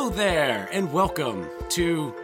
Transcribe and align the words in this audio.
Hello 0.00 0.08
there, 0.08 0.66
and 0.72 0.90
welcome 0.94 1.46
to 1.68 2.14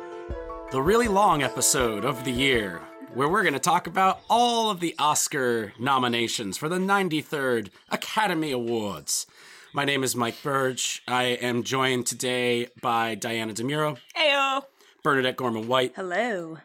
the 0.72 0.80
really 0.80 1.08
long 1.08 1.42
episode 1.42 2.06
of 2.06 2.24
the 2.24 2.30
year 2.30 2.80
where 3.12 3.28
we're 3.28 3.42
going 3.42 3.52
to 3.52 3.60
talk 3.60 3.86
about 3.86 4.22
all 4.30 4.70
of 4.70 4.80
the 4.80 4.94
Oscar 4.98 5.74
nominations 5.78 6.56
for 6.56 6.70
the 6.70 6.78
93rd 6.78 7.68
Academy 7.90 8.50
Awards. 8.50 9.26
My 9.74 9.84
name 9.84 10.02
is 10.02 10.16
Mike 10.16 10.42
Burge. 10.42 11.02
I 11.06 11.24
am 11.24 11.64
joined 11.64 12.06
today 12.06 12.68
by 12.80 13.14
Diana 13.14 13.52
DeMuro, 13.52 13.98
Heyo. 14.16 14.62
Bernadette 15.04 15.36
Gorman 15.36 15.68
White, 15.68 15.92
Hello. 15.96 16.56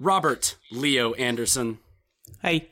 Robert 0.00 0.56
Leo 0.72 1.12
Anderson, 1.12 1.78
Hey. 2.42 2.70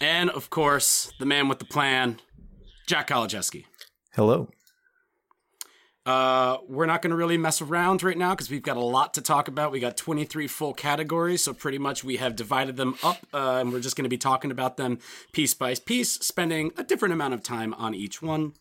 and 0.00 0.30
of 0.30 0.48
course, 0.48 1.12
the 1.18 1.26
man 1.26 1.46
with 1.48 1.58
the 1.58 1.66
plan, 1.66 2.20
Jack 2.86 3.08
Kolodziejski. 3.08 3.66
Hello. 4.14 4.48
Uh, 6.06 6.58
we're 6.68 6.86
not 6.86 7.02
going 7.02 7.10
to 7.10 7.16
really 7.16 7.36
mess 7.36 7.60
around 7.60 8.00
right 8.04 8.16
now 8.16 8.30
because 8.30 8.48
we've 8.48 8.62
got 8.62 8.76
a 8.76 8.80
lot 8.80 9.12
to 9.14 9.20
talk 9.20 9.48
about. 9.48 9.72
We 9.72 9.80
got 9.80 9.96
23 9.96 10.46
full 10.46 10.72
categories, 10.72 11.42
so 11.42 11.52
pretty 11.52 11.78
much 11.78 12.04
we 12.04 12.18
have 12.18 12.36
divided 12.36 12.76
them 12.76 12.94
up, 13.02 13.26
uh, 13.34 13.58
and 13.60 13.72
we're 13.72 13.80
just 13.80 13.96
going 13.96 14.04
to 14.04 14.08
be 14.08 14.16
talking 14.16 14.52
about 14.52 14.76
them 14.76 15.00
piece 15.32 15.52
by 15.52 15.74
piece, 15.74 16.12
spending 16.12 16.70
a 16.76 16.84
different 16.84 17.12
amount 17.12 17.34
of 17.34 17.42
time 17.42 17.74
on 17.74 17.92
each 17.92 18.22
one, 18.22 18.52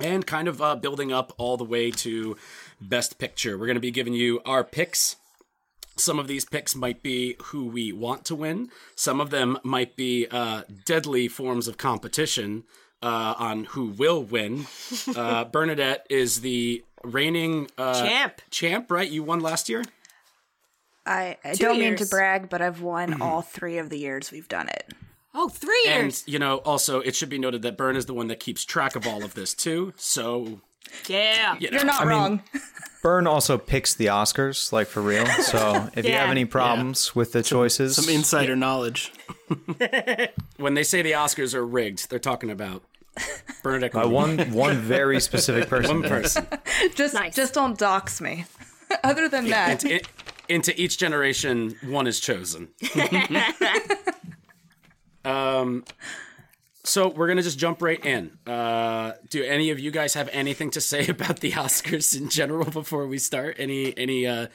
and 0.00 0.26
kind 0.26 0.48
of 0.48 0.62
uh, 0.62 0.76
building 0.76 1.12
up 1.12 1.34
all 1.36 1.58
the 1.58 1.64
way 1.64 1.90
to 1.90 2.38
Best 2.80 3.18
Picture. 3.18 3.58
We're 3.58 3.66
going 3.66 3.74
to 3.74 3.80
be 3.80 3.90
giving 3.90 4.14
you 4.14 4.40
our 4.46 4.64
picks. 4.64 5.16
Some 5.98 6.18
of 6.18 6.26
these 6.26 6.46
picks 6.46 6.74
might 6.74 7.02
be 7.02 7.36
who 7.46 7.66
we 7.66 7.92
want 7.92 8.24
to 8.26 8.34
win. 8.34 8.70
Some 8.94 9.20
of 9.20 9.28
them 9.28 9.58
might 9.62 9.94
be 9.94 10.26
uh, 10.30 10.62
deadly 10.86 11.28
forms 11.28 11.68
of 11.68 11.76
competition 11.76 12.64
uh, 13.02 13.34
on 13.38 13.64
who 13.64 13.86
will 13.86 14.22
win. 14.22 14.66
Uh, 15.14 15.44
Bernadette 15.52 16.06
is 16.10 16.40
the 16.40 16.82
reigning 17.04 17.68
uh, 17.78 18.06
Champ. 18.06 18.40
Champ, 18.50 18.90
right? 18.90 19.08
You 19.08 19.22
won 19.22 19.40
last 19.40 19.68
year. 19.68 19.84
I, 21.06 21.38
I 21.42 21.54
don't 21.54 21.78
mean 21.78 21.96
to 21.96 22.06
brag, 22.06 22.50
but 22.50 22.60
I've 22.60 22.82
won 22.82 23.22
all 23.22 23.40
three 23.40 23.78
of 23.78 23.88
the 23.88 23.98
years 23.98 24.30
we've 24.30 24.48
done 24.48 24.68
it. 24.68 24.92
Oh, 25.34 25.48
three 25.48 25.84
And 25.86 26.04
years. 26.04 26.24
you 26.26 26.38
know, 26.38 26.56
also 26.58 27.00
it 27.00 27.14
should 27.14 27.28
be 27.28 27.38
noted 27.38 27.62
that 27.62 27.76
Bern 27.76 27.96
is 27.96 28.06
the 28.06 28.14
one 28.14 28.26
that 28.28 28.40
keeps 28.40 28.64
track 28.64 28.96
of 28.96 29.06
all 29.06 29.24
of 29.24 29.34
this 29.34 29.54
too. 29.54 29.94
So 29.96 30.60
yeah. 31.06 31.56
you 31.58 31.70
know, 31.70 31.76
You're 31.76 31.86
not 31.86 32.04
wrong. 32.06 32.42
Bern 33.02 33.26
also 33.26 33.56
picks 33.56 33.94
the 33.94 34.06
Oscars, 34.06 34.72
like 34.72 34.88
for 34.88 35.00
real. 35.00 35.24
So 35.26 35.88
if 35.94 36.04
you 36.04 36.12
have 36.12 36.30
any 36.30 36.44
problems 36.44 37.14
with 37.14 37.32
the 37.32 37.42
choices, 37.42 37.96
Some 37.96 38.12
insider 38.12 38.56
knowledge. 38.56 39.12
when 40.56 40.74
they 40.74 40.84
say 40.84 41.02
the 41.02 41.12
Oscars 41.12 41.54
are 41.54 41.66
rigged, 41.66 42.10
they're 42.10 42.18
talking 42.18 42.50
about 42.50 42.82
Bernadette. 43.62 43.92
by 43.92 44.06
one 44.06 44.38
one 44.52 44.76
very 44.78 45.20
specific 45.20 45.68
person. 45.68 46.00
one 46.00 46.08
person. 46.08 46.46
just 46.94 47.14
Nice. 47.14 47.34
just 47.34 47.54
don't 47.54 47.78
dox 47.78 48.20
me. 48.20 48.44
Other 49.04 49.28
than 49.28 49.48
that, 49.48 49.84
into, 49.84 50.04
into 50.48 50.80
each 50.80 50.98
generation, 50.98 51.76
one 51.84 52.06
is 52.06 52.20
chosen. 52.20 52.68
um, 55.24 55.84
so 56.84 57.08
we're 57.08 57.28
gonna 57.28 57.42
just 57.42 57.58
jump 57.58 57.82
right 57.82 58.02
in. 58.04 58.38
Uh, 58.46 59.12
do 59.28 59.42
any 59.44 59.70
of 59.70 59.78
you 59.78 59.90
guys 59.90 60.14
have 60.14 60.28
anything 60.32 60.70
to 60.70 60.80
say 60.80 61.06
about 61.08 61.40
the 61.40 61.52
Oscars 61.52 62.16
in 62.16 62.28
general 62.30 62.70
before 62.70 63.06
we 63.06 63.18
start? 63.18 63.56
Any 63.58 63.96
any 63.98 64.26
uh, 64.26 64.46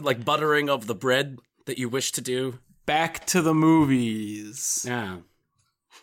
like 0.00 0.24
buttering 0.24 0.68
of 0.70 0.86
the 0.86 0.94
bread 0.94 1.38
that 1.66 1.78
you 1.78 1.88
wish 1.88 2.12
to 2.12 2.20
do? 2.20 2.58
Back 2.86 3.24
to 3.26 3.40
the 3.42 3.54
movies. 3.54 4.84
Yeah. 4.86 5.18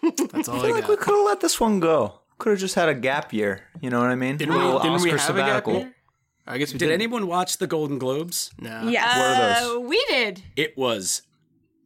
That's 0.02 0.50
all 0.50 0.56
I 0.56 0.59
I, 0.59 0.62
feel 0.64 0.75
like 0.75 0.88
we 0.88 0.97
could 0.97 1.14
have 1.16 1.25
let 1.25 1.42
this 1.42 1.59
one 1.59 1.80
go. 1.80 2.19
Could 2.40 2.52
have 2.52 2.59
just 2.59 2.75
had 2.75 2.90
a 2.90 2.96
gap 2.96 3.34
year. 3.34 3.62
You 3.81 3.90
know 3.92 4.00
what 4.00 4.09
I 4.09 4.16
mean? 4.16 4.38
Didn't 4.38 4.56
A 4.56 4.58
we, 4.58 4.64
little 4.64 4.80
didn't 4.80 5.02
we 5.02 5.12
Oscar 5.14 5.34
have 5.34 5.38
a 5.38 5.62
gap 5.62 5.68
year? 5.68 5.94
I 6.47 6.58
guess 6.58 6.74
we 6.74 6.80
Did 6.80 6.88
did. 6.88 6.94
anyone 6.96 7.28
watch 7.28 7.58
the 7.59 7.68
Golden 7.68 8.00
Globes? 8.00 8.50
No. 8.59 8.88
yes. 8.90 9.16
What 9.18 9.25
are 9.25 9.64
those? 9.75 9.78
Uh, 9.78 9.88
we 9.88 10.03
did. 10.09 10.44
It 10.56 10.75
was 10.78 11.22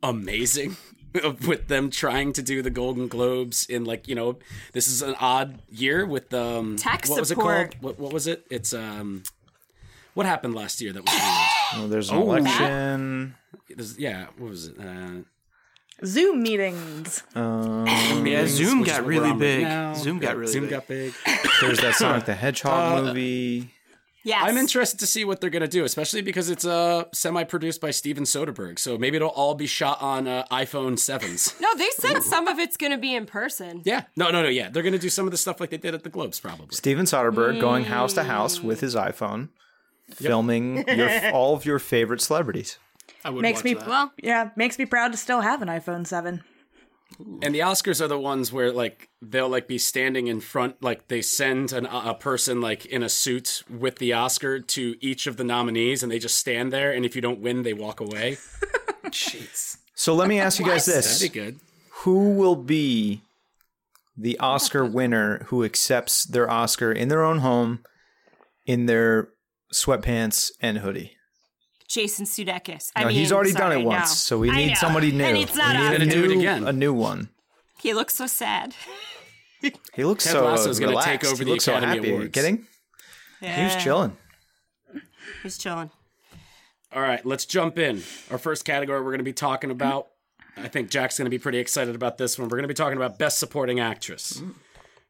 amazing. 0.02 0.78
with 1.48 1.68
them 1.70 1.90
trying 1.90 2.34
to 2.34 2.42
do 2.42 2.62
the 2.62 2.70
Golden 2.70 3.08
Globes 3.08 3.66
in 3.68 3.86
like 3.86 4.08
you 4.10 4.16
know 4.16 4.38
this 4.74 4.88
is 4.90 5.02
an 5.02 5.16
odd 5.22 5.62
year 5.70 6.06
with 6.06 6.34
um 6.34 6.76
Tech 6.76 7.06
what 7.08 7.22
was 7.22 7.32
it 7.32 7.36
support. 7.36 7.72
called 7.72 7.84
what, 7.84 8.00
what 8.00 8.12
was 8.12 8.28
it 8.28 8.46
it's 8.52 8.74
um 8.74 9.24
what 10.14 10.26
happened 10.26 10.56
last 10.56 10.82
year 10.82 10.92
that 10.92 11.02
was 11.06 11.14
weird 11.14 11.24
Well, 11.74 11.88
there's 11.88 12.10
an 12.10 12.18
Oh, 12.18 12.22
election. 12.24 13.36
It 13.70 13.78
was- 13.78 13.98
yeah 14.00 14.28
what 14.38 14.50
was 14.50 14.68
it 14.68 14.76
uh, 14.80 15.22
Zoom 16.06 16.44
meetings. 16.44 17.24
Um, 17.36 17.86
Yeah, 18.26 18.46
Zoom 18.48 18.84
got 18.84 19.06
really 19.06 19.34
big. 19.34 19.62
now. 19.64 19.94
Zoom 19.94 20.20
got 20.20 20.36
really 20.36 20.52
Zoom 20.52 20.64
big. 20.64 20.70
got 20.72 20.88
big 20.88 21.14
there's 21.62 21.80
that 21.80 21.96
Sonic 21.96 22.26
the 22.26 22.34
Hedgehog 22.36 23.00
Uh, 23.00 23.02
movie. 23.08 23.72
Yes. 24.26 24.42
I'm 24.44 24.58
interested 24.58 25.00
to 25.02 25.06
see 25.08 25.24
what 25.24 25.40
they're 25.40 25.52
gonna 25.52 25.68
do 25.68 25.84
especially 25.86 26.22
because 26.22 26.50
it's 26.50 26.66
uh 26.66 27.06
semi-produced 27.14 27.80
by 27.80 27.92
Steven 27.92 28.24
Soderbergh 28.24 28.80
so 28.80 28.98
maybe 28.98 29.16
it'll 29.18 29.30
all 29.30 29.54
be 29.56 29.68
shot 29.68 30.02
on 30.02 30.28
uh, 30.28 30.44
iPhone 30.52 30.94
7s 30.94 31.60
No, 31.62 31.74
they 31.76 31.90
said 31.92 32.22
some 32.24 32.48
of 32.48 32.58
it's 32.60 32.76
going 32.76 32.92
to 32.92 32.98
be 32.98 33.14
in 33.16 33.26
person. 33.26 33.82
yeah 33.86 34.04
no 34.16 34.32
no 34.32 34.42
no 34.42 34.50
yeah 34.50 34.70
they're 34.70 34.84
gonna 34.84 34.98
do 34.98 35.10
some 35.10 35.26
of 35.28 35.32
the 35.32 35.38
stuff 35.38 35.60
like 35.60 35.70
they 35.70 35.78
did 35.78 35.94
at 35.94 36.04
the 36.04 36.10
Globes 36.10 36.40
probably 36.40 36.76
Steven 36.76 37.06
Soderbergh 37.06 37.60
going 37.62 37.86
house 37.86 38.14
to 38.14 38.24
house 38.24 38.60
with 38.62 38.80
his 38.82 38.96
iPhone, 38.96 39.50
filming 40.10 40.88
your, 40.88 41.32
all 41.34 41.56
of 41.56 41.66
your 41.66 41.80
favorite 41.80 42.22
celebrities. 42.22 42.78
I 43.24 43.30
would 43.30 43.42
Makes 43.42 43.60
watch 43.60 43.64
me 43.66 43.74
that. 43.76 43.88
Well, 43.88 44.14
yeah, 44.22 44.50
makes 44.56 44.78
me 44.78 44.86
proud 44.86 45.12
to 45.12 45.18
still 45.18 45.42
have 45.42 45.62
an 45.62 45.68
iPhone 45.68 46.06
seven. 46.06 46.44
And 47.42 47.56
the 47.56 47.60
Oscars 47.60 48.02
are 48.02 48.08
the 48.08 48.20
ones 48.20 48.52
where 48.52 48.72
like 48.72 49.10
they'll 49.22 49.50
like 49.50 49.68
be 49.68 49.78
standing 49.78 50.28
in 50.28 50.42
front, 50.42 50.82
like 50.82 51.08
they 51.08 51.22
send 51.22 51.72
an, 51.72 51.86
a 51.86 52.14
person 52.14 52.62
like 52.62 52.86
in 52.86 53.04
a 53.04 53.10
suit 53.10 53.64
with 53.70 54.00
the 54.00 54.14
Oscar 54.14 54.60
to 54.60 54.96
each 55.00 55.28
of 55.28 55.38
the 55.38 55.44
nominees, 55.44 56.04
and 56.04 56.12
they 56.12 56.20
just 56.20 56.38
stand 56.38 56.74
there. 56.74 56.92
And 56.92 57.06
if 57.06 57.16
you 57.16 57.22
don't 57.22 57.40
win, 57.40 57.64
they 57.64 57.74
walk 57.74 58.00
away. 58.00 58.38
Jeez. 59.06 59.78
So 59.94 60.14
let 60.14 60.28
me 60.28 60.40
ask 60.40 60.60
you 60.60 60.66
guys 60.66 60.86
this: 60.88 61.20
That'd 61.20 61.34
be 61.34 61.40
good. 61.40 61.60
Who 62.04 62.34
will 62.34 62.58
be 62.58 63.22
the 64.18 64.38
Oscar 64.40 64.86
winner 64.86 65.46
who 65.46 65.64
accepts 65.64 66.26
their 66.26 66.50
Oscar 66.50 66.92
in 66.92 67.08
their 67.08 67.24
own 67.24 67.40
home, 67.40 67.84
in 68.66 68.88
their 68.88 69.30
sweatpants 69.76 70.52
and 70.62 70.80
hoodie? 70.80 71.18
Jason 71.88 72.26
Sudeikis. 72.26 72.92
I 72.96 73.02
No, 73.02 73.08
mean, 73.10 73.18
he's 73.18 73.32
already 73.32 73.52
sorry, 73.52 73.76
done 73.76 73.82
it 73.82 73.86
once, 73.86 74.10
no. 74.10 74.16
so 74.16 74.40
we 74.40 74.50
need 74.50 74.76
somebody 74.78 75.12
new. 75.12 75.24
And 75.24 75.38
it's 75.38 75.56
not 75.56 75.76
we 75.76 75.82
need 75.82 75.88
a 75.96 75.98
Gonna 76.00 76.12
do 76.12 76.24
it 76.24 76.28
new, 76.30 76.40
again. 76.40 76.68
a 76.68 76.74
new 76.74 76.94
one. 76.94 77.30
He 77.80 77.94
looks 77.94 78.16
so 78.16 78.26
sad. 78.28 78.74
He 79.94 80.04
looks 80.04 80.24
Ted 80.24 80.34
so 80.34 80.46
Lasso's 80.46 80.80
gonna 80.80 80.92
relaxed. 80.92 81.10
take 81.10 81.26
over 81.26 81.38
he 81.38 81.44
the 81.46 81.50
looks 81.52 81.64
so 81.66 81.76
Academy 81.76 82.08
happy. 82.10 82.14
Are 82.20 82.24
you 82.24 82.30
kidding? 82.30 82.66
Yeah. 83.42 83.58
He 83.58 83.64
was 83.76 83.84
chilling. 83.84 84.18
He's 85.44 85.58
chilling. 85.58 85.92
All 86.94 87.02
right, 87.02 87.26
let's 87.26 87.46
jump 87.46 87.78
in. 87.78 88.02
Our 88.32 88.38
first 88.38 88.64
category 88.66 89.00
we're 89.00 89.12
going 89.12 89.18
to 89.20 89.24
be 89.24 89.34
talking 89.34 89.70
about. 89.72 90.08
I 90.58 90.68
think 90.70 90.90
Jack's 90.90 91.18
going 91.18 91.26
to 91.26 91.30
be 91.32 91.38
pretty 91.40 91.58
excited 91.58 91.94
about 91.96 92.18
this 92.18 92.40
one. 92.40 92.48
We're 92.48 92.58
going 92.58 92.64
to 92.64 92.68
be 92.70 92.74
talking 92.74 92.96
about 92.98 93.20
Best 93.20 93.38
Supporting 93.40 93.80
Actress. 93.82 94.42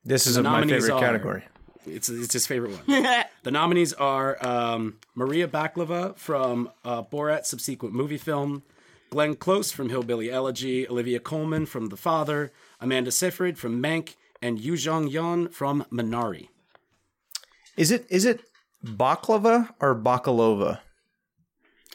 This 0.04 0.26
is 0.26 0.36
The 0.36 0.42
my 0.44 0.52
nominees 0.62 0.84
favorite 0.84 0.96
are- 0.96 1.00
category. 1.00 1.44
It's 1.88 2.10
it's 2.10 2.34
his 2.34 2.48
favorite 2.48 2.72
one. 2.72 3.26
the 3.44 3.52
nominees 3.52 3.94
are 3.94 4.38
um, 4.46 4.98
Maria 5.14 5.48
Baklava 5.48 6.18
from 6.18 6.70
uh, 6.84 7.04
Borat 7.04 7.46
subsequent 7.46 7.94
movie 7.94 8.18
film, 8.18 8.64
Glenn 9.10 9.36
Close 9.36 9.72
from 9.72 9.90
Hillbilly 9.90 10.32
Elegy, 10.32 10.88
Olivia 10.88 11.20
Colman 11.20 11.66
from 11.66 11.90
The 11.90 11.98
Father, 11.98 12.52
Amanda 12.80 13.12
Seyfried 13.12 13.58
from 13.58 13.82
Mank, 13.82 14.16
and 14.42 14.60
Yu 14.60 14.78
Jong 14.78 15.10
Yeon 15.10 15.52
from 15.52 15.86
Minari. 15.92 16.50
Is 17.78 17.92
it 17.92 18.06
is 18.10 18.26
it 18.26 18.42
baklava 18.84 19.74
or 19.80 19.96
bakalova? 19.96 20.80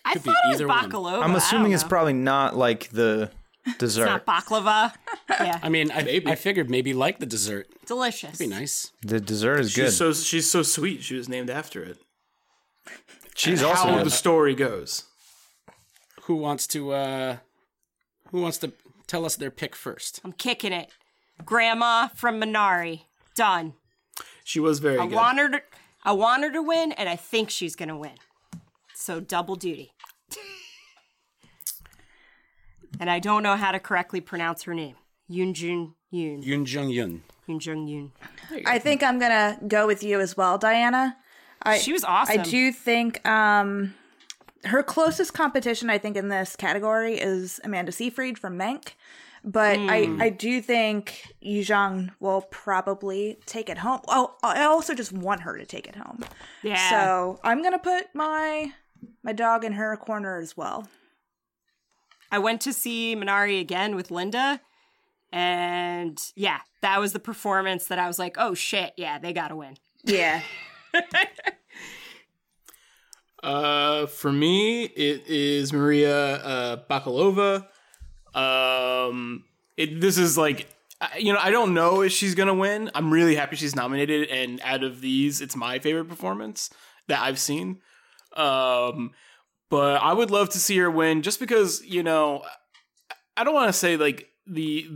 I 0.05 0.15
Could 0.15 0.23
be 0.23 0.31
thought 0.31 0.37
it 0.45 0.49
was 0.49 0.57
either 0.57 0.69
one. 0.69 0.91
baklava. 0.91 1.23
I'm 1.23 1.35
assuming 1.35 1.73
it's 1.73 1.85
probably 1.85 2.13
not 2.15 2.57
like 2.57 2.89
the 2.91 3.31
dessert. 3.79 4.03
It's 4.03 4.11
not 4.11 4.27
baklava. 4.27 4.93
yeah, 5.31 5.59
I 5.63 5.69
mean, 5.69 5.91
I, 5.91 6.23
I 6.27 6.35
figured 6.35 6.71
maybe 6.71 6.93
like 6.95 7.19
the 7.19 7.27
dessert. 7.27 7.69
delicious. 7.87 8.33
That'd 8.39 8.51
be 8.51 8.55
nice. 8.55 8.93
the 9.03 9.21
dessert 9.21 9.61
is 9.61 9.75
good. 9.75 9.93
So 9.93 10.13
she's 10.13 10.51
so 10.51 10.63
sweet. 10.63 11.03
She 11.03 11.15
was 11.15 11.29
named 11.29 11.51
after 11.51 11.83
it. 11.83 11.99
She's 13.35 13.61
How 13.63 13.69
also 13.71 13.97
the 13.99 14.03
good. 14.05 14.13
story 14.13 14.55
goes. 14.55 15.05
Who 16.23 16.37
wants 16.37 16.67
to? 16.69 16.93
uh 16.93 17.37
Who 18.31 18.41
wants 18.43 18.59
to 18.59 18.73
tell 19.07 19.25
us 19.25 19.37
their 19.37 19.51
pick 19.51 19.75
first? 19.75 20.21
I'm 20.25 20.33
kicking 20.33 20.73
it. 20.73 20.91
Grandma 21.45 22.09
from 22.09 22.41
Minari. 22.41 23.03
Done. 23.35 23.75
She 24.45 24.61
was 24.61 24.79
very 24.81 24.99
I 24.99 25.07
good. 25.07 25.15
want 25.15 25.39
her 25.39 25.49
to. 25.51 25.63
I 26.05 26.13
want 26.13 26.43
her 26.43 26.53
to 26.53 26.63
win, 26.63 26.93
and 26.93 27.09
I 27.09 27.17
think 27.17 27.51
she's 27.51 27.75
gonna 27.77 27.97
win. 27.97 28.19
So 28.95 29.21
double 29.21 29.57
duty. 29.57 29.93
and 33.01 33.11
I 33.11 33.19
don't 33.19 33.43
know 33.43 33.57
how 33.57 33.73
to 33.73 33.81
correctly 33.81 34.21
pronounce 34.21 34.63
her 34.63 34.75
name. 34.75 34.95
Yoon 35.29 35.53
Jun 35.55 35.95
Yoon. 36.13 36.45
Yoon 36.45 36.71
Jung 36.73 36.91
Yun. 36.91 37.23
Yoon 37.49 37.65
Jung 37.65 37.87
Yoon. 37.89 38.11
I 38.67 38.79
think 38.79 39.03
I'm 39.03 39.19
gonna 39.19 39.59
go 39.67 39.87
with 39.87 40.05
you 40.05 40.21
as 40.21 40.37
well, 40.37 40.59
Diana. 40.59 41.17
I, 41.63 41.79
She 41.79 41.93
was 41.93 42.05
awesome. 42.05 42.41
I 42.41 42.43
do 42.45 42.73
think 42.73 43.27
um, 43.29 43.95
her 44.65 44.83
closest 44.83 45.35
competition, 45.35 45.91
I 45.91 45.99
think, 45.99 46.17
in 46.17 46.29
this 46.29 46.57
category 46.57 47.15
is 47.15 47.61
Amanda 47.65 47.93
Seyfried 47.93 48.39
from 48.39 48.59
Mank. 48.59 48.93
but 49.45 49.79
I, 49.79 50.17
I 50.21 50.29
do 50.31 50.61
think 50.61 51.33
Yuzhang 51.45 52.11
will 52.21 52.43
probably 52.51 53.39
take 53.47 53.69
it 53.71 53.79
home. 53.79 54.01
Oh, 54.09 54.35
I 54.43 54.65
also 54.65 54.95
just 54.95 55.13
want 55.13 55.41
her 55.43 55.57
to 55.59 55.65
take 55.65 55.87
it 55.87 55.97
home. 55.97 56.21
Yeah. 56.63 56.91
So 56.91 57.41
I'm 57.43 57.63
gonna 57.63 57.79
put 57.79 58.07
my 58.15 58.73
my 59.23 59.33
dog 59.33 59.65
in 59.65 59.73
her 59.75 59.97
corner 59.97 60.39
as 60.39 60.57
well. 60.57 60.89
I 62.31 62.39
went 62.39 62.61
to 62.63 62.73
see 62.73 63.17
Minari 63.17 63.61
again 63.61 63.97
with 63.97 64.11
Linda, 64.11 64.61
and 65.33 66.19
yeah, 66.35 66.61
that 66.83 67.01
was 67.01 67.13
the 67.13 67.21
performance 67.21 67.87
that 67.87 67.99
I 67.99 68.07
was 68.07 68.19
like, 68.19 68.37
oh 68.39 68.55
shit, 68.55 68.93
yeah, 68.97 69.19
they 69.19 69.33
gotta 69.33 69.57
win. 69.57 69.77
Yeah. 70.05 70.43
Uh, 73.43 74.07
for 74.07 74.31
me, 74.31 74.85
it 74.85 75.27
is 75.27 75.73
Maria 75.73 76.37
uh, 76.37 76.77
Bakalova. 76.91 77.67
Um, 78.35 79.45
it 79.77 80.01
this 80.01 80.19
is 80.19 80.37
like 80.37 80.69
you 81.19 81.33
know 81.33 81.39
I 81.41 81.51
don't 81.51 81.73
know 81.73 82.03
if 82.03 82.13
she's 82.13 82.35
gonna 82.35 82.55
win. 82.55 82.91
I'm 82.95 83.11
really 83.11 83.35
happy 83.35 83.57
she's 83.57 83.75
nominated, 83.75 84.29
and 84.29 84.61
out 84.63 84.85
of 84.85 85.01
these, 85.01 85.41
it's 85.41 85.57
my 85.57 85.79
favorite 85.79 86.07
performance 86.09 86.71
that 87.09 87.21
I've 87.23 87.39
seen. 87.39 87.81
Um, 88.37 89.13
but 89.71 90.03
I 90.03 90.13
would 90.13 90.31
love 90.31 90.51
to 90.51 90.59
see 90.59 90.77
her 90.79 90.91
win, 90.91 91.23
just 91.23 91.41
because 91.41 91.83
you 91.85 92.03
know 92.03 92.43
I 93.37 93.45
don't 93.45 93.55
want 93.55 93.69
to 93.69 93.73
say 93.73 93.97
like 93.97 94.29
the 94.47 94.87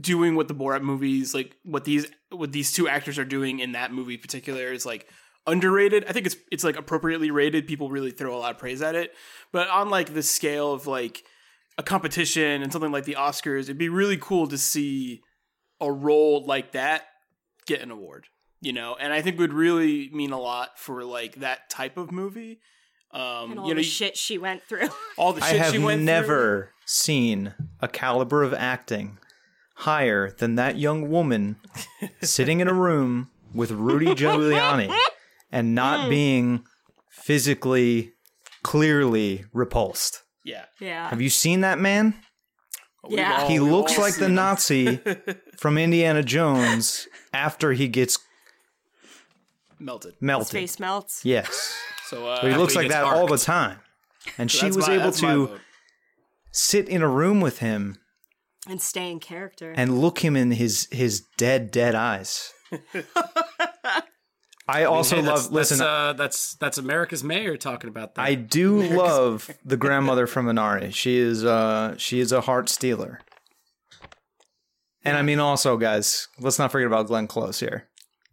doing 0.00 0.36
what 0.36 0.46
the 0.46 0.54
Borat 0.54 0.82
movies 0.82 1.34
like 1.34 1.56
what 1.64 1.84
these 1.84 2.06
what 2.30 2.52
these 2.52 2.72
two 2.72 2.88
actors 2.88 3.18
are 3.18 3.24
doing 3.24 3.58
in 3.58 3.72
that 3.72 3.92
movie 3.92 4.14
in 4.14 4.20
particular 4.20 4.72
is 4.72 4.86
like 4.86 5.08
underrated. 5.46 6.04
I 6.08 6.12
think 6.12 6.26
it's 6.26 6.36
it's 6.50 6.64
like 6.64 6.76
appropriately 6.76 7.30
rated. 7.30 7.66
People 7.66 7.90
really 7.90 8.10
throw 8.10 8.36
a 8.36 8.38
lot 8.38 8.52
of 8.52 8.58
praise 8.58 8.82
at 8.82 8.94
it. 8.94 9.12
But 9.52 9.68
on 9.68 9.90
like 9.90 10.14
the 10.14 10.22
scale 10.22 10.72
of 10.72 10.86
like 10.86 11.24
a 11.78 11.82
competition 11.82 12.62
and 12.62 12.72
something 12.72 12.92
like 12.92 13.04
the 13.04 13.16
Oscars, 13.18 13.62
it'd 13.62 13.78
be 13.78 13.88
really 13.88 14.16
cool 14.16 14.46
to 14.48 14.58
see 14.58 15.22
a 15.80 15.90
role 15.90 16.44
like 16.44 16.72
that 16.72 17.04
get 17.66 17.80
an 17.80 17.90
award. 17.90 18.26
You 18.60 18.74
know, 18.74 18.96
and 19.00 19.12
I 19.12 19.22
think 19.22 19.38
would 19.38 19.54
really 19.54 20.10
mean 20.12 20.32
a 20.32 20.40
lot 20.40 20.78
for 20.78 21.02
like 21.02 21.36
that 21.36 21.70
type 21.70 21.96
of 21.96 22.12
movie. 22.12 22.60
Um, 23.12 23.50
And 23.52 23.60
all 23.60 23.68
you 23.68 23.74
know, 23.74 23.80
the 23.80 23.84
you- 23.84 23.90
shit 23.90 24.16
she 24.16 24.38
went 24.38 24.62
through. 24.62 24.88
all 25.18 25.32
the 25.32 25.42
I 25.42 25.50
shit 25.50 25.60
have 25.60 25.72
she 25.72 25.78
went 25.78 25.98
through. 25.98 26.04
never 26.06 26.70
seen 26.86 27.54
a 27.80 27.88
caliber 27.88 28.42
of 28.42 28.54
acting 28.54 29.18
higher 29.76 30.30
than 30.30 30.54
that 30.56 30.76
young 30.78 31.08
woman 31.10 31.56
sitting 32.22 32.60
in 32.60 32.68
a 32.68 32.74
room 32.74 33.30
with 33.54 33.70
Rudy 33.72 34.06
Giuliani 34.14 34.94
and 35.50 35.74
not 35.74 36.08
being 36.08 36.64
physically 37.10 38.12
clearly 38.62 39.44
repulsed. 39.52 40.22
Yeah, 40.44 40.64
yeah. 40.80 41.08
Have 41.10 41.20
you 41.20 41.30
seen 41.30 41.62
that 41.62 41.78
man? 41.78 42.14
Yeah. 43.08 43.42
all- 43.42 43.48
He 43.48 43.58
looks 43.58 43.98
like 43.98 44.16
the 44.16 44.28
Nazi 44.28 45.00
from 45.58 45.78
Indiana 45.78 46.22
Jones 46.22 47.08
after 47.32 47.72
he 47.72 47.88
gets 47.88 48.18
melted. 49.78 50.12
His 50.14 50.22
melted. 50.22 50.52
face 50.52 50.78
melts. 50.78 51.24
Yes. 51.24 51.74
So 52.10 52.26
uh, 52.26 52.42
But 52.42 52.50
he 52.50 52.56
looks 52.58 52.74
like 52.74 52.84
gets 52.88 52.94
that 52.94 53.04
all 53.04 53.26
the 53.28 53.38
time. 53.38 53.78
And 54.36 54.50
she 54.50 54.66
was 54.66 54.88
my- 54.88 54.94
able 54.96 55.12
to 55.12 55.58
sit 56.52 56.88
in 56.88 57.02
a 57.02 57.08
room 57.08 57.40
with 57.40 57.60
him 57.60 57.96
And 58.68 58.80
stay 58.82 59.10
in 59.10 59.20
character. 59.20 59.72
and 59.76 60.00
look 60.00 60.18
him 60.18 60.36
in 60.36 60.50
his 60.50 60.88
his 60.90 61.20
dead 61.38 61.70
dead 61.70 61.94
eyes. 61.94 62.52
I 64.68 64.84
also 64.84 65.16
Hey, 65.16 65.22
that's, 65.22 65.44
love. 65.46 65.52
Listen, 65.52 65.78
that's, 65.78 65.88
uh, 65.88 66.12
that's 66.12 66.54
that's 66.54 66.78
America's 66.78 67.24
mayor 67.24 67.56
talking 67.56 67.88
about 67.90 68.14
that. 68.14 68.22
I 68.22 68.34
do 68.34 68.82
love 68.96 69.50
the 69.64 69.76
grandmother 69.76 70.26
from 70.26 70.46
Minari. 70.46 70.92
She 70.94 71.16
is 71.18 71.44
uh 71.44 71.94
she 71.96 72.20
is 72.20 72.30
a 72.32 72.40
heart 72.42 72.68
stealer. 72.68 73.20
And 75.04 75.16
I 75.16 75.22
mean, 75.22 75.38
also, 75.40 75.76
guys, 75.78 76.28
let's 76.38 76.58
not 76.58 76.70
forget 76.70 76.86
about 76.86 77.06
Glenn 77.06 77.26
Close 77.26 77.58
here. 77.58 77.88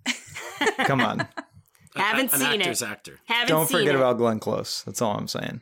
Come 0.79 1.00
on, 1.01 1.27
Haven't 1.99 2.33
an 2.33 2.39
seen 2.39 2.61
actor's 2.61 2.81
it. 2.81 2.88
actor. 2.89 3.19
Haven't 3.25 3.47
don't 3.49 3.67
seen 3.67 3.79
forget 3.79 3.95
it. 3.95 3.97
about 3.97 4.17
Glenn 4.17 4.39
Close. 4.39 4.83
That's 4.85 5.01
all 5.01 5.17
I'm 5.17 5.27
saying. 5.27 5.61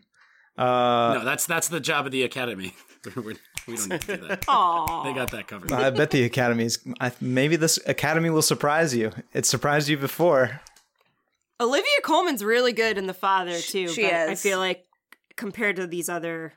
Uh, 0.58 1.16
no, 1.20 1.22
that's 1.26 1.46
that's 1.46 1.68
the 1.68 1.80
job 1.80 2.06
of 2.06 2.12
the 2.12 2.24
academy. 2.24 2.76
We're- 3.16 3.36
we 3.68 3.76
don't 3.78 3.90
need 3.90 4.02
to 4.02 4.18
do 4.18 4.28
that. 4.28 4.46
Aw. 4.48 5.04
They 5.06 5.14
got 5.14 5.32
that 5.32 5.48
covered. 5.48 5.72
I 5.72 5.90
bet 5.90 6.12
the 6.12 6.24
Academy's. 6.24 6.78
I, 7.00 7.12
maybe 7.20 7.56
this 7.56 7.80
Academy 7.88 8.30
will 8.30 8.44
surprise 8.44 8.94
you. 8.96 9.12
It 9.34 9.48
surprised 9.48 9.90
you 9.90 9.98
before. 9.98 10.62
Olivia 11.60 11.90
Colman's 12.04 12.44
really 12.44 12.74
good 12.74 13.00
in 13.00 13.08
The 13.08 13.14
Father 13.16 13.58
too. 13.60 13.88
she 13.88 14.04
but 14.04 14.14
I 14.14 14.36
feel 14.36 14.60
like 14.60 14.86
compared 15.36 15.78
to 15.78 15.88
these 15.88 16.10
other 16.10 16.54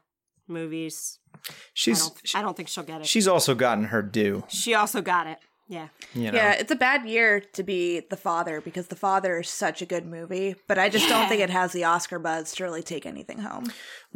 movies, 0.46 1.18
I 1.48 1.52
She's 1.72 2.00
don't, 2.08 2.20
I 2.34 2.42
don't 2.42 2.56
think 2.56 2.68
she'll 2.68 2.84
get 2.84 3.00
it. 3.00 3.06
she's 3.06 3.26
also 3.28 3.54
gotten 3.54 3.84
her 3.84 4.02
due. 4.02 4.44
she 4.48 4.74
also 4.74 5.00
got 5.00 5.26
it. 5.28 5.38
Yeah. 5.70 5.88
You 6.14 6.32
know. 6.32 6.38
Yeah, 6.38 6.52
it's 6.52 6.72
a 6.72 6.76
bad 6.76 7.06
year 7.06 7.40
to 7.52 7.62
be 7.62 8.00
the 8.00 8.16
father 8.16 8.62
because 8.62 8.86
the 8.86 8.96
father 8.96 9.40
is 9.40 9.50
such 9.50 9.82
a 9.82 9.86
good 9.86 10.06
movie, 10.06 10.54
but 10.66 10.78
I 10.78 10.88
just 10.88 11.08
don't 11.10 11.28
think 11.28 11.42
it 11.42 11.50
has 11.50 11.72
the 11.72 11.84
Oscar 11.84 12.18
buzz 12.18 12.54
to 12.54 12.64
really 12.64 12.82
take 12.82 13.04
anything 13.04 13.40
home. 13.40 13.66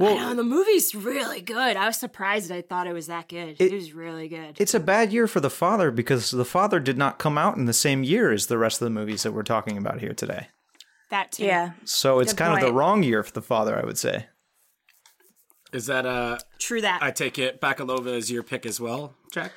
I 0.00 0.14
know, 0.14 0.34
the 0.34 0.44
movie's 0.44 0.94
really 0.94 1.42
good. 1.42 1.76
I 1.76 1.86
was 1.86 1.98
surprised 1.98 2.50
I 2.50 2.62
thought 2.62 2.86
it 2.86 2.94
was 2.94 3.08
that 3.08 3.28
good. 3.28 3.56
It, 3.58 3.60
It- 3.60 3.72
was 3.74 3.92
really 3.92 4.28
good. 4.28 4.56
It's 4.58 4.72
a 4.72 4.80
bad 4.80 5.12
year 5.12 5.26
for 5.28 5.40
the 5.40 5.50
father 5.50 5.90
because 5.90 6.30
the 6.30 6.46
father 6.46 6.80
did 6.80 6.96
not 6.96 7.18
come 7.18 7.36
out 7.36 7.58
in 7.58 7.66
the 7.66 7.74
same 7.74 8.02
year 8.02 8.32
as 8.32 8.46
the 8.46 8.56
rest 8.58 8.80
of 8.80 8.86
the 8.86 8.90
movies 8.90 9.22
that 9.22 9.32
we're 9.32 9.42
talking 9.42 9.76
about 9.76 10.00
here 10.00 10.14
today. 10.14 10.48
that 11.10 11.32
too. 11.32 11.44
Yeah. 11.44 11.72
So 11.84 12.20
it's 12.20 12.32
Good 12.32 12.38
kind 12.38 12.54
of 12.54 12.66
the 12.66 12.72
wrong 12.72 13.02
year 13.02 13.22
for 13.22 13.32
the 13.32 13.42
father, 13.42 13.78
I 13.78 13.84
would 13.84 13.98
say. 13.98 14.28
Is 15.74 15.84
that 15.86 16.06
uh? 16.06 16.38
True 16.58 16.80
that. 16.80 17.02
I 17.02 17.10
take 17.10 17.38
it 17.38 17.60
Bakalova 17.60 18.08
is 18.16 18.30
your 18.30 18.42
pick 18.42 18.64
as 18.64 18.80
well, 18.80 19.14
Jack. 19.32 19.52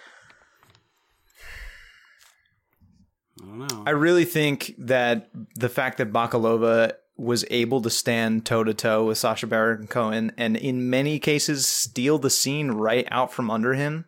I 3.42 3.46
don't 3.46 3.60
know. 3.60 3.84
I 3.86 3.92
really 3.92 4.26
think 4.26 4.74
that 4.78 5.30
the 5.56 5.70
fact 5.70 5.98
that 5.98 6.12
Bakalova 6.14 6.94
was 7.18 7.46
able 7.50 7.82
to 7.82 7.90
stand 7.90 8.46
toe 8.46 8.64
to 8.64 8.74
toe 8.74 9.06
with 9.06 9.18
Sacha 9.18 9.48
Baron 9.48 9.88
Cohen 9.88 10.34
and 10.38 10.58
in 10.58 10.90
many 10.90 11.18
cases 11.20 11.66
steal 11.68 12.18
the 12.18 12.30
scene 12.30 12.72
right 12.72 13.08
out 13.10 13.32
from 13.32 13.50
under 13.50 13.74
him 13.74 14.06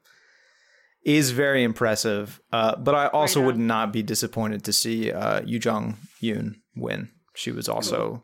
is 1.05 1.31
very 1.31 1.63
impressive. 1.63 2.41
Uh, 2.51 2.75
but 2.75 2.96
I 2.96 3.07
also 3.07 3.39
Right 3.39 3.46
would 3.48 3.57
not 3.57 3.93
be 3.93 4.03
disappointed 4.03 4.65
to 4.65 4.74
see 4.74 5.12
uh, 5.12 5.41
Yu 5.46 5.57
Jong 5.57 5.98
Yoon 6.22 6.55
win. 6.75 7.10
She 7.34 7.51
was 7.51 7.69
also 7.69 8.24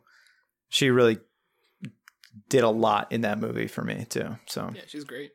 she 0.67 0.89
really 0.89 1.19
did 2.49 2.63
a 2.63 2.69
lot 2.69 3.11
in 3.11 3.21
that 3.21 3.39
movie 3.39 3.67
for 3.67 3.83
me 3.83 4.05
too. 4.09 4.35
So 4.47 4.69
Yeah, 4.75 4.81
she's 4.87 5.03
great. 5.05 5.31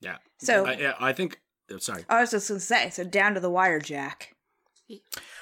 yeah. 0.00 0.16
So- 0.38 0.64
I, 0.66 0.72
yeah, 0.74 0.94
I 0.98 1.12
think. 1.12 1.38
oh, 1.70 1.78
sorry. 1.78 2.04
I 2.08 2.20
was 2.22 2.30
just 2.30 2.48
going 2.48 2.58
to 2.60 2.64
say, 2.64 2.88
so 2.90 3.04
down 3.04 3.34
to 3.34 3.40
the 3.40 3.50
wire, 3.50 3.80
Jack. 3.80 4.34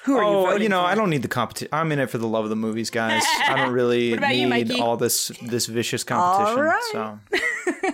Who 0.03 0.17
are 0.17 0.23
you 0.23 0.29
Oh, 0.29 0.45
voting 0.45 0.63
you 0.63 0.69
know, 0.69 0.81
for? 0.81 0.87
I 0.87 0.95
don't 0.95 1.09
need 1.09 1.21
the 1.21 1.27
competition. 1.27 1.69
I'm 1.73 1.91
in 1.91 1.99
it 1.99 2.09
for 2.09 2.17
the 2.17 2.27
love 2.27 2.43
of 2.45 2.49
the 2.49 2.55
movies, 2.55 2.89
guys. 2.89 3.23
I 3.47 3.55
don't 3.57 3.73
really 3.73 4.11
What 4.11 4.19
about 4.19 4.35
you, 4.35 4.47
need 4.49 4.71
all 4.79 4.97
this 4.97 5.29
this 5.43 5.65
vicious 5.65 6.03
competition. 6.03 6.61
right. 6.63 6.89
So 6.91 7.19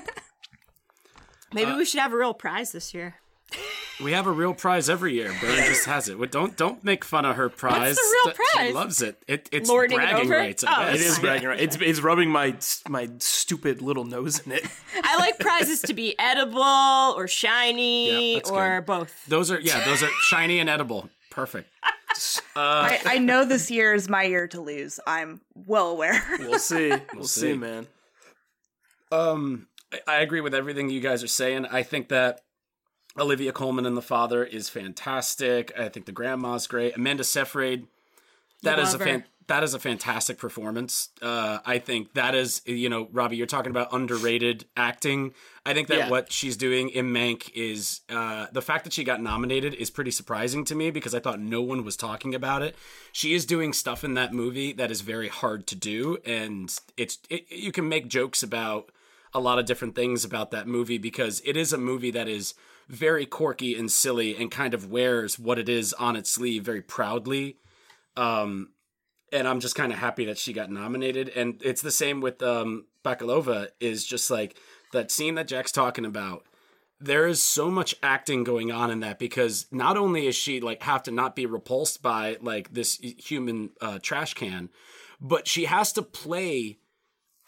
Maybe 1.54 1.72
uh, 1.72 1.78
we 1.78 1.86
should 1.86 2.00
have 2.02 2.14
a 2.14 2.18
real 2.18 2.34
prize 2.34 2.72
this 2.72 2.94
year. 2.94 3.16
We 4.04 4.12
have 4.12 4.28
a 4.28 4.32
real 4.34 4.54
prize 4.54 4.90
every 4.90 5.14
year. 5.14 5.34
Bern 5.40 5.56
just 5.68 5.86
has 5.86 6.10
it. 6.10 6.20
Well, 6.20 6.28
Don't 6.30 6.58
don't 6.58 6.84
make 6.84 7.06
fun 7.06 7.24
of 7.24 7.38
her 7.38 7.48
prize. 7.48 7.96
the 7.96 8.02
real 8.26 8.34
Th- 8.36 8.36
She 8.52 8.58
prize? 8.58 8.74
loves 8.74 9.02
it. 9.02 9.18
it 9.26 9.48
it's 9.54 9.70
Lording 9.70 9.98
it 9.98 10.02
bragging 10.02 10.26
over? 10.26 10.36
rights. 10.36 10.66
Oh. 10.68 10.88
It 10.90 10.96
is 11.00 11.18
bragging 11.18 11.48
right. 11.48 11.62
It's 11.62 11.78
it's 11.80 12.02
rubbing 12.02 12.30
my 12.30 12.58
my 12.90 13.08
stupid 13.20 13.82
little 13.82 14.04
nose 14.04 14.40
in 14.40 14.52
it. 14.52 14.66
I 15.02 15.16
like 15.16 15.40
prizes 15.40 15.80
to 15.84 15.94
be 15.94 16.14
edible 16.20 17.14
or 17.16 17.30
shiny 17.30 18.34
Yeah, 18.34 18.42
or 18.52 18.82
good. 18.82 18.86
both. 18.86 19.26
Those 19.30 19.50
are 19.50 19.62
yeah. 19.62 19.86
Those 19.86 20.04
are 20.04 20.10
shiny 20.24 20.60
and 20.60 20.70
edible. 20.70 21.10
Perfect. 21.36 21.70
I, 22.56 23.00
I 23.06 23.18
know 23.18 23.44
this 23.46 23.70
year 23.70 23.94
is 23.94 24.08
my 24.10 24.24
year 24.24 24.48
to 24.48 24.62
lose. 24.62 25.00
I'm 25.06 25.42
well 25.54 25.90
aware. 25.90 26.24
We'll 26.40 26.58
see. 26.60 26.90
We'll, 27.14 27.26
see. 27.26 27.52
see. 27.52 27.54
man. 27.58 27.88
Um, 29.12 29.68
I- 29.94 30.00
I 30.08 30.16
agree 30.22 30.42
with 30.42 30.56
everything 30.56 30.90
you 30.90 31.02
guys 31.02 31.24
are 31.24 31.28
saying. 31.28 31.66
I 31.68 31.84
think 31.84 32.10
that 32.10 32.42
Olivia 33.18 33.52
Colman 33.52 33.86
and 33.86 33.96
the 33.96 34.02
father 34.02 34.44
is 34.44 34.70
fantastic. 34.70 35.72
I 35.78 35.90
think 35.90 36.06
the 36.06 36.12
grandma's 36.12 36.68
great. 36.68 36.96
Amanda 36.96 37.24
Seyfried, 37.24 37.88
that 38.64 38.80
is 38.80 38.90
a 38.90 38.92
love 38.94 39.00
her. 39.02 39.06
fan. 39.06 39.24
That 39.48 39.64
is 39.64 39.76
a 39.76 39.80
fantastic 39.80 40.40
performance. 40.40 41.10
Uh, 41.22 41.60
I 41.66 41.78
think 41.78 42.14
that 42.14 42.34
is, 42.34 42.64
you 42.66 42.90
know, 42.90 43.10
Robbie, 43.12 43.38
you're 43.38 43.46
talking 43.46 43.70
about 43.70 43.90
underrated 43.94 44.66
acting. 44.76 45.36
I 45.68 45.74
think 45.76 45.88
that 45.90 45.98
Yeah. 45.98 46.10
what 46.10 46.32
she's 46.32 46.58
doing 46.58 46.90
in 46.90 47.14
Mank 47.14 47.52
is 47.54 48.02
uh, 48.10 48.48
the 48.52 48.62
fact 48.62 48.86
that 48.86 48.94
she 48.94 49.04
got 49.04 49.22
nominated 49.22 49.76
is 49.76 49.92
pretty 49.92 50.10
surprising 50.10 50.66
to 50.66 50.74
me 50.76 50.90
because 50.90 51.14
I 51.14 51.20
thought 51.20 51.40
no 51.40 51.62
one 51.62 51.84
was 51.86 51.96
talking 51.96 52.34
about 52.34 52.64
it. 52.64 52.76
She 53.12 53.34
is 53.36 53.46
doing 53.46 53.72
stuff 53.72 54.04
in 54.04 54.16
that 54.16 54.34
movie 54.34 54.74
that 54.74 54.90
is 54.90 55.02
very 55.02 55.28
hard 55.28 55.68
to 55.68 55.76
do, 55.76 56.18
and 56.26 56.76
it's 56.98 57.20
it, 57.30 57.46
you 57.52 57.72
can 57.72 57.88
make 57.88 58.08
jokes 58.08 58.42
about 58.42 58.92
a 59.34 59.40
lot 59.40 59.60
of 59.60 59.66
different 59.66 59.94
things 59.96 60.26
about 60.26 60.50
that 60.52 60.66
movie 60.68 60.98
because 60.98 61.42
it 61.46 61.56
is 61.56 61.72
a 61.72 61.78
movie 61.78 62.12
that 62.12 62.28
is 62.28 62.56
very 62.88 63.26
quirky 63.28 63.76
and 63.78 63.92
silly 63.92 64.36
and 64.36 64.50
kind 64.50 64.74
of 64.74 64.90
wears 64.90 65.38
what 65.38 65.60
it 65.60 65.68
is 65.70 65.94
on 65.94 66.16
its 66.16 66.32
sleeve 66.32 66.64
very 66.64 66.82
proudly. 66.82 67.58
Um, 68.16 68.70
and 69.36 69.48
I'm 69.48 69.60
just 69.60 69.76
kind 69.76 69.92
of 69.92 70.00
happy 70.00 70.26
that 70.26 70.38
she 70.38 70.54
got 70.54 70.72
nominated. 70.72 71.30
And 71.30 71.62
it's 71.64 71.82
the 71.82 71.92
same 71.92 72.22
with 72.22 72.42
um, 72.42 72.86
Bakalova. 73.04 73.68
Is 73.80 74.06
just 74.06 74.32
like 74.32 74.58
that 74.94 75.12
scene 75.12 75.36
that 75.36 75.48
Jack's 75.48 75.72
talking 75.72 76.06
about. 76.06 76.46
there 77.00 77.28
is 77.28 77.42
so 77.42 77.70
much 77.70 77.96
acting 78.02 78.44
going 78.44 78.72
on 78.72 78.90
in 78.90 79.02
that 79.02 79.20
because 79.20 79.66
not 79.72 79.98
only 79.98 80.28
is 80.28 80.36
she 80.36 80.60
like 80.62 80.82
have 80.84 81.04
to 81.04 81.12
not 81.12 81.36
be 81.36 81.46
repulsed 81.46 82.02
by 82.02 82.38
like 82.42 82.74
this 82.74 82.98
human 83.02 83.70
uh, 83.82 84.00
trash 84.02 84.34
can, 84.34 84.70
but 85.20 85.48
she 85.48 85.66
has 85.66 85.92
to 85.94 86.02
play 86.02 86.78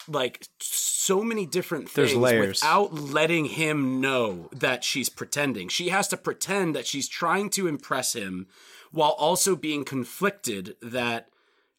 like 0.06 0.46
so 0.60 1.22
many 1.22 1.44
different 1.46 1.88
things 1.88 2.14
without 2.62 2.94
letting 2.94 3.46
him 3.46 4.00
know 4.00 4.48
that 4.52 4.84
she's 4.84 5.08
pretending. 5.08 5.68
She 5.68 5.88
has 5.88 6.08
to 6.08 6.16
pretend 6.16 6.74
that 6.76 6.86
she's 6.86 7.08
trying 7.08 7.50
to 7.50 7.66
impress 7.66 8.14
him 8.14 8.46
while 8.90 9.10
also 9.18 9.56
being 9.56 9.84
conflicted 9.84 10.76
that 10.80 11.28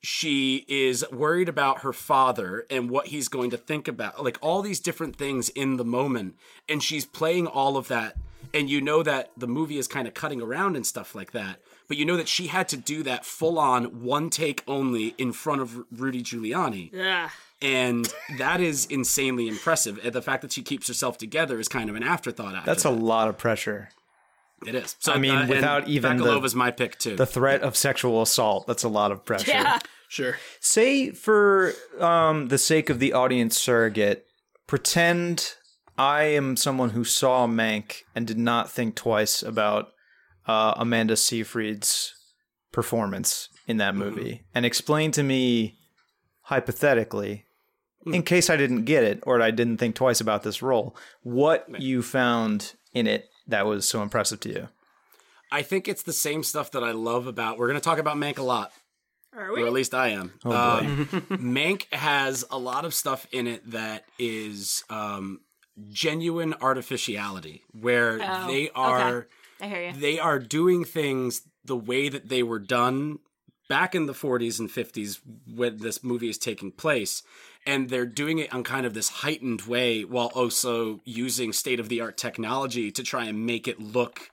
she 0.01 0.65
is 0.68 1.03
worried 1.12 1.50
about 1.50 1.82
her 1.82 1.91
father 1.94 2.65
and 2.70 2.89
what 2.89 3.08
he's 3.08 3.27
going 3.27 3.50
to 3.50 3.58
think 3.58 3.88
about 3.88 4.24
like 4.24 4.38
all 4.41 4.62
these 4.62 4.79
different 4.79 5.15
things 5.18 5.50
in 5.50 5.77
the 5.77 5.84
moment 5.84 6.36
and 6.70 6.82
she's 6.82 7.06
playing 7.06 7.46
all 7.48 7.75
of 7.75 7.88
that 7.89 8.15
and 8.53 8.70
you 8.70 8.79
know 8.82 9.03
that 9.03 9.29
the 9.38 9.48
movie 9.48 9.77
is 9.77 9.88
kind 9.88 10.08
of 10.08 10.13
cutting 10.13 10.41
around 10.41 10.75
and 10.75 10.86
stuff 10.88 11.13
like 11.13 11.32
that 11.34 11.60
but 11.89 11.98
you 11.98 12.06
know 12.06 12.15
that 12.15 12.27
she 12.29 12.48
had 12.48 12.70
to 12.70 12.77
do 12.77 13.03
that 13.03 13.25
full 13.25 13.60
on 13.60 14.01
one 14.03 14.29
take 14.29 14.63
only 14.68 15.13
in 15.18 15.34
front 15.34 15.62
of 15.62 15.84
Rudy 15.91 16.24
Giuliani 16.24 16.91
Yeah. 16.94 17.29
and 17.62 18.12
that 18.38 18.62
is 18.62 18.86
insanely 18.86 19.50
impressive 19.50 20.00
and 20.03 20.13
the 20.13 20.22
fact 20.22 20.41
that 20.44 20.53
she 20.53 20.62
keeps 20.62 20.88
herself 20.88 21.18
together 21.18 21.60
is 21.60 21.68
kind 21.68 21.89
of 21.89 21.96
an 21.98 22.03
afterthought 22.03 22.56
after 22.56 22.65
That's 22.72 22.86
a 22.86 22.89
that. 22.89 23.01
lot 23.03 23.27
of 23.27 23.38
pressure. 23.38 23.89
It 24.66 24.75
is 24.75 24.96
so 25.00 25.13
I 25.13 25.18
mean, 25.18 25.36
and 25.36 25.50
without 25.50 25.88
even 25.88 26.18
the- 26.18 26.24
Bakalova's 26.24 26.56
my 26.56 26.72
pick 26.72 26.98
too 26.98 27.16
The 27.16 27.25
threat 27.25 27.62
of 27.62 27.75
sexual 27.78 28.22
assault, 28.22 28.68
that's 28.68 28.84
a 28.84 28.89
lot 28.89 29.12
of 29.12 29.25
pressure. 29.25 29.51
Yeah. 29.51 29.80
Sure. 30.10 30.38
Say, 30.60 31.12
for 31.12 31.74
um, 32.00 32.48
the 32.48 32.58
sake 32.58 32.89
of 32.89 32.98
the 32.98 33.13
audience 33.13 33.60
surrogate, 33.60 34.25
pretend 34.66 35.54
I 36.00 36.24
am 36.24 36.58
someone 36.58 36.89
who 36.92 37.04
saw 37.04 37.46
Mank 37.46 37.98
and 38.16 38.25
did 38.25 38.39
not 38.39 38.72
think 38.72 38.96
twice 38.96 39.44
about 39.44 39.89
uh, 40.48 40.74
Amanda 40.78 41.16
Seyfried's 41.16 42.16
performance 42.72 43.50
in 43.68 43.78
that 43.78 43.96
movie, 43.96 44.46
and 44.56 44.66
explain 44.66 45.12
to 45.12 45.22
me, 45.22 45.78
hypothetically, 46.42 47.46
in 48.08 48.24
case 48.24 48.50
I 48.50 48.58
didn't 48.58 48.86
get 48.86 49.04
it 49.04 49.20
or 49.28 49.39
I 49.42 49.51
didn't 49.51 49.78
think 49.78 49.96
twice 49.96 50.20
about 50.20 50.42
this 50.42 50.63
role, 50.63 50.96
what 51.22 51.68
you 51.80 52.01
found 52.01 52.74
in 52.94 53.06
it 53.06 53.25
that 53.50 53.65
was 53.65 53.88
so 53.88 54.01
impressive 54.01 54.39
to 54.41 54.50
you. 54.50 54.68
I 55.51 55.62
think 55.63 55.88
it's 55.88 56.03
the 56.03 56.13
same 56.13 56.44
stuff 56.44 56.72
that 56.72 56.84
I 56.84 56.91
love 56.91 57.27
about. 57.27 57.58
We're 57.58 57.68
going 57.68 57.79
to 57.79 57.84
talk 57.84 57.98
about 57.98 58.18
Mank 58.18 58.38
a 58.38 58.44
lot, 58.44 58.72
Are 59.36 59.51
we? 59.51 59.63
or 59.63 59.68
at 59.68 59.74
least 59.74 59.94
I 59.94 60.10
am. 60.10 60.34
Oh. 60.46 60.51
Um, 60.51 61.08
Mank 61.32 61.91
has 61.94 62.46
a 62.51 62.58
lot 62.60 62.86
of 62.86 62.94
stuff 62.94 63.25
in 63.32 63.48
it 63.48 63.72
that 63.72 64.06
is 64.20 64.84
um, 64.89 65.41
genuine 65.91 66.53
artificiality, 66.62 67.63
where 67.79 68.20
Oh, 68.22 68.48
they 68.48 68.70
are 68.75 69.27
I 69.62 69.68
hear 69.68 69.88
you. 69.88 69.94
they 69.94 70.20
are 70.20 70.39
doing 70.39 70.86
things 70.86 71.41
the 71.65 71.75
way 71.75 72.10
that 72.10 72.29
they 72.29 72.44
were 72.44 72.60
done 72.60 73.20
back 73.68 73.94
in 73.96 74.06
the 74.08 74.13
40s 74.13 74.60
and 74.60 74.70
50s 74.70 75.20
when 75.56 75.77
this 75.77 76.03
movie 76.03 76.29
is 76.29 76.38
taking 76.38 76.72
place 76.72 77.22
and 77.66 77.89
they're 77.89 78.06
doing 78.06 78.39
it 78.39 78.54
on 78.54 78.63
kind 78.63 78.86
of 78.86 78.94
this 78.94 79.10
heightened 79.10 79.63
way 79.63 80.04
while 80.04 80.32
also 80.34 81.01
using 81.04 81.54
state 81.54 81.80
of 81.80 81.89
the 81.89 82.01
art 82.01 82.18
technology 82.18 82.92
to 82.92 83.04
try 83.04 83.25
and 83.25 83.46
make 83.46 83.68
it 83.68 83.80
look 83.80 84.32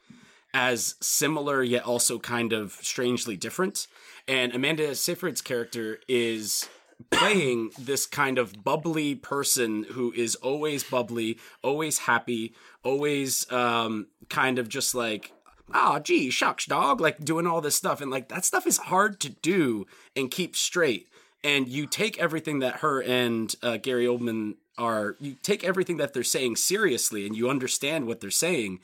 as 0.54 0.94
similar 1.00 1.62
yet 1.62 1.84
also 1.84 2.18
kind 2.18 2.52
of 2.52 2.72
strangely 2.82 3.36
different 3.36 3.86
and 4.28 4.54
Amanda 4.54 4.94
Seyfried's 4.94 5.40
character 5.40 6.00
is 6.08 6.68
playing 7.10 7.70
this 7.78 8.06
kind 8.06 8.38
of 8.38 8.64
bubbly 8.64 9.14
person 9.14 9.84
who 9.90 10.12
is 10.12 10.34
always 10.36 10.82
bubbly, 10.82 11.38
always 11.62 11.98
happy, 11.98 12.54
always 12.82 13.50
um, 13.52 14.08
kind 14.28 14.58
of 14.58 14.68
just 14.68 14.94
like, 14.94 15.32
ah, 15.72 16.00
gee, 16.00 16.30
shucks, 16.30 16.66
dog, 16.66 17.00
like 17.00 17.24
doing 17.24 17.46
all 17.46 17.60
this 17.60 17.76
stuff. 17.76 18.00
And 18.00 18.10
like 18.10 18.28
that 18.28 18.44
stuff 18.44 18.66
is 18.66 18.78
hard 18.78 19.20
to 19.20 19.28
do 19.28 19.86
and 20.16 20.30
keep 20.30 20.56
straight. 20.56 21.08
And 21.46 21.68
you 21.68 21.86
take 21.86 22.18
everything 22.18 22.58
that 22.58 22.76
her 22.80 23.00
and 23.00 23.54
uh, 23.62 23.76
Gary 23.76 24.04
Oldman 24.04 24.56
are, 24.76 25.16
you 25.20 25.36
take 25.42 25.62
everything 25.62 25.96
that 25.98 26.12
they're 26.12 26.24
saying 26.24 26.56
seriously 26.56 27.24
and 27.24 27.36
you 27.36 27.48
understand 27.48 28.06
what 28.06 28.20
they're 28.20 28.30
saying. 28.32 28.80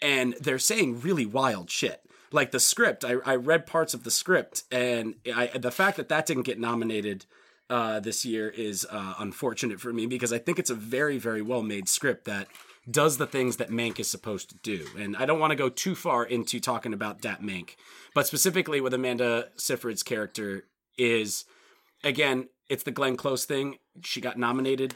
And 0.00 0.34
they're 0.40 0.60
saying 0.60 1.00
really 1.00 1.26
wild 1.26 1.70
shit 1.70 2.02
like 2.30 2.52
the 2.52 2.60
script. 2.60 3.04
I, 3.04 3.16
I 3.24 3.34
read 3.34 3.66
parts 3.66 3.94
of 3.94 4.04
the 4.04 4.10
script, 4.10 4.64
and 4.70 5.14
I, 5.34 5.46
the 5.56 5.70
fact 5.70 5.96
that 5.96 6.08
that 6.08 6.26
didn't 6.26 6.42
get 6.42 6.58
nominated 6.58 7.26
uh, 7.70 8.00
this 8.00 8.24
year 8.24 8.48
is 8.48 8.86
uh, 8.90 9.14
unfortunate 9.18 9.80
for 9.80 9.92
me 9.92 10.06
because 10.06 10.32
I 10.32 10.38
think 10.38 10.58
it's 10.58 10.70
a 10.70 10.74
very, 10.74 11.16
very 11.18 11.42
well 11.42 11.62
made 11.62 11.88
script 11.88 12.26
that 12.26 12.48
does 12.90 13.16
the 13.16 13.26
things 13.26 13.56
that 13.56 13.70
Mank 13.70 13.98
is 13.98 14.10
supposed 14.10 14.50
to 14.50 14.56
do. 14.56 14.86
And 14.98 15.16
I 15.16 15.24
don't 15.24 15.40
want 15.40 15.52
to 15.52 15.56
go 15.56 15.68
too 15.68 15.94
far 15.94 16.24
into 16.24 16.60
talking 16.60 16.92
about 16.92 17.22
that 17.22 17.40
Mank, 17.40 17.76
but 18.14 18.26
specifically 18.26 18.80
with 18.80 18.92
Amanda 18.92 19.48
Seyfried's 19.56 20.02
character 20.02 20.66
is, 20.98 21.44
again, 22.04 22.48
it's 22.68 22.82
the 22.82 22.90
Glenn 22.90 23.16
Close 23.16 23.44
thing. 23.44 23.78
She 24.02 24.20
got 24.20 24.38
nominated. 24.38 24.94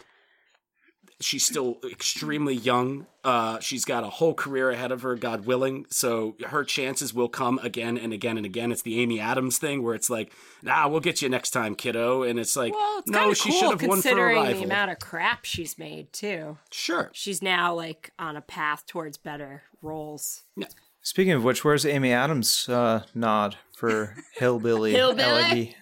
She's 1.21 1.45
still 1.45 1.79
extremely 1.91 2.55
young. 2.55 3.07
Uh, 3.25 3.59
she's 3.59 3.85
got 3.85 4.05
a 4.05 4.09
whole 4.09 4.35
career 4.35 4.71
ahead 4.71 4.93
of 4.93 5.03
her, 5.03 5.17
God 5.17 5.47
willing. 5.47 5.85
So 5.91 6.37
her 6.47 6.63
chances 6.63 7.13
will 7.13 7.29
come 7.29 7.59
again 7.61 7.99
and 7.99 8.13
again 8.13 8.37
and 8.37 8.47
again. 8.47 8.71
It's 8.71 8.83
the 8.83 9.01
Amy 9.01 9.19
Adams 9.19 9.59
thing 9.59 9.83
where 9.83 9.97
it's 9.97 10.09
like, 10.09 10.33
nah, 10.63 10.87
we'll 10.87 11.01
get 11.01 11.21
you 11.21 11.29
next 11.29 11.51
time, 11.51 11.75
kiddo. 11.75 12.23
And 12.23 12.39
it's 12.39 12.57
like, 12.57 12.73
Well, 12.73 13.01
it's 13.01 13.11
no, 13.11 13.19
kind 13.19 13.31
of 13.33 13.37
she 13.37 13.51
cool 13.51 13.59
should 13.59 13.71
have 13.71 13.83
won 13.83 13.97
for 14.01 14.09
considering 14.09 14.45
the 14.45 14.63
amount 14.63 14.93
of 14.93 15.01
crap 15.01 15.45
she's 15.45 15.77
made 15.77 16.13
too. 16.13 16.57
Sure. 16.71 17.11
She's 17.13 17.43
now 17.43 17.75
like 17.75 18.13
on 18.19 18.37
a 18.37 18.41
path 18.41 18.87
towards 18.87 19.17
better 19.19 19.63
roles. 19.83 20.45
Yeah. 20.57 20.67
Speaking 21.03 21.33
of 21.33 21.43
which, 21.43 21.65
where's 21.65 21.85
Amy 21.85 22.13
Adams' 22.13 22.69
uh, 22.69 23.03
nod 23.13 23.57
for 23.75 24.15
Hillbilly, 24.35 24.93
Hillbilly? 24.95 25.75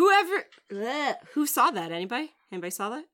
Elegy? 0.00 0.30
Whoever, 0.30 0.44
bleh, 0.70 1.14
who 1.34 1.46
saw 1.46 1.70
that? 1.70 1.92
Anybody? 1.92 2.32
Anybody 2.50 2.70
saw 2.70 2.90
that? 2.90 3.04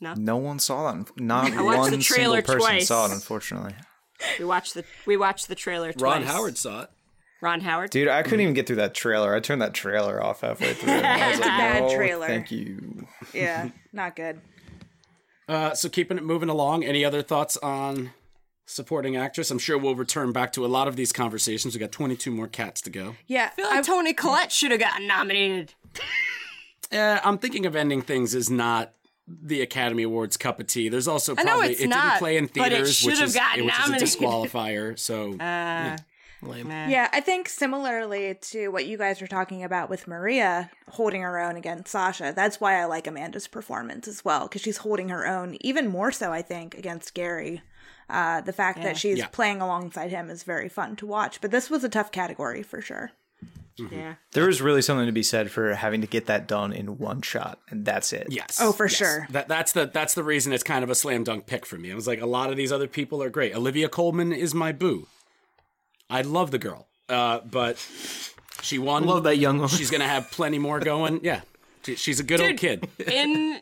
No. 0.00 0.14
No 0.14 0.36
one 0.36 0.58
saw 0.58 0.92
that. 0.92 1.20
Not 1.20 1.52
I 1.52 1.62
watched 1.62 1.78
one 1.78 1.90
the 1.92 1.98
trailer 1.98 2.38
single 2.38 2.54
person 2.54 2.68
twice. 2.68 2.88
saw 2.88 3.06
it, 3.06 3.12
unfortunately. 3.12 3.74
We 4.38 4.44
watched 4.44 4.74
the 4.74 4.84
we 5.06 5.16
watched 5.16 5.48
the 5.48 5.54
trailer 5.54 5.92
twice. 5.92 6.02
Ron 6.02 6.22
Howard 6.24 6.58
saw 6.58 6.82
it. 6.82 6.90
Ron 7.40 7.60
Howard. 7.60 7.90
Dude, 7.90 8.08
I 8.08 8.22
couldn't 8.22 8.40
even 8.40 8.54
get 8.54 8.66
through 8.66 8.76
that 8.76 8.94
trailer. 8.94 9.34
I 9.34 9.40
turned 9.40 9.62
that 9.62 9.74
trailer 9.74 10.22
off 10.22 10.42
halfway 10.42 10.74
through. 10.74 10.92
I 11.04 11.30
was 11.30 11.40
like, 11.40 11.48
Bad 11.48 11.82
no, 11.82 11.94
trailer. 11.94 12.26
Thank 12.26 12.50
you. 12.52 13.06
Yeah, 13.34 13.70
not 13.92 14.14
good. 14.14 14.40
Uh, 15.48 15.74
so 15.74 15.88
keeping 15.88 16.18
it 16.18 16.24
moving 16.24 16.48
along. 16.48 16.84
Any 16.84 17.04
other 17.04 17.20
thoughts 17.20 17.56
on 17.58 18.12
supporting 18.64 19.16
actress? 19.16 19.50
I'm 19.50 19.58
sure 19.58 19.76
we'll 19.76 19.96
return 19.96 20.32
back 20.32 20.52
to 20.52 20.64
a 20.64 20.68
lot 20.68 20.86
of 20.86 20.94
these 20.94 21.12
conversations. 21.12 21.74
We 21.74 21.80
got 21.80 21.90
22 21.90 22.30
more 22.30 22.46
cats 22.46 22.80
to 22.82 22.90
go. 22.90 23.16
Yeah, 23.26 23.50
I 23.52 23.54
feel 23.56 23.66
like 23.66 23.84
Toni 23.84 24.14
Collette 24.14 24.52
should 24.52 24.70
have 24.70 24.80
gotten 24.80 25.06
nominated. 25.08 25.74
Uh, 26.92 27.18
I'm 27.24 27.38
thinking 27.38 27.64
of 27.64 27.74
ending 27.74 28.02
things 28.02 28.34
is 28.34 28.50
not 28.50 28.92
the 29.26 29.62
Academy 29.62 30.02
Awards 30.02 30.36
cup 30.36 30.60
of 30.60 30.66
tea. 30.66 30.90
There's 30.90 31.08
also 31.08 31.34
I 31.38 31.42
know 31.42 31.52
probably 31.52 31.68
it's 31.70 31.80
it 31.80 31.88
not, 31.88 32.02
didn't 32.02 32.18
play 32.18 32.36
in 32.36 32.46
but 32.48 32.56
it 32.66 32.70
theaters, 32.70 33.02
which 33.02 33.18
have 33.18 33.28
is 33.28 33.34
gotten 33.34 33.64
which 33.64 33.78
is 33.78 33.88
a 33.88 33.92
disqualifier. 34.18 34.98
So 34.98 35.32
Uh, 35.40 35.96
Lame. 36.42 36.68
Yeah, 36.90 37.08
I 37.12 37.20
think 37.20 37.48
similarly 37.48 38.34
to 38.50 38.68
what 38.68 38.84
you 38.84 38.98
guys 38.98 39.20
were 39.22 39.26
talking 39.26 39.62
about 39.64 39.88
with 39.88 40.06
Maria 40.06 40.70
holding 40.88 41.22
her 41.22 41.38
own 41.40 41.56
against 41.56 41.88
Sacha, 41.88 42.32
that's 42.36 42.60
why 42.60 42.78
I 42.78 42.84
like 42.84 43.06
Amanda's 43.06 43.48
performance 43.48 44.06
as 44.06 44.22
well, 44.22 44.48
because 44.48 44.60
she's 44.60 44.78
holding 44.78 45.08
her 45.08 45.26
own 45.26 45.56
even 45.62 45.88
more 45.88 46.12
so, 46.12 46.30
I 46.32 46.42
think, 46.42 46.74
against 46.76 47.14
Gary. 47.14 47.62
Uh, 48.10 48.40
the 48.42 48.52
fact 48.52 48.82
that 48.82 48.98
she's 48.98 49.18
Yeah. 49.18 49.28
playing 49.28 49.62
alongside 49.62 50.10
him 50.10 50.28
is 50.28 50.42
very 50.42 50.68
fun 50.68 50.96
to 50.96 51.06
watch, 51.06 51.40
but 51.40 51.52
this 51.52 51.70
was 51.70 51.84
a 51.84 51.88
tough 51.88 52.10
category 52.12 52.62
for 52.62 52.82
sure. 52.82 53.12
Yeah. 53.78 54.14
There 54.32 54.48
is 54.48 54.60
really 54.60 54.82
something 54.82 55.06
to 55.06 55.12
be 55.12 55.22
said 55.22 55.50
for 55.50 55.74
having 55.74 56.00
to 56.02 56.06
get 56.06 56.26
that 56.26 56.46
done 56.46 56.72
in 56.72 56.98
one 56.98 57.22
shot, 57.22 57.58
and 57.68 57.84
that's 57.84 58.12
it. 58.12 58.26
yes, 58.30 58.58
Oh, 58.60 58.72
for 58.72 58.84
yes. 58.86 58.94
sure. 58.96 59.26
That 59.30 59.48
that's 59.48 59.72
the 59.72 59.86
that's 59.86 60.14
the 60.14 60.22
reason 60.22 60.52
it's 60.52 60.62
kind 60.62 60.84
of 60.84 60.90
a 60.90 60.94
slam 60.94 61.24
dunk 61.24 61.46
pick 61.46 61.64
for 61.66 61.76
me. 61.78 61.90
I 61.90 61.94
was 61.94 62.06
like, 62.06 62.20
a 62.20 62.26
lot 62.26 62.50
of 62.50 62.56
these 62.56 62.70
other 62.72 62.86
people 62.88 63.22
are 63.22 63.30
great. 63.30 63.54
Olivia 63.54 63.88
Colman 63.88 64.32
is 64.32 64.54
my 64.54 64.72
boo. 64.72 65.06
I 66.10 66.22
love 66.22 66.50
the 66.50 66.58
girl, 66.58 66.88
uh, 67.08 67.40
but 67.50 67.78
she 68.62 68.78
won. 68.78 69.04
Love 69.04 69.22
that 69.24 69.38
young 69.38 69.56
woman. 69.56 69.70
She's 69.70 69.90
gonna 69.90 70.06
have 70.08 70.30
plenty 70.30 70.58
more 70.58 70.78
going. 70.78 71.20
Yeah, 71.22 71.40
she's 71.82 72.20
a 72.20 72.24
good 72.24 72.40
old 72.40 72.58
kid. 72.58 72.86
in 73.10 73.60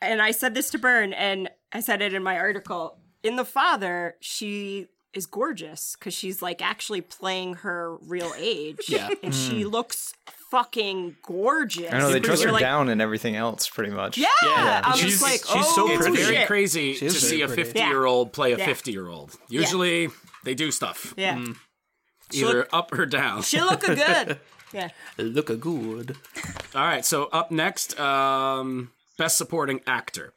and 0.00 0.22
I 0.22 0.30
said 0.30 0.54
this 0.54 0.70
to 0.70 0.78
Bern, 0.78 1.12
and 1.12 1.50
I 1.72 1.80
said 1.80 2.00
it 2.02 2.14
in 2.14 2.22
my 2.22 2.38
article. 2.38 2.98
In 3.22 3.34
The 3.36 3.44
Father, 3.44 4.14
she 4.20 4.86
is 5.16 5.26
gorgeous 5.26 5.96
because 5.98 6.14
she's 6.14 6.42
like 6.42 6.60
actually 6.62 7.00
playing 7.00 7.54
her 7.54 7.96
real 8.02 8.32
age. 8.36 8.78
Yeah. 8.88 9.08
And 9.22 9.34
she 9.34 9.64
looks 9.64 10.12
fucking 10.50 11.16
gorgeous. 11.22 11.92
I 11.92 11.98
know 11.98 12.10
they 12.10 12.20
dress 12.20 12.42
her 12.42 12.52
like, 12.52 12.60
down 12.60 12.88
and 12.88 13.00
everything 13.02 13.34
else, 13.34 13.68
pretty 13.68 13.90
much. 13.92 14.16
Yeah. 14.18 14.28
I 14.42 14.90
was 14.92 15.00
She's- 15.00 15.22
like, 15.22 15.40
she's 15.40 15.48
oh, 15.66 15.72
so 15.74 15.88
It's 15.90 15.98
pretty. 16.06 16.22
very 16.22 16.34
shit. 16.36 16.46
crazy 16.46 16.94
to 16.94 17.06
is 17.06 17.20
see 17.20 17.38
very 17.42 17.50
a 17.60 17.64
50 17.64 17.78
year 17.80 18.04
old 18.04 18.32
play 18.32 18.52
a 18.52 18.58
Yeah. 18.58 18.66
50 18.66 18.92
year 18.92 19.08
old. 19.08 19.34
Usually 19.48 20.08
they 20.44 20.54
do 20.54 20.70
stuff. 20.70 21.14
Yeah. 21.16 21.36
Mm. 21.36 21.56
Either 22.32 22.58
look- 22.58 22.68
up 22.72 22.92
or 22.92 23.06
down. 23.06 23.42
She 23.42 23.60
look 23.60 23.80
good. 23.80 24.38
Yeah. 24.72 24.88
Look 25.16 25.48
a 25.48 25.56
good. 25.56 26.16
All 26.74 26.82
right, 26.82 27.04
so 27.04 27.26
up 27.26 27.50
next, 27.52 27.98
um, 28.00 28.90
best 29.16 29.38
supporting 29.38 29.80
actor. 29.86 30.32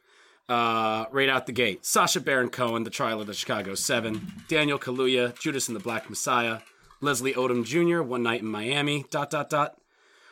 Uh, 0.50 1.06
right 1.12 1.30
out 1.30 1.46
the 1.46 1.52
gate, 1.52 1.86
Sacha 1.86 2.20
Baron 2.20 2.50
Cohen, 2.50 2.84
The 2.84 2.90
Trial 2.90 3.22
of 3.22 3.28
the 3.28 3.36
Chicago 3.36 3.76
Seven, 3.76 4.32
Daniel 4.48 4.80
Kaluuya, 4.80 5.38
Judas 5.40 5.68
and 5.68 5.76
the 5.76 5.80
Black 5.80 6.10
Messiah, 6.10 6.62
Leslie 7.02 7.34
Odom 7.34 7.64
Jr., 7.64 8.02
One 8.02 8.24
Night 8.24 8.42
in 8.42 8.48
Miami, 8.48 9.06
dot 9.12 9.30
dot 9.30 9.52
dot, 9.52 9.78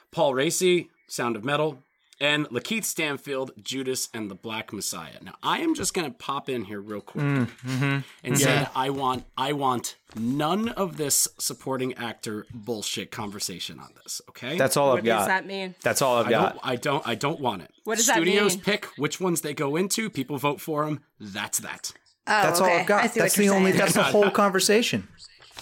Paul 0.10 0.34
Raci, 0.34 0.88
Sound 1.08 1.36
of 1.36 1.46
Metal, 1.46 1.84
and 2.20 2.48
Lakeith 2.50 2.84
Stanfield, 2.84 3.52
Judas 3.62 4.10
and 4.14 4.30
the 4.32 4.36
Black 4.36 4.74
Messiah. 4.74 5.18
Now, 5.22 5.36
I 5.44 5.60
am 5.60 5.76
just 5.76 5.94
gonna 5.94 6.12
pop 6.12 6.50
in 6.50 6.66
here 6.66 6.82
real 6.82 7.02
quick 7.02 7.24
mm, 7.26 7.48
mm-hmm. 7.66 8.00
and 8.24 8.38
say 8.38 8.68
I 8.76 8.90
want 8.90 9.26
I 9.38 9.54
want 9.54 9.96
none 10.16 10.70
of 10.70 10.98
this 10.98 11.28
supporting 11.38 11.94
actor 11.96 12.46
bullshit 12.54 13.12
conversation 13.12 13.80
on 13.80 13.90
this. 14.04 14.22
Okay, 14.30 14.58
That's 14.58 14.78
all 14.78 14.90
What 14.90 15.00
I've 15.00 15.04
does 15.06 15.22
got. 15.22 15.28
that 15.28 15.46
mean? 15.46 15.76
That's 15.84 16.02
all 16.02 16.18
I've 16.18 16.28
I 16.28 16.30
got. 16.30 16.54
don't, 16.54 16.60
I 16.64 16.76
don't. 16.76 17.08
I 17.08 17.16
don't 17.16 17.40
want 17.40 17.62
it. 17.62 17.72
What 17.84 17.98
does 17.98 18.08
that 18.08 18.18
mean? 18.18 18.26
Studios 18.28 18.56
mean? 18.56 18.64
pick 18.64 18.86
which 18.98 19.20
ones 19.20 19.42
they 19.42 19.54
go 19.54 19.76
into. 19.76 20.10
People 20.10 20.38
vote 20.38 20.60
for 20.62 20.86
them. 20.86 21.04
That's 21.20 21.60
that. 21.60 21.92
Oh, 22.30 22.42
That's 22.42 22.60
okay. 22.62 22.72
all 22.74 22.80
I've 22.80 22.88
got. 22.88 23.04
I 23.04 23.08
see 23.08 23.20
That's 23.20 23.38
what 23.38 23.44
you're 23.46 23.54
the 23.54 23.58
only. 23.60 23.72
saying. 23.72 23.80
That's 23.80 23.94
the 23.94 24.04
whole 24.04 24.32
conversation. 24.44 25.08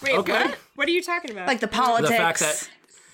Wait, 0.01 0.15
Okay. 0.15 0.31
what? 0.33 0.57
What 0.75 0.87
are 0.87 0.91
you 0.91 1.01
talking 1.01 1.31
about? 1.31 1.47
like 1.47 1.59
the 1.59 1.67
politics. 1.67 2.09
The 2.09 2.17
fact 2.17 2.39
that 2.39 2.69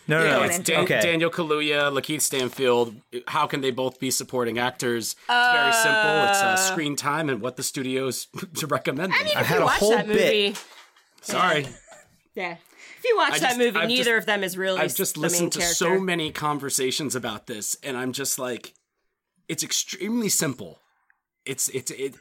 No, 0.07 0.19
no, 0.19 0.25
yeah, 0.25 0.31
no. 0.37 0.43
it's 0.43 0.59
Dan- 0.59 0.83
okay. 0.83 0.99
Daniel 1.01 1.29
Kaluuya, 1.29 1.91
Lakeith 1.91 2.21
Stanfield. 2.21 2.95
How 3.27 3.45
can 3.47 3.61
they 3.61 3.71
both 3.71 3.99
be 3.99 4.11
supporting 4.11 4.57
actors? 4.57 5.15
It's 5.29 5.53
very 5.53 5.73
simple. 5.73 6.23
It's 6.29 6.41
uh, 6.41 6.55
screen 6.57 6.95
time 6.95 7.29
and 7.29 7.41
what 7.41 7.55
the 7.55 7.63
studios 7.63 8.27
to 8.55 8.67
recommend. 8.67 9.13
them. 9.13 9.19
I 9.21 9.23
mean, 9.25 9.37
I 9.37 9.41
if 9.41 9.45
had 9.47 9.55
you 9.57 9.61
a 9.61 9.65
watch 9.65 9.77
whole 9.79 9.91
that 9.91 10.07
movie, 10.07 10.49
bit. 10.49 10.65
Sorry, 11.21 11.67
yeah. 12.35 12.57
If 12.97 13.05
you 13.05 13.15
watch 13.17 13.33
I 13.33 13.39
that 13.39 13.57
movie, 13.57 13.79
I've 13.79 13.87
neither 13.87 14.11
just- 14.15 14.19
of 14.19 14.25
them 14.25 14.43
is 14.43 14.57
really. 14.57 14.79
I've 14.79 14.95
just 14.95 15.13
the 15.15 15.21
main 15.21 15.29
listened 15.31 15.51
to 15.53 15.59
character. 15.59 15.75
so 15.75 15.99
many 15.99 16.31
conversations 16.31 17.15
about 17.15 17.47
this, 17.47 17.77
and 17.83 17.95
I'm 17.97 18.11
just 18.11 18.37
like, 18.39 18.73
it's 19.47 19.63
extremely 19.63 20.29
simple. 20.29 20.79
It's 21.45 21.69
it's 21.69 21.91
it. 21.91 22.15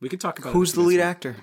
We 0.00 0.08
could 0.08 0.20
talk 0.20 0.38
about 0.38 0.52
Who's 0.52 0.72
the 0.74 0.80
lead 0.80 0.96
you 0.96 1.00
actor? 1.02 1.36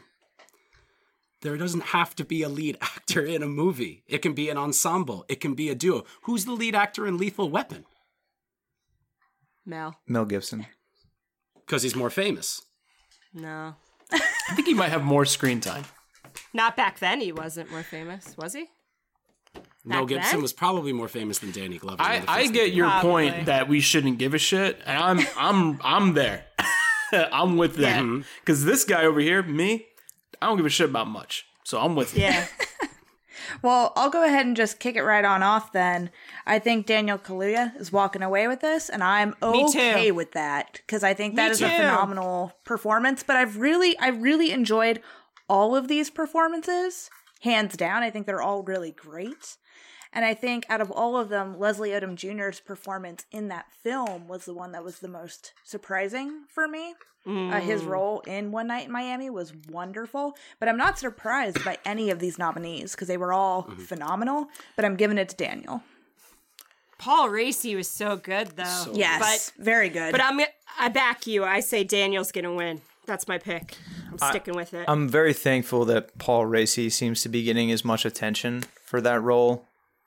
There 1.43 1.57
doesn't 1.57 1.83
have 1.87 2.15
to 2.15 2.25
be 2.25 2.41
a 2.41 2.49
lead 2.49 2.77
actor 2.81 3.23
in 3.23 3.43
a 3.43 3.47
movie. 3.47 4.03
It 4.07 4.19
can 4.23 4.33
be 4.33 4.49
an 4.49 4.57
ensemble. 4.57 5.25
It 5.29 5.39
can 5.41 5.53
be 5.53 5.69
a 5.69 5.75
duo. 5.75 6.03
Who's 6.23 6.45
the 6.45 6.53
lead 6.53 6.73
actor 6.73 7.05
in 7.05 7.17
Lethal 7.17 7.49
Weapon? 7.49 7.85
Mel. 9.65 9.95
Mel 10.07 10.25
Gibson. 10.25 10.65
Because 11.65 11.83
he's 11.83 11.95
more 11.95 12.09
famous. 12.09 12.61
No. 13.33 13.75
I 14.11 14.55
think 14.55 14.67
he 14.67 14.73
might 14.73 14.89
have 14.89 15.03
more 15.03 15.25
screen 15.25 15.59
time. 15.61 15.85
Not 16.53 16.75
back 16.75 16.99
then. 16.99 17.21
He 17.21 17.31
wasn't 17.31 17.71
more 17.71 17.83
famous, 17.83 18.35
was 18.37 18.53
he? 18.53 18.67
Mel 19.85 20.05
Gibson 20.05 20.31
then? 20.37 20.41
was 20.41 20.53
probably 20.53 20.93
more 20.93 21.07
famous 21.07 21.39
than 21.39 21.51
Danny 21.51 21.77
Glover. 21.77 22.01
I, 22.01 22.23
I 22.27 22.47
get 22.47 22.73
your 22.73 22.87
Probably. 22.89 23.09
point 23.31 23.45
that 23.47 23.67
we 23.67 23.79
shouldn't 23.81 24.17
give 24.17 24.33
a 24.33 24.37
shit, 24.37 24.79
and 24.85 24.97
I'm 24.97 25.27
I'm 25.37 25.79
I'm 25.83 26.13
there. 26.13 26.45
I'm 27.11 27.57
with 27.57 27.75
that 27.75 27.81
Yeah. 27.81 27.99
Mm-hmm. 27.99 28.21
because 28.39 28.63
this 28.65 28.85
guy 28.85 29.03
over 29.03 29.19
here, 29.19 29.43
me, 29.43 29.85
I 30.43 30.47
don't 30.47 30.57
give 30.57 30.65
a 30.65 30.69
shit 30.69 30.89
about 30.89 31.07
much, 31.07 31.45
so 31.63 31.79
I'm 31.79 31.95
with 31.95 32.15
you. 32.15 32.23
Yeah. 32.23 32.47
Well, 33.61 33.93
I'll 33.95 34.09
go 34.09 34.23
ahead 34.23 34.45
and 34.45 34.55
just 34.55 34.79
kick 34.79 34.95
it 34.95 35.03
right 35.03 35.23
on 35.23 35.43
off 35.43 35.71
then. 35.71 36.09
I 36.45 36.59
think 36.59 36.85
Daniel 36.85 37.17
Kaluuya 37.17 37.79
is 37.79 37.91
walking 37.91 38.21
away 38.21 38.47
with 38.47 38.61
this, 38.61 38.89
and 38.89 39.03
I'm 39.03 39.35
okay 39.41 40.11
with 40.11 40.31
that 40.31 40.73
because 40.73 41.03
I 41.03 41.13
think 41.13 41.35
that 41.35 41.51
is 41.51 41.61
a 41.61 41.69
too. 41.69 41.75
phenomenal 41.75 42.53
performance. 42.63 43.23
But 43.23 43.35
I've 43.35 43.57
really, 43.57 43.97
I 43.99 44.09
really 44.09 44.51
enjoyed 44.51 45.01
all 45.49 45.75
of 45.75 45.87
these 45.87 46.09
performances, 46.09 47.09
hands 47.41 47.75
down. 47.77 48.03
I 48.03 48.09
think 48.09 48.25
they're 48.25 48.41
all 48.41 48.63
really 48.63 48.91
great. 48.91 49.57
And 50.15 50.23
I 50.23 50.33
think 50.35 50.65
out 50.69 50.79
of 50.81 50.91
all 50.91 51.17
of 51.17 51.29
them, 51.29 51.57
Leslie 51.59 51.89
Odom 51.89 52.15
Jr.'s 52.15 52.59
performance 52.59 53.25
in 53.31 53.47
that 53.47 53.65
film 53.71 54.27
was 54.27 54.45
the 54.45 54.53
one 54.53 54.71
that 54.73 54.83
was 54.83 54.99
the 54.99 55.07
most 55.07 55.53
surprising 55.63 56.43
for 56.49 56.67
me. 56.67 56.93
Uh, 57.25 57.61
his 57.61 57.83
Mm. 57.83 57.87
role 57.87 58.19
in 58.27 58.51
One 58.51 58.67
Night 58.67 58.85
in 58.87 58.91
Miami 58.91 59.29
was 59.29 59.53
wonderful, 59.69 60.35
but 60.59 60.67
I'm 60.67 60.75
not 60.77 60.99
surprised 60.99 61.63
by 61.63 61.77
any 61.85 62.09
of 62.09 62.19
these 62.19 62.37
nominees 62.37 62.91
because 62.91 63.07
they 63.07 63.15
were 63.17 63.31
all 63.31 63.63
Mm-hmm. 63.63 63.81
phenomenal. 63.83 64.47
But 64.75 64.83
I'm 64.85 64.97
giving 64.97 65.17
it 65.17 65.29
to 65.29 65.35
Daniel. 65.37 65.83
Paul 66.97 67.29
Raci 67.29 67.75
was 67.75 67.87
so 67.89 68.15
good 68.17 68.49
though. 68.55 68.85
Yes, 68.93 69.51
but, 69.57 69.63
very 69.65 69.89
good. 69.89 70.11
But 70.11 70.21
I'm 70.21 70.39
I 70.79 70.89
back 70.89 71.27
you. 71.27 71.43
I 71.43 71.59
say 71.59 71.83
Daniel's 71.83 72.31
gonna 72.31 72.53
win. 72.53 72.81
That's 73.05 73.27
my 73.27 73.37
pick. 73.37 73.77
I'm 74.11 74.17
sticking 74.17 74.55
with 74.55 74.73
it. 74.73 74.85
I'm 74.87 75.09
very 75.09 75.33
thankful 75.33 75.85
that 75.85 76.17
Paul 76.17 76.45
Raci 76.45 76.91
seems 76.91 77.21
to 77.23 77.29
be 77.29 77.43
getting 77.43 77.71
as 77.71 77.83
much 77.83 78.05
attention 78.05 78.63
for 78.85 79.01
that 79.01 79.21
role 79.21 79.65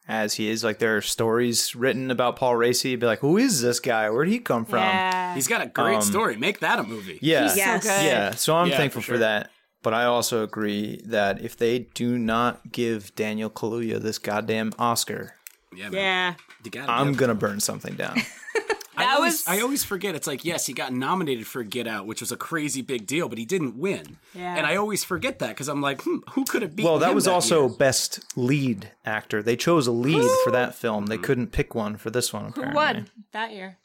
as 0.09 0.35
he 0.35 0.49
is. 0.49 0.62
Like 0.64 0.79
there 0.79 0.97
are 0.97 1.01
stories 1.03 1.75
written 1.75 2.11
about 2.11 2.37
Paul 2.37 2.55
Raci. 2.55 2.99
Be 2.99 3.07
like, 3.07 3.21
who 3.21 3.37
is 3.37 3.61
this 3.62 3.81
guy? 3.81 4.09
Where'd 4.11 4.29
he 4.29 4.38
come 4.38 4.64
from? 4.64 4.79
yeah. 4.81 5.35
He's 5.35 5.49
got 5.49 5.62
a 5.62 5.66
great 5.66 5.97
um, 5.97 6.03
story. 6.03 6.37
Make 6.37 6.61
that 6.61 6.79
a 6.79 6.83
movie. 6.83 7.19
Yeah, 7.23 7.45
He's 7.45 7.57
Yes. 7.57 7.83
so 7.85 7.88
good. 7.90 8.05
yeah. 8.05 8.31
So 8.33 8.57
I'm 8.57 8.69
Yeah, 8.69 8.77
thankful 8.77 9.03
for 9.03 9.12
for, 9.14 9.19
that. 9.19 9.51
But 9.83 9.95
I 9.95 10.05
also 10.05 10.42
agree 10.42 11.01
that 11.07 11.40
if 11.40 11.57
they 11.57 11.81
do 11.95 12.19
not 12.19 12.73
give 12.73 13.14
Daniel 13.14 13.49
Kaluuya 13.51 14.01
this 14.01 14.19
goddamn 14.19 14.73
Oscar, 14.79 15.35
Yeah. 15.75 15.90
man. 15.90 16.37
Yeah. 16.73 16.85
I'm 16.88 17.12
gonna 17.12 17.35
burn 17.37 17.61
something 17.61 17.95
down. 17.95 18.16
I 18.97 19.15
always, 19.15 19.33
was- 19.33 19.49
I 19.49 19.61
always 19.61 19.85
forget. 19.85 20.15
It's 20.15 20.27
like, 20.27 20.45
yes, 20.45 20.67
he 20.67 20.73
got 20.73 20.93
nominated 20.93 21.47
for 21.47 21.63
Get 21.63 21.87
Out, 21.87 22.07
which 22.07 22.21
was 22.21 22.33
a 22.33 22.37
crazy 22.37 22.83
big 22.83 23.07
deal, 23.07 23.29
but 23.29 23.39
he 23.39 23.45
didn't 23.45 23.77
win. 23.77 24.19
Yeah. 24.35 24.57
And 24.57 24.67
I 24.67 24.77
always 24.77 25.05
forget 25.05 25.39
that 25.41 25.49
because 25.51 25.69
I'm 25.69 25.81
like, 25.83 26.03
hmm, 26.03 26.19
who 26.33 26.45
could 26.45 26.63
have 26.63 26.75
beaten 26.77 26.91
well, 26.91 26.99
that 27.01 27.11
him 27.11 27.15
was 27.15 27.27
also 27.29 27.69
year? 27.69 27.77
best 27.77 28.25
lead 28.37 28.91
actor. 29.05 29.43
They 29.43 29.57
chose 29.57 29.87
a 29.87 29.93
lead 29.93 30.29
for 30.45 30.51
that 30.51 30.75
film. 30.75 31.07
They 31.07 31.19
couldn't 31.19 31.49
pick 31.53 31.75
one 31.75 31.97
for 31.97 32.11
this 32.11 32.33
one. 32.33 32.53
Who 32.53 32.63
won 32.73 33.11
that 33.33 33.53
year? 33.53 33.79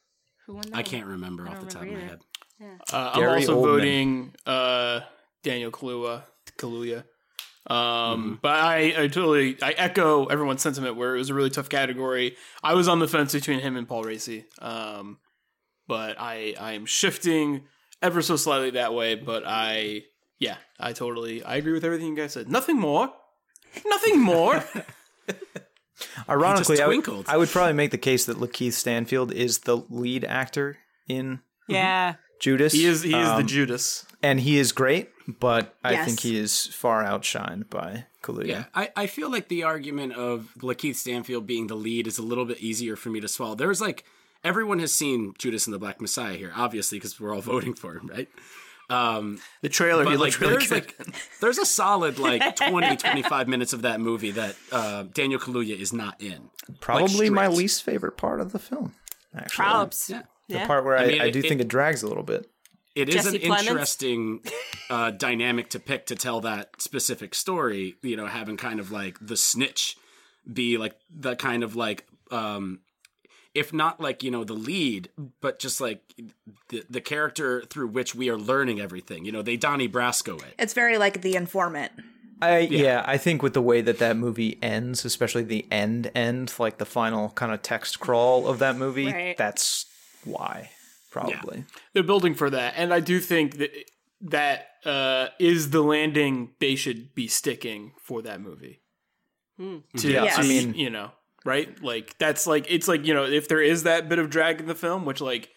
Who 0.48 0.54
won 0.56 0.64
that? 0.72 0.78
I 0.78 0.84
can't 0.84 1.06
remember 1.08 1.48
off 1.48 1.56
the 1.56 1.60
don't 1.62 1.70
top 1.70 1.82
of 1.84 1.88
my 1.88 1.94
remember 1.94 2.08
head. 2.10 2.20
Uh, 2.94 3.12
I'm 3.16 3.30
also 3.30 3.58
Oldman. 3.58 3.64
voting 3.64 4.34
uh, 4.46 5.00
Daniel 5.44 5.72
Kaluuya. 5.72 6.24
Kaluuya. 6.58 7.04
Um, 7.68 7.78
Mm-hmm. 7.78 8.34
But 8.42 8.56
I, 8.56 8.78
I 9.04 9.08
totally 9.08 9.58
I 9.62 9.72
echo 9.72 10.26
everyone's 10.26 10.62
sentiment 10.62 10.96
where 10.96 11.16
it 11.16 11.20
was 11.20 11.30
a 11.30 11.34
really 11.34 11.50
tough 11.52 11.70
category. 11.70 12.36
I 12.64 12.74
was 12.74 12.88
on 12.88 13.00
the 13.00 13.08
fence 13.08 13.34
between 13.34 13.60
him 13.60 13.78
and 13.78 13.88
Paul 13.88 14.04
Raci. 14.04 14.46
Um, 14.62 15.20
but 15.88 16.16
I 16.20 16.56
I 16.60 16.74
am 16.74 16.86
shifting 16.86 17.66
ever 18.02 18.22
so 18.22 18.36
slightly 18.36 18.72
that 18.72 18.94
way. 18.94 19.16
But 19.16 19.44
I 19.46 20.04
yeah 20.40 20.58
I 20.80 20.94
totally 20.94 21.44
I 21.44 21.56
agree 21.58 21.74
with 21.74 21.84
everything 21.86 22.08
you 22.08 22.16
guys 22.16 22.34
said. 22.34 22.50
Nothing 22.50 22.80
more. 22.80 23.12
Nothing 23.86 24.20
more. 24.34 24.64
Ironically, 26.28 26.82
I 26.82 26.88
would. 26.88 27.08
I 27.28 27.38
would 27.38 27.50
probably 27.50 27.74
make 27.74 27.92
the 27.92 27.98
case 27.98 28.26
that 28.26 28.38
Lakeith 28.38 28.74
Stanfield 28.74 29.32
is 29.32 29.60
the 29.60 29.78
lead 29.90 30.26
actor 30.26 30.78
in 31.08 31.42
Yeah. 31.68 32.16
Judas. 32.40 32.74
he 32.74 32.86
is 32.86 33.04
he 33.04 33.14
is 33.14 33.28
the 33.28 33.36
Um, 33.36 33.48
Judas. 33.48 34.06
and 34.24 34.40
he 34.40 34.58
is 34.58 34.72
great, 34.72 35.10
but 35.40 35.76
I 35.84 35.92
Yes. 35.94 36.06
think 36.06 36.20
he 36.22 36.38
is 36.38 36.68
far 36.68 37.04
outshined 37.04 37.70
by 37.70 38.06
Kaluuya. 38.24 38.48
Yeah, 38.48 38.64
I, 38.76 38.90
I 38.96 39.08
feel 39.08 39.30
like 39.32 39.48
the 39.48 39.64
argument 39.64 40.14
of 40.14 40.50
Lakeith 40.60 40.96
Stanfield 40.96 41.46
being 41.48 41.68
the 41.68 41.76
lead 41.76 42.08
is 42.08 42.18
a 42.18 42.22
little 42.24 42.46
bit 42.46 42.60
easier 42.60 42.96
for 42.96 43.10
me 43.10 43.20
to 43.20 43.28
swallow. 43.28 43.56
There's 43.56 43.82
like 43.82 44.04
everyone 44.44 44.80
has 44.80 44.92
seen 44.94 45.34
Judas 45.38 45.68
and 45.68 45.74
the 45.74 45.80
Black 45.80 46.02
Messiah 46.02 46.36
here, 46.36 46.52
obviously, 46.56 46.98
because 46.98 47.20
we're 47.20 47.34
all 47.34 47.42
voting 47.54 47.74
for 47.74 47.96
him, 47.98 48.08
right? 48.08 48.28
Um, 48.90 49.40
The 49.62 49.70
trailer 49.70 50.04
he 50.04 50.10
but 50.10 50.20
like 50.20 50.20
looked 50.20 50.42
really 50.42 50.54
there's 50.54 50.68
good. 50.70 50.98
like 51.08 51.16
there's 51.40 51.58
a 51.58 51.66
solid 51.66 52.20
like 52.20 52.56
20 52.68 52.98
25 52.98 53.48
minutes 53.48 53.72
of 53.74 53.84
that 53.84 54.02
movie 54.02 54.32
that 54.32 54.56
uh, 54.72 55.04
Daniel 55.14 55.40
Kaluuya 55.40 55.78
is 55.80 55.94
not 55.94 56.22
in. 56.22 56.50
Probably 56.82 57.30
Like, 57.30 57.36
my 57.36 57.48
least 57.48 57.84
favorite 57.84 58.18
part 58.18 58.42
of 58.42 58.52
the 58.52 58.60
film. 58.60 58.94
Actually, 59.34 59.56
Props. 59.64 60.10
Yeah. 60.10 60.24
the 60.50 60.56
Yeah. 60.56 60.68
part 60.68 60.84
where 60.84 60.98
I, 60.98 61.04
I 61.04 61.08
mean, 61.08 61.22
I 61.22 61.30
do 61.30 61.40
it- 61.40 61.48
think 61.48 61.62
it 61.62 61.70
drags 61.70 62.04
a 62.04 62.08
little 62.08 62.24
bit. 62.24 62.50
It 62.96 63.10
is 63.10 63.16
Jesse 63.24 63.44
an 63.46 63.52
Plemons? 63.52 63.68
interesting 63.68 64.40
uh, 64.90 65.12
dynamic 65.12 65.70
to 65.70 65.80
pick 65.80 66.06
to 66.08 66.16
tell 66.16 66.42
that 66.42 66.82
specific 66.82 67.34
story. 67.36 67.96
You 68.02 68.18
know, 68.18 68.26
having 68.28 68.58
kind 68.58 68.80
of 68.80 68.92
like 68.92 69.18
the 69.22 69.38
snitch 69.38 69.98
be 70.52 70.78
like 70.78 70.96
the 71.10 71.36
kind 71.36 71.64
of 71.64 71.76
like, 71.76 72.06
um, 72.32 72.80
if 73.54 73.72
not 73.74 74.02
like 74.02 74.24
you 74.24 74.32
know 74.32 74.44
the 74.44 74.54
lead, 74.54 75.10
but 75.40 75.60
just 75.60 75.80
like 75.80 76.02
the 76.70 76.84
the 76.90 77.02
character 77.02 77.62
through 77.70 77.88
which 77.88 78.14
we 78.16 78.30
are 78.30 78.38
learning 78.38 78.80
everything. 78.82 79.24
You 79.26 79.32
know, 79.32 79.42
they 79.42 79.56
Donnie 79.58 79.90
Brasco 79.90 80.42
it. 80.42 80.54
it's 80.60 80.74
very 80.74 80.98
like 80.98 81.22
the 81.22 81.36
informant. 81.36 81.92
I 82.42 82.60
yeah. 82.60 83.04
I 83.06 83.18
think 83.18 83.44
with 83.44 83.54
the 83.54 83.62
way 83.62 83.82
that 83.82 84.00
that 84.00 84.18
movie 84.18 84.58
ends, 84.64 85.06
especially 85.06 85.44
the 85.44 85.66
end 85.72 86.10
end, 86.16 86.54
like 86.58 86.78
the 86.80 86.86
final 86.86 87.30
kind 87.30 87.52
of 87.54 87.62
text 87.62 88.00
crawl 88.00 88.48
of 88.48 88.60
that 88.60 88.76
movie, 88.78 89.06
Right. 89.14 89.38
that's 89.38 89.86
why 90.26 90.72
probably. 91.12 91.66
they're 91.94 92.04
building 92.04 92.34
for 92.34 92.50
that, 92.50 92.74
and 92.78 92.92
I 92.94 93.00
do 93.00 93.20
think 93.20 93.58
that 93.58 93.72
that 94.22 94.68
uh, 94.86 95.28
is 95.40 95.70
the 95.70 95.82
landing 95.82 96.52
they 96.60 96.76
should 96.76 97.14
be 97.14 97.28
sticking 97.28 97.94
for 98.02 98.22
that 98.24 98.42
movie. 98.42 98.82
To, 99.60 99.84
Yeah, 100.12 100.24
Yes. 100.24 100.38
I 100.38 100.42
I 100.42 100.44
mean, 100.48 100.72
mean, 100.72 100.80
you 100.80 100.90
know, 100.90 101.12
right? 101.46 101.70
Like 101.84 102.18
that's 102.18 102.48
like 102.48 102.66
it's 102.70 102.88
like 102.88 103.06
you 103.06 103.14
know, 103.14 103.26
if 103.26 103.48
there 103.48 103.62
is 103.62 103.84
that 103.84 104.10
bit 104.10 104.18
of 104.18 104.30
drag 104.32 104.60
in 104.60 104.66
the 104.68 104.74
film, 104.76 105.06
which 105.06 105.22
like, 105.22 105.50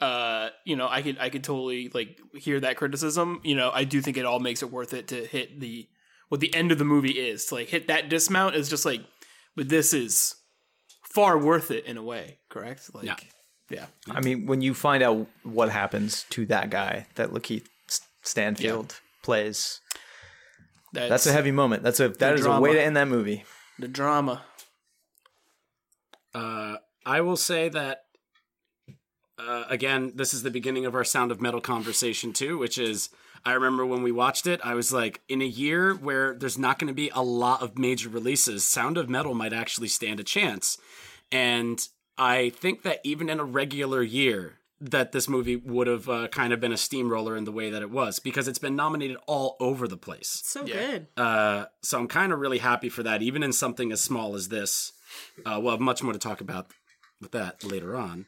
uh, 0.00 0.48
you 0.64 0.76
know, 0.76 0.88
I 0.88 1.02
could 1.02 1.18
I 1.18 1.28
could 1.28 1.44
totally 1.44 1.90
like 1.92 2.18
hear 2.34 2.58
that 2.60 2.76
criticism. 2.78 3.40
You 3.44 3.54
know, 3.56 3.70
I 3.72 3.84
do 3.84 4.00
think 4.00 4.16
it 4.16 4.24
all 4.24 4.40
makes 4.40 4.62
it 4.62 4.70
worth 4.70 4.94
it 4.94 5.08
to 5.08 5.26
hit 5.26 5.60
the 5.60 5.86
what 6.30 6.40
the 6.40 6.54
end 6.54 6.72
of 6.72 6.78
the 6.78 6.84
movie 6.86 7.10
is 7.28 7.44
to 7.46 7.56
like 7.56 7.68
hit 7.68 7.88
that 7.88 8.08
dismount 8.08 8.54
is 8.54 8.70
just 8.70 8.86
like, 8.86 9.02
but 9.56 9.68
this 9.68 9.92
is 9.92 10.36
far 11.02 11.36
worth 11.38 11.70
it 11.70 11.84
in 11.84 11.96
a 11.98 12.02
way, 12.02 12.38
correct? 12.48 12.90
Like, 12.94 13.04
Yeah. 13.04 13.16
Yeah. 13.70 13.86
I 14.10 14.20
mean, 14.20 14.46
when 14.46 14.60
you 14.60 14.74
find 14.74 15.02
out 15.02 15.26
what 15.42 15.70
happens 15.70 16.24
to 16.30 16.46
that 16.46 16.70
guy 16.70 17.06
that 17.14 17.30
Lakeith 17.30 17.66
Stanfield 18.22 19.00
plays, 19.22 19.80
That's, 20.92 21.08
that's 21.08 21.26
a 21.26 21.32
heavy 21.32 21.50
moment. 21.50 21.82
That's 21.82 22.00
a 22.00 22.08
that 22.08 22.34
is 22.34 22.46
a 22.46 22.60
way 22.60 22.74
to 22.74 22.82
end 22.82 22.96
that 22.96 23.08
movie. 23.08 23.44
the 23.78 23.88
drama. 23.88 24.42
Uh, 26.34 26.76
I 27.06 27.20
will 27.20 27.36
say 27.36 27.68
that 27.68 28.04
uh, 29.38 29.64
again, 29.68 30.12
this 30.14 30.32
is 30.32 30.42
the 30.42 30.50
beginning 30.50 30.86
of 30.86 30.94
our 30.94 31.04
Sound 31.04 31.30
of 31.30 31.40
Metal 31.40 31.60
conversation 31.60 32.32
too, 32.32 32.58
which 32.58 32.78
is 32.78 33.10
I 33.44 33.52
remember 33.52 33.84
when 33.84 34.02
we 34.02 34.12
watched 34.12 34.46
it, 34.46 34.60
I 34.64 34.74
was 34.74 34.92
like, 34.92 35.20
in 35.28 35.42
a 35.42 35.46
year 35.46 35.94
where 35.94 36.34
there's 36.34 36.58
not 36.58 36.78
going 36.78 36.88
to 36.88 36.94
be 36.94 37.10
a 37.14 37.22
lot 37.22 37.62
of 37.62 37.78
major 37.78 38.08
releases, 38.08 38.64
Sound 38.64 38.96
of 38.96 39.08
Metal 39.10 39.34
might 39.34 39.52
actually 39.52 39.88
stand 39.88 40.18
a 40.18 40.24
chance. 40.24 40.78
And 41.30 41.86
I 42.16 42.50
think 42.50 42.82
that 42.82 43.00
even 43.04 43.28
in 43.28 43.40
a 43.40 43.44
regular 43.44 44.02
year, 44.02 44.58
that 44.80 45.12
this 45.12 45.28
movie 45.28 45.56
would 45.56 45.86
have 45.86 46.08
uh, 46.08 46.28
kind 46.28 46.52
of 46.52 46.60
been 46.60 46.72
a 46.72 46.76
steamroller 46.76 47.36
in 47.36 47.44
the 47.44 47.52
way 47.52 47.70
that 47.70 47.80
it 47.80 47.90
was 47.90 48.18
because 48.18 48.48
it's 48.48 48.58
been 48.58 48.76
nominated 48.76 49.16
all 49.26 49.56
over 49.60 49.88
the 49.88 49.96
place. 49.96 50.42
So 50.44 50.64
good. 50.64 51.06
Uh, 51.16 51.66
so 51.82 51.98
I'm 51.98 52.08
kind 52.08 52.32
of 52.32 52.38
really 52.38 52.58
happy 52.58 52.88
for 52.88 53.02
that, 53.02 53.22
even 53.22 53.42
in 53.42 53.52
something 53.52 53.92
as 53.92 54.00
small 54.00 54.34
as 54.34 54.48
this. 54.48 54.92
Uh, 55.46 55.58
we'll 55.62 55.72
have 55.72 55.80
much 55.80 56.02
more 56.02 56.12
to 56.12 56.18
talk 56.18 56.40
about 56.40 56.66
with 57.20 57.32
that 57.32 57.64
later 57.64 57.96
on. 57.96 58.26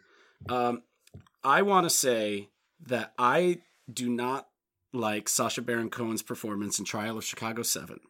Um, 0.48 0.82
I 1.44 1.62
want 1.62 1.84
to 1.84 1.90
say 1.90 2.48
that 2.86 3.12
I 3.18 3.58
do 3.92 4.08
not 4.08 4.48
like 4.92 5.28
Sacha 5.28 5.62
Baron 5.62 5.90
Cohen's 5.90 6.22
performance 6.22 6.78
in 6.78 6.84
Trial 6.84 7.18
of 7.18 7.24
Chicago 7.24 7.62
7. 7.62 8.00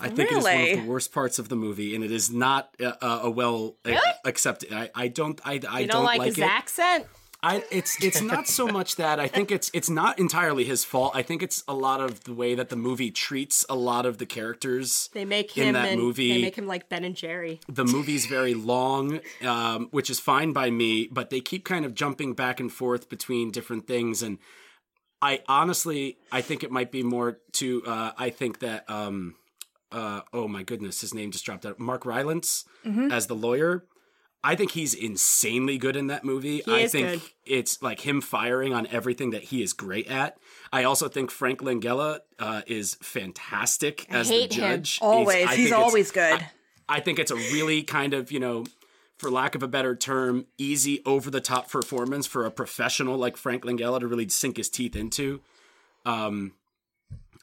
I 0.00 0.08
think 0.08 0.30
it 0.32 0.38
is 0.38 0.44
one 0.44 0.60
of 0.60 0.68
the 0.84 0.88
worst 0.88 1.12
parts 1.12 1.38
of 1.38 1.48
the 1.48 1.56
movie, 1.56 1.94
and 1.94 2.02
it 2.04 2.10
is 2.10 2.30
not 2.30 2.74
uh, 2.80 2.92
uh, 3.00 3.20
a 3.24 3.30
well 3.30 3.76
Really? 3.84 4.00
accepted. 4.24 4.72
I, 4.72 4.90
I 4.94 5.08
don't. 5.08 5.40
I, 5.44 5.60
I 5.68 5.80
You 5.80 5.86
don't, 5.88 6.04
like, 6.04 6.22
his 6.22 6.38
it. 6.38 6.42
accent? 6.44 7.06
I 7.42 7.64
it's 7.70 8.02
it's 8.04 8.20
not 8.20 8.46
so 8.46 8.66
much 8.66 8.96
that 8.96 9.18
I 9.18 9.26
think 9.26 9.50
it's 9.50 9.70
it's 9.72 9.88
not 9.88 10.18
entirely 10.18 10.62
his 10.64 10.84
fault. 10.84 11.12
I 11.14 11.22
think 11.22 11.42
it's 11.42 11.64
a 11.66 11.72
lot 11.72 12.02
of 12.02 12.24
the 12.24 12.34
way 12.34 12.54
that 12.54 12.68
the 12.68 12.76
movie 12.76 13.10
treats 13.10 13.64
a 13.70 13.74
lot 13.74 14.04
of 14.04 14.18
the 14.18 14.26
characters. 14.26 15.08
They 15.14 15.24
make 15.24 15.52
him 15.52 15.68
In 15.68 15.72
that 15.72 15.88
and 15.92 16.00
movie- 16.02 16.34
they 16.34 16.42
make 16.42 16.56
him 16.56 16.66
like 16.66 16.90
Ben 16.90 17.02
and 17.02 17.16
Jerry. 17.16 17.58
The 17.66 17.86
movie's 17.86 18.26
very 18.26 18.52
long, 18.52 19.20
um, 19.42 19.88
which 19.90 20.10
is 20.10 20.20
fine 20.20 20.52
by 20.52 20.68
me, 20.68 21.08
but 21.10 21.30
they 21.30 21.40
keep 21.40 21.64
kind 21.64 21.86
of 21.86 21.94
jumping 21.94 22.34
back 22.34 22.60
and 22.60 22.70
forth 22.70 23.08
between 23.08 23.50
different 23.50 23.86
things, 23.86 24.22
and 24.22 24.36
I 25.22 25.40
honestly 25.48 26.18
I 26.30 26.42
think 26.42 26.62
it 26.62 26.70
might 26.70 26.90
be 26.92 27.02
more 27.02 27.38
to 27.52 27.82
uh, 27.86 28.12
I 28.18 28.28
think 28.28 28.58
that 28.58 28.84
um, 28.90 29.34
uh, 29.92 30.22
oh 30.32 30.48
my 30.48 30.62
goodness, 30.62 31.00
his 31.00 31.14
name 31.14 31.30
just 31.30 31.44
dropped 31.44 31.66
out. 31.66 31.78
Mark 31.78 32.04
Rylance 32.04 32.64
as 32.84 33.26
the 33.26 33.34
lawyer. 33.34 33.84
I 34.42 34.54
think 34.54 34.70
he's 34.70 34.94
insanely 34.94 35.76
good 35.76 35.96
in 35.96 36.06
that 36.06 36.24
movie. 36.24 36.66
I 36.66 36.80
is 36.80 36.92
think 36.92 37.20
good. 37.22 37.30
it's 37.44 37.82
like 37.82 38.00
him 38.00 38.22
firing 38.22 38.72
on 38.72 38.86
everything 38.86 39.30
that 39.30 39.44
he 39.44 39.62
is 39.62 39.74
great 39.74 40.06
at. 40.06 40.38
I 40.72 40.84
also 40.84 41.08
think 41.08 41.30
Frank 41.30 41.60
Langella 41.60 42.20
uh, 42.38 42.62
is 42.66 42.96
fantastic 43.02 44.06
as 44.10 44.28
the 44.28 44.34
hate 44.34 44.54
him. 44.54 44.60
judge. 44.60 44.98
Always. 45.02 45.46
I 45.46 45.56
He's 45.56 45.72
always 45.72 46.10
good. 46.10 46.46
I 46.88 47.00
think 47.00 47.18
it's 47.18 47.30
a 47.30 47.36
really 47.36 47.82
kind 47.82 48.14
of, 48.14 48.32
you 48.32 48.40
know, 48.40 48.64
for 49.18 49.30
lack 49.30 49.54
of 49.54 49.62
a 49.62 49.68
better 49.68 49.94
term, 49.94 50.46
easy 50.56 51.02
over 51.04 51.30
the 51.30 51.42
top 51.42 51.70
performance 51.70 52.26
for 52.26 52.46
a 52.46 52.50
professional 52.50 53.18
like 53.18 53.36
Frank 53.36 53.64
Langella 53.64 54.00
to 54.00 54.06
really 54.06 54.28
sink 54.30 54.56
his 54.56 54.70
teeth 54.70 54.96
into. 54.96 55.42
Um, 56.06 56.52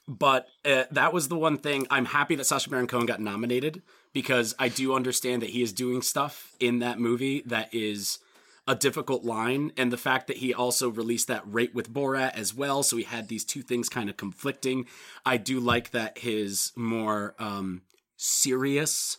but 0.08 0.48
uh, 0.64 0.84
that 0.90 1.12
was 1.12 1.28
the 1.28 1.38
one 1.38 1.58
thing. 1.58 1.86
I'm 1.90 2.06
happy 2.06 2.34
that 2.36 2.44
Sacha 2.44 2.70
Baron 2.70 2.86
Cohen 2.86 3.06
got 3.06 3.20
nominated 3.20 3.82
because 4.14 4.54
I 4.58 4.68
do 4.68 4.94
understand 4.94 5.42
that 5.42 5.50
he 5.50 5.62
is 5.62 5.72
doing 5.72 6.00
stuff 6.00 6.56
in 6.58 6.78
that 6.78 6.98
movie 6.98 7.42
that 7.46 7.72
is 7.74 8.18
a 8.66 8.74
difficult 8.74 9.24
line, 9.24 9.72
and 9.78 9.90
the 9.90 9.96
fact 9.96 10.26
that 10.26 10.38
he 10.38 10.52
also 10.52 10.90
released 10.90 11.26
that 11.28 11.42
rate 11.46 11.74
with 11.74 11.90
Borat 11.90 12.34
as 12.34 12.54
well, 12.54 12.82
so 12.82 12.98
he 12.98 13.02
had 13.02 13.28
these 13.28 13.44
two 13.44 13.62
things 13.62 13.88
kind 13.88 14.10
of 14.10 14.18
conflicting. 14.18 14.86
I 15.24 15.38
do 15.38 15.58
like 15.58 15.90
that 15.92 16.18
his 16.18 16.72
more 16.76 17.34
um, 17.38 17.80
serious 18.18 19.16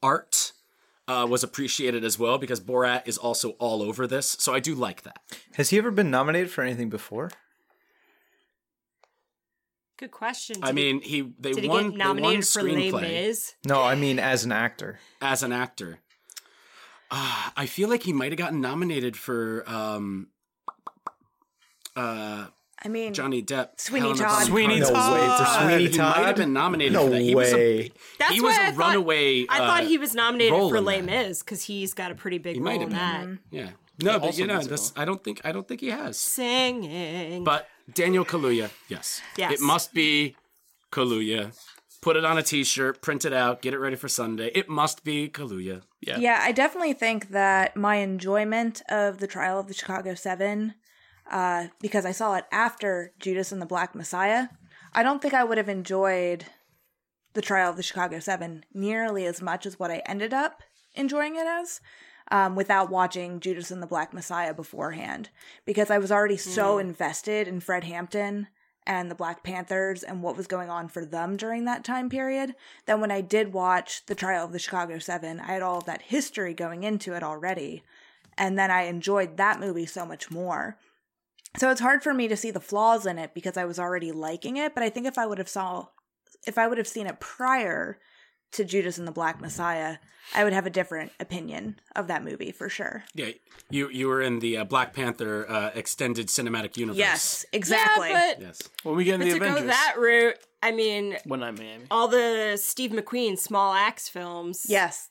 art 0.00 0.52
uh, 1.08 1.26
was 1.28 1.42
appreciated 1.42 2.04
as 2.04 2.20
well 2.20 2.38
because 2.38 2.60
Borat 2.60 3.06
is 3.06 3.18
also 3.18 3.50
all 3.58 3.82
over 3.82 4.06
this, 4.06 4.36
so 4.38 4.54
I 4.54 4.60
do 4.60 4.76
like 4.76 5.02
that. 5.02 5.18
Has 5.54 5.70
he 5.70 5.78
ever 5.78 5.90
been 5.90 6.10
nominated 6.10 6.52
for 6.52 6.62
anything 6.62 6.88
before? 6.88 7.30
Good 9.96 10.10
question. 10.10 10.56
I 10.62 10.72
Did 10.72 10.78
he- 10.78 10.92
mean, 10.92 11.02
he 11.02 11.20
they 11.38 11.52
did 11.52 11.62
he 11.64 11.68
won 11.68 11.90
get 11.90 11.92
they 11.92 11.98
won 11.98 11.98
nominated 12.16 12.46
for 12.48 12.62
Les 12.62 12.90
Mis? 12.92 13.54
No, 13.66 13.82
I 13.82 13.94
mean 13.94 14.18
as 14.18 14.44
an 14.44 14.52
actor. 14.52 14.98
as 15.22 15.42
an 15.42 15.52
actor. 15.52 16.00
Uh, 17.10 17.50
I 17.56 17.66
feel 17.66 17.88
like 17.88 18.02
he 18.02 18.12
might 18.12 18.32
have 18.32 18.38
gotten 18.38 18.60
nominated 18.60 19.16
for 19.16 19.62
um, 19.68 20.28
uh, 21.96 22.46
I 22.84 22.88
mean, 22.88 23.14
Johnny 23.14 23.42
Depp. 23.42 23.80
Sweeney 23.80 24.08
Helena 24.08 24.24
Todd. 24.24 24.46
Sweeney 24.46 24.80
Carter. 24.80 24.94
No 24.94 25.12
way 25.12 25.20
for 25.20 25.44
Todd. 25.44 25.62
Sweeney 25.70 25.86
He 25.90 25.98
might 25.98 26.16
have 26.26 26.36
been 26.36 26.52
nominated 26.52 26.92
No 26.92 27.04
for 27.04 27.10
that. 27.10 27.20
He 27.22 27.34
was 27.34 27.52
a- 27.54 27.90
That's 28.18 28.32
he 28.32 28.40
why 28.40 28.48
was 28.48 28.58
I 28.58 28.62
a 28.62 28.72
thought- 28.72 28.78
runaway. 28.78 29.46
I 29.48 29.58
thought 29.58 29.82
uh, 29.84 29.86
he 29.86 29.98
was 29.98 30.14
nominated 30.14 30.52
for 30.54 30.76
in 30.76 30.84
Les. 30.84 31.02
Mis 31.02 31.42
because 31.42 31.62
he's 31.62 31.94
got 31.94 32.10
a 32.10 32.14
pretty 32.14 32.38
big 32.38 32.60
might 32.60 32.74
role 32.80 32.82
in 32.84 32.88
that. 32.90 33.26
Yeah. 33.50 33.70
No, 34.02 34.18
but 34.18 34.36
you 34.36 34.46
know, 34.46 34.60
this, 34.60 34.92
I 34.96 35.04
don't 35.04 35.22
think 35.22 35.40
I 35.44 35.52
don't 35.52 35.68
think 35.68 35.80
he 35.80 35.90
has. 35.90 36.18
Singing. 36.18 37.44
But 37.44 37.68
Daniel 37.92 38.24
Kaluuya, 38.24 38.70
yes. 38.88 39.20
Yes. 39.36 39.52
It 39.52 39.60
must 39.60 39.92
be 39.92 40.36
Kaluuya. 40.90 41.52
Put 42.00 42.16
it 42.16 42.24
on 42.24 42.36
a 42.36 42.42
t-shirt, 42.42 43.00
print 43.00 43.24
it 43.24 43.32
out, 43.32 43.62
get 43.62 43.72
it 43.72 43.78
ready 43.78 43.96
for 43.96 44.08
Sunday. 44.08 44.50
It 44.54 44.68
must 44.68 45.04
be 45.04 45.28
Kaluuya. 45.28 45.82
Yeah. 46.00 46.18
Yeah, 46.18 46.38
I 46.42 46.52
definitely 46.52 46.92
think 46.92 47.30
that 47.30 47.76
my 47.76 47.96
enjoyment 47.96 48.82
of 48.90 49.18
the 49.18 49.26
trial 49.26 49.58
of 49.58 49.68
the 49.68 49.74
Chicago 49.74 50.14
Seven, 50.14 50.74
uh, 51.30 51.68
because 51.80 52.04
I 52.04 52.12
saw 52.12 52.34
it 52.34 52.44
after 52.52 53.12
Judas 53.18 53.52
and 53.52 53.62
the 53.62 53.66
Black 53.66 53.94
Messiah, 53.94 54.48
I 54.92 55.02
don't 55.02 55.22
think 55.22 55.32
I 55.32 55.44
would 55.44 55.58
have 55.58 55.68
enjoyed 55.68 56.44
the 57.32 57.42
trial 57.42 57.70
of 57.70 57.76
the 57.76 57.82
Chicago 57.82 58.20
Seven 58.20 58.64
nearly 58.72 59.26
as 59.26 59.40
much 59.40 59.66
as 59.66 59.78
what 59.78 59.90
I 59.90 60.02
ended 60.06 60.34
up 60.34 60.62
enjoying 60.94 61.36
it 61.36 61.46
as. 61.46 61.80
Um, 62.30 62.56
without 62.56 62.90
watching 62.90 63.38
Judas 63.38 63.70
and 63.70 63.82
the 63.82 63.86
Black 63.86 64.14
Messiah 64.14 64.54
beforehand, 64.54 65.28
because 65.66 65.90
I 65.90 65.98
was 65.98 66.10
already 66.10 66.38
so 66.38 66.78
invested 66.78 67.46
in 67.46 67.60
Fred 67.60 67.84
Hampton 67.84 68.46
and 68.86 69.10
the 69.10 69.14
Black 69.14 69.42
Panthers 69.42 70.02
and 70.02 70.22
what 70.22 70.36
was 70.36 70.46
going 70.46 70.70
on 70.70 70.88
for 70.88 71.04
them 71.04 71.36
during 71.36 71.64
that 71.64 71.84
time 71.84 72.08
period, 72.08 72.54
that 72.86 73.00
when 73.00 73.10
I 73.10 73.20
did 73.20 73.52
watch 73.52 74.06
the 74.06 74.14
trial 74.14 74.44
of 74.44 74.52
the 74.52 74.58
Chicago 74.58 74.98
Seven, 74.98 75.40
I 75.40 75.52
had 75.52 75.62
all 75.62 75.78
of 75.78 75.84
that 75.84 76.02
history 76.02 76.54
going 76.54 76.82
into 76.82 77.14
it 77.14 77.22
already. 77.22 77.82
And 78.36 78.58
then 78.58 78.70
I 78.70 78.82
enjoyed 78.82 79.36
that 79.36 79.60
movie 79.60 79.86
so 79.86 80.04
much 80.04 80.30
more. 80.30 80.78
So 81.56 81.70
it's 81.70 81.80
hard 81.80 82.02
for 82.02 82.12
me 82.12 82.26
to 82.28 82.36
see 82.36 82.50
the 82.50 82.60
flaws 82.60 83.06
in 83.06 83.18
it 83.18 83.32
because 83.32 83.56
I 83.56 83.64
was 83.64 83.78
already 83.78 84.12
liking 84.12 84.56
it, 84.56 84.74
but 84.74 84.82
I 84.82 84.90
think 84.90 85.06
if 85.06 85.18
I 85.18 85.26
would 85.26 85.38
have 85.38 85.48
saw 85.48 85.88
if 86.46 86.58
I 86.58 86.66
would 86.66 86.78
have 86.78 86.88
seen 86.88 87.06
it 87.06 87.20
prior 87.20 87.98
to 88.54 88.64
Judas 88.64 88.98
and 88.98 89.06
the 89.06 89.12
Black 89.12 89.40
Messiah, 89.40 89.98
I 90.34 90.44
would 90.44 90.52
have 90.52 90.66
a 90.66 90.70
different 90.70 91.12
opinion 91.20 91.78
of 91.94 92.06
that 92.08 92.24
movie 92.24 92.52
for 92.52 92.68
sure. 92.68 93.04
Yeah, 93.14 93.30
you 93.70 93.88
you 93.90 94.08
were 94.08 94.22
in 94.22 94.38
the 94.38 94.58
uh, 94.58 94.64
Black 94.64 94.92
Panther 94.94 95.48
uh, 95.48 95.70
extended 95.74 96.28
cinematic 96.28 96.76
universe. 96.76 96.98
Yes, 96.98 97.46
exactly. 97.52 98.08
Yeah, 98.10 98.34
but, 98.34 98.42
Yes. 98.42 98.62
When 98.82 98.96
we 98.96 99.04
get 99.04 99.14
in 99.14 99.20
the 99.20 99.30
to 99.30 99.36
Avengers, 99.36 99.60
go 99.62 99.66
that 99.66 99.94
route, 99.98 100.36
I 100.62 100.72
mean, 100.72 101.16
when 101.24 101.42
I'm 101.42 101.56
Miami. 101.56 101.84
all 101.90 102.08
the 102.08 102.56
Steve 102.56 102.90
McQueen 102.92 103.38
small 103.38 103.74
axe 103.74 104.08
films. 104.08 104.66
yes. 104.68 105.10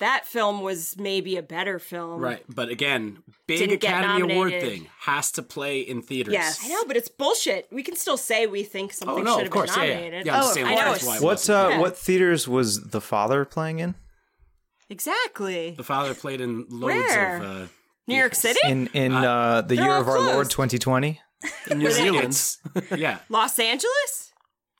That 0.00 0.26
film 0.26 0.60
was 0.60 0.96
maybe 0.98 1.36
a 1.36 1.42
better 1.42 1.78
film. 1.78 2.20
Right, 2.20 2.42
but 2.48 2.68
again, 2.68 3.22
big 3.46 3.58
Didn't 3.60 3.74
Academy 3.76 4.34
Award 4.34 4.50
thing 4.50 4.88
has 5.02 5.30
to 5.32 5.42
play 5.42 5.80
in 5.80 6.02
theaters. 6.02 6.34
Yes. 6.34 6.60
I 6.64 6.68
know, 6.68 6.84
but 6.86 6.96
it's 6.96 7.08
bullshit. 7.08 7.68
We 7.70 7.84
can 7.84 7.94
still 7.94 8.16
say 8.16 8.46
we 8.48 8.64
think 8.64 8.92
something 8.92 9.18
Oh 9.18 9.22
no, 9.22 9.32
should 9.38 9.42
of 9.42 9.42
have 9.46 9.52
course, 9.52 9.74
been 9.76 9.84
yeah, 9.84 9.88
yeah. 9.88 9.94
nominated. 9.94 10.26
yeah. 10.26 10.34
I'm 10.34 10.40
Oh, 10.40 10.42
just 10.42 10.54
saying 10.54 10.66
of 10.66 10.72
why- 10.74 10.84
course. 10.84 10.98
that's 10.98 11.06
why 11.06 11.16
it 11.16 11.22
What's 11.22 11.48
uh 11.48 11.68
Yeah. 11.70 11.78
what 11.80 11.96
theaters 11.96 12.48
was 12.48 12.88
the 12.90 13.00
father 13.00 13.44
playing 13.44 13.78
in? 13.78 13.94
Exactly. 14.90 15.70
The 15.76 15.84
father 15.84 16.14
played 16.14 16.40
in 16.40 16.66
loads 16.68 16.94
Where? 16.94 17.36
of 17.36 17.42
uh, 17.42 17.66
New 18.06 18.16
York 18.16 18.34
City? 18.34 18.58
In 18.64 18.88
in 18.88 19.12
uh, 19.12 19.62
the 19.62 19.76
year 19.76 19.92
all 19.92 20.00
of 20.00 20.08
our 20.08 20.20
Lord 20.20 20.50
2020. 20.50 21.20
In 21.70 21.78
New 21.78 21.90
Zealand. 21.90 22.36
Yeah. 22.96 23.18
Los 23.28 23.58
Angeles? 23.58 24.32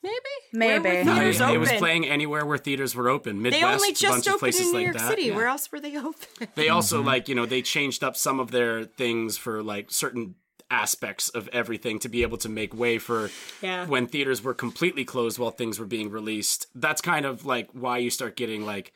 Maybe? 0.04 0.14
Maybe. 0.52 0.82
Where 0.84 0.98
were 0.98 1.04
No, 1.04 1.14
theaters 1.16 1.40
it, 1.40 1.50
it 1.54 1.58
was 1.58 1.72
playing 1.72 2.06
anywhere 2.06 2.44
where 2.46 2.58
theaters 2.58 2.94
were 2.94 3.08
open. 3.08 3.42
Midwest, 3.42 3.60
They 3.60 3.66
only 3.66 3.88
a 3.88 3.92
just 3.94 4.14
bunch 4.14 4.26
of 4.28 4.38
places 4.38 4.60
in 4.66 4.66
New 4.68 4.74
like 4.78 4.84
York 4.84 4.96
that. 4.98 5.08
City. 5.10 5.22
Yeah. 5.24 5.36
Where 5.36 5.46
else 5.48 5.72
were 5.72 5.80
they 5.80 5.96
open? 5.96 6.48
They 6.54 6.68
also 6.68 6.98
Mm-hmm. 6.98 7.06
like 7.06 7.28
you 7.28 7.34
know 7.34 7.46
they 7.46 7.62
changed 7.62 8.04
up 8.04 8.16
some 8.16 8.38
of 8.38 8.50
their 8.52 8.84
things 8.84 9.36
for 9.38 9.62
like 9.62 9.90
certain 9.90 10.36
aspects 10.70 11.28
of 11.30 11.48
everything 11.48 11.98
to 12.00 12.08
be 12.08 12.22
able 12.22 12.38
to 12.38 12.48
make 12.48 12.74
way 12.74 12.98
for 12.98 13.30
Yeah. 13.62 13.86
when 13.86 14.06
theaters 14.06 14.42
were 14.42 14.54
completely 14.54 15.04
closed 15.04 15.38
while 15.38 15.50
things 15.50 15.78
were 15.78 15.86
being 15.86 16.10
released. 16.10 16.66
That's 16.74 17.00
kind 17.00 17.26
of 17.26 17.44
like 17.44 17.68
why 17.72 17.98
you 17.98 18.10
start 18.10 18.36
getting 18.36 18.64
like 18.64 18.92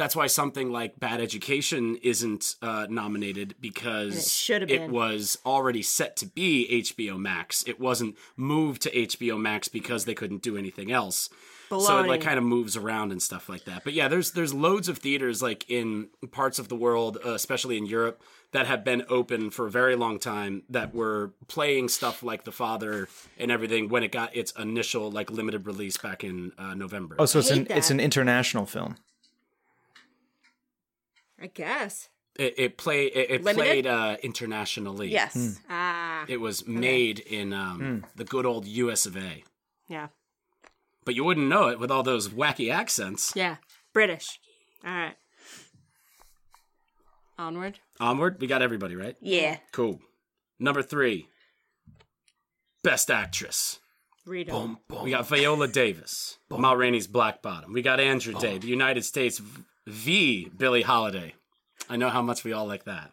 that's 0.00 0.16
why 0.16 0.26
something 0.26 0.72
like 0.72 0.98
Bad 0.98 1.20
Education 1.20 1.96
isn't 2.02 2.56
uh, 2.62 2.86
nominated 2.88 3.54
because 3.60 4.48
it 4.48 4.70
it 4.70 4.90
was 4.90 5.36
already 5.44 5.82
set 5.82 6.16
to 6.16 6.26
be 6.26 6.82
HBO 6.84 7.18
Max. 7.18 7.62
It 7.66 7.78
wasn't 7.78 8.16
moved 8.34 8.82
to 8.82 8.90
HBO 8.90 9.38
Max 9.38 9.68
because 9.68 10.06
they 10.06 10.14
couldn't 10.14 10.42
do 10.42 10.56
anything 10.56 10.90
else. 10.90 11.28
so 11.68 11.98
it 11.98 12.08
like 12.08 12.22
kind 12.22 12.38
of 12.38 12.44
moves 12.44 12.76
around 12.76 13.12
and 13.12 13.20
stuff 13.20 13.48
like 13.48 13.64
that. 13.64 13.84
But 13.84 13.92
yeah, 13.92 14.08
there's 14.08 14.32
there's 14.32 14.54
loads 14.54 14.88
of 14.88 14.98
theaters 14.98 15.42
like 15.42 15.68
in 15.68 16.08
parts 16.30 16.58
of 16.58 16.68
the 16.68 16.76
world, 16.76 17.18
uh, 17.24 17.34
especially 17.34 17.76
in 17.76 17.84
Europe, 17.84 18.22
that 18.52 18.66
have 18.66 18.82
been 18.82 19.04
open 19.10 19.50
for 19.50 19.66
a 19.66 19.70
very 19.70 19.96
long 19.96 20.18
time 20.18 20.62
that 20.70 20.94
were 20.94 21.32
playing 21.46 21.88
stuff 21.88 22.22
like 22.22 22.44
The 22.44 22.52
Father 22.52 23.06
and 23.38 23.50
everything 23.50 23.90
when 23.90 24.02
it 24.02 24.12
got 24.12 24.34
its 24.34 24.50
initial 24.52 25.10
like 25.10 25.30
limited 25.30 25.66
release 25.66 25.98
back 25.98 26.24
in 26.24 26.52
uh, 26.56 26.72
November. 26.72 27.16
Oh, 27.18 27.26
so 27.26 27.40
it's 27.40 27.50
an 27.50 27.66
hate 27.66 27.76
it's 27.76 27.90
an 27.90 28.00
international 28.00 28.64
film. 28.64 28.96
I 31.40 31.46
guess. 31.46 32.08
it, 32.38 32.54
it 32.58 32.76
play 32.78 33.06
it, 33.06 33.30
it 33.30 33.44
played 33.54 33.86
uh, 33.86 34.16
internationally. 34.22 35.10
Yes. 35.10 35.58
Ah, 35.68 36.24
It 36.28 36.38
was 36.40 36.66
made 36.66 37.18
in 37.20 37.52
um, 37.52 38.04
the 38.16 38.24
good 38.24 38.44
old 38.46 38.66
U.S. 38.66 39.06
of 39.06 39.16
A. 39.16 39.44
yeah, 39.88 40.08
But 41.04 41.14
you 41.14 41.24
wouldn't 41.24 41.48
know 41.48 41.68
it 41.68 41.78
with 41.80 41.90
all 41.90 42.02
those 42.02 42.28
wacky 42.28 42.72
accents. 42.72 43.32
yeah. 43.34 43.56
British. 43.92 44.38
All 44.86 44.92
right. 44.92 45.16
Onward. 47.38 47.78
Onward, 47.98 48.40
we 48.40 48.46
got 48.46 48.62
everybody 48.62 48.94
right. 48.96 49.16
Yeah. 49.20 49.56
Cool. 49.72 50.00
Number 50.58 50.82
three, 50.82 51.28
Best 52.84 53.10
Actress. 53.10 53.80
Read 54.26 54.48
it. 54.50 54.54
We 55.02 55.10
got 55.10 55.26
Viola 55.26 55.66
Davis, 55.66 56.38
Ma 56.50 56.72
Rainey's 56.72 57.06
Black 57.06 57.40
Bottom. 57.42 57.72
We 57.72 57.80
got 57.82 57.98
Andra 57.98 58.34
Day, 58.34 58.58
the 58.58 58.66
United 58.68 59.04
States 59.04 59.40
v- 59.86 60.44
v. 60.44 60.50
Billie 60.56 60.82
Holiday. 60.82 61.34
I 61.88 61.96
know 61.96 62.08
how 62.08 62.22
much 62.22 62.44
we 62.44 62.52
all 62.52 62.66
like 62.66 62.84
that. 62.84 63.10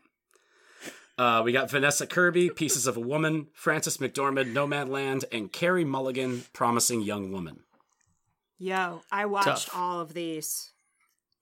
Uh, 1.18 1.42
we 1.44 1.52
got 1.52 1.72
Vanessa 1.72 2.06
Kirby, 2.06 2.52
Pieces 2.52 2.86
of 2.86 2.96
a 2.96 3.00
Woman, 3.00 3.48
Frances 3.54 3.98
McDormand, 3.98 4.54
Nomadland, 4.54 5.24
and 5.32 5.52
Carey 5.52 5.84
Mulligan, 5.84 6.44
Promising 6.54 7.02
Young 7.02 7.32
Woman. 7.32 7.62
Yo, 8.60 9.02
I 9.12 9.26
watched 9.26 9.46
Tough. 9.68 9.76
all 9.76 10.00
of 10.00 10.14
these, 10.14 10.72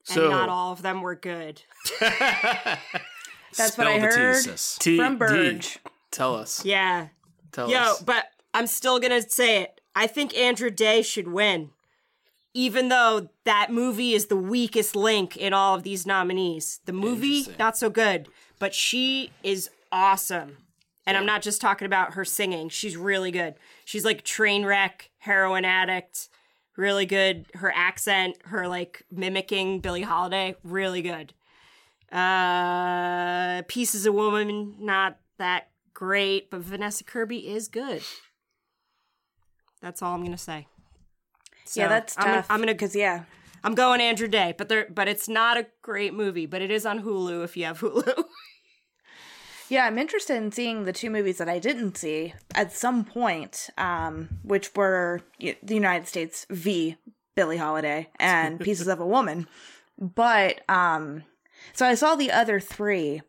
So 0.04 0.22
and 0.22 0.32
not 0.32 0.48
all 0.50 0.72
of 0.72 0.82
them 0.82 1.02
were 1.02 1.16
good. 1.16 1.62
That's 2.00 3.74
Spell 3.74 3.86
what 3.86 3.88
I 3.88 4.00
the 4.00 4.08
tea, 4.08 4.16
heard 4.16 4.36
sis. 4.44 4.78
T- 4.80 4.98
from 4.98 5.14
D, 5.14 5.18
Burge. 5.20 5.80
Tell 6.12 6.36
us. 6.36 6.64
Yeah. 6.66 7.08
Tell 7.52 7.70
Yo, 7.70 7.78
us. 7.80 8.02
but 8.02 8.26
I'm 8.54 8.68
still 8.68 9.00
gonna 9.00 9.22
say 9.22 9.62
it. 9.64 9.82
I 9.96 10.08
think 10.08 10.36
Andra 10.38 10.70
Day 10.72 11.02
should 11.02 11.28
win. 11.30 11.72
Even 12.58 12.88
though 12.88 13.30
that 13.44 13.70
movie 13.70 14.14
is 14.14 14.28
the 14.28 14.38
weakest 14.38 14.96
link 14.96 15.36
in 15.36 15.54
all 15.54 15.76
of 15.76 15.84
these 15.84 16.06
nominees. 16.08 16.80
The 16.86 16.94
movie, 16.94 17.46
not 17.60 17.78
so 17.78 17.90
good. 17.90 18.30
But 18.60 18.74
she 18.74 19.32
is 19.44 19.70
awesome. 19.92 20.58
And 21.06 21.18
I'm 21.18 21.26
not 21.26 21.42
just 21.42 21.60
talking 21.60 21.86
about 21.86 22.14
her 22.14 22.24
singing. 22.24 22.70
She's 22.70 22.96
really 22.96 23.30
good. 23.30 23.56
She's 23.84 24.06
like 24.06 24.24
train 24.24 24.66
wreck, 24.66 25.12
heroin 25.20 25.66
addict, 25.66 26.30
really 26.78 27.06
good. 27.06 27.46
Her 27.56 27.72
accent, 27.76 28.38
her 28.46 28.70
like 28.70 29.04
mimicking 29.12 29.82
Billie 29.82 30.02
Holiday, 30.02 30.56
really 30.64 31.02
good. 31.02 31.34
Uh 32.12 33.64
Pieces 33.68 34.06
of 34.06 34.14
Woman, 34.14 34.76
not 34.80 35.20
that 35.38 35.72
great, 35.94 36.50
but 36.50 36.62
Vanessa 36.62 37.04
Kirby 37.04 37.50
is 37.50 37.68
good. 37.68 38.02
That's 39.82 40.02
all 40.02 40.16
I'm 40.16 40.24
gonna 40.24 40.38
say. 40.38 40.68
So, 41.66 41.82
yeah, 41.82 41.88
that's 41.88 42.18
I'm 42.18 42.24
gonna- 42.24 42.36
tough. 42.38 42.48
I'm 42.52 42.60
gonna 42.60 42.74
because 42.74 42.96
yeah, 42.96 43.24
I'm 43.64 43.76
going 43.76 44.00
Andra 44.02 44.28
Day, 44.28 44.54
but 44.58 44.70
there 44.70 44.88
but 44.90 45.08
it's 45.08 45.28
not 45.28 45.58
a 45.58 45.68
great 45.82 46.14
movie, 46.14 46.46
but 46.46 46.62
it 46.62 46.72
is 46.72 46.86
on 46.86 47.02
Hulu 47.04 47.44
if 47.44 47.58
you 47.58 47.66
have 47.66 47.80
Hulu. 47.82 48.24
yeah, 49.70 49.86
I'm 49.86 49.98
interested 49.98 50.36
in 50.38 50.52
seeing 50.52 50.86
the 50.86 50.94
two 50.94 51.10
movies 51.10 51.40
that 51.40 51.50
I 51.50 51.58
didn't 51.60 51.98
see 51.98 52.34
at 52.54 52.72
some 52.72 53.04
point, 53.04 53.70
um, 53.78 54.30
which 54.44 54.76
were 54.76 55.22
the 55.40 55.74
United 55.76 56.08
States 56.08 56.46
v. 56.52 56.98
Billie 57.36 57.58
Holiday 57.58 58.10
and 58.20 58.60
Pieces 58.62 58.88
of 58.88 59.00
a 59.00 59.06
Woman. 59.08 59.48
But 59.98 60.62
um, 60.70 61.24
so 61.74 61.86
I 61.88 61.96
saw 61.96 62.16
the 62.16 62.32
other 62.32 62.60
three, 62.60 63.22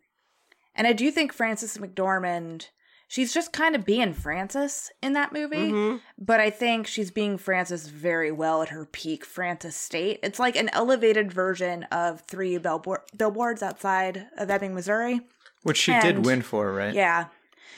and 0.74 0.86
I 0.86 0.92
do 0.92 1.10
think 1.10 1.32
Frances 1.32 1.78
McDormand. 1.78 2.68
She's 3.08 3.32
just 3.32 3.52
kind 3.52 3.76
of 3.76 3.84
being 3.84 4.12
Frances 4.12 4.90
in 5.00 5.12
that 5.12 5.32
movie, 5.32 5.70
mm-hmm. 5.70 5.96
but 6.18 6.40
I 6.40 6.50
think 6.50 6.88
she's 6.88 7.12
being 7.12 7.38
Frances 7.38 7.86
very 7.88 8.32
well 8.32 8.62
at 8.62 8.70
her 8.70 8.84
peak 8.84 9.24
Frances 9.24 9.76
state. 9.76 10.18
It's 10.24 10.40
like 10.40 10.56
an 10.56 10.68
elevated 10.72 11.30
version 11.32 11.84
of 11.84 12.22
Three 12.22 12.58
Billboard- 12.58 13.02
Billboards 13.16 13.62
Outside 13.62 14.26
of 14.36 14.50
Ebbing, 14.50 14.74
Missouri. 14.74 15.20
Which 15.62 15.78
she 15.78 15.92
And- 15.92 16.02
did 16.02 16.26
win 16.26 16.42
for, 16.42 16.72
right? 16.72 16.92
Yeah. 16.94 17.26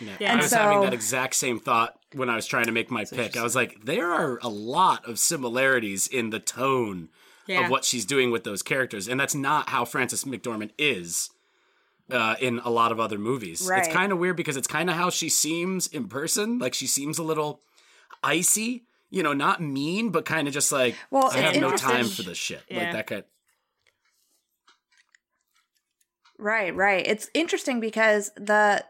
Yeah, 0.00 0.12
Yeah. 0.18 0.32
I 0.32 0.36
was 0.36 0.52
And 0.52 0.62
having 0.62 0.80
that 0.82 0.94
exact 0.94 1.34
same 1.34 1.58
thought 1.60 1.98
when 2.14 2.30
I 2.30 2.36
was 2.36 2.46
trying 2.46 2.64
to 2.66 2.72
make 2.72 2.90
my 2.90 3.04
pick. 3.04 3.36
I 3.36 3.42
was 3.42 3.54
like, 3.56 3.84
there 3.84 4.10
are 4.10 4.38
a 4.42 4.48
lot 4.48 5.06
of 5.06 5.18
similarities 5.18 6.06
in 6.06 6.30
the 6.30 6.40
tone 6.40 7.08
Yeah. 7.46 7.64
of 7.64 7.70
what 7.70 7.84
she's 7.84 8.04
doing 8.06 8.30
with 8.30 8.44
those 8.44 8.62
characters, 8.62 9.08
and 9.08 9.18
that's 9.20 9.34
not 9.34 9.68
how 9.70 9.84
Frances 9.84 10.24
McDormand 10.24 10.70
is 10.78 11.30
uh, 12.10 12.36
in 12.40 12.60
a 12.64 12.70
lot 12.70 12.92
of 12.92 13.00
other 13.00 13.18
movies. 13.18 13.68
It's 13.70 13.88
kind 13.88 14.12
of 14.12 14.18
weird 14.18 14.36
because 14.36 14.56
it's 14.56 14.66
kind 14.66 14.88
of 14.90 14.96
how 14.96 15.10
she 15.10 15.28
seems 15.28 15.86
in 15.86 16.08
person. 16.08 16.58
Like 16.58 16.74
she 16.74 16.86
seems 16.86 17.18
a 17.18 17.22
little 17.22 17.60
icy, 18.22 18.84
you 19.10 19.22
know, 19.22 19.32
not 19.32 19.60
mean, 19.60 20.10
but 20.10 20.24
kind 20.24 20.48
of 20.48 20.54
just 20.54 20.72
like, 20.72 20.96
Well, 21.10 21.30
I 21.32 21.38
have 21.38 21.60
no 21.60 21.76
time 21.76 22.06
for 22.06 22.22
this 22.22 22.38
shit. 22.38 22.62
Yeah. 22.68 22.78
Like 22.78 22.92
that 22.92 23.06
kind. 23.06 23.24
Right, 26.38 26.74
right. 26.74 27.04
It's 27.06 27.30
interesting 27.34 27.80
because 27.80 28.30
the 28.36 28.84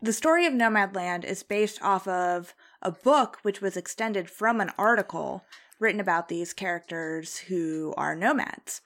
the 0.00 0.12
story 0.12 0.46
of 0.46 0.52
Nomadland 0.52 1.24
is 1.24 1.42
based 1.42 1.82
off 1.82 2.06
of 2.06 2.54
a 2.82 2.92
book 2.92 3.38
which 3.42 3.60
was 3.60 3.76
extended 3.76 4.30
from 4.30 4.60
an 4.60 4.70
article 4.78 5.44
written 5.80 6.00
about 6.00 6.28
these 6.28 6.52
characters 6.52 7.38
who 7.38 7.92
are 7.96 8.14
nomads. 8.14 8.80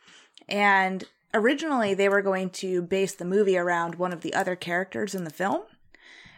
And 0.49 1.05
originally 1.35 1.95
they 1.95 2.09
were 2.09 2.23
going 2.23 2.51
to 2.51 2.83
base 2.83 3.15
the 3.15 3.25
movie 3.25 3.57
around 3.57 3.97
one 3.97 4.13
of 4.13 4.23
the 4.23 4.35
other 4.35 4.57
characters 4.57 5.15
in 5.15 5.25
the 5.25 5.31
film. 5.31 5.63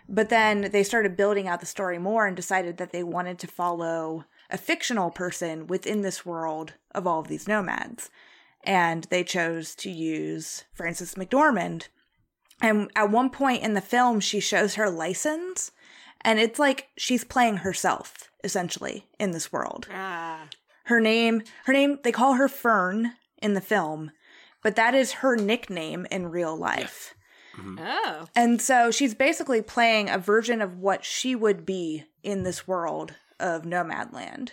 But 0.09 0.28
then 0.28 0.70
they 0.72 0.83
started 0.83 1.16
building 1.16 1.48
out 1.48 1.61
the 1.61 1.66
story 1.66 1.98
more 1.98 2.26
and 2.26 2.37
decided 2.37 2.76
that 2.76 2.92
they 2.92 3.02
wanted 3.02 3.38
to 3.38 3.46
follow 3.46 4.24
a 4.50 4.59
fictional 4.59 5.11
person 5.11 5.66
within 5.66 6.02
this 6.02 6.26
world 6.26 6.74
of 6.94 7.07
all 7.07 7.20
of 7.20 7.28
these 7.28 7.48
nomads. 7.48 8.11
And 8.64 9.05
they 9.05 9.24
chose 9.24 9.74
to 9.76 9.90
use 9.90 10.64
Frances 10.74 11.14
McDormand. 11.14 11.88
And 12.61 12.90
at 12.94 13.11
one 13.11 13.31
point 13.31 13.62
in 13.62 13.74
the 13.74 13.81
film, 13.81 14.20
she 14.20 14.38
shows 14.38 14.74
her 14.74 14.90
license, 14.90 15.72
and 16.20 16.38
it's 16.38 16.59
like 16.59 16.88
she's 16.96 17.24
playing 17.24 17.59
herself, 17.59 18.31
essentially, 18.44 19.07
in 19.18 19.33
this 19.33 19.52
world 19.52 19.88
ah. 19.92 20.46
her 20.85 21.00
name 21.00 21.42
her 21.64 21.72
name 21.72 21.98
they 22.02 22.12
call 22.12 22.35
her 22.35 22.48
fern 22.48 23.12
in 23.40 23.55
the 23.55 23.61
film 23.61 24.11
but 24.62 24.77
that 24.77 24.94
is 24.94 25.12
her 25.12 25.37
nickname 25.37 26.07
in 26.11 26.31
real 26.31 26.57
life. 26.57 27.14
Oh. 27.79 28.29
and 28.35 28.62
so 28.62 28.90
she's 28.90 29.14
basically 29.14 29.61
playing 29.61 30.09
a 30.09 30.16
version 30.16 30.62
of 30.62 30.79
what 30.79 31.05
she 31.05 31.35
would 31.35 31.66
be 31.66 32.05
in 32.22 32.44
this 32.44 32.66
world 32.66 33.14
of 33.38 33.64
nomadland. 33.64 34.53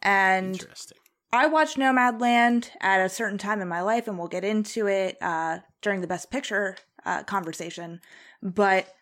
And 0.00 0.54
Interesting. 0.54 0.96
i 1.30 1.46
watched 1.46 1.76
nomadland 1.76 2.70
at 2.80 3.04
a 3.04 3.10
certain 3.10 3.36
time 3.36 3.60
in 3.60 3.68
my 3.68 3.82
life 3.82 4.08
and 4.08 4.18
we'll 4.18 4.28
get 4.28 4.44
into 4.44 4.86
it 4.86 5.18
uh, 5.20 5.58
during 5.82 6.00
the 6.00 6.06
best 6.06 6.30
picture 6.30 6.76
uh, 7.04 7.22
conversation. 7.24 8.00
But 8.42 8.94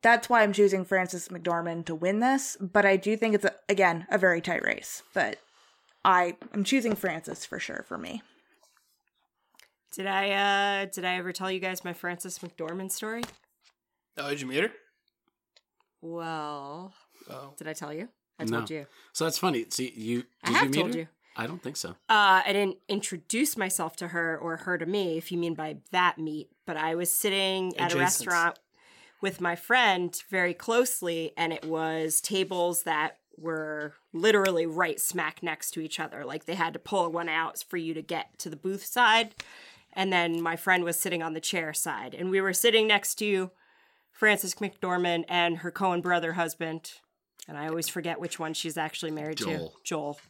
that's 0.00 0.30
why 0.30 0.42
i'm 0.42 0.54
choosing 0.54 0.82
frances 0.86 1.28
mcdormand 1.28 1.84
to 1.86 1.94
win 1.94 2.20
this. 2.20 2.56
But 2.58 2.86
i 2.86 2.96
do 2.96 3.14
think 3.14 3.34
it's 3.34 3.44
a, 3.44 3.54
again 3.68 4.06
a 4.10 4.16
very 4.16 4.40
tight 4.40 4.64
race. 4.64 5.02
But 5.12 5.36
I 6.06 6.36
am 6.54 6.62
choosing 6.62 6.94
Frances 6.94 7.44
for 7.44 7.58
sure 7.58 7.84
for 7.88 7.98
me. 7.98 8.22
Did 9.92 10.06
I 10.06 10.30
uh 10.30 10.84
did 10.86 11.04
I 11.04 11.16
ever 11.16 11.32
tell 11.32 11.50
you 11.50 11.60
guys 11.60 11.84
my 11.84 11.92
Frances 11.92 12.38
McDormand 12.40 12.90
story? 12.92 13.22
Oh, 14.18 14.30
did 14.30 14.40
you 14.40 14.46
meet 14.46 14.62
her? 14.62 14.70
Well, 16.00 16.94
Oh. 17.30 17.54
did 17.56 17.66
I 17.66 17.72
tell 17.72 17.92
you? 17.92 18.08
I 18.38 18.44
No. 18.44 18.58
told 18.58 18.70
you. 18.70 18.86
So 19.12 19.24
that's 19.24 19.38
funny. 19.38 19.66
See, 19.70 19.92
you 19.96 20.18
did 20.22 20.26
I 20.44 20.50
have 20.52 20.62
you 20.64 20.70
meet 20.70 20.76
told 20.76 20.94
her? 20.94 20.98
you. 21.00 21.08
I 21.34 21.46
don't 21.46 21.62
think 21.62 21.76
so. 21.76 21.90
Uh, 22.08 22.42
I 22.46 22.52
didn't 22.52 22.78
introduce 22.88 23.56
myself 23.56 23.96
to 23.96 24.08
her 24.08 24.38
or 24.38 24.58
her 24.58 24.78
to 24.78 24.86
me, 24.86 25.18
if 25.18 25.30
you 25.30 25.36
mean 25.38 25.54
by 25.54 25.78
that 25.90 26.18
meet, 26.18 26.50
but 26.66 26.76
I 26.76 26.94
was 26.94 27.12
sitting 27.12 27.76
at 27.78 27.92
a 27.92 27.98
restaurant 27.98 28.58
with 29.20 29.40
my 29.40 29.54
friend 29.54 30.18
very 30.30 30.54
closely, 30.54 31.32
and 31.36 31.52
it 31.52 31.64
was 31.64 32.20
tables 32.22 32.84
that 32.84 33.18
were 33.36 33.92
literally 34.14 34.64
right 34.64 34.98
smack 34.98 35.42
next 35.42 35.72
to 35.72 35.80
each 35.80 36.00
other. 36.00 36.24
Like 36.24 36.46
they 36.46 36.54
had 36.54 36.72
to 36.72 36.78
pull 36.78 37.10
one 37.12 37.28
out 37.28 37.62
for 37.68 37.76
you 37.76 37.92
to 37.92 38.02
get 38.02 38.38
to 38.38 38.48
the 38.48 38.56
booth 38.56 38.84
side. 38.84 39.34
And 39.96 40.12
then 40.12 40.42
my 40.42 40.56
friend 40.56 40.84
was 40.84 41.00
sitting 41.00 41.22
on 41.22 41.32
the 41.32 41.40
chair 41.40 41.72
side, 41.72 42.14
and 42.14 42.30
we 42.30 42.42
were 42.42 42.52
sitting 42.52 42.86
next 42.86 43.14
to 43.16 43.50
Frances 44.12 44.54
McDormand 44.56 45.24
and 45.26 45.58
her 45.58 45.72
Coen 45.72 46.02
brother 46.02 46.34
husband. 46.34 46.92
And 47.48 47.56
I 47.56 47.68
always 47.68 47.88
forget 47.88 48.20
which 48.20 48.38
one 48.38 48.52
she's 48.52 48.76
actually 48.76 49.10
married 49.10 49.38
Joel. 49.38 49.70
to. 49.70 49.74
Joel. 49.84 50.20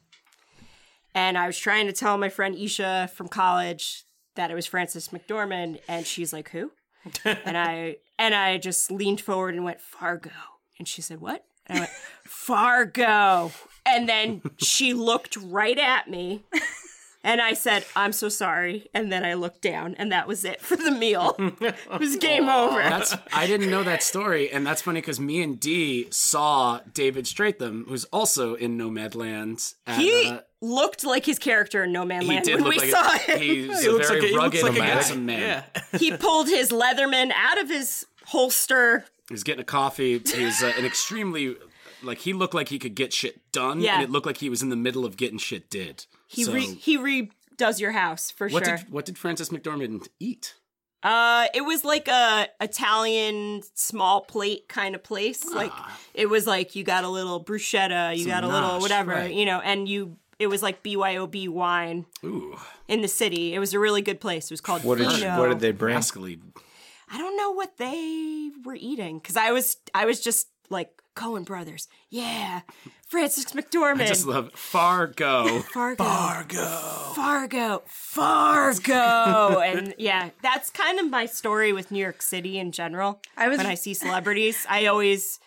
And 1.14 1.37
I 1.37 1.46
was 1.46 1.59
trying 1.59 1.87
to 1.87 1.92
tell 1.92 2.16
my 2.16 2.29
friend 2.29 2.55
Isha 2.55 3.11
from 3.12 3.26
college 3.26 4.05
that 4.37 4.50
it 4.50 4.55
was 4.55 4.66
Frances 4.66 5.09
McDormand, 5.09 5.81
and 5.88 6.07
she's 6.07 6.33
like, 6.33 6.50
"Who?" 6.50 6.70
and 7.24 7.57
I 7.59 7.96
and 8.18 8.35
I 8.35 8.59
just 8.59 8.90
leaned 8.90 9.20
forward 9.20 9.55
and 9.55 9.64
went 9.64 9.81
Fargo, 9.81 10.31
and 10.79 10.87
she 10.87 11.02
said, 11.02 11.20
"What?" 11.20 11.44
And 11.66 11.79
I 11.79 11.81
went 11.81 11.92
Fargo, 12.24 13.50
And 13.85 14.09
then 14.09 14.42
she 14.59 14.94
looked 14.94 15.37
right 15.37 15.79
at 15.79 16.09
me. 16.09 16.44
And 17.27 17.43
I 17.43 17.55
said, 17.55 17.85
I'm 17.97 18.12
so 18.12 18.29
sorry. 18.29 18.87
And 18.95 19.11
then 19.11 19.25
I 19.25 19.35
looked 19.35 19.61
down, 19.61 19.97
and 19.99 20.12
that 20.12 20.29
was 20.29 20.45
it 20.45 20.61
for 20.61 20.77
the 20.77 20.93
meal. 20.93 21.35
it 21.39 21.75
was 21.99 22.15
game 22.17 22.49
over. 22.49 22.79
That's 22.79 23.17
I 23.33 23.49
didn't 23.49 23.69
know 23.69 23.83
that 23.83 24.05
story, 24.05 24.49
and 24.51 24.65
that's 24.65 24.81
funny 24.81 25.01
because 25.01 25.19
me 25.19 25.43
and 25.43 25.59
Dee 25.59 26.07
saw 26.11 26.81
David 26.95 27.25
Strathairn, 27.25 27.89
who's 27.89 28.05
also 28.07 28.55
in 28.55 28.79
Nomadland. 28.79 29.75
At, 29.89 29.99
He 29.99 30.29
uh, 30.31 30.41
looked 30.61 31.05
like 31.05 31.27
his 31.27 31.41
character 31.41 31.83
in 31.83 31.91
No 31.93 32.05
Man 32.05 32.23
he 32.23 32.29
Land 32.29 32.45
did 32.45 32.55
when 32.55 32.65
look 32.65 32.75
we 32.75 32.79
like 32.79 32.91
saw 32.91 33.12
a, 33.15 33.19
him. 33.37 33.41
he's 33.41 33.81
He 33.83 33.89
a 33.89 33.93
looks 33.93 34.09
very 34.09 34.21
like 34.21 34.29
a, 34.29 34.31
he 34.31 34.37
rugged, 34.37 34.62
like 34.62 34.75
handsome 34.75 35.27
man. 35.27 35.41
Yeah. 35.41 35.83
he 35.99 36.17
pulled 36.17 36.47
his 36.47 36.71
Leatherman 36.71 37.33
out 37.35 37.61
of 37.61 37.69
his 37.69 38.07
holster. 38.27 39.05
He 39.29 39.35
was 39.35 39.43
getting 39.43 39.61
a 39.62 39.65
coffee. 39.65 40.21
He 40.21 40.45
was 40.45 40.62
uh, 40.62 40.73
an 40.79 40.85
extremely 40.85 41.57
like 42.03 42.19
he 42.19 42.33
looked 42.33 42.55
like 42.55 42.69
he 42.69 42.79
could 42.79 42.95
get 42.95 43.12
shit 43.12 43.41
done, 43.51 43.81
Yeah. 43.81 43.95
and 43.95 44.03
it 44.05 44.11
looked 44.11 44.27
like 44.27 44.37
he 44.39 44.49
was 44.49 44.62
in 44.62 44.69
the 44.69 44.77
middle 44.77 45.05
of 45.05 45.17
getting 45.17 45.39
shit 45.39 45.69
did. 45.71 46.07
He 46.27 46.45
so, 46.45 46.53
re- 46.53 46.75
he 46.75 46.99
redoes 46.99 47.81
your 47.81 47.93
house 47.93 48.31
for 48.31 48.49
what 48.49 48.65
sure. 48.67 48.77
did 48.77 48.91
what 48.93 49.05
did 49.05 49.19
Frances 49.19 49.51
McDormand 49.51 50.09
eat? 50.21 50.55
Uh, 51.03 51.47
it 51.55 51.61
was 51.61 51.85
like 51.85 52.09
a 52.09 52.49
Italian 52.61 53.62
small 53.75 54.23
plate 54.23 54.69
kind 54.69 54.95
of 54.95 55.05
place. 55.05 55.45
Like 55.45 55.73
it 56.15 56.29
was 56.29 56.47
like 56.47 56.75
you 56.75 56.83
got 56.83 57.05
a 57.05 57.09
little 57.09 57.43
bruschetta, 57.43 58.17
you 58.17 58.25
Some 58.25 58.31
got 58.31 58.45
a 58.45 58.49
little 58.49 58.81
whatever, 58.81 59.12
right. 59.12 59.33
you 59.33 59.45
know, 59.45 59.61
and 59.61 59.89
you. 59.89 60.17
It 60.39 60.49
was 60.49 60.62
like 60.62 60.83
BYOB 60.83 61.49
wine 61.49 62.05
Ooh, 62.23 62.59
in 62.89 63.01
the 63.01 63.09
city. 63.09 63.55
It 63.55 63.59
was 63.59 63.73
a 63.73 63.79
really 63.79 64.03
good 64.03 64.21
place. 64.21 64.47
It 64.47 64.51
was 64.51 64.61
called. 64.61 64.85
What 64.85 64.99
did 64.99 65.11
Fino. 65.11 65.39
what 65.39 65.49
did 65.49 65.61
they 65.61 65.73
bring? 65.73 65.95
rascally. 65.95 66.39
I 67.11 67.17
don't 67.17 67.39
know 67.39 67.53
what 67.53 67.79
they 67.79 68.51
were 68.62 68.77
eating 68.79 69.19
because 69.19 69.37
I 69.37 69.53
was 69.53 69.79
I 69.95 70.05
was 70.05 70.21
just 70.21 70.49
like 70.69 70.91
Coen 71.16 71.44
Brothers, 71.44 71.88
yeah, 72.11 72.61
Frances 73.09 73.46
McDormand, 73.46 74.02
I 74.02 74.07
just 74.07 74.26
love 74.26 74.52
Fargo. 74.55 75.61
Fargo, 75.61 76.05
Fargo, 76.05 77.14
Fargo, 77.14 77.83
Fargo. 77.87 79.61
and 79.64 79.94
yeah, 79.98 80.31
that's 80.42 80.70
kind 80.70 80.98
of 81.00 81.11
my 81.11 81.26
story 81.26 81.72
with 81.72 81.90
New 81.90 81.98
York 82.00 82.22
City 82.22 82.59
in 82.59 82.72
general. 82.72 83.20
I 83.37 83.48
was- 83.48 83.59
when 83.59 83.66
I 83.66 83.74
see 83.74 83.94
celebrities, 83.94 84.66
I 84.68 84.87
always 84.87 85.40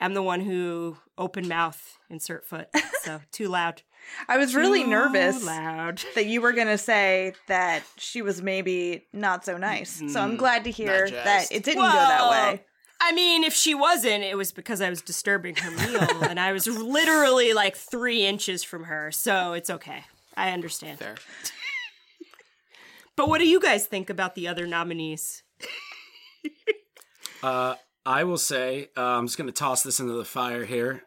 am 0.00 0.14
the 0.14 0.22
one 0.22 0.40
who 0.40 0.96
open 1.18 1.48
mouth 1.48 1.98
insert 2.10 2.44
foot. 2.44 2.68
So 3.02 3.20
too 3.32 3.48
loud, 3.48 3.82
I 4.28 4.36
was 4.38 4.54
really 4.54 4.84
Too 4.84 4.90
nervous 4.90 5.44
loud. 5.44 6.02
that 6.14 6.26
you 6.26 6.40
were 6.40 6.52
going 6.52 6.66
to 6.68 6.78
say 6.78 7.32
that 7.48 7.82
she 7.96 8.22
was 8.22 8.42
maybe 8.42 9.06
not 9.12 9.44
so 9.44 9.56
nice. 9.56 10.02
So 10.12 10.20
I'm 10.20 10.36
glad 10.36 10.64
to 10.64 10.70
hear 10.70 11.08
that 11.10 11.50
it 11.50 11.64
didn't 11.64 11.82
go 11.82 11.88
that 11.90 12.30
way. 12.30 12.62
I 13.00 13.12
mean, 13.12 13.44
if 13.44 13.54
she 13.54 13.74
wasn't, 13.74 14.24
it 14.24 14.36
was 14.36 14.52
because 14.52 14.80
I 14.80 14.90
was 14.90 15.02
disturbing 15.02 15.56
her 15.56 15.70
meal, 15.70 16.22
and 16.24 16.40
I 16.40 16.52
was 16.52 16.66
literally 16.66 17.52
like 17.52 17.76
three 17.76 18.24
inches 18.24 18.62
from 18.62 18.84
her, 18.84 19.10
so 19.12 19.52
it's 19.52 19.70
okay. 19.70 20.04
I 20.36 20.50
understand. 20.50 20.98
Fair. 20.98 21.16
But 23.16 23.28
what 23.28 23.38
do 23.38 23.48
you 23.48 23.60
guys 23.60 23.86
think 23.86 24.10
about 24.10 24.34
the 24.34 24.48
other 24.48 24.66
nominees? 24.66 25.42
Uh, 27.42 27.74
I 28.04 28.24
will 28.24 28.38
say, 28.38 28.88
uh, 28.96 29.02
I'm 29.02 29.26
just 29.26 29.36
going 29.36 29.46
to 29.46 29.52
toss 29.52 29.82
this 29.82 30.00
into 30.00 30.14
the 30.14 30.24
fire 30.24 30.64
here. 30.64 31.04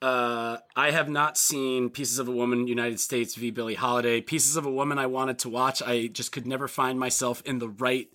Uh, 0.00 0.58
I 0.74 0.92
have 0.92 1.10
not 1.10 1.36
seen 1.36 1.90
Pieces 1.90 2.18
of 2.18 2.28
a 2.28 2.32
Woman, 2.32 2.66
United 2.66 3.00
States 3.00 3.34
v. 3.34 3.50
Billie 3.50 3.74
Holiday. 3.74 4.20
Pieces 4.20 4.56
of 4.56 4.64
a 4.64 4.70
Woman 4.70 4.98
I 4.98 5.06
wanted 5.06 5.38
to 5.40 5.50
watch. 5.50 5.82
I 5.82 6.06
just 6.06 6.32
could 6.32 6.46
never 6.46 6.68
find 6.68 6.98
myself 6.98 7.42
in 7.44 7.58
the 7.58 7.68
right 7.68 8.08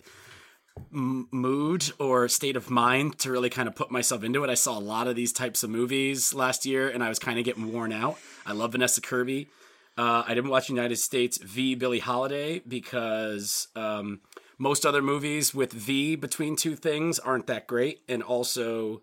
m- 0.92 1.28
mood 1.30 1.90
or 1.98 2.28
state 2.28 2.56
of 2.56 2.70
mind 2.70 3.18
to 3.20 3.30
really 3.30 3.50
kind 3.50 3.68
of 3.68 3.74
put 3.74 3.90
myself 3.90 4.22
into 4.24 4.42
it. 4.44 4.50
I 4.50 4.54
saw 4.54 4.78
a 4.78 4.80
lot 4.80 5.08
of 5.08 5.16
these 5.16 5.32
types 5.32 5.62
of 5.62 5.70
movies 5.70 6.34
last 6.34 6.66
year 6.66 6.88
and 6.88 7.02
I 7.02 7.08
was 7.08 7.18
kind 7.18 7.38
of 7.38 7.44
getting 7.44 7.72
worn 7.72 7.92
out. 7.92 8.18
I 8.44 8.52
love 8.52 8.72
Vanessa 8.72 9.00
Kirby. 9.00 9.48
Uh, 9.98 10.24
I 10.26 10.34
didn't 10.34 10.50
watch 10.50 10.68
United 10.68 10.96
States 10.96 11.38
v. 11.38 11.74
Billie 11.74 12.00
Holiday 12.00 12.60
because 12.60 13.68
um, 13.74 14.20
most 14.58 14.84
other 14.84 15.02
movies 15.02 15.54
with 15.54 15.72
V 15.72 16.16
between 16.16 16.56
two 16.56 16.76
things 16.76 17.18
aren't 17.18 17.46
that 17.46 17.66
great. 17.66 18.02
And 18.08 18.22
also, 18.22 19.00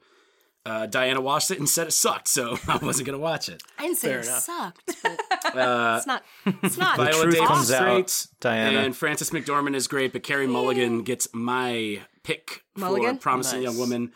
uh, 0.66 0.86
Diana 0.86 1.20
watched 1.22 1.52
it 1.52 1.60
and 1.60 1.68
said 1.68 1.88
it 1.88 1.92
sucked, 1.92 2.28
so 2.28 2.58
I 2.68 2.78
wasn't 2.78 3.06
going 3.08 3.18
to 3.18 3.24
watch 3.24 3.50
it. 3.50 3.62
I 3.78 3.84
didn't 3.84 3.98
say 3.98 4.10
Fair 4.10 4.20
it 4.20 4.26
enough. 4.28 4.40
sucked, 4.44 5.04
but 5.04 5.98
it's 5.98 6.08
not. 6.08 6.24
It's 6.64 6.78
not. 6.78 6.98
Viola 6.98 7.22
truth 7.24 7.34
Davis 7.36 7.48
comes 7.50 7.72
out, 7.72 7.84
great, 7.96 8.28
Diana. 8.40 8.80
and 8.80 8.96
Frances 8.96 9.32
McDormand 9.32 9.76
is 9.76 9.88
great, 9.88 10.14
but 10.14 10.24
Carey 10.24 10.48
Mulligan 10.48 11.04
gets 11.04 11.28
my 11.34 12.02
pick 12.24 12.64
Mulligan? 12.76 13.16
for 13.16 13.22
Promising 13.22 13.60
Nice. 13.64 13.72
Young 13.72 13.78
Woman, 13.78 14.12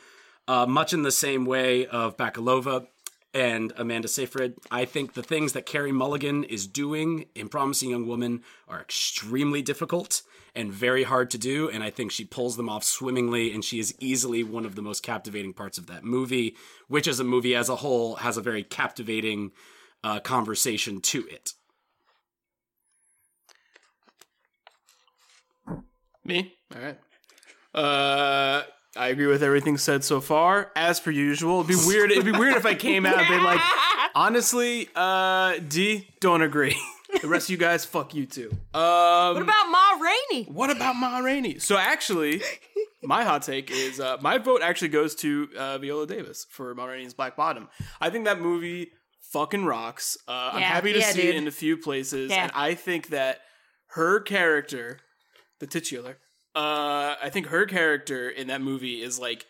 uh, 0.47 0.65
much 0.65 0.93
in 0.93 1.01
the 1.03 1.11
same 1.11 1.45
way 1.45 1.85
of 1.87 2.15
Bakalova 2.17 2.87
and 3.33 3.73
Amanda 3.77 4.07
Seyfried. 4.07 4.53
I 4.71 4.85
think 4.85 5.13
the 5.13 5.21
things 5.23 5.53
that 5.53 5.65
Carey 5.65 5.91
Mulligan 5.91 6.43
is 6.45 6.65
doing 6.65 7.25
in 7.35 7.49
Promising 7.49 7.89
Young 7.89 8.07
Woman 8.07 8.41
are 8.67 8.79
extremely 8.81 9.61
difficult 9.61 10.21
and 10.57 10.73
very 10.73 11.03
hard 11.03 11.29
to 11.29 11.37
do, 11.37 11.69
and 11.69 11.83
I 11.83 11.91
think 11.91 12.11
she 12.11 12.25
pulls 12.25 12.57
them 12.57 12.67
off 12.67 12.83
swimmingly, 12.83 13.53
and 13.53 13.63
she 13.63 13.79
is 13.79 13.93
easily 13.99 14.43
one 14.43 14.65
of 14.65 14.75
the 14.75 14.81
most 14.81 15.03
captivating 15.03 15.53
parts 15.53 15.77
of 15.77 15.85
that 15.87 16.03
movie, 16.03 16.55
which 16.87 17.07
as 17.07 17.19
a 17.19 17.23
movie 17.23 17.55
as 17.55 17.69
a 17.69 17.77
whole 17.77 18.15
has 18.15 18.37
a 18.37 18.41
very 18.41 18.63
captivating 18.63 19.51
uh, 20.03 20.19
conversation 20.19 20.99
to 21.01 21.27
it. 21.27 21.53
Me? 26.25 26.55
All 26.75 26.81
right. 26.81 26.99
Uh, 27.73 28.63
I 28.97 29.09
agree 29.09 29.27
with 29.27 29.43
everything 29.43 29.77
said 29.77 30.03
so 30.03 30.19
far. 30.19 30.71
As 30.75 30.99
per 30.99 31.11
usual, 31.11 31.61
it'd 31.61 31.67
be 31.67 31.87
weird. 31.87 32.11
It'd 32.11 32.25
be 32.25 32.31
weird 32.31 32.55
if 32.55 32.65
I 32.65 32.73
came 32.73 33.05
out 33.05 33.19
and 33.19 33.27
been 33.27 33.43
like, 33.43 33.61
honestly, 34.15 34.89
uh, 34.95 35.59
D, 35.67 36.07
don't 36.19 36.41
agree. 36.41 36.75
The 37.21 37.27
rest 37.27 37.47
of 37.47 37.51
you 37.51 37.57
guys, 37.57 37.83
fuck 37.85 38.13
you 38.13 38.25
too. 38.25 38.49
Um, 38.73 39.33
What 39.35 39.41
about 39.41 39.69
Ma 39.69 39.91
Rainey? 40.01 40.43
what 40.45 40.69
about 40.69 40.95
Ma 40.95 41.17
Rainey? 41.19 41.59
So 41.59 41.77
actually, 41.77 42.41
my 43.03 43.23
hot 43.23 43.41
take 43.43 43.71
is 43.71 43.99
uh, 43.99 44.17
my 44.21 44.37
vote 44.37 44.61
actually 44.61 44.89
goes 44.89 45.15
to 45.15 45.49
uh, 45.57 45.77
Viola 45.79 46.05
Davis 46.07 46.45
for 46.49 46.73
Ma 46.75 46.85
Rainey's 46.85 47.13
Black 47.13 47.35
Bottom. 47.35 47.69
I 47.99 48.09
think 48.09 48.25
that 48.25 48.39
movie 48.39 48.91
fucking 49.31 49.65
rocks. 49.65 50.17
Uh, 50.27 50.51
I'm 50.53 50.61
happy 50.61 50.93
to 50.93 50.99
Yeah, 50.99 51.11
see 51.11 51.21
dude. 51.23 51.35
it 51.35 51.37
in 51.37 51.47
a 51.47 51.51
few 51.51 51.77
places, 51.77 52.29
Yeah. 52.31 52.43
and 52.43 52.51
I 52.55 52.75
think 52.75 53.07
that 53.09 53.39
her 53.91 54.19
character, 54.19 54.99
the 55.59 55.67
titular, 55.67 56.17
uh, 56.55 57.15
I 57.21 57.29
think 57.31 57.47
her 57.47 57.65
character 57.65 58.29
in 58.29 58.47
that 58.47 58.61
movie 58.61 59.01
is 59.01 59.19
like 59.19 59.45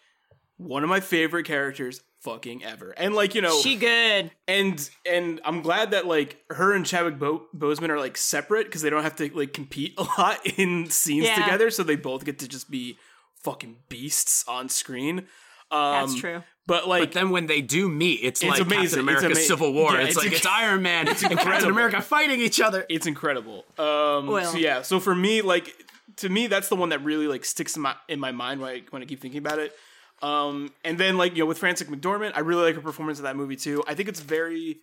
one 0.57 0.83
of 0.83 0.89
my 0.89 0.99
favorite 0.99 1.45
characters 1.45 2.01
fucking 2.21 2.63
ever. 2.63 2.91
And 2.97 3.13
like 3.15 3.35
you 3.35 3.41
know, 3.41 3.59
She 3.61 3.75
good. 3.75 4.31
and 4.47 4.89
and 5.05 5.39
I'm 5.45 5.61
glad 5.61 5.91
that 5.91 6.05
like 6.05 6.43
her 6.49 6.73
and 6.73 6.85
Chadwick 6.85 7.19
Bo- 7.19 7.45
Boseman 7.55 7.89
are 7.89 7.99
like 7.99 8.17
separate 8.17 8.65
because 8.65 8.81
they 8.81 8.89
don't 8.89 9.03
have 9.03 9.15
to 9.17 9.29
like 9.35 9.53
compete 9.53 9.93
a 9.97 10.03
lot 10.03 10.45
in 10.57 10.89
scenes 10.89 11.25
Yeah. 11.25 11.35
together, 11.35 11.69
so 11.71 11.83
they 11.83 11.95
both 11.95 12.25
get 12.25 12.39
to 12.39 12.47
just 12.47 12.69
be 12.69 12.97
fucking 13.43 13.77
beasts 13.89 14.43
on 14.47 14.69
screen. 14.69 15.19
Um, 15.69 16.07
That's 16.09 16.15
true. 16.15 16.43
But 16.65 16.87
like, 16.87 17.01
But 17.03 17.11
then 17.13 17.29
when 17.29 17.47
they 17.47 17.61
do 17.61 17.87
meet, 17.89 18.19
it's, 18.23 18.41
It's 18.41 18.49
like 18.49 18.59
amazing. 18.61 18.75
Captain 18.81 18.83
It's 18.85 18.93
America: 18.95 19.25
ama- 19.27 19.35
Civil 19.35 19.73
War. 19.73 19.93
Yeah, 19.93 19.99
it's, 20.01 20.09
it's 20.09 20.17
like 20.17 20.27
inc- 20.27 20.35
it's 20.37 20.45
Iron 20.45 20.81
Man 20.81 21.07
and 21.07 21.17
Captain 21.17 21.31
incredible. 21.37 21.71
America 21.71 22.01
fighting 22.01 22.41
each 22.41 22.59
other. 22.59 22.85
it's 22.89 23.05
incredible. 23.07 23.63
Um, 23.77 24.27
Well. 24.27 24.51
so 24.51 24.57
yeah, 24.57 24.81
so 24.81 24.99
for 24.99 25.15
me, 25.15 25.41
like 25.41 25.73
to 26.17 26.29
me, 26.29 26.47
that's 26.47 26.67
the 26.69 26.75
one 26.75 26.89
that 26.89 27.03
really 27.03 27.27
like 27.27 27.45
sticks 27.45 27.75
in 27.77 27.81
my 27.83 27.95
in 28.09 28.19
my 28.19 28.31
mind 28.33 28.59
when 28.59 28.69
I 28.71 28.81
when 28.89 29.01
I 29.01 29.05
keep 29.05 29.21
thinking 29.21 29.37
about 29.39 29.59
it. 29.59 29.73
Um, 30.21 30.71
and 30.83 30.97
then 30.97 31.17
like 31.17 31.33
you 31.35 31.39
know 31.43 31.45
with 31.45 31.59
Frances 31.59 31.87
McDormand, 31.87 32.31
I 32.35 32.39
really 32.39 32.63
like 32.63 32.75
her 32.75 32.81
performance 32.81 33.19
in 33.19 33.23
that 33.25 33.35
movie 33.35 33.55
too. 33.55 33.83
I 33.87 33.93
think 33.93 34.09
it's 34.09 34.19
very 34.19 34.77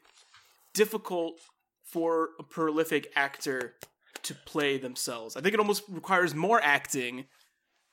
difficult 0.75 1.41
for 1.85 2.31
a 2.39 2.43
prolific 2.43 3.13
actor 3.17 3.75
to 4.23 4.35
play 4.35 4.79
themselves. 4.79 5.37
I 5.37 5.41
think 5.41 5.55
it 5.55 5.61
almost 5.61 5.83
requires 5.89 6.35
more 6.35 6.61
acting 6.63 7.27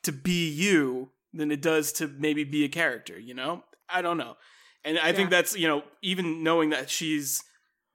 to 0.04 0.12
be 0.12 0.50
you 0.50 1.12
than 1.34 1.52
it 1.52 1.62
does 1.62 1.92
to 1.94 2.08
maybe 2.08 2.44
be 2.44 2.64
a 2.64 2.70
character. 2.70 3.20
You 3.20 3.34
know, 3.34 3.64
I 3.90 4.02
don't 4.02 4.18
know, 4.18 4.38
and 4.86 5.00
I 5.00 5.12
think 5.14 5.30
that's 5.30 5.58
you 5.58 5.68
know 5.68 5.84
even 6.02 6.44
knowing 6.44 6.70
that 6.72 6.90
she's 6.90 7.44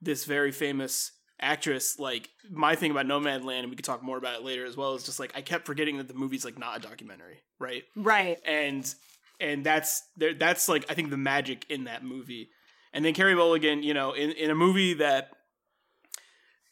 this 0.01 0.25
very 0.25 0.51
famous 0.51 1.11
actress 1.39 1.99
like 1.99 2.29
my 2.49 2.75
thing 2.75 2.89
about 2.91 3.05
Nomadland, 3.05 3.59
and 3.61 3.69
we 3.69 3.75
could 3.75 3.85
talk 3.85 4.01
more 4.03 4.17
about 4.17 4.35
it 4.39 4.43
later 4.43 4.65
as 4.65 4.75
well 4.75 4.95
is 4.95 5.03
just 5.03 5.19
like 5.19 5.31
i 5.35 5.41
kept 5.41 5.67
forgetting 5.67 5.97
that 5.97 6.07
the 6.07 6.13
movie's 6.15 6.43
like 6.43 6.57
not 6.57 6.77
a 6.77 6.79
documentary 6.81 7.37
right 7.59 7.83
Right. 7.95 8.39
and 8.43 8.91
and 9.39 9.65
that's 9.65 10.03
that's 10.17 10.67
like 10.67 10.85
i 10.89 10.93
think 10.93 11.09
the 11.09 11.17
magic 11.17 11.65
in 11.69 11.85
that 11.85 12.03
movie. 12.03 12.49
And 12.93 13.05
then 13.05 13.13
Carey 13.13 13.35
Mulligan, 13.35 13.83
you 13.83 13.93
know, 13.93 14.13
in, 14.13 14.31
in 14.31 14.49
a 14.49 14.55
movie 14.55 14.95
that 14.95 15.29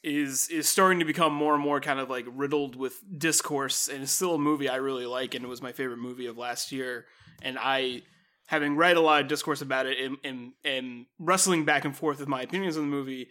is 0.03 0.47
is 0.49 0.69
starting 0.69 0.99
to 0.99 1.05
become 1.05 1.33
more 1.33 1.53
and 1.55 1.63
more 1.63 1.79
kind 1.81 1.99
of 1.99 2.09
like 2.09 2.25
riddled 2.29 2.75
with 2.75 2.99
discourse 3.17 3.87
and 3.87 4.03
it's 4.03 4.11
still 4.11 4.35
a 4.35 4.39
movie 4.39 4.69
I 4.69 4.75
really 4.75 5.07
like 5.07 5.33
and 5.33 5.43
it 5.43 5.47
was 5.47 5.63
my 5.63 5.71
favorite 5.71 5.97
movie 5.97 6.27
of 6.27 6.37
last 6.37 6.71
year. 6.71 7.05
And 7.41 7.57
I 7.59 8.03
having 8.47 8.75
read 8.75 8.97
a 8.97 9.01
lot 9.01 9.21
of 9.21 9.27
discourse 9.27 9.61
about 9.61 9.85
it 9.85 9.99
and 9.99 10.17
and, 10.23 10.53
and 10.63 11.05
wrestling 11.19 11.65
back 11.65 11.85
and 11.85 11.95
forth 11.95 12.19
with 12.19 12.29
my 12.29 12.41
opinions 12.41 12.77
on 12.77 12.83
the 12.83 12.89
movie 12.89 13.27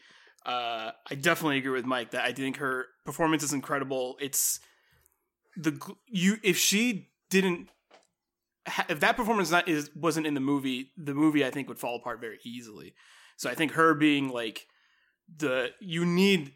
uh, 0.46 0.90
I 1.10 1.14
definitely 1.14 1.58
agree 1.58 1.72
with 1.72 1.86
Mike 1.86 2.10
that 2.10 2.24
I 2.24 2.32
think 2.32 2.58
her 2.58 2.86
performance 3.04 3.42
is 3.42 3.52
incredible. 3.52 4.16
It's 4.20 4.60
the 5.56 5.80
you 6.06 6.36
if 6.42 6.58
she 6.58 7.08
didn't 7.30 7.70
if 8.88 9.00
that 9.00 9.16
performance 9.16 9.50
not 9.50 9.68
is 9.68 9.90
wasn't 9.94 10.26
in 10.26 10.34
the 10.34 10.40
movie 10.40 10.90
the 10.96 11.14
movie 11.14 11.44
I 11.44 11.50
think 11.50 11.68
would 11.68 11.78
fall 11.78 11.96
apart 11.96 12.20
very 12.20 12.38
easily 12.44 12.94
So 13.36 13.50
I 13.50 13.54
think 13.54 13.72
her 13.72 13.94
being 13.94 14.28
like 14.28 14.66
the 15.36 15.70
you 15.80 16.04
need 16.04 16.52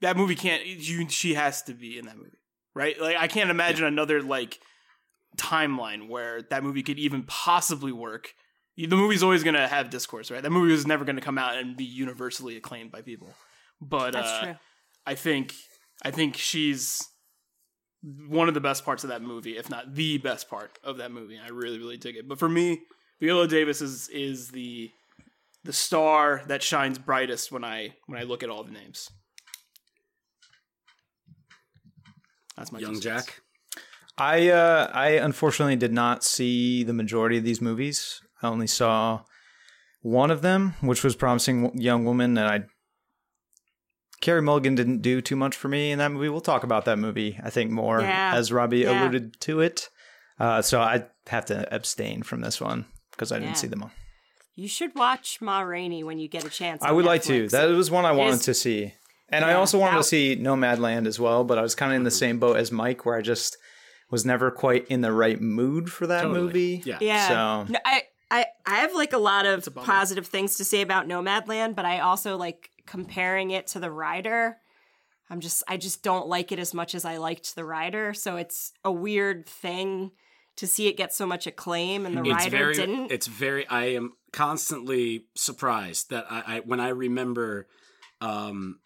that 0.00 0.16
movie 0.16 0.34
can't 0.34 0.64
you 0.64 1.08
she 1.08 1.34
has 1.34 1.62
to 1.64 1.74
be 1.74 1.98
in 1.98 2.06
that 2.06 2.16
movie. 2.16 2.38
Right? 2.74 3.00
Like 3.00 3.16
I 3.16 3.28
can't 3.28 3.50
imagine 3.50 3.84
another 3.84 4.22
like 4.22 4.58
timeline 5.36 6.08
where 6.08 6.42
that 6.42 6.62
movie 6.62 6.82
could 6.82 6.98
even 6.98 7.22
possibly 7.24 7.92
work. 7.92 8.34
The 8.76 8.88
movie's 8.88 9.22
always 9.22 9.44
going 9.44 9.54
to 9.54 9.68
have 9.68 9.88
discourse, 9.90 10.32
right? 10.32 10.42
That 10.42 10.50
movie 10.50 10.72
was 10.72 10.84
never 10.84 11.04
going 11.04 11.14
to 11.14 11.22
come 11.22 11.38
out 11.38 11.56
and 11.56 11.76
be 11.76 11.84
universally 11.84 12.56
acclaimed 12.56 12.90
by 12.90 13.02
people. 13.02 13.28
But 13.80 14.14
That's 14.14 14.28
uh, 14.28 14.42
true. 14.42 14.54
I 15.06 15.14
think 15.14 15.54
I 16.02 16.10
think 16.10 16.36
she's 16.36 17.08
one 18.28 18.48
of 18.48 18.54
the 18.54 18.60
best 18.60 18.84
parts 18.84 19.04
of 19.04 19.10
that 19.10 19.22
movie, 19.22 19.56
if 19.56 19.70
not 19.70 19.94
the 19.94 20.18
best 20.18 20.48
part 20.48 20.78
of 20.84 20.98
that 20.98 21.10
movie. 21.10 21.38
I 21.42 21.48
really, 21.48 21.78
really 21.78 21.96
dig 21.96 22.16
it. 22.16 22.28
But 22.28 22.38
for 22.38 22.48
me, 22.48 22.82
Viola 23.20 23.48
Davis 23.48 23.80
is 23.80 24.08
is 24.08 24.50
the 24.50 24.90
the 25.64 25.72
star 25.72 26.42
that 26.48 26.62
shines 26.62 26.98
brightest 26.98 27.50
when 27.50 27.64
I 27.64 27.94
when 28.06 28.20
I 28.20 28.24
look 28.24 28.42
at 28.42 28.50
all 28.50 28.64
the 28.64 28.72
names. 28.72 29.08
That's 32.56 32.70
my 32.70 32.78
Young 32.78 32.94
two 32.94 33.00
cents. 33.00 33.26
Jack. 33.26 33.40
I 34.18 34.48
uh, 34.48 34.90
I 34.92 35.10
unfortunately 35.10 35.76
did 35.76 35.92
not 35.92 36.22
see 36.22 36.84
the 36.84 36.92
majority 36.92 37.38
of 37.38 37.44
these 37.44 37.60
movies. 37.60 38.20
I 38.42 38.48
only 38.48 38.66
saw 38.66 39.22
one 40.02 40.30
of 40.30 40.42
them, 40.42 40.74
which 40.82 41.02
was 41.02 41.16
Promising 41.16 41.78
Young 41.80 42.04
Woman, 42.04 42.36
and 42.36 42.46
I 42.46 42.64
Carey 44.20 44.40
Mulligan 44.42 44.74
didn't 44.74 45.02
do 45.02 45.20
too 45.20 45.36
much 45.36 45.54
for 45.56 45.68
me 45.68 45.90
in 45.92 45.98
that 45.98 46.10
movie. 46.12 46.28
We'll 46.28 46.40
talk 46.40 46.62
about 46.64 46.84
that 46.86 46.98
movie, 46.98 47.38
I 47.42 47.50
think, 47.50 47.70
more 47.70 48.00
Yeah. 48.00 48.32
as 48.34 48.52
Robbie 48.52 48.78
Yeah. 48.80 49.02
alluded 49.02 49.38
to 49.42 49.60
it. 49.60 49.88
Uh, 50.38 50.62
so 50.62 50.80
I 50.80 51.04
have 51.28 51.44
to 51.46 51.72
abstain 51.74 52.22
from 52.22 52.40
this 52.40 52.60
one 52.60 52.86
because 53.10 53.30
I 53.32 53.38
didn't 53.38 53.56
see 53.56 53.66
them 53.66 53.82
all. 53.82 53.90
You 54.56 54.68
should 54.68 54.94
watch 54.94 55.38
Ma 55.40 55.60
Rainey 55.60 56.04
when 56.04 56.18
you 56.18 56.28
get 56.28 56.44
a 56.44 56.48
chance. 56.50 56.82
I 56.82 56.88
on 56.90 56.96
would 56.96 57.04
like 57.04 57.22
to. 57.24 57.44
Netflix. 57.46 57.50
That 57.50 57.66
was 57.70 57.90
one 57.90 58.04
I 58.04 58.12
wanted 58.12 58.34
is- 58.34 58.44
to 58.46 58.54
see. 58.54 58.94
And 59.28 59.44
I 59.44 59.54
also 59.54 59.78
wanted 59.78 59.94
that- 59.94 60.02
to 60.02 60.04
see 60.04 60.36
Nomadland 60.36 61.06
as 61.06 61.18
well, 61.18 61.44
but 61.44 61.58
I 61.58 61.62
was 61.62 61.74
kind 61.74 61.92
of 61.92 61.96
in 61.96 62.04
the 62.04 62.10
Mm-hmm. 62.10 62.18
same 62.18 62.38
boat 62.38 62.56
as 62.56 62.70
Mike 62.70 63.04
where 63.04 63.16
I 63.16 63.20
just 63.20 63.56
was 64.10 64.24
never 64.24 64.50
quite 64.50 64.86
in 64.88 65.00
the 65.00 65.12
right 65.12 65.40
mood 65.40 65.90
for 65.90 66.06
that 66.06 66.22
Totally. 66.22 66.40
movie. 66.40 66.82
Yeah. 66.84 66.98
Yeah. 67.00 67.28
So 67.66 67.72
No, 67.72 67.78
I, 67.84 68.02
I, 68.30 68.46
I 68.66 68.76
have 68.76 68.94
like 68.94 69.12
a 69.12 69.18
lot 69.18 69.44
of 69.46 69.66
a 69.66 69.70
positive 69.70 70.26
things 70.26 70.56
to 70.58 70.64
say 70.64 70.82
about 70.82 71.08
Nomadland, 71.08 71.74
but 71.74 71.84
I 71.84 72.00
also 72.00 72.36
like 72.36 72.68
comparing 72.86 73.50
it 73.50 73.66
to 73.68 73.80
the 73.80 73.90
rider. 73.90 74.58
I'm 75.30 75.40
just 75.40 75.62
I 75.68 75.76
just 75.76 76.02
don't 76.02 76.28
like 76.28 76.52
it 76.52 76.58
as 76.58 76.74
much 76.74 76.94
as 76.94 77.04
I 77.04 77.16
liked 77.16 77.54
the 77.54 77.64
rider. 77.64 78.14
So 78.14 78.36
it's 78.36 78.72
a 78.84 78.92
weird 78.92 79.46
thing 79.48 80.12
to 80.56 80.66
see 80.66 80.86
it 80.86 80.96
get 80.96 81.12
so 81.12 81.26
much 81.26 81.46
acclaim 81.46 82.06
and 82.06 82.16
the 82.16 82.20
It's 82.22 82.44
rider 82.44 82.50
very. 82.50 82.74
didn't. 82.74 83.10
It's 83.10 83.26
very. 83.26 83.66
I 83.68 83.86
am 83.86 84.12
constantly 84.32 85.26
surprised 85.34 86.10
that 86.10 86.26
I, 86.30 86.56
I 86.56 86.60
when 86.60 86.78
I 86.80 86.88
remember 86.90 87.66
um, 88.20 88.78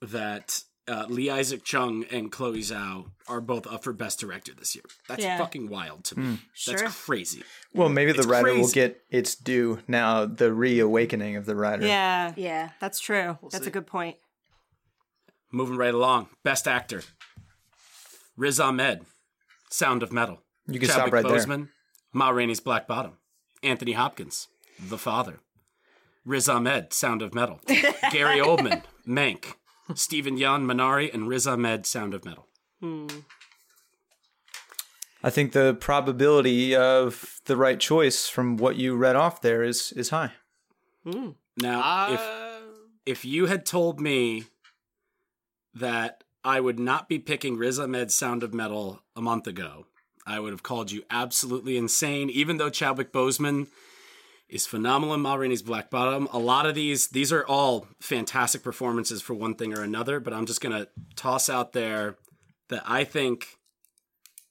that 0.00 0.62
uh, 0.90 1.06
Lee 1.08 1.30
Isaac 1.30 1.62
Chung 1.64 2.04
and 2.10 2.32
Chloe 2.32 2.60
Zhao 2.60 3.10
are 3.28 3.40
both 3.40 3.66
up 3.66 3.84
for 3.84 3.92
Best 3.92 4.18
Director 4.18 4.52
this 4.58 4.74
year. 4.74 4.84
That's 5.08 5.22
Yeah. 5.22 5.38
fucking 5.38 5.68
wild 5.68 6.04
to 6.06 6.18
me. 6.18 6.38
Sure. 6.52 6.76
That's 6.76 7.04
crazy. 7.04 7.44
Well, 7.72 7.88
maybe 7.88 8.12
the 8.12 8.18
It's 8.18 8.26
writer 8.26 8.52
will 8.54 8.68
get 8.68 9.00
its 9.10 9.34
due 9.36 9.78
now. 9.86 10.26
The 10.26 10.52
reawakening 10.52 11.36
of 11.36 11.46
the 11.46 11.54
writer. 11.54 11.86
yeah, 11.86 12.32
Yeah. 12.36 12.70
that's 12.80 12.98
true. 12.98 13.38
that's 13.50 13.64
see. 13.64 13.68
a 13.70 13.72
good 13.72 13.86
point. 13.86 14.16
Moving 15.52 15.76
right 15.76 15.94
along. 15.94 16.28
Best 16.44 16.66
Actor. 16.68 17.02
Riz 18.36 18.58
Ahmed, 18.60 19.04
Sound 19.70 20.02
of 20.02 20.12
Metal. 20.12 20.42
You 20.66 20.78
can 20.80 20.88
Chadwick 20.88 21.06
stop 21.08 21.12
right 21.12 21.24
there. 21.26 21.38
Boseman, 21.38 21.68
Ma 22.12 22.30
Rainey's 22.30 22.60
Black 22.60 22.86
Bottom. 22.86 23.18
Anthony 23.62 23.92
Hopkins, 23.92 24.48
The 24.78 24.96
Father. 24.98 25.40
Riz 26.24 26.48
Ahmed, 26.48 26.92
Sound 26.92 27.22
of 27.22 27.34
Metal. 27.34 27.60
Gary 28.12 28.38
Oldman, 28.40 28.82
Mank. 29.06 29.54
Stephen 29.94 30.36
Yeun 30.38 30.64
Minari, 30.64 31.12
and 31.12 31.28
Riz 31.28 31.46
Ahmed, 31.46 31.86
Sound 31.86 32.14
of 32.14 32.24
Metal. 32.24 32.46
I 35.22 35.28
think 35.30 35.52
the 35.52 35.74
probability 35.74 36.74
of 36.74 37.40
the 37.44 37.56
right 37.56 37.78
choice 37.78 38.26
from 38.28 38.56
what 38.56 38.76
you 38.76 38.96
read 38.96 39.16
off 39.16 39.42
there 39.42 39.62
is 39.62 39.92
is 39.92 40.08
high. 40.10 40.32
Now, 41.04 42.12
if 42.12 42.20
Uh, 42.20 42.60
if 43.06 43.24
you 43.24 43.46
had 43.46 43.66
told 43.66 44.00
me 44.00 44.44
that 45.74 46.24
I 46.44 46.60
would 46.60 46.78
not 46.78 47.08
be 47.08 47.18
picking 47.18 47.56
Riz 47.56 47.78
Ahmed's 47.78 48.14
Sound 48.14 48.42
of 48.42 48.54
Metal 48.54 49.02
a 49.14 49.20
month 49.20 49.46
ago, 49.46 49.86
I 50.26 50.40
would 50.40 50.52
have 50.52 50.62
called 50.62 50.90
you 50.90 51.04
absolutely 51.10 51.76
insane. 51.76 52.30
Even 52.30 52.56
though 52.56 52.70
Chadwick 52.70 53.12
Boseman 53.12 53.66
is 54.50 54.66
phenomenal 54.66 55.14
in 55.14 55.20
Ma 55.20 55.34
Rainey's 55.34 55.62
Black 55.62 55.90
Bottom, 55.90 56.28
a 56.32 56.38
lot 56.38 56.66
of 56.66 56.74
these 56.74 57.08
these 57.08 57.32
are 57.32 57.46
all 57.46 57.86
fantastic 58.00 58.62
performances 58.62 59.22
for 59.22 59.34
one 59.34 59.54
thing 59.54 59.76
or 59.76 59.82
another. 59.82 60.20
But 60.20 60.32
I'm 60.32 60.46
just 60.46 60.60
gonna 60.60 60.88
toss 61.16 61.48
out 61.48 61.72
there 61.72 62.16
that 62.68 62.82
I 62.86 63.04
think 63.04 63.56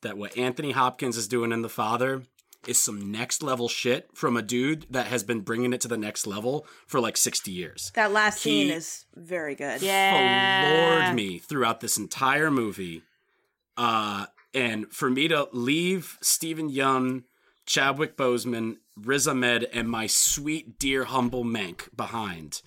that 0.01 0.17
what 0.17 0.37
Anthony 0.37 0.71
Hopkins 0.71 1.17
is 1.17 1.27
doing 1.27 1.51
in 1.51 1.61
The 1.61 1.69
Father 1.69 2.23
is 2.67 2.81
some 2.81 3.11
next 3.11 3.41
level 3.41 3.69
shit 3.69 4.09
from 4.13 4.35
a 4.35 4.41
dude 4.41 4.85
that 4.89 5.07
has 5.07 5.23
been 5.23 5.41
bringing 5.41 5.73
it 5.73 5.81
to 5.81 5.87
the 5.87 5.97
next 5.97 6.27
level 6.27 6.65
for 6.87 6.99
like 6.99 7.15
60 7.15 7.51
years. 7.51 7.91
That 7.95 8.11
last 8.11 8.41
scene 8.41 8.69
is 8.69 9.05
very 9.15 9.55
good. 9.55 9.81
Yeah. 9.81 10.99
floored 10.99 11.15
me 11.15 11.39
throughout 11.39 11.79
this 11.79 11.97
entire 11.97 12.51
movie. 12.51 13.03
Uh, 13.77 14.25
and 14.53 14.91
for 14.91 15.09
me 15.09 15.27
to 15.29 15.47
leave 15.53 16.17
Stephen 16.21 16.69
Yeun, 16.69 17.23
Chadwick 17.69 18.17
Boseman, 18.17 18.77
Riz 18.97 19.27
Ahmed, 19.27 19.63
and 19.71 19.87
my 19.87 20.07
sweet, 20.07 20.79
dear, 20.79 21.03
humble 21.03 21.45
Mank 21.45 21.95
behind, 21.95 22.63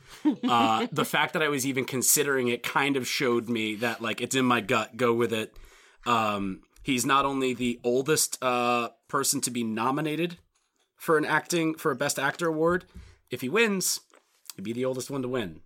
uh, 0.48 0.86
the 0.92 1.04
fact 1.04 1.32
that 1.32 1.42
I 1.42 1.48
was 1.48 1.66
even 1.66 1.84
considering 1.84 2.46
it 2.46 2.62
kind 2.62 2.96
of 2.96 3.08
showed 3.08 3.48
me 3.48 3.74
that, 3.74 4.00
like, 4.00 4.20
it's 4.20 4.36
in 4.36 4.44
my 4.44 4.60
gut. 4.60 4.96
Go 4.96 5.12
with 5.12 5.32
it. 5.32 5.56
Um, 6.06 6.60
he's 6.84 7.04
not 7.04 7.24
only 7.24 7.52
the 7.52 7.80
oldest 7.82 8.40
uh, 8.44 8.90
person 9.08 9.40
to 9.40 9.50
be 9.50 9.64
nominated 9.64 10.38
for 10.94 11.18
an 11.18 11.24
acting 11.24 11.74
for 11.74 11.90
a 11.90 11.96
Best 11.96 12.16
Actor 12.16 12.46
award. 12.46 12.84
If 13.28 13.40
he 13.40 13.48
wins, 13.48 14.02
he'd 14.54 14.62
be 14.62 14.72
the 14.72 14.84
oldest 14.84 15.10
one 15.10 15.22
to 15.22 15.28
win. 15.28 15.62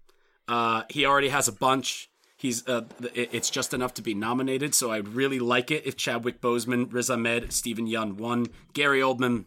Uh, 0.49 0.85
he 0.89 1.05
already 1.05 1.29
has 1.29 1.47
a 1.47 1.53
bunch. 1.53 2.09
He's 2.37 2.67
uh, 2.69 2.83
it's 3.15 3.49
just 3.49 3.73
enough 3.73 3.95
to 3.95 4.03
be 4.03 4.15
nominated. 4.15 4.75
So 4.75 4.93
I'd 4.93 5.09
really 5.09 5.39
like 5.39 5.71
it 5.71 5.87
if 5.87 5.97
Chadwick 5.97 6.43
Boseman, 6.43 6.93
Riz 6.93 7.09
Ahmed, 7.09 7.53
Stephen 7.53 7.89
Yeun 7.89 8.17
won. 8.17 8.49
Gary 8.75 9.01
Oldman, 9.01 9.47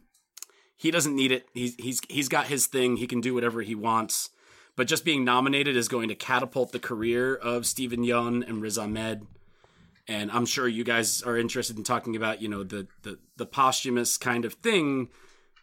he 0.75 0.89
doesn't 0.89 1.15
need 1.15 1.31
it. 1.31 1.47
He's 1.53 1.75
he's 1.75 2.01
he's 2.09 2.29
got 2.29 2.47
his 2.47 2.65
thing. 2.65 2.97
He 2.97 3.05
can 3.05 3.21
do 3.21 3.35
whatever 3.35 3.61
he 3.61 3.75
wants. 3.75 4.31
But 4.75 4.87
just 4.87 5.05
being 5.05 5.23
nominated 5.25 5.75
is 5.75 5.87
going 5.87 6.07
to 6.07 6.15
catapult 6.15 6.71
the 6.71 6.79
career 6.79 7.35
of 7.35 7.65
Stephen 7.65 8.03
Yeun 8.03 8.47
and 8.47 8.61
Riz 8.61 8.77
Ahmed. 8.77 9.27
And 10.07 10.31
I'm 10.31 10.45
sure 10.45 10.67
you 10.67 10.83
guys 10.83 11.21
are 11.21 11.37
interested 11.37 11.77
in 11.77 11.83
talking 11.83 12.15
about, 12.15 12.41
you 12.41 12.49
know, 12.49 12.63
the 12.63 12.87
the 13.03 13.19
the 13.37 13.45
posthumous 13.45 14.17
kind 14.17 14.45
of 14.45 14.53
thing 14.53 15.09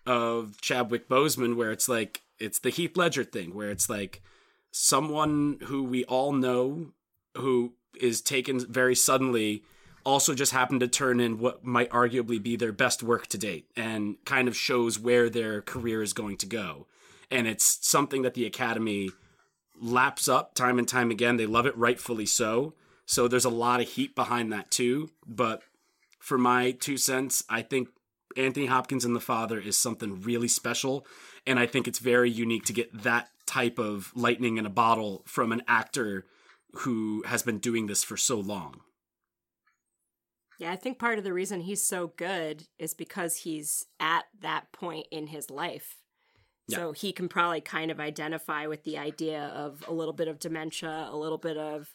of 0.06 0.60
Chadwick 0.60 1.08
Boseman, 1.08 1.56
where 1.56 1.72
it's 1.72 1.88
like 1.88 2.22
it's 2.38 2.60
the 2.60 2.70
Heath 2.70 2.96
Ledger 2.96 3.24
thing, 3.24 3.52
where 3.52 3.70
it's 3.70 3.90
like 3.90 4.22
someone 4.70 5.58
who 5.64 5.82
we 5.82 6.04
all 6.04 6.32
know 6.32 6.92
who 7.36 7.74
is 8.00 8.20
taken 8.20 8.60
very 8.60 8.94
suddenly 8.94 9.62
also 10.04 10.34
just 10.34 10.52
happened 10.52 10.80
to 10.80 10.88
turn 10.88 11.18
in 11.18 11.38
what 11.38 11.64
might 11.64 11.90
arguably 11.90 12.40
be 12.40 12.54
their 12.54 12.72
best 12.72 13.02
work 13.02 13.26
to 13.26 13.36
date 13.36 13.66
and 13.76 14.16
kind 14.24 14.46
of 14.46 14.56
shows 14.56 14.98
where 14.98 15.28
their 15.28 15.60
career 15.60 16.00
is 16.00 16.12
going 16.12 16.36
to 16.36 16.46
go. 16.46 16.86
And 17.30 17.48
it's 17.48 17.78
something 17.86 18.22
that 18.22 18.34
the 18.34 18.46
Academy 18.46 19.10
laps 19.80 20.28
up 20.28 20.54
time 20.54 20.78
and 20.78 20.86
time 20.86 21.10
again. 21.10 21.36
They 21.36 21.46
love 21.46 21.66
it 21.66 21.76
rightfully 21.76 22.26
so. 22.26 22.74
So 23.04 23.26
there's 23.26 23.44
a 23.44 23.50
lot 23.50 23.80
of 23.80 23.88
heat 23.88 24.14
behind 24.14 24.52
that 24.52 24.70
too. 24.70 25.10
But 25.26 25.62
for 26.20 26.38
my 26.38 26.70
two 26.70 26.96
cents, 26.96 27.42
I 27.48 27.62
think 27.62 27.88
Anthony 28.36 28.66
Hopkins 28.66 29.04
and 29.04 29.16
the 29.16 29.20
Father 29.20 29.58
is 29.58 29.76
something 29.76 30.20
really 30.22 30.48
special. 30.48 31.04
And 31.48 31.58
I 31.58 31.66
think 31.66 31.88
it's 31.88 31.98
very 31.98 32.30
unique 32.30 32.64
to 32.66 32.72
get 32.72 33.02
that 33.02 33.28
type 33.44 33.78
of 33.78 34.12
lightning 34.14 34.56
in 34.56 34.66
a 34.66 34.70
bottle 34.70 35.22
from 35.26 35.50
an 35.52 35.62
actor 35.66 36.26
who 36.78 37.22
has 37.26 37.42
been 37.42 37.58
doing 37.58 37.86
this 37.86 38.04
for 38.04 38.16
so 38.16 38.38
long. 38.38 38.80
Yeah, 40.58 40.72
I 40.72 40.76
think 40.76 40.98
part 40.98 41.18
of 41.18 41.24
the 41.24 41.32
reason 41.32 41.60
he's 41.60 41.86
so 41.86 42.12
good 42.16 42.64
is 42.78 42.94
because 42.94 43.38
he's 43.38 43.84
at 44.00 44.24
that 44.40 44.72
point 44.72 45.06
in 45.10 45.26
his 45.26 45.50
life. 45.50 45.96
So 46.68 46.90
he 46.90 47.12
can 47.12 47.28
probably 47.28 47.60
kind 47.60 47.92
of 47.92 48.00
identify 48.00 48.66
with 48.66 48.82
the 48.82 48.98
idea 48.98 49.52
of 49.54 49.84
a 49.86 49.92
little 49.92 50.12
bit 50.12 50.26
of 50.26 50.40
dementia, 50.40 51.08
a 51.08 51.16
little 51.16 51.38
bit 51.38 51.56
of, 51.56 51.94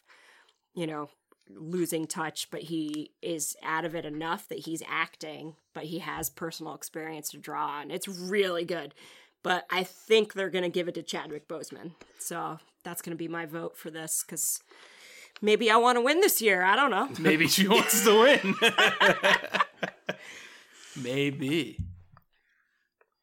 you 0.74 0.88
know, 0.88 1.10
losing 1.50 2.08
touch, 2.08 2.50
but 2.50 2.62
he 2.62 3.12
is 3.22 3.58
out 3.64 3.84
of 3.84 3.96
it 3.96 4.06
enough 4.06 4.48
that 4.48 4.60
he's 4.60 4.82
acting, 4.88 5.56
but 5.74 5.84
he 5.84 6.00
has 6.00 6.30
personal 6.30 6.74
experience 6.74 7.30
to 7.32 7.38
draw 7.38 7.68
on. 7.68 7.92
It's 7.92 8.08
really 8.08 8.64
good. 8.64 8.94
But 9.44 9.66
I 9.70 9.84
think 9.84 10.34
they're 10.34 10.50
going 10.50 10.64
to 10.64 10.70
give 10.70 10.88
it 10.88 10.94
to 10.96 11.04
Chadwick 11.04 11.50
Boseman. 11.50 11.92
So 12.20 12.60
that's 12.84 13.02
going 13.02 13.16
to 13.16 13.18
be 13.18 13.28
my 13.28 13.46
vote 13.46 13.78
for 13.78 13.90
this 13.90 14.24
because 14.26 14.60
maybe 15.42 15.70
I 15.72 15.78
want 15.78 15.98
to 15.98 16.02
win 16.02 16.20
this 16.22 16.42
year. 16.42 16.64
I 16.64 16.76
don't 16.76 16.92
know. 16.92 17.10
maybe 17.20 17.48
she 17.48 17.68
wants 17.68 18.04
to 18.06 18.20
win. 18.20 18.56
maybe. 21.02 21.78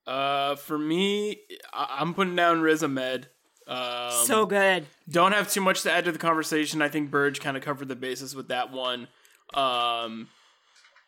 Uh, 0.06 0.56
for 0.56 0.78
me, 0.78 1.40
I- 1.72 1.96
I'm 2.00 2.14
putting 2.14 2.36
down 2.36 2.60
Riz 2.62 2.82
Ahmed. 2.82 3.28
Um, 3.66 4.10
so 4.24 4.46
good. 4.46 4.86
don't 5.10 5.32
have 5.32 5.50
too 5.52 5.60
much 5.60 5.82
to 5.82 5.92
add 5.92 6.06
to 6.06 6.12
the 6.12 6.18
conversation. 6.18 6.80
I 6.80 6.88
think 6.88 7.10
Burge 7.10 7.38
kind 7.40 7.54
of 7.56 7.62
covered 7.62 7.88
the 7.88 7.96
basis 7.96 8.34
with 8.34 8.48
that 8.48 8.72
one. 8.72 9.08
Um, 9.52 10.28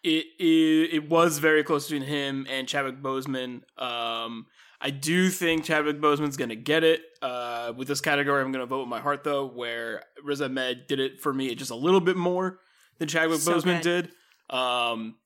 it, 0.03 0.26
it 0.38 0.94
it 0.94 1.09
was 1.09 1.38
very 1.38 1.64
close 1.64 1.88
between 1.88 2.07
him 2.07 2.46
and 2.51 2.68
Chadwick 2.68 3.01
Boseman. 3.01 3.62
Um, 3.80 4.46
I 4.80 4.90
do 4.90 5.28
think 5.28 5.64
Chadwick 5.64 6.00
Boseman's 6.00 6.36
gonna 6.36 6.54
get 6.56 6.84
it. 6.84 7.02
Uh, 7.20 7.72
with 7.76 7.86
this 7.88 8.00
category, 8.00 8.42
I'm 8.42 8.50
gonna 8.52 8.66
vote 8.66 8.80
with 8.80 8.88
my 8.88 9.00
heart 9.00 9.24
though. 9.24 9.46
Where 9.46 10.02
Riz 10.24 10.40
Ahmed 10.40 10.86
did 10.86 11.00
it 11.00 11.20
for 11.20 11.32
me 11.32 11.54
just 11.54 11.70
a 11.70 11.74
little 11.76 12.00
bit 12.00 12.16
more 12.16 12.60
than 12.98 13.08
Chadwick 13.08 13.40
So 13.40 13.52
Boseman 13.54 13.82
good. 13.82 14.10
did. 14.50 14.56
Um, 14.56 15.16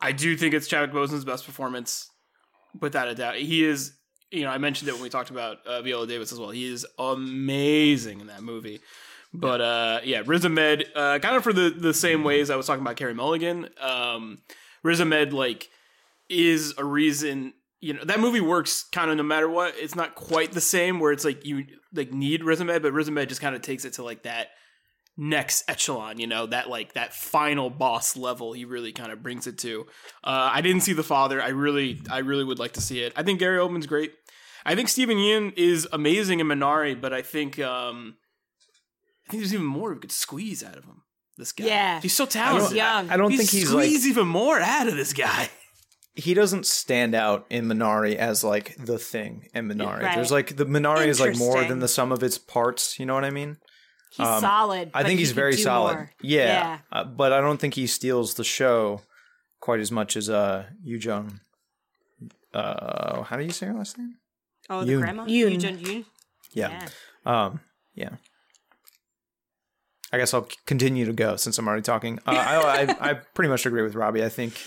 I 0.00 0.12
do 0.12 0.36
think 0.36 0.54
it's 0.54 0.66
Chadwick 0.66 0.92
Boseman's 0.92 1.24
best 1.26 1.44
performance, 1.44 2.08
without 2.80 3.08
a 3.08 3.14
doubt. 3.14 3.36
He 3.36 3.64
is. 3.64 3.92
You 4.30 4.42
know, 4.44 4.50
I 4.50 4.58
mentioned 4.58 4.88
it 4.88 4.92
when 4.92 5.02
we 5.02 5.08
talked 5.10 5.30
about 5.30 5.66
uh, 5.66 5.82
Viola 5.82 6.06
Davis 6.06 6.32
as 6.32 6.38
well. 6.38 6.50
He 6.50 6.64
is 6.64 6.86
amazing 6.98 8.20
in 8.20 8.28
that 8.28 8.42
movie. 8.42 8.80
But 9.34 9.60
uh, 9.60 10.00
yeah, 10.04 10.22
Riz 10.24 10.44
Ahmed, 10.44 10.86
uh, 10.94 11.18
kind 11.20 11.36
of 11.36 11.42
for 11.44 11.52
the 11.52 11.70
the 11.70 11.92
same 11.94 12.24
ways 12.24 12.48
I 12.50 12.56
was 12.56 12.66
talking 12.66 12.82
about 12.82 12.96
Carey 12.96 13.14
Mulligan. 13.14 13.68
Um, 13.80 14.38
Riz 14.82 15.00
Ahmed 15.00 15.32
like 15.32 15.68
is 16.28 16.74
a 16.78 16.84
reason. 16.84 17.52
You 17.80 17.94
know 17.94 18.04
that 18.04 18.20
movie 18.20 18.40
works 18.40 18.84
kind 18.92 19.10
of 19.10 19.16
no 19.16 19.22
matter 19.22 19.48
what. 19.48 19.74
It's 19.76 19.94
not 19.94 20.14
quite 20.14 20.52
the 20.52 20.60
same 20.60 21.00
where 21.00 21.12
it's 21.12 21.24
like 21.24 21.44
you 21.46 21.64
like 21.94 22.12
need 22.12 22.44
Riz 22.44 22.62
but 22.62 22.92
Riz 22.92 23.08
just 23.08 23.40
kind 23.40 23.56
of 23.56 23.62
takes 23.62 23.84
it 23.84 23.94
to 23.94 24.02
like 24.02 24.24
that 24.24 24.48
next 25.16 25.64
echelon. 25.68 26.18
You 26.20 26.26
know 26.26 26.46
that 26.46 26.68
like 26.68 26.92
that 26.94 27.14
final 27.14 27.70
boss 27.70 28.16
level. 28.16 28.52
He 28.52 28.64
really 28.64 28.92
kind 28.92 29.12
of 29.12 29.22
brings 29.22 29.46
it 29.46 29.58
to. 29.58 29.86
Uh, 30.22 30.50
I 30.52 30.60
didn't 30.60 30.82
see 30.82 30.92
the 30.92 31.02
father. 31.02 31.40
I 31.42 31.48
really 31.48 32.00
I 32.10 32.18
really 32.18 32.44
would 32.44 32.58
like 32.58 32.72
to 32.72 32.80
see 32.80 33.00
it. 33.00 33.12
I 33.16 33.22
think 33.22 33.38
Gary 33.38 33.58
Oldman's 33.58 33.86
great. 33.86 34.12
I 34.66 34.74
think 34.74 34.90
Stephen 34.90 35.16
Yeun 35.16 35.54
is 35.56 35.88
amazing 35.90 36.40
in 36.40 36.46
Minari, 36.46 37.00
but 37.00 37.14
I 37.14 37.22
think 37.22 37.58
um, 37.58 38.16
I 39.26 39.30
think 39.30 39.42
there's 39.42 39.54
even 39.54 39.64
more 39.66 39.94
we 39.94 40.00
could 40.00 40.12
squeeze 40.12 40.62
out 40.62 40.76
of 40.76 40.84
him. 40.84 41.02
This 41.38 41.52
guy, 41.52 41.64
Yeah. 41.64 42.00
he's 42.02 42.12
so 42.12 42.24
I 42.24 42.26
talented. 42.26 42.68
don't, 42.68 42.76
young. 42.76 43.08
I 43.10 43.16
don't 43.16 43.34
think 43.34 43.48
he's 43.48 43.72
like 43.72 43.86
squeeze 43.86 44.06
even 44.06 44.28
more 44.28 44.60
out 44.60 44.86
of 44.88 44.96
this 44.96 45.14
guy. 45.14 45.48
He 46.14 46.34
doesn't 46.34 46.66
stand 46.66 47.14
out 47.14 47.46
in 47.50 47.66
Minari 47.66 48.16
as 48.16 48.42
like 48.44 48.76
the 48.76 48.98
thing 48.98 49.48
in 49.54 49.68
Minari. 49.68 50.02
Right. 50.02 50.14
There's 50.14 50.32
like 50.32 50.56
the 50.56 50.66
Minari 50.66 51.06
is 51.06 51.20
like 51.20 51.36
more 51.36 51.64
than 51.64 51.78
the 51.80 51.88
sum 51.88 52.12
of 52.12 52.22
its 52.22 52.38
parts. 52.38 52.98
You 52.98 53.06
know 53.06 53.14
what 53.14 53.24
I 53.24 53.30
mean? 53.30 53.58
He's 54.12 54.26
solid. 54.26 54.88
Um, 54.88 54.90
I 54.94 55.04
think 55.04 55.20
he's 55.20 55.28
could 55.30 55.36
very 55.36 55.56
solid. 55.56 55.94
more. 55.94 56.10
Yeah, 56.20 56.44
Yeah. 56.46 56.78
Uh, 56.90 57.04
but 57.04 57.32
I 57.32 57.40
don't 57.40 57.58
think 57.60 57.74
he 57.74 57.86
steals 57.86 58.34
the 58.34 58.42
show 58.44 59.02
quite 59.60 59.78
as 59.80 59.92
much 59.92 60.16
as 60.16 60.28
uh 60.28 60.66
Yu 60.82 60.98
Jung. 60.98 61.40
Uh, 62.52 63.22
how 63.22 63.36
do 63.36 63.44
you 63.44 63.52
say 63.52 63.66
her 63.66 63.74
last 63.74 63.96
name? 63.96 64.16
Oh, 64.68 64.84
the 64.84 64.92
Yoon. 64.94 65.00
grandma? 65.00 65.24
Yoon. 65.26 65.60
Yoon. 65.60 65.78
Yoon? 65.78 66.04
Yeah. 66.52 66.88
Um. 67.24 67.60
Yeah. 67.94 68.10
I 70.12 70.18
guess 70.18 70.34
I'll 70.34 70.48
continue 70.66 71.04
to 71.06 71.12
go 71.12 71.36
since 71.36 71.56
I'm 71.58 71.68
already 71.68 71.82
talking. 71.82 72.18
Uh, 72.26 72.32
I, 72.32 72.82
I 72.82 73.10
I 73.10 73.14
pretty 73.14 73.48
much 73.48 73.64
agree 73.64 73.82
with 73.82 73.94
Robbie. 73.94 74.24
I 74.24 74.28
think 74.28 74.60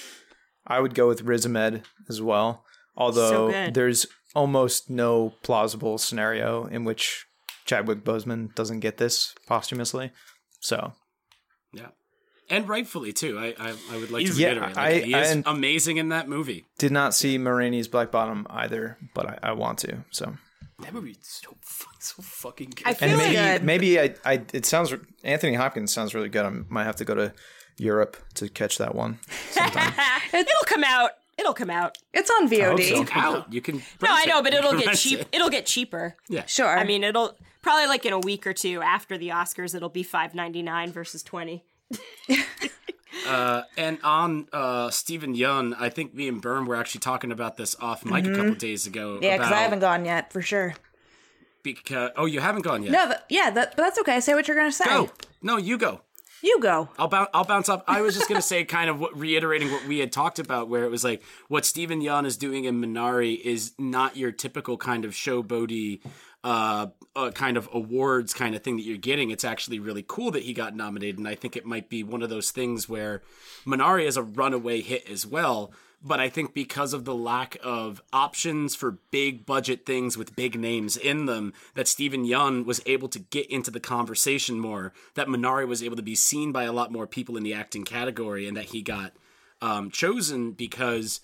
I 0.67 0.79
would 0.79 0.93
go 0.95 1.07
with 1.07 1.21
Riz 1.23 1.45
Ahmed 1.45 1.83
as 2.09 2.21
well. 2.21 2.63
Although 2.95 3.49
good. 3.51 3.73
there's 3.73 4.05
almost 4.35 4.89
no 4.89 5.33
plausible 5.43 5.97
scenario 5.97 6.65
in 6.65 6.83
which 6.85 7.25
Chadwick 7.65 8.03
Boseman 8.03 8.53
doesn't 8.55 8.79
get 8.81 8.97
this 8.97 9.33
posthumously. 9.47 10.11
So 10.59 10.93
Yeah. 11.73 11.87
And 12.49 12.67
rightfully 12.69 13.13
too. 13.13 13.39
I 13.39 13.55
I, 13.59 13.73
I 13.91 13.97
would 13.97 14.11
like 14.11 14.25
to 14.25 14.33
He's- 14.33 14.37
Yeah, 14.39 14.49
reiterate. 14.49 14.77
I- 14.77 14.99
he 14.99 15.13
is 15.13 15.31
and- 15.31 15.43
amazing 15.47 15.97
in 15.97 16.09
that 16.09 16.27
movie. 16.29 16.65
did 16.77 16.91
not 16.91 17.13
see 17.13 17.37
Ma 17.37 17.51
Rainey's 17.51 17.87
Black 17.87 18.11
Bottom 18.11 18.45
either, 18.49 18.97
but 19.15 19.25
I, 19.27 19.39
I 19.43 19.51
want 19.53 19.79
to. 19.79 20.03
So 20.11 20.35
That 20.79 20.93
movie 20.93 21.11
is 21.11 21.17
so 21.21 21.55
fu- 21.61 21.87
so 21.99 22.21
fucking 22.21 22.71
good. 22.75 22.85
I 22.87 22.93
feel 22.93 23.09
and 23.09 23.17
maybe 23.17 23.35
good. 23.35 23.63
maybe 23.63 23.99
I, 23.99 24.15
I 24.25 24.41
it 24.53 24.65
sounds 24.65 24.93
Anthony 25.23 25.53
Hopkins 25.55 25.91
sounds 25.93 26.13
really 26.13 26.29
good. 26.29 26.45
I 26.45 26.49
might 26.69 26.83
have 26.85 26.97
to 26.97 27.05
go 27.05 27.15
to 27.15 27.33
Europe 27.77 28.17
to 28.35 28.49
catch 28.49 28.77
that 28.77 28.95
one 28.95 29.19
it'll 30.33 30.65
come 30.65 30.83
out. 30.83 31.11
It'll 31.37 31.53
come 31.53 31.69
out. 31.69 31.97
It's 32.13 32.29
on 32.29 32.47
VOD. 32.47 32.89
so. 32.89 33.01
It's 33.01 33.11
out. 33.13 33.51
You 33.51 33.61
can. 33.61 33.77
No, 34.01 34.09
I 34.09 34.25
know, 34.25 34.41
but 34.43 34.53
it'll 34.53 34.73
get 34.77 34.87
rent 34.87 34.99
cheap. 34.99 35.19
it. 35.19 35.27
It'll 35.31 35.49
get 35.49 35.65
cheaper. 35.65 36.15
Yeah, 36.29 36.45
sure. 36.45 36.77
I 36.77 36.83
mean, 36.83 37.03
it'll 37.03 37.35
probably 37.61 37.87
like 37.87 38.05
in 38.05 38.13
a 38.13 38.19
week 38.19 38.45
or 38.45 38.53
two 38.53 38.81
after 38.81 39.17
the 39.17 39.29
Oscars, 39.29 39.73
it'll 39.73 39.89
be 39.89 40.03
five 40.03 40.35
ninety 40.35 40.61
nine 40.61 40.91
versus 40.91 41.23
twenty. 41.23 41.63
Uh, 43.27 43.61
and 43.77 43.99
on 44.03 44.47
uh, 44.51 44.89
Stephen 44.89 45.35
Yeun, 45.35 45.75
I 45.79 45.89
think 45.89 46.13
me 46.13 46.27
and 46.27 46.41
Bern 46.41 46.65
were 46.65 46.75
actually 46.75 46.99
talking 46.99 47.31
about 47.31 47.57
this 47.57 47.75
off 47.79 48.03
mic 48.03 48.25
a 48.25 48.35
couple 48.35 48.55
days 48.55 48.85
ago. 48.87 49.19
yeah, 49.21 49.37
because 49.37 49.47
about, 49.47 49.59
I 49.59 49.61
haven't 49.61 49.79
gone 49.79 50.03
yet 50.03 50.33
for 50.33 50.41
sure. 50.41 50.73
Because 51.61 52.11
oh, 52.17 52.25
you 52.25 52.41
haven't 52.41 52.63
gone 52.63 52.83
yet. 52.83 52.91
No, 52.91 53.05
th- 53.05 53.19
yeah, 53.29 53.49
that, 53.51 53.75
but 53.75 53.83
that's 53.83 53.99
okay. 53.99 54.19
Say 54.19 54.33
what 54.33 54.47
you're 54.47 54.57
gonna 54.57 54.71
say. 54.71 54.85
Go. 54.85 55.09
No, 55.41 55.57
you 55.57 55.77
go. 55.77 56.01
You 56.43 56.59
go. 56.59 56.89
I'll 56.99 57.07
bounce. 57.07 57.29
I'll 57.33 57.45
bounce 57.45 57.69
up. 57.69 57.85
I 57.87 58.01
was 58.01 58.15
just 58.15 58.27
gonna 58.27 58.41
say, 58.41 58.65
kind 58.65 58.89
of 58.89 58.99
what, 58.99 59.17
reiterating 59.17 59.71
what 59.71 59.87
we 59.87 59.99
had 59.99 60.11
talked 60.11 60.39
about, 60.39 60.67
where 60.67 60.83
it 60.83 60.91
was 60.91 61.01
like 61.01 61.23
what 61.47 61.65
Stephen 61.65 62.01
Yeun 62.01 62.25
is 62.25 62.35
doing 62.35 62.65
in 62.65 62.81
Minari 62.81 63.39
is 63.39 63.71
not 63.79 64.17
your 64.17 64.33
typical 64.33 64.75
kind 64.75 65.05
of 65.05 65.11
showboaty, 65.11 66.01
uh, 66.43 66.87
uh, 67.15 67.31
kind 67.31 67.55
of 67.55 67.69
awards 67.71 68.33
kind 68.33 68.55
of 68.55 68.61
thing 68.61 68.75
that 68.75 68.83
you're 68.83 68.97
getting. 68.97 69.31
It's 69.31 69.45
actually 69.45 69.79
really 69.79 70.03
cool 70.05 70.31
that 70.31 70.43
he 70.43 70.51
got 70.51 70.75
nominated, 70.75 71.17
and 71.17 71.29
I 71.29 71.35
think 71.35 71.55
it 71.55 71.65
might 71.65 71.87
be 71.87 72.03
one 72.03 72.21
of 72.21 72.29
those 72.29 72.51
things 72.51 72.89
where 72.89 73.21
Minari 73.65 74.05
is 74.05 74.17
a 74.17 74.23
runaway 74.23 74.81
hit 74.81 75.09
as 75.09 75.25
well. 75.25 75.71
But 76.05 76.19
I 76.19 76.27
think 76.27 76.53
because 76.53 76.93
of 76.93 77.05
the 77.05 77.15
lack 77.15 77.57
of 77.63 78.01
options 78.11 78.75
for 78.75 78.99
big 79.09 79.45
budget 79.45 79.85
things 79.85 80.17
with 80.17 80.35
big 80.35 80.59
names 80.59 80.97
in 80.97 81.27
them, 81.27 81.53
that 81.75 81.87
Stephen 81.87 82.25
Yeun 82.25 82.65
was 82.65 82.81
able 82.85 83.07
to 83.07 83.19
get 83.19 83.49
into 83.49 83.71
the 83.71 83.79
conversation 83.79 84.59
more, 84.59 84.91
that 85.15 85.27
Minari 85.27 85.65
was 85.65 85.81
able 85.81 85.95
to 85.95 86.01
be 86.01 86.15
seen 86.15 86.51
by 86.51 86.63
a 86.63 86.73
lot 86.73 86.91
more 86.91 87.07
people 87.07 87.37
in 87.37 87.43
the 87.43 87.53
acting 87.53 87.85
category, 87.85 88.47
and 88.47 88.57
that 88.57 88.65
he 88.65 88.81
got 88.81 89.13
um, 89.61 89.89
chosen 89.89 90.51
because 90.51 91.21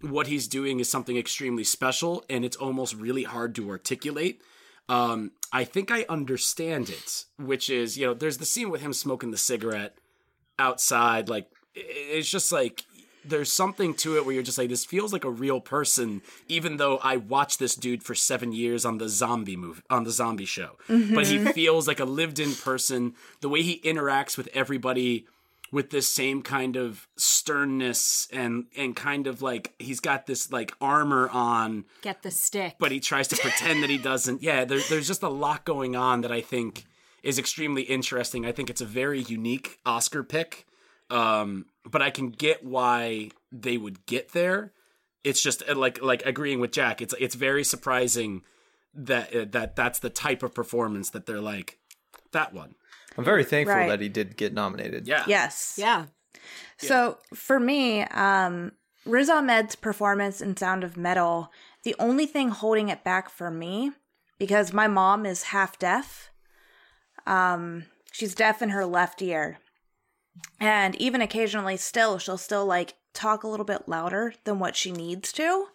what 0.00 0.26
he's 0.26 0.48
doing 0.48 0.80
is 0.80 0.90
something 0.90 1.16
extremely 1.16 1.62
special 1.62 2.24
and 2.28 2.44
it's 2.44 2.56
almost 2.56 2.94
really 2.94 3.22
hard 3.24 3.54
to 3.54 3.68
articulate. 3.70 4.42
Um, 4.88 5.32
I 5.52 5.64
think 5.64 5.90
I 5.90 6.04
understand 6.08 6.88
it, 6.88 7.26
which 7.38 7.70
is, 7.70 7.96
you 7.96 8.06
know, 8.06 8.14
there's 8.14 8.38
the 8.38 8.44
scene 8.44 8.70
with 8.70 8.80
him 8.80 8.92
smoking 8.92 9.30
the 9.30 9.36
cigarette 9.36 9.96
outside. 10.58 11.28
Like, 11.28 11.48
it's 11.74 12.28
just 12.28 12.50
like, 12.50 12.82
there's 13.24 13.52
something 13.52 13.94
to 13.94 14.16
it 14.16 14.24
where 14.24 14.34
you're 14.34 14.42
just 14.42 14.58
like, 14.58 14.68
this 14.68 14.84
feels 14.84 15.12
like 15.12 15.24
a 15.24 15.30
real 15.30 15.60
person, 15.60 16.22
even 16.48 16.76
though 16.76 16.98
I 16.98 17.16
watched 17.16 17.58
this 17.58 17.74
dude 17.74 18.02
for 18.02 18.14
seven 18.14 18.52
years 18.52 18.84
on 18.84 18.98
the 18.98 19.08
zombie 19.08 19.56
movie, 19.56 19.82
on 19.90 20.04
the 20.04 20.10
zombie 20.10 20.44
show. 20.44 20.76
But 20.88 21.26
he 21.26 21.38
feels 21.52 21.86
like 21.86 22.00
a 22.00 22.04
lived 22.04 22.38
in 22.38 22.54
person. 22.54 23.14
The 23.40 23.48
way 23.48 23.62
he 23.62 23.80
interacts 23.80 24.36
with 24.36 24.48
everybody 24.54 25.26
with 25.70 25.88
this 25.90 26.06
same 26.06 26.42
kind 26.42 26.76
of 26.76 27.08
sternness 27.16 28.28
and 28.32 28.66
and 28.76 28.94
kind 28.94 29.26
of 29.26 29.40
like 29.42 29.72
he's 29.78 30.00
got 30.00 30.26
this 30.26 30.52
like 30.52 30.72
armor 30.80 31.28
on 31.30 31.84
Get 32.02 32.22
the 32.22 32.30
stick. 32.30 32.76
but 32.78 32.92
he 32.92 33.00
tries 33.00 33.26
to 33.28 33.36
pretend 33.36 33.82
that 33.82 33.90
he 33.90 33.98
doesn't 33.98 34.42
yeah 34.42 34.64
there, 34.64 34.80
there's 34.90 35.06
just 35.06 35.22
a 35.22 35.28
lot 35.28 35.64
going 35.64 35.96
on 35.96 36.20
that 36.20 36.30
i 36.30 36.40
think 36.40 36.84
is 37.22 37.38
extremely 37.38 37.82
interesting 37.82 38.44
i 38.44 38.52
think 38.52 38.68
it's 38.70 38.80
a 38.82 38.86
very 38.86 39.22
unique 39.22 39.78
oscar 39.86 40.22
pick 40.22 40.66
um 41.10 41.64
but 41.84 42.00
i 42.02 42.10
can 42.10 42.30
get 42.30 42.64
why 42.64 43.30
they 43.50 43.76
would 43.76 44.04
get 44.06 44.32
there 44.32 44.72
it's 45.24 45.42
just 45.42 45.62
uh, 45.68 45.74
like 45.74 46.00
like 46.02 46.22
agreeing 46.26 46.60
with 46.60 46.72
jack 46.72 47.00
it's 47.02 47.14
it's 47.20 47.34
very 47.34 47.64
surprising 47.64 48.42
that 48.94 49.34
uh, 49.34 49.44
that 49.50 49.74
that's 49.76 49.98
the 50.00 50.10
type 50.10 50.42
of 50.42 50.54
performance 50.54 51.10
that 51.10 51.26
they're 51.26 51.40
like 51.40 51.78
that 52.32 52.52
one 52.52 52.74
I'm 53.16 53.24
very 53.24 53.44
thankful 53.44 53.76
Right. 53.76 53.88
that 53.90 54.00
he 54.00 54.08
did 54.08 54.38
get 54.38 54.54
nominated. 54.54 55.06
yeah 55.06 55.24
Yes. 55.26 55.74
yeah. 55.76 56.06
So 56.78 57.18
for 57.34 57.60
me, 57.60 58.04
um, 58.04 58.72
Riz 59.04 59.28
Ahmed's 59.28 59.74
performance 59.76 60.40
in 60.40 60.56
Sound 60.56 60.82
of 60.82 60.96
Metal, 60.96 61.50
the 61.84 61.94
only 61.98 62.24
thing 62.24 62.48
holding 62.48 62.88
it 62.88 63.04
back 63.04 63.28
for 63.28 63.50
me, 63.50 63.92
because 64.38 64.72
my 64.72 64.88
mom 64.88 65.26
is 65.26 65.42
half 65.42 65.78
deaf. 65.78 66.30
Um, 67.26 67.84
she's 68.12 68.34
deaf 68.34 68.62
in 68.62 68.70
her 68.70 68.86
left 68.86 69.20
ear, 69.22 69.58
and 70.60 70.94
even 70.96 71.20
occasionally, 71.20 71.76
still, 71.76 72.18
she'll 72.18 72.38
still 72.38 72.66
like 72.66 72.94
talk 73.12 73.42
a 73.42 73.48
little 73.48 73.66
bit 73.66 73.88
louder 73.88 74.34
than 74.44 74.58
what 74.58 74.76
she 74.76 74.90
needs 74.90 75.32
to, 75.32 75.66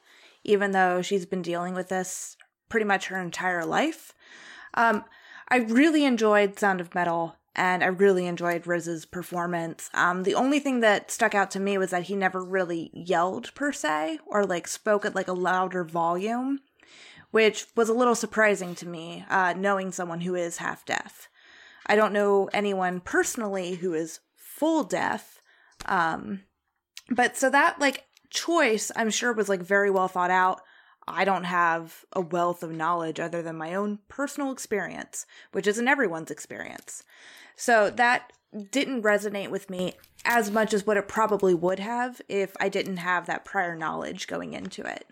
even 0.44 0.72
though 0.72 1.02
she's 1.02 1.26
been 1.26 1.42
dealing 1.42 1.74
with 1.74 1.90
this 1.90 2.38
pretty 2.70 2.86
much 2.86 3.08
her 3.08 3.22
entire 3.22 3.66
life. 3.66 4.14
Um, 4.74 5.06
I 5.50 5.58
really 5.58 6.04
enjoyed 6.04 6.60
Sound 6.60 6.82
of 6.82 6.94
Metal 6.94 7.36
and 7.56 7.84
I 7.84 7.88
really 7.88 8.28
enjoyed 8.28 8.68
Riz's 8.68 9.06
performance. 9.06 9.90
Um, 9.94 10.24
the 10.24 10.36
only 10.36 10.60
thing 10.60 10.82
that 10.82 11.10
stuck 11.10 11.34
out 11.34 11.50
to 11.52 11.60
me 11.60 11.78
was 11.78 11.90
that 11.90 12.04
he 12.04 12.16
never 12.16 12.44
really 12.44 12.92
yelled 12.94 13.54
per 13.56 13.72
se 13.72 14.20
or 14.28 14.46
like 14.46 14.68
spoke 14.68 15.06
at 15.06 15.16
like 15.16 15.28
a 15.28 15.34
louder 15.34 15.84
volume, 15.84 16.60
which 17.32 17.66
was 17.76 17.90
a 17.90 17.94
little 17.94 18.16
surprising 18.16 18.76
to 18.76 18.88
me, 18.88 19.26
uh, 19.30 19.54
knowing 19.58 19.92
someone 19.92 20.22
who 20.22 20.36
is 20.36 20.58
half 20.58 20.86
deaf. 20.86 21.30
I 21.88 21.96
don't 21.96 22.14
know 22.14 22.50
anyone 22.54 23.00
personally 23.00 23.76
who 23.76 23.94
is 23.94 24.20
full 24.58 24.84
deaf. 24.84 25.42
Um, 25.86 26.42
but 27.10 27.38
so 27.38 27.50
that 27.50 27.80
like 27.80 28.06
choice, 28.30 28.92
I'm 28.96 29.10
sure 29.10 29.34
was 29.34 29.50
like 29.50 29.62
very 29.62 29.92
well 29.92 30.08
thought 30.08 30.32
out. 30.32 30.62
I 31.08 31.24
don't 31.24 31.46
have 31.46 32.04
a 32.12 32.20
wealth 32.22 32.64
of 32.64 32.72
knowledge 32.72 33.20
other 33.20 33.42
than 33.42 33.56
my 33.56 33.74
own 33.74 34.00
personal 34.10 34.52
experience, 34.52 35.26
which 35.54 35.68
isn't 35.68 35.88
everyone's 35.88 36.32
experience. 36.32 37.04
So 37.56 37.90
that 37.92 38.34
didn't 38.72 39.04
resonate 39.04 39.50
with 39.50 39.70
me 39.70 39.94
as 40.26 40.52
much 40.52 40.74
as 40.74 40.86
what 40.86 40.98
it 40.98 41.08
probably 41.08 41.54
would 41.54 41.80
have 41.80 42.22
if 42.28 42.54
I 42.60 42.68
didn't 42.68 42.98
have 42.98 43.26
that 43.28 43.46
prior 43.46 43.76
knowledge 43.76 44.28
going 44.28 44.54
into 44.54 44.84
it. 44.84 45.06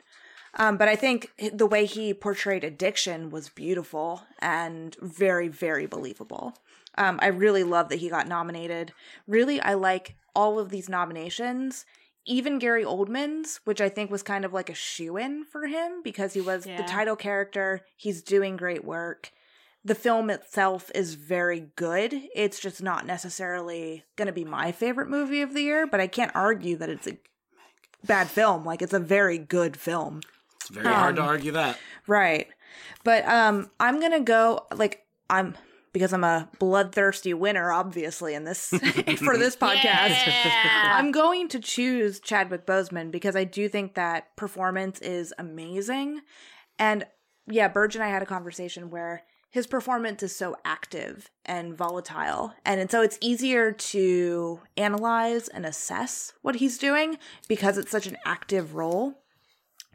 Um, 0.57 0.77
but 0.77 0.87
I 0.87 0.95
think 0.95 1.31
the 1.53 1.65
way 1.65 1.85
he 1.85 2.13
portrayed 2.13 2.63
addiction 2.63 3.29
was 3.29 3.49
beautiful 3.49 4.23
and 4.39 4.95
very, 5.01 5.47
very 5.49 5.85
believable. 5.85 6.55
Um, 6.97 7.19
I 7.21 7.27
really 7.27 7.63
love 7.63 7.89
that 7.89 7.99
he 7.99 8.09
got 8.09 8.27
nominated. 8.27 8.93
Really, 9.27 9.59
I 9.59 9.73
like 9.73 10.15
all 10.35 10.59
of 10.59 10.69
these 10.69 10.89
nominations, 10.89 11.85
even 12.25 12.59
Gary 12.59 12.83
Oldman's, 12.83 13.59
which 13.65 13.81
I 13.81 13.89
think 13.89 14.11
was 14.11 14.23
kind 14.23 14.45
of 14.45 14.53
like 14.53 14.69
a 14.69 14.73
shoe 14.73 15.17
in 15.17 15.43
for 15.45 15.67
him 15.67 16.01
because 16.03 16.33
he 16.33 16.41
was 16.41 16.63
the 16.63 16.83
title 16.87 17.15
character. 17.15 17.81
He's 17.95 18.21
doing 18.21 18.57
great 18.57 18.83
work. 18.83 19.31
The 19.83 19.95
film 19.95 20.29
itself 20.29 20.89
is 20.95 21.13
very 21.13 21.67
good. 21.75 22.13
It's 22.33 22.59
just 22.59 22.81
not 22.81 23.05
necessarily 23.05 24.03
going 24.15 24.25
to 24.25 24.33
be 24.33 24.43
my 24.43 24.71
favorite 24.71 25.09
movie 25.09 25.41
of 25.41 25.53
the 25.53 25.61
year, 25.61 25.85
but 25.85 25.99
I 25.99 26.07
can't 26.07 26.31
argue 26.33 26.75
that 26.77 26.89
it's 26.89 27.07
a 27.07 27.17
bad 28.03 28.27
film. 28.27 28.65
Like, 28.65 28.81
it's 28.81 28.93
a 28.93 28.99
very 28.99 29.37
good 29.37 29.77
film. 29.77 30.21
It's 30.55 30.69
very 30.69 30.87
hard 30.87 31.17
to 31.17 31.21
argue 31.21 31.51
that. 31.51 31.77
Right. 32.07 32.47
But 33.03 33.27
um 33.27 33.69
I'm 33.79 33.99
going 33.99 34.13
to 34.13 34.19
go 34.19 34.65
like 34.73 35.05
I'm 35.29 35.55
because 35.95 36.11
I'm 36.11 36.25
a 36.25 36.49
bloodthirsty 36.59 37.33
winner 37.33 37.71
obviously 37.71 38.33
in 38.33 38.43
this 38.43 38.67
for 39.23 39.37
this 39.37 39.55
podcast. 39.55 40.17
I'm 40.91 41.13
going 41.13 41.47
to 41.47 41.59
choose 41.61 42.19
Chadwick 42.19 42.65
Boseman 42.65 43.11
because 43.11 43.33
I 43.37 43.45
do 43.45 43.69
think 43.69 43.95
that 43.95 44.35
performance 44.35 44.99
is 44.99 45.33
amazing. 45.37 46.19
And 46.77 47.05
yeah, 47.49 47.69
Burge 47.69 47.95
and 47.95 48.03
I 48.03 48.09
had 48.09 48.21
a 48.21 48.25
conversation 48.25 48.89
where 48.89 49.23
his 49.49 49.67
performance 49.67 50.21
is 50.21 50.35
so 50.35 50.57
active 50.65 51.29
and 51.45 51.73
volatile. 51.73 52.51
And 52.65 52.91
so 52.91 53.01
it's 53.01 53.17
easier 53.21 53.71
to 53.71 54.59
analyze 54.75 55.47
and 55.47 55.65
assess 55.65 56.33
what 56.41 56.55
he's 56.55 56.77
doing 56.77 57.17
because 57.47 57.77
it's 57.77 57.91
such 57.91 58.05
an 58.05 58.17
active 58.25 58.75
role. 58.75 59.21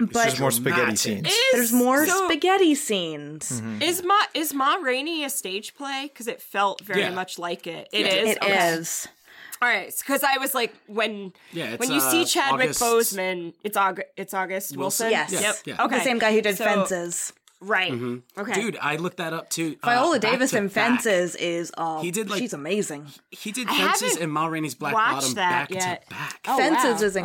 But 0.01 0.13
There's 0.13 0.41
more 0.41 0.51
spaghetti 0.51 0.97
scenes. 0.97 1.27
Is- 1.29 1.39
there's 1.53 1.73
more 1.73 2.07
so 2.07 2.27
spaghetti 2.29 2.75
scenes. 2.75 3.63
Is 3.83 4.03
Ma 4.03 4.19
is 4.35 4.55
Ma 4.55 4.77
Rainey 4.77 5.25
a 5.25 5.31
stage 5.31 5.75
play? 5.75 6.09
Because 6.13 6.27
it 6.27 6.41
felt 6.41 6.81
very 6.81 7.01
Yeah. 7.03 7.11
much 7.11 7.39
like 7.39 7.67
it. 7.67 7.89
It 7.93 8.07
Yeah. 8.07 8.13
is. 8.13 8.29
It 8.37 8.39
is. 8.45 9.07
okay. 9.07 9.15
All 9.63 9.69
right, 9.69 9.95
because 9.99 10.23
I 10.25 10.39
was 10.39 10.55
like, 10.55 10.75
when 10.87 11.35
Yeah, 11.53 11.77
when 11.77 11.91
you 11.93 12.01
see 12.01 12.23
uh, 12.23 12.25
Chadwick 12.25 12.71
August- 12.71 12.81
Boseman, 12.83 13.53
it's 13.63 13.77
August. 13.77 14.09
It's 14.17 14.33
August 14.33 14.75
Wilson. 14.77 15.11
Yes. 15.11 15.33
Yep. 15.33 15.57
Yeah. 15.67 15.85
Okay. 15.85 15.99
The 15.99 16.05
same 16.05 16.19
guy 16.19 16.33
who 16.33 16.41
did 16.41 16.57
So- 16.57 16.65
Fences. 16.65 17.35
Right. 17.63 17.93
Mm-hmm. 17.93 18.41
Okay. 18.41 18.55
Dude, 18.55 18.79
I 18.81 18.97
looked 18.97 19.19
that 19.19 19.35
up 19.35 19.51
too. 19.51 19.77
uh, 19.83 19.87
Viola 19.87 20.19
back 20.19 20.31
Davis 20.33 20.53
to 20.53 20.57
in 20.57 20.69
back. 20.69 20.73
Fences 21.03 21.35
is 21.37 21.71
oh 21.77 22.01
He 22.01 22.11
did, 22.11 22.31
like- 22.31 22.39
she's 22.39 22.55
amazing. 22.55 23.09
He 23.31 23.53
did 23.53 23.69
Fences 23.69 24.01
haven't 24.13 24.23
and 24.23 24.33
Ma 24.33 24.47
Rainey's 24.47 24.75
Black 24.75 24.95
Bottom 24.95 25.35
that 25.35 25.69
back 25.69 25.71
yet. 25.71 26.05
to 26.09 26.15
back. 26.15 26.41
Oh, 26.49 26.57
Fences 26.57 26.85
wow. 27.03 27.07
is 27.07 27.17
Okay. 27.19 27.21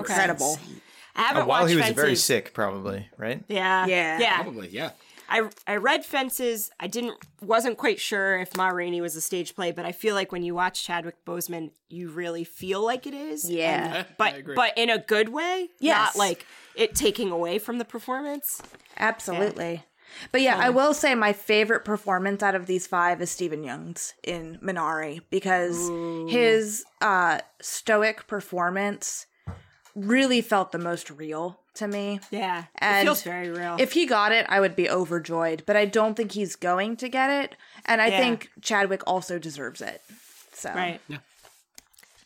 Incredible. 1.15 1.23
I 1.23 1.27
haven't 1.27 1.41
Uh, 1.43 1.45
while 1.45 1.61
watched 1.61 1.69
he 1.71 1.75
was 1.77 1.85
Fences. 1.85 2.01
very 2.03 2.15
sick, 2.15 2.53
probably, 2.53 3.09
right? 3.17 3.43
Yeah. 3.47 3.85
Yeah. 3.87 4.19
Yeah. 4.19 4.41
Probably, 4.43 4.67
yeah. 4.69 4.91
I 5.27 5.49
I 5.65 5.77
read 5.77 6.05
Fences. 6.05 6.69
I 6.79 6.85
didn't 6.87 7.15
wasn't 7.41 7.77
quite 7.77 7.99
sure 7.99 8.37
if 8.39 8.55
Ma 8.55 8.67
Rainey 8.67 9.01
was 9.01 9.15
a 9.15 9.21
stage 9.21 9.55
play, 9.55 9.71
but 9.71 9.83
I 9.83 9.91
feel 9.91 10.13
like 10.13 10.31
when 10.31 10.43
you 10.43 10.53
watch 10.53 10.83
Chadwick 10.83 11.25
Boseman, 11.25 11.71
you 11.89 12.09
really 12.09 12.43
feel 12.43 12.83
like 12.85 13.07
it 13.07 13.15
is. 13.15 13.49
Yeah. 13.49 13.95
And- 13.95 14.07
but 14.19 14.35
but 14.55 14.77
in 14.77 14.89
a 14.91 14.99
good 14.99 15.29
way. 15.29 15.69
Yes. 15.79 16.15
Not 16.15 16.19
like 16.19 16.45
it 16.75 16.93
taking 16.93 17.31
away 17.31 17.57
from 17.57 17.79
the 17.79 17.85
performance. 17.85 18.61
Absolutely. 18.97 19.83
But 20.31 20.41
yeah, 20.41 20.57
I 20.57 20.69
will 20.69 20.93
say 20.93 21.15
my 21.15 21.33
favorite 21.33 21.83
performance 21.83 22.43
out 22.43 22.53
of 22.55 22.67
these 22.67 22.85
five 22.85 23.19
is 23.21 23.31
Stephen 23.31 23.63
Yeun's 23.63 24.13
in 24.23 24.59
Minari 24.63 25.21
because 25.31 25.89
his 26.31 26.85
uh, 27.01 27.39
stoic 27.61 28.27
performance 28.27 29.25
really 29.95 30.41
felt 30.41 30.71
the 30.71 30.77
most 30.79 31.09
real 31.09 31.59
to 31.75 31.87
me. 31.87 32.19
Yeah. 32.31 32.61
it 32.61 32.65
And 32.79 33.07
feels 33.07 33.23
very 33.23 33.49
real. 33.49 33.75
If 33.79 33.93
he 33.93 34.05
got 34.05 34.31
it, 34.31 34.45
I 34.49 34.59
would 34.59 34.75
be 34.75 34.89
overjoyed, 34.89 35.63
but 35.65 35.75
I 35.75 35.85
don't 35.85 36.15
think 36.15 36.33
he's 36.33 36.55
going 36.55 36.97
to 36.97 37.09
get 37.09 37.29
it. 37.29 37.55
And 37.85 38.01
I 38.01 38.07
Yeah. 38.07 38.19
think 38.19 38.49
Chadwick 38.61 39.01
also 39.07 39.39
deserves 39.39 39.81
it. 39.81 40.01
So 40.53 40.71
right. 40.73 41.01
Yeah. 41.07 41.17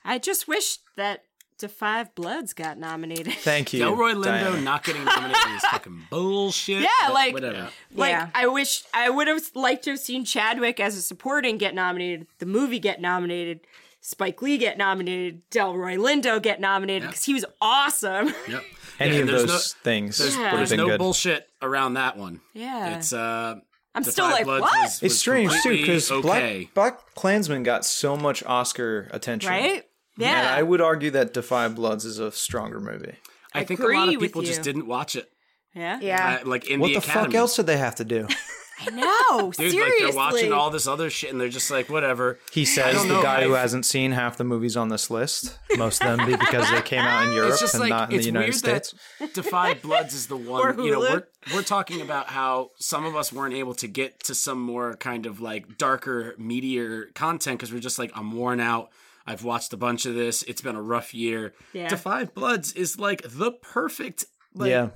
I 0.06 0.18
just 0.18 0.48
wish 0.48 0.78
that 0.96 1.24
Da 1.58 1.68
Five 1.68 2.16
Bloods 2.16 2.54
got 2.54 2.78
nominated. 2.78 3.34
Thank 3.40 3.74
you. 3.74 3.84
Delroy 3.84 4.14
Lindo 4.14 4.24
Diana. 4.24 4.62
not 4.62 4.84
getting 4.84 5.04
nominated 5.04 5.52
is 5.56 5.62
fucking 5.64 6.04
bullshit. 6.10 6.82
Yeah, 6.84 7.10
like- 7.12 7.34
whatever. 7.34 7.70
Like 7.94 8.12
Yeah. 8.12 8.30
I 8.34 8.48
wish 8.48 8.84
I 8.94 9.10
would 9.10 9.28
have 9.28 9.42
liked 9.56 9.84
to 9.86 9.92
have 9.92 10.00
seen 10.00 10.24
Chadwick 10.26 10.80
as 10.80 10.96
a 10.96 11.02
supporting 11.02 11.58
get 11.58 11.76
nominated, 11.76 12.28
the 12.40 12.46
movie 12.46 12.80
get 12.80 13.02
nominated, 13.02 13.60
Spike 14.10 14.42
Lee 14.42 14.58
get 14.58 14.76
nominated, 14.78 15.44
Delroy 15.52 15.98
Lindo 16.00 16.42
get 16.42 16.60
nominated 16.60 17.08
because 17.10 17.24
he 17.26 17.34
was 17.36 17.46
awesome. 17.62 18.34
Yep. 18.50 18.64
Any 19.00 19.16
Yeah, 19.18 19.22
of 19.22 19.28
there's 19.28 19.46
those 19.46 19.74
things 19.84 20.18
There's, 20.18 20.36
Yeah. 20.36 20.52
would 20.52 20.58
there's 20.58 20.70
been 20.72 20.80
no 20.80 20.88
good. 20.88 20.98
bullshit 20.98 21.48
around 21.62 21.94
that 21.94 22.18
one. 22.18 22.42
Yeah. 22.54 22.98
It's 22.98 23.14
uh. 23.14 23.56
I'm 23.96 24.04
The 24.04 24.12
still 24.12 24.26
like, 24.26 24.46
Bloods 24.46 24.62
what? 24.64 24.82
was- 24.84 25.04
It's 25.04 25.16
strange 25.16 25.52
too 25.64 25.70
because 25.78 26.12
okay. 26.12 26.70
Black 26.74 27.00
BlacKkKlansman 27.16 27.64
got 27.64 27.86
so 27.86 28.18
much 28.18 28.44
Oscar 28.46 29.08
attention, 29.12 29.50
right? 29.52 29.72
And 29.74 29.84
Yeah. 30.18 30.54
I 30.58 30.64
would 30.64 30.82
argue 30.82 31.12
that 31.12 31.34
Da 31.34 31.42
Five 31.44 31.76
Bloods 31.76 32.04
is 32.04 32.18
a 32.20 32.32
stronger 32.32 32.80
movie. 32.80 33.16
I 33.54 33.64
think 33.64 33.80
a 33.80 33.88
lot 33.88 34.10
of 34.14 34.20
people 34.20 34.42
just 34.42 34.64
didn't 34.64 34.88
watch 34.88 35.16
it. 35.16 35.30
yeah. 35.76 36.00
yeah. 36.02 36.40
Uh, 36.44 36.48
like 36.50 36.68
in 36.68 36.80
What 36.80 36.88
the, 36.88 36.94
the 36.96 37.00
Academy. 37.00 37.26
fuck 37.28 37.36
else 37.36 37.56
did 37.58 37.68
they 37.68 37.78
have 37.78 37.96
to 37.96 38.06
do? 38.06 38.28
I 38.82 38.90
know. 38.92 39.52
Dude, 39.58 39.72
seriously. 39.72 39.80
like 39.82 39.94
they're 40.00 40.16
watching 40.16 40.54
all 40.54 40.70
this 40.70 40.88
other 40.88 41.10
shit 41.10 41.32
and 41.32 41.40
they're 41.40 41.50
just 41.50 41.70
like, 41.70 41.90
whatever. 41.90 42.40
He 42.52 42.64
says 42.66 43.02
the 43.02 43.08
know, 43.10 43.22
guy 43.24 43.44
who 43.44 43.50
I've- 43.54 43.60
hasn't 43.62 43.86
seen 43.86 44.12
half 44.12 44.38
the 44.38 44.44
movies 44.44 44.78
on 44.78 44.90
this 44.90 45.10
list, 45.10 45.58
most 45.78 46.04
of 46.04 46.18
them 46.18 46.26
because 46.40 46.70
they 46.72 46.82
came 46.82 47.00
out 47.02 47.28
in 47.28 47.34
Europe 47.34 47.52
It's 47.52 47.60
just 47.60 47.74
and 47.76 47.82
like 47.82 47.90
not 47.90 48.12
in 48.14 48.20
the 48.20 48.24
United 48.26 48.54
States. 48.56 48.94
that 49.20 49.34
Da 49.34 49.42
Five 49.42 49.82
Bloods 49.82 50.14
is 50.14 50.28
the 50.28 50.38
one. 50.56 50.82
You 50.84 50.92
know, 50.92 51.00
we're 51.00 51.24
we're 51.54 51.64
talking 51.64 52.02
about 52.02 52.28
how 52.28 52.70
some 52.80 53.06
of 53.06 53.16
us 53.16 53.34
weren't 53.34 53.54
able 53.54 53.74
to 53.76 53.88
get 53.88 54.24
to 54.26 54.36
some 54.36 54.62
more 54.62 54.96
kind 54.96 55.26
of 55.26 55.42
like 55.42 55.78
darker, 55.78 56.36
meatier 56.40 57.14
content 57.14 57.60
because 57.60 57.74
we're 57.74 57.80
just 57.80 58.00
like, 58.00 58.12
I'm 58.16 58.32
worn 58.32 58.60
out. 58.60 58.90
I've 59.28 59.44
watched 59.44 59.74
a 59.74 59.78
bunch 59.78 60.06
of 60.06 60.16
this. 60.16 60.42
It's 60.44 60.62
been 60.62 60.76
a 60.76 60.82
rough 60.82 61.14
year. 61.14 61.54
Yeah. 61.74 61.88
Da 61.90 61.98
Five 61.98 62.34
Bloods 62.34 62.74
is 62.74 62.98
like 62.98 63.22
the 63.26 63.52
perfect 63.52 64.26
like 64.56 64.70
yeah, 64.72 64.90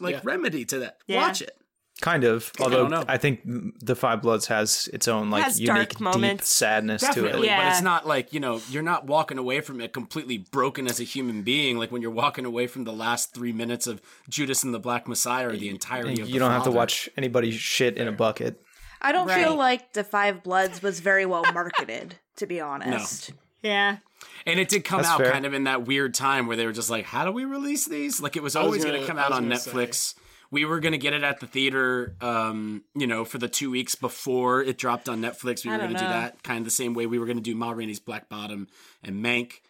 like 0.00 0.16
Yeah. 0.16 0.20
remedy 0.24 0.64
to 0.66 0.80
that. 0.80 0.98
Yeah. 1.06 1.22
Watch 1.26 1.40
it. 1.42 1.52
Kind 2.00 2.24
of. 2.24 2.52
Although 2.60 2.82
don't 2.88 2.90
know. 2.90 3.04
I, 3.08 3.16
think 3.18 3.40
the 3.44 3.94
Five 3.96 4.22
Bloods 4.22 4.46
has 4.46 4.88
its 4.92 5.08
own 5.08 5.30
like 5.30 5.44
Has 5.44 5.60
unique 5.60 5.98
dark 5.98 6.20
deep 6.20 6.42
sadness 6.42 7.02
Definitely, 7.02 7.32
to 7.32 7.38
it. 7.38 7.46
Yeah. 7.46 7.62
but 7.64 7.72
it's 7.72 7.82
not 7.82 8.06
like 8.06 8.32
you 8.32 8.40
know 8.40 8.60
you're 8.70 8.82
not 8.82 9.06
walking 9.06 9.38
away 9.38 9.60
from 9.60 9.80
it 9.80 9.92
completely 9.92 10.38
broken 10.38 10.86
as 10.86 11.00
a 11.00 11.04
human 11.04 11.42
being. 11.42 11.78
Like 11.78 11.90
when 11.92 12.02
you're 12.02 12.10
walking 12.10 12.44
away 12.44 12.66
from 12.66 12.84
the 12.84 12.92
last 12.92 13.34
three 13.34 13.52
minutes 13.52 13.86
of 13.86 14.00
Judas 14.28 14.62
and 14.62 14.72
the 14.72 14.78
Black 14.78 15.08
Messiah 15.08 15.48
or 15.48 15.56
the 15.56 15.68
entirety 15.68 16.20
of 16.20 16.28
You 16.28 16.34
The 16.34 16.38
don't 16.40 16.50
have 16.52 16.64
to 16.64 16.70
watch 16.70 17.08
anybody 17.16 17.50
shit 17.50 17.96
in 17.96 18.08
a 18.08 18.12
bucket. 18.12 18.62
I 19.00 19.12
don't 19.12 19.28
Right. 19.28 19.44
feel 19.44 19.54
like 19.54 19.92
The 19.92 20.02
Five 20.04 20.42
Bloods 20.42 20.82
was 20.82 20.98
very 21.00 21.24
well 21.24 21.44
marketed, 21.54 22.16
to 22.36 22.46
be 22.46 22.60
honest. 22.60 23.30
Yeah. 23.62 23.98
And 24.46 24.58
it 24.58 24.68
did 24.68 24.84
come 24.84 24.98
That's 25.02 25.08
out 25.10 25.20
fair. 25.20 25.30
kind 25.30 25.46
of 25.46 25.54
in 25.54 25.64
that 25.64 25.86
weird 25.86 26.14
time 26.14 26.46
where 26.48 26.56
they 26.56 26.66
were 26.66 26.72
just 26.72 26.90
like, 26.90 27.04
"How 27.04 27.24
do 27.24 27.30
we 27.32 27.44
release 27.44 27.86
these?" 27.86 28.20
Like 28.20 28.36
it 28.36 28.42
was 28.42 28.56
always 28.56 28.84
going 28.84 29.00
to 29.00 29.06
come 29.06 29.18
out 29.18 29.30
on 29.32 29.42
gonna 29.48 29.54
Netflix. 29.54 30.14
We 30.50 30.64
were 30.64 30.80
going 30.80 30.92
to 30.92 30.98
get 30.98 31.12
it 31.12 31.22
at 31.22 31.40
the 31.40 31.46
theater, 31.46 32.16
um, 32.22 32.84
you 32.94 33.06
know, 33.06 33.24
for 33.26 33.36
the 33.38 33.48
two 33.48 33.70
weeks 33.70 33.94
before 33.94 34.62
it 34.62 34.78
dropped 34.78 35.08
on 35.08 35.20
Netflix. 35.20 35.64
We 35.64 35.70
I 35.70 35.74
were 35.74 35.78
going 35.82 35.92
to 35.94 35.98
do 35.98 36.06
that 36.08 36.42
kind 36.42 36.58
of 36.58 36.64
the 36.64 36.70
same 36.70 36.94
way 36.94 37.04
we 37.06 37.18
were 37.18 37.26
going 37.26 37.36
to 37.36 37.42
do 37.42 37.54
Ma 37.54 37.70
Rainey's 37.72 38.00
Black 38.00 38.28
Bottom 38.30 38.66
and 39.02 39.22
Mank. 39.22 39.60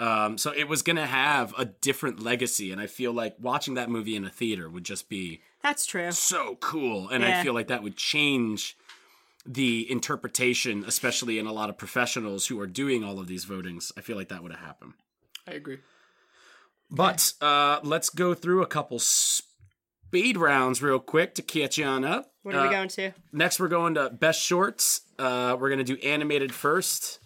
Um, 0.00 0.36
so 0.38 0.50
it 0.52 0.66
was 0.66 0.82
going 0.82 0.96
to 0.96 1.06
have 1.06 1.54
a 1.56 1.66
different 1.66 2.18
legacy, 2.20 2.72
and 2.72 2.80
I 2.80 2.88
feel 2.88 3.12
like 3.12 3.36
watching 3.40 3.74
that 3.74 3.88
movie 3.88 4.16
in 4.16 4.24
a 4.24 4.28
theater 4.30 4.68
would 4.68 4.82
just 4.84 5.08
be 5.08 5.40
That's 5.62 5.86
true. 5.86 6.10
so 6.10 6.56
cool 6.60 7.08
and 7.10 7.22
Yeah. 7.22 7.38
i 7.38 7.42
feel 7.44 7.54
like 7.54 7.68
that 7.68 7.84
would 7.84 7.96
change 7.96 8.76
the 9.46 9.88
interpretation 9.88 10.84
especially 10.84 11.38
in 11.38 11.46
a 11.46 11.52
lot 11.52 11.70
of 11.70 11.78
professionals 11.78 12.48
who 12.48 12.58
are 12.60 12.66
doing 12.66 13.04
all 13.04 13.20
of 13.20 13.28
these 13.28 13.46
votings 13.46 13.92
i 13.96 14.00
feel 14.00 14.16
like 14.16 14.28
that 14.30 14.42
would 14.42 14.50
have 14.52 14.60
happened 14.60 14.94
I 15.46 15.52
agree. 15.52 15.78
but 16.90 17.32
uh 17.40 17.78
let's 17.84 18.08
go 18.10 18.34
through 18.34 18.62
a 18.62 18.66
couple 18.66 18.98
speed 20.14 20.36
rounds 20.36 20.80
real 20.80 21.00
quick 21.00 21.34
to 21.34 21.42
catch 21.42 21.76
you 21.76 21.84
on 21.84 22.04
up 22.04 22.30
What 22.44 22.54
are 22.54 22.62
we 22.62 22.68
Uh, 22.68 22.70
going 22.70 22.88
to? 22.90 23.10
next 23.32 23.58
we're 23.58 23.66
going 23.66 23.94
to 23.94 24.10
best 24.10 24.40
shorts 24.40 25.00
uh 25.18 25.56
we're 25.58 25.70
gonna 25.70 25.82
do 25.82 25.96
animated 26.04 26.54
first 26.54 27.18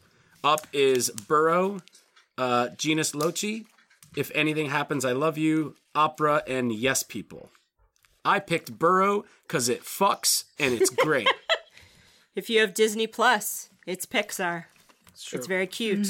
up 0.42 0.66
is 0.72 1.10
burrow 1.10 1.80
uh 2.38 2.68
genius 2.78 3.14
loci 3.14 3.66
if 4.16 4.30
anything 4.34 4.70
happens 4.70 5.04
i 5.04 5.12
love 5.12 5.36
you 5.36 5.74
opera 5.94 6.42
and 6.46 6.72
yes 6.72 7.02
people 7.02 7.50
i 8.24 8.38
picked 8.38 8.78
burrow 8.78 9.26
because 9.46 9.68
it 9.68 9.82
fucks 9.82 10.44
and 10.58 10.72
it's 10.72 10.88
great 10.90 11.28
If 12.34 12.48
you 12.48 12.60
have 12.60 12.72
Disney 12.72 13.08
Plus, 13.08 13.68
it's 13.84 14.06
Pixar. 14.06 14.66
It's, 15.08 15.24
true. 15.24 15.42
very 15.44 15.66
cute. 15.66 16.06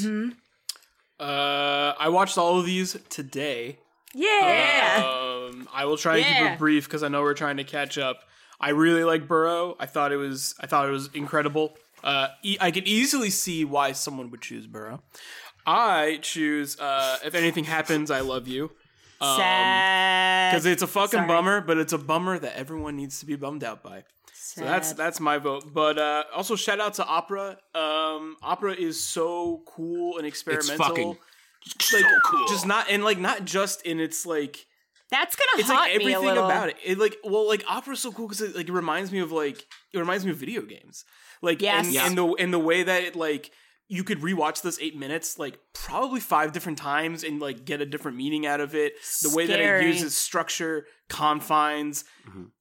Uh, 1.19 1.93
I 1.99 2.07
watched 2.09 2.37
all 2.37 2.59
of 2.59 2.67
these 2.67 2.95
today. 3.09 3.79
Yeah. 4.13 5.03
Um, 5.03 5.28
Um, 5.61 5.67
I 5.73 5.85
will 5.85 5.97
try 5.97 6.17
and 6.17 6.25
keep 6.25 6.51
it 6.53 6.57
brief 6.59 6.85
because 6.85 7.03
I 7.03 7.07
know 7.07 7.21
we're 7.21 7.33
trying 7.33 7.57
to 7.57 7.63
catch 7.63 7.97
up. 7.97 8.21
I 8.59 8.69
really 8.69 9.03
like 9.03 9.27
Burrow. 9.27 9.75
I 9.79 9.85
thought 9.85 10.11
it 10.11 10.17
was 10.17 10.55
I 10.59 10.67
thought 10.67 10.87
it 10.87 10.91
was 10.91 11.09
incredible. 11.13 11.75
Uh, 12.03 12.27
e- 12.43 12.57
I 12.59 12.71
could 12.71 12.87
easily 12.87 13.29
see 13.29 13.65
why 13.65 13.91
someone 13.93 14.31
would 14.31 14.41
choose 14.41 14.67
Burrow. 14.67 15.01
I 15.65 16.19
choose 16.21 16.79
uh, 16.79 17.17
if 17.25 17.35
anything 17.35 17.65
happens, 17.65 18.09
I 18.11 18.21
love 18.21 18.47
you 18.47 18.71
Sad. 19.21 20.51
because 20.51 20.65
it's 20.65 20.81
a 20.81 20.87
fucking 20.87 21.19
Sorry. 21.19 21.27
bummer, 21.27 21.61
but 21.61 21.77
it's 21.77 21.93
a 21.93 21.97
bummer 21.97 22.39
that 22.39 22.55
everyone 22.57 22.95
needs 22.95 23.19
to 23.19 23.25
be 23.25 23.35
bummed 23.35 23.63
out 23.63 23.83
by. 23.83 24.03
So 24.33 24.63
that's 24.63 24.93
that's 24.93 25.19
my 25.19 25.37
vote. 25.37 25.73
But 25.73 25.97
uh, 25.97 26.23
also 26.35 26.55
shout 26.55 26.79
out 26.79 26.95
to 26.95 27.05
Opera. 27.05 27.57
Um, 27.75 28.35
Opera 28.41 28.73
is 28.73 28.99
so 29.01 29.61
cool 29.65 30.17
and 30.17 30.25
experimental. 30.25 30.77
fucking 30.77 31.07
like, 31.93 32.05
Just 32.49 32.65
not 32.65 32.89
and 32.89 33.03
like 33.03 33.19
not 33.19 33.45
just 33.45 33.83
in 33.83 33.99
its 33.99 34.25
like 34.25 34.65
That's 35.11 35.35
gonna 35.35 35.59
it's 35.61 35.67
haunt 35.69 35.79
like 35.91 35.97
me 36.03 36.13
a 36.13 36.17
everything 36.17 36.37
about 36.37 36.69
it. 36.69 36.77
It 36.85 36.97
like 36.99 37.17
well 37.23 37.47
like 37.47 37.63
opera's 37.67 37.99
so 37.99 38.11
cool 38.11 38.27
because 38.27 38.41
it 38.41 38.55
like 38.55 38.67
it 38.69 38.73
reminds 38.73 39.11
me 39.11 39.19
of 39.19 39.31
like 39.31 39.65
it 39.93 39.97
reminds 39.99 40.25
me 40.25 40.31
of 40.31 40.37
video 40.37 40.61
games. 40.61 41.03
Like 41.41 41.61
Yes. 41.61 41.85
and, 41.85 41.93
Yeah. 41.95 42.05
and 42.07 42.17
the 42.17 42.25
and 42.33 42.53
the 42.53 42.59
way 42.59 42.83
that 42.83 43.03
it 43.03 43.15
like 43.15 43.51
you 43.91 44.03
could 44.03 44.19
rewatch 44.19 44.61
this 44.61 44.77
eight 44.79 44.95
minutes 44.95 45.39
like 45.39 45.57
probably 45.73 46.19
five 46.19 46.51
different 46.51 46.77
times 46.77 47.23
and 47.23 47.39
like 47.41 47.65
get 47.65 47.81
a 47.81 47.85
different 47.87 48.17
meaning 48.17 48.45
out 48.45 48.59
of 48.61 48.75
it. 48.75 48.93
The 49.23 49.31
way 49.35 49.47
that 49.47 49.59
it 49.59 49.83
uses 49.87 50.15
structure, 50.15 50.85
confines, 51.07 52.03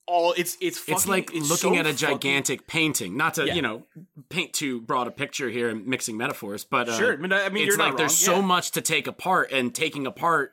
all 0.06 0.32
it's 0.38 0.56
it's 0.60 0.78
fucking, 0.78 0.94
It's 0.94 1.06
like 1.06 1.34
it's 1.34 1.50
looking 1.50 1.74
so 1.74 1.80
at 1.80 1.86
a 1.86 1.92
fucking- 1.92 1.96
gigantic 2.18 2.66
painting. 2.66 3.14
Not 3.16 3.34
to 3.34 3.44
Yeah. 3.46 3.54
you 3.54 3.60
know 3.62 3.84
paint 4.30 4.54
too 4.54 4.80
broad 4.80 5.06
a 5.06 5.10
picture 5.10 5.50
here 5.50 5.68
and 5.68 5.86
mixing 5.86 6.16
metaphors, 6.16 6.64
but 6.64 6.88
uh, 6.88 6.96
Sure, 6.98 7.16
but 7.18 7.30
I 7.32 7.50
mean, 7.50 7.64
it's 7.64 7.68
you're 7.68 7.76
not 7.76 7.88
like 7.88 7.96
there's 7.98 8.26
wrong, 8.28 8.36
so 8.36 8.42
much 8.42 8.70
to 8.72 8.80
take 8.80 9.06
apart, 9.06 9.50
and 9.52 9.74
taking 9.74 10.06
apart 10.06 10.52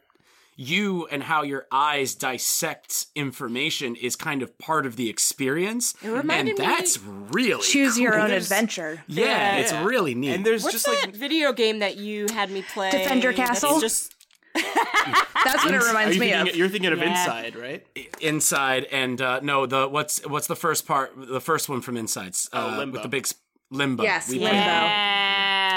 you 0.55 1.05
and 1.07 1.23
how 1.23 1.43
your 1.43 1.65
eyes 1.71 2.15
dissect 2.15 3.07
information 3.15 3.95
is 3.95 4.15
kind 4.15 4.41
of 4.41 4.57
part 4.57 4.85
of 4.85 4.95
the 4.95 5.09
experience, 5.09 5.93
and 6.01 6.13
reminded 6.13 6.57
me- 6.57 6.65
that's 6.65 6.97
really 6.99 7.61
Choose 7.63 7.99
your 7.99 8.17
own 8.19 8.29
There's- 8.29 8.43
adventure. 8.45 9.03
Yeah, 9.07 9.25
Yeah. 9.25 9.57
it's 9.57 9.73
really 9.85 10.15
neat. 10.15 10.29
And 10.33 10.45
there's 10.45 10.63
What's 10.63 10.73
just 10.73 10.85
that 10.85 11.07
like 11.07 11.15
video 11.15 11.51
game 11.53 11.79
that 11.79 11.97
you 11.97 12.27
had 12.33 12.49
me 12.51 12.61
play? 12.61 12.89
Defender 12.91 13.33
that's 13.33 13.49
Castle? 13.61 13.79
Just 13.81 14.13
That's 14.55 15.65
what 15.65 15.73
it 15.73 15.83
reminds 15.83 16.15
you 16.15 16.21
me 16.21 16.29
thinking, 16.31 16.49
of. 16.49 16.55
you're 16.55 16.69
thinking 16.69 16.93
of 16.93 16.99
Yeah. 16.99 17.09
Inside, 17.11 17.55
right? 17.57 17.85
inside 18.21 18.85
and 18.85 19.21
uh 19.21 19.41
no 19.43 19.65
the 19.65 19.87
what's 19.89 20.25
what's 20.25 20.47
the 20.47 20.55
first 20.55 20.87
part 20.87 21.11
the 21.17 21.41
first 21.41 21.67
one 21.67 21.81
from 21.81 21.97
insides 21.97 22.49
uh 22.53 22.71
Oh, 22.73 22.77
Limbo. 22.77 22.93
with 22.93 23.01
the 23.03 23.09
big 23.09 23.27
sp- 23.27 23.43
limbo 23.71 24.03
Yes, 24.03 24.29
We 24.29 24.39
Limbo. 24.39 24.55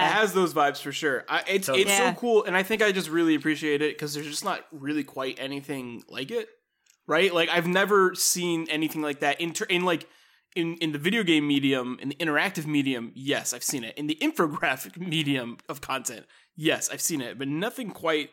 Played- 0.01 0.11
It 0.11 0.14
has 0.14 0.32
those 0.32 0.55
vibes 0.55 0.80
for 0.80 0.92
sure. 0.92 1.24
I, 1.28 1.42
it's 1.46 1.68
it's 1.68 1.88
Yeah. 1.90 2.12
so 2.12 2.18
cool, 2.20 2.44
and 2.44 2.57
I 2.57 2.62
think 2.62 2.82
I 2.82 2.92
just 2.92 3.09
really 3.09 3.34
appreciate 3.34 3.82
it 3.82 3.94
because 3.96 4.14
there's 4.14 4.26
just 4.26 4.44
not 4.44 4.64
really 4.72 5.05
quite 5.05 5.38
anything 5.40 6.03
like 6.09 6.30
it, 6.30 6.49
right? 7.07 7.32
Like 7.32 7.49
I've 7.49 7.66
never 7.66 8.14
seen 8.14 8.66
anything 8.70 9.03
like 9.03 9.20
that 9.20 9.40
in 9.40 9.53
ter- 9.53 9.66
in 9.66 9.84
like 9.84 10.07
in 10.57 10.76
in 10.76 10.92
the 10.92 10.99
video 10.99 11.22
game 11.22 11.46
medium, 11.46 11.99
in 12.01 12.09
the 12.09 12.14
interactive 12.16 12.66
medium. 12.66 13.12
Yes, 13.14 13.53
I've 13.53 13.62
seen 13.64 13.84
it. 13.84 13.96
In 13.99 14.07
the 14.07 14.16
infographic 14.22 14.96
medium 14.96 15.59
of 15.68 15.80
content, 15.80 16.26
yes, 16.57 16.88
I've 16.92 17.03
seen 17.03 17.20
it, 17.20 17.38
but 17.38 17.49
nothing 17.49 17.90
quite 17.90 18.30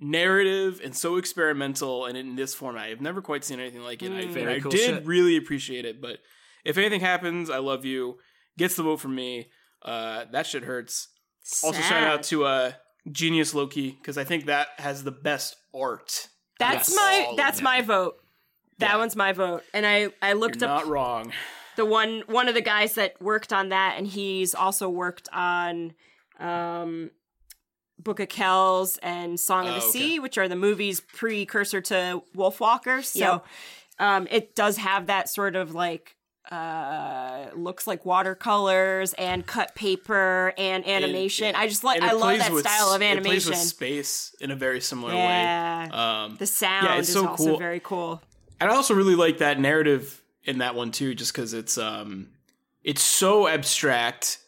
narrative 0.00 0.80
and 0.84 0.96
so 0.96 1.16
experimental 1.16 2.06
and 2.06 2.16
in 2.16 2.36
this 2.36 2.54
format. 2.54 2.84
I've 2.88 3.00
never 3.00 3.20
quite 3.20 3.44
seen 3.44 3.60
anything 3.60 3.82
like 3.82 4.02
it. 4.02 4.12
I, 4.12 4.24
mm. 4.26 4.36
and 4.36 4.48
I 4.48 4.60
cool 4.60 4.70
did 4.70 4.80
shit. 4.80 5.06
really 5.06 5.36
appreciate 5.36 5.84
it, 5.84 6.00
but 6.00 6.18
if 6.64 6.78
anything 6.78 7.00
happens, 7.00 7.50
I 7.50 7.58
love 7.58 7.84
you. 7.84 8.18
Gets 8.56 8.76
the 8.76 8.82
vote 8.82 8.98
from 9.00 9.14
me. 9.14 9.48
Uh, 9.82 10.24
that 10.32 10.46
shit 10.46 10.64
hurts. 10.64 11.08
Also, 11.62 11.80
shout 11.80 12.02
out 12.02 12.22
to 12.24 12.44
uh, 12.44 12.72
Genius 13.10 13.54
Loki 13.54 13.90
because 13.92 14.18
I 14.18 14.24
think 14.24 14.46
that 14.46 14.68
has 14.78 15.04
the 15.04 15.12
best 15.12 15.56
art. 15.74 16.28
That's 16.58 16.88
Yes. 16.90 16.96
my 16.96 17.34
that's 17.36 17.62
my 17.62 17.82
vote. 17.82 18.16
That 18.78 18.90
Yeah. 18.92 18.96
one's 18.98 19.16
my 19.16 19.32
vote. 19.32 19.62
And 19.72 19.86
I 19.86 20.08
I 20.20 20.32
looked 20.34 20.60
You're 20.60 20.68
up 20.70 20.84
not 20.84 20.90
wrong. 20.92 21.32
the 21.76 21.84
one 21.84 22.22
one 22.26 22.48
of 22.48 22.54
the 22.54 22.60
guys 22.60 22.94
that 22.94 23.20
worked 23.22 23.52
on 23.52 23.68
that 23.70 23.94
and 23.96 24.06
he's 24.06 24.54
also 24.54 24.88
worked 24.88 25.28
on 25.32 25.94
um 26.40 27.10
Book 28.00 28.20
of 28.20 28.28
Kells 28.28 28.96
and 28.98 29.38
Song 29.40 29.66
of 29.66 29.70
Oh, 29.74 29.78
the 29.80 29.82
okay. 29.86 29.90
Sea, 29.90 30.18
which 30.20 30.36
are 30.38 30.48
the 30.48 30.54
movies 30.56 31.00
precursor 31.00 31.80
to 31.82 32.22
Wolfwalkers. 32.36 33.04
So 33.06 33.18
Yep. 33.18 33.44
um 34.00 34.28
it 34.30 34.54
does 34.54 34.76
have 34.76 35.06
that 35.06 35.28
sort 35.28 35.56
of 35.56 35.74
like 35.74 36.16
uh 36.50 37.46
looks 37.54 37.86
like 37.86 38.04
watercolors 38.06 39.12
and 39.14 39.46
cut 39.46 39.74
paper 39.74 40.52
and 40.56 40.86
animation. 40.86 41.48
And- 41.48 41.56
I 41.56 41.66
just 41.68 41.84
like 41.84 42.02
I 42.02 42.12
love 42.12 42.38
that 42.38 42.52
with- 42.52 42.66
style 42.66 42.92
of 42.92 43.02
It 43.02 43.22
plays 43.22 43.46
animation. 43.46 43.50
with 43.50 43.58
space 43.58 44.34
in 44.40 44.50
a 44.50 44.56
very 44.56 44.80
similar 44.80 45.12
Yeah. 45.14 45.86
way. 45.86 45.90
Um, 45.92 46.36
The 46.38 46.46
sound 46.46 46.86
Yeah, 46.86 46.98
it's 46.98 47.08
is 47.08 47.14
so 47.14 47.26
also 47.28 47.44
cool. 47.44 47.58
very 47.58 47.80
cool. 47.80 48.22
and 48.60 48.70
I 48.70 48.74
also 48.74 48.94
really 48.94 49.14
like 49.14 49.38
that 49.38 49.60
narrative 49.60 50.20
in 50.44 50.58
that 50.58 50.74
one 50.74 50.90
too, 50.90 51.14
just 51.14 51.32
because 51.32 51.52
it's 51.54 51.76
um, 51.78 52.28
it's 52.82 53.02
so 53.02 53.46
abstract, 53.46 54.38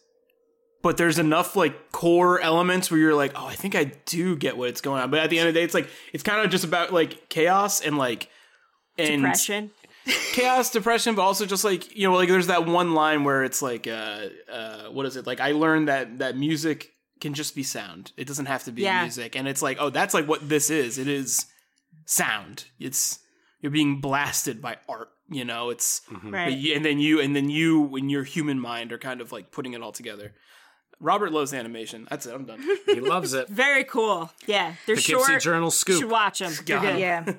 but 0.83 0.97
there's 0.97 1.19
enough 1.19 1.55
like 1.57 1.93
core 1.93 2.41
elements 2.41 2.91
where 2.91 2.99
you're 2.99 3.15
like, 3.15 3.33
oh, 3.37 3.47
I 3.47 3.55
think 3.55 3.75
I 3.75 3.85
do 4.07 4.35
get 4.37 4.57
what's 4.57 4.81
going 4.81 5.01
on. 5.03 5.11
But 5.11 5.21
at 5.21 5.31
the 5.31 5.39
end 5.39 5.49
of 5.49 5.55
the 5.55 5.61
day, 5.61 5.65
it's 5.65 5.75
like 5.75 5.89
it's 6.13 6.23
kind 6.23 6.41
of 6.45 6.51
just 6.51 6.65
about 6.65 6.93
like 6.93 7.29
chaos 7.29 7.81
and 7.83 7.99
like 7.99 8.29
and 8.99 9.23
Depression. 9.23 9.71
Chaos, 10.33 10.71
depression, 10.71 11.15
but 11.15 11.23
also 11.23 11.47
just 11.47 11.65
like 11.65 11.97
you 11.97 12.09
know, 12.09 12.15
like 12.15 12.29
there's 12.29 12.47
that 12.49 12.67
one 12.67 12.95
line 12.95 13.25
where 13.25 13.45
it's 13.45 13.63
like, 13.63 13.87
uh, 13.87 14.27
uh, 14.51 14.85
what 14.91 15.07
is 15.07 15.17
it? 15.17 15.27
Like 15.27 15.41
I 15.41 15.53
learned 15.53 15.89
that 15.89 16.19
that 16.21 16.37
music 16.37 16.93
can 17.21 17.35
just 17.35 17.55
be 17.55 17.63
sound. 17.63 18.13
It 18.17 18.27
doesn't 18.27 18.47
have 18.47 18.65
to 18.65 18.73
be 18.73 18.83
Yeah. 18.83 19.03
music, 19.03 19.37
and 19.37 19.47
it's 19.47 19.63
like, 19.63 19.77
oh, 19.81 19.91
that's 19.91 20.15
like 20.15 20.27
what 20.27 20.49
this 20.49 20.71
is. 20.71 20.99
It 20.99 21.09
is 21.09 21.47
sound. 22.07 22.67
It's 22.79 23.19
you're 23.61 23.73
being 23.73 24.01
blasted 24.01 24.63
by 24.63 24.79
art. 24.89 25.11
You 25.29 25.45
know, 25.45 25.71
it's 25.71 26.01
Right. 26.25 26.47
but 26.51 26.59
you- 26.59 26.75
and 26.75 26.85
then 26.85 26.99
you 26.99 27.21
and 27.21 27.37
then 27.37 27.51
you 27.51 27.95
in 27.97 28.09
your 28.09 28.25
human 28.25 28.59
mind 28.59 28.93
are 28.93 28.99
kind 28.99 29.21
of 29.21 29.33
like 29.33 29.53
putting 29.53 29.75
it 29.75 29.83
all 29.83 29.93
together. 29.93 30.35
Robert 31.01 31.33
loves 31.33 31.55
animation. 31.55 32.07
That's 32.11 32.27
it. 32.27 32.35
I'm 32.35 32.45
done. 32.45 32.63
he 32.87 33.01
loves 33.01 33.33
it 33.33 33.49
Very 33.49 33.85
cool. 33.85 34.31
Yeah, 34.47 34.75
they're 34.87 34.97
Poughkeepsie 34.97 35.13
short. 35.13 35.43
Journal 35.43 35.67
You 35.67 35.71
scoop 35.71 36.01
should 36.01 36.11
watch 36.11 36.41
them. 36.41 36.53
They're 36.65 36.81
good. 36.81 36.99
Yeah. 36.99 37.33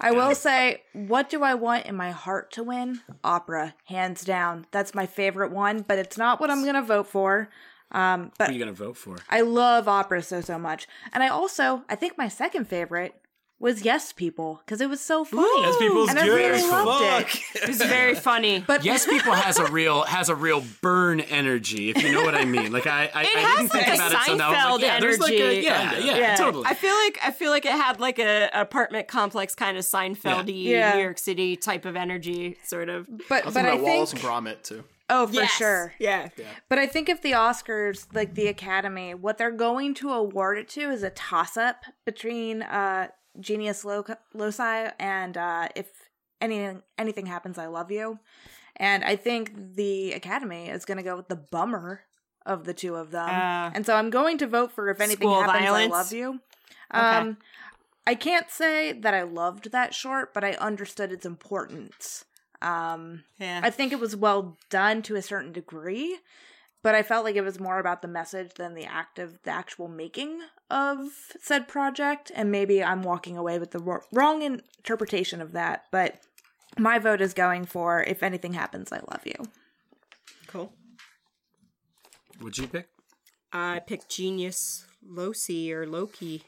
I 0.00 0.12
will 0.12 0.34
say, 0.34 0.82
what 0.92 1.28
do 1.28 1.42
I 1.42 1.54
want 1.54 1.86
in 1.86 1.96
my 1.96 2.12
heart 2.12 2.52
to 2.52 2.62
win? 2.62 3.00
Opera, 3.24 3.74
hands 3.86 4.24
down. 4.24 4.66
That's 4.70 4.94
my 4.94 5.06
favorite 5.06 5.50
one, 5.50 5.82
but 5.82 5.98
it's 5.98 6.16
not 6.16 6.40
what 6.40 6.50
I'm 6.50 6.62
going 6.62 6.74
to 6.76 6.82
vote 6.82 7.08
for. 7.08 7.48
Um, 7.90 8.24
who 8.24 8.30
but 8.38 8.48
are 8.48 8.52
you 8.52 8.58
gonna 8.58 8.72
vote 8.72 8.96
for 8.96 9.18
I 9.28 9.42
love 9.42 9.86
opera 9.86 10.22
so 10.22 10.40
so 10.40 10.58
much, 10.58 10.88
and 11.12 11.22
I 11.22 11.28
also 11.28 11.82
I 11.90 11.94
think 11.94 12.16
my 12.16 12.26
second 12.26 12.66
favorite 12.66 13.14
was 13.62 13.84
Yes 13.84 14.12
People 14.12 14.60
because 14.66 14.80
it 14.82 14.88
was 14.90 15.00
so 15.00 15.24
funny. 15.24 15.64
As 15.66 15.76
people's 15.76 16.10
and 16.10 16.18
I 16.18 16.26
good. 16.26 16.34
really 16.34 16.68
loved 16.68 17.30
Fuck. 17.32 17.34
it. 17.64 17.68
It's 17.70 17.82
very 17.84 18.14
funny. 18.14 18.62
But 18.66 18.84
yes 18.84 19.06
people 19.14 19.32
has 19.32 19.58
a 19.58 19.70
real 19.70 20.02
has 20.02 20.28
a 20.28 20.34
real 20.34 20.62
Bern 20.82 21.20
energy 21.20 21.90
if 21.90 22.02
you 22.02 22.12
know 22.12 22.22
what 22.24 22.34
i 22.34 22.44
mean 22.44 22.72
like 22.72 22.86
i 22.86 23.10
i, 23.14 23.22
It 23.22 23.28
I 23.36 23.40
has 23.40 23.56
didn't 23.58 23.70
think 23.72 23.86
like 23.86 23.92
a 23.92 23.94
about 23.94 24.12
it 24.12 24.18
so 24.26 24.34
now 24.36 24.48
I 24.50 24.50
was 24.50 24.58
Seinfeld 24.58 24.72
like, 24.72 24.82
yeah, 24.82 25.00
there's 25.00 25.18
like 25.20 25.32
a, 25.32 25.42
energy. 25.46 26.06
yeah, 26.06 26.16
yeah 26.16 26.36
totally 26.36 26.64
I 26.66 26.74
feel 26.74 26.94
like 26.94 27.18
I 27.24 27.30
feel 27.30 27.50
like 27.50 27.64
it 27.64 27.72
had 27.72 28.00
like 28.00 28.18
a 28.18 28.50
apartment 28.52 29.08
complex 29.08 29.54
kind 29.54 29.76
of 29.78 29.84
Seinfeldy 29.84 30.64
Yeah. 30.64 30.94
New 30.96 31.02
York 31.02 31.18
City 31.18 31.56
type 31.56 31.84
of 31.84 31.94
energy, 31.96 32.56
sort 32.64 32.88
of. 32.88 33.08
but 33.28 33.42
I 33.42 33.50
but 33.50 33.52
thinking 33.54 33.66
I 33.66 33.74
about 33.74 33.84
Wallace 33.84 34.12
think 34.12 34.24
and 34.24 34.32
Gromit 34.32 34.62
too. 34.64 34.84
oh 35.08 35.26
for 35.28 35.34
Yes. 35.34 35.50
sure. 35.52 35.94
Yeah. 35.98 36.28
But 36.68 36.78
I 36.78 36.86
think 36.86 37.08
if 37.08 37.22
the 37.22 37.32
Oscars, 37.32 38.06
like 38.14 38.34
the 38.34 38.48
Academy, 38.48 39.14
what 39.14 39.38
they're 39.38 39.50
going 39.50 39.94
to 39.94 40.10
award 40.10 40.58
it 40.58 40.68
to 40.70 40.90
is 40.90 41.02
a 41.02 41.10
toss 41.10 41.56
up 41.56 41.84
between 42.06 42.62
uh, 42.62 43.08
Genius 43.40 43.84
Lo- 43.84 44.04
Loci 44.34 44.90
and 44.98 45.36
uh, 45.36 45.68
If 45.74 45.86
Anything 46.40 46.82
Anything 46.98 47.26
Happens, 47.26 47.58
I 47.58 47.66
Love 47.66 47.90
You. 47.90 48.18
And 48.76 49.04
I 49.04 49.16
think 49.16 49.74
the 49.76 50.12
Academy 50.12 50.68
is 50.68 50.84
going 50.84 50.96
to 50.98 51.04
go 51.04 51.16
with 51.16 51.28
the 51.28 51.36
bummer 51.36 52.02
of 52.46 52.64
the 52.64 52.74
two 52.74 52.96
of 52.96 53.10
them. 53.10 53.28
Uh, 53.28 53.70
and 53.74 53.84
so 53.86 53.94
I'm 53.94 54.10
going 54.10 54.38
to 54.38 54.46
vote 54.46 54.72
for 54.72 54.88
If 54.88 55.00
Anything 55.00 55.28
Happens, 55.30 55.64
violence? 55.64 55.92
I 55.92 55.96
Love 55.96 56.12
You. 56.12 56.40
Um, 56.90 57.36
I 58.06 58.14
can't 58.14 58.50
say 58.50 58.92
that 58.92 59.14
I 59.14 59.22
loved 59.22 59.70
that 59.72 59.94
short, 59.94 60.34
but 60.34 60.42
I 60.42 60.52
understood 60.52 61.12
its 61.12 61.24
importance. 61.24 62.24
Um, 62.60 63.24
Yeah. 63.38 63.60
I 63.62 63.70
think 63.70 63.92
it 63.92 64.00
was 64.00 64.14
well 64.16 64.56
done 64.70 65.02
to 65.02 65.16
a 65.16 65.22
certain 65.22 65.52
degree, 65.52 66.18
but 66.82 66.94
I 66.94 67.02
felt 67.02 67.24
like 67.24 67.36
it 67.36 67.42
was 67.44 67.60
more 67.60 67.78
about 67.78 68.02
the 68.02 68.08
message 68.08 68.54
than 68.54 68.74
the 68.74 68.84
act 68.84 69.18
of 69.18 69.40
the 69.42 69.50
actual 69.50 69.88
making 69.88 70.40
of 70.70 70.98
said 71.40 71.68
project. 71.68 72.30
And 72.34 72.50
maybe 72.50 72.82
I'm 72.82 73.02
walking 73.02 73.36
away 73.36 73.58
with 73.58 73.70
the 73.70 74.00
wrong 74.12 74.42
interpretation 74.42 75.40
of 75.40 75.52
that, 75.52 75.84
but 75.90 76.20
my 76.78 76.98
vote 76.98 77.20
is 77.20 77.34
going 77.34 77.66
for 77.66 78.02
if 78.02 78.22
anything 78.22 78.54
happens, 78.54 78.90
I 78.92 79.00
love 79.10 79.22
you. 79.24 79.34
cool. 80.46 80.72
would 82.40 82.58
you 82.58 82.66
pick 82.66 82.88
I 83.52 83.80
picked 83.80 84.08
Genius 84.08 84.86
Loci 85.06 85.70
or 85.72 85.86
Loki. 85.86 86.42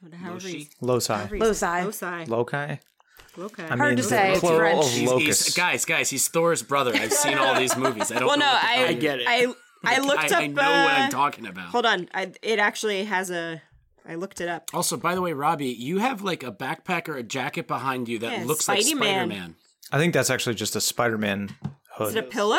What- 0.00 0.14
However 0.14 0.48
you- 0.48 0.66
Loci. 0.80 1.12
however 1.14 1.38
Loci. 1.38 1.84
Loci. 1.84 2.24
Loci? 2.26 2.80
Loci. 3.40 3.62
I 3.62 3.76
Hard 3.76 3.80
mean, 3.80 3.96
to 3.96 4.02
say, 4.02 4.32
it's 4.32 4.40
French. 4.40 4.88
He's- 4.90 5.12
he's- 5.18 5.54
guys 5.54 5.84
guys 5.84 6.10
he's 6.10 6.28
thor's 6.28 6.62
brother 6.62 6.92
i've 6.94 7.12
seen 7.12 7.38
all 7.38 7.54
these 7.58 7.76
movies 7.76 8.12
i 8.12 8.18
don't 8.18 8.28
well, 8.28 8.38
know 8.38 8.44
no, 8.46 8.52
I 8.52 8.86
I 8.88 8.92
get 8.92 9.20
it. 9.20 9.26
I 9.28 9.46
I 9.84 9.98
looked 10.00 10.32
I, 10.32 10.36
up. 10.36 10.42
I 10.42 10.46
know 10.48 10.62
what 10.62 10.92
i'm 10.94 11.08
uh, 11.08 11.10
talking 11.10 11.46
about 11.46 11.68
Hold 11.68 11.86
on, 11.86 12.08
I, 12.14 12.32
it 12.42 12.58
actually 12.58 13.04
has 13.04 13.30
a 13.30 13.62
I 14.08 14.14
looked 14.16 14.40
it 14.40 14.48
up. 14.48 14.70
Also, 14.72 14.96
by 14.96 15.14
the 15.14 15.20
way, 15.22 15.34
Robbie, 15.34 15.66
you 15.68 15.98
have 15.98 16.22
like 16.22 16.42
a 16.42 16.50
backpack 16.50 17.06
or 17.08 17.16
a 17.16 17.22
jacket 17.22 17.68
behind 17.68 18.08
you 18.08 18.18
that 18.20 18.32
Yeah, 18.38 18.44
looks 18.44 18.66
like 18.66 18.82
Spider 18.82 18.98
Man. 18.98 19.28
Man. 19.28 19.54
I 19.92 19.98
think 19.98 20.14
that's 20.14 20.30
actually 20.30 20.54
just 20.54 20.74
a 20.74 20.80
Spider-Man 20.80 21.50
hood. 21.92 22.08
Is 22.08 22.14
it 22.16 22.24
a 22.24 22.26
pillow? 22.26 22.58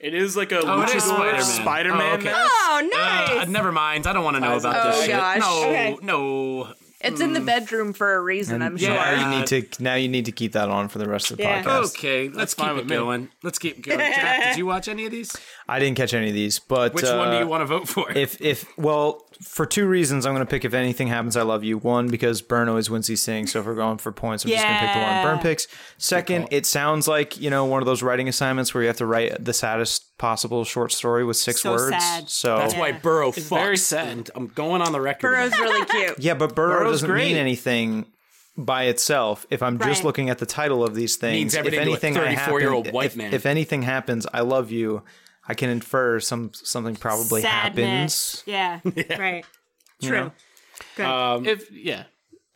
It 0.00 0.12
is 0.14 0.36
like 0.36 0.50
a 0.52 0.60
Oh, 0.60 0.82
it 0.82 0.94
is 0.94 1.04
Spider-Man. 1.04 1.42
Spider-Man. 1.42 2.00
Oh, 2.12 2.14
okay. 2.14 2.32
Oh, 2.34 2.88
nice. 2.92 3.46
Uh, 3.46 3.50
never 3.50 3.70
mind. 3.70 4.06
I 4.06 4.12
don't 4.12 4.24
want 4.24 4.36
to 4.36 4.40
know 4.40 4.56
about 4.56 4.86
Oh, 4.86 4.90
this 4.90 5.00
shit. 5.02 5.10
gosh. 5.10 5.38
No, 5.40 5.62
Okay. 5.68 5.96
no. 6.02 6.72
It's 7.02 7.20
in 7.20 7.32
the 7.32 7.40
bedroom 7.40 7.92
for 7.92 8.14
a 8.14 8.20
reason, 8.20 8.60
I'm 8.62 8.76
sure. 8.76 8.90
yeah. 8.90 9.16
Now 9.16 9.32
you 9.32 9.38
need 9.38 9.46
to 9.48 9.82
now 9.82 9.94
you 9.94 10.08
need 10.08 10.26
to 10.26 10.32
keep 10.32 10.52
that 10.52 10.68
on 10.68 10.88
for 10.88 10.98
the 10.98 11.08
rest 11.08 11.30
of 11.30 11.38
the 11.38 11.44
Yeah. 11.44 11.62
podcast. 11.62 11.96
Okay, 11.96 12.28
let's 12.28 12.54
fine 12.54 12.66
keep 12.68 12.72
it 12.72 12.76
with 12.82 12.90
me. 12.90 12.96
going. 12.96 13.28
Let's 13.42 13.58
keep 13.58 13.82
going. 13.82 13.98
Jack, 13.98 14.42
did 14.50 14.58
you 14.58 14.66
watch 14.66 14.86
any 14.88 15.06
of 15.06 15.10
these? 15.12 15.34
I 15.68 15.78
didn't 15.78 15.96
catch 15.96 16.12
any 16.14 16.28
of 16.28 16.34
these, 16.34 16.58
but 16.58 16.92
Which 16.94 17.04
one 17.04 17.30
do 17.30 17.36
uh, 17.36 17.40
you 17.40 17.46
want 17.46 17.62
to 17.62 17.66
vote 17.66 17.88
for? 17.88 18.10
If 18.12 18.40
if 18.40 18.66
well, 18.76 19.24
for 19.42 19.64
two 19.66 19.86
reasons, 19.86 20.26
I'm 20.26 20.34
going 20.34 20.46
to 20.46 20.50
pick 20.50 20.64
if 20.64 20.74
anything 20.74 21.08
happens, 21.08 21.36
I 21.36 21.42
love 21.42 21.64
you. 21.64 21.78
One 21.78 22.08
because 22.08 22.42
Bern 22.42 22.68
always 22.68 22.90
wins 22.90 23.06
these 23.06 23.24
things, 23.24 23.52
so 23.52 23.60
if 23.60 23.66
we're 23.66 23.74
going 23.74 23.98
for 23.98 24.12
points, 24.12 24.44
I'm 24.44 24.50
just 24.50 24.62
going 24.62 24.74
to 24.74 24.80
pick 24.80 24.94
the 24.94 25.00
one 25.00 25.22
Bern 25.24 25.38
picks. 25.38 25.66
Second, 25.98 26.48
it 26.50 26.66
sounds 26.66 27.08
like 27.08 27.40
you 27.40 27.48
know 27.50 27.64
one 27.64 27.80
of 27.82 27.86
those 27.86 28.02
writing 28.02 28.28
assignments 28.28 28.74
where 28.74 28.82
you 28.82 28.88
have 28.88 28.98
to 28.98 29.06
write 29.06 29.42
the 29.44 29.52
saddest 29.52 30.16
possible 30.18 30.64
short 30.64 30.92
story 30.92 31.24
with 31.24 31.36
six 31.38 31.62
So 31.62 31.72
words. 31.72 31.96
sad. 31.96 32.28
So 32.28 32.56
That's 32.58 32.74
why 32.74 32.92
Burrow 32.92 33.30
fucks. 33.32 33.48
very 33.48 33.76
sad. 33.76 34.30
I'm 34.34 34.48
going 34.48 34.82
on 34.82 34.92
the 34.92 35.00
record. 35.00 35.28
Burrow's 35.30 35.58
really 35.58 35.86
cute. 35.86 36.18
yeah, 36.18 36.34
but 36.34 36.54
Burrow 36.54 36.80
Burrow's 36.80 36.92
doesn't 37.00 37.10
great. 37.10 37.28
mean 37.28 37.36
anything 37.36 38.06
by 38.58 38.84
itself. 38.84 39.46
If 39.48 39.62
I'm 39.62 39.78
just 39.78 40.04
looking 40.04 40.28
at 40.28 40.36
the 40.38 40.44
title 40.46 40.84
of 40.84 40.94
these 40.94 41.16
things, 41.16 41.34
Means 41.38 41.54
if 41.54 41.60
everything 41.60 41.80
to 41.84 41.86
a 41.88 41.92
anything 41.92 42.16
I 42.18 42.34
34-year-old 42.36 42.86
happen- 42.86 42.94
white 42.96 43.06
if, 43.06 43.16
man. 43.16 43.32
if 43.32 43.46
anything 43.46 43.82
happens, 43.82 44.26
I 44.34 44.40
love 44.42 44.70
you. 44.70 45.02
I 45.50 45.54
can 45.54 45.68
infer 45.68 46.20
some 46.20 46.52
something 46.54 46.94
probably 46.96 47.42
Sadness. 47.42 48.44
happens. 48.46 48.96
Yeah, 48.96 49.16
right. 49.18 49.44
True. 50.02 50.30
Good. 50.96 51.06
Um, 51.06 51.44
if 51.44 51.70
yeah, 51.72 52.04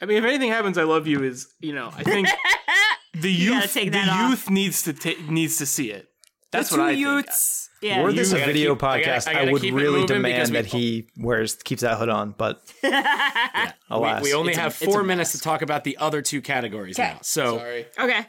I 0.00 0.06
mean, 0.06 0.18
if 0.18 0.24
anything 0.24 0.50
happens, 0.50 0.78
I 0.78 0.84
love 0.84 1.06
you. 1.06 1.22
Is 1.24 1.48
you 1.60 1.72
know, 1.74 1.90
I 1.94 2.02
think 2.04 2.28
the 3.14 3.32
youth, 3.32 3.72
take 3.74 3.92
the 3.92 3.98
off. 3.98 4.30
youth 4.30 4.50
needs 4.50 4.82
to 4.84 4.92
take 4.92 5.28
needs 5.28 5.58
to 5.58 5.66
see 5.66 5.90
it. 5.90 6.08
That's 6.52 6.70
the 6.70 6.76
what 6.78 6.82
two 6.84 6.88
I 6.88 6.94
think. 6.94 7.00
youths. 7.26 7.70
Yeah. 7.82 8.02
Were 8.02 8.12
this 8.12 8.32
I 8.32 8.36
a 8.36 8.38
gotta 8.40 8.52
video 8.52 8.74
keep- 8.76 8.84
I 8.84 9.00
gotta- 9.02 9.10
podcast, 9.10 9.28
I 9.28 9.30
I, 9.30 9.34
gotta 9.34 9.52
would 9.52 9.62
really 9.64 10.06
demand 10.06 10.54
that 10.54 10.66
he 10.66 11.08
wears 11.18 11.56
keeps 11.56 11.82
that 11.82 11.98
hood 11.98 12.08
on. 12.08 12.30
But 12.30 12.62
We, 12.82 12.88
alas, 13.90 14.22
we 14.22 14.32
only 14.34 14.52
it's 14.52 14.58
have 14.60 14.72
a 14.80 14.84
four 14.86 15.02
minutes 15.02 15.32
to 15.32 15.40
talk 15.40 15.60
about 15.62 15.84
the 15.84 15.96
other 15.98 16.22
two 16.22 16.40
categories 16.40 16.96
now. 16.96 17.18
So 17.22 17.58
Sorry. 17.58 17.86
okay. 17.98 18.26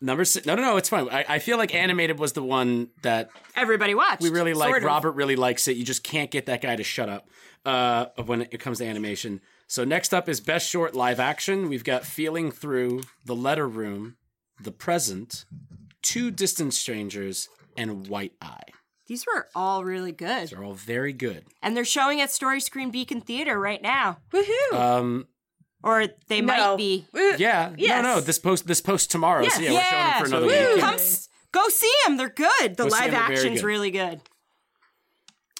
Number 0.00 0.24
six. 0.24 0.46
No, 0.46 0.54
no, 0.54 0.62
no. 0.62 0.76
It's 0.76 0.88
fine. 0.88 1.08
I, 1.10 1.24
I 1.28 1.38
feel 1.38 1.58
like 1.58 1.74
animated 1.74 2.18
was 2.18 2.32
the 2.32 2.42
one 2.42 2.88
that 3.02 3.30
Everybody 3.56 3.94
watched. 3.94 4.22
we 4.22 4.30
really 4.30 4.54
like. 4.54 4.82
Robert 4.82 5.12
really 5.12 5.36
likes 5.36 5.68
it. 5.68 5.76
You 5.76 5.84
just 5.84 6.02
can't 6.02 6.30
get 6.30 6.46
that 6.46 6.60
guy 6.62 6.76
to 6.76 6.84
shut 6.84 7.08
up 7.08 7.28
uh, 7.64 8.06
when 8.26 8.42
it 8.42 8.58
comes 8.60 8.78
to 8.78 8.86
animation. 8.86 9.40
So 9.66 9.84
next 9.84 10.14
up 10.14 10.28
is 10.28 10.40
best 10.40 10.68
short 10.68 10.94
live 10.94 11.20
action. 11.20 11.68
We've 11.68 11.84
got 11.84 12.04
Feeling 12.04 12.50
Through, 12.50 13.02
The 13.24 13.34
Letter 13.36 13.68
Room, 13.68 14.16
The 14.62 14.72
Present, 14.72 15.44
Two 16.02 16.30
Distant 16.30 16.72
Strangers, 16.74 17.48
and 17.76 18.06
White 18.08 18.32
Eye. 18.40 18.62
These 19.06 19.26
were 19.26 19.48
all 19.54 19.84
really 19.84 20.12
good. 20.12 20.48
They're 20.48 20.62
all 20.64 20.74
very 20.74 21.12
good. 21.14 21.44
And 21.62 21.76
they're 21.76 21.84
showing 21.84 22.20
at 22.20 22.30
Story 22.30 22.60
Screen 22.60 22.90
Beacon 22.90 23.20
Theater 23.22 23.58
right 23.58 23.80
now. 23.80 24.18
Woohoo! 24.32 24.72
Um, 24.72 25.28
Or 25.82 26.06
they 26.28 26.40
No. 26.40 26.46
might 26.46 26.76
be. 26.76 27.06
Yeah, 27.38 27.72
Yes. 27.76 28.02
no, 28.02 28.14
no. 28.16 28.20
This 28.20 28.38
post, 28.38 28.66
this 28.66 28.80
post 28.80 29.10
tomorrow. 29.10 29.46
So 29.48 29.60
yeah, 29.60 29.70
we're 29.72 29.82
showing 29.84 30.02
them 30.04 30.18
for 30.18 30.26
another 30.26 30.48
So- 30.48 30.60
weekend. 30.64 30.80
Come 30.80 30.94
s- 30.94 31.28
go 31.52 31.68
see 31.68 31.92
them. 32.06 32.16
They're 32.16 32.28
good. 32.28 32.76
The 32.76 32.84
Go 32.84 32.88
live 32.88 33.10
they're 33.12 33.20
action's 33.20 33.60
good. 33.60 33.66
really 33.66 33.90
good. 33.92 34.20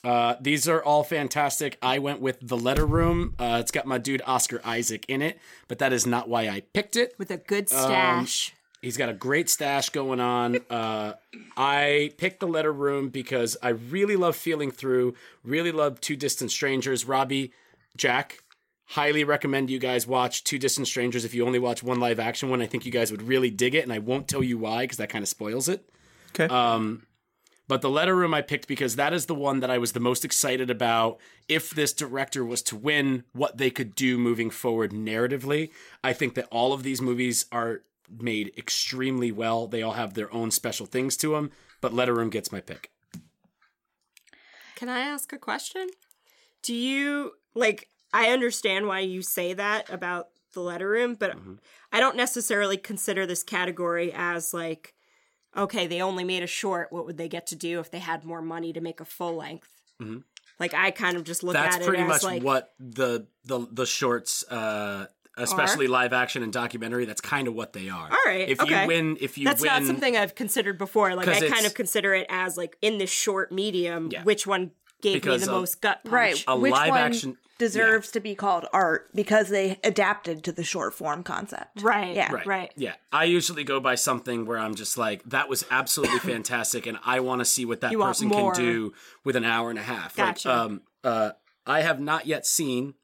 Uh, 0.04 0.36
these 0.40 0.68
are 0.68 0.82
all 0.82 1.02
fantastic. 1.02 1.76
I 1.82 1.98
went 1.98 2.20
with 2.20 2.38
The 2.40 2.56
Letter 2.56 2.86
Room. 2.86 3.34
Uh, 3.38 3.58
it's 3.60 3.72
got 3.72 3.84
my 3.84 3.98
dude 3.98 4.22
Oscar 4.26 4.60
Isaac 4.64 5.04
in 5.08 5.22
it, 5.22 5.40
but 5.66 5.78
that 5.80 5.92
is 5.92 6.06
not 6.06 6.28
why 6.28 6.48
I 6.48 6.60
picked 6.72 6.94
it. 6.96 7.14
With 7.18 7.30
a 7.32 7.36
good 7.36 7.70
Um, 7.72 7.78
stash. 7.84 8.52
He's 8.80 8.96
got 8.96 9.08
a 9.08 9.12
great 9.12 9.50
stash 9.50 9.90
going 9.90 10.20
on. 10.20 10.60
Uh, 10.70 11.14
I 11.56 12.12
picked 12.16 12.38
The 12.38 12.46
Letter 12.46 12.72
Room 12.72 13.08
because 13.08 13.56
I 13.60 13.70
really 13.70 14.14
love 14.14 14.36
Feeling 14.36 14.70
Through, 14.70 15.14
really 15.42 15.72
love 15.72 16.00
Two 16.00 16.14
Distant 16.14 16.52
Strangers. 16.52 17.04
Robbie, 17.04 17.52
Jack, 17.96 18.38
highly 18.88 19.22
recommend 19.22 19.68
you 19.68 19.78
guys 19.78 20.06
watch 20.06 20.44
Two 20.44 20.58
Distant 20.58 20.86
Strangers 20.86 21.24
if 21.24 21.34
you 21.34 21.46
only 21.46 21.58
watch 21.58 21.82
one 21.82 22.00
live 22.00 22.18
action 22.18 22.48
one. 22.48 22.62
I 22.62 22.66
think 22.66 22.86
you 22.86 22.92
guys 22.92 23.10
would 23.10 23.22
really 23.22 23.50
dig 23.50 23.74
it, 23.74 23.84
and 23.84 23.92
I 23.92 23.98
won't 23.98 24.28
tell 24.28 24.42
you 24.42 24.58
why 24.58 24.84
because 24.84 24.96
that 24.96 25.10
kind 25.10 25.22
of 25.22 25.28
spoils 25.28 25.68
it. 25.68 25.88
Okay. 26.30 26.52
Um, 26.52 27.06
but 27.68 27.82
the 27.82 27.90
letter 27.90 28.16
room 28.16 28.32
I 28.32 28.40
picked 28.40 28.66
because 28.66 28.96
that 28.96 29.12
is 29.12 29.26
the 29.26 29.34
one 29.34 29.60
that 29.60 29.70
I 29.70 29.76
was 29.76 29.92
the 29.92 30.00
most 30.00 30.24
excited 30.24 30.70
about. 30.70 31.18
If 31.48 31.70
this 31.70 31.92
director 31.92 32.42
was 32.42 32.62
to 32.62 32.76
win, 32.76 33.24
what 33.32 33.58
they 33.58 33.70
could 33.70 33.94
do 33.94 34.16
moving 34.16 34.48
forward 34.48 34.92
narratively. 34.92 35.70
I 36.02 36.14
think 36.14 36.34
that 36.34 36.48
all 36.50 36.72
of 36.72 36.82
these 36.82 37.02
movies 37.02 37.44
are 37.52 37.82
made 38.10 38.52
extremely 38.56 39.30
well. 39.30 39.66
They 39.66 39.82
all 39.82 39.92
have 39.92 40.14
their 40.14 40.32
own 40.32 40.50
special 40.50 40.86
things 40.86 41.14
to 41.18 41.32
them. 41.32 41.50
But 41.82 41.92
letter 41.92 42.14
room 42.14 42.30
gets 42.30 42.50
my 42.50 42.62
pick. 42.62 42.90
Can 44.76 44.88
I 44.88 45.00
ask 45.00 45.30
a 45.34 45.38
question? 45.38 45.88
Do 46.62 46.74
you 46.74 47.32
like 47.54 47.90
I 48.12 48.30
understand 48.30 48.86
why 48.86 49.00
you 49.00 49.22
say 49.22 49.52
that 49.54 49.90
about 49.90 50.28
the 50.54 50.60
letter 50.60 50.88
room, 50.88 51.14
but 51.14 51.36
Mm-hmm. 51.36 51.54
I 51.92 52.00
don't 52.00 52.16
necessarily 52.16 52.76
consider 52.76 53.24
this 53.26 53.42
category 53.42 54.12
as 54.14 54.52
like 54.54 54.94
okay, 55.56 55.86
they 55.86 56.00
only 56.02 56.22
made 56.24 56.42
a 56.42 56.46
short, 56.46 56.92
what 56.92 57.04
would 57.06 57.16
they 57.16 57.28
get 57.28 57.46
to 57.48 57.56
do 57.56 57.80
if 57.80 57.90
they 57.90 57.98
had 57.98 58.24
more 58.24 58.40
money 58.42 58.72
to 58.72 58.80
make 58.80 59.00
a 59.00 59.04
full 59.04 59.34
length? 59.34 59.68
Mhm. 60.00 60.22
Like 60.60 60.74
I 60.74 60.90
kind 60.90 61.16
of 61.16 61.24
just 61.24 61.42
look 61.42 61.54
That's 61.54 61.76
at 61.76 61.82
it 61.82 61.84
That's 61.84 61.88
pretty 61.88 62.04
much 62.04 62.22
like 62.22 62.42
what 62.42 62.74
the 62.78 63.26
the 63.44 63.66
the 63.70 63.86
shorts. 63.86 64.44
Uh, 64.48 65.06
Especially 65.40 65.86
live 65.86 66.12
action 66.12 66.42
and 66.42 66.52
documentary, 66.52 67.04
that's 67.04 67.20
kind 67.20 67.46
of 67.46 67.54
what 67.54 67.72
they 67.72 67.88
are. 67.88 68.10
All 68.10 68.18
right, 68.26 68.48
If 68.48 68.60
okay. 68.60 68.82
you 68.82 68.88
win, 68.88 69.16
if 69.20 69.38
you 69.38 69.44
that's 69.44 69.62
win, 69.62 69.68
not 69.70 69.84
something 69.84 70.16
I've 70.16 70.34
considered 70.34 70.78
before. 70.78 71.14
Like 71.14 71.28
I 71.28 71.48
kind 71.48 71.64
of 71.64 71.74
consider 71.74 72.12
it 72.12 72.26
as 72.28 72.56
like 72.56 72.76
in 72.82 72.98
this 72.98 73.08
short 73.10 73.52
medium, 73.52 74.08
Yeah. 74.12 74.24
which 74.24 74.48
one 74.48 74.72
gave 75.00 75.14
Because 75.22 75.42
me 75.42 75.46
the 75.46 75.52
of- 75.52 75.60
most 75.60 75.80
gut 75.80 76.00
punch. 76.02 76.12
Right. 76.12 76.44
A 76.48 76.58
Which 76.58 76.72
live 76.72 76.88
one 76.90 76.98
action- 76.98 77.38
deserves 77.58 78.10
to 78.12 78.20
be 78.20 78.34
called 78.34 78.66
art 78.72 79.10
because 79.14 79.48
they 79.48 79.78
adapted 79.84 80.44
to 80.44 80.52
the 80.52 80.64
short 80.64 80.94
form 80.94 81.22
concept. 81.22 81.82
Right. 81.82 82.14
Yeah. 82.14 82.32
Right. 82.32 82.46
Right. 82.46 82.72
Yeah, 82.76 82.94
I 83.12 83.24
usually 83.24 83.64
go 83.64 83.80
by 83.80 83.96
something 83.96 84.46
where 84.46 84.58
I'm 84.58 84.74
just 84.74 84.96
like, 84.96 85.22
that 85.24 85.48
was 85.48 85.64
absolutely 85.70 86.18
fantastic, 86.20 86.86
and 86.86 86.98
I 87.04 87.20
want 87.20 87.40
to 87.40 87.44
see 87.44 87.64
what 87.64 87.80
that 87.82 87.92
You 87.92 87.98
person 87.98 88.30
can 88.30 88.54
do 88.54 88.92
with 89.24 89.36
an 89.36 89.44
hour 89.44 89.70
and 89.70 89.78
a 89.78 89.82
half. 89.82 90.16
Gotcha. 90.16 90.48
Like, 90.48 90.56
um, 90.56 90.80
uh, 91.04 91.30
I 91.66 91.82
have 91.82 92.00
not 92.00 92.26
yet 92.26 92.46
seen 92.46 92.94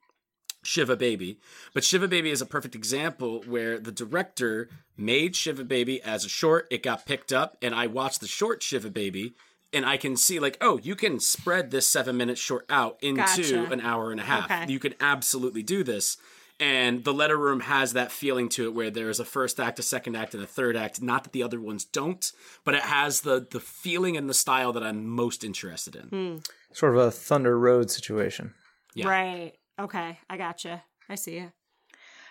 Shiva 0.63 0.97
Baby, 0.97 1.39
but 1.75 1.85
Shiva 1.85 2.09
Baby 2.09 2.31
is 2.31 2.41
a 2.41 2.47
perfect 2.47 2.75
example 2.75 3.43
where 3.47 3.79
the 3.79 3.93
director 3.93 4.71
made 4.97 5.37
Shiva 5.37 5.65
Baby 5.65 6.01
as 6.03 6.25
a 6.25 6.29
short. 6.29 6.67
It 6.71 6.83
got 6.83 7.07
picked 7.07 7.33
up, 7.33 7.59
and 7.61 7.75
I 7.75 7.87
watched 7.87 8.21
the 8.21 8.27
short 8.27 8.63
Shiva 8.63 8.91
Baby. 8.91 9.35
And 9.75 9.85
I 9.85 9.97
can 9.97 10.17
see, 10.17 10.39
like, 10.39 10.57
oh, 10.61 10.79
you 10.79 10.95
can 10.95 11.19
spread 11.21 11.71
this 11.71 11.87
seven 11.87 12.17
minutes 12.17 12.41
short 12.41 12.65
out 12.71 12.97
into 13.03 13.23
Gotcha. 13.23 13.73
an 13.73 13.81
hour 13.81 14.11
and 14.13 14.21
a 14.21 14.25
half. 14.25 14.45
Okay. 14.45 14.73
You 14.73 14.79
can 14.79 14.95
absolutely 15.01 15.63
do 15.63 15.83
this. 15.83 16.17
And 16.61 17.03
the 17.03 17.13
letter 17.13 17.37
room 17.37 17.61
has 17.61 17.95
that 17.95 18.13
feeling 18.13 18.49
to 18.51 18.67
it 18.67 18.75
where 18.75 18.89
there's 18.91 19.19
a 19.19 19.25
first 19.25 19.59
act, 19.59 19.81
a 19.81 19.83
second 19.83 20.15
act, 20.15 20.35
and 20.35 20.43
a 20.43 20.47
third 20.47 20.77
act. 20.77 21.03
Not 21.03 21.25
that 21.25 21.33
the 21.33 21.43
other 21.43 21.61
ones 21.61 21.85
don't, 21.85 22.31
but 22.65 22.75
it 22.75 22.83
has 22.83 23.23
the 23.23 23.45
the 23.51 23.59
feeling 23.59 24.17
and 24.17 24.31
the 24.31 24.35
style 24.35 24.73
that 24.73 24.85
I'm 24.85 25.05
most 25.05 25.43
interested 25.43 25.97
in. 25.97 26.03
Hmm. 26.09 26.37
sort 26.73 26.95
of 26.95 27.03
a 27.03 27.11
Thunder 27.11 27.59
Road 27.59 27.91
situation. 27.91 28.55
Yeah. 28.95 29.09
Right. 29.09 29.55
Okay. 29.81 30.21
I 30.31 30.37
gotcha. 30.37 30.85
I 31.09 31.17
see 31.17 31.39
it. 31.39 31.51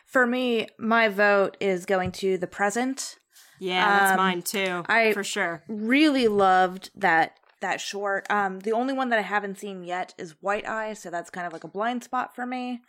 For 0.06 0.26
me, 0.26 0.68
my 0.80 1.10
vote 1.10 1.58
is 1.60 1.86
going 1.86 2.14
to 2.14 2.38
the 2.38 2.48
present. 2.48 3.18
Yeah, 3.64 4.00
that's 4.00 4.12
Um, 4.12 4.18
mine 4.18 4.42
too. 4.42 4.84
I- 4.88 5.14
for 5.14 5.24
sure. 5.24 5.64
Really 5.68 6.28
loved 6.28 6.90
that 6.96 7.38
that 7.62 7.80
short. 7.80 8.30
Um, 8.30 8.60
the 8.60 8.74
only 8.74 8.94
one 8.94 9.08
that 9.10 9.20
I 9.20 9.22
haven't 9.22 9.58
seen 9.58 9.86
yet 9.86 10.14
is 10.18 10.36
White 10.42 10.68
Eye, 10.68 10.94
so 10.96 11.10
that's 11.10 11.30
kind 11.30 11.48
of 11.48 11.54
like 11.54 11.64
a 11.64 11.70
blind 11.70 12.04
spot 12.04 12.36
for 12.36 12.46
me. 12.46 12.82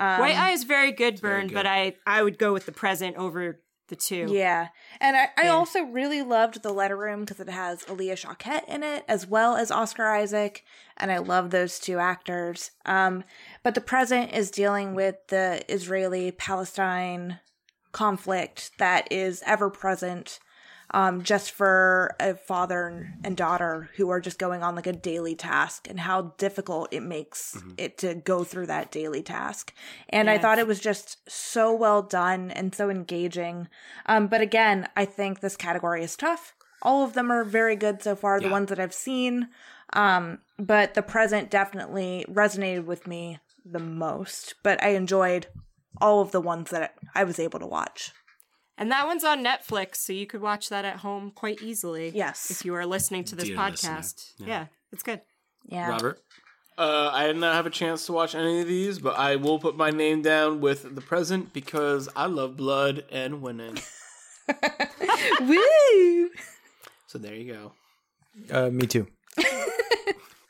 Um, 0.00 0.18
White 0.20 0.36
Eye 0.36 0.50
is 0.50 0.64
very 0.64 0.90
good, 0.90 1.20
very 1.20 1.42
Bern, 1.42 1.46
good. 1.46 1.54
but 1.54 1.66
I 1.66 1.94
I 2.06 2.22
would 2.24 2.36
go 2.38 2.52
with 2.52 2.66
the 2.66 2.72
present 2.72 3.16
over 3.16 3.60
the 3.88 3.94
two. 3.94 4.26
Yeah. 4.28 4.68
And 5.00 5.16
I, 5.16 5.28
I 5.38 5.44
Yeah. 5.44 5.50
also 5.52 5.82
really 5.84 6.20
loved 6.20 6.60
The 6.64 6.72
Letter 6.72 6.96
Room 6.96 7.20
because 7.20 7.38
it 7.38 7.48
has 7.48 7.84
Alia 7.88 8.16
Shawkat 8.16 8.64
in 8.66 8.82
it 8.82 9.04
as 9.06 9.28
well 9.28 9.54
as 9.54 9.70
Oscar 9.70 10.08
Isaac. 10.08 10.64
And 10.96 11.12
I 11.12 11.18
love 11.18 11.50
those 11.50 11.78
two 11.78 12.00
actors. 12.00 12.72
Um, 12.84 13.22
but 13.62 13.76
The 13.76 13.80
Present 13.80 14.32
is 14.32 14.50
dealing 14.50 14.96
with 14.96 15.28
the 15.28 15.62
Israeli 15.72 16.32
Palestine 16.32 17.38
conflict 17.96 18.72
that 18.76 19.10
is 19.10 19.42
ever 19.46 19.70
present. 19.70 20.38
Um, 20.92 21.22
just 21.22 21.50
for 21.50 22.14
a 22.20 22.34
father 22.34 23.12
and 23.24 23.36
daughter 23.36 23.90
who 23.96 24.08
are 24.10 24.20
just 24.20 24.38
going 24.38 24.62
on 24.62 24.76
like 24.76 24.86
a 24.86 24.92
daily 24.92 25.34
task 25.34 25.88
and 25.90 25.98
how 25.98 26.34
difficult 26.38 26.92
it 26.92 27.02
makes 27.02 27.60
it 27.76 27.98
to 27.98 28.14
go 28.14 28.44
through 28.44 28.66
that 28.66 28.92
daily 28.92 29.20
task. 29.20 29.74
And 30.08 30.30
I 30.30 30.38
thought 30.38 30.60
it 30.60 30.66
was 30.68 30.78
just 30.78 31.28
so 31.28 31.74
well 31.74 32.02
done 32.02 32.52
and 32.52 32.72
so 32.72 32.88
engaging. 32.88 33.66
Um, 34.06 34.28
but 34.28 34.40
again, 34.40 34.88
I 34.94 35.06
think 35.06 35.40
this 35.40 35.56
category 35.56 36.04
is 36.04 36.16
tough. 36.16 36.54
All 36.82 37.02
of 37.02 37.14
them 37.14 37.32
are 37.32 37.42
very 37.42 37.74
good 37.74 38.00
so 38.00 38.14
far, 38.14 38.40
the 38.40 38.48
ones 38.48 38.68
that 38.68 38.78
I've 38.78 38.94
seen. 38.94 39.48
Um, 39.92 40.38
but 40.56 40.94
the 40.94 41.02
present 41.02 41.50
definitely 41.50 42.24
resonated 42.28 42.84
with 42.84 43.08
me 43.08 43.40
the 43.64 43.80
most, 43.80 44.54
but 44.62 44.80
I 44.84 44.90
enjoyed 44.90 45.48
all 46.00 46.20
of 46.20 46.32
the 46.32 46.40
ones 46.40 46.70
that 46.70 46.94
I 47.14 47.24
was 47.24 47.38
able 47.38 47.58
to 47.60 47.66
watch. 47.66 48.12
And 48.78 48.90
that 48.90 49.06
one's 49.06 49.24
on 49.24 49.42
Netflix, 49.42 49.96
so 49.96 50.12
you 50.12 50.26
could 50.26 50.42
watch 50.42 50.68
that 50.68 50.84
at 50.84 50.96
home 50.96 51.30
quite 51.34 51.62
easily. 51.62 52.12
Yes. 52.14 52.50
If 52.50 52.64
you 52.64 52.74
are 52.74 52.84
listening 52.84 53.24
to 53.24 53.34
this 53.36 53.46
Dear 53.46 53.56
listener. 53.58 53.90
podcast. 53.96 54.32
Yeah. 54.38 54.66
it's 54.92 55.02
good. 55.02 55.22
Yeah. 55.66 55.88
Robert. 55.88 56.20
Uh, 56.76 57.08
I 57.10 57.26
did 57.26 57.36
not 57.38 57.54
have 57.54 57.64
a 57.64 57.70
chance 57.70 58.04
to 58.04 58.12
watch 58.12 58.34
any 58.34 58.60
of 58.60 58.66
these, 58.68 58.98
but 58.98 59.18
I 59.18 59.36
will 59.36 59.58
put 59.58 59.78
my 59.78 59.88
name 59.90 60.20
down 60.20 60.60
with 60.60 60.94
the 60.94 61.00
present 61.00 61.54
because 61.54 62.06
I 62.14 62.26
love 62.26 62.58
blood 62.58 63.04
and 63.10 63.40
winning. 63.40 63.78
Woo! 65.40 66.30
So 67.06 67.18
there 67.18 67.34
you 67.34 67.52
go. 67.52 67.72
Uh, 68.50 68.68
me 68.70 68.86
too. 68.86 69.06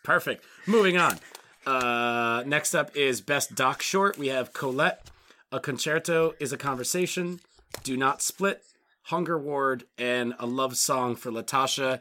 Perfect. 0.02 0.44
Moving 0.66 0.96
on. 0.96 1.18
Uh, 1.64 2.42
next 2.46 2.74
up 2.74 2.96
is 2.96 3.20
Best 3.20 3.54
Doc 3.54 3.82
Short. 3.82 4.18
We 4.18 4.28
have 4.28 4.52
Colette. 4.52 5.08
A 5.52 5.60
Concerto 5.60 6.34
is 6.40 6.52
a 6.52 6.56
Conversation. 6.56 7.40
Do 7.84 7.96
Not 7.96 8.20
Split. 8.20 8.64
Hunger 9.02 9.38
Ward. 9.38 9.84
And 9.96 10.34
A 10.38 10.46
Love 10.46 10.76
Song 10.76 11.14
for 11.14 11.30
Latasha. 11.30 12.00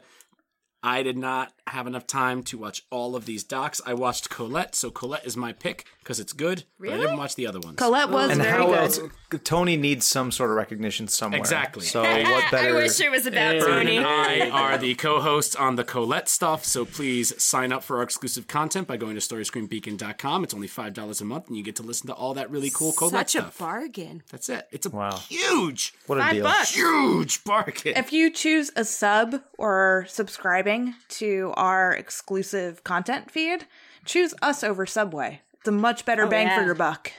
I 0.82 1.02
did 1.02 1.16
not 1.16 1.52
have 1.68 1.86
enough 1.86 2.06
time 2.06 2.42
to 2.44 2.58
watch 2.58 2.84
all 2.90 3.16
of 3.16 3.26
these 3.26 3.42
docs. 3.44 3.80
I 3.84 3.94
watched 3.94 4.30
Colette, 4.30 4.74
so 4.74 4.90
Colette 4.90 5.26
is 5.26 5.36
my 5.36 5.52
pick 5.52 5.84
because 6.00 6.20
it's 6.20 6.32
good. 6.32 6.64
But 6.78 6.90
I 6.90 6.96
didn't 6.98 7.16
watch 7.16 7.34
the 7.34 7.46
other 7.46 7.58
ones. 7.60 7.76
Colette 7.76 8.10
was 8.10 8.30
And 8.30 8.40
very 8.40 8.56
how 8.56 8.66
good. 8.66 8.78
else? 8.78 9.00
Toni 9.42 9.76
needs 9.76 10.06
some 10.06 10.30
sort 10.30 10.50
of 10.50 10.56
recognition 10.56 11.08
somewhere. 11.08 11.40
Exactly. 11.40 11.84
So 11.84 12.02
what 12.02 12.50
better? 12.52 12.68
I 12.68 12.72
wish 12.82 13.00
it 13.00 13.10
was 13.10 13.26
about 13.26 13.58
Bern 13.58 13.86
Tony. 13.86 13.96
and 13.96 14.06
I 14.06 14.48
are 14.50 14.78
the 14.78 14.94
co-hosts 14.94 15.56
on 15.56 15.74
the 15.74 15.82
Colette 15.82 16.28
stuff, 16.28 16.64
so 16.64 16.84
please 16.84 17.40
sign 17.42 17.72
up 17.72 17.82
for 17.82 17.96
our 17.96 18.02
exclusive 18.04 18.46
content 18.46 18.86
by 18.86 18.96
going 18.96 19.14
to 19.14 19.20
StoryScreenBeacon.com. 19.20 20.44
It's 20.44 20.54
only 20.54 20.68
five 20.68 20.94
dollars 20.94 21.20
a 21.20 21.24
month, 21.24 21.48
and 21.48 21.56
you 21.56 21.64
get 21.64 21.76
to 21.76 21.82
listen 21.82 22.06
to 22.06 22.14
all 22.14 22.34
that 22.34 22.50
really 22.50 22.70
cool 22.70 22.92
Colette 22.92 23.28
stuff 23.30 23.30
Such 23.30 23.34
a 23.34 23.38
stuff. 23.46 23.58
bargain. 23.58 24.22
That's 24.30 24.48
it. 24.48 24.68
It's 24.70 24.86
a 24.86 24.90
Wow. 24.90 25.16
huge, 25.28 25.94
what 26.06 26.18
a 26.18 26.22
Five 26.22 26.32
deal! 26.34 26.44
bucks. 26.44 26.74
huge 26.74 27.42
bargain. 27.44 27.94
If 27.96 28.12
you 28.12 28.30
choose 28.30 28.70
a 28.76 28.84
sub 28.84 29.40
or 29.58 30.06
subscribing 30.08 30.94
to 31.08 31.52
our 31.56 31.92
exclusive 31.92 32.84
content 32.84 33.30
feed, 33.30 33.66
choose 34.04 34.34
us 34.42 34.62
over 34.62 34.86
Subway. 34.86 35.40
It's 35.54 35.68
a 35.68 35.72
much 35.72 36.04
better 36.04 36.24
oh, 36.24 36.28
bang 36.28 36.56
for 36.56 36.64
your 36.64 36.74
buck. 36.74 37.12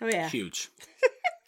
Oh 0.00 0.08
yeah. 0.08 0.28
huge. 0.28 0.70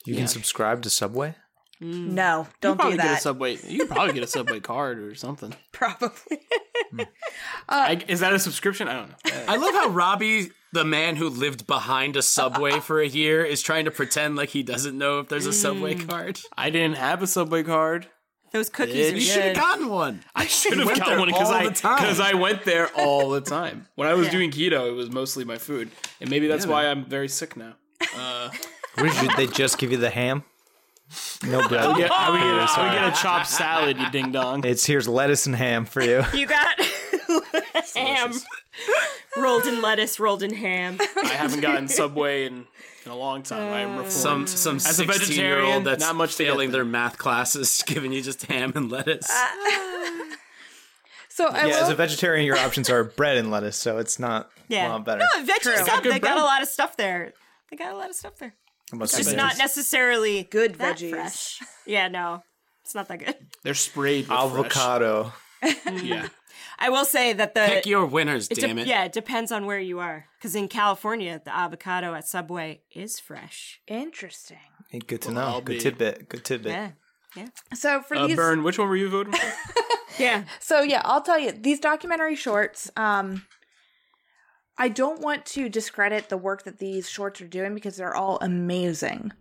You 0.07 0.15
can 0.15 0.29
subscribe 0.29 0.83
to 0.83 0.91
Subway. 0.91 1.35
Mm. 1.83 2.11
No, 2.11 2.47
don't 2.61 2.77
Probably 2.77 2.97
do 2.97 3.03
get 3.03 3.07
a 3.07 3.15
that. 3.15 3.23
subway. 3.23 3.59
You 3.67 3.81
could 3.81 3.91
probably 3.91 4.15
get 4.15 4.23
a 4.23 4.29
subway 4.29 4.61
card 4.61 4.99
or 4.99 5.15
something. 5.15 5.55
Probably. 5.73 6.41
Hmm. 6.91 7.01
Uh, 7.67 7.97
I, 7.97 8.05
is 8.09 8.21
that 8.21 8.35
a 8.35 8.39
subscription? 8.39 8.89
I 8.89 8.93
don't 8.93 9.09
know. 9.09 9.15
Uh, 9.25 9.45
I 9.49 9.57
love 9.57 9.73
how 9.73 9.89
Robbie, 9.89 10.51
the 10.73 10.85
man 10.85 11.17
who 11.17 11.31
lived 11.31 11.67
behind 11.67 12.15
a 12.15 12.21
subway 12.21 12.79
for 12.79 13.01
a 13.01 13.09
year, 13.09 13.43
is 13.43 13.63
trying 13.63 13.87
to 13.87 13.91
pretend 13.91 14.37
like 14.37 14.51
he 14.51 14.63
doesn't 14.63 14.97
know 14.97 15.21
if 15.21 15.29
there's 15.29 15.47
a 15.47 15.53
subway 15.53 15.95
mm. 15.95 16.07
card. 16.07 16.41
I 16.59 16.69
didn't 16.69 16.99
have 16.99 17.23
a 17.23 17.27
subway 17.27 17.63
card. 17.63 18.07
Those 18.55 18.69
cookies 18.69 19.11
You 19.11 19.17
are 19.17 19.21
should 19.21 19.43
have 19.43 19.57
gotten 19.57 19.89
one. 19.89 20.21
I 20.33 20.47
should 20.47 20.79
have 20.79 20.97
gotten 20.97 21.19
one 21.19 21.27
because 21.27 21.51
I 21.51 21.69
because 21.69 22.21
I 22.21 22.35
went 22.35 22.63
there 22.65 22.89
all 22.97 23.31
the 23.31 23.41
time. 23.41 23.89
When 23.97 24.07
I 24.07 24.15
was 24.15 24.27
Yeah. 24.29 24.33
doing 24.35 24.53
keto, 24.53 24.89
it 24.89 24.93
was 24.93 25.11
mostly 25.11 25.45
my 25.45 25.59
food, 25.59 25.91
and 26.21 26.31
maybe 26.31 26.47
that's 26.47 26.65
why 26.65 26.87
I'm 26.87 27.05
very 27.05 27.27
sick 27.29 27.57
now. 27.57 27.75
Uh, 28.17 28.51
what 28.95 29.13
did 29.21 29.31
they 29.37 29.49
just 29.49 29.77
give 29.79 29.91
you 29.91 29.97
the 29.99 30.09
ham? 30.09 30.45
No 31.45 31.67
bread. 31.69 31.81
I 31.81 31.89
would 31.89 31.97
get, 31.97 32.13
I 32.13 32.31
would 32.31 32.39
get, 32.39 32.47
a, 32.47 32.81
I 32.81 32.89
would 32.89 32.99
get 33.11 33.19
a 33.19 33.21
chopped 33.21 33.49
salad, 33.49 33.99
you 33.99 34.09
ding 34.13 34.31
dong. 34.31 34.65
It's 34.65 34.87
here's 34.87 35.09
lettuce 35.09 35.47
and 35.47 35.57
ham 35.57 35.85
for 35.85 36.01
you. 36.01 36.23
You 36.33 36.47
got 36.47 36.81
ham 37.97 38.33
rolled 39.37 39.67
in 39.67 39.83
lettuce, 39.83 40.21
rolled 40.21 40.45
in 40.45 40.55
ham. 40.55 40.99
I 41.25 41.27
haven't 41.31 41.61
gotten 41.61 41.89
Subway 41.89 42.47
in, 42.47 42.67
in 43.05 43.11
a 43.13 43.17
long 43.17 43.43
time. 43.43 43.73
I 43.73 43.81
am 43.81 43.91
uh, 43.97 44.03
reformed. 44.03 44.13
Some 44.13 44.47
some 44.47 44.77
As 44.77 44.87
a 45.01 45.05
sixteen 45.05 45.37
year 45.39 45.55
vegetarian, 45.57 45.75
old 45.75 45.85
that's 45.85 46.01
not 46.03 46.15
much 46.17 46.37
to 46.37 46.45
get 46.45 46.51
failing 46.51 46.71
their 46.71 46.85
math 46.85 47.19
classes, 47.19 47.83
giving 47.87 48.13
you 48.13 48.23
just 48.23 48.43
ham 48.47 48.73
and 48.75 48.91
lettuce. 48.91 49.29
Uh, 49.31 49.47
so 51.29 51.49
I 51.49 51.67
Yeah, 51.67 51.77
as 51.77 51.83
will, 51.85 51.93
a 51.93 51.95
vegetarian, 51.97 52.47
your 52.47 52.57
options 52.59 52.89
are 52.91 53.05
bread 53.05 53.37
and 53.37 53.51
lettuce, 53.51 53.77
so 53.77 53.99
it's 53.99 54.19
not 54.19 54.51
Yeah. 54.69 54.89
a 54.89 54.91
lot 54.91 55.05
better. 55.05 55.21
No, 55.35 55.45
veggie 55.45 55.85
sub, 55.85 56.03
good 56.03 56.13
they 56.13 56.19
got 56.21 56.33
bread. 56.35 56.39
a 56.39 56.45
lot 56.45 56.63
of 56.63 56.69
stuff 56.69 56.97
there. 56.97 57.33
They 57.71 57.77
got 57.77 57.93
a 57.93 57.97
lot 57.97 58.11
of 58.11 58.17
stuff 58.17 58.37
there. 58.37 58.55
It 58.93 58.97
must 58.97 59.19
It's 59.19 59.31
be 59.31 59.37
not 59.37 59.57
necessarily 59.59 60.45
Good 60.45 60.77
that 60.77 60.99
veggies. 60.99 61.11
fresh. 61.11 61.61
Yeah, 61.87 62.09
no. 62.09 62.43
It's 62.85 62.95
not 62.95 63.09
that 63.09 63.19
good. 63.19 63.35
They're 63.63 63.75
sprayed 63.75 64.29
with 64.29 64.37
avocado. 64.39 65.33
Fresh. 65.61 66.03
Yeah. 66.03 66.29
I 66.79 66.91
will 66.91 67.05
say 67.05 67.33
that 67.33 67.55
the 67.55 67.67
Pick 67.67 67.87
your 67.87 68.05
winners, 68.07 68.49
it 68.49 68.57
de- 68.57 68.67
damn 68.67 68.79
it. 68.79 68.87
Yeah, 68.87 69.05
it 69.05 69.13
depends 69.13 69.53
on 69.53 69.67
where 69.67 69.79
you 69.81 70.01
are. 70.01 70.27
Because 70.39 70.55
in 70.55 70.69
California, 70.69 71.41
the 71.45 71.55
avocado 71.55 72.15
at 72.15 72.27
Subway 72.27 72.83
is 72.95 73.19
fresh. 73.21 73.81
interesting. 73.87 74.59
Hey, 74.91 74.99
good 74.99 75.23
to 75.23 75.29
Well, 75.29 75.35
know. 75.37 75.43
I'll 75.55 75.61
Good 75.61 75.75
be- 75.75 75.81
tidbit. 75.81 76.29
Good 76.29 76.45
tidbit. 76.45 76.73
Yeah. 76.73 76.91
Yeah. 77.37 77.49
So 77.75 78.01
for 78.03 78.17
Uh, 78.17 78.27
these, 78.29 78.37
Bern, 78.37 78.63
which 78.63 78.79
one 78.79 78.89
were 78.89 78.97
you 78.97 79.09
voting 79.09 79.33
for? 79.33 79.53
Yeah. 80.19 80.45
so 80.61 80.81
yeah, 80.83 81.03
I'll 81.05 81.23
tell 81.23 81.41
you 81.41 81.51
these 81.51 81.81
documentary 81.81 82.37
shorts. 82.37 82.89
Um, 82.97 83.47
I 84.79 84.89
don't 84.89 85.21
want 85.21 85.45
to 85.47 85.69
discredit 85.69 86.29
the 86.29 86.37
work 86.37 86.63
that 86.65 86.79
these 86.79 87.09
shorts 87.09 87.41
are 87.41 87.49
doing 87.49 87.75
because 87.75 87.97
they're 87.97 88.15
all 88.15 88.39
amazing. 88.41 89.33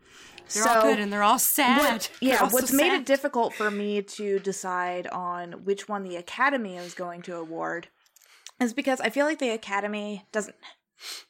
They're 0.54 0.68
all 0.68 0.82
good 0.84 1.00
and 1.00 1.12
they're 1.12 1.24
all 1.24 1.40
sad. 1.40 1.80
What, 1.80 2.10
yeah, 2.22 2.38
all 2.38 2.50
so 2.50 2.54
what's 2.56 2.72
made 2.72 2.90
sad. 2.92 3.02
it 3.02 3.06
difficult 3.06 3.54
for 3.54 3.72
me 3.72 4.02
to 4.02 4.40
decide 4.40 5.08
on 5.08 5.64
which 5.64 5.88
one 5.90 6.04
the 6.04 6.16
Academy 6.16 6.78
is 6.78 6.94
going 6.94 7.22
to 7.24 7.36
award 7.38 7.88
is 8.60 8.74
because 8.74 9.02
I 9.02 9.10
feel 9.10 9.26
like 9.26 9.40
the 9.40 9.50
Academy 9.50 10.26
doesn't 10.32 10.56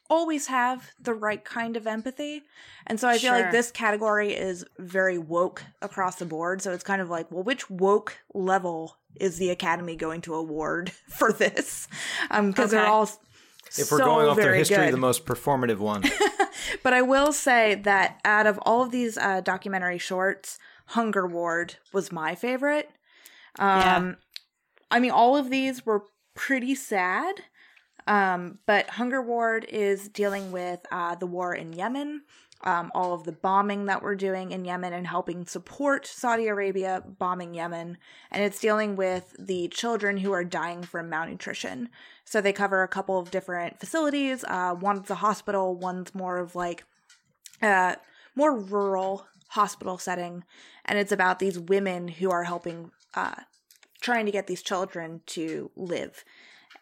always 0.08 0.46
have 0.48 0.92
the 1.00 1.14
right 1.14 1.44
kind 1.44 1.76
of 1.76 1.86
empathy. 1.86 2.42
And 2.86 3.00
so 3.00 3.08
I 3.08 3.12
feel 3.18 3.32
Sure. 3.32 3.40
like 3.42 3.50
this 3.50 3.70
category 3.70 4.32
is 4.32 4.64
very 4.78 5.18
woke 5.18 5.64
across 5.82 6.16
the 6.16 6.26
board. 6.26 6.62
So 6.62 6.72
it's 6.72 6.84
kind 6.84 7.00
of 7.02 7.08
like, 7.10 7.30
well, 7.32 7.42
which 7.42 7.68
woke 7.70 8.18
level 8.34 8.98
is 9.16 9.38
the 9.38 9.50
Academy 9.50 9.96
going 9.96 10.20
to 10.22 10.34
award 10.34 10.90
for 11.08 11.32
this? 11.32 11.88
Um, 12.30 12.50
because 12.50 12.70
they're 12.70 12.86
all 12.86 13.10
If 13.76 13.90
we're 13.90 13.98
so 13.98 14.04
going 14.04 14.28
off 14.28 14.36
their 14.36 14.54
history, 14.54 14.76
good. 14.84 14.94
the 14.94 14.98
most 14.98 15.24
performative 15.24 15.78
one. 15.78 16.04
But 16.82 16.92
I 16.92 17.02
will 17.02 17.32
say 17.32 17.74
that 17.76 18.20
out 18.24 18.46
of 18.46 18.58
all 18.62 18.82
of 18.82 18.90
these 18.90 19.16
uh, 19.18 19.40
documentary 19.40 19.98
shorts, 19.98 20.58
Hunger 20.86 21.26
Ward 21.26 21.76
was 21.92 22.12
my 22.12 22.34
favorite. 22.34 22.90
Um, 23.58 24.16
I 24.90 25.00
mean, 25.00 25.10
all 25.10 25.36
of 25.36 25.50
these 25.50 25.86
were 25.86 26.04
pretty 26.34 26.74
sad. 26.74 27.36
Um, 28.06 28.58
but 28.66 28.90
Hunger 28.90 29.22
Ward 29.22 29.64
is 29.68 30.08
dealing 30.08 30.52
with 30.52 30.80
uh, 30.92 31.14
the 31.14 31.26
war 31.26 31.54
in 31.54 31.72
Yemen, 31.72 32.22
um, 32.64 32.90
all 32.94 33.12
of 33.12 33.24
the 33.24 33.32
bombing 33.32 33.84
that 33.86 34.02
we're 34.02 34.14
doing 34.14 34.50
in 34.50 34.64
Yemen 34.64 34.92
and 34.92 35.06
helping 35.06 35.46
support 35.46 36.06
Saudi 36.06 36.48
Arabia 36.48 37.02
bombing 37.18 37.54
Yemen. 37.54 37.98
And 38.30 38.42
it's 38.42 38.58
dealing 38.58 38.96
with 38.96 39.36
the 39.38 39.68
children 39.68 40.16
who 40.16 40.32
are 40.32 40.44
dying 40.44 40.82
from 40.82 41.10
malnutrition. 41.10 41.90
So 42.24 42.40
they 42.40 42.52
cover 42.52 42.82
a 42.82 42.88
couple 42.88 43.18
of 43.18 43.30
different 43.30 43.78
facilities. 43.78 44.44
Uh, 44.44 44.74
one's 44.80 45.10
a 45.10 45.16
hospital, 45.16 45.74
one's 45.76 46.14
more 46.14 46.38
of 46.38 46.56
like 46.56 46.84
uh, 47.60 47.96
more 48.34 48.58
rural 48.58 49.26
hospital 49.48 49.98
setting. 49.98 50.44
And 50.86 50.98
it's 50.98 51.12
about 51.12 51.38
these 51.38 51.58
women 51.58 52.08
who 52.08 52.30
are 52.30 52.44
helping, 52.44 52.90
uh, 53.14 53.42
trying 54.00 54.24
to 54.26 54.32
get 54.32 54.46
these 54.46 54.62
children 54.62 55.20
to 55.26 55.70
live 55.76 56.24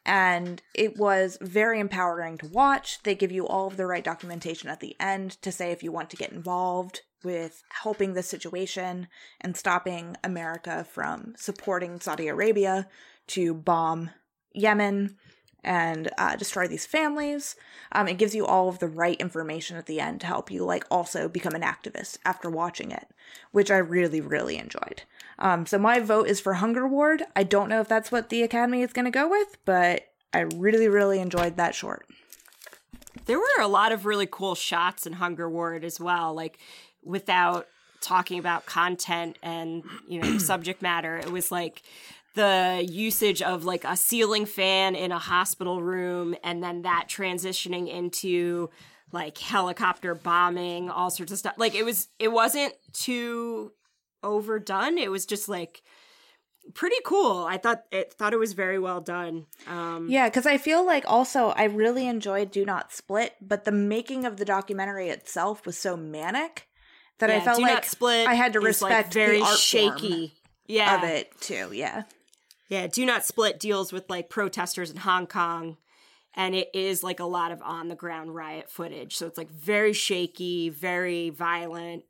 and 0.05 0.63
it 0.75 0.97
was 0.99 1.39
very 1.41 1.79
empowering 1.79 2.39
to 2.39 2.49
watch. 2.49 3.03
They 3.03 3.15
give 3.15 3.33
you 3.33 3.47
all 3.47 3.69
of 3.69 3.77
the 3.77 3.87
right 3.87 4.03
documentation 4.03 4.69
at 4.69 4.81
the 4.81 4.97
end 4.99 5.41
to 5.43 5.53
say 5.53 5.71
if 5.71 5.83
you 5.83 5.93
want 5.93 6.11
to 6.11 6.17
get 6.17 6.33
involved 6.33 7.03
with 7.23 7.63
helping 7.83 8.15
the 8.15 8.23
situation 8.23 9.07
and 9.41 9.57
stopping 9.57 10.17
America 10.25 10.85
from 10.85 11.35
supporting 11.37 12.01
Saudi 12.01 12.29
Arabia 12.29 12.89
to 13.29 13.55
bomb 13.55 14.11
Yemen 14.55 15.17
and 15.65 16.11
uh, 16.19 16.37
destroy 16.37 16.67
these 16.67 16.87
families. 16.87 17.57
Um, 17.93 18.09
it 18.09 18.19
gives 18.19 18.35
you 18.35 18.47
all 18.47 18.69
of 18.69 18.79
the 18.79 18.89
right 18.89 19.21
information 19.21 19.77
at 19.77 19.87
the 19.87 20.01
end 20.01 20.21
to 20.21 20.27
help 20.27 20.51
you, 20.51 20.65
like, 20.65 20.85
also 20.91 21.29
become 21.29 21.55
an 21.55 21.63
activist 21.63 22.19
after 22.25 22.51
watching 22.51 22.91
it, 22.91 23.09
which 23.53 23.71
I 23.71 23.79
really, 23.79 24.21
really 24.21 24.57
enjoyed. 24.59 25.03
Um, 25.39 25.67
so 25.67 25.79
my 25.79 26.01
vote 26.01 26.29
is 26.29 26.41
for 26.41 26.55
Hunger 26.55 26.87
Ward. 26.87 27.23
I 27.35 27.43
don't 27.43 27.69
know 27.69 27.81
if 27.81 27.89
that's 27.89 28.13
what 28.13 28.29
the 28.29 28.43
Academy 28.43 28.83
is 28.83 28.93
going 28.93 29.05
to 29.05 29.11
go 29.11 29.29
with, 29.29 29.59
but 29.65 30.09
I 30.33 30.41
really, 30.41 30.89
really 30.89 31.21
enjoyed 31.21 31.57
that 31.57 31.75
short. 31.75 32.07
There 33.27 33.39
were 33.39 33.61
a 33.61 33.69
lot 33.69 33.93
of 33.93 34.07
really 34.07 34.27
cool 34.27 34.55
shots 34.55 35.07
in 35.07 35.15
Hunger 35.15 35.49
Ward 35.49 35.85
as 35.85 36.01
well. 36.01 36.35
Like 36.35 36.59
without 37.05 37.67
talking 38.01 38.39
about 38.39 38.67
content 38.67 39.39
and 39.43 39.85
you 40.09 40.21
know 40.21 40.39
subject 40.39 40.83
matter, 40.83 41.17
it 41.17 41.31
was 41.31 41.53
like 41.53 41.83
the 42.35 42.87
usage 42.89 43.43
of 43.43 43.65
like 43.65 43.85
a 43.85 43.97
ceiling 43.97 44.47
fan 44.47 44.95
in 44.95 45.13
a 45.13 45.19
hospital 45.19 45.83
room 45.83 46.35
and 46.43 46.63
then 46.63 46.83
that 46.83 47.07
transitioning 47.09 47.89
into 47.93 48.71
like 49.13 49.37
helicopter 49.39 50.15
bombing, 50.15 50.89
all 50.89 51.11
sorts 51.11 51.33
of 51.33 51.39
stuff. 51.39 51.55
Like 51.59 51.75
it 51.75 51.85
was 51.85 52.09
it 52.19 52.33
wasn't 52.33 52.75
too 52.93 53.73
overdone. 54.23 54.99
It 54.99 55.11
was 55.11 55.27
just 55.27 55.49
like 55.49 55.83
pretty 56.75 56.97
cool. 57.05 57.45
I 57.45 57.59
thought 57.59 57.83
it 57.91 58.15
thought 58.15 58.33
it 58.33 58.39
was 58.39 58.53
very 58.55 58.79
well 58.79 59.01
done. 59.01 59.47
Um, 59.69 60.09
Yeah, 60.09 60.29
because 60.29 60.47
I 60.47 60.59
feel 60.59 60.85
like 60.87 61.05
also 61.07 61.49
I 61.49 61.65
really 61.65 62.07
enjoyed 62.07 62.51
Do 62.51 62.65
Not 62.65 62.93
Split, 62.93 63.35
but 63.41 63.65
the 63.65 63.73
making 63.73 64.25
of 64.25 64.37
the 64.37 64.45
documentary 64.45 65.09
itself 65.09 65.67
was 65.67 65.77
so 65.77 65.97
manic 65.97 66.69
that 67.19 67.31
I 67.31 67.41
felt 67.41 67.61
like 67.61 67.85
Split 67.85 68.27
I 68.27 68.35
had 68.35 68.55
to 68.55 68.65
is, 68.65 68.81
like, 68.83 68.91
respect 68.91 69.15
very 69.15 69.39
the 69.39 69.45
art 69.45 69.59
shaky. 69.59 70.29
form 70.29 70.31
Yeah, 70.67 70.97
of 70.97 71.05
it 71.11 71.41
too. 71.41 71.71
Yeah, 71.73 72.05
Yeah, 72.73 72.87
Do 72.87 73.05
Not 73.05 73.23
Split 73.23 73.61
deals 73.61 73.93
with 73.93 74.09
like 74.09 74.31
protesters 74.31 74.91
in 74.91 74.97
Hong 74.97 75.27
Kong, 75.27 75.77
and 76.35 76.55
it 76.55 76.69
is 76.73 77.03
like 77.03 77.21
a 77.21 77.25
lot 77.27 77.53
of 77.53 77.61
on 77.61 77.89
the 77.89 77.95
ground 77.95 78.35
riot 78.35 78.71
footage. 78.71 79.15
So 79.15 79.27
it's 79.27 79.37
like 79.37 79.51
very 79.51 79.93
shaky, 79.93 80.71
very 80.71 81.29
violent. 81.29 82.05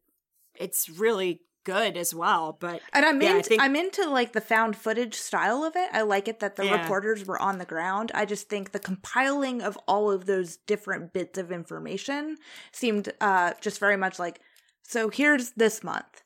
It's 0.54 0.88
really 0.88 1.40
good 1.64 1.96
as 1.96 2.14
well. 2.14 2.56
But 2.60 2.80
and 2.92 3.04
I'm 3.04 3.20
Yeah, 3.20 3.38
into 3.38 3.48
think- 3.48 3.60
I'm 3.60 3.74
into 3.74 4.08
like 4.08 4.34
the 4.34 4.40
found 4.40 4.76
footage 4.76 5.16
style 5.16 5.64
of 5.64 5.74
it. 5.74 5.88
I 5.92 6.02
like 6.02 6.28
it 6.28 6.38
that 6.38 6.54
the 6.54 6.66
Yeah. 6.66 6.80
reporters 6.80 7.26
were 7.26 7.42
on 7.42 7.58
the 7.58 7.64
ground. 7.64 8.12
I 8.14 8.24
just 8.24 8.48
think 8.48 8.70
the 8.70 8.78
compiling 8.78 9.62
of 9.62 9.76
all 9.88 10.12
of 10.12 10.26
those 10.26 10.58
different 10.58 11.12
bits 11.12 11.38
of 11.38 11.50
information 11.50 12.36
seemed 12.70 13.12
uh 13.20 13.54
just 13.60 13.80
very 13.80 13.96
much 13.96 14.20
like 14.20 14.40
so 14.84 15.08
here's 15.08 15.50
this 15.52 15.82
month. 15.82 16.22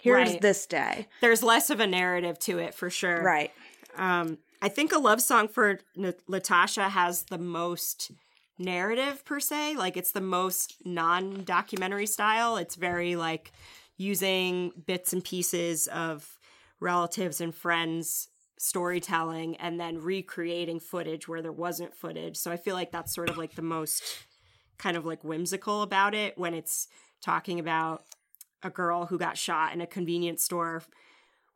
Here's 0.00 0.32
Right. 0.32 0.40
this 0.42 0.66
day. 0.66 1.08
there's 1.22 1.42
less 1.42 1.70
of 1.70 1.80
a 1.80 1.86
narrative 1.86 2.38
to 2.40 2.58
it 2.58 2.74
for 2.74 2.90
sure. 2.90 3.22
Right. 3.22 3.52
Um, 3.96 4.38
I 4.60 4.68
think 4.68 4.92
a 4.92 4.98
love 4.98 5.20
song 5.20 5.48
for 5.48 5.78
Latasha 5.96 6.88
has 6.90 7.24
the 7.24 7.38
most 7.38 8.10
narrative 8.58 9.24
per 9.24 9.40
se. 9.40 9.76
Like 9.76 9.96
it's 9.96 10.12
the 10.12 10.20
most 10.20 10.76
non-documentary 10.84 12.06
style. 12.06 12.56
It's 12.56 12.74
very 12.74 13.16
like 13.16 13.52
using 13.96 14.72
bits 14.86 15.12
and 15.12 15.22
pieces 15.22 15.86
of 15.88 16.38
relatives 16.80 17.40
and 17.40 17.54
friends 17.54 18.28
storytelling 18.58 19.56
and 19.56 19.78
then 19.78 19.98
recreating 20.00 20.80
footage 20.80 21.28
where 21.28 21.42
there 21.42 21.52
wasn't 21.52 21.94
footage. 21.94 22.36
So 22.36 22.50
I 22.50 22.56
feel 22.56 22.74
like 22.74 22.92
that's 22.92 23.14
sort 23.14 23.30
of 23.30 23.36
like 23.36 23.54
the 23.54 23.62
most 23.62 24.02
kind 24.78 24.96
of 24.96 25.04
like 25.04 25.22
whimsical 25.22 25.82
about 25.82 26.14
it 26.14 26.38
when 26.38 26.54
it's 26.54 26.88
talking 27.20 27.60
about 27.60 28.04
a 28.62 28.70
girl 28.70 29.06
who 29.06 29.18
got 29.18 29.36
shot 29.36 29.74
in 29.74 29.80
a 29.80 29.86
convenience 29.86 30.42
store 30.42 30.82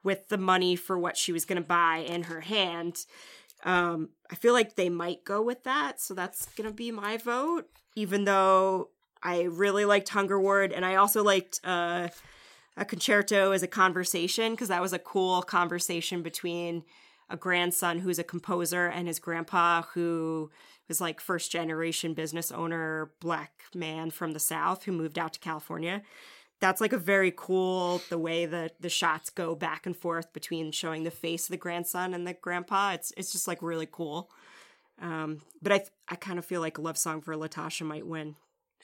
with 0.03 0.29
the 0.29 0.39
money 0.39 0.77
for 0.77 0.99
what 0.99 1.17
she 1.17 1.33
was 1.33 1.45
going 1.45 1.61
to 1.61 1.67
buy 1.67 1.99
in 1.99 2.25
her 2.25 2.41
hand. 2.41 3.05
Um, 3.65 4.11
I 4.31 4.37
feel 4.37 4.53
like 4.53 4.77
they 4.77 4.89
might 4.89 5.25
go 5.25 5.43
with 5.43 5.65
that, 5.65 6.01
so 6.01 6.15
that's 6.15 6.47
going 6.55 6.69
to 6.69 6.75
be 6.75 6.91
my 6.91 7.17
vote. 7.17 7.65
Even 7.97 8.25
though 8.25 8.91
I 9.23 9.43
really 9.43 9.85
liked 9.85 10.09
Hunger 10.11 10.41
Ward, 10.41 10.73
and 10.73 10.85
I 10.85 10.95
also 10.95 11.25
liked 11.25 11.61
uh, 11.65 12.09
a 12.77 12.85
concerto 12.85 13.51
as 13.51 13.63
a 13.63 13.69
conversation 13.69 14.53
because 14.53 14.69
that 14.69 14.83
was 14.83 14.93
a 14.93 14.99
cool 14.99 15.43
conversation 15.43 16.23
between 16.23 16.85
a 17.29 17.37
grandson 17.37 17.99
who's 17.99 18.19
a 18.19 18.25
composer 18.25 18.87
and 18.87 19.09
his 19.09 19.19
grandpa 19.19 19.83
who 19.95 20.51
was 20.87 21.01
like 21.01 21.21
first 21.21 21.53
generation 21.53 22.15
business 22.15 22.51
owner 22.51 23.11
black 23.21 23.65
man 23.75 24.11
from 24.11 24.33
the 24.33 24.39
south 24.39 24.85
who 24.85 24.93
moved 24.93 25.19
out 25.19 25.35
to 25.35 25.41
California 25.41 26.03
that's 26.61 26.81
like 26.81 26.93
a 26.93 26.99
very 26.99 27.33
cool 27.37 28.01
the 28.11 28.19
way 28.19 28.47
that 28.47 28.81
the 28.81 28.89
shots 28.89 29.31
go 29.31 29.55
back 29.55 29.87
and 29.87 29.97
forth 29.97 30.33
between 30.33 30.73
showing 30.73 31.05
the 31.05 31.11
face 31.11 31.45
of 31.47 31.51
the 31.51 31.57
grandson 31.57 32.15
and 32.15 32.27
the 32.27 32.35
grandpa 32.35 32.93
it's 32.93 33.13
it's 33.17 33.33
just 33.33 33.47
like 33.49 33.63
really 33.63 33.89
cool 33.91 34.31
um 35.01 35.41
but 35.63 35.73
i 35.73 35.81
i 36.09 36.15
kind 36.17 36.39
of 36.39 36.45
feel 36.45 36.61
like 36.61 36.79
love 36.79 36.99
song 36.99 37.21
for 37.21 37.35
latasha 37.35 37.83
might 37.87 38.07
win 38.07 38.35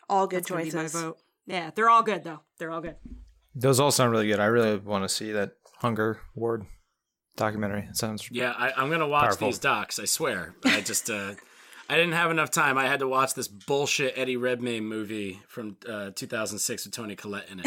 All 0.09 0.27
good 0.27 0.41
That's 0.41 0.51
gonna 0.51 0.65
be 0.65 0.71
my 0.71 0.83
choices. 0.83 1.01
vote 1.03 1.19
yeah 1.47 1.71
they're 1.75 1.91
all 1.91 2.03
good 2.03 2.23
though 2.25 2.41
they're 2.59 2.71
all 2.71 2.81
good 2.81 2.97
Those 3.55 3.79
all 3.81 3.91
sound 3.93 4.11
really 4.13 4.27
good. 4.27 4.41
I 4.41 4.47
really 4.47 4.77
want 4.79 5.05
to 5.05 5.09
see 5.09 5.31
that 5.33 5.53
Hunger 5.79 6.21
Ward 6.35 6.65
documentary. 7.37 7.87
It 7.89 7.97
sounds 7.97 8.29
Yeah, 8.31 8.53
I, 8.57 8.73
I'm 8.77 8.91
gonna 8.91 9.07
watch 9.07 9.25
Powerful. 9.31 9.49
these 9.49 9.59
docs. 9.61 9.99
I 10.01 10.07
swear. 10.07 10.55
I 10.65 10.81
just 10.81 11.09
uh, 11.11 11.35
I 11.89 11.97
didn't 11.97 12.13
have 12.13 12.31
enough 12.31 12.51
time. 12.51 12.79
I 12.79 12.87
had 12.87 13.01
to 13.01 13.09
watch 13.09 13.35
this 13.35 13.49
bullshit 13.49 14.15
Eddie 14.17 14.37
Redmayne 14.37 14.85
movie 14.87 15.41
from 15.49 15.77
uh, 15.89 16.11
2006 16.15 16.87
with 16.87 16.95
Toni 16.95 17.15
Collette 17.17 17.49
in 17.51 17.61
it 17.61 17.67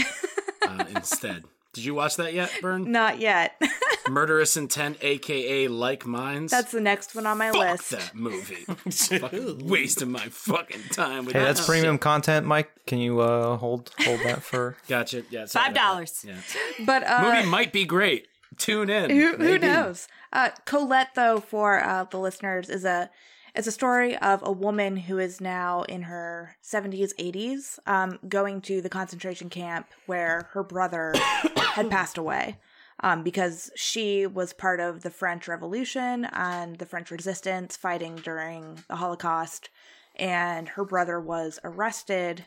uh, 0.67 0.85
instead. 0.95 1.43
Did 1.73 1.85
you 1.85 1.93
watch 1.93 2.15
that 2.15 2.33
yet, 2.33 2.51
Bern? 2.61 2.91
Not 2.91 3.19
yet. 3.19 3.61
Murderous 4.09 4.57
Intent, 4.57 4.97
aka 5.01 5.67
Like 5.67 6.07
Minds. 6.07 6.51
That's 6.51 6.71
the 6.71 6.81
next 6.81 7.13
one 7.13 7.27
on 7.27 7.37
my 7.37 7.51
Fuck 7.51 7.59
list. 7.59 7.91
that 7.91 8.15
movie. 8.15 8.55
fucking 9.19 9.67
wasting 9.67 10.09
my 10.11 10.27
fucking 10.29 10.81
time 10.91 11.25
with 11.25 11.33
Hey, 11.35 11.39
that 11.41 11.45
that's 11.45 11.59
shit. 11.59 11.67
premium 11.67 11.99
content, 11.99 12.47
Mike. 12.47 12.71
Can 12.87 12.97
you 12.97 13.19
uh, 13.19 13.57
hold 13.57 13.91
hold 13.99 14.21
that 14.21 14.41
for? 14.41 14.77
Gotcha. 14.87 15.23
Yeah, 15.29 15.45
Five 15.45 15.75
dollars. 15.75 16.25
Yeah. 16.27 16.37
But 16.85 17.03
uh, 17.05 17.21
movie 17.35 17.47
might 17.47 17.71
be 17.71 17.85
great. 17.85 18.27
Tune 18.57 18.89
in. 18.89 19.11
who, 19.11 19.35
who 19.35 19.59
knows? 19.59 20.07
Uh, 20.33 20.49
Colette, 20.65 21.09
though, 21.15 21.39
for 21.39 21.83
uh, 21.83 22.05
the 22.05 22.17
listeners, 22.17 22.69
is 22.69 22.85
a 22.85 23.11
it's 23.57 23.67
a 23.67 23.71
story 23.71 24.15
of 24.17 24.41
a 24.43 24.51
woman 24.51 24.95
who 24.95 25.17
is 25.17 25.41
now 25.41 25.81
in 25.83 26.03
her 26.03 26.55
70s, 26.63 27.11
80s, 27.19 27.79
um, 27.87 28.19
going 28.29 28.61
to 28.61 28.81
the 28.81 28.89
concentration 28.89 29.49
camp 29.49 29.87
where 30.05 30.47
her 30.51 30.63
brother 30.63 31.13
had 31.57 31.89
passed 31.89 32.19
away. 32.19 32.59
Um, 32.99 33.21
because 33.21 33.69
she 33.75 34.25
was 34.25 34.53
part 34.53 34.79
of 34.79 35.03
the 35.03 35.11
French 35.11 35.47
Revolution 35.47 36.25
and 36.33 36.77
the 36.77 36.85
French 36.85 37.11
resistance 37.11 37.77
fighting 37.77 38.15
during 38.15 38.83
the 38.87 38.95
Holocaust, 38.95 39.69
and 40.15 40.69
her 40.69 40.83
brother 40.83 41.19
was 41.19 41.59
arrested 41.63 42.45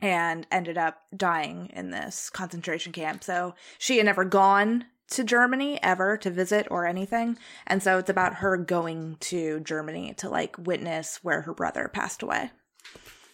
and 0.00 0.46
ended 0.50 0.78
up 0.78 1.02
dying 1.14 1.70
in 1.74 1.90
this 1.90 2.30
concentration 2.30 2.92
camp. 2.92 3.22
So 3.24 3.54
she 3.78 3.98
had 3.98 4.06
never 4.06 4.24
gone 4.24 4.86
to 5.10 5.24
Germany 5.24 5.78
ever 5.82 6.16
to 6.18 6.30
visit 6.30 6.66
or 6.70 6.86
anything. 6.86 7.38
And 7.66 7.82
so 7.82 7.98
it's 7.98 8.10
about 8.10 8.34
her 8.36 8.56
going 8.56 9.16
to 9.20 9.60
Germany 9.60 10.14
to 10.18 10.28
like 10.28 10.56
witness 10.58 11.18
where 11.22 11.42
her 11.42 11.54
brother 11.54 11.88
passed 11.92 12.22
away. 12.22 12.50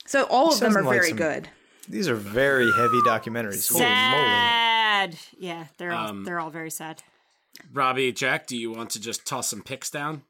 So 0.06 0.24
all 0.24 0.52
of 0.52 0.60
them 0.60 0.76
are 0.76 0.82
like 0.82 0.94
very 0.94 1.08
some- 1.08 1.16
good. 1.18 1.48
These 1.88 2.08
are 2.08 2.14
very 2.14 2.70
heavy 2.72 3.00
documentaries. 3.06 3.68
Holy 3.70 3.84
sad 3.84 5.16
yeah 5.38 5.66
they're 5.76 5.92
all 5.92 6.08
Um, 6.10 6.24
they're 6.24 6.40
all 6.40 6.48
very 6.50 6.70
sad 6.70 7.02
Robbie, 7.72 8.10
Jack, 8.12 8.46
do 8.46 8.56
you 8.56 8.70
want 8.72 8.90
to 8.90 9.00
just 9.00 9.26
toss 9.26 9.48
some 9.50 9.62
picks 9.62 9.90
down? 9.90 10.22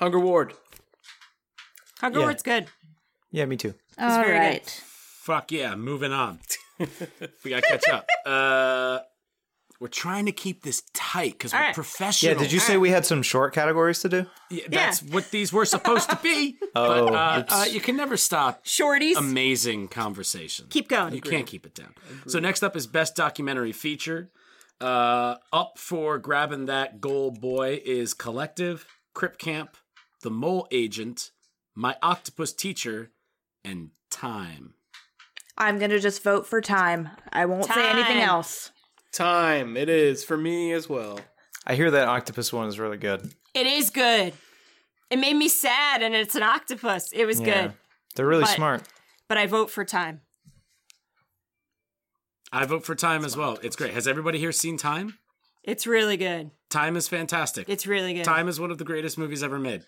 Hunger 0.00 0.18
Ward. 0.18 0.54
hunger 2.00 2.20
Yeah. 2.20 2.24
ward's 2.26 2.42
good 2.42 2.68
Yeah, 3.30 3.44
me 3.44 3.56
too. 3.56 3.74
All 3.98 4.22
very 4.22 4.54
good. 4.58 4.62
Fuck 4.68 5.52
yeah, 5.52 5.74
moving 5.74 6.12
on. 6.12 6.38
we 6.78 7.50
gotta 7.50 7.62
catch 7.62 7.88
up. 7.88 8.06
Uh, 8.24 9.00
we're 9.80 9.88
trying 9.88 10.26
to 10.26 10.32
keep 10.32 10.62
this 10.62 10.82
tight 10.94 11.32
because 11.32 11.52
we're 11.52 11.58
All 11.58 11.64
right. 11.66 11.74
professional. 11.74 12.32
Yeah, 12.34 12.38
did 12.38 12.52
you 12.52 12.60
say 12.60 12.76
we 12.76 12.90
had 12.90 13.04
some 13.04 13.22
short 13.22 13.52
categories 13.52 14.00
to 14.00 14.08
do? 14.08 14.26
Yeah, 14.50 14.64
that's 14.68 15.02
what 15.02 15.30
these 15.30 15.52
were 15.52 15.64
supposed 15.64 16.10
to 16.10 16.18
be. 16.22 16.56
Oh, 16.78 17.06
but 17.06 17.14
uh, 17.14 17.44
uh, 17.48 17.64
you 17.64 17.80
can 17.80 17.96
never 17.96 18.18
stop 18.18 18.62
shorties 18.62 19.16
amazing 19.16 19.88
conversation. 19.88 20.66
keep 20.68 20.88
going 20.88 21.14
You 21.14 21.22
can't 21.22 21.46
keep 21.46 21.64
it 21.64 21.74
down. 21.74 21.94
So 22.26 22.38
next 22.38 22.62
up 22.62 22.76
is 22.76 22.86
best 22.86 23.16
documentary 23.16 23.72
feature. 23.72 24.30
Uh, 24.78 25.36
up 25.54 25.78
for 25.78 26.18
grabbing 26.18 26.66
that 26.66 27.00
goal, 27.00 27.30
boy, 27.30 27.80
is 27.82 28.12
Collective, 28.12 28.86
Crip 29.14 29.38
Camp, 29.38 29.78
The 30.22 30.30
Mole 30.30 30.68
Agent, 30.70 31.30
My 31.74 31.96
Octopus 32.02 32.52
Teacher, 32.52 33.10
and 33.64 33.90
Time. 34.10 34.74
I'm 35.56 35.78
going 35.78 35.90
to 35.90 36.00
just 36.00 36.22
vote 36.22 36.46
for 36.46 36.60
time. 36.60 37.08
I 37.32 37.46
won't 37.46 37.64
say 37.64 37.88
anything 37.88 38.18
else. 38.18 38.70
Time. 39.16 39.76
It 39.76 39.88
is 39.88 40.22
for 40.24 40.36
me 40.36 40.72
as 40.72 40.88
well. 40.88 41.18
I 41.66 41.74
hear 41.74 41.90
that 41.90 42.06
octopus 42.06 42.52
one 42.52 42.68
is 42.68 42.78
really 42.78 42.98
good. 42.98 43.32
it 43.54 43.66
is 43.66 43.90
good 43.90 44.34
it 45.08 45.18
made 45.18 45.34
me 45.36 45.48
sad 45.48 46.02
and 46.02 46.14
it's 46.14 46.34
an 46.34 46.42
octopus 46.42 47.10
it 47.12 47.24
was 47.24 47.40
Yeah. 47.40 47.46
good 47.68 47.72
They're 48.14 48.26
really 48.26 48.42
But- 48.42 48.54
smart. 48.56 48.82
but 49.28 49.38
i 49.38 49.46
vote 49.46 49.70
for 49.70 49.84
time 49.84 50.20
I 52.52 52.64
vote 52.64 52.84
for 52.84 52.94
Time 52.94 53.24
as 53.24 53.36
well. 53.36 53.58
It's 53.62 53.74
great. 53.76 53.92
Has 53.92 54.06
everybody 54.06 54.38
here 54.38 54.52
seen 54.52 54.76
Time? 54.76 55.18
it's 55.64 55.84
really 55.86 56.16
good 56.16 56.50
Time 56.70 56.96
is 56.96 57.08
fantastic. 57.08 57.68
it's 57.68 57.86
really 57.86 58.14
good 58.14 58.24
Time 58.24 58.48
is 58.48 58.60
one 58.60 58.70
of 58.70 58.78
the 58.78 58.84
greatest 58.84 59.18
movies 59.18 59.42
ever 59.42 59.58
made. 59.58 59.82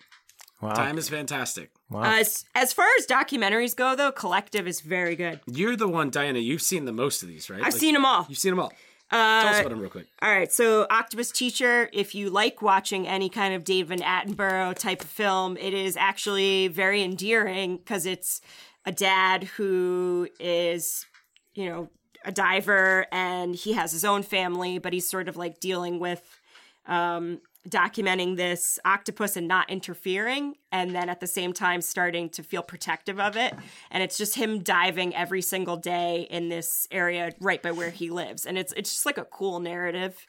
Wow. 0.61 0.73
Time 0.73 0.97
is 0.97 1.07
fantastic. 1.07 1.71
wow. 1.89 2.01
Uh, 2.01 2.19
as, 2.19 2.43
as 2.53 2.73
far 2.73 2.87
as 2.99 3.05
documentaries 3.07 3.73
go, 3.75 3.95
though, 3.95 4.11
Collective 4.11 4.67
is 4.67 4.81
very 4.81 5.15
good. 5.15 5.39
You're 5.47 5.77
the 5.77 5.87
one, 5.87 6.09
Diana. 6.09 6.39
You've 6.39 6.61
seen 6.61 6.83
the 6.83 6.91
most 6.91 7.23
of 7.23 7.29
these, 7.29 7.49
right? 7.49 7.61
I've 7.61 7.71
Like, 7.73 7.79
seen 7.79 7.93
them 7.93 8.03
all. 8.03 8.25
You've 8.27 8.37
seen 8.39 8.51
them 8.51 8.59
all. 8.59 8.73
Tell 9.11 9.19
us 9.19 9.57
Uh, 9.57 9.59
about 9.61 9.69
them 9.69 9.79
real 9.79 9.89
quick. 9.89 10.07
all 10.21 10.31
right, 10.31 10.51
so 10.51 10.85
Octopus 10.89 11.31
Teacher, 11.31 11.89
if 11.93 12.13
you 12.13 12.29
like 12.29 12.61
watching 12.61 13.07
any 13.07 13.29
kind 13.29 13.53
of 13.53 13.63
David 13.63 14.01
Attenborough 14.01 14.75
type 14.77 15.01
of 15.01 15.09
film, 15.09 15.57
it 15.57 15.73
is 15.73 15.97
actually 15.97 16.67
very 16.67 17.01
endearing 17.01 17.77
because 17.77 18.05
it's 18.05 18.41
a 18.85 18.91
dad 18.91 19.43
who 19.55 20.27
is, 20.39 21.05
you 21.55 21.65
know, 21.65 21.89
a 22.25 22.31
diver 22.31 23.05
and 23.11 23.55
he 23.55 23.73
has 23.73 23.91
his 23.91 24.03
own 24.05 24.21
family, 24.23 24.77
but 24.77 24.93
he's 24.93 25.09
sort 25.09 25.27
of 25.27 25.37
like 25.37 25.59
dealing 25.59 25.99
with 25.99 26.21
um, 26.85 27.39
documenting 27.67 28.37
this 28.37 28.79
octopus 28.85 29.35
and 29.35 29.47
not 29.47 29.69
interfering, 29.69 30.55
and 30.71 30.95
then 30.95 31.09
at 31.09 31.19
the 31.19 31.27
same 31.27 31.53
time 31.53 31.81
starting 31.81 32.29
to 32.29 32.43
feel 32.43 32.61
protective 32.61 33.19
of 33.19 33.35
it. 33.35 33.53
And 33.91 34.01
it's 34.01 34.17
just 34.17 34.35
him 34.35 34.59
diving 34.59 35.15
every 35.15 35.41
single 35.41 35.77
day 35.77 36.27
in 36.29 36.49
this 36.49 36.87
area 36.91 37.33
right 37.39 37.61
by 37.61 37.71
where 37.71 37.89
he 37.89 38.09
lives, 38.09 38.45
and 38.45 38.57
it's 38.57 38.73
it's 38.77 38.91
just 38.91 39.05
like 39.05 39.17
a 39.17 39.25
cool 39.25 39.59
narrative 39.59 40.25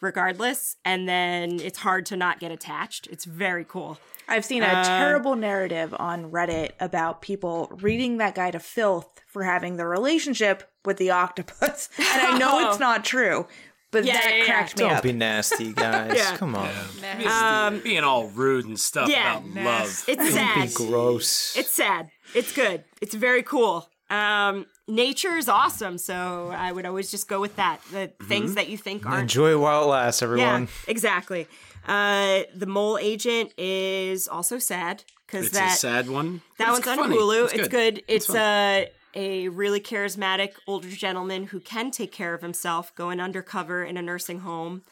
regardless, 0.00 0.76
and 0.84 1.08
then 1.08 1.58
it's 1.60 1.78
hard 1.78 2.06
to 2.06 2.16
not 2.16 2.38
get 2.38 2.52
attached. 2.52 3.08
It's 3.08 3.24
very 3.24 3.64
cool. 3.64 3.98
I've 4.28 4.44
seen 4.44 4.62
a 4.62 4.66
uh, 4.66 4.84
terrible 4.84 5.34
narrative 5.34 5.94
on 5.98 6.30
Reddit 6.30 6.72
about 6.80 7.22
people 7.22 7.70
reading 7.80 8.18
that 8.18 8.34
guy 8.34 8.50
to 8.50 8.58
filth 8.58 9.20
for 9.26 9.42
having 9.42 9.76
the 9.76 9.86
relationship 9.86 10.70
with 10.84 10.98
the 10.98 11.10
octopus. 11.10 11.88
And 11.98 12.22
I 12.22 12.38
know 12.38 12.68
it's 12.68 12.78
not 12.88 13.04
true, 13.04 13.46
but 13.94 14.04
Yeah, 14.04 14.14
that 14.14 14.30
yeah, 14.30 14.36
yeah. 14.36 14.44
cracked 14.44 14.76
me 14.76 14.84
Don't 14.84 14.92
up. 14.96 15.02
be 15.02 15.12
nasty, 15.12 15.72
guys. 15.72 16.12
Yeah. 16.16 16.36
Come 16.36 16.54
on. 16.56 17.80
being 17.80 18.04
all 18.04 18.26
rude 18.28 18.66
and 18.66 18.78
stuff 18.78 19.08
yeah. 19.08 19.38
about 19.38 19.64
love. 19.64 20.04
It's 20.08 20.32
sad. 20.34 20.68
Be 20.68 20.74
gross. 20.74 21.56
It's 21.56 21.70
sad. 21.70 22.10
It's 22.34 22.52
good. 22.52 22.84
It's 23.00 23.14
very 23.14 23.42
cool. 23.42 23.88
Um, 24.10 24.66
nature 24.88 25.36
is 25.36 25.48
awesome, 25.48 25.96
so 25.98 26.50
I 26.54 26.70
would 26.72 26.84
always 26.86 27.10
just 27.10 27.28
go 27.28 27.40
with 27.40 27.56
that. 27.56 27.80
The 27.92 28.10
things 28.28 28.54
that 28.56 28.68
you 28.68 28.76
think 28.76 29.06
aren't 29.06 29.22
Enjoy 29.22 29.56
while 29.58 29.84
it 29.84 29.86
lasts, 29.86 30.22
everyone. 30.22 30.62
Yeah, 30.62 30.68
exactly. 30.88 31.46
Uh, 31.86 32.42
the 32.54 32.66
mole 32.66 32.98
agent 32.98 33.52
is 33.58 34.26
also 34.28 34.58
sad 34.58 35.04
because 35.26 35.46
It's 35.46 35.54
that 35.56 35.74
a 35.74 35.76
sad 35.76 36.08
one. 36.10 36.42
that 36.58 36.66
but 36.66 36.72
one's 36.72 36.78
it's 36.80 36.88
on 36.88 36.96
funny. 36.98 37.16
Hulu. 37.16 37.54
It's 37.54 37.68
good. 37.68 38.02
It's, 38.08 38.26
fun. 38.26 38.36
uh, 38.36 38.84
a 39.14 39.48
really 39.48 39.80
charismatic 39.80 40.52
older 40.66 40.88
gentleman 40.88 41.46
who 41.46 41.60
can 41.60 41.90
take 41.90 42.12
care 42.12 42.34
of 42.34 42.42
himself, 42.42 42.94
going 42.94 43.20
undercover 43.20 43.84
in 43.84 43.96
a 43.96 44.02
nursing 44.02 44.40
home 44.40 44.82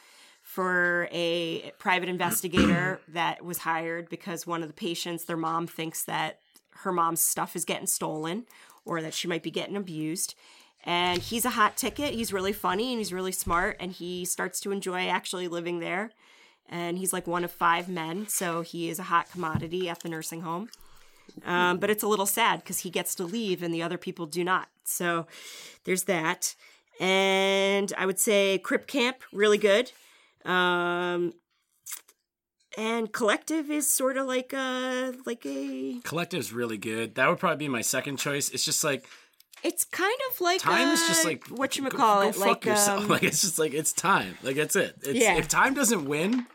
for 0.43 1.09
a 1.13 1.73
private 1.79 2.09
investigator 2.09 3.01
that 3.09 3.45
was 3.45 3.59
hired 3.59 4.09
because 4.09 4.47
one 4.47 4.63
of 4.63 4.69
the 4.69 4.75
patients, 4.75 5.25
their 5.25 5.37
mom 5.37 5.67
thinks 5.67 6.05
that 6.05 6.39
her 6.77 6.93
mom's 6.93 7.23
stuff 7.23 7.55
is 7.57 7.65
getting 7.65 7.87
stolen 7.87 8.45
or 8.85 9.03
that 9.03 9.15
she 9.15 9.29
might 9.29 9.43
be 9.43 9.51
getting 9.51 9.77
abused. 9.77 10.35
And 10.85 11.23
he's 11.23 11.45
a 11.45 11.51
hot 11.51 11.77
ticket. 11.77 12.13
He's 12.13 12.33
really 12.33 12.53
funny 12.53 12.91
and 12.91 12.99
he's 12.99 13.13
really 13.13 13.33
smart 13.33 13.77
and 13.79 13.93
he 13.93 14.25
starts 14.25 14.61
to 14.61 14.73
enjoy 14.73 15.07
actually 15.07 15.47
living 15.47 15.79
there. 15.79 16.11
And 16.69 16.99
he's 16.99 17.13
like 17.13 17.27
one 17.27 17.45
of 17.45 17.51
five 17.51 17.89
men, 17.89 18.29
so 18.29 18.63
he 18.63 18.89
is 18.89 18.99
a 18.99 19.05
hot 19.05 19.31
commodity 19.31 19.89
at 19.89 20.01
the 20.01 20.09
nursing 20.09 20.41
home. 20.41 20.71
Um, 21.45 21.79
but 21.79 21.91
it's 21.91 22.03
a 22.03 22.09
little 22.09 22.27
sad 22.27 22.61
because 22.61 22.81
he 22.81 22.91
gets 22.91 23.15
to 23.17 23.25
leave 23.25 23.63
and 23.63 23.73
the 23.73 23.83
other 23.83 23.99
people 23.99 24.27
do 24.27 24.45
not. 24.45 24.69
So 24.85 25.27
there's 25.85 26.05
that. 26.05 26.55
And 27.01 27.93
I 27.97 28.07
would 28.07 28.19
say 28.19 28.59
Crip 28.59 28.87
Camp, 28.87 29.17
really 29.33 29.59
good. 29.59 29.91
Um, 30.45 31.33
and 32.77 33.13
Collective 33.13 33.71
is 33.71 33.91
sort 33.91 34.17
of 34.17 34.27
like 34.27 34.53
a 34.53 35.15
like 35.27 35.45
a. 35.47 36.01
Collective's 36.05 36.53
really 36.53 36.79
good. 36.79 37.15
That 37.17 37.29
would 37.29 37.39
probably 37.39 37.59
be 37.59 37.69
my 37.69 37.83
second 37.83 38.17
choice. 38.17 38.49
It's 38.51 38.65
just 38.65 38.83
like 38.83 39.07
It's 39.63 39.85
kind 39.85 40.17
of 40.31 40.41
like 40.41 40.61
time 40.61 40.89
is 40.89 41.03
uh, 41.03 41.09
just 41.09 41.25
like 41.25 41.47
what 41.49 41.77
you 41.77 41.89
call 41.89 42.23
it, 42.23 42.35
fuck 42.35 42.47
like 42.47 42.65
yourself. 42.65 43.03
um, 43.05 43.09
like 43.09 43.23
it's 43.23 43.43
just 43.43 43.59
like 43.59 43.75
it's 43.75 43.93
time. 43.93 44.39
Like 44.43 44.57
that's 44.57 44.77
it. 44.77 44.97
It's, 45.03 45.19
Yeah. 45.19 45.37
If 45.37 45.49
time 45.49 45.75
doesn't 45.75 46.07
win, 46.07 46.47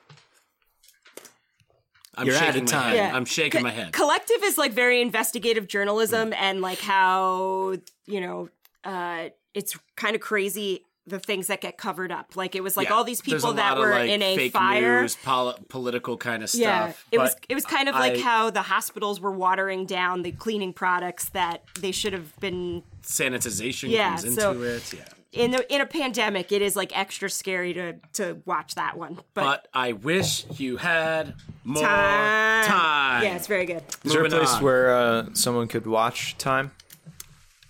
I'm 2.18 2.26
You're 2.28 2.36
out 2.36 2.40
shaking 2.46 2.64
of 2.64 2.72
my 2.72 2.72
time. 2.80 2.90
head. 2.90 2.96
Yeah. 2.98 3.16
I'm 3.16 3.26
shaking 3.26 3.60
Co- 3.60 3.64
my 3.64 3.72
head. 3.72 3.94
Collective 3.94 4.38
is 4.44 4.58
like 4.58 4.74
very 4.74 5.02
investigative 5.02 5.68
journalism 5.68 6.34
and 6.34 6.62
like 6.62 6.80
how, 6.80 7.76
you 8.06 8.22
know, 8.22 8.50
uh 8.84 9.30
it's 9.54 9.78
kind 9.96 10.16
of 10.16 10.22
crazy 10.22 10.84
the 11.06 11.20
things 11.20 11.48
that 11.48 11.62
get 11.62 11.78
covered 11.78 12.12
up. 12.12 12.36
Like 12.36 12.54
it 12.54 12.62
was 12.62 12.76
like 12.76 12.90
Yeah. 12.90 12.96
all 12.96 13.04
these 13.06 13.22
people 13.22 13.54
that 13.54 13.70
lot 13.70 13.78
of, 13.78 13.84
were 13.86 13.92
like, 13.92 14.10
in 14.10 14.22
a 14.22 14.36
fake 14.36 14.52
fire. 14.52 15.02
news, 15.04 15.16
poli- 15.16 15.56
political 15.70 16.18
kind 16.18 16.44
of 16.44 16.50
stuff. 16.50 16.62
yeah, 16.62 16.92
it 17.14 17.18
was 17.20 17.34
it 17.48 17.56
was 17.56 17.66
kind 17.66 17.88
of 17.88 17.96
like 17.96 18.18
how 18.20 18.50
the 18.50 18.64
hospitals 18.64 19.22
were 19.22 19.32
watering 19.32 19.86
down 19.86 20.24
the 20.24 20.32
cleaning 20.34 20.74
products 20.74 21.30
that 21.30 21.64
they 21.80 21.92
should 21.94 22.12
have 22.14 22.38
been 22.42 22.84
sanitization 23.04 23.90
Yeah, 23.90 24.10
comes 24.10 24.24
into 24.26 24.42
so- 24.42 24.62
it. 24.62 24.94
Yeah. 24.94 25.04
In 25.38 25.52
the 25.52 25.74
in 25.74 25.82
a 25.82 25.86
pandemic. 25.86 26.52
It 26.52 26.62
is 26.62 26.76
like 26.76 26.98
extra 26.98 27.30
scary 27.30 27.74
to 27.74 27.94
to 28.14 28.42
watch 28.46 28.76
that 28.76 28.98
one. 28.98 29.16
But, 29.34 29.44
But 29.44 29.68
I 29.74 29.94
wish 29.94 30.46
you 30.58 30.78
had 30.78 31.36
more 31.64 31.84
time. 31.84 32.66
time. 32.66 33.24
yeah, 33.24 33.36
it's 33.36 33.48
very 33.48 33.66
good. 33.66 33.84
Is 34.04 34.14
there 34.14 34.26
a 34.26 34.30
place 34.30 34.54
on. 34.56 34.64
where 34.64 34.96
uh, 34.96 35.26
someone 35.34 35.68
could 35.68 35.86
watch 35.88 36.38
time? 36.38 36.72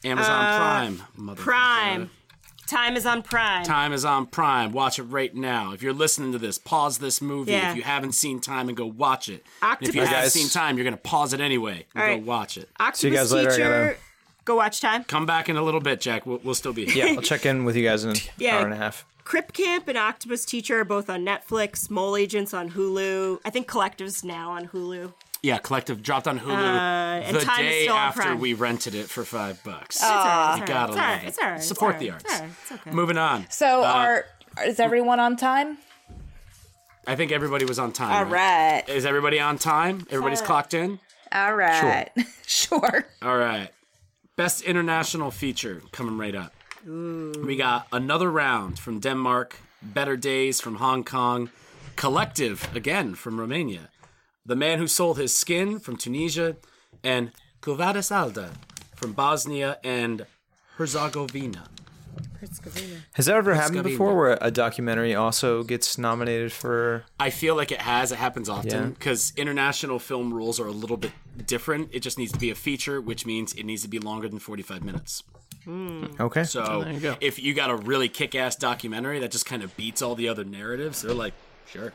Amazon 0.04 0.58
Prime. 0.58 1.04
motherfucker. 1.18 1.40
Uh, 1.40 1.44
Prime. 1.44 2.10
Time 2.68 2.98
is 2.98 3.06
on 3.06 3.22
Prime. 3.22 3.64
Time 3.64 3.94
is 3.94 4.04
on 4.04 4.26
Prime. 4.26 4.74
Watch 4.74 5.00
it 5.00 5.04
right 5.04 5.34
now. 5.34 5.72
If 5.72 5.82
you're 5.82 5.94
listening 5.94 6.34
to 6.34 6.38
this, 6.38 6.58
pause 6.58 6.98
this 6.98 7.22
movie. 7.22 7.54
Yeah. 7.54 7.72
If 7.72 7.78
you 7.78 7.84
haven't 7.84 8.12
seen 8.12 8.42
Time, 8.42 8.68
and 8.68 8.76
go 8.78 8.86
watch 8.86 9.30
it. 9.30 9.46
And 9.62 9.78
if 9.88 9.96
you 9.96 10.06
haven't 10.06 10.32
seen 10.32 10.50
Time, 10.50 10.76
you're 10.78 10.84
gonna 10.84 10.98
pause 10.98 11.32
it 11.34 11.40
anyway 11.40 11.86
and 11.96 12.04
All 12.04 12.18
go 12.20 12.26
watch 12.26 12.58
it. 12.58 12.70
Octopus 12.80 13.04
you 13.04 13.12
guys 13.12 13.32
later. 13.32 13.52
Teacher. 13.52 13.98
Gotta- 14.48 14.54
Go 14.54 14.56
watch 14.56 14.82
Time. 14.82 15.04
Come 15.04 15.26
back 15.26 15.50
in 15.50 15.58
a 15.58 15.62
little 15.64 15.80
bit, 15.82 16.02
Jack. 16.02 16.26
We'll, 16.26 16.40
we'll 16.44 16.56
still 16.56 16.74
be 16.74 16.86
here. 16.86 17.06
Yeah, 17.08 17.14
I'll 17.16 17.22
check 17.22 17.46
in 17.46 17.66
with 17.66 17.76
you 17.76 17.84
guys 17.84 18.04
in 18.04 18.12
an 18.12 18.18
Yeah. 18.38 18.58
hour 18.58 18.66
and 18.66 18.74
a 18.74 18.78
half. 18.78 19.06
Crip 19.24 19.52
Camp 19.52 19.88
and 19.90 19.98
Octopus 19.98 20.46
Teacher 20.46 20.80
are 20.80 20.86
both 20.86 21.10
on 21.10 21.26
Netflix. 21.26 21.90
Mole 21.90 22.16
Agents 22.16 22.54
on 22.54 22.72
Hulu. 22.72 23.40
I 23.44 23.50
think 23.50 23.68
Collective's 23.68 24.24
now 24.24 24.52
on 24.52 24.68
Hulu. 24.70 25.14
Yeah, 25.44 25.58
Collective 25.58 26.02
dropped 26.02 26.28
on 26.28 26.40
Hulu 26.40 26.50
uh, 26.54 27.22
and 27.26 27.36
the 27.36 27.42
Time 27.42 27.60
day 27.62 27.88
after 27.88 28.22
Prime. 28.22 28.40
we 28.40 28.54
rented 28.54 28.96
it 28.96 29.08
for 29.10 29.24
five 29.24 29.62
bucks. 29.64 29.98
It's 29.98 30.06
all 30.06 30.10
right. 30.16 30.58
You 30.60 30.66
gotta 30.66 30.92
all 30.94 30.98
love 30.98 31.06
right. 31.06 31.24
it. 31.24 31.28
It's 31.28 31.38
all 31.40 31.50
right. 31.50 31.62
Support 31.62 31.96
it's 31.96 32.02
the 32.04 32.10
arts. 32.12 32.24
It's 32.26 32.34
all 32.34 32.40
right. 32.42 32.52
It's 32.64 32.72
okay. 32.72 32.92
Moving 32.92 33.18
on. 33.18 33.46
So 33.50 33.84
uh, 33.84 33.86
are 33.88 34.26
is 34.66 34.80
everyone 34.80 35.20
on 35.20 35.36
time? 35.38 35.78
I 37.06 37.16
think 37.16 37.32
everybody 37.32 37.66
was 37.66 37.80
on 37.80 37.92
time. 37.92 38.14
All 38.14 38.26
right. 38.26 38.84
Is 38.88 39.06
everybody 39.06 39.40
on 39.40 39.58
time? 39.58 40.08
Everybody's 40.10 40.42
uh, 40.42 40.46
clocked 40.46 40.74
in? 40.74 41.00
All 41.32 41.54
right. 41.56 42.10
Sure. 42.46 43.06
All 43.22 43.38
right. 43.38 43.70
Best 44.38 44.62
international 44.62 45.32
feature 45.32 45.82
coming 45.92 46.16
right 46.16 46.36
up. 46.36 46.54
We 46.86 47.56
got 47.56 47.88
another 47.92 48.30
round 48.30 48.78
from 48.78 49.00
Denmark, 49.00 49.58
Better 49.82 50.16
Days 50.16 50.62
from 50.62 50.76
Hong 50.76 51.04
Kong, 51.04 51.50
Collective 51.96 52.70
again 52.76 53.16
from 53.16 53.40
Romania, 53.40 53.90
The 54.46 54.56
Man 54.56 54.78
Who 54.78 54.86
Sold 54.86 55.18
His 55.18 55.36
Skin 55.36 55.80
from 55.80 55.98
Tunisia, 55.98 56.56
and 57.04 57.32
Quo 57.62 57.74
Vadis, 57.74 58.12
Aida 58.12 58.52
from 58.96 59.14
Bosnia 59.14 59.80
and 59.84 60.28
Herzegovina. 60.76 61.70
Has 63.14 63.26
that 63.26 63.36
ever 63.36 63.54
happened 63.56 63.80
Scubby. 63.80 63.84
before 63.84 64.16
where 64.16 64.38
a 64.42 64.52
documentary 64.52 65.16
also 65.16 65.64
gets 65.64 65.98
nominated 65.98 66.52
for. 66.52 67.04
I 67.20 67.30
feel 67.30 67.56
like 67.56 67.72
it 67.72 67.82
has. 67.82 68.12
It 68.12 68.18
happens 68.18 68.50
often 68.50 68.92
because 68.92 69.34
international 69.36 70.00
film 70.00 70.34
rules 70.34 70.60
are 70.60 70.68
a 70.68 70.72
little 70.72 70.98
bit 70.98 71.12
different. 71.46 71.90
It 71.94 72.02
just 72.02 72.18
needs 72.18 72.32
to 72.32 72.40
be 72.40 72.50
a 72.50 72.56
feature, 72.56 73.02
which 73.02 73.26
means 73.26 73.54
it 73.54 73.64
needs 73.66 73.82
to 73.84 73.88
be 73.88 74.00
longer 74.00 74.28
than 74.28 74.40
45 74.40 74.84
minutes. 74.84 75.24
Hmm. 75.64 76.06
Okay. 76.20 76.44
So 76.44 76.86
you 76.88 77.00
go. 77.00 77.16
if 77.20 77.40
you 77.40 77.54
got 77.54 77.70
a 77.70 77.76
really 77.76 78.08
kick-ass 78.08 78.56
documentary 78.56 79.20
that 79.20 79.32
just 79.32 79.46
kind 79.46 79.64
of 79.64 79.76
beats 79.76 80.02
all 80.02 80.16
the 80.16 80.30
other 80.30 80.46
narratives, 80.46 81.02
they're 81.02 81.14
like, 81.14 81.34
sure, 81.70 81.92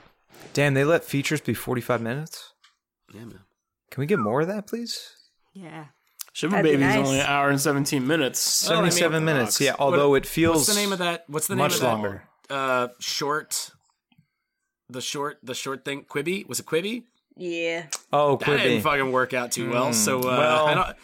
Damn, 0.53 0.75
they 0.75 0.85
let 0.85 1.05
features 1.05 1.41
be 1.41 1.55
45 1.55 2.01
minutes? 2.03 2.53
yeah, 3.15 3.21
man. 3.25 3.41
Can 3.91 4.01
we 4.01 4.07
get 4.07 4.19
more 4.19 4.41
of 4.43 4.49
that, 4.49 4.67
please? 4.67 5.15
Yeah. 5.53 5.87
Shiva 6.33 6.53
That'd 6.57 6.65
be 6.65 6.71
Baby's 6.79 6.97
nice. 6.97 7.07
only 7.07 7.21
an 7.21 7.27
hour 7.27 7.51
and 7.51 7.61
17 7.61 8.07
minutes. 8.07 8.67
Well, 8.69 8.79
I 8.79 8.83
mean, 8.83 8.91
77 8.91 9.25
minutes. 9.25 9.61
Yeah, 9.61 9.75
although 9.79 10.15
it 10.15 10.25
feels. 10.27 10.57
What's 10.57 10.69
the 10.75 10.81
name 10.81 10.93
of 10.93 10.99
that? 11.01 11.25
What's 11.29 11.47
the 11.47 11.55
name 11.57 11.63
much 11.65 11.75
of 11.75 11.81
that? 11.81 11.87
longer. 11.89 12.23
Uh, 12.49 12.89
short. 13.01 13.71
The 14.89 15.01
short, 15.01 15.39
the 15.43 15.55
short 15.55 15.85
thing. 15.85 16.05
Quibi 16.05 16.47
was 16.49 16.61
it 16.61 16.67
Quibi? 16.67 17.05
Yeah. 17.37 17.87
Oh, 18.13 18.37
That 18.37 18.59
didn't 18.59 18.83
fucking 18.83 19.11
work 19.13 19.33
out 19.35 19.53
too 19.53 19.71
well. 19.71 19.93
So 19.93 20.21
uh, 20.21 20.23
well, 20.23 20.67
I 20.67 20.75
don't. 20.75 20.97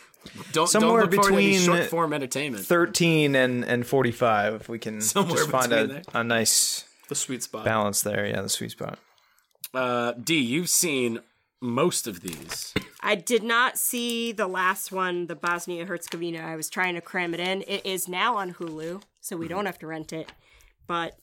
Don't, 0.53 0.67
somewhere 0.69 1.03
don't 1.03 1.11
look 1.13 1.15
forward 1.25 1.31
to 1.31 1.37
any 1.39 1.53
between 1.53 1.61
short 1.67 1.85
form 1.87 2.13
entertainment. 2.13 2.67
13 2.67 3.35
and, 3.35 3.65
and 3.65 3.87
45, 3.87 4.55
if 4.55 4.69
we 4.69 4.79
can 4.79 5.01
Somewhere 5.01 5.37
just 5.39 5.51
find 5.51 5.73
a, 5.73 5.87
between 5.87 6.03
a 6.13 6.25
nice 6.25 6.85
The 7.09 7.15
sweet 7.15 7.43
spot. 7.45 7.65
balance 7.65 8.03
there. 8.03 8.27
Yeah, 8.27 8.43
the 8.43 8.49
sweet 8.51 8.73
spot. 8.73 8.99
Uh, 9.73 10.13
D, 10.13 10.39
you've 10.39 10.69
seen 10.69 11.21
most 11.61 12.07
of 12.07 12.21
these. 12.21 12.75
I 13.01 13.15
did 13.15 13.43
not 13.43 13.79
see 13.79 14.33
the 14.33 14.47
last 14.47 14.93
one, 14.93 15.27
the 15.27 15.35
Bosnia 15.35 15.87
Herzegovina. 15.87 16.41
I 16.41 16.57
was 16.57 16.69
trying 16.69 16.95
to 16.95 17.01
cram 17.01 17.35
it 17.35 17.41
in. 17.41 17.63
It 17.67 17.85
is 17.85 18.09
now 18.09 18.37
on 18.37 18.55
Hulu, 18.55 19.03
so 19.21 19.37
we 19.37 19.49
don't 19.49 19.67
have 19.67 19.79
to 19.81 19.87
rent 19.87 20.13
it. 20.13 20.33
But 20.87 21.19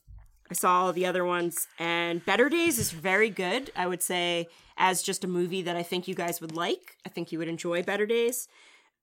I 0.49 0.53
saw 0.53 0.81
all 0.81 0.93
the 0.93 1.05
other 1.05 1.25
ones, 1.25 1.67
and 1.79 2.23
Better 2.25 2.49
Days 2.49 2.77
is 2.79 2.91
very 2.91 3.29
good. 3.29 3.71
I 3.75 3.87
would 3.87 4.03
say, 4.03 4.47
as 4.77 5.01
just 5.01 5.23
a 5.23 5.27
movie 5.27 5.61
that 5.63 5.75
I 5.75 5.83
think 5.83 6.07
you 6.07 6.15
guys 6.15 6.41
would 6.41 6.55
like. 6.55 6.97
I 7.05 7.09
think 7.09 7.31
you 7.31 7.39
would 7.39 7.47
enjoy 7.47 7.83
Better 7.83 8.05
Days. 8.05 8.47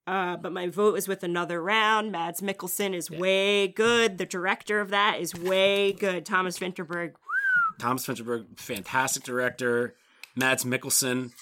Uh, 0.07 0.37
but 0.37 0.53
my 0.53 0.69
vote 0.69 0.99
is 0.99 1.07
with 1.07 1.23
another 1.23 1.63
round. 1.63 2.11
Mads 2.11 2.41
Mikkelsen 2.41 2.95
is 2.95 3.11
way 3.11 3.69
good. 3.69 4.19
The 4.19 4.27
director 4.27 4.81
of 4.81 4.91
that 4.91 5.21
is 5.21 5.35
way 5.35 5.93
good. 5.93 6.27
Thomas 6.27 6.59
Vinterberg. 6.59 7.15
Thomas 7.79 8.07
Fincherberg, 8.07 8.59
fantastic 8.59 9.23
director. 9.23 9.95
Mads 10.37 10.65
Mikkelsen, 10.65 11.33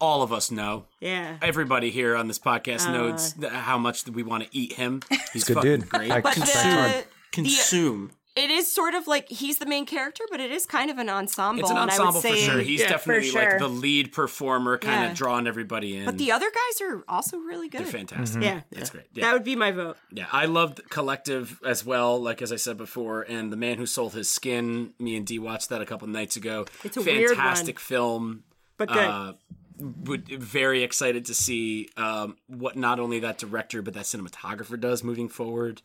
all 0.00 0.22
of 0.22 0.32
us 0.32 0.50
know. 0.50 0.86
Yeah. 1.00 1.38
Everybody 1.42 1.90
here 1.90 2.16
on 2.16 2.28
this 2.28 2.38
podcast 2.38 2.86
uh, 2.88 2.92
knows 2.92 3.34
how 3.50 3.78
much 3.78 4.06
we 4.08 4.22
want 4.22 4.44
to 4.44 4.48
eat 4.56 4.74
him. 4.74 5.00
He's 5.32 5.44
a 5.44 5.46
Good 5.46 5.54
fucking 5.54 5.80
dude. 5.80 5.88
great. 5.88 6.10
I 6.10 6.20
But 6.20 6.34
contract 6.34 6.66
hard. 6.66 6.92
the, 6.92 7.04
Consume. 7.32 8.10
It 8.36 8.50
is 8.50 8.70
sort 8.72 8.94
of 8.94 9.06
like 9.06 9.28
he's 9.28 9.58
the 9.58 9.66
main 9.66 9.86
character, 9.86 10.24
but 10.30 10.40
it 10.40 10.50
is 10.50 10.66
kind 10.66 10.90
of 10.90 10.98
an 10.98 11.08
ensemble. 11.08 11.60
It's 11.62 11.70
an 11.70 11.76
and 11.76 11.90
I 11.90 11.98
would 11.98 12.06
ensemble 12.08 12.20
for 12.20 12.28
say, 12.36 12.40
sure. 12.42 12.58
He's 12.58 12.80
Yeah, 12.80 12.88
definitely 12.88 13.28
sure. 13.28 13.42
like 13.50 13.58
the 13.60 13.68
lead 13.68 14.12
performer, 14.12 14.76
kind 14.78 15.02
Yeah. 15.02 15.10
of 15.12 15.16
drawing 15.16 15.46
everybody 15.46 15.96
in. 15.96 16.04
But 16.04 16.18
the 16.18 16.32
other 16.32 16.50
guys 16.50 16.80
are 16.82 17.04
also 17.08 17.38
really 17.38 17.68
good. 17.68 17.82
They're 17.82 17.86
fantastic. 17.86 18.42
Yeah, 18.42 18.62
It's 18.72 18.90
great. 18.90 19.12
that 19.14 19.32
would 19.32 19.44
be 19.44 19.54
my 19.56 19.70
vote. 19.70 19.96
yeah, 20.10 20.26
I 20.32 20.46
loved 20.46 20.88
Collective 20.90 21.60
as 21.64 21.84
well. 21.84 22.20
Like 22.20 22.42
as 22.42 22.50
I 22.52 22.56
said 22.56 22.76
before, 22.76 23.22
and 23.22 23.52
the 23.52 23.56
man 23.56 23.78
who 23.78 23.86
sold 23.86 24.14
his 24.14 24.28
skin. 24.28 24.94
Me 24.98 25.16
and 25.16 25.24
D 25.26 25.38
watched 25.38 25.68
that 25.68 25.80
a 25.80 25.86
couple 25.86 26.08
nights 26.08 26.36
ago. 26.36 26.66
It's 26.82 26.96
a 26.96 27.02
weird 27.02 27.30
one. 27.30 27.36
fantastic 27.36 27.78
film. 27.78 28.42
But 28.76 28.88
good. 28.88 28.96
Uh, 28.98 29.32
would 29.78 30.28
very 30.28 30.82
excited 30.82 31.24
to 31.26 31.34
see 31.34 31.88
um, 31.96 32.36
what 32.46 32.76
not 32.76 33.00
only 33.00 33.18
that 33.20 33.38
director 33.38 33.82
but 33.82 33.94
that 33.94 34.04
cinematographer 34.04 34.78
does 34.78 35.02
moving 35.04 35.28
forward. 35.28 35.82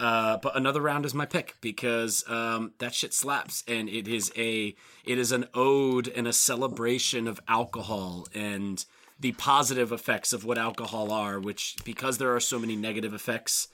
Uh, 0.00 0.36
but 0.36 0.56
another 0.56 0.80
round 0.80 1.04
is 1.04 1.12
my 1.12 1.26
pick 1.26 1.56
because 1.60 2.24
um, 2.28 2.72
that 2.78 2.94
shit 2.94 3.12
slaps, 3.12 3.64
and 3.66 3.88
it 3.88 4.06
is 4.06 4.32
a 4.36 4.74
it 5.04 5.18
is 5.18 5.32
an 5.32 5.46
ode 5.54 6.08
and 6.08 6.28
a 6.28 6.32
celebration 6.32 7.26
of 7.26 7.40
alcohol 7.48 8.26
and 8.34 8.84
the 9.18 9.32
positive 9.32 9.90
effects 9.90 10.32
of 10.32 10.44
what 10.44 10.56
alcohol 10.56 11.10
are. 11.10 11.40
Which 11.40 11.76
because 11.84 12.18
there 12.18 12.34
are 12.34 12.40
so 12.40 12.58
many 12.58 12.76
negative 12.76 13.12
effects 13.12 13.68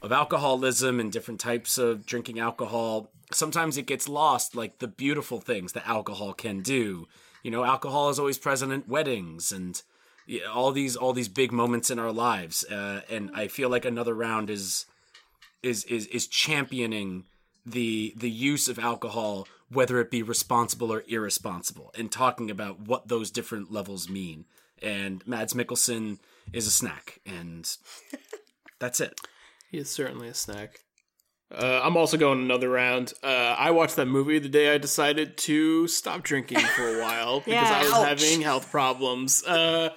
of 0.00 0.12
alcoholism 0.12 0.98
and 0.98 1.12
different 1.12 1.40
types 1.40 1.76
of 1.76 2.06
drinking 2.06 2.38
alcohol, 2.38 3.10
sometimes 3.32 3.76
it 3.76 3.86
gets 3.86 4.08
lost, 4.08 4.54
like 4.54 4.78
the 4.78 4.88
beautiful 4.88 5.40
things 5.40 5.72
that 5.72 5.86
alcohol 5.86 6.32
can 6.32 6.60
do. 6.60 7.06
You 7.42 7.50
know, 7.50 7.64
alcohol 7.64 8.08
is 8.08 8.18
always 8.18 8.38
present 8.38 8.72
at 8.72 8.88
weddings 8.88 9.52
and 9.52 9.80
all 10.52 10.72
these 10.72 10.96
all 10.96 11.12
these 11.12 11.28
big 11.28 11.52
moments 11.52 11.90
in 11.90 11.98
our 11.98 12.12
lives. 12.12 12.64
Uh, 12.64 13.02
and 13.10 13.30
I 13.34 13.48
feel 13.48 13.68
like 13.68 13.84
another 13.84 14.14
round 14.14 14.48
is 14.48 14.86
is 15.66 15.84
is 15.84 16.06
is 16.06 16.26
championing 16.26 17.24
the 17.64 18.14
the 18.16 18.30
use 18.30 18.68
of 18.68 18.78
alcohol, 18.78 19.46
whether 19.70 20.00
it 20.00 20.10
be 20.10 20.22
responsible 20.22 20.92
or 20.92 21.02
irresponsible, 21.08 21.90
and 21.98 22.10
talking 22.12 22.50
about 22.50 22.80
what 22.80 23.08
those 23.08 23.30
different 23.30 23.72
levels 23.72 24.08
mean. 24.08 24.44
And 24.82 25.26
Mads 25.26 25.54
Mikkelsen 25.54 26.18
is 26.52 26.66
a 26.66 26.70
snack, 26.70 27.20
and 27.26 27.68
that's 28.78 29.00
it. 29.00 29.18
He 29.70 29.78
is 29.78 29.90
certainly 29.90 30.28
a 30.28 30.34
snack. 30.34 30.80
Uh, 31.50 31.80
I'm 31.82 31.96
also 31.96 32.16
going 32.16 32.40
another 32.40 32.68
round. 32.68 33.12
Uh, 33.22 33.54
I 33.56 33.70
watched 33.70 33.96
that 33.96 34.06
movie 34.06 34.38
the 34.40 34.48
day 34.48 34.74
I 34.74 34.78
decided 34.78 35.36
to 35.38 35.86
stop 35.86 36.22
drinking 36.24 36.58
for 36.58 36.98
a 36.98 37.00
while 37.00 37.38
because 37.44 37.52
Yeah. 37.70 37.78
I 37.78 37.82
was 37.84 37.92
Ouch. 37.92 38.08
having 38.22 38.40
health 38.42 38.70
problems. 38.70 39.44
Uh, 39.44 39.90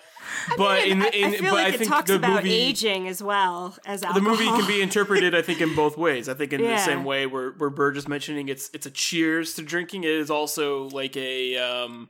but 0.58 0.86
in, 0.86 1.02
I, 1.02 1.10
the- 1.10 1.18
in 1.20 1.26
I 1.26 1.32
feel 1.38 1.42
but 1.46 1.54
like 1.54 1.66
I 1.66 1.70
it 1.70 1.78
think 1.80 1.90
talks 1.90 2.10
the 2.10 2.16
about 2.16 2.44
movie, 2.44 2.54
aging 2.56 3.08
as 3.08 3.22
well 3.24 3.76
as 3.86 4.02
the 4.02 4.22
movie 4.22 4.46
can 4.46 4.68
be 4.68 4.82
interpreted, 4.82 5.34
I 5.36 5.42
think, 5.42 5.62
in 5.62 5.76
both 5.76 5.98
ways. 5.98 6.28
I 6.30 6.34
think 6.34 6.54
in 6.54 6.62
the 6.62 6.78
same 6.78 7.04
way 7.04 7.26
where 7.26 7.52
where 7.52 7.70
Burge 7.70 7.98
is 7.98 8.08
mentioning 8.08 8.50
it's 8.50 8.70
it's 8.74 8.86
a 8.86 8.92
cheers 8.92 9.54
to 9.56 9.62
drinking. 9.62 10.04
It 10.04 10.12
is 10.12 10.30
also 10.32 10.90
like 10.90 11.16
a 11.18 11.58
um, 11.58 12.10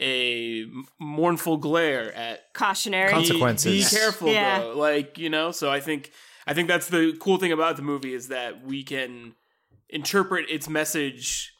a 0.00 0.66
mournful 0.98 1.56
glare 1.56 2.14
at 2.14 2.52
cautionary. 2.54 3.10
Consequences. 3.10 3.90
Be 3.90 3.96
careful, 3.96 4.28
Yeah. 4.28 4.60
bro. 4.60 4.76
Like 4.76 5.18
you 5.18 5.30
know. 5.30 5.50
So 5.50 5.70
I 5.70 5.80
think 5.80 6.12
I 6.46 6.54
think 6.54 6.68
that's 6.68 6.88
the 6.88 7.16
cool 7.20 7.38
thing 7.38 7.52
about 7.52 7.76
the 7.76 7.82
movie 7.82 8.14
is 8.14 8.28
that 8.28 8.64
we 8.64 8.82
can 8.84 9.34
interpret 9.90 10.48
its 10.50 10.68
message 10.68 11.52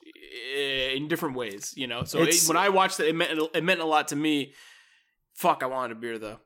eh, 0.56 0.90
in 0.94 1.08
different 1.08 1.34
ways. 1.34 1.74
You 1.76 1.86
know. 1.88 2.04
So 2.04 2.20
it, 2.22 2.34
when 2.46 2.56
I 2.56 2.68
watched 2.68 3.00
it, 3.00 3.08
it 3.08 3.14
meant 3.16 3.40
it 3.54 3.64
meant 3.64 3.80
a 3.80 3.86
lot 3.86 4.08
to 4.08 4.16
me. 4.16 4.54
Fuck, 5.38 5.62
I 5.62 5.66
wanted 5.66 5.96
a 5.96 6.00
beer 6.00 6.18
though. 6.18 6.40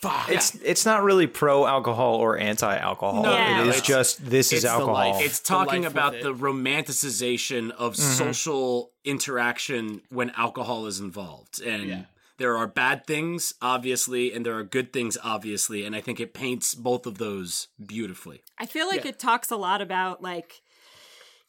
Fuck. 0.00 0.28
It's 0.30 0.54
it's 0.56 0.86
not 0.86 1.02
really 1.02 1.26
pro 1.26 1.66
alcohol 1.66 2.14
or 2.14 2.38
anti 2.38 2.76
alcohol. 2.76 3.24
No, 3.24 3.36
no, 3.36 3.62
it 3.62 3.66
is 3.66 3.78
it's- 3.78 3.82
just 3.82 4.24
this 4.24 4.52
is 4.52 4.58
it's 4.58 4.62
the 4.62 4.70
alcohol. 4.70 4.94
life. 4.94 5.24
It's 5.24 5.40
talking 5.40 5.82
life 5.82 5.90
about 5.90 6.12
with 6.12 6.22
the 6.22 6.32
romanticization 6.32 7.72
of 7.72 7.94
mm-hmm. 7.94 8.12
social 8.12 8.92
interaction 9.04 10.02
when 10.08 10.30
alcohol 10.36 10.86
is 10.86 11.00
involved. 11.00 11.60
And 11.60 11.88
Yeah. 11.88 12.02
there 12.38 12.56
are 12.56 12.68
bad 12.68 13.08
things, 13.08 13.54
obviously, 13.60 14.32
and 14.32 14.46
there 14.46 14.56
are 14.56 14.62
good 14.62 14.92
things, 14.92 15.18
obviously. 15.24 15.84
And 15.84 15.96
I 15.96 16.00
think 16.00 16.20
it 16.20 16.32
paints 16.32 16.76
both 16.76 17.06
of 17.06 17.18
those 17.18 17.66
beautifully. 17.84 18.44
I 18.56 18.66
feel 18.66 18.86
like 18.86 19.02
Yeah. 19.02 19.10
it 19.10 19.18
talks 19.18 19.50
a 19.50 19.56
lot 19.56 19.80
about 19.82 20.22
like 20.22 20.62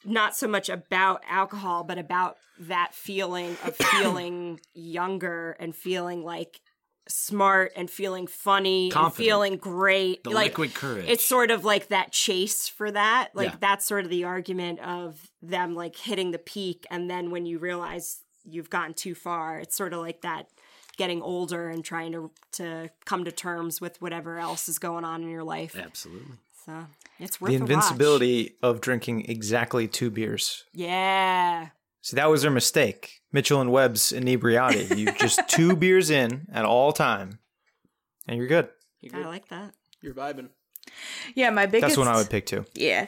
not 0.05 0.35
so 0.35 0.47
much 0.47 0.69
about 0.69 1.21
alcohol, 1.29 1.83
but 1.83 1.97
about 1.97 2.37
that 2.59 2.93
feeling 2.93 3.57
of 3.65 3.75
feeling 4.01 4.59
younger 4.73 5.55
and 5.59 5.75
feeling 5.75 6.23
like 6.23 6.59
smart 7.07 7.71
and 7.75 7.89
feeling 7.89 8.27
funny 8.27 8.89
and 8.95 9.13
feeling 9.13 9.57
great. 9.57 10.23
The 10.23 10.29
like 10.29 10.57
liquid 10.57 10.73
courage. 10.73 11.05
it's 11.07 11.25
sort 11.25 11.51
of 11.51 11.65
like 11.65 11.89
that 11.89 12.11
chase 12.11 12.67
for 12.69 12.89
that. 12.91 13.29
Like 13.33 13.49
Yeah. 13.49 13.55
that's 13.59 13.85
sort 13.85 14.05
of 14.05 14.09
the 14.09 14.23
argument 14.23 14.79
of 14.79 15.29
them 15.41 15.75
like 15.75 15.95
hitting 15.97 16.31
the 16.31 16.37
peak 16.39 16.85
and 16.89 17.09
then 17.09 17.29
when 17.31 17.45
you 17.45 17.59
realize 17.59 18.21
you've 18.45 18.69
gone 18.69 18.93
too 18.93 19.15
far, 19.15 19.59
it's 19.59 19.75
sort 19.75 19.93
of 19.93 19.99
like 19.99 20.21
that 20.21 20.47
getting 20.95 21.21
older 21.21 21.69
and 21.69 21.83
trying 21.83 22.11
to 22.13 22.31
to 22.53 22.89
come 23.05 23.25
to 23.25 23.31
terms 23.31 23.81
with 23.81 24.01
whatever 24.01 24.37
else 24.37 24.69
is 24.69 24.79
going 24.79 25.03
on 25.03 25.23
in 25.23 25.29
your 25.29 25.43
life. 25.43 25.75
Absolutely. 25.75 26.37
So 26.65 26.87
it's 27.19 27.39
worth 27.41 27.49
the 27.51 27.57
a 27.57 27.59
watch. 27.59 27.69
invincibility 27.69 28.55
of 28.61 28.81
drinking 28.81 29.25
exactly 29.29 29.87
two 29.87 30.09
beers. 30.09 30.63
Yeah. 30.73 31.69
See, 32.01 32.15
that 32.15 32.29
was 32.29 32.41
their 32.41 32.51
mistake. 32.51 33.21
Mitchell 33.31 33.61
and 33.61 33.71
Webb's 33.71 34.11
inebriati. 34.11 34.89
You 34.97 35.11
just 35.13 35.47
two 35.47 35.75
beers 35.75 36.09
in 36.09 36.47
at 36.53 36.65
all 36.65 36.91
time, 36.93 37.39
and 38.27 38.37
you're 38.37 38.47
good. 38.47 38.69
You're, 39.01 39.23
I 39.23 39.27
like 39.27 39.47
that. 39.49 39.73
You're 40.01 40.13
vibing. 40.13 40.49
Yeah, 41.33 41.49
my 41.49 41.65
biggest. 41.65 41.95
That's 41.95 41.97
what 41.97 42.07
I 42.07 42.17
would 42.17 42.29
pick 42.29 42.45
too. 42.45 42.65
Yeah. 42.73 43.07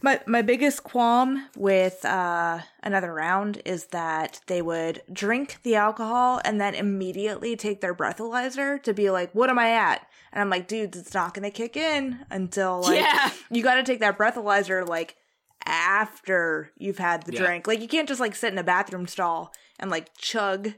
My 0.00 0.20
my 0.26 0.42
biggest 0.42 0.84
qualm 0.84 1.48
with 1.56 2.04
uh 2.04 2.60
another 2.82 3.12
round 3.12 3.60
is 3.64 3.86
that 3.86 4.40
they 4.46 4.62
would 4.62 5.02
drink 5.12 5.58
the 5.62 5.74
alcohol 5.74 6.40
and 6.44 6.60
then 6.60 6.74
immediately 6.74 7.56
take 7.56 7.80
their 7.80 7.94
breathalyzer 7.94 8.80
to 8.84 8.94
be 8.94 9.10
like, 9.10 9.32
"What 9.34 9.50
am 9.50 9.58
I 9.58 9.70
at?" 9.72 10.06
And 10.36 10.42
I'm 10.42 10.50
like, 10.50 10.68
"Dudes, 10.68 10.98
it's 10.98 11.14
not 11.14 11.32
going 11.32 11.44
to 11.44 11.50
kick 11.50 11.78
in 11.78 12.18
until 12.30 12.82
like 12.82 13.00
Yeah. 13.00 13.30
you 13.50 13.62
got 13.62 13.76
to 13.76 13.82
take 13.82 14.00
that 14.00 14.18
breathalyzer 14.18 14.86
like 14.86 15.16
after 15.64 16.72
you've 16.76 16.98
had 16.98 17.22
the 17.24 17.32
Yeah. 17.32 17.40
drink. 17.44 17.66
Like 17.66 17.80
you 17.80 17.88
can't 17.88 18.06
just 18.08 18.20
like 18.20 18.34
sit 18.34 18.52
in 18.52 18.58
a 18.58 18.62
bathroom 18.64 19.06
stall 19.06 19.52
and 19.78 19.90
like 19.90 20.10
chug 20.18 20.74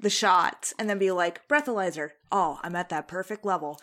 the 0.00 0.10
shots 0.10 0.74
and 0.78 0.90
then 0.90 0.98
be 0.98 1.10
like, 1.12 1.46
"Breathalyzer. 1.48 2.10
Oh, 2.32 2.58
I'm 2.62 2.74
at 2.76 2.88
that 2.90 3.08
perfect 3.08 3.44
level." 3.44 3.80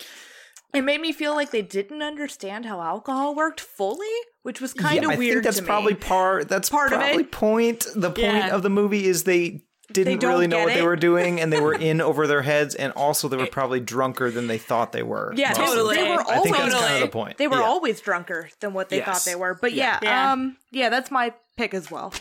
It 0.74 0.82
made 0.82 1.02
me 1.02 1.12
feel 1.14 1.36
like 1.36 1.52
they 1.52 1.62
didn't 1.62 2.02
understand 2.02 2.66
how 2.66 2.82
alcohol 2.82 3.36
worked 3.36 3.62
fully, 3.62 4.08
which 4.42 4.60
was 4.60 4.74
kind 4.74 5.04
of 5.06 5.12
I 5.12 5.16
weird. 5.16 5.32
I 5.32 5.34
think 5.36 5.44
that's 5.46 5.58
to 5.58 5.62
me. 5.64 5.68
probably 5.68 5.94
part. 5.96 6.50
That's 6.50 6.70
Part 6.70 6.92
of 6.94 7.02
it. 7.02 7.32
point. 7.32 7.86
The 7.96 8.10
point 8.10 8.18
Yeah. 8.20 8.50
of 8.56 8.64
the 8.64 8.72
movie 8.72 9.06
is 9.06 9.24
they 9.24 9.62
didn't 9.94 10.20
don't 10.20 10.32
really 10.32 10.48
know 10.48 10.58
get 10.58 10.66
what 10.66 10.74
they 10.74 10.82
were 10.82 10.96
doing, 10.96 11.40
and 11.40 11.52
they 11.54 11.60
were 11.62 11.74
in 11.90 12.02
over 12.02 12.28
their 12.28 12.42
heads, 12.42 12.76
and 12.76 12.92
also 12.94 13.28
they 13.28 13.38
were 13.38 13.48
probably 13.48 13.80
drunker 13.80 14.32
than 14.32 14.48
they 14.48 14.58
thought 14.58 14.92
they 14.92 15.04
were. 15.04 15.34
Yeah, 15.36 15.50
most 15.50 15.58
the 15.60 15.66
Totally. 15.66 15.96
they 15.98 16.04
time. 16.08 16.16
were 16.16 16.22
I 16.22 16.36
always 16.36 16.44
think 16.44 16.58
that's 16.58 16.74
kind 16.76 16.94
of 16.96 17.02
the 17.02 17.08
point. 17.08 17.38
they 17.38 17.48
were 17.48 17.58
Yeah. 17.58 17.64
always 17.64 18.02
drunker 18.02 18.50
than 18.60 18.74
what 18.74 18.90
they 18.90 18.98
Yes. 18.98 19.06
thought 19.06 19.32
they 19.32 19.36
were. 19.36 19.54
But 19.54 19.74
yeah, 19.74 20.00
Yeah. 20.02 20.32
um, 20.34 20.58
yeah, 20.72 20.90
that's 20.90 21.10
my 21.12 21.34
pick 21.58 21.74
as 21.74 21.90
well. 21.92 22.14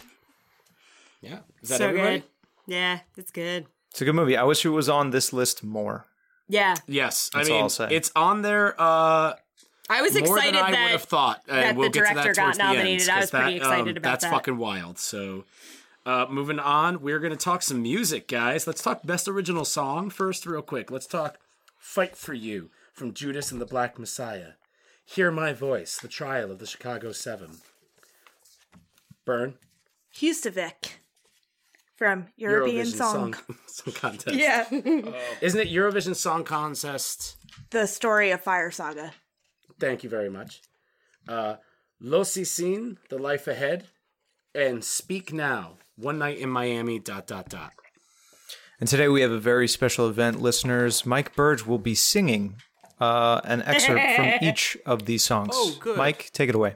Yeah. 1.20 1.38
Is 1.62 1.68
that 1.70 1.78
so 1.78 1.88
everybody? 1.88 2.18
good. 2.20 2.24
Yeah, 2.66 3.00
it's 3.16 3.30
good. 3.30 3.66
It's 3.90 4.00
a 4.00 4.04
good 4.04 4.14
movie. 4.14 4.36
I 4.36 4.44
wish 4.44 4.64
it 4.64 4.70
was 4.70 4.88
on 4.88 5.10
this 5.10 5.32
list 5.32 5.62
more. 5.62 6.06
Yeah. 6.48 6.74
Yes. 6.86 7.30
That's 7.32 7.48
I 7.48 7.52
all 7.52 7.56
mean, 7.56 7.62
I'll 7.64 7.68
say. 7.70 7.88
it's 7.90 8.10
on 8.16 8.42
there 8.42 8.74
uh, 8.80 9.34
I 9.90 10.00
was 10.02 10.14
more 10.14 10.36
excited 10.38 10.54
than 10.54 10.62
I 10.64 10.70
would 10.70 10.74
that 10.74 10.90
have 10.92 11.02
thought. 11.02 11.42
that 11.46 11.64
and 11.66 11.78
we'll 11.78 11.90
the 11.90 12.00
get 12.00 12.08
to 12.08 12.14
that 12.14 12.22
director 12.24 12.32
got 12.40 12.44
towards 12.44 12.58
the 12.58 12.64
end, 12.64 12.74
nominated. 12.78 13.08
I 13.08 13.12
'cause 13.14 13.20
was 13.22 13.30
pretty 13.30 13.58
that, 13.58 13.66
um, 13.66 13.72
excited 13.72 13.96
about 13.98 14.10
that's 14.10 14.24
that. 14.24 14.30
That's 14.30 14.38
fucking 14.40 14.56
wild. 14.58 14.98
So, 14.98 15.44
uh, 16.04 16.26
moving 16.28 16.58
on, 16.58 17.00
we're 17.00 17.18
going 17.20 17.30
to 17.32 17.36
talk 17.36 17.62
some 17.62 17.82
music, 17.82 18.28
guys. 18.28 18.66
Let's 18.66 18.82
talk 18.82 19.02
best 19.04 19.28
original 19.28 19.64
song 19.64 20.10
first, 20.10 20.46
real 20.46 20.62
quick. 20.62 20.90
Let's 20.90 21.06
talk 21.06 21.38
Fight 21.78 22.16
for 22.16 22.34
You 22.34 22.70
from 22.92 23.14
Judas 23.14 23.52
and 23.52 23.60
the 23.60 23.66
Black 23.66 23.98
Messiah. 23.98 24.52
Hear 25.04 25.30
My 25.30 25.52
Voice, 25.52 25.98
The 25.98 26.08
Trial 26.08 26.50
of 26.50 26.58
the 26.58 26.66
Chicago 26.66 27.12
Seven. 27.12 27.58
Bern. 29.24 29.54
Husavik 30.16 30.98
from 31.96 32.26
European 32.36 32.86
Eurovision 32.86 32.96
song. 32.96 33.34
Song, 33.34 33.56
Song 33.66 33.94
Contest. 33.94 34.36
Yeah, 34.36 34.66
Isn't 35.40 35.60
it 35.60 35.68
Eurovision 35.68 36.14
Song 36.16 36.44
Contest? 36.44 37.36
the 37.70 37.86
story 37.86 38.30
of 38.30 38.40
Fire 38.40 38.70
Saga. 38.70 39.12
Thank 39.78 40.02
you 40.04 40.10
very 40.10 40.28
much. 40.28 40.60
Uh, 41.28 41.56
Losisin, 42.02 42.96
The 43.08 43.18
Life 43.18 43.46
Ahead, 43.46 43.86
and 44.54 44.84
Speak 44.84 45.32
Now, 45.32 45.78
One 45.96 46.18
Night 46.18 46.38
in 46.38 46.48
Miami, 46.48 46.98
dot, 46.98 47.26
dot, 47.26 47.48
dot. 47.48 47.72
And 48.80 48.88
today 48.88 49.08
we 49.08 49.20
have 49.22 49.30
a 49.30 49.38
very 49.38 49.68
special 49.68 50.08
event, 50.08 50.40
listeners. 50.40 51.06
Mike 51.06 51.36
Burge 51.36 51.64
will 51.64 51.78
be 51.78 51.94
singing 51.94 52.56
uh, 53.00 53.40
an 53.44 53.62
excerpt 53.62 54.00
from 54.16 54.32
each 54.48 54.76
of 54.86 55.06
these 55.06 55.22
songs. 55.24 55.50
Oh, 55.54 55.76
good. 55.78 55.96
Mike, 55.96 56.30
take 56.32 56.48
it 56.48 56.54
away. 56.54 56.74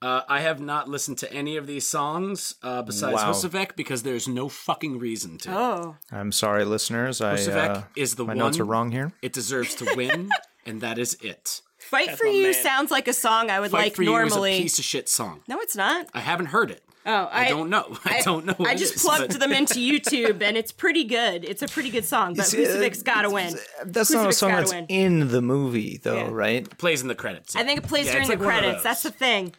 Uh, 0.00 0.22
I 0.28 0.40
have 0.40 0.60
not 0.60 0.88
listened 0.88 1.18
to 1.18 1.32
any 1.32 1.56
of 1.56 1.66
these 1.66 1.88
songs 1.88 2.56
uh, 2.62 2.82
besides 2.82 3.14
Wow. 3.22 3.32
Husavik 3.32 3.76
because 3.76 4.02
there's 4.02 4.26
no 4.26 4.48
fucking 4.48 4.98
reason 4.98 5.38
to. 5.38 5.50
Oh. 5.56 5.96
I'm 6.10 6.32
sorry, 6.32 6.64
listeners. 6.64 7.20
I 7.20 7.34
uh, 7.34 7.82
is 7.94 8.16
the 8.16 8.24
my 8.24 8.28
one. 8.30 8.38
notes 8.38 8.58
are 8.58 8.64
wrong 8.64 8.90
here. 8.90 9.12
It 9.22 9.32
deserves 9.32 9.74
to 9.76 9.92
win, 9.94 10.30
and 10.66 10.80
that 10.80 10.98
is 10.98 11.16
it. 11.20 11.60
Fight 11.78 12.06
That's 12.08 12.20
for 12.20 12.26
You 12.26 12.44
man. 12.44 12.54
sounds 12.54 12.90
like 12.90 13.06
a 13.06 13.12
song 13.12 13.50
I 13.50 13.60
would 13.60 13.70
Fight 13.70 13.78
like 13.78 13.94
for 13.96 14.02
You 14.02 14.16
is 14.16 14.32
a 14.32 14.34
normally. 14.36 14.60
piece 14.62 14.78
of 14.78 14.84
shit 14.84 15.08
song. 15.08 15.42
no, 15.46 15.60
it's 15.60 15.76
not. 15.76 16.06
I 16.14 16.20
haven't 16.20 16.46
heard 16.46 16.70
it. 16.72 16.82
Oh, 17.04 17.28
I, 17.32 17.48
don't 17.48 17.68
know. 17.68 17.98
I, 18.04 18.20
don't 18.22 18.46
know. 18.46 18.52
What 18.56 18.68
I 18.68 18.74
just 18.76 18.94
is, 18.96 19.02
plugged 19.02 19.28
but- 19.32 19.40
them 19.40 19.52
into 19.52 19.74
YouTube, 19.80 20.40
and 20.42 20.56
it's 20.56 20.70
pretty 20.72 21.04
good. 21.04 21.44
It's 21.44 21.62
a 21.62 21.66
pretty 21.68 21.90
good 21.90 22.04
song, 22.04 22.34
but 22.34 22.46
see, 22.46 22.64
uh, 22.64 22.68
Husavik's 22.68 23.02
gotta 23.02 23.28
win. 23.30 23.54
That's 23.84 24.10
not 24.12 24.28
a 24.28 24.32
song 24.32 24.50
gotta 24.50 24.62
that's 24.62 24.72
win. 24.72 24.86
in 24.88 25.28
the 25.28 25.42
movie, 25.42 25.98
though, 26.02 26.16
Yeah. 26.16 26.28
right? 26.30 26.78
plays 26.78 27.02
in 27.02 27.08
the 27.08 27.14
credits. 27.16 27.56
I 27.56 27.64
think 27.64 27.80
it 27.80 27.88
plays 27.88 28.06
Yeah, 28.06 28.12
during 28.12 28.30
it's 28.30 28.30
the 28.30 28.36
like 28.38 28.46
one 28.46 28.54
of 28.54 28.60
credits. 28.62 28.82
That's 28.84 29.02
the 29.02 29.10
thing. 29.10 29.52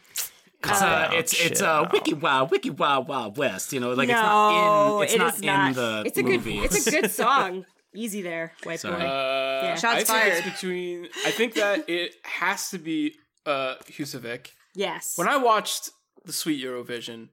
It's 0.65 0.81
uh, 0.81 1.09
Oh, 1.11 1.17
it's 1.17 1.33
it's 1.33 1.59
shit, 1.59 1.61
uh. 1.61 1.89
Wiki 1.91 2.13
Wild, 2.13 2.49
Wiki 2.51 2.69
Wild 2.69 3.09
Wild 3.09 3.37
West. 3.37 3.73
You 3.73 3.81
know, 3.81 3.91
like 3.93 4.07
no, 4.07 4.13
it's 4.13 4.21
not 4.21 4.95
in. 4.97 5.03
It's 5.03 5.13
it 5.13 5.17
not 5.17 5.33
is 5.71 5.77
in 5.77 5.83
the 5.83 6.03
it's 6.05 6.17
a 6.17 6.23
movie. 6.23 6.53
good. 6.59 6.65
It's 6.65 6.87
a 6.87 6.91
good 7.01 7.11
song. 7.11 7.65
Easy 7.93 8.21
there, 8.21 8.53
white 8.63 8.79
Sorry. 8.79 8.95
boy. 8.95 9.01
Uh, 9.05 9.61
Yeah. 9.63 9.75
Shots 9.75 9.95
think 9.97 10.07
fired. 10.07 10.33
it's 10.37 10.49
between. 10.61 11.09
I 11.25 11.31
think 11.31 11.55
that 11.55 11.89
it 11.89 12.15
has 12.23 12.69
to 12.69 12.77
be 12.79 13.15
uh, 13.45 13.75
Husavic. 13.89 14.47
yes. 14.73 15.17
When 15.17 15.27
I 15.27 15.35
watched 15.35 15.89
the 16.25 16.33
Sweet 16.33 16.63
Eurovision, 16.63 17.29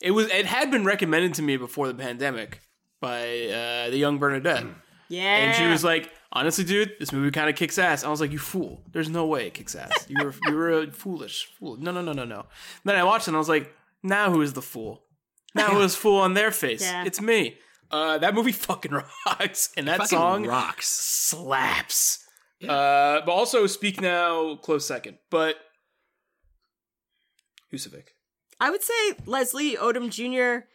it 0.00 0.12
was 0.12 0.28
it 0.28 0.46
had 0.46 0.70
been 0.70 0.84
recommended 0.84 1.34
to 1.34 1.42
me 1.42 1.56
before 1.56 1.88
the 1.88 1.94
pandemic 1.94 2.60
by 3.00 3.22
uh, 3.48 3.90
the 3.90 3.96
young 3.96 4.18
Bernadette, 4.18 4.66
yeah. 5.08 5.36
and 5.36 5.54
she 5.56 5.66
was 5.66 5.84
like, 5.84 6.10
"Honestly, 6.32 6.64
dude, 6.64 6.92
this 6.98 7.12
movie 7.12 7.30
kind 7.30 7.48
of 7.48 7.56
kicks 7.56 7.78
ass." 7.78 8.04
I 8.04 8.10
was 8.10 8.20
like, 8.20 8.32
"You 8.32 8.38
fool! 8.38 8.82
There's 8.92 9.08
no 9.08 9.26
way 9.26 9.46
it 9.46 9.54
kicks 9.54 9.74
ass. 9.74 10.06
You 10.08 10.24
were 10.24 10.34
you 10.46 10.54
were 10.54 10.82
a 10.82 10.90
foolish 10.90 11.46
fool. 11.58 11.76
No, 11.76 11.90
no, 11.90 12.02
no, 12.02 12.12
no, 12.12 12.24
no." 12.24 12.46
Then 12.84 12.96
I 12.96 13.04
watched 13.04 13.26
it, 13.26 13.30
and 13.30 13.36
I 13.36 13.38
was 13.38 13.48
like, 13.48 13.72
"Now 14.02 14.30
who 14.30 14.42
is 14.42 14.52
the 14.52 14.62
fool? 14.62 15.04
Now 15.54 15.68
who 15.68 15.80
is 15.82 15.94
fool 15.94 16.20
on 16.20 16.34
their 16.34 16.50
face? 16.50 16.82
Yeah. 16.82 17.04
It's 17.04 17.20
me." 17.20 17.58
Uh, 17.90 18.18
that 18.18 18.34
movie 18.34 18.52
fucking 18.68 18.92
rocks, 19.26 19.70
and 19.76 19.86
that 19.88 19.98
Fucking 19.98 20.18
song 20.18 20.46
rocks. 20.46 20.88
slaps. 20.88 22.26
Uh, 22.62 23.20
but 23.24 23.28
also 23.28 23.66
Speak 23.66 24.00
Now, 24.00 24.56
close 24.56 24.86
second. 24.86 25.18
But 25.30 25.56
Husavik. 27.72 28.13
I 28.60 28.70
would 28.70 28.82
say 28.82 28.92
Leslie 29.26 29.76
Odom 29.76 30.10
Jr. 30.10 30.66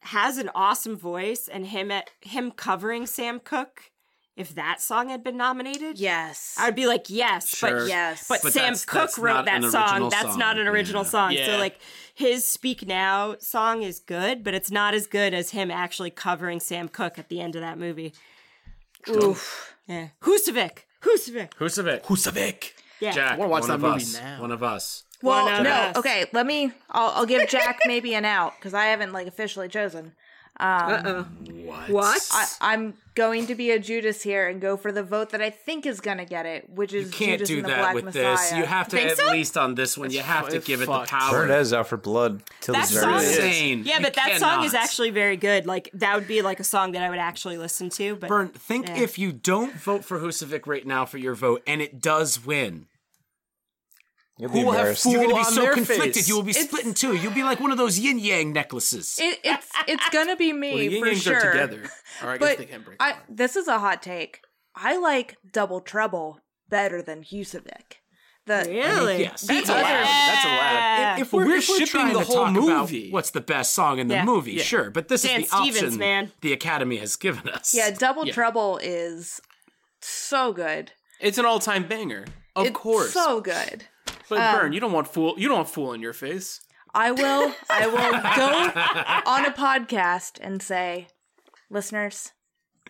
has 0.00 0.38
an 0.38 0.50
awesome 0.54 0.96
voice, 0.96 1.48
and 1.48 1.66
him 1.66 1.90
at 1.90 2.10
him 2.20 2.50
covering 2.50 3.06
Sam 3.06 3.40
Cooke. 3.40 3.90
If 4.36 4.52
that 4.56 4.80
song 4.82 5.10
had 5.10 5.22
been 5.22 5.36
nominated, 5.36 5.96
Yes. 6.00 6.56
I 6.58 6.64
would 6.66 6.74
be 6.74 6.88
like, 6.88 7.04
yes, 7.08 7.46
Sure. 7.56 7.82
but 7.82 7.88
yes. 7.88 8.26
But, 8.28 8.40
But 8.42 8.52
Sam 8.52 8.62
that's- 8.62 8.84
Cooke 8.84 9.02
that's 9.02 9.18
wrote 9.18 9.44
that 9.44 9.62
song. 9.70 10.08
That's 10.08 10.30
song. 10.30 10.38
not 10.40 10.58
an 10.58 10.66
original 10.66 11.04
Yeah. 11.04 11.08
song. 11.08 11.32
Yeah. 11.32 11.46
So 11.46 11.56
like 11.58 11.78
his 12.12 12.44
"Speak 12.50 12.84
Now" 12.84 13.36
song 13.38 13.82
is 13.84 14.00
good, 14.00 14.42
but 14.42 14.52
it's 14.52 14.72
not 14.72 14.92
as 14.92 15.06
good 15.06 15.34
as 15.34 15.50
him 15.50 15.70
actually 15.70 16.10
covering 16.10 16.58
Sam 16.58 16.88
Cooke 16.88 17.16
at 17.16 17.28
the 17.28 17.40
end 17.40 17.54
of 17.54 17.62
that 17.62 17.78
movie. 17.78 18.12
Oof. 19.08 19.74
Yeah, 19.86 20.08
Husavik, 20.22 20.78
Husavik. 21.02 21.52
Wanna 21.60 22.00
Husavik. 22.00 22.72
Yeah, 23.00 23.12
Jack, 23.12 23.38
wanna 23.38 23.50
watch 23.50 23.60
one 23.62 23.68
that 23.68 23.74
of 23.74 23.80
movie 23.82 24.02
us. 24.02 24.14
now. 24.14 24.40
One 24.40 24.50
of 24.50 24.62
us. 24.64 25.04
Well, 25.24 25.44
One 25.46 25.54
of 25.54 25.62
no. 25.64 25.70
us. 25.70 25.96
Okay, 25.96 26.26
let 26.32 26.46
me. 26.46 26.72
I'll, 26.90 27.10
I'll 27.10 27.26
give 27.26 27.48
Jack 27.48 27.80
maybe 27.86 28.14
an 28.14 28.24
out 28.24 28.54
because 28.58 28.74
I 28.74 28.86
haven't 28.86 29.12
like 29.12 29.26
officially 29.26 29.68
chosen. 29.68 30.12
Um, 30.60 30.68
Uh-oh. 30.92 31.22
What? 31.64 31.90
What? 31.90 32.28
I, 32.32 32.46
I'm 32.60 32.94
going 33.16 33.48
to 33.48 33.56
be 33.56 33.72
a 33.72 33.78
Judas 33.80 34.22
here 34.22 34.46
and 34.48 34.60
go 34.60 34.76
for 34.76 34.92
the 34.92 35.02
vote 35.02 35.30
that 35.30 35.42
I 35.42 35.50
think 35.50 35.84
is 35.84 36.00
going 36.00 36.18
to 36.18 36.24
get 36.24 36.46
it, 36.46 36.70
which 36.70 36.92
is 36.92 37.06
You 37.06 37.10
can't 37.12 37.32
Judas 37.40 37.48
do 37.48 37.56
and 37.56 37.64
the 37.64 37.68
that 37.70 37.78
Black 37.80 37.94
with 37.96 38.04
Messiah. 38.04 38.36
this. 38.36 38.52
You 38.52 38.64
have 38.64 38.86
to 38.90 38.96
Think 38.96 39.10
at 39.10 39.16
so? 39.16 39.32
least 39.32 39.56
on 39.56 39.74
this 39.74 39.98
one. 39.98 40.12
You 40.12 40.20
have 40.20 40.48
to 40.50 40.60
give 40.60 40.80
it 40.80 40.86
the 40.86 40.92
fucked. 40.92 41.10
power. 41.10 41.38
Bernadette's 41.40 41.72
out 41.72 41.88
for 41.88 41.96
blood 41.96 42.42
till 42.60 42.74
That 42.74 42.86
the 42.86 42.94
song 42.94 43.10
very 43.14 43.24
is 43.24 43.36
end. 43.38 43.46
insane. 43.48 43.82
Yeah, 43.84 43.96
You 43.96 44.02
but 44.04 44.14
that 44.14 44.38
song 44.38 44.62
is 44.64 44.70
cannot. 44.70 44.84
actually 44.84 45.10
very 45.10 45.36
good. 45.36 45.66
Like 45.66 45.90
that 45.94 46.14
would 46.14 46.28
be 46.28 46.40
like 46.40 46.60
a 46.60 46.64
song 46.64 46.92
that 46.92 47.02
I 47.02 47.10
would 47.10 47.18
actually 47.18 47.58
listen 47.58 47.88
to. 47.90 48.14
But 48.14 48.28
Bern, 48.28 48.48
think 48.50 48.86
Yeah. 48.88 48.98
if 48.98 49.18
you 49.18 49.32
don't 49.32 49.74
vote 49.74 50.04
for 50.04 50.20
Husavik 50.20 50.68
right 50.68 50.86
now 50.86 51.04
for 51.04 51.18
your 51.18 51.34
vote, 51.34 51.64
and 51.66 51.82
it 51.82 52.00
does 52.00 52.44
win, 52.46 52.86
You'll 54.38 54.50
be 54.50 54.60
Who 54.60 54.64
will 54.66 54.72
have 54.72 54.80
embarrassed. 54.80 55.02
fool 55.04 55.12
you're 55.12 55.20
going 55.22 55.30
to 55.30 55.34
be 55.36 55.46
on 55.46 55.52
so 55.52 55.60
their 55.62 55.74
conflicted. 55.74 56.14
face? 56.14 56.28
You 56.28 56.34
will 56.36 56.42
be 56.42 56.52
split 56.52 56.84
in 56.84 56.94
two. 56.94 57.14
You'll 57.14 57.32
be 57.32 57.44
like 57.44 57.60
one 57.60 57.70
of 57.70 57.78
those 57.78 57.98
yin 58.00 58.18
yang 58.18 58.52
necklaces. 58.52 59.16
It, 59.20 59.38
it's 59.44 59.68
it's 59.86 60.08
going 60.10 60.26
to 60.26 60.34
be 60.36 60.52
me 60.52 60.70
Well, 60.74 60.78
the 60.78 60.84
yin 60.88 61.00
for 61.04 61.10
yangs 61.10 61.22
sure. 61.22 61.36
are 61.36 61.52
together. 61.52 61.82
Or 62.22 62.28
I 62.30 62.38
guess 62.38 62.48
But 62.48 62.58
they 62.58 62.64
can 62.64 62.82
break. 62.82 62.96
I 63.00 63.14
this 63.28 63.54
is 63.54 63.68
a 63.68 63.78
hot 63.78 64.02
take. 64.02 64.40
I 64.74 64.96
like 64.96 65.36
Double 65.52 65.80
Trouble 65.80 66.40
better 66.68 67.00
than 67.00 67.22
Husavik. 67.22 68.00
The 68.46 68.64
really, 68.68 69.20
yes. 69.20 69.40
That's 69.42 69.70
other 69.70 69.78
allowed. 69.80 70.04
That's 70.04 70.44
allowed. 70.44 71.16
if 71.20 71.30
But 71.30 71.36
we're, 71.38 71.46
we're 71.46 71.56
if 71.56 71.68
we're 71.68 71.76
shipping 71.78 71.86
trying 71.86 72.12
the 72.12 72.18
to 72.18 72.24
whole 72.26 72.36
talk 72.44 72.50
about 72.56 72.80
movie. 72.80 73.10
what's 73.10 73.30
the 73.30 73.40
best 73.40 73.72
song 73.72 73.98
in 74.00 74.08
the 74.08 74.16
Yeah. 74.16 74.24
movie, 74.26 74.52
Yeah. 74.54 74.62
sure, 74.64 74.90
but 74.90 75.08
this 75.08 75.22
Dan 75.22 75.42
is 75.44 75.48
the 75.50 75.56
option 75.56 75.96
man. 75.96 76.32
the 76.42 76.52
Academy 76.52 76.96
has 76.98 77.16
given 77.16 77.48
us. 77.48 77.72
yeah, 77.72 77.90
Double 77.90 78.26
Yeah. 78.26 78.34
Trouble 78.34 78.78
is 78.82 79.40
so 80.02 80.52
good. 80.52 80.92
It's 81.20 81.38
an 81.38 81.46
all-time 81.46 81.86
banger. 81.88 82.26
Of 82.54 82.66
it's 82.66 82.76
course. 82.76 83.12
so 83.14 83.40
good. 83.40 83.84
but 84.28 84.38
um, 84.40 84.54
Bern, 84.56 84.72
you 84.72 84.80
don't 84.80 84.92
want 84.92 85.08
fool. 85.08 85.34
You 85.38 85.48
don't 85.48 85.56
want 85.58 85.68
fool 85.70 85.92
in 85.92 86.00
your 86.00 86.12
face. 86.12 86.60
I 86.94 87.10
will 87.10 87.52
I 87.70 87.86
will 87.88 88.12
go 88.36 89.30
on 89.30 89.44
a 89.46 89.50
podcast 89.50 90.38
and 90.40 90.62
say, 90.62 91.08
listeners, 91.70 92.32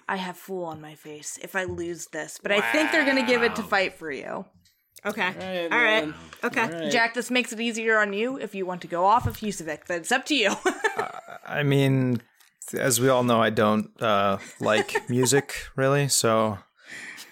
I 0.09 0.17
have 0.17 0.37
fool 0.37 0.65
on 0.65 0.81
my 0.81 0.95
face 0.95 1.39
if 1.43 1.57
I 1.57 1.65
lose 1.65 2.09
this, 2.13 2.39
but 2.43 2.53
I 2.53 2.61
think 2.73 2.93
they're 2.93 3.05
going 3.07 3.25
to 3.25 3.31
give 3.31 3.43
it 3.43 3.57
to 3.57 3.63
fight 3.63 3.95
for 3.99 4.11
you. 4.13 4.45
okay, 5.07 5.29
Right, 5.39 5.73
all 5.73 5.83
right, 5.83 6.07
man. 6.07 6.15
okay. 6.45 6.91
Jack, 6.91 7.15
this 7.15 7.31
makes 7.31 7.53
it 7.53 7.61
easier 7.61 7.99
on 7.99 8.13
you 8.13 8.37
if 8.39 8.55
you 8.55 8.67
want 8.67 8.83
to 8.83 8.87
go 8.89 9.05
off 9.07 9.27
of 9.27 9.39
Husavik, 9.39 9.81
but 9.89 9.97
it's 9.99 10.13
up 10.13 10.27
to 10.27 10.35
you. 10.35 10.53
I 11.47 11.63
mean, 11.63 12.21
as 12.79 13.01
we 13.01 13.09
all 13.09 13.23
know, 13.25 13.41
I 13.41 13.49
don't 13.51 13.91
uh, 14.03 14.37
like 14.61 15.09
music 15.09 15.55
really, 15.77 16.09
so 16.09 16.59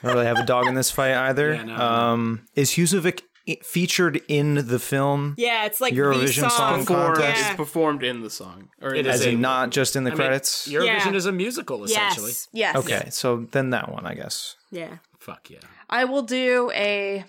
I 0.03 0.07
don't 0.07 0.15
really 0.15 0.27
have 0.27 0.39
a 0.39 0.47
dog 0.47 0.66
in 0.66 0.74
this 0.74 0.91
fight 0.91 1.15
either. 1.15 1.53
Yeah, 1.55 1.65
no, 1.65 1.77
no. 1.77 1.83
um, 1.85 2.47
is 2.55 2.73
Husavik 2.73 3.20
i- 3.20 3.24
featured 3.62 4.20
in 4.28 4.66
the 4.69 4.78
film? 4.78 5.35
Yeah, 5.36 5.64
it's 5.66 5.81
like 5.81 5.94
Eurovision 5.94 6.43
the 6.43 6.48
Song 6.51 6.85
song. 6.85 6.86
Contest? 6.86 7.40
Yeah. 7.40 7.48
It's 7.48 7.56
performed 7.56 8.02
in 8.02 8.20
the 8.23 8.31
song. 8.31 8.69
Or 8.81 8.94
It 8.94 9.06
in 9.06 9.06
is 9.12 9.20
As 9.20 9.27
a- 9.27 9.32
not 9.36 9.70
just 9.70 9.97
in 9.97 10.05
the 10.05 10.10
I 10.10 10.14
mean, 10.14 10.19
credits? 10.19 10.69
Eurovision 10.69 10.86
Yeah. 10.86 11.14
is 11.14 11.27
a 11.27 11.32
musical, 11.32 11.85
essentially. 11.85 12.31
Yes. 12.31 12.48
yes. 12.52 12.77
okay, 12.77 13.09
so 13.10 13.47
then 13.51 13.70
that 13.70 13.90
one, 13.90 14.06
I 14.06 14.14
guess. 14.14 14.56
Yeah. 14.70 14.98
Fuck 15.19 15.51
yeah. 15.51 15.59
I 15.90 16.05
will 16.05 16.23
do 16.23 16.70
a, 16.74 17.24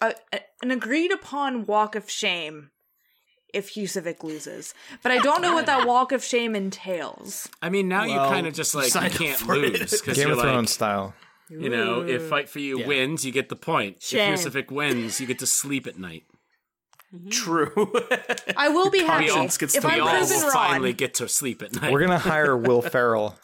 a 0.00 0.14
an 0.62 0.70
agreed 0.70 1.12
upon 1.12 1.66
walk 1.66 1.94
of 1.94 2.10
shame 2.10 2.70
if 3.52 3.74
Husavik 3.74 4.22
loses. 4.22 4.74
But 5.02 5.12
I 5.12 5.18
don't 5.18 5.40
know 5.42 5.54
what 5.54 5.66
that 5.66 5.86
walk 5.86 6.12
of 6.12 6.22
shame 6.22 6.54
entails. 6.54 7.48
I 7.62 7.70
mean, 7.70 7.88
now 7.88 8.04
you 8.04 8.14
kind 8.16 8.46
of 8.46 8.54
just 8.54 8.74
like 8.74 8.94
you 8.94 9.10
can't 9.10 9.46
lose 9.48 10.00
because 10.00 10.16
Game 10.16 10.28
you're 10.28 10.36
of 10.36 10.42
Thrones 10.42 10.68
like, 10.70 10.74
style. 10.74 11.14
You 11.48 11.68
know, 11.68 12.02
if 12.02 12.28
Fight 12.28 12.48
for 12.48 12.58
You 12.58 12.78
Yeah. 12.80 12.86
wins, 12.86 13.24
you 13.24 13.32
get 13.32 13.48
the 13.48 13.56
point. 13.56 14.02
Shame. 14.02 14.34
If 14.34 14.40
Yusufic 14.40 14.70
wins, 14.70 15.20
you 15.20 15.26
get 15.26 15.38
to 15.40 15.46
sleep 15.46 15.86
at 15.86 15.98
night. 15.98 16.24
Mm-hmm. 17.14 17.28
True. 17.28 17.92
I 18.56 18.68
will 18.68 18.90
be 18.90 19.02
happy 19.04 19.26
gets 19.60 19.76
if 19.76 19.84
I'm 19.84 19.90
be 19.92 19.96
We 19.96 20.00
all 20.00 20.08
proven 20.08 20.26
will 20.28 20.42
wrong. 20.42 20.52
finally 20.52 20.92
get 20.92 21.14
to 21.14 21.28
sleep 21.28 21.62
at 21.62 21.80
night. 21.80 21.92
We're 21.92 22.00
gonna 22.00 22.18
hire 22.18 22.56
Will 22.56 22.82
Ferrell 22.94 23.38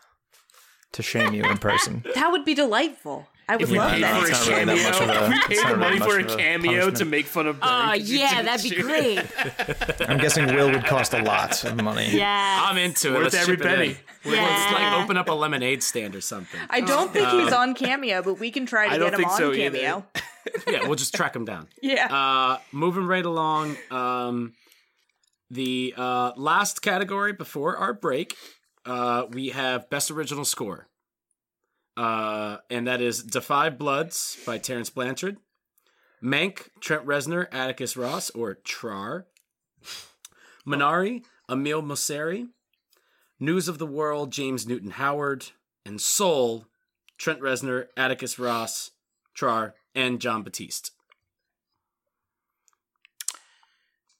to 0.92 1.02
shame 1.02 1.32
you 1.32 1.44
in 1.44 1.58
person. 1.58 2.04
That 2.14 2.32
would 2.32 2.44
be 2.44 2.54
delightful. 2.54 3.28
I 3.52 3.56
would 3.56 3.62
if 3.62 3.70
we 3.70 3.78
love 3.78 3.90
paid 3.92 4.02
that. 4.02 4.20
for 4.22 4.26
a 4.26 4.30
It's 4.30 4.48
really 4.48 4.64
that 4.64 4.76
cameo, 4.76 4.88
of 4.88 5.08
a- 5.10 5.24
if 5.24 5.48
we 5.48 5.56
paid 5.56 5.66
the 5.72 5.76
money 5.76 5.98
for 5.98 6.18
a 6.18 6.24
of 6.24 6.30
a 6.30 6.36
cameo 6.36 6.90
to 6.90 7.04
make 7.04 7.26
fun 7.26 7.46
of. 7.46 7.56
Oh 7.60 7.66
Bern 7.66 7.98
'cause 7.98 8.10
yeah, 8.10 8.42
that'd 8.42 8.70
be 8.70 8.80
great. 8.82 9.18
I'm 10.08 10.18
guessing 10.18 10.46
Will 10.54 10.70
would 10.70 10.84
cost 10.86 11.12
a 11.14 11.22
lot 11.22 11.62
of 11.64 11.76
money. 11.82 12.08
Yeah. 12.12 12.64
I'm 12.66 12.76
into 12.78 13.08
it. 13.08 13.12
Worth 13.14 13.22
Let's 13.24 13.34
every 13.36 13.56
chip 13.56 13.66
it 13.66 13.70
in. 13.72 13.76
penny. 13.78 13.96
We're- 14.24 14.36
Let's 14.40 14.72
like 14.72 15.02
open 15.02 15.16
up 15.16 15.28
a 15.28 15.32
lemonade 15.32 15.82
stand 15.82 16.14
or 16.16 16.20
something. 16.20 16.60
I 16.70 16.80
don't 16.80 17.12
think 17.12 17.28
he's 17.28 17.52
on 17.52 17.74
Cameo, 17.74 18.22
but 18.22 18.34
we 18.40 18.50
can 18.50 18.64
try 18.66 18.86
to 18.88 18.94
I 18.94 18.98
get 18.98 19.00
don't 19.00 19.12
him 19.14 19.16
think 19.18 19.30
on 19.30 19.36
so 19.38 19.52
either. 19.52 19.78
Cameo. 19.78 20.06
yeah, 20.68 20.86
we'll 20.86 20.94
just 20.96 21.14
track 21.14 21.34
him 21.36 21.44
down. 21.44 21.68
Yeah. 21.82 22.06
Uh, 22.14 22.58
moving 22.72 23.06
right 23.06 23.24
along. 23.24 23.76
Um, 23.90 24.54
the 25.50 25.92
uh, 25.96 26.32
last 26.36 26.80
category 26.82 27.32
before 27.32 27.76
our 27.76 27.92
break, 27.92 28.36
uh, 28.86 29.24
we 29.30 29.50
have 29.50 29.90
best 29.90 30.10
original 30.10 30.44
score, 30.44 30.88
uh, 31.96 32.58
and 32.70 32.86
that 32.86 33.00
is 33.00 33.22
"Da 33.22 33.40
Five 33.40 33.78
Bloods" 33.78 34.38
by 34.46 34.58
Terence 34.58 34.90
Blanchard, 34.90 35.38
Mank, 36.22 36.68
Trent 36.80 37.06
Reznor, 37.06 37.48
Atticus 37.52 37.96
Ross, 37.96 38.30
or 38.30 38.58
Trar, 38.64 39.24
Minari, 40.66 41.24
Emile 41.50 41.82
Mosseri, 41.82 42.48
News 43.40 43.68
of 43.68 43.78
the 43.78 43.86
World, 43.86 44.30
James 44.30 44.66
Newton 44.66 44.92
Howard, 44.92 45.46
and 45.84 46.00
Soul, 46.00 46.66
Trent 47.18 47.40
Reznor, 47.40 47.88
Atticus 47.96 48.38
Ross, 48.38 48.92
Trar, 49.36 49.72
and 49.94 50.20
Jon 50.20 50.42
Batiste. 50.42 50.92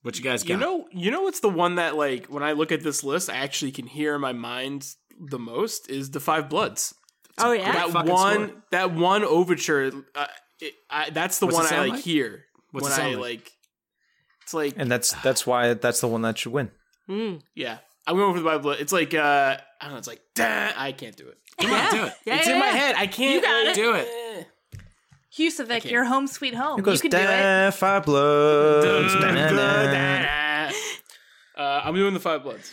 What 0.03 0.19
you 0.19 0.25
guys 0.25 0.43
got? 0.43 0.55
You 0.55 0.57
know, 0.57 0.89
you 0.91 1.11
know 1.11 1.23
what's 1.23 1.41
the 1.41 1.49
one 1.49 1.77
that 1.77 1.97
like 1.97 2.27
when 2.27 2.43
I 2.43 2.53
look 2.53 2.73
at 2.73 2.83
this 2.83 3.05
list, 3.05 3.31
I 3.31 3.37
actually 3.37 3.71
can 3.71 3.87
hear 3.87 4.17
in 4.17 4.21
my 4.21 4.33
mind 4.33 4.95
the 5.19 5.39
most 5.39 5.89
is 5.89 6.11
the 6.11 6.21
Five 6.21 6.49
Bloods. 6.49 6.95
Oh 7.39 7.53
yeah. 7.53 7.73
that 7.73 8.07
one, 8.07 8.49
score. 8.49 8.63
that 8.71 8.93
one 8.95 9.25
overture. 9.25 9.91
Uh, 10.15 10.27
it, 10.61 10.75
I, 10.91 11.11
that's 11.11 11.39
the 11.39 11.47
What's 11.47 11.59
one 11.59 11.67
I 11.73 11.79
like, 11.81 11.91
like? 11.93 12.01
hear 12.03 12.45
What's 12.71 12.89
when 12.91 13.01
I 13.01 13.15
like? 13.15 13.19
like. 13.21 13.53
It's 14.43 14.55
like 14.55 14.75
And 14.77 14.91
that's 14.91 15.13
that's 15.23 15.47
why 15.47 15.75
that's 15.75 16.01
the 16.01 16.09
one 16.09 16.23
that 16.23 16.39
should 16.39 16.53
win. 16.53 16.71
Mm. 17.09 17.41
yeah, 17.55 17.79
I'm 18.07 18.17
going 18.17 18.33
for 18.35 18.41
the 18.41 18.49
Five 18.49 18.63
Bloods. 18.63 18.81
It's 18.81 18.93
like 18.93 19.15
uh, 19.15 19.57
I 19.81 19.85
don't 19.85 19.93
know. 19.93 19.99
It's 19.99 20.09
like 20.09 20.23
"Dah," 20.35 20.73
I 20.77 20.93
can't 20.93 21.17
do 21.17 21.29
it. 21.29 21.39
Come 21.61 21.73
on, 21.73 21.91
do 21.91 22.05
it. 22.05 22.13
Yeah, 22.25 22.37
it's 22.37 22.47
yeah, 22.47 22.55
in 22.55 22.61
my 22.61 22.67
head. 22.67 22.95
I 22.97 23.07
can't 23.07 23.35
You 23.35 23.43
got 23.43 23.67
like, 23.67 23.77
it. 23.77 23.81
Do 23.81 23.95
it. 23.95 24.49
Husavik, 25.39 25.91
your 25.91 26.05
home 26.05 26.27
sweet 26.27 26.55
home. 26.55 26.79
It 26.79 26.83
goes 26.83 27.03
you 27.03 27.09
can 27.09 27.19
do 27.21 27.27
it. 27.27 27.71
five 27.75 28.05
bloods. 28.05 29.15
da-na-na. 29.15 30.71
Uh, 31.55 31.83
I'm 31.85 31.95
doing 31.95 32.15
the 32.15 32.19
Five 32.21 32.43
Bloods 32.43 32.73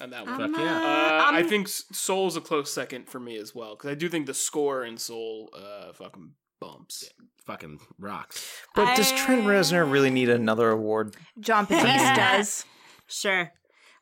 on 0.00 0.10
that 0.10 0.26
one. 0.26 0.52
Fuck 0.52 0.60
yeah. 0.60 0.76
Uh, 0.76 1.30
I 1.34 1.42
think 1.42 1.66
S- 1.68 1.84
Soul's 1.92 2.36
a 2.36 2.40
close 2.40 2.72
second 2.72 3.08
for 3.08 3.20
me 3.20 3.36
as 3.36 3.54
well 3.54 3.74
because 3.76 3.90
I 3.90 3.94
do 3.94 4.08
think 4.08 4.26
the 4.26 4.34
score 4.34 4.84
in 4.84 4.96
Soul 4.96 5.50
uh, 5.56 5.92
fucking 5.92 6.32
bumps. 6.60 7.08
Fucking 7.44 7.80
rocks. 7.98 8.46
But 8.74 8.94
does 8.94 9.10
Trent 9.12 9.44
Reznor 9.44 9.90
really 9.90 10.10
need 10.10 10.28
another 10.28 10.70
award? 10.70 11.16
Jon 11.40 11.64
Batiste 11.68 12.14
does. 12.14 12.64
Sure. 13.06 13.52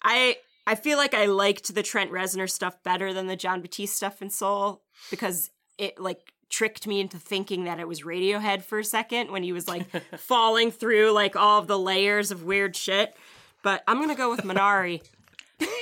I 0.03 0.37
I 0.67 0.75
feel 0.75 0.99
like 0.99 1.15
I 1.15 1.27
liked 1.27 1.75
the 1.75 1.83
Trent 1.83 2.11
Reznor 2.11 2.51
stuff 2.51 2.83
better 2.83 3.13
than 3.15 3.29
the 3.29 3.37
Jon 3.37 3.61
Batiste 3.63 3.95
stuff 3.95 4.21
in 4.21 4.31
Soul 4.31 4.83
because 5.11 5.51
it 5.79 6.01
like 6.01 6.33
tricked 6.49 6.87
me 6.87 7.01
into 7.01 7.19
thinking 7.19 7.65
that 7.65 7.79
it 7.79 7.87
was 7.87 8.03
Radiohead 8.03 8.63
for 8.63 8.79
a 8.81 8.85
second 8.85 9.31
when 9.31 9.43
he 9.43 9.53
was 9.53 9.69
like 9.69 9.87
falling 10.19 10.71
through 10.73 11.13
like 11.13 11.37
all 11.37 11.61
of 11.61 11.67
the 11.69 11.79
layers 11.79 12.31
of 12.33 12.43
weird 12.45 12.75
shit. 12.75 13.15
But 13.63 13.83
I'm 13.87 14.01
gonna 14.01 14.15
go 14.17 14.31
with 14.31 14.43
Minari. 14.43 15.03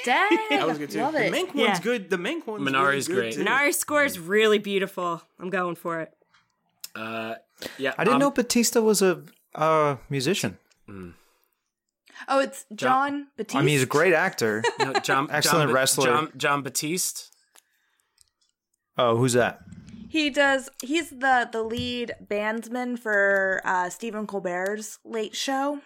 Dang. 0.04 0.38
That 0.50 0.66
was 0.66 0.78
good 0.78 0.90
too. 0.90 1.00
Love 1.00 1.14
the 1.14 1.26
it. 1.26 1.32
Mank 1.32 1.54
Yeah. 1.54 1.68
one's 1.68 1.80
good. 1.80 2.10
The 2.10 2.16
Mank 2.16 2.46
one's 2.46 2.62
Minari's 2.62 3.08
really 3.08 3.22
great. 3.22 3.30
good, 3.36 3.38
too. 3.38 3.44
Minari's 3.44 3.78
score 3.78 4.04
is 4.04 4.18
really 4.18 4.58
beautiful. 4.58 5.22
I'm 5.38 5.50
going 5.50 5.74
for 5.76 6.00
it. 6.00 6.12
Uh, 6.94 7.34
yeah. 7.78 7.94
I 7.98 8.04
didn't 8.04 8.14
um, 8.14 8.20
know 8.20 8.30
Batista 8.30 8.80
was 8.80 9.02
a 9.02 9.22
uh, 9.54 9.96
musician. 10.08 10.58
Oh, 12.28 12.38
it's 12.38 12.66
Jon 12.74 13.28
Batiste. 13.36 13.56
I 13.56 13.60
mean, 13.60 13.68
he's 13.70 13.82
a 13.82 13.86
great 13.86 14.12
actor. 14.14 14.62
no, 14.78 14.92
John, 14.94 15.28
Excellent 15.30 15.42
John, 15.64 15.66
Ba- 15.68 15.72
wrestler. 15.74 16.06
John, 16.06 16.32
Jon 16.36 16.62
Batiste. 16.62 17.32
oh, 18.96 19.16
who's 19.16 19.32
that? 19.32 19.60
He 20.08 20.30
does. 20.30 20.70
He's 20.80 21.10
the 21.10 21.48
the 21.50 21.62
lead 21.64 22.14
bandsman 22.24 22.98
for 22.98 23.60
uh, 23.64 23.90
Stephen 23.90 24.26
Colbert's 24.28 25.00
Late 25.04 25.34
Show. 25.34 25.80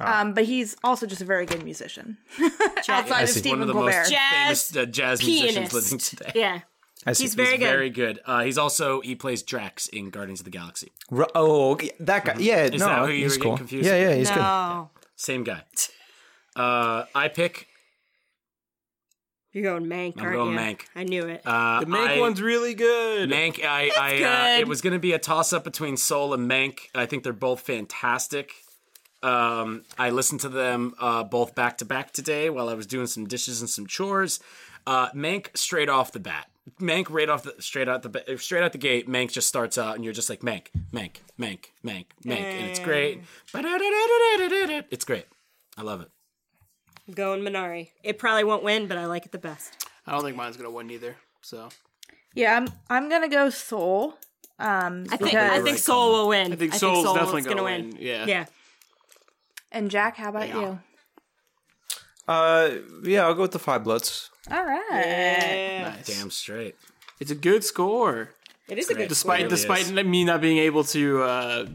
Um, 0.00 0.32
but 0.34 0.44
he's 0.44 0.76
also 0.82 1.06
just 1.06 1.20
a 1.20 1.24
very 1.24 1.46
good 1.46 1.62
musician. 1.64 2.16
Outside 2.88 3.22
of 3.22 3.28
see. 3.28 3.40
Stephen 3.40 3.60
One 3.60 3.62
of 3.62 3.66
the 3.68 3.72
Colbert. 3.74 3.90
most 3.92 4.10
Jazz 4.10 4.32
famous 4.70 4.76
uh, 4.76 4.84
jazz 4.86 5.22
musicians 5.22 5.54
pianist. 5.54 5.74
living 5.74 5.98
today. 5.98 6.32
Yeah. 6.34 6.60
I 7.06 7.12
see. 7.14 7.24
He's 7.24 7.34
very 7.34 7.56
good. 7.56 7.66
Very 7.70 7.90
good. 7.90 8.20
Uh, 8.26 8.42
he's 8.44 8.58
also 8.58 9.00
he 9.00 9.14
plays 9.14 9.42
Drax 9.42 9.86
in 9.88 10.10
Guardians 10.10 10.40
of 10.40 10.44
the 10.44 10.50
Galaxy. 10.50 10.92
Ru- 11.10 11.26
oh, 11.34 11.78
that 12.00 12.24
guy. 12.24 12.36
Yeah, 12.38 12.64
Is 12.64 12.72
no, 12.80 12.86
that 12.86 12.98
who 13.06 13.12
you 13.12 13.22
he's 13.24 13.38
were 13.38 13.42
cool. 13.44 13.56
confused 13.56 13.86
Yeah, 13.86 13.96
yeah, 14.10 14.14
he's 14.14 14.28
good. 14.30 14.36
no. 14.38 14.90
Same 15.16 15.44
guy. 15.44 15.62
Uh, 16.56 17.04
I 17.14 17.28
pick. 17.28 17.66
You're 19.52 19.64
going 19.64 19.86
Mank, 19.86 20.14
I'm 20.18 20.24
aren't 20.26 20.36
going 20.36 20.52
you? 20.52 20.58
Mank. 20.60 20.80
I 20.94 21.02
knew 21.04 21.26
it. 21.26 21.42
Uh, 21.44 21.80
The 21.80 21.86
Mank 21.86 22.08
I- 22.08 22.20
one's 22.20 22.40
really 22.40 22.74
good. 22.74 23.30
Mank. 23.30 23.64
I. 23.64 23.90
I. 23.98 24.14
Uh, 24.22 24.56
good. 24.56 24.60
it 24.60 24.68
was 24.68 24.80
going 24.80 24.92
to 24.92 24.98
be 25.00 25.12
a 25.12 25.18
toss 25.18 25.52
up 25.52 25.64
between 25.64 25.96
Soul 25.96 26.34
and 26.34 26.48
Mank. 26.50 26.78
I 26.94 27.06
think 27.06 27.24
they're 27.24 27.32
both 27.32 27.60
fantastic. 27.60 28.52
Um, 29.22 29.82
I 29.98 30.10
listened 30.10 30.40
to 30.40 30.48
them 30.48 30.94
uh, 30.98 31.24
both 31.24 31.54
back 31.54 31.78
to 31.78 31.84
back 31.84 32.12
today 32.12 32.48
while 32.50 32.68
I 32.68 32.74
was 32.74 32.86
doing 32.86 33.06
some 33.06 33.26
dishes 33.26 33.60
and 33.60 33.68
some 33.68 33.86
chores. 33.86 34.40
Uh, 34.86 35.10
Mank 35.10 35.56
straight 35.56 35.88
off 35.88 36.12
the 36.12 36.20
bat. 36.20 36.46
Mank 36.80 37.06
right 37.10 37.28
off 37.28 37.42
the 37.42 37.54
straight 37.58 37.88
out 37.88 38.02
the 38.02 38.38
straight 38.38 38.62
out 38.62 38.72
the 38.72 38.78
gate. 38.78 39.08
Mank 39.08 39.32
just 39.32 39.48
starts 39.48 39.76
out 39.76 39.94
and 39.96 40.04
you're 40.04 40.14
just 40.14 40.30
like 40.30 40.40
Mank, 40.40 40.68
Mank, 40.92 41.16
Mank, 41.38 41.66
Mank, 41.84 42.06
Mank, 42.24 42.40
and 42.40 42.70
it's 42.70 42.78
great. 42.78 43.20
It's 44.90 45.04
great. 45.04 45.26
I 45.76 45.82
love 45.82 46.00
it. 46.00 46.08
I'm 47.08 47.14
going 47.14 47.42
Minari. 47.42 47.90
It 48.02 48.18
probably 48.18 48.44
won't 48.44 48.62
win, 48.62 48.86
but 48.86 48.96
I 48.98 49.06
like 49.06 49.26
it 49.26 49.32
the 49.32 49.38
best. 49.38 49.86
I 50.06 50.12
don't 50.12 50.22
think 50.22 50.36
mine's 50.36 50.56
gonna 50.56 50.70
win 50.70 50.90
either. 50.90 51.16
So 51.42 51.68
Yeah, 52.34 52.56
I'm 52.56 52.68
I'm 52.88 53.08
gonna 53.08 53.28
go 53.28 53.50
Soul. 53.50 54.16
Um, 54.58 55.06
I 55.10 55.16
think 55.16 55.34
I 55.34 55.60
think 55.62 55.78
Soul 55.78 56.12
will 56.12 56.28
win. 56.28 56.52
I 56.52 56.56
think 56.56 56.74
Soul's 56.74 57.04
Soul 57.04 57.14
definitely 57.14 57.40
is 57.40 57.46
gonna, 57.46 57.62
gonna 57.62 57.82
win. 57.82 57.96
Yeah. 57.98 58.26
Yeah. 58.26 58.44
And 59.72 59.90
Jack, 59.90 60.16
how 60.16 60.30
about 60.30 60.48
you? 60.48 60.78
Uh, 62.28 62.70
yeah, 63.02 63.24
I'll 63.26 63.34
go 63.34 63.42
with 63.42 63.52
the 63.52 63.58
Five 63.58 63.84
Bloods. 63.84 64.30
All 64.50 64.64
right. 64.64 65.82
Nice. 65.96 66.06
Damn 66.06 66.30
straight. 66.30 66.76
It's 67.18 67.30
a 67.30 67.34
good 67.34 67.64
score. 67.64 68.30
It 68.68 68.78
is 68.78 68.88
a 68.88 68.94
good 68.94 69.08
Despite 69.08 69.38
really 69.38 69.50
despite 69.50 69.80
is. 69.80 69.92
me 69.92 70.24
not 70.24 70.40
being 70.40 70.58
able 70.58 70.84
to 70.84 71.22
uh, 71.22 71.66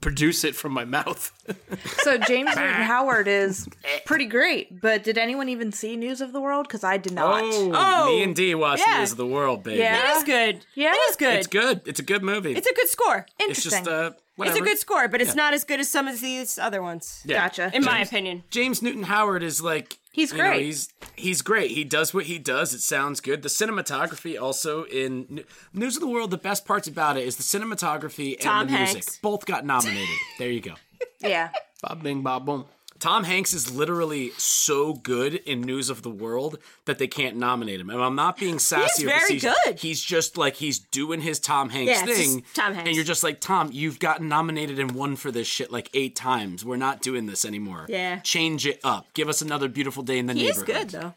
produce 0.00 0.44
it 0.44 0.54
from 0.54 0.72
my 0.72 0.84
mouth. 0.84 1.32
So 2.02 2.18
James 2.18 2.54
Newton 2.54 2.70
Howard 2.82 3.26
is 3.28 3.66
pretty 4.04 4.26
great, 4.26 4.80
but 4.82 5.02
did 5.04 5.16
anyone 5.16 5.48
even 5.48 5.72
see 5.72 5.96
News 5.96 6.20
of 6.20 6.32
the 6.32 6.40
World? 6.40 6.68
Because 6.68 6.84
I 6.84 6.98
did 6.98 7.12
not. 7.14 7.40
Oh, 7.42 8.06
me 8.08 8.22
and 8.22 8.36
D 8.36 8.54
watched 8.54 8.84
yeah. 8.86 8.98
News 8.98 9.12
of 9.12 9.16
the 9.16 9.26
World, 9.26 9.62
baby. 9.62 9.78
Yeah. 9.78 10.12
It 10.12 10.16
is 10.18 10.22
good. 10.24 10.66
Yeah? 10.74 10.92
It 10.92 11.10
is 11.10 11.16
good. 11.16 11.34
It's 11.34 11.46
good. 11.46 11.80
It's 11.86 11.98
a 12.00 12.02
good 12.02 12.22
movie. 12.22 12.52
It's 12.52 12.66
a 12.66 12.74
good 12.74 12.88
score. 12.88 13.26
It's 13.40 13.62
just 13.62 13.76
Interesting. 13.78 13.92
uh, 13.94 14.10
whatever. 14.36 14.56
It's 14.58 14.66
a 14.66 14.68
good 14.68 14.78
score, 14.78 15.08
but 15.08 15.20
it's 15.20 15.34
not 15.34 15.54
as 15.54 15.64
good 15.64 15.80
as 15.80 15.88
some 15.88 16.08
of 16.08 16.20
these 16.20 16.58
other 16.58 16.82
ones. 16.82 17.22
Yeah. 17.24 17.38
Gotcha. 17.44 17.70
In 17.74 17.84
my 17.84 18.00
opinion. 18.00 18.44
James 18.50 18.82
Newton 18.82 19.04
Howard 19.04 19.42
is 19.42 19.60
like 19.62 19.98
He's 20.12 20.30
you 20.30 20.38
know, 20.38 20.44
great. 20.50 20.64
he's 20.64 20.88
he's 21.16 21.42
great. 21.42 21.72
He 21.72 21.82
does 21.82 22.14
what 22.14 22.26
he 22.26 22.38
does. 22.38 22.72
It 22.72 22.80
sounds 22.80 23.20
good. 23.20 23.42
The 23.42 23.48
cinematography 23.48 24.40
also 24.40 24.84
in 24.84 25.44
News 25.72 25.96
of 25.96 26.00
the 26.02 26.06
World. 26.08 26.30
The 26.30 26.36
best 26.38 26.64
parts 26.64 26.86
about 26.86 27.16
it 27.16 27.26
is 27.26 27.34
the 27.34 27.42
cinematography 27.42 28.34
and 28.34 28.40
Tom 28.40 28.66
the 28.68 28.74
music. 28.74 29.04
Both 29.22 29.44
got 29.44 29.66
nominated. 29.66 30.08
there 30.38 30.50
you 30.50 30.60
go. 30.60 30.74
Yeah. 31.20 31.50
Bob 31.82 32.02
Bing 32.02 32.22
Bob 32.22 32.44
Boom. 32.44 32.66
Tom 33.00 33.24
Hanks 33.24 33.52
is 33.52 33.74
literally 33.74 34.30
so 34.38 34.94
good 34.94 35.34
in 35.34 35.60
News 35.60 35.90
of 35.90 36.02
the 36.02 36.10
World 36.10 36.58
that 36.86 36.98
they 36.98 37.06
can't 37.06 37.36
nominate 37.36 37.80
him. 37.80 37.90
And 37.90 38.00
I'm 38.00 38.14
not 38.14 38.38
being 38.38 38.58
sassy. 38.58 39.04
or 39.04 39.08
very 39.08 39.38
good. 39.38 39.78
He's 39.78 40.00
just 40.00 40.38
like 40.38 40.54
he's 40.56 40.78
doing 40.78 41.20
his 41.20 41.38
Tom 41.38 41.68
Hanks 41.68 41.90
Yeah, 41.92 42.06
thing. 42.06 42.44
Tom 42.54 42.72
Hanks. 42.72 42.86
And 42.88 42.96
you're 42.96 43.04
just 43.04 43.22
like, 43.22 43.40
Tom, 43.40 43.68
you've 43.72 43.98
gotten 43.98 44.28
nominated 44.28 44.78
and 44.78 44.92
won 44.92 45.16
for 45.16 45.30
this 45.30 45.46
shit 45.46 45.70
like 45.70 45.90
eight 45.92 46.16
times. 46.16 46.64
We're 46.64 46.76
not 46.76 47.02
doing 47.02 47.26
this 47.26 47.44
anymore. 47.44 47.84
Yeah. 47.88 48.20
Change 48.20 48.66
it 48.66 48.80
up. 48.84 49.12
Give 49.12 49.28
us 49.28 49.42
another 49.42 49.68
beautiful 49.68 50.02
day 50.02 50.18
in 50.18 50.26
the 50.26 50.32
He 50.34 50.44
neighborhood. 50.44 50.66
good 50.66 50.90
though. 50.90 51.14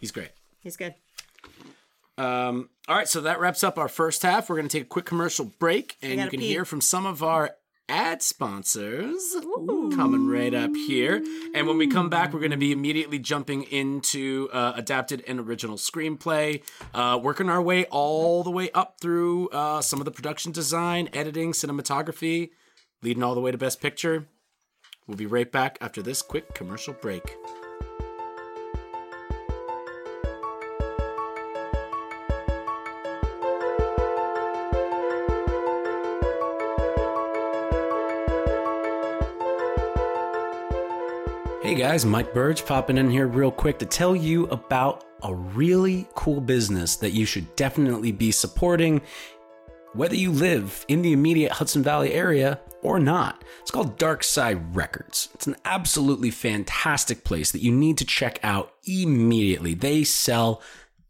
He's 0.00 0.10
great. 0.10 0.30
He's 0.60 0.76
good. 0.76 0.94
Um, 2.18 2.68
all 2.88 2.96
right, 2.96 3.08
so 3.08 3.20
that 3.22 3.40
wraps 3.40 3.64
up 3.64 3.78
our 3.78 3.88
first 3.88 4.22
half. 4.22 4.48
We're 4.50 4.56
going 4.56 4.68
to 4.68 4.76
take 4.78 4.84
a 4.86 4.88
quick 4.88 5.04
commercial 5.06 5.46
break, 5.58 5.96
and 6.02 6.20
you 6.20 6.28
can 6.28 6.40
pee. 6.40 6.48
hear 6.48 6.64
from 6.64 6.80
some 6.80 7.06
of 7.06 7.22
our 7.22 7.52
ad 7.92 8.22
sponsors 8.22 9.36
coming 9.94 10.26
right 10.26 10.54
up 10.54 10.74
here. 10.74 11.22
And 11.54 11.66
when 11.66 11.76
we 11.76 11.86
come 11.86 12.08
back, 12.08 12.32
we're 12.32 12.40
going 12.40 12.50
to 12.52 12.56
be 12.56 12.72
immediately 12.72 13.18
jumping 13.18 13.64
into 13.64 14.48
uh, 14.50 14.72
adapted 14.74 15.22
and 15.28 15.38
original 15.38 15.76
screenplay, 15.76 16.62
uh, 16.94 17.20
working 17.22 17.50
our 17.50 17.60
way 17.60 17.84
all 17.84 18.42
the 18.42 18.50
way 18.50 18.70
up 18.70 18.96
through 18.98 19.50
uh, 19.50 19.82
some 19.82 20.00
of 20.00 20.06
the 20.06 20.10
production 20.10 20.52
design, 20.52 21.10
editing, 21.12 21.52
cinematography, 21.52 22.50
leading 23.02 23.22
all 23.22 23.34
the 23.34 23.42
way 23.42 23.50
to 23.50 23.58
Best 23.58 23.82
Picture. 23.82 24.26
We'll 25.06 25.18
be 25.18 25.26
right 25.26 25.52
back 25.52 25.76
after 25.82 26.00
this 26.00 26.22
quick 26.22 26.54
commercial 26.54 26.94
break. 26.94 27.36
Hey 41.72 41.78
guys, 41.78 42.04
Mike 42.04 42.34
Burge 42.34 42.66
popping 42.66 42.98
in 42.98 43.08
here 43.08 43.26
real 43.26 43.50
quick 43.50 43.78
to 43.78 43.86
tell 43.86 44.14
you 44.14 44.44
about 44.48 45.06
a 45.22 45.34
really 45.34 46.06
cool 46.14 46.38
business 46.38 46.96
that 46.96 47.12
you 47.12 47.24
should 47.24 47.56
definitely 47.56 48.12
be 48.12 48.30
supporting, 48.30 49.00
whether 49.94 50.14
you 50.14 50.32
live 50.32 50.84
in 50.88 51.00
the 51.00 51.14
immediate 51.14 51.50
Hudson 51.50 51.82
Valley 51.82 52.12
area 52.12 52.60
or 52.82 53.00
not. 53.00 53.42
It's 53.62 53.70
called 53.70 53.96
Dark 53.96 54.22
Side 54.22 54.76
Records. 54.76 55.30
It's 55.32 55.46
an 55.46 55.56
absolutely 55.64 56.30
fantastic 56.30 57.24
place 57.24 57.52
that 57.52 57.62
you 57.62 57.72
need 57.72 57.96
to 57.96 58.04
check 58.04 58.38
out 58.42 58.74
immediately. 58.84 59.72
They 59.72 60.04
sell 60.04 60.60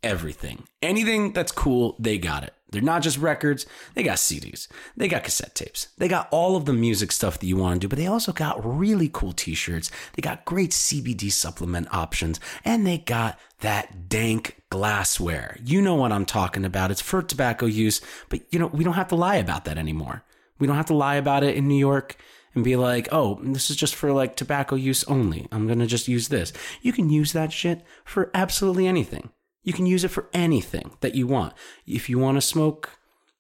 everything. 0.05 0.63
Anything 0.81 1.33
that's 1.33 1.51
cool, 1.51 1.97
they 1.99 2.19
got 2.19 2.45
it. 2.45 2.55
They're 2.73 2.83
not 2.83 3.03
just 3.03 3.19
records, 3.19 3.67
they 3.95 4.03
got 4.03 4.17
CDs, 4.17 4.67
they 4.97 5.07
got 5.07 5.25
cassette 5.25 5.55
tapes, 5.55 5.89
they 5.99 6.09
got 6.09 6.29
all 6.31 6.57
of 6.57 6.65
the 6.65 6.73
music 6.73 7.13
stuff 7.13 7.39
that 7.39 7.47
you 7.47 7.57
want 7.57 7.75
to 7.75 7.79
do, 7.81 7.89
but 7.89 7.99
they 7.99 8.07
also 8.07 8.33
got 8.33 8.65
really 8.65 9.11
cool 9.13 9.33
t 9.33 9.55
shirts, 9.55 9.91
they 10.15 10.23
got 10.23 10.45
great 10.45 10.71
CBD 10.71 11.31
supplement 11.31 11.93
options, 11.95 12.41
and 12.65 12.87
they 12.87 12.99
got 12.99 13.39
that 13.61 14.09
dank 14.09 14.63
glassware. 14.71 15.57
You 15.65 15.83
know 15.83 15.95
what 15.95 16.13
I'm 16.13 16.25
talking 16.25 16.65
about. 16.65 16.91
It's 16.91 17.01
for 17.01 17.23
tobacco 17.23 17.67
use, 17.67 18.01
but 18.29 18.41
you 18.51 18.59
know, 18.59 18.67
we 18.69 18.85
don't 18.85 18.95
have 18.95 19.09
to 19.09 19.17
lie 19.17 19.37
about 19.37 19.67
that 19.67 19.79
anymore. 19.79 20.25
We 20.59 20.67
don't 20.67 20.77
have 20.77 20.87
to 20.87 20.95
lie 20.95 21.17
about 21.17 21.45
it 21.45 21.57
in 21.57 21.69
New 21.69 21.79
York 21.79 22.17
and 22.55 22.65
be 22.65 22.77
like, 22.77 23.09
oh, 23.13 23.39
this 23.43 23.71
is 23.71 23.77
just 23.77 23.95
for 23.95 24.13
like 24.13 24.37
tobacco 24.37 24.77
use 24.77 25.05
only. 25.05 25.47
I'm 25.51 25.67
going 25.67 25.79
to 25.79 25.87
just 25.87 26.09
use 26.09 26.29
this. 26.29 26.53
You 26.83 26.93
can 26.93 27.11
use 27.11 27.33
that 27.33 27.53
shit 27.53 27.85
for 28.05 28.31
absolutely 28.35 28.87
anything. 28.87 29.31
You 29.63 29.73
can 29.73 29.87
use 29.87 30.05
it 30.05 30.09
for 30.09 30.29
anything 30.33 30.97
that 31.01 31.15
you 31.15 31.27
want. 31.27 31.55
If 31.87 32.09
you 32.09 32.19
want 32.19 32.37
to 32.37 32.41
smoke, 32.41 32.91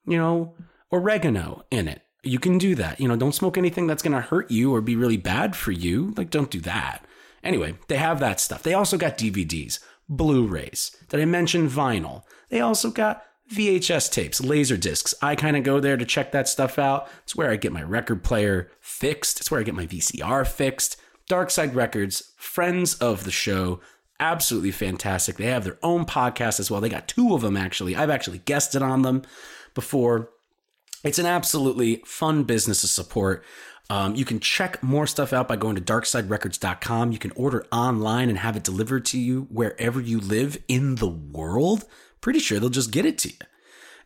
you 0.07 0.17
know, 0.17 0.55
oregano 0.93 1.65
in 1.71 1.89
it, 1.89 2.03
you 2.23 2.39
can 2.39 2.59
do 2.59 2.75
that. 2.77 3.01
You 3.01 3.09
know, 3.09 3.17
don't 3.17 3.35
smoke 3.35 3.59
anything 3.59 3.87
that's 3.87 4.03
going 4.03 4.13
to 4.13 4.21
hurt 4.21 4.51
you 4.51 4.75
or 4.75 4.81
be 4.81 4.97
really 4.97 5.17
bad 5.17 5.57
for 5.57 5.73
you. 5.73 6.15
Like, 6.17 6.31
don't 6.31 6.51
do 6.51 6.61
that. 6.61 7.05
Anyway, 7.43 7.75
they 7.89 7.97
have 7.97 8.21
that 8.21 8.39
stuff. 8.39 8.63
They 8.63 8.75
also 8.75 8.97
got 8.97 9.19
DVDs, 9.19 9.81
Blu 10.09 10.47
rays. 10.47 10.97
Did 11.09 11.21
I 11.21 11.25
mention 11.25 11.69
vinyl? 11.69 12.23
They 12.51 12.61
also 12.61 12.91
got 12.91 13.25
VHS 13.53 14.11
tapes, 14.13 14.41
laser 14.41 14.77
discs. 14.77 15.15
I 15.21 15.35
kind 15.35 15.57
of 15.57 15.65
go 15.65 15.81
there 15.81 15.97
to 15.97 16.05
check 16.05 16.33
that 16.33 16.49
stuff 16.49 16.79
out. 16.79 17.09
It's 17.25 17.35
where 17.35 17.51
I 17.51 17.57
get 17.57 17.73
my 17.73 17.83
record 17.83 18.23
player 18.23 18.71
fixed. 18.81 19.41
It's 19.41 19.51
where 19.51 19.61
I 19.61 19.65
get 19.65 19.75
my 19.75 19.87
VCR 19.87 20.47
fixed. 20.47 20.97
Dark 21.29 21.51
Side 21.51 21.75
Records, 21.75 22.33
friends 22.37 22.95
of 22.95 23.25
the 23.25 23.31
show, 23.31 23.81
absolutely 24.21 24.71
fantastic. 24.71 25.37
They 25.37 25.47
have 25.47 25.65
their 25.65 25.79
own 25.83 26.07
podcast 26.07 26.61
as 26.61 26.71
well. 26.71 26.81
They 26.81 26.89
got 26.89 27.09
two 27.09 27.35
of 27.35 27.43
them 27.43 27.57
actually. 27.57 27.97
I've 27.97 28.11
actually 28.11 28.39
guested 28.39 28.83
on 28.83 29.03
them 29.03 29.23
before. 29.75 30.31
It's 31.05 31.19
an 31.19 31.27
absolutely 31.27 32.03
fun 32.07 32.45
business 32.45 32.83
to 32.83 32.89
support. 32.89 33.45
Um, 33.91 34.15
you 34.15 34.25
can 34.25 34.41
check 34.41 34.83
more 34.83 35.07
stuff 35.07 35.33
out 35.33 35.49
by 35.49 35.57
going 35.57 35.77
to 35.77 35.83
darksiderecords.com. 35.83 37.13
You 37.13 37.19
can 37.19 37.33
order 37.33 37.67
online 37.73 38.29
and 38.29 38.39
have 38.39 38.57
it 38.57 38.63
delivered 38.63 39.05
to 39.07 39.19
you 39.19 39.49
wherever 39.51 40.01
you 40.01 40.21
live 40.21 40.57
in 40.69 40.95
the 40.95 41.09
world. 41.09 41.85
Pretty 42.21 42.39
sure 42.39 42.59
they'll 42.61 42.71
just 42.71 42.93
get 42.93 43.05
it 43.05 43.19
to 43.19 43.29
you. 43.29 43.35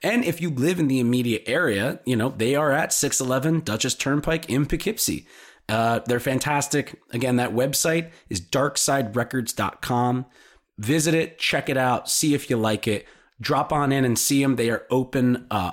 And 0.03 0.25
if 0.25 0.41
you 0.41 0.51
live 0.51 0.79
in 0.79 0.89
the 0.89 1.01
immediate 1.01 1.45
area, 1.47 2.01
you 2.05 2.17
know, 2.17 2.31
they 2.31 2.55
are 2.55 2.73
at 2.73 2.93
611 2.93 3.61
Dutchess 3.61 3.95
Turnpike 3.95 4.49
in 4.51 4.67
Poughkeepsie. 4.67 5.27
Uh, 5.69 6.01
they're 6.07 6.21
fantastic. 6.21 7.01
Again, 7.11 7.37
that 7.37 7.53
website 7.53 8.11
is 8.29 8.41
darksiderecords.com. 8.41 10.27
Visit 10.79 11.15
it, 11.15 11.39
check 11.39 11.69
it 11.69 11.77
out, 11.77 12.09
see 12.09 12.35
if 12.35 12.51
you 12.51 12.57
like 12.57 12.87
it. 12.87 13.07
Drop 13.41 13.73
on 13.73 13.93
in 13.93 14.05
and 14.05 14.19
see 14.19 14.43
them. 14.43 14.57
They 14.57 14.71
are 14.71 14.87
open 14.91 15.47
uh, 15.51 15.73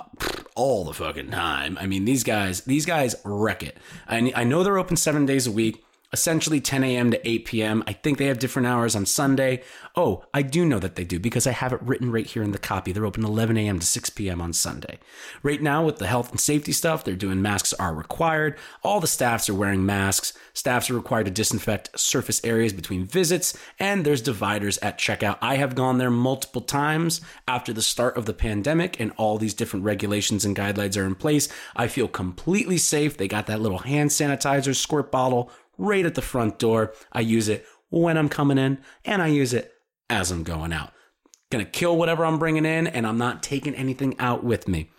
all 0.54 0.84
the 0.84 0.92
fucking 0.92 1.30
time. 1.30 1.78
I 1.80 1.86
mean, 1.86 2.04
these 2.04 2.22
guys, 2.22 2.62
these 2.62 2.84
guys 2.84 3.14
wreck 3.24 3.62
it. 3.62 3.78
I, 4.06 4.32
I 4.34 4.44
know 4.44 4.62
they're 4.62 4.78
open 4.78 4.96
seven 4.96 5.24
days 5.26 5.46
a 5.46 5.52
week 5.52 5.83
essentially 6.14 6.60
10 6.60 6.84
a.m. 6.84 7.10
to 7.10 7.28
8 7.28 7.44
p.m. 7.44 7.84
I 7.88 7.92
think 7.92 8.18
they 8.18 8.26
have 8.26 8.38
different 8.38 8.68
hours 8.68 8.94
on 8.94 9.04
Sunday. 9.04 9.62
Oh, 9.96 10.24
I 10.32 10.42
do 10.42 10.64
know 10.64 10.78
that 10.78 10.94
they 10.94 11.02
do 11.02 11.18
because 11.18 11.44
I 11.44 11.50
have 11.50 11.72
it 11.72 11.82
written 11.82 12.12
right 12.12 12.24
here 12.24 12.44
in 12.44 12.52
the 12.52 12.58
copy. 12.58 12.92
They're 12.92 13.04
open 13.04 13.24
11 13.24 13.56
a.m. 13.58 13.80
to 13.80 13.86
6 13.86 14.10
p.m. 14.10 14.40
on 14.40 14.52
Sunday. 14.52 15.00
Right 15.42 15.60
now, 15.60 15.84
with 15.84 15.98
the 15.98 16.06
health 16.06 16.30
and 16.30 16.38
safety 16.38 16.70
stuff, 16.70 17.02
they're 17.02 17.16
doing 17.16 17.42
masks 17.42 17.72
are 17.74 17.92
required. 17.92 18.56
All 18.84 19.00
the 19.00 19.08
staffs 19.08 19.48
are 19.48 19.54
wearing 19.54 19.84
masks. 19.84 20.32
Staffs 20.52 20.88
are 20.88 20.94
required 20.94 21.24
to 21.24 21.32
disinfect 21.32 21.98
surface 21.98 22.40
areas 22.44 22.72
between 22.72 23.04
visits, 23.04 23.58
and 23.80 24.04
there's 24.04 24.22
dividers 24.22 24.78
at 24.78 24.98
checkout. 24.98 25.38
I 25.42 25.56
have 25.56 25.74
gone 25.74 25.98
there 25.98 26.12
multiple 26.12 26.60
times 26.60 27.20
after 27.48 27.72
the 27.72 27.82
start 27.82 28.16
of 28.16 28.26
the 28.26 28.32
pandemic, 28.32 29.00
and 29.00 29.10
all 29.16 29.36
these 29.36 29.52
different 29.52 29.84
regulations 29.84 30.44
and 30.44 30.56
guidelines 30.56 30.96
are 30.96 31.06
in 31.06 31.16
place. 31.16 31.48
I 31.74 31.88
feel 31.88 32.06
completely 32.06 32.78
safe. 32.78 33.16
They 33.16 33.26
got 33.26 33.48
that 33.48 33.60
little 33.60 33.78
hand 33.78 34.10
sanitizer 34.10 34.76
squirt 34.76 35.10
bottle 35.10 35.50
right 35.78 36.06
at 36.06 36.14
the 36.14 36.22
front 36.22 36.58
door. 36.58 36.92
I 37.12 37.20
use 37.20 37.48
it 37.48 37.66
when 37.90 38.16
I'm 38.16 38.28
coming 38.28 38.58
in 38.58 38.78
and 39.04 39.22
I 39.22 39.28
use 39.28 39.52
it 39.52 39.72
as 40.10 40.30
I'm 40.30 40.42
going 40.42 40.72
out. 40.72 40.92
Gonna 41.50 41.64
kill 41.64 41.96
whatever 41.96 42.24
I'm 42.24 42.38
bringing 42.38 42.64
in 42.64 42.86
and 42.86 43.06
I'm 43.06 43.18
not 43.18 43.42
taking 43.42 43.74
anything 43.74 44.16
out 44.18 44.42
with 44.44 44.68
me. 44.68 44.90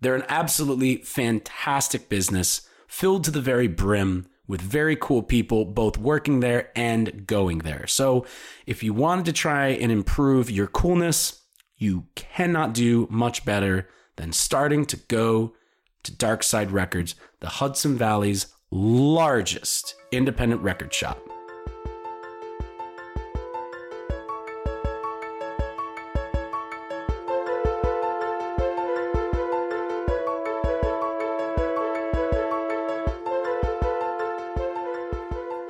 They're 0.00 0.14
an 0.14 0.24
absolutely 0.28 0.96
fantastic 0.98 2.08
business 2.08 2.68
filled 2.86 3.24
to 3.24 3.30
the 3.30 3.40
very 3.40 3.66
brim 3.66 4.26
with 4.46 4.60
very 4.60 4.96
cool 4.96 5.22
people 5.22 5.64
both 5.64 5.98
working 5.98 6.40
there 6.40 6.70
and 6.76 7.26
going 7.26 7.58
there. 7.58 7.86
So 7.86 8.26
if 8.66 8.82
you 8.82 8.94
wanted 8.94 9.24
to 9.26 9.32
try 9.32 9.68
and 9.68 9.90
improve 9.90 10.50
your 10.50 10.66
coolness, 10.66 11.42
you 11.76 12.06
cannot 12.14 12.72
do 12.72 13.06
much 13.10 13.44
better 13.44 13.88
than 14.16 14.32
starting 14.32 14.86
to 14.86 14.96
go 14.96 15.54
to 16.04 16.12
Dark 16.12 16.42
Side 16.42 16.70
Records, 16.70 17.16
the 17.40 17.48
Hudson 17.48 17.96
Valley's 17.96 18.46
largest 18.76 19.94
independent 20.12 20.60
record 20.60 20.92
shop. 20.92 21.18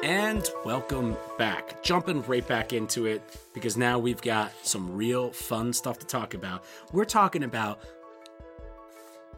And 0.03 0.45
welcome 0.65 1.17
back. 1.39 1.81
Jumping 1.85 2.23
right 2.23 2.45
back 2.45 2.73
into 2.73 3.07
it 3.07 3.23
because 3.55 3.77
now 3.77 4.01
we've 4.01 4.21
got 4.21 4.51
some 4.65 4.97
real 4.97 5.31
fun 5.31 5.73
stuff 5.73 6.01
to 6.01 6.07
talk 6.07 6.35
about. 6.35 6.65
We're 6.93 7.05
talking 7.05 7.45
about 7.45 7.79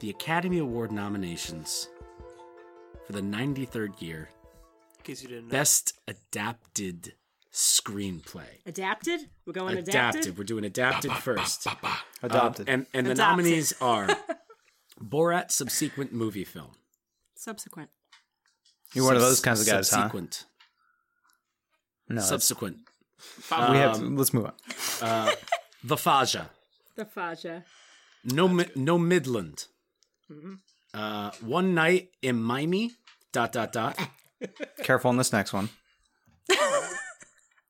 the 0.00 0.08
Academy 0.08 0.56
Award 0.56 0.90
nominations 0.90 1.90
for 3.08 3.14
the 3.14 3.20
93rd 3.22 4.00
year 4.02 4.28
In 4.98 5.04
case 5.04 5.22
you 5.22 5.28
didn't 5.28 5.48
know. 5.48 5.52
Best 5.52 5.98
Adapted 6.06 7.14
Screenplay. 7.52 8.44
Adapted? 8.66 9.20
We're 9.46 9.54
going 9.54 9.78
Adapted. 9.78 9.94
adapted? 10.20 10.38
We're 10.38 10.44
doing 10.44 10.64
adapted 10.64 11.10
first. 11.12 11.66
Um, 11.66 11.76
Adopted. 12.22 12.68
And 12.68 12.84
and 12.92 13.06
the 13.06 13.12
Adopted. 13.12 13.44
nominees 13.44 13.72
are 13.80 14.06
Borat 15.02 15.50
subsequent 15.50 16.12
movie 16.12 16.44
film. 16.44 16.72
Subsequent. 17.36 17.88
You're 18.94 19.06
one 19.06 19.16
of 19.16 19.22
those 19.22 19.40
kinds 19.40 19.60
of 19.62 19.66
guys, 19.66 19.88
huh? 19.90 19.96
subsequent, 20.02 20.44
No, 22.08 22.16
that's- 22.16 22.28
Subsequent. 22.28 22.76
we 23.50 23.54
have. 23.78 23.96
Um, 23.96 24.16
let's 24.16 24.32
move 24.34 24.44
on. 24.46 24.52
Uh, 25.00 25.30
the 25.82 25.96
Faja. 25.96 26.50
The 26.96 27.04
Faja. 27.06 27.64
No 28.24 28.46
Mi- 28.48 28.70
no 28.76 28.98
Midland. 28.98 29.66
Mm-hmm. 30.30 30.54
Uh, 30.94 31.30
one 31.40 31.74
night 31.74 32.10
in 32.22 32.42
Miami. 32.42 32.92
Dot 33.32 33.52
dot 33.52 33.72
dot. 33.72 33.98
Careful 34.82 35.10
on 35.10 35.16
this 35.18 35.32
next 35.32 35.52
one. 35.52 35.68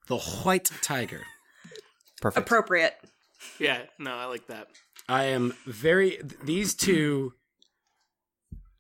The 0.07 0.17
White 0.17 0.71
Tiger. 0.83 1.23
Perfect. 2.21 2.47
Appropriate. 2.47 2.95
Yeah, 3.59 3.83
no, 3.99 4.13
I 4.13 4.25
like 4.25 4.47
that. 4.47 4.69
I 5.09 5.25
am 5.25 5.55
very 5.67 6.19
these 6.43 6.75
two. 6.75 7.35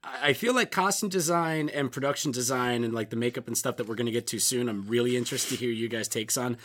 I 0.02 0.28
I 0.28 0.32
feel 0.32 0.54
like 0.54 0.70
costume 0.70 1.08
design 1.10 1.68
and 1.68 1.92
production 1.92 2.32
design 2.32 2.84
and 2.84 2.94
like 2.94 3.10
the 3.10 3.16
makeup 3.16 3.46
and 3.46 3.58
stuff 3.58 3.76
that 3.76 3.86
we're 3.86 3.94
going 3.94 4.06
to 4.06 4.12
get 4.12 4.26
to 4.28 4.38
soon. 4.38 4.68
I'm 4.68 4.86
really 4.86 5.16
interested 5.16 5.50
to 5.50 5.56
hear 5.56 5.70
you 5.70 5.88
guys' 5.88 6.08
takes 6.08 6.36
on. 6.38 6.56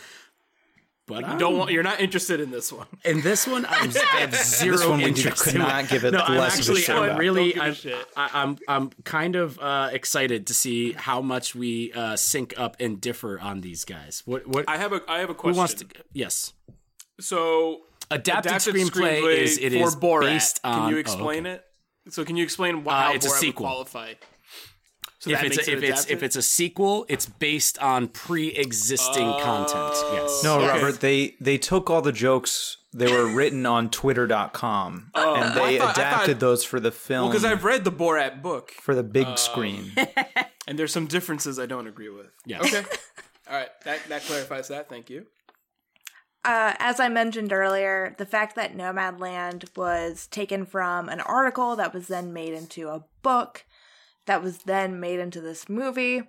But 1.06 1.28
you 1.30 1.38
don't 1.38 1.58
want, 1.58 1.70
you're 1.70 1.82
not 1.82 2.00
interested 2.00 2.40
in 2.40 2.50
this 2.50 2.72
one. 2.72 2.86
in 3.04 3.20
this 3.20 3.46
one, 3.46 3.66
I'm, 3.68 3.90
I 4.14 4.20
have 4.20 4.34
zero 4.34 4.76
This 4.78 4.86
one 4.86 4.98
we 4.98 5.04
interest. 5.04 5.42
could 5.44 5.54
in 5.56 5.60
not 5.60 5.86
give 5.88 6.02
it 6.04 6.12
no, 6.12 6.20
I'm 6.20 6.38
less 6.38 6.54
of 6.54 6.60
a 6.60 6.72
actually, 6.72 6.80
shit 6.80 6.96
I'm 6.96 7.18
really, 7.18 7.52
Don't 7.52 7.74
give 7.82 7.92
a 7.92 7.96
I'm. 8.16 8.30
I, 8.34 8.42
I'm, 8.42 8.58
I'm 8.68 8.90
kind 9.04 9.36
of 9.36 9.58
uh, 9.58 9.90
excited 9.92 10.46
to 10.46 10.54
see 10.54 10.92
how 10.92 11.20
much 11.20 11.54
we 11.54 11.92
uh, 11.92 12.16
sync 12.16 12.54
up 12.56 12.76
and 12.80 13.00
differ 13.02 13.38
on 13.38 13.60
these 13.60 13.84
guys. 13.84 14.22
What, 14.24 14.46
what? 14.46 14.64
I 14.66 14.78
have 14.78 14.94
a. 14.94 15.02
I 15.06 15.18
have 15.18 15.28
a 15.28 15.34
who 15.34 15.38
question. 15.40 15.58
wants 15.58 15.74
to? 15.74 15.86
Yes, 16.14 16.54
So 17.20 17.80
adapted, 18.10 18.52
screenplay, 18.74 19.36
is 19.42 19.58
it 19.58 19.72
for 19.72 19.88
is 19.88 19.96
Borat. 19.96 20.20
based 20.22 20.60
on. 20.64 20.80
Can 20.80 20.88
you 20.90 20.96
oh, 20.96 21.00
explain 21.00 21.46
okay. 21.46 21.56
it? 21.56 21.64
So 22.12 22.24
can 22.24 22.36
you 22.36 22.44
explain 22.44 22.82
why 22.84 22.92
Uh, 22.92 23.02
how 23.08 23.12
it's 23.14 23.26
a 23.26 23.28
Borat 23.28 23.32
would 23.32 23.40
sequel. 23.40 23.66
qualify? 23.66 24.14
So 25.24 25.30
If 25.30 25.42
it's 25.42 25.56
a, 25.56 25.72
it 25.72 25.78
if 25.78 25.82
it's 25.82 26.10
if 26.10 26.22
it's 26.22 26.36
a 26.36 26.42
sequel, 26.42 27.06
it's 27.08 27.24
based 27.24 27.78
on 27.78 28.08
pre-existing 28.08 29.32
content. 29.40 29.94
Yes. 30.12 30.42
No, 30.44 30.58
Okay. 30.58 30.66
Robert, 30.68 31.00
they 31.00 31.34
they 31.40 31.56
took 31.56 31.88
all 31.88 32.02
the 32.02 32.12
jokes. 32.12 32.76
They 32.92 33.10
were 33.10 33.26
written 33.26 33.64
on 33.64 33.88
twitter.com 33.90 35.10
and 35.14 35.56
they 35.56 35.76
I 35.76 35.78
thought- 35.78 35.96
adapted 35.96 36.34
thought- 36.36 36.40
those 36.40 36.62
for 36.64 36.78
the 36.78 36.92
film 36.92 37.22
well, 37.22 37.30
because 37.30 37.44
I've 37.44 37.64
read 37.64 37.84
the 37.84 37.90
Borat 37.92 38.42
book, 38.42 38.70
for 38.72 38.94
the 38.94 39.02
big 39.02 39.26
Oh. 39.28 39.34
screen. 39.36 39.92
and 40.68 40.78
there's 40.78 40.92
some 40.92 41.06
differences 41.06 41.58
I 41.58 41.64
don't 41.66 41.86
agree 41.86 42.10
with. 42.10 42.26
Yes. 42.44 42.62
Okay. 42.66 42.84
All 43.50 43.56
right. 43.56 43.70
That 43.84 44.00
that 44.10 44.22
clarifies 44.24 44.68
that. 44.68 44.90
Thank 44.90 45.08
you. 45.08 45.26
Uh, 46.44 46.74
as 46.78 47.00
I 47.00 47.08
mentioned 47.08 47.50
earlier, 47.54 48.14
the 48.18 48.26
fact 48.26 48.54
that 48.56 48.76
Nomadland 48.76 49.74
was 49.76 50.26
taken 50.26 50.66
from 50.66 51.08
an 51.08 51.20
article 51.22 51.74
that 51.76 51.94
was 51.94 52.08
then 52.08 52.34
made 52.34 52.52
into 52.52 52.88
a 52.88 53.04
book, 53.22 53.64
that 54.26 54.42
was 54.42 54.58
then 54.58 55.00
made 55.00 55.20
into 55.20 55.40
this 55.40 55.68
movie, 55.68 56.22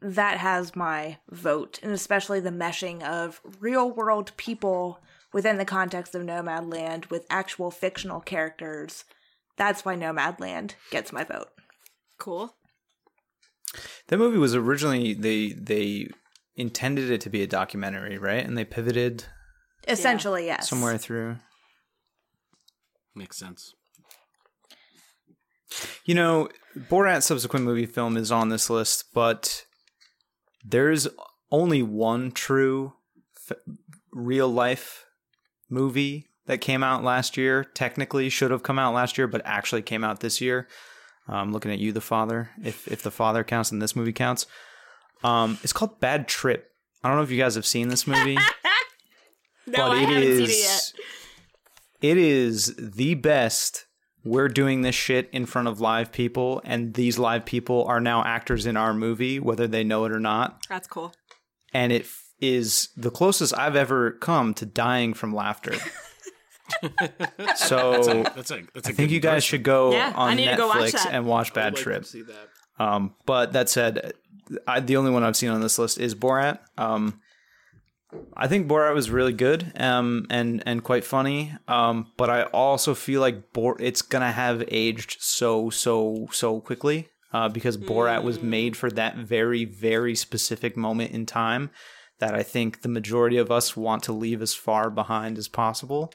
that 0.00 0.38
has 0.38 0.76
my 0.76 1.18
vote, 1.30 1.78
and 1.82 1.92
especially 1.92 2.40
the 2.40 2.50
meshing 2.50 3.02
of 3.02 3.40
real 3.60 3.90
world 3.90 4.32
people 4.36 5.00
within 5.32 5.58
the 5.58 5.64
context 5.64 6.14
of 6.14 6.22
Nomadland 6.22 7.10
with 7.10 7.26
actual 7.30 7.70
fictional 7.70 8.20
characters. 8.20 9.04
That's 9.56 9.84
why 9.84 9.96
Nomadland 9.96 10.74
gets 10.90 11.12
my 11.12 11.24
vote. 11.24 11.48
Cool. 12.18 12.54
That 14.08 14.18
movie 14.18 14.38
was 14.38 14.54
originally 14.54 15.14
they 15.14 15.48
they 15.52 16.08
intended 16.54 17.10
it 17.10 17.20
to 17.22 17.30
be 17.30 17.42
a 17.42 17.46
documentary, 17.46 18.18
right? 18.18 18.44
And 18.44 18.56
they 18.56 18.64
pivoted 18.64 19.24
Essentially, 19.88 20.46
yes. 20.46 20.68
somewhere 20.68 20.96
through. 20.98 21.36
Makes 23.14 23.36
sense. 23.38 23.74
You 26.04 26.14
know, 26.14 26.48
Borat's 26.76 27.26
subsequent 27.26 27.64
movie 27.64 27.86
film 27.86 28.16
is 28.16 28.32
on 28.32 28.48
this 28.48 28.68
list, 28.68 29.04
but 29.14 29.64
there's 30.64 31.06
only 31.50 31.82
one 31.82 32.32
true 32.32 32.94
f- 33.50 33.56
real 34.12 34.48
life 34.48 35.04
movie 35.70 36.30
that 36.46 36.60
came 36.60 36.82
out 36.82 37.04
last 37.04 37.36
year. 37.36 37.64
Technically, 37.64 38.28
should 38.28 38.50
have 38.50 38.62
come 38.62 38.78
out 38.78 38.94
last 38.94 39.16
year, 39.16 39.26
but 39.26 39.42
actually 39.44 39.82
came 39.82 40.04
out 40.04 40.20
this 40.20 40.40
year. 40.40 40.66
I'm 41.28 41.52
looking 41.52 41.70
at 41.72 41.78
you, 41.78 41.92
the 41.92 42.00
father. 42.02 42.50
If 42.62 42.86
if 42.88 43.02
the 43.02 43.10
father 43.10 43.44
counts 43.44 43.70
and 43.72 43.80
this 43.80 43.96
movie 43.96 44.12
counts, 44.12 44.46
um, 45.22 45.58
it's 45.62 45.72
called 45.72 46.00
Bad 46.00 46.28
Trip. 46.28 46.68
I 47.02 47.08
don't 47.08 47.16
know 47.16 47.22
if 47.22 47.30
you 47.30 47.38
guys 47.38 47.54
have 47.54 47.66
seen 47.66 47.88
this 47.88 48.06
movie, 48.06 48.34
No, 49.66 49.72
but 49.76 49.90
I 49.92 50.02
it 50.02 50.08
haven't 50.08 50.22
is. 50.22 50.38
seen 50.38 50.50
it 50.50 50.62
yet. 50.62 50.92
it 52.10 52.18
is 52.18 52.74
the 52.76 53.14
best. 53.14 53.86
We're 54.24 54.48
doing 54.48 54.82
this 54.82 54.94
shit 54.94 55.28
in 55.32 55.44
front 55.46 55.68
of 55.68 55.80
live 55.80 56.10
people, 56.12 56.62
and 56.64 56.94
these 56.94 57.18
live 57.18 57.44
people 57.44 57.84
are 57.84 58.00
now 58.00 58.24
actors 58.24 58.64
in 58.66 58.76
our 58.76 58.94
movie, 58.94 59.38
whether 59.38 59.66
they 59.66 59.84
know 59.84 60.04
it 60.06 60.12
or 60.12 60.20
not. 60.20 60.64
That's 60.68 60.88
cool. 60.88 61.12
And 61.72 61.92
it 61.92 62.02
f- 62.02 62.22
is 62.40 62.88
the 62.96 63.10
closest 63.10 63.56
I've 63.58 63.76
ever 63.76 64.12
come 64.12 64.54
to 64.54 64.64
dying 64.66 65.12
from 65.14 65.34
laughter. 65.34 65.74
so 67.56 67.92
That's 67.92 68.08
a 68.08 68.22
that's 68.34 68.50
a 68.50 68.62
I 68.86 68.92
think 68.92 69.10
you 69.10 69.20
guys 69.20 69.44
should 69.44 69.62
go 69.62 69.92
Yeah, 69.92 70.12
on 70.16 70.36
need 70.36 70.48
to 70.48 70.56
go 70.56 70.68
watch 70.68 70.92
Netflix 70.92 71.06
and 71.10 71.26
watch 71.26 71.52
Bad 71.52 71.74
like 71.74 71.82
Trip. 71.82 72.04
See 72.04 72.22
that. 72.22 72.48
Um, 72.82 73.14
but 73.26 73.52
that 73.52 73.68
said, 73.68 74.14
I, 74.66 74.80
the 74.80 74.96
only 74.96 75.10
one 75.10 75.22
I've 75.22 75.36
seen 75.36 75.50
on 75.50 75.60
this 75.60 75.78
list 75.78 75.98
is 75.98 76.14
Borat. 76.14 76.58
Um, 76.78 77.20
I 78.36 78.48
think 78.48 78.66
Borat 78.68 78.94
was 78.94 79.10
really 79.10 79.32
good 79.32 79.72
um, 79.76 80.26
and 80.30 80.62
and 80.66 80.82
quite 80.82 81.04
funny. 81.04 81.52
Um, 81.68 82.12
but 82.16 82.30
I 82.30 82.42
also 82.44 82.94
feel 82.94 83.20
like 83.20 83.52
Bor- 83.52 83.80
it's 83.80 84.02
gonna 84.02 84.32
have 84.32 84.64
aged 84.68 85.16
so 85.20 85.70
so 85.70 86.26
so 86.32 86.60
quickly 86.60 87.08
uh, 87.32 87.48
because 87.48 87.76
Borat 87.78 88.22
was 88.22 88.42
made 88.42 88.76
for 88.76 88.90
that 88.90 89.16
very 89.16 89.64
very 89.64 90.14
specific 90.14 90.76
moment 90.76 91.12
in 91.12 91.26
time 91.26 91.70
that 92.18 92.34
I 92.34 92.42
think 92.42 92.82
the 92.82 92.88
majority 92.88 93.36
of 93.36 93.50
us 93.50 93.76
want 93.76 94.02
to 94.04 94.12
leave 94.12 94.40
as 94.42 94.54
far 94.54 94.90
behind 94.90 95.36
as 95.38 95.48
possible. 95.48 96.12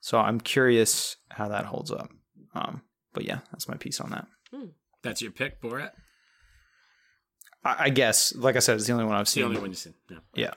So 0.00 0.18
I'm 0.18 0.40
curious 0.40 1.16
how 1.30 1.48
that 1.48 1.66
holds 1.66 1.90
up. 1.90 2.10
Um, 2.54 2.82
but 3.12 3.24
yeah, 3.24 3.40
that's 3.52 3.68
my 3.68 3.76
piece 3.76 4.00
on 4.00 4.10
that. 4.10 4.26
That's 5.02 5.20
your 5.22 5.30
pick, 5.32 5.60
Borat. 5.62 5.90
I, 7.64 7.76
I 7.84 7.88
guess, 7.90 8.34
like 8.34 8.56
I 8.56 8.60
said, 8.60 8.76
it's 8.76 8.86
the 8.86 8.92
only 8.92 9.04
one 9.04 9.14
I've 9.16 9.22
It's 9.22 9.32
seen. 9.32 9.42
the 9.42 9.48
only 9.48 9.60
one 9.60 9.70
you've 9.70 9.78
seen. 9.78 9.94
Yeah. 10.10 10.18
Yeah. 10.34 10.54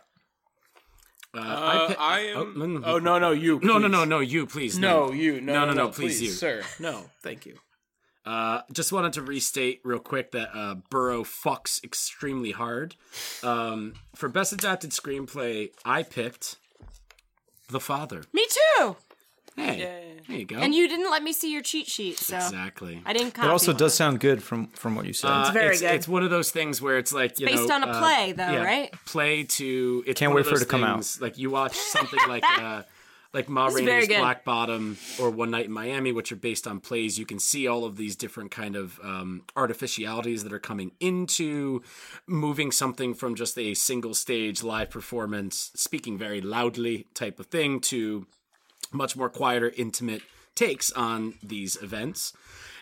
Uh, 1.35 1.39
Uh, 1.39 1.87
pick- 1.87 1.99
I 1.99 2.19
am. 2.27 2.37
Oh, 2.37 2.43
no, 2.43 2.65
no, 2.65 2.81
Oh 2.85 2.99
no, 2.99 3.19
no, 3.19 3.31
you. 3.31 3.59
no, 3.63 3.77
no, 3.77 3.87
no, 3.87 4.05
no, 4.05 4.19
you, 4.19 4.45
please. 4.45 4.77
No, 4.77 5.11
you. 5.11 5.41
No, 5.41 5.53
No, 5.53 5.59
no, 5.61 5.65
no, 5.65 5.73
no, 5.73 5.83
no, 5.85 5.89
please, 5.91 6.21
you. 6.21 6.29
sir. 6.29 6.63
No, 6.79 7.09
thank 7.21 7.45
you. 7.45 7.55
Uh, 8.25 8.61
just 8.71 8.93
wanted 8.93 9.11
to 9.13 9.21
restate 9.21 9.81
real 9.83 9.99
quick 9.99 10.31
that 10.31 10.49
uh, 10.55 10.75
Burrow 10.89 11.23
fucks 11.23 11.83
extremely 11.83 12.51
hard. 12.51 12.95
Um, 13.43 13.95
for 14.15 14.29
best 14.29 14.53
adapted 14.53 14.91
screenplay, 14.91 15.71
I 15.83 16.03
picked 16.03 16.55
The 17.69 17.81
Father. 17.81 18.23
Me 18.31 18.45
too. 18.77 18.95
Hey, 19.55 20.17
there 20.27 20.37
you 20.37 20.45
go. 20.45 20.57
And 20.57 20.73
you 20.73 20.87
didn't 20.87 21.11
let 21.11 21.21
me 21.21 21.33
see 21.33 21.51
your 21.51 21.61
cheat 21.61 21.87
sheet, 21.87 22.17
so 22.17 22.37
exactly. 22.37 23.01
I 23.05 23.13
didn't 23.13 23.31
copy. 23.31 23.47
It 23.47 23.51
also 23.51 23.71
one. 23.71 23.79
does 23.79 23.93
sound 23.93 24.19
good 24.19 24.41
from 24.41 24.67
from 24.67 24.95
what 24.95 25.05
you 25.05 25.13
said. 25.13 25.29
Uh, 25.29 25.51
very 25.51 25.73
it's, 25.73 25.81
good. 25.81 25.91
It's 25.91 26.07
one 26.07 26.23
of 26.23 26.29
those 26.29 26.51
things 26.51 26.81
where 26.81 26.97
it's 26.97 27.13
like 27.13 27.39
you 27.39 27.45
based 27.45 27.67
know, 27.67 27.75
on 27.75 27.83
a 27.83 27.87
uh, 27.87 27.99
play, 27.99 28.31
though, 28.31 28.51
yeah, 28.51 28.63
right? 28.63 28.93
Play 29.05 29.43
to. 29.43 30.03
It's 30.07 30.19
Can't 30.19 30.33
wait 30.33 30.45
for 30.45 30.55
it 30.55 30.59
to 30.59 30.65
come 30.65 30.83
out. 30.83 30.95
things, 30.95 31.21
Like 31.21 31.37
you 31.37 31.49
watch 31.49 31.75
something 31.75 32.19
like 32.27 32.43
uh, 32.59 32.83
like 33.33 33.49
Ma 33.49 33.67
This 33.69 33.83
Rainey's. 33.83 34.07
Black 34.07 34.45
Bottom 34.45 34.97
or 35.19 35.29
One 35.29 35.51
Night 35.51 35.65
in 35.65 35.71
Miami, 35.71 36.11
which 36.11 36.31
are 36.31 36.37
based 36.37 36.67
on 36.67 36.79
plays. 36.79 37.19
You 37.19 37.25
can 37.25 37.39
see 37.39 37.67
all 37.67 37.83
of 37.83 37.97
these 37.97 38.15
different 38.15 38.51
kind 38.51 38.75
of 38.75 38.99
um, 39.03 39.43
artificialities 39.55 40.43
that 40.43 40.53
are 40.53 40.59
coming 40.59 40.91
into 40.99 41.81
moving 42.27 42.71
something 42.71 43.13
from 43.13 43.35
just 43.35 43.57
a 43.57 43.73
single 43.73 44.13
stage 44.13 44.63
live 44.63 44.89
performance, 44.89 45.71
speaking 45.75 46.17
very 46.17 46.41
loudly 46.41 47.07
type 47.13 47.39
of 47.39 47.47
thing 47.47 47.79
to 47.81 48.25
much 48.93 49.15
more 49.15 49.29
quieter, 49.29 49.71
intimate 49.77 50.21
takes 50.55 50.91
on 50.91 51.33
these 51.43 51.75
events. 51.81 52.33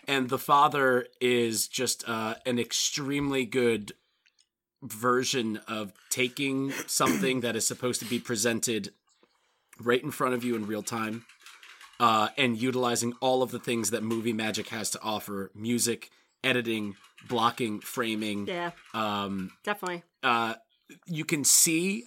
And 0.06 0.28
the 0.28 0.38
father 0.38 1.06
is 1.20 1.68
just 1.68 2.08
uh, 2.08 2.34
an 2.44 2.58
extremely 2.58 3.44
good 3.46 3.92
version 4.82 5.60
of 5.68 5.92
taking 6.10 6.72
something 6.86 7.40
that 7.40 7.56
is 7.56 7.66
supposed 7.66 8.00
to 8.00 8.06
be 8.06 8.18
presented 8.18 8.92
right 9.80 10.02
in 10.02 10.10
front 10.10 10.34
of 10.34 10.44
you 10.44 10.54
in 10.54 10.66
real 10.66 10.82
time 10.82 11.24
uh, 12.00 12.28
and 12.36 12.60
utilizing 12.60 13.12
all 13.20 13.42
of 13.42 13.50
the 13.52 13.58
things 13.58 13.90
that 13.90 14.02
movie 14.02 14.32
magic 14.32 14.68
has 14.68 14.90
to 14.90 15.00
offer 15.02 15.50
music, 15.54 16.10
editing, 16.44 16.96
blocking, 17.28 17.80
framing. 17.80 18.46
Yeah, 18.48 18.72
Um, 18.92 19.52
definitely. 19.62 20.02
uh, 20.22 20.54
you 21.06 21.24
can 21.24 21.44
see. 21.44 22.04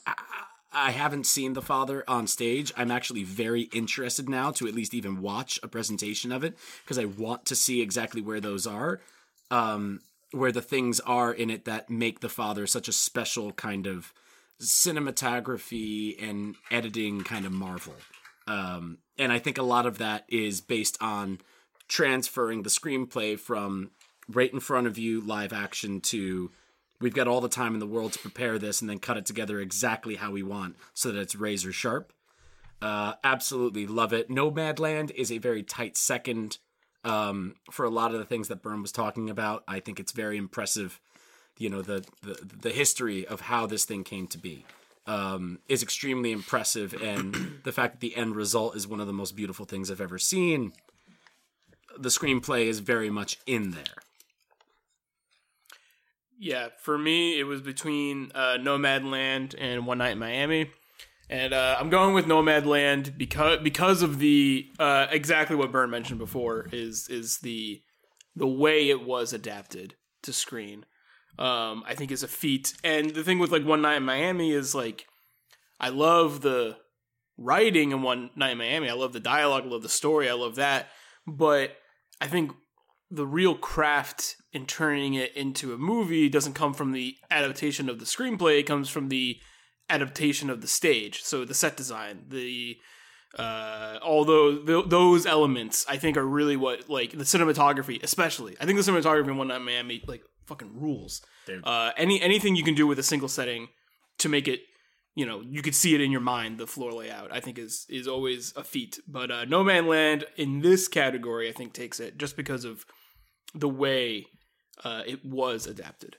I, 0.75 0.91
haven't 0.91 1.25
seen 1.25 1.53
the 1.53 1.61
father 1.61 2.03
on 2.07 2.27
stage. 2.27 2.73
I'm 2.75 2.91
actually 2.91 3.23
very 3.23 3.63
interested 3.73 4.29
now 4.29 4.51
to 4.51 4.67
at 4.67 4.75
least 4.75 4.93
even 4.93 5.21
watch 5.21 5.59
a 5.63 5.67
presentation 5.67 6.31
of 6.31 6.43
it 6.43 6.57
because 6.83 6.99
I 6.99 7.05
want 7.05 7.45
to 7.45 7.55
see 7.55 7.81
exactly 7.81 8.21
where 8.21 8.41
those 8.41 8.67
are, 8.67 9.01
um, 9.49 10.01
where 10.31 10.51
the 10.51 10.61
things 10.61 10.99
are 11.01 11.33
in 11.33 11.49
it 11.49 11.65
that 11.65 11.89
make 11.89 12.19
the 12.19 12.29
father 12.29 12.67
such 12.67 12.87
a 12.87 12.93
special 12.93 13.51
kind 13.53 13.87
of 13.87 14.13
cinematography 14.61 16.21
and 16.21 16.55
editing 16.71 17.23
kind 17.23 17.45
of 17.45 17.51
marvel. 17.51 17.95
Um, 18.47 18.99
and 19.17 19.31
I 19.31 19.39
think 19.39 19.57
a 19.57 19.63
lot 19.63 19.85
of 19.85 19.97
that 19.97 20.25
is 20.27 20.61
based 20.61 20.97
on 21.01 21.39
transferring 21.87 22.63
the 22.63 22.69
screenplay 22.69 23.39
from 23.39 23.91
right 24.27 24.51
in 24.51 24.59
front 24.59 24.87
of 24.87 24.97
you 24.97 25.21
live 25.21 25.53
action 25.53 26.01
to 26.01 26.51
we've 26.99 27.13
got 27.13 27.27
all 27.27 27.41
the 27.41 27.49
time 27.49 27.73
in 27.73 27.79
the 27.79 27.87
world 27.87 28.13
to 28.13 28.19
prepare 28.19 28.57
this 28.57 28.81
and 28.81 28.89
then 28.89 28.99
cut 28.99 29.17
it 29.17 29.25
together 29.25 29.59
exactly 29.59 30.15
how 30.15 30.31
we 30.31 30.43
want 30.43 30.75
so 30.93 31.11
that 31.11 31.19
it's 31.19 31.35
razor 31.35 31.71
sharp. 31.71 32.13
Uh, 32.81 33.13
absolutely 33.23 33.87
love 33.87 34.13
it. 34.13 34.29
Nomadland 34.29 35.11
is 35.11 35.31
a 35.31 35.37
very 35.37 35.63
tight 35.63 35.97
second 35.97 36.57
um, 37.03 37.55
for 37.71 37.85
a 37.85 37.89
lot 37.89 38.13
of 38.13 38.19
the 38.19 38.25
things 38.25 38.47
that 38.47 38.61
Bern 38.61 38.81
was 38.81 38.91
talking 38.91 39.29
about. 39.29 39.63
I 39.67 39.79
think 39.79 39.99
it's 39.99 40.11
very 40.11 40.37
impressive. 40.37 40.99
You 41.57 41.69
know 41.69 41.81
the 41.81 42.05
the, 42.21 42.37
the 42.61 42.71
history 42.71 43.25
of 43.25 43.41
how 43.41 43.65
this 43.65 43.85
thing 43.85 44.03
came 44.03 44.27
to 44.27 44.37
be 44.37 44.65
um, 45.07 45.59
is 45.69 45.81
extremely 45.81 46.31
impressive, 46.31 46.93
and 47.01 47.59
the 47.63 47.71
fact 47.71 47.93
that 47.93 47.99
the 48.01 48.15
end 48.17 48.35
result 48.35 48.75
is 48.75 48.87
one 48.87 48.99
of 48.99 49.07
the 49.07 49.13
most 49.13 49.35
beautiful 49.35 49.65
things 49.65 49.89
I've 49.89 50.01
ever 50.01 50.19
seen. 50.19 50.73
The 51.97 52.09
screenplay 52.09 52.65
is 52.65 52.79
very 52.79 53.09
much 53.09 53.37
in 53.45 53.71
there. 53.71 54.03
Yeah, 56.37 56.69
for 56.79 56.97
me, 56.97 57.39
it 57.39 57.43
was 57.43 57.61
between 57.61 58.31
uh, 58.35 58.57
Nomadland 58.59 59.55
and 59.57 59.87
One 59.87 59.99
Night 59.99 60.11
in 60.11 60.19
Miami, 60.19 60.69
and 61.29 61.53
uh, 61.53 61.77
I'm 61.79 61.89
going 61.89 62.13
with 62.13 62.25
Nomadland 62.25 63.17
because 63.17 63.59
because 63.63 64.01
of 64.01 64.19
the 64.19 64.67
uh, 64.77 65.07
exactly 65.11 65.55
what 65.55 65.71
Bern 65.71 65.89
mentioned 65.89 66.19
before 66.19 66.67
is 66.71 67.07
is 67.09 67.39
the 67.39 67.81
the 68.35 68.47
way 68.47 68.89
it 68.89 69.03
was 69.03 69.31
adapted 69.31 69.95
to 70.23 70.33
screen. 70.33 70.85
Um, 71.39 71.83
I 71.87 71.95
think 71.95 72.11
is 72.11 72.23
a 72.23 72.27
feat, 72.27 72.73
and 72.83 73.11
the 73.11 73.23
thing 73.23 73.39
with 73.39 73.51
like 73.51 73.65
One 73.65 73.81
Night 73.81 73.97
in 73.97 74.03
Miami 74.03 74.51
is 74.51 74.75
like 74.75 75.05
I 75.79 75.89
love 75.89 76.41
the 76.41 76.77
writing 77.37 77.91
in 77.91 78.01
One 78.01 78.29
Night 78.35 78.51
in 78.51 78.57
Miami. 78.57 78.89
I 78.89 78.93
love 78.93 79.13
the 79.13 79.19
dialogue. 79.19 79.63
I 79.65 79.67
love 79.67 79.83
the 79.83 79.89
story. 79.89 80.29
I 80.29 80.33
love 80.33 80.55
that, 80.55 80.87
but 81.25 81.71
I 82.19 82.27
think 82.27 82.51
the 83.15 83.25
real 83.25 83.55
craft 83.55 84.35
in 84.51 84.65
turning 84.65 85.13
it 85.13 85.35
into 85.35 85.73
a 85.73 85.77
movie 85.77 86.29
doesn't 86.29 86.53
come 86.53 86.73
from 86.73 86.91
the 86.91 87.15
adaptation 87.31 87.89
of 87.89 87.99
the 87.99 88.05
screenplay 88.05 88.59
it 88.59 88.63
comes 88.63 88.89
from 88.89 89.09
the 89.09 89.37
adaptation 89.89 90.49
of 90.49 90.61
the 90.61 90.67
stage. 90.67 91.21
So 91.23 91.45
the 91.45 91.53
set 91.53 91.77
design 91.77 92.25
the 92.29 92.77
uh 93.37 93.99
all 94.01 94.23
those 94.23 94.65
th- 94.65 94.85
those 94.87 95.25
elements 95.25 95.85
i 95.89 95.97
think 95.97 96.15
are 96.15 96.25
really 96.25 96.55
what 96.55 96.89
like 96.89 97.11
the 97.11 97.25
cinematography 97.25 98.01
especially. 98.01 98.55
I 98.61 98.65
think 98.65 98.77
the 98.77 98.91
cinematography 98.91 99.27
in 99.27 99.37
one 99.37 99.49
night 99.49 99.59
miami 99.59 100.01
like 100.07 100.23
fucking 100.45 100.79
rules. 100.79 101.21
Uh 101.63 101.91
any 101.97 102.21
anything 102.21 102.55
you 102.55 102.63
can 102.63 102.75
do 102.75 102.87
with 102.87 102.97
a 102.97 103.03
single 103.03 103.27
setting 103.27 103.67
to 104.19 104.29
make 104.29 104.47
it 104.47 104.61
you 105.15 105.25
know 105.25 105.41
you 105.41 105.61
could 105.61 105.75
see 105.75 105.93
it 105.93 106.01
in 106.01 106.11
your 106.11 106.21
mind 106.21 106.57
the 106.57 106.67
floor 106.67 106.93
layout 106.93 107.31
i 107.31 107.39
think 107.41 107.57
is 107.59 107.85
is 107.89 108.07
always 108.07 108.53
a 108.55 108.63
feat. 108.63 108.99
But 109.07 109.31
uh 109.31 109.45
no 109.45 109.63
man 109.63 109.87
land 109.87 110.25
in 110.37 110.61
this 110.61 110.87
category 110.87 111.49
i 111.49 111.51
think 111.51 111.73
takes 111.73 111.99
it 111.99 112.17
just 112.17 112.37
because 112.37 112.63
of 112.63 112.85
the 113.55 113.69
way 113.69 114.27
uh 114.83 115.01
it 115.07 115.25
was 115.25 115.65
adapted. 115.65 116.17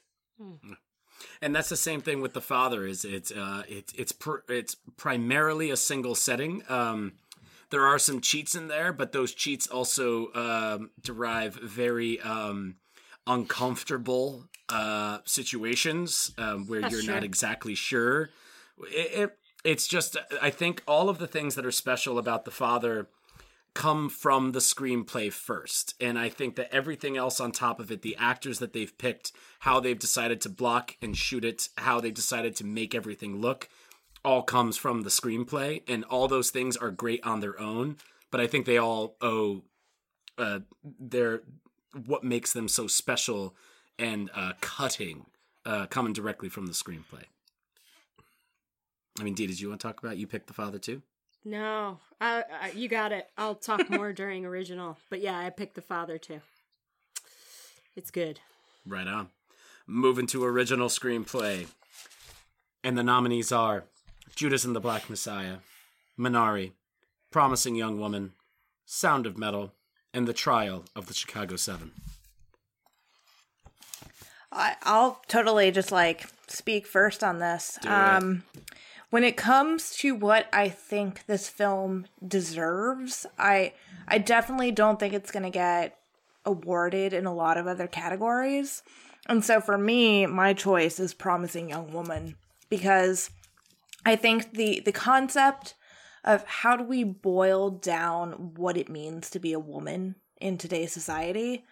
And 1.40 1.54
that's 1.54 1.68
the 1.68 1.76
same 1.76 2.00
thing 2.00 2.20
with 2.20 2.34
the 2.34 2.40
father 2.40 2.84
is 2.86 3.04
it's 3.04 3.30
uh 3.30 3.62
it's 3.68 3.92
it's 3.94 4.12
pr- 4.12 4.44
it's 4.48 4.74
primarily 4.96 5.70
a 5.70 5.76
single 5.76 6.14
setting. 6.14 6.62
Um 6.68 7.12
there 7.70 7.84
are 7.84 7.98
some 7.98 8.20
cheats 8.20 8.54
in 8.54 8.68
there 8.68 8.92
but 8.92 9.12
those 9.12 9.34
cheats 9.34 9.66
also 9.66 10.32
um 10.34 10.90
derive 11.02 11.54
very 11.54 12.20
um 12.20 12.76
uncomfortable 13.26 14.44
uh 14.68 15.18
situations 15.24 16.32
um 16.38 16.66
where 16.66 16.80
That's 16.82 16.92
you're 16.92 17.02
true. 17.02 17.14
not 17.14 17.24
exactly 17.24 17.74
sure. 17.74 18.30
It, 18.90 19.20
it 19.22 19.38
it's 19.64 19.86
just 19.88 20.16
i 20.40 20.50
think 20.50 20.82
all 20.86 21.08
of 21.08 21.18
the 21.18 21.26
things 21.26 21.54
that 21.54 21.64
are 21.66 21.72
special 21.72 22.18
about 22.18 22.44
the 22.44 22.50
father 22.50 23.08
come 23.76 24.08
from 24.08 24.52
the 24.52 24.58
screenplay 24.58 25.30
first. 25.30 25.94
And 26.00 26.18
I 26.18 26.30
think 26.30 26.56
that 26.56 26.74
everything 26.74 27.18
else 27.18 27.40
on 27.40 27.52
top 27.52 27.78
of 27.78 27.92
it, 27.92 28.00
the 28.00 28.16
actors 28.16 28.58
that 28.58 28.72
they've 28.72 28.96
picked, 28.96 29.32
how 29.60 29.80
they've 29.80 29.98
decided 29.98 30.40
to 30.40 30.48
block 30.48 30.96
and 31.02 31.14
shoot 31.14 31.44
it, 31.44 31.68
how 31.76 32.00
they've 32.00 32.14
decided 32.14 32.56
to 32.56 32.64
make 32.64 32.94
everything 32.94 33.38
look, 33.38 33.68
all 34.24 34.42
comes 34.42 34.78
from 34.78 35.02
the 35.02 35.10
screenplay. 35.10 35.82
And 35.86 36.04
all 36.04 36.26
those 36.26 36.50
things 36.50 36.78
are 36.78 36.90
great 36.90 37.22
on 37.22 37.40
their 37.40 37.60
own. 37.60 37.98
But 38.30 38.40
I 38.40 38.46
think 38.46 38.64
they 38.64 38.78
all 38.78 39.16
owe 39.20 39.62
uh, 40.38 40.60
their 40.98 41.42
what 42.06 42.24
makes 42.24 42.54
them 42.54 42.68
so 42.68 42.86
special 42.86 43.54
and 43.98 44.30
uh, 44.34 44.54
cutting 44.62 45.26
uh, 45.66 45.84
coming 45.86 46.14
directly 46.14 46.48
from 46.48 46.66
the 46.66 46.72
screenplay. 46.72 47.24
I 49.20 49.22
mean, 49.22 49.34
Dee, 49.34 49.46
did 49.46 49.60
you 49.60 49.68
want 49.68 49.82
to 49.82 49.86
talk 49.86 50.02
about 50.02 50.16
you 50.16 50.26
picked 50.26 50.46
the 50.46 50.54
father 50.54 50.78
too? 50.78 51.02
No, 51.46 52.00
I, 52.20 52.42
I, 52.60 52.70
you 52.72 52.88
got 52.88 53.12
it. 53.12 53.28
I'll 53.38 53.54
talk 53.54 53.88
more 53.88 54.12
during 54.12 54.44
original. 54.44 54.98
But 55.08 55.20
yeah, 55.20 55.38
I 55.38 55.48
picked 55.50 55.76
the 55.76 55.80
father 55.80 56.18
too. 56.18 56.40
It's 57.94 58.10
good. 58.10 58.40
Right 58.84 59.06
on. 59.06 59.28
Moving 59.86 60.26
to 60.26 60.44
original 60.44 60.88
screenplay. 60.88 61.68
And 62.82 62.98
the 62.98 63.04
nominees 63.04 63.52
are 63.52 63.84
Judas 64.34 64.64
and 64.64 64.74
the 64.74 64.80
Black 64.80 65.08
Messiah, 65.08 65.58
Minari, 66.18 66.72
Promising 67.30 67.76
Young 67.76 68.00
Woman, 68.00 68.32
Sound 68.84 69.24
of 69.24 69.38
Metal, 69.38 69.72
and 70.12 70.26
The 70.26 70.32
Trial 70.32 70.84
of 70.96 71.06
the 71.06 71.14
Chicago 71.14 71.54
Seven. 71.54 71.92
I, 74.50 74.74
I'll 74.82 75.22
totally 75.28 75.70
just 75.70 75.92
like 75.92 76.28
speak 76.48 76.88
first 76.88 77.22
on 77.22 77.38
this. 77.38 77.78
Do 77.82 77.88
it. 77.88 77.92
Um, 77.92 78.42
when 79.10 79.24
it 79.24 79.36
comes 79.36 79.94
to 79.96 80.14
what 80.14 80.48
I 80.52 80.68
think 80.68 81.26
this 81.26 81.48
film 81.48 82.06
deserves, 82.26 83.26
I 83.38 83.72
I 84.08 84.18
definitely 84.18 84.72
don't 84.72 84.98
think 84.98 85.14
it's 85.14 85.30
gonna 85.30 85.50
get 85.50 85.98
awarded 86.44 87.12
in 87.12 87.26
a 87.26 87.34
lot 87.34 87.58
of 87.58 87.66
other 87.66 87.86
categories. 87.86 88.82
And 89.28 89.44
so 89.44 89.60
for 89.60 89.76
me, 89.76 90.26
my 90.26 90.52
choice 90.52 91.00
is 91.00 91.14
Promising 91.14 91.68
Young 91.68 91.92
Woman 91.92 92.36
because 92.68 93.30
I 94.04 94.16
think 94.16 94.52
the 94.52 94.80
the 94.80 94.92
concept 94.92 95.74
of 96.24 96.44
how 96.44 96.76
do 96.76 96.84
we 96.84 97.04
boil 97.04 97.70
down 97.70 98.54
what 98.56 98.76
it 98.76 98.88
means 98.88 99.30
to 99.30 99.38
be 99.38 99.52
a 99.52 99.60
woman 99.60 100.16
in 100.40 100.58
today's 100.58 100.92
society 100.92 101.64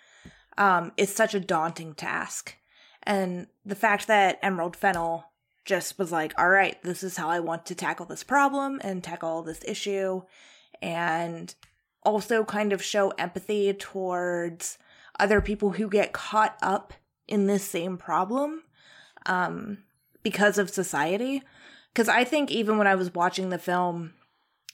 um, 0.57 0.93
is 0.97 1.15
such 1.15 1.35
a 1.35 1.41
daunting 1.41 1.95
task. 1.95 2.55
And 3.03 3.49
the 3.67 3.75
fact 3.75 4.07
that 4.07 4.39
Emerald 4.43 4.77
Fennell 4.77 5.27
just 5.65 5.99
was 5.99 6.13
like, 6.13 6.33
all 6.39 6.49
right, 6.49 6.81
this 6.83 7.03
is 7.03 7.17
how 7.17 7.29
I 7.29 7.41
want 7.41 7.67
to 7.67 7.75
tackle 7.75 8.07
this 8.07 8.23
problem 8.23 8.81
and 8.83 9.03
tackle 9.03 9.43
this 9.43 9.65
issue, 9.67 10.23
and 10.83 11.55
also 12.03 12.45
kind 12.45 12.73
of 12.73 12.83
show 12.83 13.11
empathy 13.11 13.73
towards 13.73 14.79
other 15.19 15.41
people 15.41 15.73
who 15.73 15.89
get 15.89 16.13
caught 16.13 16.57
up 16.63 16.93
in 17.27 17.47
this 17.47 17.65
same 17.65 17.97
problem 17.97 18.63
um, 19.27 19.79
because 20.23 20.59
of 20.59 20.69
society. 20.69 21.43
Because 21.93 22.09
I 22.09 22.25
think 22.25 22.51
even 22.51 22.77
when 22.77 22.87
I 22.87 22.97
was 22.97 23.15
watching 23.15 23.51
the 23.51 23.59
film, 23.59 24.15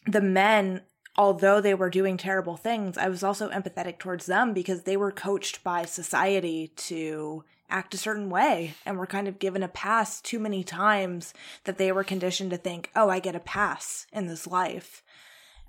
the 0.07 0.23
men, 0.23 0.81
although 1.17 1.61
they 1.61 1.75
were 1.75 1.91
doing 1.91 2.17
terrible 2.17 2.57
things, 2.57 2.97
I 2.97 3.09
was 3.09 3.23
also 3.23 3.51
empathetic 3.51 3.99
towards 3.99 4.27
them 4.27 4.55
because 4.55 4.83
they 4.83 4.97
were 4.97 5.13
coached 5.13 5.63
by 5.63 5.85
society 5.85 6.69
to 6.77 7.45
act 7.71 7.95
a 7.95 7.99
certain 7.99 8.31
way 8.31 8.75
and 8.85 8.99
were 8.99 9.07
kind 9.07 9.29
of 9.29 9.39
given 9.39 9.63
a 9.63 9.69
pass 9.69 10.21
too 10.21 10.39
many 10.39 10.63
times 10.65 11.33
that 11.65 11.79
they 11.79 11.93
were 11.93 12.05
conditioned 12.05 12.51
to 12.51 12.57
think, 12.57 12.91
oh, 12.95 13.09
I 13.09 13.21
get 13.21 13.37
a 13.37 13.41
pass 13.41 14.07
in 14.13 14.27
this 14.27 14.47
life. 14.47 15.03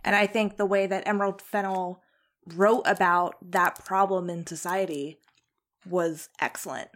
And 0.04 0.16
I 0.16 0.28
think 0.28 0.58
the 0.58 0.66
way 0.66 0.88
that 0.88 1.08
Emerald 1.08 1.42
Fennell 1.42 2.02
wrote 2.46 2.84
about 2.86 3.36
that 3.52 3.86
problem 3.86 4.30
in 4.30 4.48
society 4.48 5.20
was 5.86 6.30
excellent. 6.40 6.90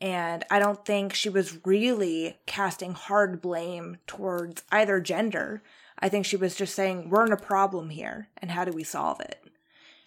And 0.00 0.44
I 0.50 0.60
don't 0.60 0.84
think 0.84 1.12
she 1.12 1.28
was 1.28 1.58
really 1.66 2.38
casting 2.46 2.92
hard 2.92 3.40
blame 3.40 3.98
towards 4.06 4.62
either 4.70 5.00
gender. 5.00 5.62
I 5.98 6.08
think 6.08 6.24
she 6.24 6.36
was 6.36 6.54
just 6.54 6.74
saying, 6.76 7.10
we're 7.10 7.26
in 7.26 7.32
a 7.32 7.36
problem 7.36 7.90
here, 7.90 8.28
and 8.36 8.52
how 8.52 8.64
do 8.64 8.70
we 8.70 8.84
solve 8.84 9.20
it? 9.20 9.42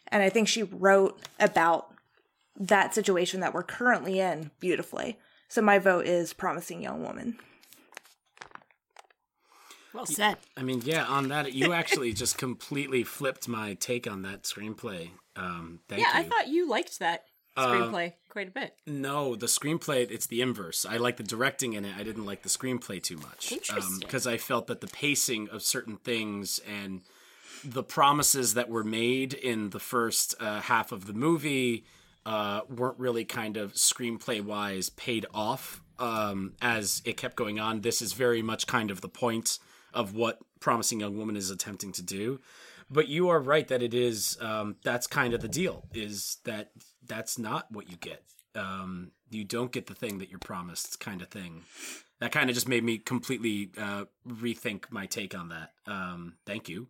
And 0.08 0.24
I 0.24 0.30
think 0.30 0.48
she 0.48 0.64
wrote 0.64 1.20
about 1.40 1.90
that 2.60 2.94
situation 2.94 3.40
that 3.40 3.53
we're 3.53 3.64
currently 3.64 4.19
in 4.19 4.52
beautifully. 4.60 5.18
So 5.48 5.61
my 5.61 5.80
vote 5.80 6.06
is 6.06 6.34
Promising 6.34 6.82
Young 6.82 7.03
Woman. 7.03 7.38
Well 9.94 10.06
said. 10.06 10.38
I 10.56 10.64
mean, 10.64 10.82
yeah, 10.86 11.06
on 11.06 11.28
that, 11.30 11.53
you 11.53 11.73
actually 11.73 12.14
just 12.14 12.38
completely 12.38 13.03
flipped 13.03 13.48
my 13.48 13.73
take 13.73 14.10
on 14.10 14.22
that 14.22 14.44
screenplay. 14.44 15.10
Um, 15.36 15.80
thank 15.90 16.02
yeah, 16.02 16.18
you. 16.18 16.26
I 16.26 16.30
thought 16.30 16.48
you 16.48 16.69
liked 16.69 16.99
that 16.99 17.26
screenplay 17.57 18.14
quite 18.30 18.48
a 18.48 18.52
bit. 18.52 18.76
No, 18.88 19.36
the 19.36 19.48
screenplay, 19.48 20.10
it's 20.10 20.28
the 20.28 20.41
inverse. 20.41 20.86
I 20.86 20.98
like 20.98 21.18
the 21.18 21.23
directing 21.23 21.73
in 21.73 21.84
it. 21.84 21.95
I 21.98 22.03
didn't 22.03 22.26
like 22.26 22.44
the 22.44 22.49
screenplay 22.49 23.03
too 23.03 23.18
much. 23.18 23.52
Interesting. 23.52 23.99
Because 23.99 24.26
I 24.26 24.38
felt 24.38 24.68
that 24.68 24.82
the 24.82 24.88
pacing 24.88 25.49
of 25.49 25.61
certain 25.61 25.98
things 25.98 26.60
and 26.60 27.02
the 27.64 27.84
promises 27.84 28.53
that 28.53 28.69
were 28.69 28.84
made 28.84 29.34
in 29.34 29.69
the 29.72 29.80
first 29.80 30.34
uh, 30.40 30.61
half 30.61 30.91
of 30.91 31.06
the 31.06 31.14
movie 31.14 31.86
uh, 32.26 32.61
weren't 32.69 32.99
really 32.99 33.26
kind 33.26 33.57
of 33.57 33.73
screenplay 33.73 34.41
wise 34.43 34.89
paid 34.89 35.26
off 35.34 35.81
um, 35.99 36.53
as 36.61 37.02
it 37.06 37.18
kept 37.18 37.35
going 37.35 37.60
on. 37.60 37.81
This 37.81 38.02
is 38.02 38.14
very 38.14 38.41
much 38.41 38.68
kind 38.68 38.91
of 38.91 39.02
the 39.02 39.10
point 39.10 39.60
of 39.93 40.15
what 40.15 40.39
Promising 40.60 40.99
Young 40.99 41.18
Woman 41.18 41.35
is 41.35 41.49
attempting 41.49 41.91
to 41.93 42.03
do. 42.03 42.39
But 42.89 43.07
you 43.07 43.30
are 43.30 43.39
right 43.39 43.68
that 43.69 43.81
it 43.81 43.93
is. 43.93 44.38
Um, 44.41 44.76
that's 44.84 45.07
kind 45.07 45.34
of 45.34 45.41
the 45.41 45.48
deal. 45.48 45.85
Is 45.93 46.38
that 46.43 46.72
that's 47.06 47.39
not 47.39 47.72
what 47.72 47.89
you 47.89 47.98
get. 47.98 48.23
Um, 48.53 49.11
you 49.30 49.45
don't 49.45 49.72
get 49.72 49.88
the 49.88 49.93
thing 49.93 50.18
that 50.18 50.30
you're 50.30 50.39
promised, 50.39 50.99
kind 50.99 51.22
of 51.22 51.30
thing. 51.30 51.64
That 52.19 52.31
kind 52.31 52.49
of 52.49 52.53
just 52.53 52.68
made 52.68 52.84
me 52.84 52.98
completely 52.98 53.72
uh, 53.77 54.06
rethink 54.27 54.85
my 54.91 55.06
take 55.06 55.34
on 55.34 55.49
that. 55.49 55.72
Um, 55.88 56.34
thank 56.45 56.68
you. 56.68 56.88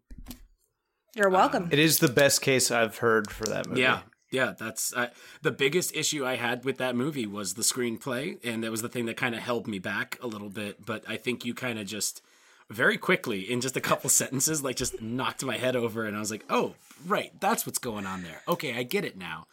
You're 1.15 1.29
welcome. 1.29 1.69
It 1.71 1.79
is 1.79 1.99
the 1.99 2.07
best 2.07 2.41
case 2.41 2.71
I've 2.71 2.97
heard 2.97 3.29
for 3.29 3.45
that 3.45 3.67
movie. 3.67 3.81
Yeah, 3.81 4.01
yeah. 4.31 4.53
That's 4.57 4.93
the 5.41 5.51
biggest 5.51 5.95
issue 5.95 6.25
I 6.25 6.35
had 6.35 6.65
with 6.65 6.77
that 6.77 6.95
movie 6.95 7.27
was 7.27 7.53
the 7.53 7.61
screenplay, 7.61 8.37
and 8.43 8.63
that 8.63 8.71
was 8.71 8.81
the 8.81 8.89
thing 8.89 9.05
that 9.05 9.17
kind 9.17 9.35
of 9.35 9.41
held 9.41 9.67
me 9.67 9.79
back 9.79 10.17
a 10.21 10.27
little 10.27 10.49
bit. 10.49 10.85
But 10.85 11.03
I 11.07 11.17
think 11.17 11.45
you 11.45 11.53
kind 11.53 11.77
of 11.77 11.85
just 11.85 12.21
very 12.69 12.97
quickly 12.97 13.41
in 13.51 13.61
just 13.61 13.77
a 13.77 13.81
couple 13.81 14.09
sentences, 14.21 14.63
like 14.63 14.77
just 14.77 15.01
knocked 15.01 15.43
my 15.43 15.57
head 15.57 15.75
over, 15.75 16.05
and 16.05 16.15
I 16.15 16.19
was 16.19 16.31
like, 16.31 16.45
oh, 16.49 16.75
right, 17.05 17.31
that's 17.39 17.65
what's 17.65 17.79
going 17.79 18.05
on 18.05 18.23
there. 18.23 18.41
Okay, 18.47 18.75
I 18.75 18.83
get 18.83 19.05
it 19.05 19.17
now. 19.17 19.45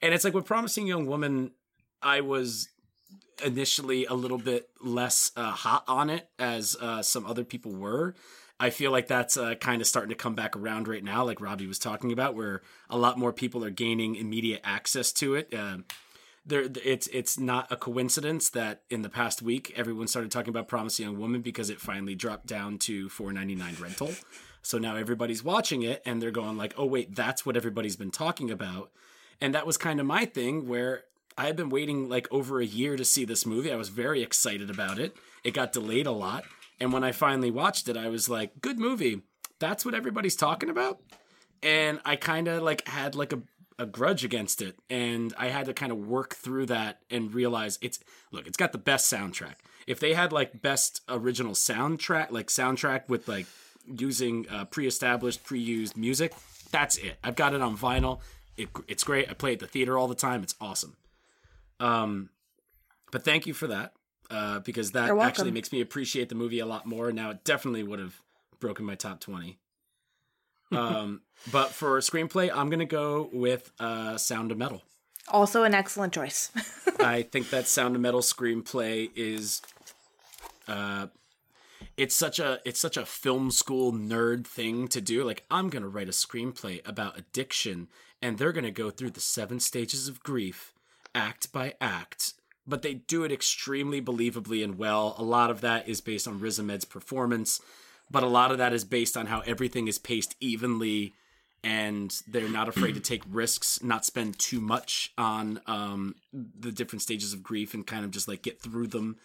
And 0.00 0.12
it's 0.12 0.24
like 0.24 0.34
with 0.34 0.46
Promising 0.46 0.86
Young 0.86 1.06
Woman, 1.06 1.52
I 2.02 2.22
was 2.22 2.68
initially 3.44 4.06
a 4.06 4.14
little 4.14 4.38
bit 4.38 4.68
less 4.80 5.30
uh, 5.36 5.50
hot 5.50 5.84
on 5.86 6.10
it 6.10 6.28
as 6.38 6.76
uh, 6.80 7.02
some 7.02 7.26
other 7.26 7.44
people 7.44 7.72
were. 7.72 8.14
I 8.62 8.70
feel 8.70 8.92
like 8.92 9.08
that's 9.08 9.36
uh, 9.36 9.56
kind 9.56 9.82
of 9.82 9.88
starting 9.88 10.10
to 10.10 10.14
come 10.14 10.36
back 10.36 10.56
around 10.56 10.86
right 10.86 11.02
now, 11.02 11.24
like 11.24 11.40
Robbie 11.40 11.66
was 11.66 11.80
talking 11.80 12.12
about, 12.12 12.36
where 12.36 12.62
a 12.88 12.96
lot 12.96 13.18
more 13.18 13.32
people 13.32 13.64
are 13.64 13.70
gaining 13.70 14.14
immediate 14.14 14.60
access 14.62 15.10
to 15.14 15.34
it. 15.34 15.52
Uh, 15.52 15.78
there, 16.46 16.68
it's 16.84 17.08
it's 17.08 17.40
not 17.40 17.72
a 17.72 17.76
coincidence 17.76 18.50
that 18.50 18.82
in 18.88 19.02
the 19.02 19.08
past 19.08 19.42
week 19.42 19.72
everyone 19.74 20.06
started 20.06 20.30
talking 20.30 20.50
about 20.50 20.68
Promising 20.68 21.06
Young 21.06 21.18
Woman 21.18 21.40
because 21.40 21.70
it 21.70 21.80
finally 21.80 22.14
dropped 22.14 22.46
down 22.46 22.78
to 22.78 23.08
four 23.08 23.32
ninety 23.32 23.56
nine 23.56 23.74
rental. 23.80 24.12
So 24.62 24.78
now 24.78 24.94
everybody's 24.94 25.42
watching 25.42 25.82
it 25.82 26.00
and 26.06 26.22
they're 26.22 26.30
going 26.30 26.56
like, 26.56 26.72
"Oh 26.78 26.86
wait, 26.86 27.16
that's 27.16 27.44
what 27.44 27.56
everybody's 27.56 27.96
been 27.96 28.12
talking 28.12 28.48
about." 28.48 28.92
And 29.40 29.56
that 29.56 29.66
was 29.66 29.76
kind 29.76 29.98
of 29.98 30.06
my 30.06 30.24
thing 30.24 30.68
where 30.68 31.02
I 31.36 31.46
had 31.46 31.56
been 31.56 31.68
waiting 31.68 32.08
like 32.08 32.28
over 32.30 32.60
a 32.60 32.64
year 32.64 32.96
to 32.96 33.04
see 33.04 33.24
this 33.24 33.44
movie. 33.44 33.72
I 33.72 33.76
was 33.76 33.88
very 33.88 34.22
excited 34.22 34.70
about 34.70 35.00
it. 35.00 35.16
It 35.42 35.52
got 35.52 35.72
delayed 35.72 36.06
a 36.06 36.12
lot. 36.12 36.44
And 36.80 36.92
when 36.92 37.04
I 37.04 37.12
finally 37.12 37.50
watched 37.50 37.88
it, 37.88 37.96
I 37.96 38.08
was 38.08 38.28
like, 38.28 38.60
good 38.60 38.78
movie. 38.78 39.22
That's 39.58 39.84
what 39.84 39.94
everybody's 39.94 40.36
talking 40.36 40.68
about. 40.68 41.00
And 41.62 42.00
I 42.04 42.16
kind 42.16 42.48
of 42.48 42.62
like 42.62 42.86
had 42.88 43.14
like 43.14 43.32
a, 43.32 43.40
a 43.78 43.86
grudge 43.86 44.24
against 44.24 44.60
it. 44.60 44.76
And 44.90 45.32
I 45.38 45.48
had 45.48 45.66
to 45.66 45.74
kind 45.74 45.92
of 45.92 45.98
work 45.98 46.34
through 46.34 46.66
that 46.66 47.00
and 47.10 47.32
realize 47.32 47.78
it's, 47.80 48.00
look, 48.32 48.46
it's 48.46 48.56
got 48.56 48.72
the 48.72 48.78
best 48.78 49.12
soundtrack. 49.12 49.54
If 49.86 50.00
they 50.00 50.14
had 50.14 50.32
like 50.32 50.60
best 50.60 51.02
original 51.08 51.52
soundtrack, 51.52 52.30
like 52.30 52.48
soundtrack 52.48 53.08
with 53.08 53.28
like 53.28 53.46
using 53.86 54.46
uh, 54.48 54.64
pre 54.64 54.86
established, 54.86 55.44
pre 55.44 55.60
used 55.60 55.96
music, 55.96 56.32
that's 56.72 56.96
it. 56.96 57.18
I've 57.22 57.36
got 57.36 57.54
it 57.54 57.62
on 57.62 57.76
vinyl. 57.76 58.20
It, 58.56 58.68
it's 58.88 59.04
great. 59.04 59.30
I 59.30 59.34
play 59.34 59.52
at 59.52 59.60
the 59.60 59.66
theater 59.66 59.96
all 59.96 60.08
the 60.08 60.14
time. 60.14 60.42
It's 60.42 60.54
awesome. 60.60 60.96
Um, 61.78 62.30
but 63.10 63.24
thank 63.24 63.46
you 63.46 63.54
for 63.54 63.66
that 63.68 63.92
uh, 64.32 64.60
because 64.60 64.92
that 64.92 65.10
actually 65.18 65.50
makes 65.50 65.70
me 65.72 65.80
appreciate 65.80 66.28
the 66.30 66.34
movie 66.34 66.58
a 66.58 66.66
lot 66.66 66.86
more. 66.86 67.12
Now 67.12 67.30
it 67.30 67.44
definitely 67.44 67.82
would 67.82 67.98
have 67.98 68.20
broken 68.58 68.84
my 68.84 68.94
top 68.94 69.20
twenty. 69.20 69.58
Um, 70.72 71.20
but 71.52 71.68
for 71.68 71.98
a 71.98 72.00
screenplay, 72.00 72.50
I'm 72.50 72.70
gonna 72.70 72.86
go 72.86 73.28
with 73.30 73.70
uh, 73.78 74.16
Sound 74.16 74.50
of 74.50 74.56
Metal. 74.56 74.80
Also, 75.28 75.64
an 75.64 75.74
excellent 75.74 76.14
choice. 76.14 76.50
I 76.98 77.20
think 77.20 77.50
that 77.50 77.68
Sound 77.68 77.94
of 77.94 78.00
Metal 78.00 78.20
screenplay 78.20 79.10
is, 79.14 79.60
uh, 80.66 81.08
it's 81.98 82.16
such 82.16 82.38
a 82.38 82.60
it's 82.64 82.80
such 82.80 82.96
a 82.96 83.04
film 83.04 83.50
school 83.50 83.92
nerd 83.92 84.46
thing 84.46 84.88
to 84.88 85.02
do. 85.02 85.24
Like 85.24 85.44
I'm 85.50 85.68
gonna 85.68 85.88
write 85.88 86.08
a 86.08 86.12
screenplay 86.12 86.80
about 86.88 87.18
addiction, 87.18 87.88
and 88.22 88.38
they're 88.38 88.52
gonna 88.52 88.70
go 88.70 88.88
through 88.88 89.10
the 89.10 89.20
seven 89.20 89.60
stages 89.60 90.08
of 90.08 90.22
grief, 90.22 90.72
act 91.14 91.52
by 91.52 91.74
act. 91.82 92.32
But 92.66 92.82
they 92.82 92.94
do 92.94 93.24
it 93.24 93.32
extremely 93.32 94.00
believably 94.00 94.62
and 94.62 94.78
well. 94.78 95.14
A 95.18 95.22
lot 95.24 95.50
of 95.50 95.60
that 95.62 95.88
is 95.88 96.00
based 96.00 96.28
on 96.28 96.38
Riz 96.38 96.60
Ahmed's 96.60 96.84
performance, 96.84 97.60
but 98.10 98.22
a 98.22 98.28
lot 98.28 98.52
of 98.52 98.58
that 98.58 98.72
is 98.72 98.84
based 98.84 99.16
on 99.16 99.26
how 99.26 99.40
everything 99.40 99.88
is 99.88 99.98
paced 99.98 100.36
evenly 100.40 101.12
and 101.64 102.20
they're 102.26 102.48
not 102.48 102.68
afraid 102.68 102.94
to 102.94 103.00
take 103.12 103.22
risks, 103.28 103.82
not 103.82 104.04
spend 104.04 104.38
too 104.38 104.60
much 104.60 105.12
on 105.16 105.60
um, 105.66 106.14
the 106.32 106.72
different 106.72 107.02
stages 107.02 107.32
of 107.32 107.42
grief, 107.42 107.72
and 107.74 107.86
kind 107.86 108.04
of 108.04 108.10
just 108.10 108.26
like 108.28 108.42
get 108.42 108.60
through 108.60 108.88
them. 108.88 109.16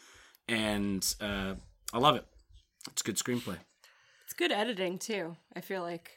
And 0.48 1.04
uh, 1.20 1.56
I 1.94 1.98
love 1.98 2.16
it. 2.16 2.26
It's 2.92 3.02
good 3.02 3.18
screenplay. 3.18 3.58
It's 4.26 4.34
good 4.34 4.52
editing 4.52 4.98
too. 5.00 5.36
I 5.56 5.62
feel 5.62 5.82
like 5.82 6.12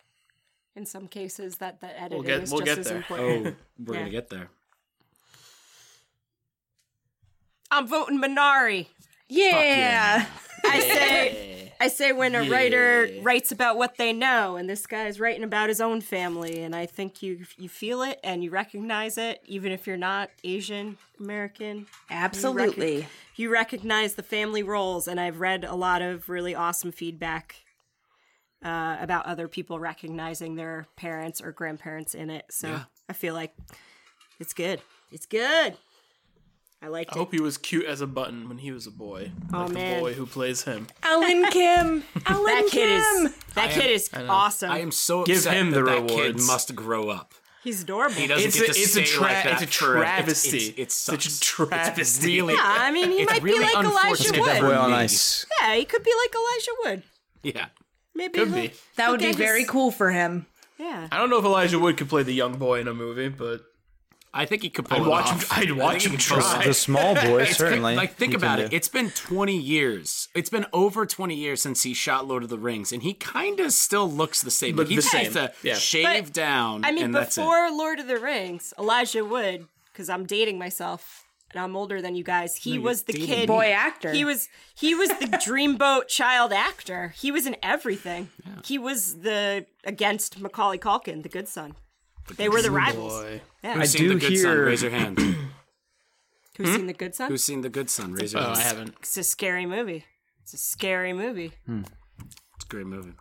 in 0.76 0.84
some 0.86 1.08
cases 1.08 1.56
that 1.56 1.80
that 1.80 1.94
editing 1.98 2.22
get- 2.22 2.42
is 2.42 2.50
we'll 2.52 2.60
just 2.60 2.66
get 2.70 2.78
as 2.78 2.86
there. 2.88 2.96
important. 2.98 3.46
Oh, 3.46 3.54
we're 3.84 3.94
Yeah. 3.94 4.00
gonna 4.00 4.10
get 4.10 4.28
there. 4.30 4.50
I'm 7.70 7.86
voting 7.86 8.20
Minari. 8.20 8.86
Yeah. 9.28 10.26
I 10.64 10.80
say 10.80 11.72
I 11.80 11.88
say 11.88 12.12
when 12.12 12.34
a 12.34 12.42
writer 12.50 13.08
writes 13.22 13.52
about 13.52 13.78
what 13.78 13.96
they 13.96 14.12
know, 14.12 14.56
and 14.56 14.68
this 14.68 14.86
guy's 14.86 15.18
writing 15.18 15.42
about 15.42 15.70
his 15.70 15.80
own 15.80 16.02
family, 16.02 16.62
and 16.62 16.76
I 16.76 16.84
think 16.84 17.22
you 17.22 17.46
you 17.56 17.68
feel 17.70 18.02
it 18.02 18.20
and 18.22 18.44
you 18.44 18.50
recognize 18.50 19.16
it, 19.16 19.40
even 19.46 19.72
if 19.72 19.86
you're 19.86 19.96
not 19.96 20.28
Asian 20.44 20.98
American. 21.18 21.86
Absolutely. 22.10 23.06
You 23.36 23.50
recognize 23.50 24.14
the 24.14 24.22
family 24.22 24.62
roles, 24.62 25.08
and 25.08 25.18
I've 25.18 25.40
read 25.40 25.64
a 25.64 25.74
lot 25.74 26.02
of 26.02 26.28
really 26.28 26.54
awesome 26.54 26.92
feedback 26.92 27.64
uh, 28.62 28.98
about 29.00 29.24
other 29.24 29.48
people 29.48 29.78
recognizing 29.78 30.56
their 30.56 30.86
parents 30.96 31.40
or 31.40 31.50
grandparents 31.52 32.14
in 32.14 32.28
it. 32.28 32.44
So 32.50 32.68
Yeah. 32.68 32.82
I 33.08 33.14
feel 33.14 33.32
like 33.32 33.54
it's 34.38 34.52
good. 34.52 34.82
It's 35.10 35.24
good. 35.24 35.78
I 36.82 36.88
liked 36.88 37.10
I 37.10 37.14
it. 37.14 37.18
hope 37.18 37.32
he 37.32 37.40
was 37.40 37.58
cute 37.58 37.84
as 37.84 38.00
a 38.00 38.06
button 38.06 38.48
when 38.48 38.58
he 38.58 38.72
was 38.72 38.86
a 38.86 38.90
boy. 38.90 39.32
Oh, 39.52 39.64
like 39.64 39.72
man. 39.72 39.94
the 39.96 40.00
boy 40.00 40.12
who 40.14 40.24
plays 40.26 40.62
him. 40.62 40.86
Alan 41.02 41.44
Kim. 41.50 42.04
Alan 42.26 42.44
that 42.46 42.68
kid 42.70 42.88
Kim. 42.88 43.26
is 43.26 43.34
that 43.54 43.70
kid 43.70 43.90
is 43.90 44.08
awesome. 44.14 44.70
I 44.70 44.78
am 44.78 44.90
so 44.90 45.22
excited. 45.22 45.32
Give 45.34 45.46
upset 45.46 45.56
him 45.56 45.70
that 45.72 45.84
the 45.84 46.00
that 46.00 46.08
kid 46.08 46.36
must 46.46 46.74
grow 46.74 47.08
up. 47.10 47.34
He's 47.62 47.82
adorable. 47.82 48.14
He 48.14 48.26
doesn't 48.26 48.46
It's 48.48 48.58
get 48.58 48.70
a- 48.70 48.72
to 48.72 48.78
it's 48.80 48.96
a 48.96 49.04
stay 49.04 49.04
tra- 49.04 49.22
like 49.22 49.44
that 49.44 49.52
it's 49.52 49.62
a 49.62 49.66
travesty. 49.66 50.56
It's, 50.58 50.78
it's, 50.78 50.94
Such 50.94 51.26
a 51.26 51.30
sucks. 51.30 51.46
travesty. 51.46 52.36
Really, 52.40 52.54
yeah, 52.54 52.60
I 52.64 52.90
mean, 52.90 53.10
he 53.10 53.26
might 53.26 53.42
really 53.42 53.58
be 53.58 53.64
like 53.74 53.84
Elijah 53.84 54.40
Wood. 54.40 54.48
that 54.48 54.60
Boy 54.62 54.74
on 54.74 54.92
ice. 54.94 55.44
Yeah, 55.60 55.74
he 55.74 55.84
could 55.84 56.02
be 56.02 56.12
like 56.24 56.34
Elijah 56.34 56.70
Wood. 56.84 57.02
Yeah, 57.42 57.66
Maybe 58.14 58.38
Could 58.38 58.54
be. 58.54 58.72
That 58.96 59.10
would 59.10 59.20
be 59.20 59.28
Look 59.28 59.36
very 59.36 59.60
his- 59.60 59.70
cool 59.70 59.90
for 59.90 60.10
him. 60.10 60.46
Yeah. 60.78 61.08
I 61.12 61.18
don't 61.18 61.28
know 61.28 61.38
if 61.38 61.44
Elijah 61.44 61.78
Wood 61.78 61.98
could 61.98 62.08
play 62.08 62.22
the 62.22 62.32
young 62.32 62.56
boy 62.56 62.80
in 62.80 62.88
a 62.88 62.94
movie, 62.94 63.28
but 63.28 63.60
I 64.32 64.44
think 64.46 64.62
he 64.62 64.70
could 64.70 64.84
pull 64.84 64.98
I'd 65.00 65.06
it 65.06 65.10
watch 65.10 65.26
off. 65.26 65.50
him. 65.50 65.62
I'd 65.62 65.72
watch 65.72 66.06
him 66.06 66.12
he 66.12 66.16
could 66.18 66.26
pull 66.26 66.38
it 66.38 66.42
try. 66.42 66.64
The 66.66 66.74
small 66.74 67.14
boy, 67.26 67.44
certainly. 67.46 67.96
like 67.96 68.14
think 68.14 68.32
he 68.32 68.38
can 68.38 68.44
about 68.44 68.56
do. 68.58 68.64
it. 68.64 68.72
It's 68.72 68.88
been 68.88 69.10
20 69.10 69.56
years. 69.56 70.28
It's 70.34 70.50
been 70.50 70.66
over 70.72 71.04
20 71.04 71.34
years 71.34 71.60
since 71.60 71.82
he 71.82 71.94
shot 71.94 72.28
Lord 72.28 72.44
of 72.44 72.48
the 72.48 72.58
Rings, 72.58 72.92
and 72.92 73.02
he 73.02 73.12
kind 73.14 73.58
of 73.60 73.72
still 73.72 74.08
looks 74.10 74.40
the 74.42 74.50
same. 74.52 74.76
Look 74.76 74.88
he 74.88 74.94
the 74.96 75.02
just 75.02 75.12
same. 75.12 75.24
has 75.24 75.34
to 75.34 75.52
Yeah. 75.62 75.74
shave 75.74 76.26
But, 76.26 76.32
down. 76.32 76.84
I 76.84 76.92
mean, 76.92 77.06
and 77.06 77.14
that's 77.14 77.36
it. 77.36 77.40
before 77.40 77.70
Lord 77.72 77.98
of 77.98 78.06
the 78.06 78.18
Rings, 78.18 78.72
Elijah 78.78 79.24
Wood, 79.24 79.66
because 79.92 80.08
I'm 80.08 80.26
dating 80.26 80.58
myself 80.58 81.24
and 81.52 81.60
I'm 81.60 81.74
older 81.74 82.00
than 82.00 82.14
you 82.14 82.22
guys. 82.22 82.54
He 82.54 82.74
you're 82.74 82.82
was 82.82 83.02
the 83.02 83.12
kid. 83.12 83.48
Boy 83.48 83.72
actor. 83.72 84.12
He 84.12 84.24
was 84.24 84.48
he 84.76 84.94
was 84.94 85.08
the 85.08 85.26
dreamboat 85.44 86.06
child 86.06 86.52
actor. 86.52 87.12
He 87.18 87.32
was 87.32 87.46
in 87.48 87.56
everything. 87.64 88.28
He 88.64 88.78
was 88.78 89.18
the 89.22 89.66
against 89.84 90.38
Macaulay 90.38 90.78
Culkin, 90.78 91.24
the 91.24 91.28
good 91.28 91.48
son. 91.48 91.74
They 92.36 92.48
were 92.48 92.62
the 92.62 92.70
rivals. 92.70 93.12
boy. 93.12 93.40
Yeah. 93.62 93.74
Who's 93.74 93.82
I 93.82 93.86
seen 93.86 94.08
do 94.08 94.14
the 94.14 94.20
good 94.20 94.36
son? 94.38 94.52
hear- 94.52 94.64
Raise 94.66 94.82
your 94.82 94.90
hand. 94.90 95.18
Who's 96.56 96.74
seen 96.74 96.86
the 96.86 96.92
good 96.92 97.14
son? 97.14 97.30
Who's 97.30 97.44
seen 97.44 97.60
the 97.62 97.68
good 97.70 97.88
son? 97.88 98.12
Raise 98.12 98.32
your 98.34 98.42
Oh, 98.42 98.46
hand. 98.46 98.56
I 98.58 98.62
haven't. 98.62 98.94
It's 99.00 99.16
a 99.16 99.22
scary 99.22 99.64
movie. 99.66 100.04
It's 100.42 100.52
a 100.52 100.58
scary 100.58 101.12
movie. 101.12 101.52
It's 101.68 102.64
a 102.64 102.68
great 102.68 102.86
movie. 102.86 103.12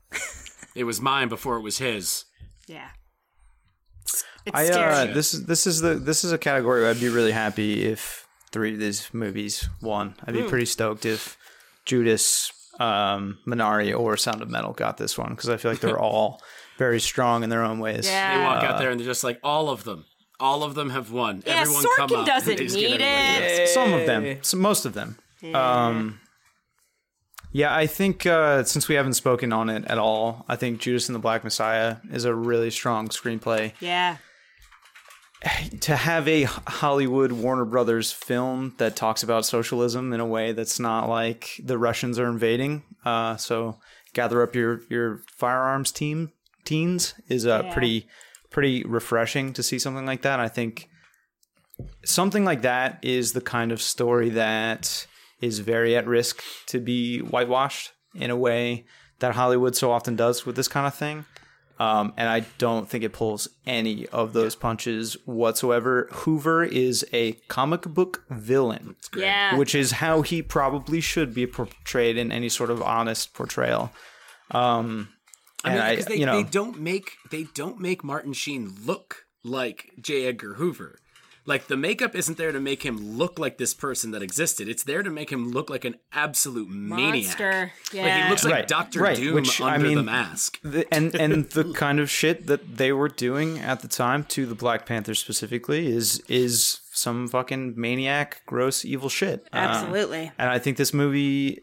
it 0.75 0.83
was 0.83 0.99
mine 0.99 1.29
before 1.29 1.55
it 1.57 1.61
was 1.61 1.77
his. 1.77 2.25
Yeah. 2.67 2.89
It's, 4.01 4.23
it's 4.45 4.55
I 4.55 4.65
scary. 4.65 4.93
uh, 5.09 5.13
this 5.13 5.33
is 5.33 5.45
this 5.45 5.67
is 5.67 5.79
the 5.81 5.95
this 5.95 6.23
is 6.23 6.31
a 6.33 6.37
category 6.37 6.81
where 6.81 6.89
I'd 6.89 6.99
be 6.99 7.09
really 7.09 7.31
happy 7.31 7.85
if 7.85 8.27
three 8.51 8.73
of 8.73 8.79
these 8.79 9.09
movies 9.13 9.69
won. 9.81 10.15
I'd 10.25 10.33
be 10.33 10.43
pretty 10.43 10.65
stoked 10.65 11.05
if 11.05 11.37
Judas, 11.85 12.51
um, 12.79 13.37
Minari, 13.47 13.97
or 13.97 14.17
Sound 14.17 14.41
of 14.41 14.49
Metal 14.49 14.73
got 14.73 14.97
this 14.97 15.17
one 15.17 15.29
because 15.29 15.49
I 15.49 15.57
feel 15.57 15.71
like 15.71 15.79
they're 15.81 15.99
all 15.99 16.41
very 16.79 16.99
strong 16.99 17.43
in 17.43 17.49
their 17.51 17.63
own 17.63 17.77
ways. 17.77 18.07
yeah. 18.07 18.37
They 18.39 18.43
walk 18.43 18.63
out 18.63 18.79
there 18.79 18.89
and 18.89 18.99
they're 18.99 19.05
just 19.05 19.23
like, 19.23 19.39
all 19.43 19.69
of 19.69 19.83
them. 19.83 20.05
All 20.39 20.63
of 20.63 20.73
them 20.73 20.89
have 20.89 21.11
won. 21.11 21.43
Yeah, 21.45 21.59
Everyone 21.61 21.83
Sorkin 21.83 21.95
come 21.97 22.19
up. 22.21 22.25
doesn't 22.25 22.55
They 22.57 22.63
just 22.63 22.75
get 22.75 22.91
need 22.91 23.01
it. 23.01 23.69
Some 23.69 23.93
of 23.93 24.05
them, 24.07 24.39
so 24.41 24.57
most 24.57 24.85
of 24.85 24.93
them. 24.93 25.17
Um, 25.53 26.19
yeah, 27.51 27.75
I 27.75 27.87
think 27.87 28.25
uh, 28.25 28.63
since 28.63 28.87
we 28.87 28.95
haven't 28.95 29.15
spoken 29.15 29.51
on 29.51 29.69
it 29.69 29.83
at 29.85 29.97
all, 29.97 30.45
I 30.47 30.55
think 30.55 30.79
Judas 30.79 31.09
and 31.09 31.15
the 31.15 31.19
Black 31.19 31.43
Messiah 31.43 31.97
is 32.11 32.23
a 32.25 32.33
really 32.33 32.71
strong 32.71 33.09
screenplay. 33.09 33.73
Yeah. 33.81 34.17
to 35.81 35.95
have 35.95 36.27
a 36.27 36.43
Hollywood 36.43 37.31
Warner 37.31 37.65
Brothers 37.65 38.11
film 38.11 38.75
that 38.77 38.95
talks 38.95 39.23
about 39.23 39.45
socialism 39.45 40.11
in 40.13 40.19
a 40.19 40.25
way 40.25 40.51
that's 40.51 40.79
not 40.79 41.07
like 41.09 41.59
the 41.63 41.77
Russians 41.77 42.19
are 42.19 42.27
invading. 42.27 42.83
Uh, 43.05 43.37
so 43.37 43.77
gather 44.13 44.41
up 44.43 44.53
your 44.55 44.81
your 44.89 45.21
firearms 45.37 45.91
team 45.91 46.31
teens 46.69 47.13
is 47.35 47.45
uh, 47.45 47.61
Yeah. 47.65 47.73
pretty 47.73 47.97
pretty 48.55 48.83
refreshing 48.83 49.53
to 49.53 49.61
see 49.63 49.77
something 49.79 50.05
like 50.11 50.21
that. 50.23 50.39
I 50.39 50.47
think 50.57 50.89
something 52.03 52.43
like 52.45 52.61
that 52.63 52.99
is 53.03 53.33
the 53.33 53.41
kind 53.55 53.71
of 53.71 53.81
story 53.81 54.29
that 54.29 55.07
is 55.41 55.59
very 55.59 55.95
at 55.95 56.07
risk 56.07 56.41
to 56.67 56.79
be 56.79 57.19
whitewashed 57.19 57.91
in 58.15 58.29
a 58.31 58.35
way 58.47 58.85
that 59.19 59.35
Hollywood 59.35 59.75
so 59.75 59.91
often 59.91 60.15
does 60.15 60.45
with 60.45 60.55
this 60.55 60.67
kind 60.67 60.87
of 60.87 60.95
thing. 60.95 61.25
Um, 61.79 62.11
and 62.17 62.27
I 62.27 62.41
don't 62.57 62.89
think 62.89 63.05
it 63.05 63.13
pulls 63.13 63.47
any 63.65 64.05
of 64.07 64.33
those 64.33 64.53
punches 64.55 65.15
whatsoever. 65.25 66.09
Hoover 66.11 66.63
is 66.65 67.05
a 67.13 67.33
comic 67.47 67.83
book 67.83 68.25
villain, 68.29 68.95
Yeah. 69.15 69.55
which 69.55 69.73
is 69.73 69.91
how 70.03 70.21
he 70.21 70.41
probably 70.41 70.99
should 70.99 71.33
be 71.33 71.47
portrayed 71.47 72.17
in 72.17 72.33
any 72.33 72.49
sort 72.49 72.69
of 72.69 72.81
honest 72.81 73.33
portrayal. 73.33 73.91
Um, 74.51 75.07
I 75.63 75.69
mean, 75.75 75.89
because 75.89 76.05
they, 76.05 76.15
you 76.15 76.25
know, 76.25 76.41
they 76.41 76.49
don't 76.49 76.79
make 76.79 77.17
they 77.31 77.43
don't 77.53 77.79
make 77.79 78.03
Martin 78.03 78.33
Sheen 78.33 78.75
look 78.85 79.25
like 79.43 79.91
J. 80.01 80.25
Edgar 80.27 80.55
Hoover. 80.55 80.99
Like 81.45 81.67
the 81.67 81.77
makeup 81.77 82.13
isn't 82.15 82.37
there 82.37 82.51
to 82.51 82.59
make 82.59 82.83
him 82.83 83.17
look 83.17 83.39
like 83.39 83.57
this 83.57 83.73
person 83.73 84.11
that 84.11 84.21
existed. 84.21 84.69
It's 84.69 84.83
there 84.83 85.01
to 85.01 85.09
make 85.09 85.31
him 85.31 85.49
look 85.49 85.67
like 85.69 85.83
an 85.83 85.95
absolute 86.13 86.69
maniac. 86.69 87.25
Monster. 87.25 87.71
Like 87.85 87.93
Yeah. 87.93 88.23
he 88.25 88.29
looks 88.29 88.43
like 88.43 88.53
Right, 88.53 88.67
Doctor 88.67 88.99
right, 89.01 89.17
Doom 89.17 89.33
which, 89.35 89.59
I 89.59 89.75
under 89.75 89.95
the 89.95 90.03
mask. 90.03 90.59
the, 90.61 90.85
and 90.93 91.15
and 91.15 91.49
the 91.49 91.73
kind 91.73 91.99
of 91.99 92.09
shit 92.09 92.45
that 92.47 92.77
they 92.77 92.91
were 92.91 93.07
doing 93.09 93.57
at 93.57 93.79
the 93.81 93.87
time 93.87 94.25
to 94.25 94.45
the 94.45 94.53
Black 94.53 94.85
Panther 94.85 95.15
specifically 95.15 95.87
is 95.87 96.19
is 96.27 96.81
some 96.91 97.27
fucking 97.27 97.73
maniac, 97.75 98.41
gross, 98.45 98.85
evil 98.85 99.09
shit. 99.09 99.47
Um, 99.51 99.63
Absolutely. 99.63 100.31
and 100.37 100.49
I 100.49 100.59
think 100.59 100.77
this 100.77 100.93
movie 100.93 101.61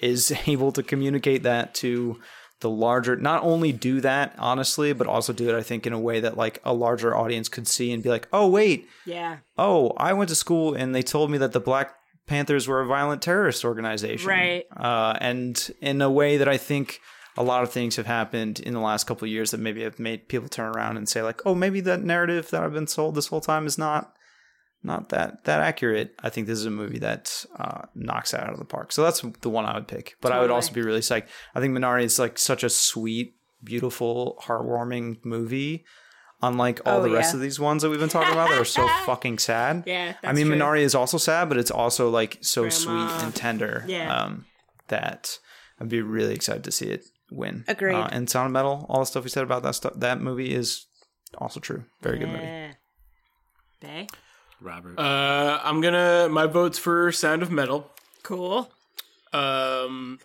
is 0.00 0.32
able 0.46 0.72
to 0.72 0.82
communicate 0.82 1.44
that 1.44 1.74
to 1.74 2.18
the 2.60 2.70
larger 2.70 3.16
not 3.16 3.42
only 3.42 3.72
do 3.72 4.00
that 4.00 4.34
honestly 4.38 4.92
but 4.92 5.06
also 5.06 5.32
do 5.32 5.48
it 5.48 5.54
i 5.54 5.62
think 5.62 5.86
in 5.86 5.92
a 5.92 5.98
way 6.00 6.20
that 6.20 6.36
like 6.36 6.60
a 6.64 6.72
larger 6.74 7.16
audience 7.16 7.48
could 7.48 7.66
see 7.66 7.90
and 7.92 8.02
be 8.02 8.08
like 8.08 8.28
oh 8.32 8.46
wait 8.48 8.86
yeah. 9.06 9.38
oh 9.58 9.92
i 9.96 10.12
went 10.12 10.28
to 10.28 10.34
school 10.34 10.74
and 10.74 10.94
they 10.94 11.02
told 11.02 11.30
me 11.30 11.38
that 11.38 11.52
the 11.52 11.60
black 11.60 11.94
panthers 12.26 12.68
were 12.68 12.80
a 12.80 12.86
violent 12.86 13.22
terrorist 13.22 13.64
organization 13.64 14.28
Right. 14.28 14.64
uh, 14.76 15.16
and 15.20 15.70
in 15.80 16.00
a 16.02 16.10
way 16.10 16.36
that 16.36 16.48
i 16.48 16.56
think 16.56 17.00
a 17.36 17.42
lot 17.42 17.62
of 17.62 17.72
things 17.72 17.96
have 17.96 18.06
happened 18.06 18.60
in 18.60 18.74
the 18.74 18.80
last 18.80 19.04
couple 19.06 19.24
of 19.24 19.30
years 19.30 19.52
that 19.52 19.58
maybe 19.60 19.82
have 19.82 19.98
made 19.98 20.28
people 20.28 20.48
turn 20.48 20.74
around 20.76 20.96
and 20.96 21.08
say 21.08 21.22
like 21.22 21.40
oh 21.46 21.54
maybe 21.54 21.80
that 21.80 22.02
narrative 22.02 22.50
that 22.50 22.62
i've 22.62 22.72
been 22.74 22.86
sold 22.86 23.14
this 23.14 23.28
whole 23.28 23.40
time 23.40 23.66
is 23.66 23.78
not 23.78 24.14
not 24.82 25.10
that 25.10 25.44
that 25.44 25.60
accurate. 25.60 26.14
I 26.22 26.30
think 26.30 26.46
this 26.46 26.58
is 26.58 26.66
a 26.66 26.70
movie 26.70 26.98
that 27.00 27.44
uh, 27.58 27.82
knocks 27.94 28.30
that 28.30 28.44
out 28.44 28.52
of 28.52 28.58
the 28.58 28.64
park. 28.64 28.92
So 28.92 29.02
that's 29.02 29.20
the 29.42 29.50
one 29.50 29.64
I 29.66 29.74
would 29.74 29.88
pick. 29.88 30.16
But 30.20 30.32
I 30.32 30.40
would 30.40 30.50
also 30.50 30.72
be 30.72 30.80
really 30.82 31.00
psyched. 31.00 31.26
I 31.54 31.60
think 31.60 31.76
Minari 31.76 32.04
is 32.04 32.18
like 32.18 32.38
such 32.38 32.64
a 32.64 32.70
sweet, 32.70 33.34
beautiful, 33.62 34.38
heartwarming 34.42 35.24
movie. 35.24 35.84
Unlike 36.42 36.80
all 36.86 37.00
Oh, 37.00 37.02
the 37.02 37.10
rest 37.10 37.32
yeah. 37.32 37.36
of 37.36 37.42
these 37.42 37.60
ones 37.60 37.82
that 37.82 37.90
we've 37.90 38.00
been 38.00 38.08
talking 38.08 38.32
about 38.32 38.48
that 38.48 38.58
are 38.58 38.64
so 38.64 38.88
fucking 39.04 39.38
sad. 39.38 39.82
Yeah, 39.86 40.14
I 40.22 40.32
mean 40.32 40.46
true. 40.46 40.56
Minari 40.56 40.80
is 40.80 40.94
also 40.94 41.18
sad, 41.18 41.50
but 41.50 41.58
it's 41.58 41.70
also 41.70 42.08
like 42.08 42.38
so 42.40 42.62
Grandma. 42.62 42.70
sweet 42.70 43.24
and 43.24 43.34
tender. 43.34 43.84
Yeah. 43.86 44.10
Um, 44.24 44.46
that 44.88 45.38
I'd 45.78 45.90
be 45.90 46.00
really 46.00 46.34
excited 46.34 46.64
to 46.64 46.72
see 46.72 46.86
it 46.86 47.04
win. 47.30 47.64
Agreed. 47.68 47.94
Uh, 47.94 48.08
and 48.10 48.30
Sound 48.30 48.46
of 48.46 48.52
Metal, 48.52 48.86
all 48.88 49.00
the 49.00 49.06
stuff 49.06 49.22
we 49.24 49.28
said 49.30 49.42
about 49.44 49.62
that 49.64 49.74
stuff, 49.74 49.92
that 49.96 50.22
movie 50.22 50.54
is 50.54 50.86
also 51.36 51.60
true. 51.60 51.84
Very 52.00 52.18
good 52.18 52.28
movie. 52.28 52.42
Yeah. 52.42 52.72
Bay. 53.80 54.06
Robert. 54.60 54.98
Uh, 54.98 55.60
I'm 55.62 55.80
gonna. 55.80 56.28
My 56.30 56.46
vote's 56.46 56.78
for 56.78 57.10
Sound 57.12 57.42
of 57.42 57.50
Metal. 57.50 57.90
Cool. 58.22 58.70
Um, 59.32 60.18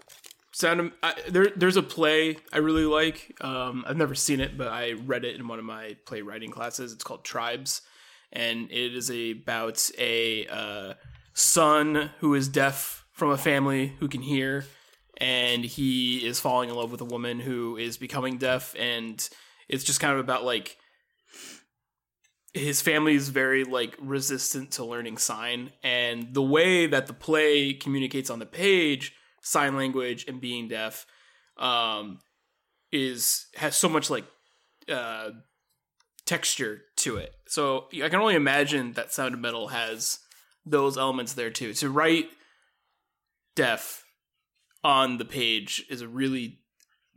Sound 0.51 0.79
of 0.79 0.91
I, 1.03 1.15
there. 1.29 1.47
There's 1.55 1.77
a 1.77 1.83
play 1.83 2.37
I 2.51 2.57
really 2.59 2.85
like. 2.85 3.35
Um, 3.41 3.83
I've 3.87 3.97
never 3.97 4.15
seen 4.15 4.39
it, 4.39 4.57
but 4.57 4.67
I 4.67 4.93
read 4.93 5.25
it 5.25 5.35
in 5.35 5.47
one 5.47 5.59
of 5.59 5.65
my 5.65 5.97
playwriting 6.05 6.51
classes. 6.51 6.93
It's 6.93 7.03
called 7.03 7.23
Tribes, 7.23 7.81
and 8.31 8.71
it 8.71 8.95
is 8.95 9.09
about 9.09 9.89
a 9.97 10.47
uh, 10.47 10.93
son 11.33 12.11
who 12.19 12.33
is 12.33 12.47
deaf 12.47 13.05
from 13.11 13.31
a 13.31 13.37
family 13.37 13.93
who 13.99 14.07
can 14.07 14.21
hear, 14.21 14.65
and 15.17 15.63
he 15.63 16.25
is 16.25 16.39
falling 16.39 16.69
in 16.69 16.75
love 16.75 16.91
with 16.91 17.01
a 17.01 17.05
woman 17.05 17.39
who 17.39 17.77
is 17.77 17.97
becoming 17.97 18.37
deaf, 18.37 18.75
and 18.77 19.29
it's 19.67 19.83
just 19.83 19.99
kind 19.99 20.13
of 20.13 20.19
about 20.19 20.43
like 20.43 20.77
his 22.55 22.81
family 22.81 23.15
is 23.15 23.29
very 23.29 23.63
like 23.63 23.95
resistant 23.99 24.71
to 24.71 24.85
learning 24.85 25.17
sign 25.17 25.71
and 25.83 26.33
the 26.33 26.41
way 26.41 26.87
that 26.87 27.07
the 27.07 27.13
play 27.13 27.73
communicates 27.73 28.29
on 28.29 28.39
the 28.39 28.45
page 28.45 29.13
sign 29.41 29.75
language 29.75 30.25
and 30.27 30.41
being 30.41 30.67
deaf 30.67 31.05
um 31.57 32.19
is 32.91 33.47
has 33.55 33.75
so 33.75 33.89
much 33.89 34.09
like 34.09 34.25
uh 34.89 35.29
texture 36.25 36.81
to 36.97 37.17
it. 37.17 37.33
So 37.47 37.85
I 37.93 38.09
can 38.09 38.19
only 38.19 38.35
imagine 38.35 38.93
that 38.93 39.13
Sound 39.13 39.33
of 39.33 39.39
Metal 39.39 39.69
has 39.69 40.19
those 40.65 40.97
elements 40.97 41.33
there 41.33 41.51
too. 41.51 41.73
To 41.75 41.89
write 41.89 42.29
deaf 43.55 44.03
on 44.83 45.17
the 45.17 45.25
page 45.25 45.85
is 45.89 46.01
a 46.01 46.07
really 46.07 46.59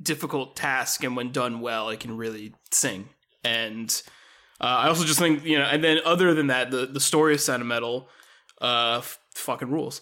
difficult 0.00 0.56
task, 0.56 1.02
and 1.02 1.16
when 1.16 1.32
done 1.32 1.60
well, 1.60 1.88
it 1.88 2.00
can 2.00 2.16
really 2.16 2.54
sing. 2.70 3.08
And 3.42 4.02
uh, 4.60 4.64
I 4.64 4.88
also 4.88 5.04
just 5.04 5.18
think 5.18 5.44
you 5.44 5.58
know, 5.58 5.64
and 5.64 5.82
then 5.84 5.98
other 6.04 6.34
than 6.34 6.48
that, 6.48 6.70
the 6.70 6.86
the 6.86 7.00
story 7.00 7.34
of 7.34 7.40
sentimental. 7.40 8.08
uh, 8.60 8.96
f- 8.98 9.18
fucking 9.34 9.70
rules. 9.70 10.00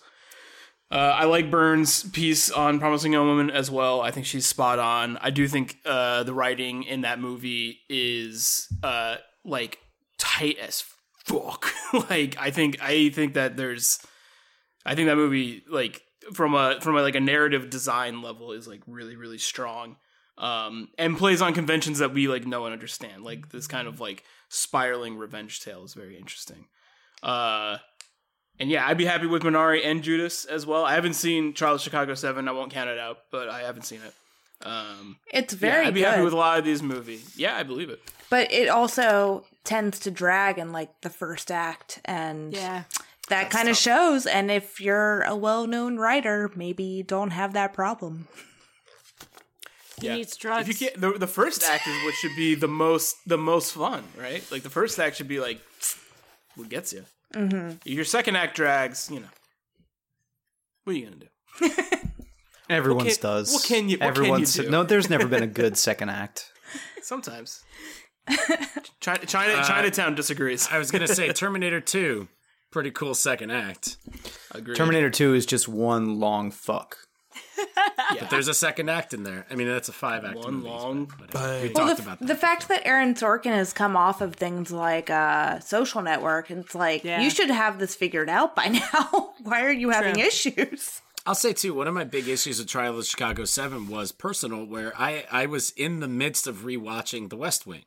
Uh, 0.91 0.95
I 1.15 1.25
like 1.25 1.51
Bern's 1.51 2.05
piece 2.11 2.51
on 2.51 2.79
Promising 2.79 3.13
Young 3.13 3.27
Woman 3.27 3.51
as 3.51 3.71
well. 3.71 4.01
I 4.01 4.11
think 4.13 4.25
she's 4.25 4.47
spot 4.47 4.79
on. 4.79 5.19
I 5.21 5.31
do 5.31 5.49
think 5.49 5.77
uh, 5.85 6.23
the 6.23 6.33
writing 6.33 6.85
in 6.85 7.01
that 7.03 7.19
movie 7.19 7.81
is 7.91 8.69
uh, 8.85 9.17
like 9.45 9.79
tight 10.17 10.59
as 10.59 10.85
fuck. 11.27 11.67
like 12.11 12.37
I 12.39 12.51
think 12.51 12.79
I 12.81 13.11
think 13.11 13.35
that 13.35 13.57
there's, 13.57 13.99
I 14.87 14.95
think 14.95 15.09
that 15.09 15.17
movie 15.17 15.65
like 15.69 16.03
from 16.33 16.55
a 16.55 16.81
from 16.81 16.97
a, 16.97 17.03
like 17.03 17.17
a 17.17 17.21
narrative 17.21 17.69
design 17.69 18.23
level 18.23 18.53
is 18.53 18.67
like 18.69 18.81
really 18.87 19.17
really 19.17 19.39
strong. 19.39 19.97
Um, 20.39 20.89
and 20.99 21.17
plays 21.17 21.41
on 21.41 21.55
conventions 21.55 21.99
that 22.01 22.13
we 22.13 22.29
like 22.29 22.47
know 22.47 22.67
and 22.67 22.73
understand. 22.75 23.25
Like 23.25 23.49
this 23.51 23.67
kind 23.67 23.89
of 23.89 24.01
like 24.01 24.23
spiraling 24.51 25.17
revenge 25.17 25.61
tale 25.63 25.85
is 25.85 25.95
very 25.95 26.17
interesting. 26.19 26.67
Uh, 27.23 27.79
and 28.61 28.69
yeah, 28.71 28.87
I'd 28.87 28.99
be 28.99 29.07
happy 29.07 29.27
with 29.27 29.43
Minari 29.43 29.85
and 29.85 30.03
Judas 30.03 30.45
as 30.45 30.67
well. 30.67 30.85
I 30.85 30.95
haven't 30.95 31.15
seen 31.15 31.55
Charles 31.55 31.83
Chicago 31.83 32.15
Seven. 32.15 32.49
I 32.49 32.53
won't 32.53 32.73
count 32.73 32.91
it 32.91 32.99
out, 32.99 33.19
but 33.31 33.49
I 33.49 33.61
haven't 33.63 33.83
seen 33.85 34.01
it. 34.07 34.15
Um, 34.67 35.17
It's 35.33 35.53
yeah, 35.55 35.59
very 35.61 35.87
I'd 35.87 35.95
be 35.95 36.01
good, 36.01 36.09
happy 36.09 36.23
with 36.23 36.33
a 36.33 36.37
lot 36.37 36.59
of 36.59 36.65
these 36.65 36.83
movies. 36.83 37.35
Yeah, 37.37 37.57
I 37.57 37.63
believe 37.63 37.91
it. 37.91 38.01
but 38.31 38.51
it 38.53 38.69
also 38.69 39.45
tends 39.65 39.99
to 40.01 40.11
drag 40.11 40.59
in 40.59 40.73
like 40.73 41.01
the 41.03 41.11
first 41.11 41.51
act, 41.51 42.01
and 42.05 42.53
Yeah. 42.55 42.85
that 43.29 43.51
kind 43.51 43.69
of 43.69 43.77
shows. 43.77 44.27
And 44.27 44.51
if 44.51 44.81
you're 44.81 45.23
a 45.23 45.37
well-known 45.37 45.97
writer, 45.99 46.51
maybe 46.55 46.85
you 46.85 47.03
don't 47.03 47.31
have 47.31 47.53
that 47.55 47.73
problem. 47.73 48.29
He 50.01 50.07
Yeah. 50.07 50.17
needs 50.17 50.37
drugs. 50.37 50.69
If 50.69 50.81
you 50.81 50.89
get 50.89 51.01
the, 51.01 51.13
the 51.13 51.27
first 51.27 51.63
act 51.65 51.87
is 51.87 52.05
what 52.05 52.15
should 52.15 52.37
be 52.37 52.55
the 52.55 52.69
most 52.69 53.17
the 53.27 53.39
most 53.39 53.73
fun, 53.73 54.05
right? 54.19 54.45
Like 54.51 54.63
the 54.63 54.71
first 54.71 54.99
act 54.99 55.17
should 55.17 55.29
be 55.29 55.41
like 55.41 55.61
what 56.55 56.69
gets 56.69 56.93
you. 56.93 57.05
Mm-hmm. 57.35 57.77
Your 57.85 58.05
second 58.05 58.37
act 58.37 58.57
drags, 58.57 59.11
you 59.11 59.21
know. 59.21 59.27
What 60.85 60.95
are 60.95 60.99
you 60.99 61.05
gonna 61.07 61.17
do? 61.17 61.71
Everyone's 62.69 63.17
can- 63.17 63.23
does. 63.23 63.53
what 63.53 63.65
can 63.65 63.89
you- 63.89 63.99
what 63.99 64.15
can 64.15 64.39
you 64.41 64.47
do? 64.47 64.71
no. 64.71 64.83
There's 64.83 65.09
never 65.09 65.27
been 65.27 65.43
a 65.43 65.47
good 65.49 65.77
second 65.89 66.11
act. 66.11 66.51
Sometimes. 67.03 67.63
China, 69.01 69.25
China, 69.25 69.63
Chinatown 69.65 70.15
disagrees. 70.17 70.69
I 70.71 70.79
was 70.79 70.91
gonna 70.91 71.07
say 71.07 71.33
Terminator 71.33 71.81
2, 71.81 72.27
pretty 72.73 72.91
cool 72.91 73.15
second 73.15 73.53
act. 73.53 73.97
Agreed. 74.51 74.77
Terminator 74.77 75.11
Two 75.11 75.33
is 75.35 75.47
just 75.47 75.69
one 75.69 76.19
long 76.19 76.51
fuck. 76.51 76.97
But 78.21 78.31
there's 78.31 78.49
a 78.49 78.55
second 78.55 78.89
act 78.89 79.13
in 79.15 79.23
there. 79.25 79.47
I 79.51 79.55
mean, 79.55 79.69
that's 79.69 79.89
a 79.89 79.93
five 79.93 80.25
act. 80.25 80.37
One 80.37 80.63
long 80.63 81.13
But, 81.19 81.35
uh, 81.35 81.59
we 81.63 81.71
Well, 81.75 81.87
talked 81.87 81.97
the, 81.99 82.03
about 82.05 82.19
that. 82.21 82.29
the 82.29 82.35
fact 82.35 82.69
that 82.69 82.87
Aaron 82.87 83.15
Sorkin 83.15 83.53
has 83.55 83.73
come 83.73 83.97
off 83.97 84.21
of 84.21 84.35
things 84.37 84.71
like 84.71 85.11
uh, 85.11 85.61
Social 85.61 86.03
Network, 86.03 86.51
and 86.51 86.65
it's 86.65 86.75
like 86.75 87.05
Yeah. 87.05 87.21
you 87.21 87.31
should 87.31 87.51
have 87.51 87.79
this 87.79 87.95
figured 87.95 88.29
out 88.29 88.55
by 88.57 88.67
now. 88.93 89.35
Why 89.43 89.63
are 89.65 89.73
you 89.73 89.91
having 89.91 90.15
True. 90.15 90.25
issues? 90.25 91.01
I'll 91.27 91.35
say 91.35 91.53
too, 91.53 91.75
one 91.75 91.89
of 91.89 91.95
my 91.95 92.05
big 92.05 92.29
issues 92.29 92.59
with 92.61 92.69
Trial 92.69 92.97
of 92.99 93.05
Chicago 93.05 93.45
Seven 93.45 93.89
was 93.89 94.13
personal, 94.13 94.65
where 94.65 94.93
I 94.97 95.25
I 95.31 95.47
was 95.47 95.71
in 95.71 95.99
the 96.01 96.07
midst 96.09 96.47
of 96.47 96.59
rewatching 96.59 97.31
The 97.31 97.37
West 97.37 97.67
Wing. 97.67 97.83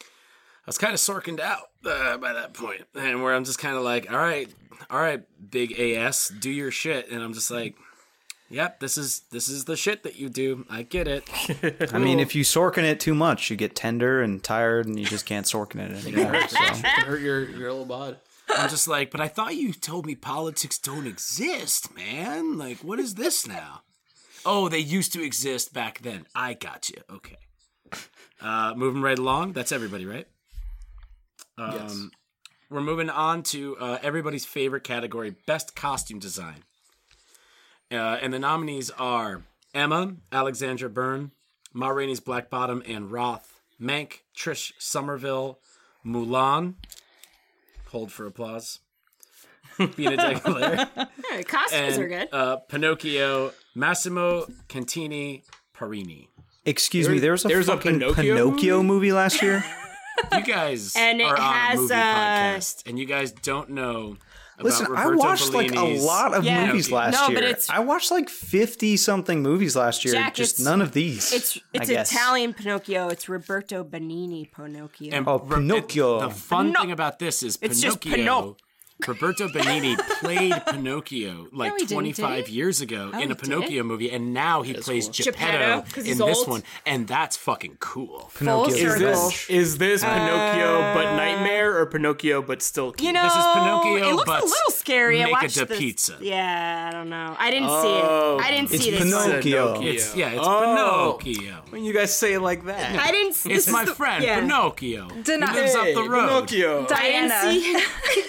I 0.00 0.66
was 0.68 0.78
kind 0.78 0.92
of 0.94 1.00
sorkined 1.00 1.40
out 1.40 1.70
uh, 1.84 2.18
by 2.18 2.32
that 2.34 2.52
point, 2.54 2.82
and 2.94 3.22
where 3.22 3.34
I'm 3.34 3.44
just 3.44 3.58
kind 3.58 3.74
of 3.76 3.82
like, 3.82 4.10
all 4.12 4.18
right, 4.18 4.48
all 4.90 5.00
right, 5.00 5.22
big 5.50 5.72
AS, 5.78 6.30
do 6.38 6.50
your 6.50 6.70
shit, 6.70 7.10
and 7.10 7.20
I'm 7.22 7.32
just 7.34 7.50
like, 7.50 7.74
yep, 8.50 8.80
this 8.80 8.96
is 8.98 9.20
this 9.30 9.48
is 9.48 9.64
the 9.64 9.76
shit 9.76 10.02
that 10.02 10.16
you 10.16 10.28
do. 10.28 10.64
I 10.70 10.82
get 10.82 11.06
it. 11.08 11.28
I 11.94 11.98
mean, 11.98 12.20
if 12.20 12.34
you 12.34 12.44
Sorkin 12.44 12.84
it 12.84 13.00
too 13.00 13.14
much, 13.14 13.50
you 13.50 13.56
get 13.56 13.74
tender 13.76 14.22
and 14.22 14.42
tired, 14.42 14.86
and 14.86 14.98
you 14.98 15.06
just 15.06 15.26
can't 15.26 15.46
Sorkin 15.46 15.80
it 15.90 16.04
anymore. 16.06 16.48
so. 16.48 16.56
Can 16.58 17.04
hurt 17.04 17.20
your, 17.20 17.48
your 17.48 17.70
little 17.70 17.84
bod. 17.86 18.18
I'm 18.50 18.70
just 18.70 18.88
like, 18.88 19.10
but 19.10 19.20
I 19.20 19.28
thought 19.28 19.56
you 19.56 19.72
told 19.72 20.06
me 20.06 20.14
politics 20.14 20.78
don't 20.78 21.06
exist, 21.06 21.94
man. 21.94 22.56
Like, 22.56 22.78
what 22.78 22.98
is 22.98 23.14
this 23.16 23.46
now? 23.46 23.82
Oh, 24.46 24.68
they 24.68 24.78
used 24.78 25.12
to 25.12 25.22
exist 25.22 25.74
back 25.74 26.00
then. 26.00 26.26
I 26.34 26.54
got 26.54 26.88
you. 26.88 27.02
Okay. 27.10 27.36
Uh, 28.40 28.72
moving 28.76 29.02
right 29.02 29.18
along. 29.18 29.52
That's 29.52 29.72
everybody, 29.72 30.06
right? 30.06 30.26
Um, 31.58 31.72
Yes. 31.72 32.02
We're 32.70 32.80
moving 32.82 33.08
on 33.10 33.42
to 33.44 33.76
uh, 33.78 33.98
everybody's 34.02 34.44
favorite 34.44 34.84
category, 34.84 35.34
best 35.46 35.74
costume 35.74 36.18
design. 36.18 36.64
Uh, 37.90 38.18
and 38.20 38.32
the 38.32 38.38
nominees 38.38 38.90
are 38.98 39.42
Emma, 39.74 40.14
Alexandra 40.30 40.88
Byrne, 40.90 41.30
Ma 41.72 41.88
Rainey's 41.88 42.20
Black 42.20 42.50
Bottom, 42.50 42.82
and 42.86 43.10
Roth, 43.10 43.60
Mank, 43.80 44.20
Trish 44.36 44.72
Summerville, 44.78 45.58
Mulan. 46.04 46.74
Hold 47.90 48.12
for 48.12 48.26
applause. 48.26 48.80
Benedict 49.78 50.44
Blair. 50.44 50.88
Hey, 51.30 51.42
costumes 51.42 51.96
and 51.96 52.04
are 52.04 52.08
good. 52.08 52.28
Uh, 52.32 52.56
Pinocchio, 52.56 53.52
Massimo 53.74 54.46
Cantini 54.68 55.44
Parini. 55.76 56.28
Excuse 56.64 57.06
me, 57.08 57.18
there 57.18 57.32
was 57.32 57.44
a 57.44 57.48
there's 57.48 57.68
a 57.68 57.76
Pinocchio 57.76 58.14
Pinocchio, 58.14 58.82
movie? 58.82 59.12
last 59.12 59.42
year. 59.42 59.64
You 60.32 60.42
guys 60.42 60.94
And 60.96 61.20
it 61.20 61.24
are 61.24 61.36
on 61.38 61.54
has, 61.54 61.78
a 61.78 61.82
movie 61.82 61.94
uh, 61.94 61.96
podcast, 61.98 62.86
and 62.88 62.98
you 62.98 63.06
guys 63.06 63.30
don't 63.30 63.70
know 63.70 64.16
about 64.60 64.64
Listen, 64.64 64.86
I 64.86 65.02
Roberto 65.04 65.18
watched 65.18 65.52
like 65.52 65.72
a 65.74 65.82
lot 65.84 66.34
of 66.34 66.44
Yeah. 66.44 66.66
movies 66.66 66.90
last 66.90 67.14
No, 67.14 67.28
year. 67.28 67.36
but 67.36 67.44
it's- 67.44 67.68
I 67.70 67.78
watched 67.80 68.10
like 68.10 68.28
fifty 68.28 68.96
something 68.96 69.42
movies 69.42 69.76
last 69.76 70.04
year. 70.04 70.14
Jack, 70.14 70.34
just 70.34 70.60
none 70.60 70.82
of 70.82 70.92
these. 70.92 71.32
It's 71.32 71.56
I 71.56 71.60
it's 71.74 71.90
guess. 71.90 72.12
Italian 72.12 72.54
Pinocchio. 72.54 73.08
It's 73.08 73.28
Roberto 73.28 73.84
Benigni 73.84 74.50
Pinocchio. 74.52 75.10
Oh, 75.12 75.16
and 75.16 75.28
Oh, 75.28 75.38
Pinocchio. 75.38 76.16
it- 76.18 76.28
the 76.28 76.34
fun 76.34 76.66
Pino- 76.68 76.80
thing 76.80 76.92
about 76.92 77.18
this 77.18 77.42
is 77.42 77.58
It's 77.62 77.80
just 77.80 78.00
Pinocchio. 78.00 78.56
Pinoc- 79.02 79.08
Roberto 79.08 79.48
Benigni 79.48 79.96
played 80.20 80.54
Pinocchio 80.66 81.48
like 81.52 81.72
No, 81.78 81.86
25 81.86 82.44
did 82.46 82.52
years 82.52 82.80
ago 82.80 83.10
Oh, 83.14 83.18
in 83.20 83.30
a 83.30 83.34
Pinocchio 83.36 83.82
movie, 83.84 84.10
and 84.10 84.34
now 84.34 84.62
he 84.62 84.74
plays 84.74 85.04
cool. 85.06 85.12
Geppetto, 85.12 85.32
Geppetto, 85.52 85.80
'cause 85.94 86.04
in 86.04 86.04
he's 86.06 86.18
this 86.18 86.38
old. 86.38 86.48
one, 86.48 86.62
and 86.84 87.06
that's 87.06 87.36
fucking 87.36 87.76
cool. 87.80 88.30
Pinocchio. 88.36 88.74
Is 88.74 88.98
this 88.98 89.50
is 89.50 89.78
this 89.78 90.02
uh, 90.02 90.12
Pinocchio 90.12 90.94
but 90.94 91.14
nightmare 91.16 91.78
or 91.78 91.86
Pinocchio 91.86 92.42
but 92.42 92.60
still 92.62 92.92
cute? 92.92 93.06
you 93.06 93.12
know, 93.12 93.22
This 93.22 93.32
is 93.32 93.44
Pinocchio, 93.54 93.96
It 94.10 94.14
looks 94.14 94.26
but 94.26 94.42
a 94.42 94.46
little 94.46 94.70
scary. 94.72 95.20
I 95.22 95.24
make 95.26 95.28
a 95.28 95.32
watched 95.32 95.56
da 95.56 95.64
this- 95.64 95.78
pizza. 95.78 96.16
Yeah, 96.20 96.88
I 96.88 96.92
don't 96.94 97.08
know. 97.08 97.36
I 97.38 97.50
didn't 97.50 97.68
Oh, 97.70 97.82
see 97.82 97.88
it. 97.88 98.04
Oh. 98.04 98.38
I 98.42 98.50
didn't 98.50 98.72
it's 98.72 98.82
see 98.84 98.90
this. 98.90 99.00
It's 99.02 99.10
Pinocchio. 99.24 99.80
It's 99.82 100.16
yeah, 100.16 100.28
it's 100.30 100.40
Oh. 100.42 101.18
Pinocchio. 101.22 101.62
when 101.70 101.84
you 101.84 101.92
guys 101.92 102.16
say 102.18 102.34
it 102.34 102.40
like 102.40 102.64
that. 102.64 102.98
I 102.98 103.12
didn't. 103.12 103.34
see 103.34 103.50
It's 103.52 103.66
this 103.66 103.72
my 103.72 103.82
is 103.82 103.88
the- 103.90 103.94
friend 103.94 104.24
yeah. 104.24 104.40
Pinocchio. 104.40 105.08
Deny- 105.22 105.46
he 105.54 105.60
lives 105.60 105.74
up 105.76 105.84
the 105.94 106.02
road. 106.08 106.26
Pinocchio. 106.48 106.86
I 106.90 107.02
didn't 107.02 107.28
Diana, 107.28 107.52
see. 107.52 107.84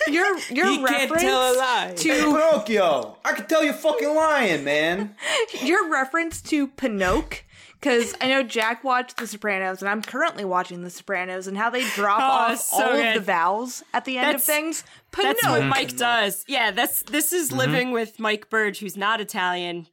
your 0.60 0.68
your 0.68 0.88
He 0.88 0.94
can't 0.94 1.12
reference 1.12 1.22
tell 1.24 1.54
a 1.54 1.58
lie. 1.58 1.94
to 1.96 2.10
Pinocchio. 2.10 3.18
I 3.26 3.34
can 3.34 3.46
tell 3.48 3.64
you're 3.64 3.74
fucking 3.74 4.14
lying, 4.16 4.64
man. 4.64 5.16
your 5.64 5.90
reference 5.90 6.42
to 6.44 6.68
Pinocchio. 6.68 7.40
Because 7.82 8.14
I 8.20 8.28
know 8.28 8.44
Jack 8.44 8.84
watched 8.84 9.16
The 9.16 9.26
Sopranos, 9.26 9.82
and 9.82 9.88
I'm 9.90 10.02
currently 10.02 10.44
watching 10.44 10.84
The 10.84 10.90
Sopranos, 10.90 11.48
and 11.48 11.58
how 11.58 11.70
they 11.70 11.88
drop 11.92 12.20
Oh, 12.20 12.24
off 12.24 12.52
it's 12.56 12.70
so 12.70 12.84
all 12.86 12.92
good. 12.92 13.06
of 13.08 13.14
the 13.14 13.20
vowels 13.22 13.84
at 13.94 14.04
the 14.04 14.18
end 14.18 14.26
That's- 14.28 14.42
of 14.42 14.46
things. 14.46 14.84
That's 15.16 15.26
what 15.44 15.62
Pinocchio. 15.62 15.68
Mike 15.70 15.96
does. 15.96 16.44
Yeah, 16.48 16.72
that's 16.72 17.04
this 17.04 17.32
is 17.32 17.48
Mm-hmm. 17.50 17.58
living 17.58 17.92
with 17.92 18.20
Mike 18.20 18.50
Burge, 18.50 18.80
who's 18.80 18.98
not 18.98 19.22
Italian. 19.22 19.88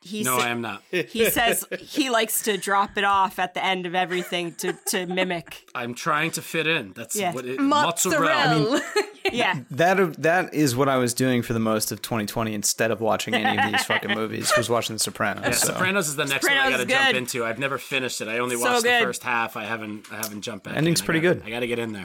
He 0.00 0.22
No, 0.22 0.38
sa- 0.38 0.44
I 0.44 0.48
am 0.50 0.60
not. 0.60 0.82
he 0.92 1.28
says 1.28 1.66
he 1.80 2.08
likes 2.08 2.42
to 2.42 2.56
drop 2.56 2.96
it 2.96 3.04
off 3.04 3.40
at 3.40 3.54
the 3.54 3.64
end 3.64 3.84
of 3.86 3.96
everything 3.96 4.54
to 4.56 4.72
to 4.90 5.06
mimic. 5.06 5.68
I'm 5.74 5.94
trying 5.94 6.30
to 6.32 6.42
fit 6.42 6.68
in. 6.68 6.92
That's 6.92 7.16
Yeah. 7.16 7.32
what 7.32 7.46
it 7.46 7.58
Mozzarella. 7.58 8.60
mozzarella. 8.60 8.82
Yeah, 9.32 9.60
That 9.70 10.20
that 10.22 10.52
is 10.52 10.76
what 10.76 10.88
I 10.88 10.98
was 10.98 11.14
doing 11.14 11.40
for 11.42 11.54
the 11.54 11.58
most 11.58 11.90
of 11.92 12.02
2020 12.02 12.52
instead 12.52 12.90
of 12.90 13.00
watching 13.00 13.32
any 13.34 13.58
of 13.58 13.72
these 13.72 13.82
fucking 13.86 14.10
movies. 14.14 14.52
Was 14.56 14.68
watching 14.68 14.96
The 14.96 15.00
Sopranos. 15.00 15.44
Yeah, 15.44 15.50
so. 15.52 15.66
Sopranos 15.72 16.08
is 16.08 16.16
the 16.16 16.26
next 16.26 16.44
Sopranos 16.46 16.64
one 16.64 16.66
I 16.74 16.76
got 16.76 16.82
to 16.84 16.86
jump 16.86 17.14
into. 17.16 17.44
I've 17.44 17.58
never 17.58 17.78
finished 17.78 18.20
it. 18.20 18.28
I 18.28 18.38
only 18.38 18.56
So 18.56 18.62
watched 18.70 18.82
the 18.82 19.00
first 19.02 19.22
half. 19.22 19.56
I 19.56 19.64
haven't. 19.64 20.12
I 20.12 20.16
haven't 20.16 20.42
jumped 20.42 20.64
back. 20.66 20.76
Ending's 20.76 21.00
in. 21.00 21.04
I 21.04 21.06
pretty 21.06 21.20
gotta- 21.20 21.36
good. 21.36 21.46
I 21.46 21.50
got 21.50 21.60
to 21.60 21.66
get 21.66 21.78
in 21.78 21.92
there. 21.94 22.04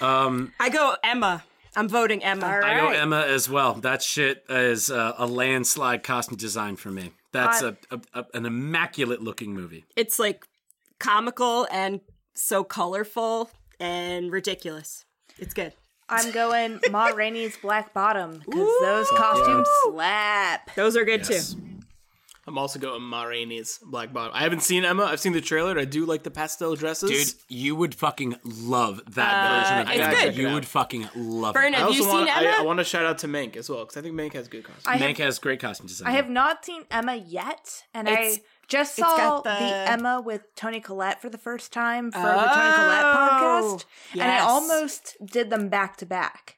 um, 0.00 0.52
I 0.60 0.68
go 0.68 0.94
Emma. 1.02 1.44
I'm 1.76 1.88
voting 1.88 2.22
Emma. 2.24 2.60
I 2.64 2.80
go 2.80 2.88
Emma 2.88 3.20
as 3.20 3.48
well. 3.48 3.74
That 3.74 4.02
shit 4.02 4.44
is 4.48 4.90
uh, 4.90 5.14
a 5.16 5.26
landslide 5.26 6.02
costume 6.02 6.36
design 6.36 6.76
for 6.76 6.90
me. 6.90 7.12
That's 7.32 7.62
I- 7.62 7.68
a, 7.68 7.74
a, 7.90 8.00
a 8.20 8.24
an 8.34 8.46
immaculate 8.46 9.22
looking 9.22 9.54
movie. 9.54 9.84
It's 9.96 10.18
like 10.18 10.44
comical 10.98 11.66
and 11.70 12.00
so 12.34 12.64
colorful 12.64 13.50
and 13.80 14.32
ridiculous. 14.32 15.04
It's 15.38 15.54
good. 15.54 15.72
I'm 16.08 16.30
going 16.32 16.80
Ma 16.90 17.08
Rainey's 17.08 17.56
Black 17.58 17.92
Bottom 17.92 18.38
because 18.44 18.80
those 18.80 19.10
costumes 19.10 19.68
slap. 19.84 20.74
Those 20.74 20.96
are 20.96 21.04
good 21.04 21.28
Yes. 21.28 21.54
too. 21.54 21.60
I'm 22.46 22.56
also 22.56 22.78
going 22.78 23.02
Ma 23.02 23.24
Rainey's 23.24 23.78
Black 23.82 24.10
Bottom. 24.10 24.32
I 24.34 24.40
haven't 24.40 24.62
seen 24.62 24.82
Emma. 24.86 25.04
I've 25.04 25.20
seen 25.20 25.34
the 25.34 25.42
trailer. 25.42 25.78
I 25.78 25.84
do 25.84 26.06
like 26.06 26.22
the 26.22 26.30
pastel 26.30 26.74
dresses. 26.76 27.10
Dude, 27.34 27.42
you 27.50 27.76
would 27.76 27.94
fucking 27.94 28.36
love 28.42 29.02
that 29.14 29.34
uh, 29.34 29.60
version 29.60 29.78
of 29.80 29.90
it's 29.90 30.00
Emma. 30.18 30.30
good. 30.32 30.36
You 30.42 30.52
would 30.54 30.64
fucking 30.66 31.10
love 31.14 31.52
Vern, 31.54 31.74
it. 31.74 31.76
I 31.76 31.80
have 31.80 31.92
you 31.92 32.04
also 32.04 32.10
seen 32.16 32.24
want. 32.26 32.36
Emma? 32.38 32.48
I, 32.56 32.60
I 32.60 32.62
want 32.62 32.78
to 32.78 32.84
shout 32.84 33.04
out 33.04 33.18
to 33.18 33.28
Mank 33.28 33.56
as 33.56 33.68
well 33.68 33.80
because 33.80 33.98
I 33.98 34.00
think 34.00 34.14
Mank 34.14 34.32
has 34.32 34.48
good 34.48 34.64
costumes. 34.64 34.86
I 34.86 34.96
Mank 34.98 35.18
has 35.18 35.38
great 35.38 35.60
costume 35.60 35.88
design. 35.88 36.08
I 36.08 36.12
have 36.12 36.30
not 36.30 36.64
seen 36.64 36.84
Emma 36.90 37.16
yet, 37.16 37.84
and 37.92 38.08
It's- 38.08 38.38
I 38.38 38.42
just 38.68 38.98
it's 38.98 39.08
saw 39.08 39.16
got 39.16 39.44
the... 39.44 39.50
the- 39.50 39.90
Emma 39.90 40.20
with 40.20 40.54
Toni 40.54 40.80
Collette 40.80 41.20
for 41.20 41.28
the 41.28 41.38
first 41.38 41.72
time 41.72 42.10
for 42.12 42.18
the 42.18 42.24
Toni 42.24 42.36
Collette 42.44 43.04
oh, 43.04 43.78
podcast, 43.80 43.84
and 44.12 44.22
I 44.22 44.38
almost 44.40 45.16
did 45.24 45.50
them 45.50 45.68
back 45.68 45.96
to 45.98 46.06
back. 46.06 46.56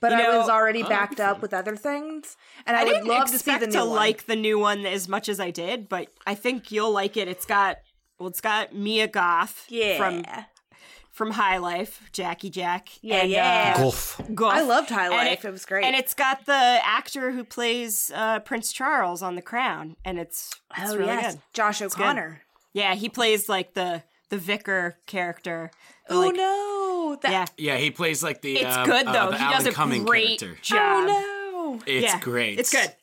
But 0.00 0.12
You 0.12 0.18
I 0.18 0.22
know- 0.22 0.38
was 0.38 0.48
already 0.48 0.82
Oh, 0.82 0.88
backed 0.88 1.20
up 1.20 1.42
with 1.42 1.52
other 1.52 1.76
things, 1.76 2.36
and 2.66 2.76
I, 2.76 2.80
I 2.80 2.84
would 2.84 2.90
didn't 2.90 3.08
love 3.08 3.24
to 3.26 3.28
see 3.28 3.34
expect 3.36 3.60
the 3.60 3.66
new 3.66 3.72
to 3.74 3.84
one. 3.84 3.96
like 3.96 4.26
the 4.26 4.36
new 4.36 4.58
one 4.58 4.86
as 4.86 5.08
much 5.08 5.28
as 5.28 5.38
I 5.38 5.50
did, 5.50 5.88
but 5.88 6.08
I 6.26 6.34
think 6.34 6.72
you'll 6.72 6.90
like 6.92 7.16
it. 7.18 7.28
It's 7.28 7.44
got 7.44 7.76
well, 8.18 8.28
it's 8.28 8.40
got 8.40 8.74
Mia 8.74 9.08
Goth 9.08 9.66
yeah, 9.68 9.96
from 9.98 10.24
from 11.20 11.32
High 11.32 11.58
Life, 11.58 12.08
Jackie 12.14 12.48
Jack. 12.48 12.88
Yeah, 13.02 13.16
and, 13.16 13.30
yeah. 13.30 13.74
Uh, 13.76 13.82
Golf. 13.82 14.22
Goof. 14.34 14.48
I 14.50 14.62
loved 14.62 14.88
High 14.88 15.10
Life. 15.10 15.44
It, 15.44 15.52
was 15.52 15.66
great. 15.66 15.84
And 15.84 15.94
it's 15.94 16.14
got 16.14 16.46
the 16.46 16.78
actor 16.82 17.32
who 17.32 17.44
plays 17.44 18.10
uh, 18.14 18.40
Prince 18.40 18.72
Charles 18.72 19.20
on 19.20 19.34
The 19.34 19.42
Crown, 19.42 19.96
and 20.02 20.18
it's, 20.18 20.50
it's 20.78 20.92
oh 20.92 20.96
really 20.96 21.08
yes, 21.12 21.34
good. 21.34 21.42
Josh 21.52 21.82
O'Connor. 21.82 22.40
Yeah, 22.72 22.94
he 22.94 23.10
plays 23.10 23.50
like 23.50 23.74
the 23.74 24.02
the 24.30 24.38
vicar 24.38 24.96
character. 25.04 25.70
Oh 26.08 26.20
like, 26.20 26.36
no! 26.36 27.18
That, 27.20 27.52
Yeah, 27.58 27.72
Yeah, 27.74 27.76
he 27.76 27.90
plays 27.90 28.22
like 28.22 28.40
the. 28.40 28.56
it's 28.56 28.76
um, 28.78 28.86
good 28.86 29.06
uh, 29.06 29.12
though. 29.12 29.30
the 29.32 29.36
he 29.36 29.44
Alan 29.44 29.56
does 29.58 29.66
a 29.66 29.72
Cumming 29.72 30.04
great 30.06 30.40
character. 30.40 30.58
job. 30.62 31.06
Oh 31.10 31.74
no! 31.76 31.82
It's 31.86 32.14
Yeah, 32.14 32.18
great. 32.20 32.58
It's 32.58 32.72
good. 32.72 32.94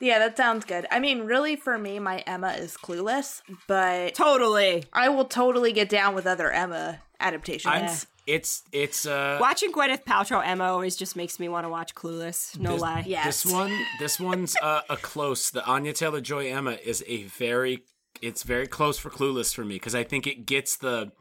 Yeah, 0.00 0.20
that 0.20 0.36
sounds 0.36 0.64
good. 0.64 0.86
I 0.88 1.00
mean, 1.00 1.22
really, 1.22 1.56
for 1.56 1.76
me, 1.76 1.98
my 1.98 2.18
Emma 2.28 2.52
is 2.52 2.76
clueless, 2.76 3.42
but 3.66 4.14
Totally. 4.14 4.84
I 4.92 5.08
will 5.08 5.24
totally 5.24 5.72
get 5.72 5.88
down 5.88 6.14
with 6.14 6.28
other 6.28 6.52
Emma 6.52 7.00
adaptations. 7.20 7.72
I, 7.74 8.06
it's 8.26 8.62
it's 8.72 9.06
uh 9.06 9.38
Watching 9.40 9.72
Gwyneth 9.72 10.04
Paltrow 10.04 10.44
Emma 10.44 10.64
always 10.64 10.96
just 10.96 11.16
makes 11.16 11.40
me 11.40 11.48
want 11.48 11.64
to 11.64 11.68
watch 11.68 11.94
Clueless. 11.94 12.58
No 12.58 12.72
This- 12.72 12.82
lie. 12.82 13.04
Yes. 13.06 13.42
This 13.42 13.52
one, 13.52 13.72
this 13.98 14.20
one's 14.20 14.56
uh, 14.62 14.82
a 14.88 14.96
close. 14.96 15.50
The 15.50 15.64
Anya 15.66 15.92
Taylor 15.92 16.20
Joy 16.20 16.50
Emma 16.50 16.78
is 16.84 17.02
a 17.06 17.24
very, 17.24 17.84
it's 18.22 18.42
very 18.42 18.66
close 18.66 18.98
for 18.98 19.10
Clueless 19.10 19.54
for 19.54 19.64
me 19.64 19.76
because 19.76 19.94
I 19.94 20.04
think 20.04 20.26
it 20.26 20.46
gets 20.46 20.76
the, 20.76 21.12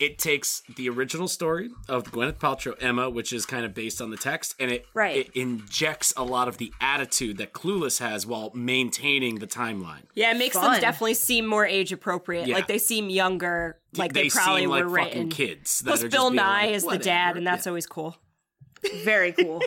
it 0.00 0.18
takes 0.18 0.62
the 0.76 0.88
original 0.88 1.28
story 1.28 1.68
of 1.88 2.04
the 2.04 2.10
Gwyneth 2.10 2.38
Paltrow 2.38 2.74
Emma, 2.80 3.08
which 3.10 3.32
is 3.32 3.44
kind 3.46 3.64
of 3.66 3.74
based 3.74 4.00
on 4.00 4.10
the 4.10 4.16
text, 4.16 4.54
and 4.58 4.70
it 4.72 4.86
Right. 4.94 5.16
it 5.16 5.30
injects 5.36 6.12
a 6.16 6.24
lot 6.24 6.48
of 6.48 6.56
the 6.58 6.72
attitude 6.80 7.36
that 7.36 7.52
Clueless 7.52 8.00
has 8.00 8.26
while 8.26 8.50
maintaining 8.54 9.40
the 9.40 9.46
timeline. 9.46 10.04
Yeah, 10.14 10.30
it 10.32 10.38
makes 10.38 10.56
Fun. 10.56 10.72
them 10.72 10.80
definitely 10.80 11.14
seem 11.14 11.46
more 11.46 11.66
age 11.66 11.92
appropriate. 11.92 12.48
Yeah. 12.48 12.54
Like 12.56 12.66
they 12.66 12.78
seem 12.78 13.10
younger. 13.10 13.78
Like 13.94 14.12
they, 14.14 14.24
they 14.24 14.28
probably 14.30 14.62
seem 14.62 14.70
like 14.70 14.84
were 14.84 14.96
fucking 14.96 15.12
written. 15.12 15.28
kids. 15.28 15.80
That 15.80 15.90
Plus, 15.90 16.02
are 16.04 16.08
Bill 16.08 16.30
being 16.30 16.40
Nighy 16.42 16.62
like, 16.66 16.70
is 16.74 16.84
the 16.86 16.98
dad, 16.98 17.36
and 17.36 17.46
that's 17.46 17.66
Yeah. 17.66 17.70
always 17.70 17.86
cool. 17.86 18.16
Very 19.04 19.32
cool. 19.32 19.62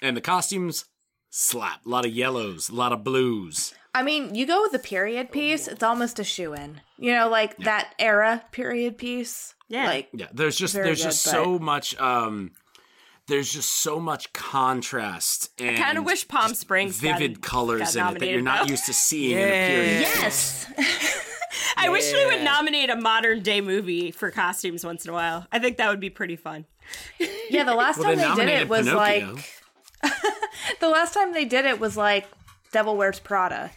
and 0.00 0.16
the 0.16 0.20
costumes 0.22 0.86
slap. 1.28 1.84
A 1.84 1.88
lot 1.88 2.06
of 2.06 2.12
yellows, 2.12 2.70
a 2.70 2.74
lot 2.74 2.92
of 2.92 3.04
blues. 3.04 3.74
I 3.94 4.02
mean, 4.02 4.34
you 4.34 4.46
go 4.46 4.62
with 4.62 4.72
the 4.72 4.78
period 4.78 5.32
piece, 5.32 5.66
it's 5.66 5.82
almost 5.82 6.18
a 6.18 6.24
shoe 6.24 6.54
in. 6.54 6.80
You 6.98 7.12
know, 7.14 7.28
like 7.28 7.56
that 7.58 7.94
era 7.98 8.42
period 8.52 8.96
piece. 8.98 9.54
Yeah. 9.68 9.86
Like, 9.86 10.08
Yeah, 10.12 10.26
there's 10.32 10.56
just 10.56 10.74
there's 10.74 10.98
good, 10.98 11.04
just 11.10 11.24
but- 11.24 11.30
so 11.32 11.58
much 11.58 11.98
um 12.00 12.52
there's 13.26 13.52
just 13.52 13.70
so 13.70 14.00
much 14.00 14.32
contrast 14.32 15.50
and 15.60 15.76
I 15.76 15.80
Kind 15.80 15.98
of 15.98 16.04
wish 16.04 16.26
Palm 16.26 16.52
Springs 16.54 17.00
got- 17.00 17.18
vivid 17.18 17.42
colors 17.42 17.94
got 17.94 18.10
in 18.10 18.16
it 18.16 18.20
that 18.20 18.28
you're 18.28 18.40
not 18.42 18.66
though. 18.66 18.70
used 18.72 18.86
to 18.86 18.92
seeing 18.92 19.38
in 19.38 19.46
a 19.48 19.50
period. 19.50 20.00
yes. 20.02 20.66
I 21.76 21.88
wish 21.88 22.12
we 22.12 22.26
would 22.26 22.42
nominate 22.42 22.90
a 22.90 22.96
modern 22.96 23.42
day 23.42 23.60
movie 23.60 24.10
for 24.10 24.30
costumes 24.30 24.84
once 24.84 25.04
in 25.04 25.10
a 25.10 25.14
while. 25.14 25.46
I 25.52 25.58
think 25.58 25.76
that 25.78 25.88
would 25.88 26.00
be 26.00 26.10
pretty 26.10 26.36
fun. 26.36 26.64
Yeah, 27.50 27.64
the 27.64 27.74
last 27.74 27.98
Well, 27.98 28.08
time 28.14 28.18
they 28.18 28.44
they 28.44 28.46
did 28.52 28.60
it 28.62 28.68
was 28.68 28.86
Pinocchio. 28.86 29.34
like 29.34 30.12
the 30.80 30.88
last 30.88 31.14
time 31.14 31.32
they 31.32 31.44
did 31.44 31.64
it 31.64 31.78
was 31.80 31.96
like 31.96 32.26
Devil 32.72 32.96
Wears 32.96 33.20
Prada. 33.20 33.70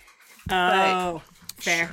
Oh, 0.49 1.21
fair 1.57 1.87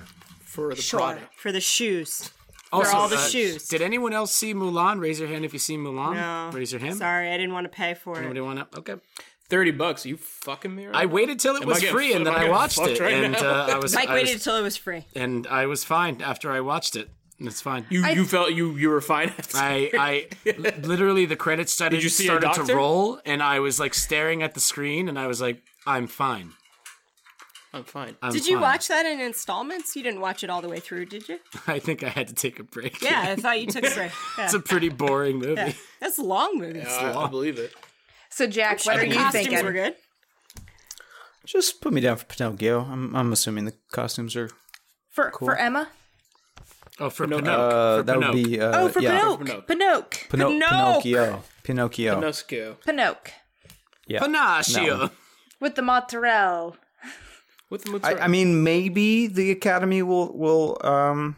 for 0.44 0.74
the 0.74 0.82
Sure. 0.82 1.01
Prada. 1.01 1.20
for 1.36 1.52
the 1.52 1.60
shoes. 1.60 2.31
Also, 2.72 2.97
all 2.97 3.09
the 3.09 3.16
uh, 3.16 3.28
shoes. 3.28 3.66
Did 3.68 3.82
anyone 3.82 4.12
else 4.12 4.32
see 4.32 4.55
Mulan? 4.55 5.01
Raise 5.01 5.18
your 5.18 5.28
hand 5.28 5.44
if 5.44 5.52
you 5.52 5.59
see 5.59 5.77
Mulan. 5.77 6.14
No, 6.14 6.56
Raise 6.56 6.70
your 6.72 6.81
hand. 6.81 6.98
Sorry, 6.98 7.28
I 7.28 7.36
didn't 7.36 7.52
want 7.52 7.64
to 7.64 7.68
pay 7.68 7.94
for 7.94 8.14
it. 8.14 8.18
Anybody 8.20 8.40
want 8.40 8.70
to? 8.72 8.78
Okay. 8.78 8.94
Thirty 9.48 9.72
bucks. 9.72 10.06
Are 10.06 10.10
you 10.10 10.16
fucking 10.16 10.72
me? 10.74 10.86
I 10.93 11.06
waited 11.06 11.40
till 11.40 11.56
it 11.56 11.62
Am 11.62 11.68
was 11.68 11.81
getting- 11.81 11.94
free 11.94 12.12
and 12.12 12.24
then 12.24 12.32
am 12.35 12.35
I 12.35 12.36
I 12.36 12.40
getting 12.43 12.55
watched 12.55 12.77
fucked 12.77 12.90
it, 12.90 13.01
right 13.01 13.14
and 13.24 13.32
now? 13.32 13.40
uh, 13.40 13.66
I 13.74 13.78
was 13.78 13.93
Mike 13.94 14.09
I 14.09 14.14
waited 14.14 14.35
was, 14.35 14.47
until 14.47 14.56
it 14.56 14.62
was 14.62 14.77
free. 14.77 15.05
and 15.16 15.47
I 15.48 15.66
was 15.66 15.82
fine 15.82 16.22
after 16.22 16.52
I 16.52 16.60
watched 16.60 16.94
it. 16.94 17.09
It's 17.40 17.60
fine. 17.60 17.86
You 17.90 18.06
you 18.06 18.24
felt 18.24 18.52
you 18.52 18.77
you 18.77 18.90
were 18.90 19.01
fine. 19.01 19.32
I, 19.55 19.90
I 20.47 20.52
literally 20.82 21.24
the 21.27 21.35
credits 21.36 21.72
started 21.72 22.02
you 22.02 22.09
see 22.10 22.24
a 22.24 22.27
started 22.39 22.52
to 22.52 22.59
doctor? 22.60 22.77
roll 22.77 23.18
and 23.24 23.43
I 23.43 23.59
was 23.60 23.81
like 23.81 23.94
staring 23.94 24.43
at 24.44 24.55
the 24.55 24.60
screen 24.60 25.09
and 25.09 25.18
I 25.18 25.27
was 25.27 25.40
like 25.40 25.62
I'm 25.86 26.06
fine. 26.06 26.52
I'm 27.72 27.84
fine. 27.84 28.16
I'm 28.20 28.32
Did 28.32 28.47
you 28.48 28.56
fine. 28.56 28.62
watch 28.62 28.88
that 28.88 29.06
in 29.06 29.20
installments? 29.20 29.94
You 29.94 30.02
didn't 30.02 30.20
watch 30.20 30.42
it 30.42 30.51
all 30.51 30.60
the 30.60 30.68
way 30.68 30.80
through, 30.80 31.06
did 31.06 31.28
you? 31.28 31.38
I 31.68 31.78
think 31.78 32.02
I 32.02 32.09
had 32.09 32.26
to 32.28 32.34
take 32.34 32.59
a 32.59 32.64
break. 32.64 33.01
Yeah, 33.01 33.22
I 33.28 33.36
thought 33.36 33.60
you 33.60 33.66
took 33.68 33.84
a 33.86 33.94
break. 33.94 34.10
Yeah. 34.36 34.44
it's 34.44 34.55
a 34.55 34.60
pretty 34.60 34.88
boring 34.88 35.38
movie. 35.38 35.55
Yeah. 35.55 35.72
That's 36.01 36.18
a 36.18 36.22
long 36.24 36.59
movie. 36.59 36.82
I, 36.82 37.12
I 37.24 37.28
believe 37.28 37.59
it. 37.59 37.72
So 38.30 38.47
Jack, 38.48 38.84
what 38.84 38.97
are 38.97 39.01
the 39.01 39.09
you 39.09 39.14
costumes 39.14 39.47
thinking? 39.47 39.64
were 39.64 39.72
good. 39.72 39.94
Just 41.44 41.80
put 41.80 41.92
me 41.92 42.01
down 42.01 42.16
for 42.16 42.24
Pinocchio. 42.26 42.80
I'm 42.80 43.14
I'm 43.16 43.32
assuming 43.32 43.64
the 43.64 43.74
costumes 43.90 44.36
are. 44.36 44.51
For 45.09 45.32
for 45.38 45.56
Emma? 45.56 45.88
Oh, 46.98 47.09
for 47.10 47.24
Pinocchio. 47.26 47.42
Pinocchio. 47.44 47.66
Uh, 47.68 47.97
for 47.98 48.02
that 48.05 48.16
would 48.18 48.26
Pinocchio. 48.26 48.44
be. 48.51 48.60
Uh, 48.60 48.80
Oh, 48.80 48.88
for 48.88 49.01
yeah. 49.01 49.10
Pinocchio. 49.18 49.60
Pinocchio. 49.62 50.28
Pino- 50.30 50.48
Pinocchio. 50.48 51.01
Pinocchio. 51.01 51.42
Pinocchio. 51.62 52.14
Pinocchio 52.14 52.74
Pinocchio. 52.84 53.32
Yeah. 54.06 54.20
Pinocchio. 54.20 54.97
No. 54.97 55.10
With 55.60 55.74
the 55.76 55.82
mozzarella. 55.82 56.72
With 57.70 57.84
the 57.84 58.01
I. 58.02 58.24
I 58.24 58.28
mean, 58.28 58.62
maybe 58.62 59.26
the 59.26 59.51
Academy 59.51 60.02
will 60.02 60.36
will. 60.36 60.76
um 60.84 61.36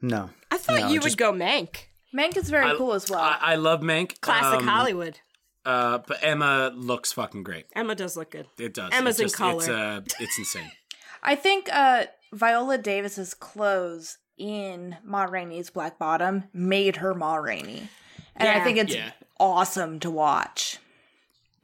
No. 0.00 0.30
I 0.50 0.58
thought 0.58 0.80
No, 0.80 0.88
you 0.88 1.00
just- 1.00 1.12
would 1.12 1.18
go 1.18 1.32
Mank. 1.32 1.86
Mank 2.14 2.36
is 2.36 2.50
very 2.50 2.70
I- 2.70 2.76
cool 2.76 2.92
as 2.94 3.10
well. 3.10 3.20
I, 3.20 3.38
I 3.40 3.54
love 3.56 3.80
Mank. 3.80 4.20
Classic 4.20 4.60
um, 4.60 4.66
Hollywood. 4.66 5.18
Uh, 5.64 5.98
but 6.06 6.18
Emma 6.22 6.70
looks 6.74 7.12
fucking 7.12 7.42
great. 7.42 7.66
Emma 7.74 7.94
does 7.94 8.16
look 8.16 8.30
good. 8.30 8.46
It 8.58 8.74
does. 8.74 8.90
Emma's 8.92 9.18
it's 9.18 9.32
in 9.34 9.38
just, 9.38 9.56
It's, 9.56 9.66
color. 9.66 9.78
uh, 9.78 10.00
it's 10.20 10.38
insane. 10.38 10.70
I 11.22 11.34
think 11.36 11.68
uh, 11.72 12.04
Viola 12.32 12.76
Davis's 12.76 13.32
clothes 13.32 14.18
in 14.36 14.96
Ma 15.02 15.24
Rainey's 15.24 15.70
Black 15.70 15.98
Bottom 15.98 16.44
made 16.52 16.96
her 16.96 17.14
Ma 17.14 17.36
Rainey. 17.36 17.88
And 18.36 18.46
I 18.48 18.62
think 18.62 18.76
it's 18.78 18.94
Yeah. 18.94 19.12
awesome 19.40 20.00
to 20.00 20.10
watch. 20.10 20.78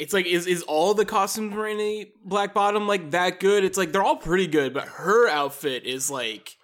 It's 0.01 0.13
like 0.15 0.27
is 0.27 0.47
is 0.47 0.63
all 0.63 0.95
the 0.95 1.05
costumes 1.05 1.53
for 1.53 1.67
any 1.67 2.13
Black 2.25 2.55
Bottom 2.55 2.87
like 2.89 3.11
that 3.11 3.39
good? 3.39 3.65
It's 3.65 3.77
like 3.79 3.93
they're 3.93 4.03
all 4.03 4.17
pretty 4.17 4.47
good, 4.47 4.73
but 4.73 4.85
her 4.89 5.29
outfit 5.29 5.85
is 5.85 6.11
like 6.11 6.57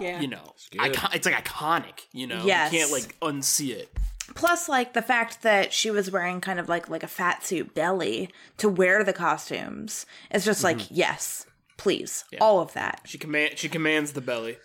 Yeah. 0.00 0.20
you 0.20 0.26
know, 0.26 0.54
good. 0.72 0.80
icon- 0.80 1.12
it's 1.14 1.24
like 1.24 1.44
iconic. 1.44 2.06
You 2.12 2.26
know, 2.26 2.42
Yes. 2.44 2.72
you 2.72 2.80
can't 2.80 2.90
like 2.92 3.18
unsee 3.20 3.70
it. 3.70 3.88
Plus, 4.34 4.68
like 4.68 4.92
the 4.92 5.02
fact 5.02 5.42
that 5.42 5.72
she 5.72 5.90
was 5.90 6.10
wearing 6.10 6.40
kind 6.40 6.58
of 6.58 6.68
like 6.68 6.88
like 6.88 7.02
a 7.02 7.08
fat 7.08 7.44
suit 7.44 7.74
belly 7.74 8.28
to 8.58 8.68
wear 8.68 9.04
the 9.04 9.12
costumes. 9.12 10.04
It's 10.30 10.44
just 10.44 10.64
like, 10.64 10.78
mm-hmm. 10.78 10.94
yes, 10.94 11.46
please, 11.76 12.24
all 12.40 12.60
of 12.60 12.72
that. 12.74 13.02
She 13.04 13.18
command 13.18 13.56
she 13.56 13.68
commands 13.68 14.12
the 14.12 14.20
belly. 14.20 14.58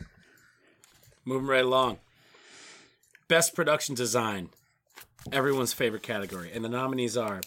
Moving 1.25 1.47
right 1.47 1.63
along. 1.65 1.99
Best 3.27 3.55
production 3.55 3.95
design. 3.95 4.49
Everyone's 5.31 5.73
favorite 5.73 6.03
category. 6.03 6.51
And 6.53 6.63
the 6.63 6.69
nominees 6.69 7.17
are 7.17 7.41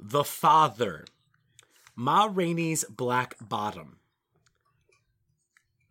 The 0.00 0.22
Father, 0.22 1.04
Ma 1.96 2.28
Rainey's 2.32 2.84
Black 2.84 3.34
Bottom, 3.40 3.98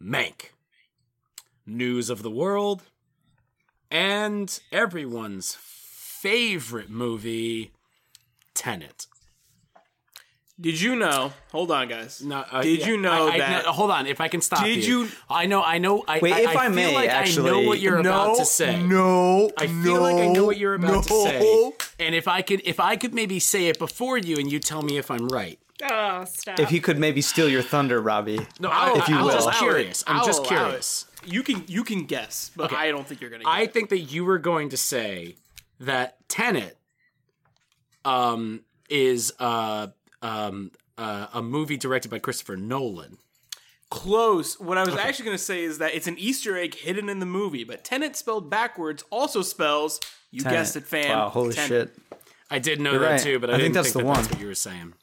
Mank, 0.02 0.52
News 1.66 2.10
of 2.10 2.24
the 2.24 2.32
World, 2.32 2.84
and 3.92 4.60
everyone's 4.72 5.56
favorite 5.60 6.90
movie, 6.90 7.74
Tenet. 8.54 9.08
Did 10.60 10.82
you 10.82 10.96
know? 10.96 11.34
Hold 11.52 11.70
on, 11.70 11.88
guys. 11.88 12.20
No, 12.24 12.38
uh, 12.52 12.64
Did 12.64 12.80
yeah, 12.80 12.88
you 12.88 12.98
know 12.98 13.28
I- 13.28 13.34
I- 13.34 13.38
that? 13.38 13.66
no, 13.66 13.72
hold 13.72 13.92
on, 13.92 14.08
if 14.08 14.20
I 14.20 14.28
can 14.28 14.42
stop 14.42 14.64
Did 14.64 14.84
you. 14.84 15.04
you- 15.04 15.10
I 15.30 15.46
know, 15.46 15.62
I 15.62 15.78
know. 15.78 16.04
I, 16.08 16.18
Wait, 16.20 16.34
I, 16.34 16.40
if 16.42 16.48
I, 16.58 16.64
I 16.64 16.66
feel 16.66 16.76
may, 16.76 16.96
like 16.96 17.10
I 17.12 17.26
know 17.44 17.62
what 17.62 17.80
you're 17.80 18.00
about 18.00 18.38
to 18.38 18.46
say. 18.46 18.82
No, 18.82 19.52
I 19.56 19.68
feel 19.68 20.02
like 20.02 20.16
I 20.16 20.28
know 20.28 20.46
what 20.46 20.58
you're 20.58 20.74
about 20.74 21.04
to 21.04 21.14
say. 21.14 21.72
And 22.00 22.16
if 22.16 22.28
I 22.28 22.42
could, 22.42 22.62
if 22.66 22.80
I 22.80 22.96
could 22.96 23.14
maybe 23.14 23.40
say 23.40 23.68
it 23.68 23.78
before 23.78 24.18
you, 24.18 24.38
and 24.38 24.52
you 24.52 24.60
tell 24.60 24.82
me 24.82 24.98
if 24.98 25.12
I'm 25.12 25.28
right. 25.30 25.60
Oh, 25.84 26.26
stop. 26.26 26.60
If 26.60 26.70
he 26.70 26.80
could 26.80 26.98
maybe 26.98 27.22
steal 27.22 27.48
your 27.48 27.62
thunder, 27.62 28.02
Robbie. 28.02 28.40
No, 28.60 28.70
I'll- 28.70 28.98
If 28.98 29.08
you 29.10 29.16
I'm 29.16 29.26
will. 29.26 29.34
just 29.34 29.52
curious. 29.60 30.04
I'm 30.08 30.18
I'll 30.18 30.26
just 30.26 30.44
curious. 30.44 31.06
You 31.24 31.44
can 31.44 31.66
you 31.68 31.84
can 31.84 32.06
guess, 32.06 32.50
but 32.56 32.74
I 32.74 32.90
don't 32.90 33.06
think 33.08 33.22
you're 33.22 33.30
gonna. 33.30 33.44
Get 33.44 33.50
I 33.50 33.62
it. 33.62 33.74
think 33.74 33.90
that 33.90 34.00
you 34.00 34.26
were 34.26 34.40
going 34.40 34.70
to 34.70 34.78
say 34.78 35.36
that 35.80 36.28
Tenet, 36.30 36.78
um, 38.06 38.62
is 38.90 39.34
uh 39.40 39.88
um 40.22 40.72
uh, 40.98 41.28
a 41.34 41.42
movie 41.42 41.78
directed 41.78 42.10
by 42.10 42.20
Christopher 42.20 42.58
Nolan. 42.58 43.18
Close. 43.90 44.60
What 44.60 44.78
I 44.78 44.84
was 44.84 44.96
actually 44.96 45.26
going 45.26 45.38
to 45.38 45.44
say 45.44 45.64
is 45.64 45.78
that 45.78 45.94
it's 45.94 46.08
an 46.08 46.18
Easter 46.18 46.58
egg 46.58 46.76
hidden 46.76 47.08
in 47.08 47.20
the 47.20 47.26
movie, 47.26 47.64
but 47.64 47.84
Tenet 47.84 48.16
spelled 48.16 48.50
backwards 48.50 49.04
also 49.12 49.42
spells. 49.42 50.00
You 50.32 50.42
Tenet. 50.42 50.58
guessed 50.58 50.76
it, 50.76 50.84
fam. 50.84 51.18
Wow, 51.18 51.30
holy 51.30 51.54
Tenet. 51.54 51.70
shit. 51.70 52.20
I 52.50 52.60
did 52.60 52.82
know 52.82 52.92
You're 52.92 53.02
that 53.02 53.12
right. 53.12 53.20
too, 53.22 53.40
but 53.40 53.50
I, 53.50 53.54
I 53.54 53.58
didn't 53.58 53.74
think 53.74 53.76
that's 53.76 53.94
think 53.94 54.06
the 54.06 54.08
that 54.08 54.16
That's 54.16 54.28
one. 54.28 54.36
what 54.36 54.42
you 54.42 54.48
were 54.48 54.56
saying. 54.56 54.94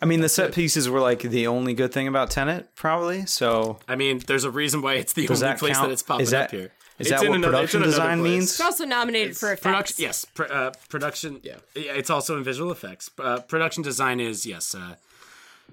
I 0.00 0.04
mean, 0.04 0.20
the 0.20 0.28
set 0.28 0.52
pieces 0.52 0.88
were 0.88 0.98
like 1.00 1.20
the 1.20 1.46
only 1.46 1.74
good 1.74 1.92
thing 1.92 2.08
about 2.08 2.30
Tenet, 2.30 2.74
probably. 2.74 3.26
So 3.26 3.78
I 3.86 3.94
mean, 3.94 4.20
there's 4.26 4.44
a 4.44 4.50
reason 4.50 4.82
why 4.82 4.94
it's 4.94 5.12
the 5.12 5.28
only 5.28 5.40
that 5.40 5.58
place 5.60 5.76
count? 5.76 5.88
that 5.88 5.92
it's 5.92 6.02
popping 6.02 6.26
that, 6.26 6.44
up 6.46 6.50
here. 6.50 6.72
Is 7.02 7.08
It's 7.08 7.20
that 7.20 7.22
in 7.24 7.28
what 7.30 7.36
another- 7.36 7.52
production 7.52 7.82
design 7.82 8.18
place. 8.20 8.30
means? 8.30 8.50
It's 8.52 8.60
also 8.60 8.84
nominated 8.84 9.36
for 9.36 9.48
effects. 9.52 9.62
Production, 9.62 10.02
yes, 10.02 10.24
pr- 10.24 10.44
uh, 10.50 10.70
production. 10.88 11.40
Yeah. 11.42 11.56
yeah, 11.74 11.92
it's 11.92 12.10
also 12.10 12.36
in 12.36 12.44
visual 12.44 12.70
effects. 12.72 13.10
Uh, 13.18 13.40
production 13.40 13.82
design 13.82 14.20
is 14.20 14.46
yes, 14.46 14.74
uh, 14.74 14.94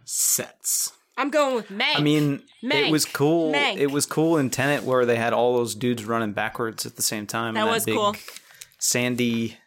sets. 0.06 0.92
I'm 1.18 1.30
going 1.30 1.56
with 1.56 1.70
Mank. 1.70 1.96
I 1.98 2.02
mean, 2.02 2.42
it 2.62 2.92
was 2.92 3.06
cool. 3.06 3.52
Mank. 3.54 3.78
It 3.78 3.92
was 3.92 4.06
cool 4.06 4.38
in 4.38 4.50
Tenet 4.50 4.84
where 4.84 5.06
they 5.06 5.18
had 5.18 5.34
all 5.34 5.58
those 5.58 5.76
dudes 5.76 6.06
running 6.06 6.32
backwards 6.34 6.86
at 6.86 6.96
the 6.96 7.02
same 7.02 7.28
time. 7.28 7.56
That 7.56 7.66
in 7.66 7.72
was 7.72 7.86
big 7.86 7.96
cool. 7.96 8.16
Sandy 8.78 9.58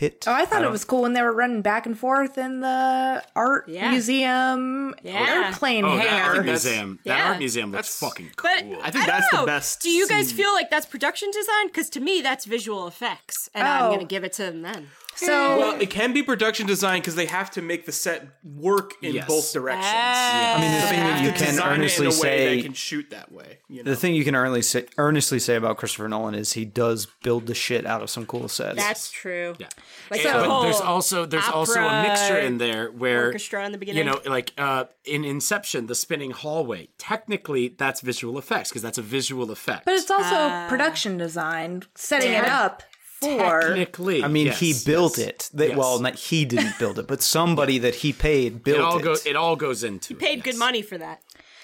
pit. 0.00 0.24
Oh, 0.26 0.32
I 0.32 0.46
thought 0.46 0.62
it 0.62 0.68
oh. 0.68 0.70
was 0.70 0.84
cool 0.84 1.02
when 1.02 1.12
they 1.12 1.20
were 1.20 1.32
running 1.34 1.60
back 1.60 1.84
and 1.84 1.96
forth 1.98 2.38
in 2.38 2.60
the 2.60 3.22
art 3.36 3.68
Yeah. 3.68 3.90
museum 3.90 4.94
Yeah. 5.02 5.44
airplane 5.48 5.84
Oh, 5.84 5.94
that 5.96 6.36
art 6.36 6.44
museum. 6.44 6.98
That 7.04 7.18
Yeah. 7.18 7.28
art 7.28 7.38
museum 7.38 7.70
looks 7.70 7.98
That's- 8.00 8.10
fucking 8.12 8.30
But 8.42 8.62
cool. 8.62 8.78
I 8.82 8.90
think 8.90 9.04
I 9.04 9.06
don't 9.06 9.20
that's 9.20 9.30
the 9.40 9.46
best 9.46 9.82
Do 9.82 9.90
you 9.90 10.08
guys 10.08 10.28
scene. 10.28 10.36
feel 10.38 10.52
like 10.54 10.70
that's 10.70 10.86
production 10.86 11.30
design? 11.30 11.66
Because 11.66 11.90
to 11.90 12.00
me, 12.00 12.22
that's 12.22 12.46
visual 12.46 12.86
effects, 12.88 13.50
and 13.54 13.68
I'm 13.68 13.82
Oh. 13.84 13.88
going 13.88 14.00
to 14.00 14.06
give 14.06 14.24
it 14.24 14.32
to 14.34 14.44
them 14.44 14.62
then. 14.62 14.88
So 15.26 15.58
Well, 15.58 15.80
it 15.80 15.90
can 15.90 16.12
be 16.12 16.22
production 16.22 16.66
design 16.66 17.00
because 17.00 17.14
they 17.14 17.26
have 17.26 17.50
to 17.52 17.62
make 17.62 17.86
the 17.86 17.92
set 17.92 18.26
work 18.44 18.94
in 19.02 19.14
Yes. 19.14 19.26
both 19.28 19.52
directions. 19.52 19.84
I 19.86 20.54
I 20.56 20.60
mean, 20.60 20.80
the 20.80 20.86
thing 20.86 21.00
that 21.00 21.22
you 21.22 21.30
can 21.32 21.46
Design 21.54 21.70
it 21.72 21.74
in 21.74 21.80
earnestly 21.80 22.06
a 22.06 22.08
way 22.10 22.14
say, 22.14 22.56
that 22.56 22.62
can 22.62 22.72
shoot 22.72 23.10
that 23.10 23.32
way. 23.32 23.58
You 23.68 23.82
know? 23.84 23.90
the 23.90 23.96
thing 23.96 24.14
you 24.14 24.24
can 24.24 24.34
earnestly 24.34 24.62
say, 24.62 24.86
earnestly 24.98 25.38
say 25.38 25.56
about 25.56 25.76
Christopher 25.76 26.08
Nolan 26.08 26.34
is 26.34 26.52
he 26.54 26.64
does 26.64 27.06
build 27.22 27.46
the 27.46 27.54
shit 27.54 27.86
out 27.86 28.02
of 28.02 28.10
some 28.10 28.26
cool 28.26 28.48
sets. 28.48 28.76
That's 28.76 29.10
true. 29.10 29.54
Yeah. 29.58 29.68
Like 30.10 30.24
And- 30.24 30.44
the 30.44 30.48
but 30.48 30.62
there's 30.62 30.80
also 30.80 31.26
there's 31.26 31.48
also 31.48 31.80
a 31.80 32.02
mixture 32.02 32.38
in 32.38 32.58
there 32.58 32.88
where 32.90 33.26
orchestra 33.26 33.64
in 33.66 33.72
the 33.72 33.78
beginning. 33.78 34.04
you 34.06 34.10
know 34.10 34.20
like 34.26 34.52
uh 34.58 34.84
in 35.04 35.24
Inception 35.24 35.86
the 35.86 35.94
spinning 35.94 36.30
hallway 36.30 36.88
technically 36.98 37.68
that's 37.76 38.00
visual 38.00 38.38
effects 38.38 38.70
because 38.70 38.82
that's 38.82 38.98
a 38.98 39.02
visual 39.02 39.50
effect. 39.50 39.84
But 39.84 39.94
it's 39.94 40.10
also 40.10 40.34
Uh, 40.34 40.68
production 40.68 41.16
design, 41.18 41.82
setting 41.94 42.32
it 42.32 42.44
up 42.46 42.82
for. 43.20 43.60
technically 43.60 44.22
I 44.24 44.28
mean, 44.28 44.46
yes, 44.46 44.60
he 44.60 44.74
built 44.84 45.18
yes. 45.18 45.26
it. 45.28 45.50
They, 45.52 45.68
Yes. 45.68 45.76
Well, 45.78 45.98
not 46.00 46.14
he 46.16 46.44
didn't 46.44 46.78
build 46.78 46.98
it, 46.98 47.06
but 47.06 47.22
somebody 47.22 47.78
that 47.78 47.96
he 47.96 48.12
paid 48.12 48.62
built 48.64 48.78
It 48.78 48.82
all 48.84 48.98
it. 48.98 49.02
goes 49.02 49.26
it 49.26 49.36
all 49.36 49.56
goes 49.56 49.84
into 49.84 50.14
paid 50.14 50.38
it, 50.38 50.44
good 50.44 50.54
yes. 50.54 50.58
money 50.58 50.82
for 50.82 50.98
that. 50.98 51.20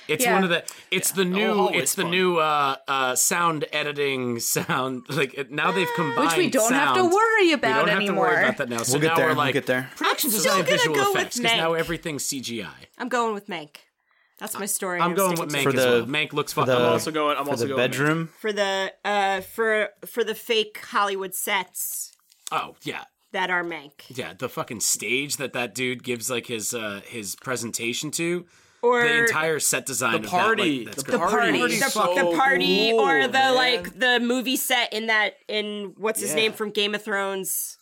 It's 0.08 0.24
Yeah. 0.24 0.34
one 0.34 0.44
of 0.44 0.50
the 0.50 0.62
it's 0.92 1.10
the 1.10 1.24
new 1.24 1.52
always 1.52 1.82
it's 1.82 1.94
the 1.96 2.04
new 2.04 2.36
uh 2.38 2.76
uh 2.86 3.14
sound 3.16 3.64
editing 3.72 4.38
sound 4.56 5.04
like 5.08 5.34
it- 5.34 5.50
now 5.50 5.72
they've 5.72 5.88
combined 5.96 6.28
Which 6.28 6.36
we 6.36 6.50
don't 6.50 6.72
have 6.72 6.94
to 6.94 7.00
sound. 7.00 7.12
worry 7.12 7.46
we 7.46 7.56
don't 7.56 7.88
have 7.88 8.04
to 8.06 8.12
worry 8.12 8.44
about 8.44 8.56
that 8.58 8.68
now. 8.68 8.82
So 8.82 8.92
We'll 8.92 9.02
get 9.02 9.08
now 9.08 9.16
there, 9.16 9.24
we're 9.26 9.30
we'll 9.30 9.38
like 9.38 9.54
get 9.54 9.66
there. 9.66 9.90
production 9.96 10.30
I'm 10.30 10.36
design 10.36 10.52
gonna 10.58 10.70
visual 10.76 10.94
go 10.96 11.10
effects 11.12 11.38
because 11.38 11.56
now 11.56 11.70
Mank. 11.72 11.78
everything's 11.80 12.24
CGI. 12.24 12.68
I'm 12.98 13.08
going 13.08 13.34
with 13.34 13.48
Mank. 13.48 13.76
That's 14.38 14.58
my 14.58 14.66
story. 14.66 15.00
I'm 15.00 15.14
going 15.14 15.38
with 15.40 15.50
Mank 15.50 15.62
to 15.62 15.62
For 15.62 15.68
as 15.70 15.74
the- 15.84 15.90
well. 15.90 16.06
Mank 16.06 16.32
looks 16.34 16.52
fucking 16.52 16.72
the- 16.72 16.78
I'm 16.78 16.92
also 16.92 17.10
going. 17.10 17.36
I'm 17.38 17.44
for 17.46 17.50
also 17.52 17.64
the 17.66 17.74
going. 17.74 17.90
bedroom. 17.90 18.28
for 18.40 18.52
the 18.52 18.92
uh 19.04 19.40
for 19.40 19.88
for 20.06 20.22
the 20.24 20.34
fake 20.34 20.78
Hollywood 20.90 21.34
sets 21.34 22.12
Oh 22.52 22.74
yeah, 22.82 23.04
that 23.32 23.48
are 23.50 23.64
Mank. 23.64 23.92
yeah. 24.08 24.34
The 24.38 24.48
fucking 24.48 24.80
stage 24.80 25.36
that 25.38 25.52
that 25.54 25.74
dude 25.74 26.02
gives 26.04 26.28
like 26.30 26.46
his 26.46 26.74
uh 26.74 27.00
his 27.06 27.34
presentation 27.36 28.10
to. 28.12 28.46
Or 28.82 29.02
the 29.02 29.24
entire 29.24 29.58
set 29.58 29.84
design 29.86 30.12
The 30.20 30.26
of 30.28 30.30
party. 30.30 30.84
That, 30.84 30.86
like, 30.86 30.96
that's 30.96 31.02
the 31.10 31.18
great. 31.18 31.28
party. 31.30 31.58
party. 31.58 31.78
the, 31.80 31.84
so 31.90 32.14
the 32.14 32.36
party 32.36 32.90
cool, 32.90 33.00
or 33.00 33.22
the 33.26 33.32
man. 33.32 33.54
like 33.54 33.98
the 33.98 34.20
movie 34.20 34.56
set 34.56 34.92
in 34.92 35.06
that 35.06 35.34
in 35.48 35.94
what's 35.96 36.20
his 36.20 36.30
Yeah. 36.30 36.36
name 36.36 36.52
from 36.52 36.70
Game 36.70 36.94
of 36.94 37.02
Thrones 37.02 37.78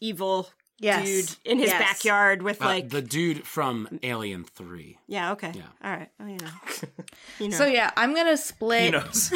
evil 0.00 0.48
Yes. 0.80 1.04
dude 1.04 1.36
in 1.52 1.58
his 1.58 1.68
Yes. 1.70 1.80
backyard 1.80 2.42
with 2.42 2.62
Uh, 2.62 2.66
like 2.66 2.88
the 2.90 3.02
dude 3.02 3.44
from 3.46 3.98
Alien 4.02 4.44
Three. 4.44 4.98
yeah 5.08 5.32
okay 5.32 5.52
Yeah. 5.54 5.62
all 5.82 5.90
right 5.90 6.08
oh, 6.20 6.26
you 6.26 6.36
know 6.38 6.50
you 7.40 7.48
know 7.48 7.56
So 7.56 7.66
yeah, 7.66 7.90
I'm 7.96 8.14
gonna 8.14 8.36
split. 8.36 8.84
He 8.84 8.90
knows. 8.90 9.32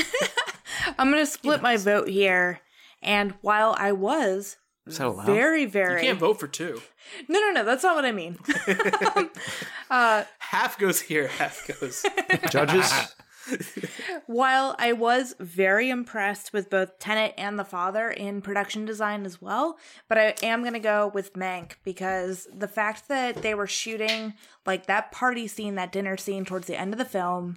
I'm 0.99 1.11
gonna 1.11 1.27
split 1.27 1.61
my 1.63 1.77
vote 1.77 2.09
here. 2.09 2.61
And 3.03 3.35
while 3.41 3.75
I 3.79 3.91
was 3.93 4.57
Is 4.87 4.99
that 4.99 5.09
allowed? 5.09 5.27
very, 5.27 5.65
very 5.65 6.03
Can't 6.03 6.19
vote 6.21 6.39
for 6.39 6.47
two. 6.47 6.81
no, 7.29 7.41
no, 7.41 7.51
no, 7.51 7.65
that's 7.65 7.83
not 7.83 7.97
what 7.97 8.05
I 8.05 8.13
mean. 8.13 8.39
uh, 9.91 10.25
Half 10.39 10.79
goes 10.79 11.01
here. 11.01 11.27
Half 11.29 11.67
goes. 11.81 12.05
Judges. 12.51 12.91
While 14.27 14.77
I 14.79 14.93
was 14.93 15.35
very 15.39 15.91
impressed 15.91 16.53
with 16.53 16.71
both 16.71 16.99
Tenet 16.99 17.35
and 17.37 17.59
The 17.59 17.65
Father 17.65 18.11
in 18.11 18.41
production 18.43 18.85
design 18.85 19.25
as 19.25 19.41
well, 19.41 19.79
but 20.09 20.19
I 20.19 20.35
am 20.43 20.63
going 20.63 20.75
to 20.75 20.79
go 20.79 21.11
with 21.13 21.35
Mank 21.35 21.73
because 21.85 22.49
the 22.55 22.69
fact 22.69 23.09
that 23.09 23.43
they 23.43 23.55
were 23.55 23.67
shooting 23.67 24.35
like 24.65 24.87
that 24.87 25.11
party 25.11 25.49
scene, 25.49 25.75
that 25.75 25.93
dinner 25.93 26.17
scene 26.17 26.45
towards 26.45 26.67
the 26.67 26.79
end 26.79 26.93
of 26.95 26.99
the 26.99 27.05
film, 27.05 27.57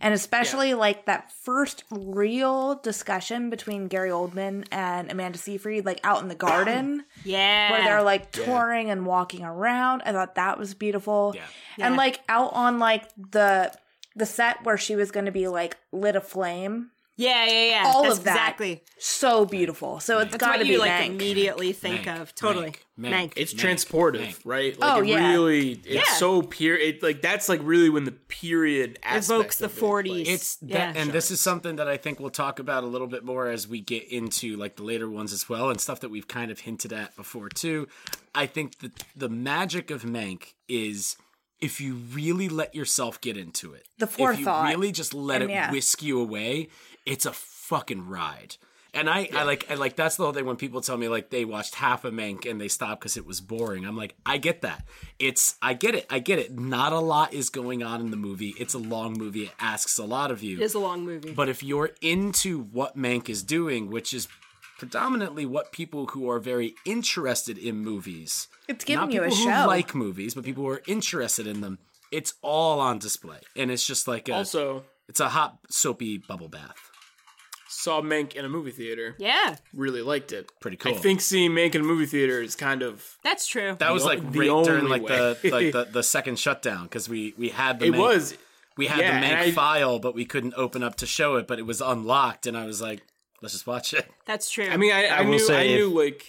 and 0.00 0.14
especially 0.14 0.72
like 0.74 1.06
that 1.06 1.32
first 1.32 1.82
real 1.90 2.76
discussion 2.76 3.50
between 3.50 3.88
Gary 3.88 4.10
Oldman 4.10 4.66
and 4.70 5.10
Amanda 5.10 5.38
Seyfried, 5.38 5.84
like 5.84 6.00
out 6.04 6.22
in 6.22 6.28
the 6.28 6.34
garden 6.34 7.04
yeah 7.24 7.70
where 7.70 7.82
they're 7.82 8.02
like 8.02 8.30
touring 8.30 8.90
and 8.90 9.06
walking 9.06 9.44
around. 9.44 10.02
I 10.04 10.12
thought 10.12 10.36
that 10.36 10.58
was 10.58 10.74
beautiful. 10.74 11.32
Yeah. 11.34 11.86
And 11.86 11.96
like 11.96 12.20
out 12.28 12.52
on 12.52 12.78
like 12.78 13.10
the 13.16 13.72
the 14.16 14.26
set 14.26 14.64
where 14.64 14.78
she 14.78 14.96
was 14.96 15.10
going 15.10 15.26
to 15.26 15.32
be 15.32 15.48
like 15.48 15.76
lit 15.92 16.14
aflame. 16.16 16.90
yeah 17.16 17.46
yeah 17.46 17.64
yeah 17.70 17.82
All 17.86 18.02
That's 18.04 18.18
of 18.18 18.24
that. 18.24 18.30
exactly 18.32 18.82
So 18.98 19.44
beautiful. 19.44 20.00
So 20.00 20.18
it's 20.20 20.32
that's 20.32 20.40
got 20.40 20.50
what 20.58 20.62
to 20.62 20.66
you 20.66 20.74
be 20.74 20.78
like 20.78 20.90
Mank. 20.92 21.06
immediately 21.06 21.72
think 21.72 22.02
Mank. 22.06 22.20
of 22.20 22.34
totally 22.34 22.70
Mank. 22.70 22.76
Mank, 22.98 23.12
Mank. 23.12 23.32
It's 23.36 23.54
Mank. 23.54 23.60
transportive, 23.60 24.26
Mank. 24.26 24.40
right? 24.44 24.78
Like 24.78 24.92
Oh, 24.96 25.00
it 25.02 25.08
yeah. 25.08 25.30
really, 25.32 25.70
it's 25.72 25.86
Yeah. 25.86 26.14
so 26.16 26.42
pure. 26.42 26.76
It 26.76 27.02
like 27.02 27.22
that's 27.22 27.48
like 27.48 27.60
really 27.62 27.88
when 27.90 28.04
the 28.04 28.12
period 28.12 28.98
evokes 29.04 29.58
the 29.58 29.66
of 29.66 29.76
it, 29.76 29.80
40s 29.80 30.18
like- 30.18 30.28
It's 30.28 30.56
that, 30.56 30.68
Yeah. 30.68 30.92
and 30.96 31.12
this 31.12 31.30
is 31.30 31.40
something 31.40 31.76
that 31.76 31.88
I 31.88 31.96
think 31.96 32.18
we'll 32.20 32.30
talk 32.30 32.58
about 32.58 32.82
a 32.84 32.86
little 32.88 33.06
bit 33.08 33.24
more 33.24 33.48
as 33.48 33.66
we 33.68 33.80
get 33.80 34.04
into 34.10 34.56
like 34.56 34.76
the 34.76 34.82
later 34.84 35.08
ones 35.10 35.32
as 35.32 35.48
well, 35.48 35.70
and 35.70 35.80
stuff 35.80 36.00
that 36.00 36.08
we've 36.10 36.28
kind 36.28 36.50
of 36.50 36.60
hinted 36.60 36.92
at 36.92 37.14
before 37.16 37.48
too. 37.48 37.86
I 38.34 38.46
think 38.46 38.78
that 38.80 39.04
the 39.16 39.28
magic 39.28 39.90
of 39.92 40.02
Mank 40.02 40.54
is 40.68 41.16
if 41.64 41.80
you 41.80 41.94
really 41.94 42.48
let 42.48 42.74
yourself 42.74 43.20
get 43.20 43.36
into 43.36 43.72
it, 43.72 43.86
The 43.98 44.04
if 44.06 44.18
you 44.18 44.26
forethought. 44.26 44.68
really 44.68 44.92
just 44.92 45.14
let 45.14 45.40
And 45.40 45.50
it 45.50 45.54
yeah. 45.54 45.70
whisk 45.72 46.02
you 46.02 46.20
away, 46.20 46.68
it's 47.06 47.24
a 47.26 47.32
fucking 47.32 48.06
ride. 48.08 48.56
And 48.92 49.10
I, 49.10 49.28
I 49.34 49.42
like, 49.42 49.68
I 49.68 49.74
like 49.74 49.96
that's 49.96 50.14
the 50.14 50.22
whole 50.22 50.32
thing 50.32 50.46
when 50.46 50.54
people 50.54 50.80
tell 50.80 50.96
me 50.96 51.08
like 51.08 51.30
they 51.30 51.44
watched 51.44 51.74
half 51.74 52.04
a 52.04 52.12
Mank 52.12 52.48
and 52.48 52.60
they 52.60 52.68
stopped 52.68 53.00
because 53.00 53.16
it 53.16 53.26
was 53.26 53.40
boring. 53.40 53.84
I'm 53.84 53.96
like, 53.96 54.14
I 54.24 54.38
get 54.38 54.60
that. 54.62 54.86
It's, 55.18 55.56
I 55.60 55.74
get 55.74 55.96
it, 55.96 56.06
I 56.10 56.20
get 56.20 56.38
it. 56.38 56.56
Not 56.56 56.92
a 56.92 57.00
lot 57.00 57.34
is 57.34 57.50
going 57.50 57.82
on 57.82 58.00
in 58.00 58.10
the 58.12 58.16
movie. 58.16 58.54
It's 58.56 58.74
a 58.74 58.78
long 58.78 59.14
movie. 59.18 59.44
It 59.46 59.52
asks 59.58 59.98
a 59.98 60.04
lot 60.04 60.30
of 60.30 60.44
you. 60.44 60.58
it 60.58 60.62
is 60.62 60.74
a 60.74 60.78
long 60.78 61.04
movie 61.04 61.32
But 61.32 61.48
if 61.48 61.62
you're 61.64 61.90
into 62.02 62.60
what 62.60 62.96
Mank 62.96 63.28
is 63.28 63.42
doing, 63.42 63.90
which 63.90 64.14
is 64.14 64.28
predominantly 64.78 65.46
what 65.46 65.72
people 65.72 66.06
who 66.06 66.28
are 66.30 66.38
very 66.40 66.74
interested 66.84 67.56
in 67.58 67.76
movies, 67.76 68.48
It's 68.68 68.84
giving 68.84 69.06
not 69.06 69.12
you 69.12 69.22
a 69.24 69.30
show. 69.30 69.50
who 69.50 69.66
like 69.66 69.94
movies, 69.94 70.34
but 70.34 70.44
people 70.44 70.64
who 70.64 70.70
are 70.70 70.82
interested 70.86 71.46
in 71.46 71.60
them, 71.60 71.78
it's 72.10 72.34
all 72.42 72.80
on 72.80 72.98
display, 72.98 73.38
and 73.56 73.70
it's 73.70 73.86
just 73.86 74.06
like 74.08 74.28
a, 74.28 74.32
also 74.34 74.84
it's 75.08 75.20
a 75.20 75.28
hot 75.28 75.58
soapy 75.70 76.18
bubble 76.18 76.48
bath. 76.48 76.76
saw 77.68 78.00
Mank 78.00 78.34
in 78.34 78.44
a 78.44 78.48
movie 78.48 78.70
theater. 78.70 79.14
yeah 79.18 79.56
Really 79.72 80.02
liked 80.02 80.32
it. 80.32 80.50
Pretty 80.60 80.76
cool. 80.76 80.92
I 80.92 80.96
think 80.96 81.20
seeing 81.20 81.50
Mank 81.52 81.74
in 81.74 81.80
a 81.80 81.84
movie 81.84 82.06
theater 82.06 82.40
is 82.42 82.54
kind 82.56 82.82
of 82.82 83.18
that's 83.22 83.46
true 83.46 83.76
that 83.78 83.92
was 83.92 84.04
like 84.04 84.18
o- 84.20 84.22
the 84.30 84.38
right 84.40 84.64
during 84.64 84.84
only 84.84 85.00
like 85.00 85.06
the 85.06 85.50
like 85.50 85.72
the, 85.72 85.84
the 85.92 86.02
second 86.02 86.38
shutdown 86.38 86.84
because 86.84 87.08
we 87.08 87.34
we 87.36 87.48
had 87.50 87.78
the 87.80 87.86
it 87.86 87.92
Mank, 87.94 87.98
was. 87.98 88.36
we 88.76 88.86
had 88.86 89.00
yeah, 89.00 89.20
the 89.20 89.26
and 89.26 89.38
Mank 89.38 89.48
I- 89.48 89.50
file, 89.52 89.98
but 89.98 90.14
we 90.14 90.24
couldn't 90.24 90.54
open 90.56 90.82
up 90.82 90.96
to 90.96 91.06
show 91.06 91.36
it, 91.36 91.46
but 91.46 91.58
it 91.58 91.66
was 91.66 91.80
unlocked, 91.80 92.46
and 92.46 92.56
I 92.56 92.64
was 92.66 92.80
like, 92.82 93.02
let's 93.44 93.52
just 93.54 93.66
watch 93.66 93.92
it. 93.94 94.10
that's 94.24 94.48
true 94.50 94.66
I 94.68 94.76
mean, 94.76 94.92
I, 94.92 95.04
I, 95.06 95.18
I 95.18 95.20
will 95.22 95.32
knew. 95.32 95.38
say 95.38 95.56
I 95.58 95.62
if- 95.62 95.78
knew 95.78 95.88
like. 95.90 96.24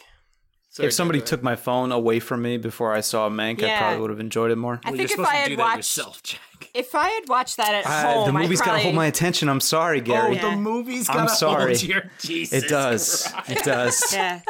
Sorry, 0.70 0.88
if 0.88 0.94
somebody 0.94 1.22
took 1.22 1.42
my 1.42 1.56
phone 1.56 1.94
away 1.94 2.20
from 2.20 2.42
me 2.42 2.58
before 2.58 2.92
I 2.94 3.00
saw 3.00 3.30
Mank, 3.30 3.64
I 3.64 3.78
probably 3.78 4.02
would 4.02 4.10
have 4.10 4.20
enjoyed 4.20 4.52
it 4.52 4.58
more. 4.58 4.74
I 4.84 4.90
Well, 4.90 4.98
think 4.98 4.98
you're 4.98 5.06
if 5.06 5.12
supposed 5.12 5.30
I 5.30 5.32
to 5.32 5.38
had 5.38 5.48
do 5.48 5.56
that 5.56 5.62
watched 5.64 5.78
yourself, 5.98 6.22
Jack. 6.24 6.42
if 6.74 6.94
I 6.94 7.08
had 7.12 7.30
watched 7.30 7.56
that 7.56 7.74
at 7.74 7.88
I- 7.88 8.02
home 8.14 8.34
the 8.34 8.38
I'd 8.38 8.42
movie's 8.44 8.60
got 8.60 8.66
to 8.66 8.70
probably, 8.72 8.84
hold 8.84 8.96
my 8.96 9.06
attention. 9.06 9.48
I'm 9.48 9.62
sorry, 9.62 10.02
Oh, 10.02 10.04
Gary. 10.04 10.36
Yeah. 10.36 10.50
the 10.50 10.58
movie's 10.58 11.08
I'm 11.10 11.16
gotta 11.16 11.30
sorry. 11.30 11.76
hold 11.78 11.84
your 11.84 12.04
Jesus 12.20 12.62
it 12.66 12.68
does. 12.68 13.26
Christ. 13.32 13.50
It 13.52 13.64
does. 13.64 14.04
Yeah. 14.14 14.42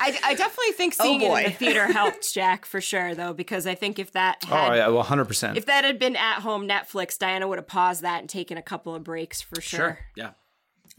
I, 0.00 0.16
I 0.22 0.34
definitely 0.34 0.74
think 0.74 0.94
oh, 1.00 1.02
seeing 1.02 1.22
it 1.22 1.26
in 1.38 1.42
the 1.42 1.50
theater 1.50 1.92
helped 1.92 2.32
Jack 2.32 2.64
for 2.64 2.80
sure 2.80 3.16
though 3.16 3.32
because 3.32 3.66
I 3.66 3.74
think 3.74 3.98
if 3.98 4.12
that 4.12 4.44
Oh 4.44 4.54
had 4.54 4.74
yeah, 4.76 4.88
well, 4.90 5.02
hundred 5.02 5.24
percent. 5.24 5.56
if 5.58 5.66
that 5.66 5.82
had 5.82 5.98
been 5.98 6.14
at 6.14 6.34
home 6.38 6.68
Netflix 6.68 7.18
Diana 7.18 7.48
would 7.48 7.58
have 7.58 7.66
paused 7.66 8.02
that 8.02 8.20
and 8.20 8.28
taken 8.30 8.56
a 8.56 8.62
couple 8.62 8.94
of 8.94 9.02
breaks 9.02 9.40
for 9.40 9.60
sure. 9.60 9.78
Sure. 9.80 9.98
Yeah. 10.14 10.30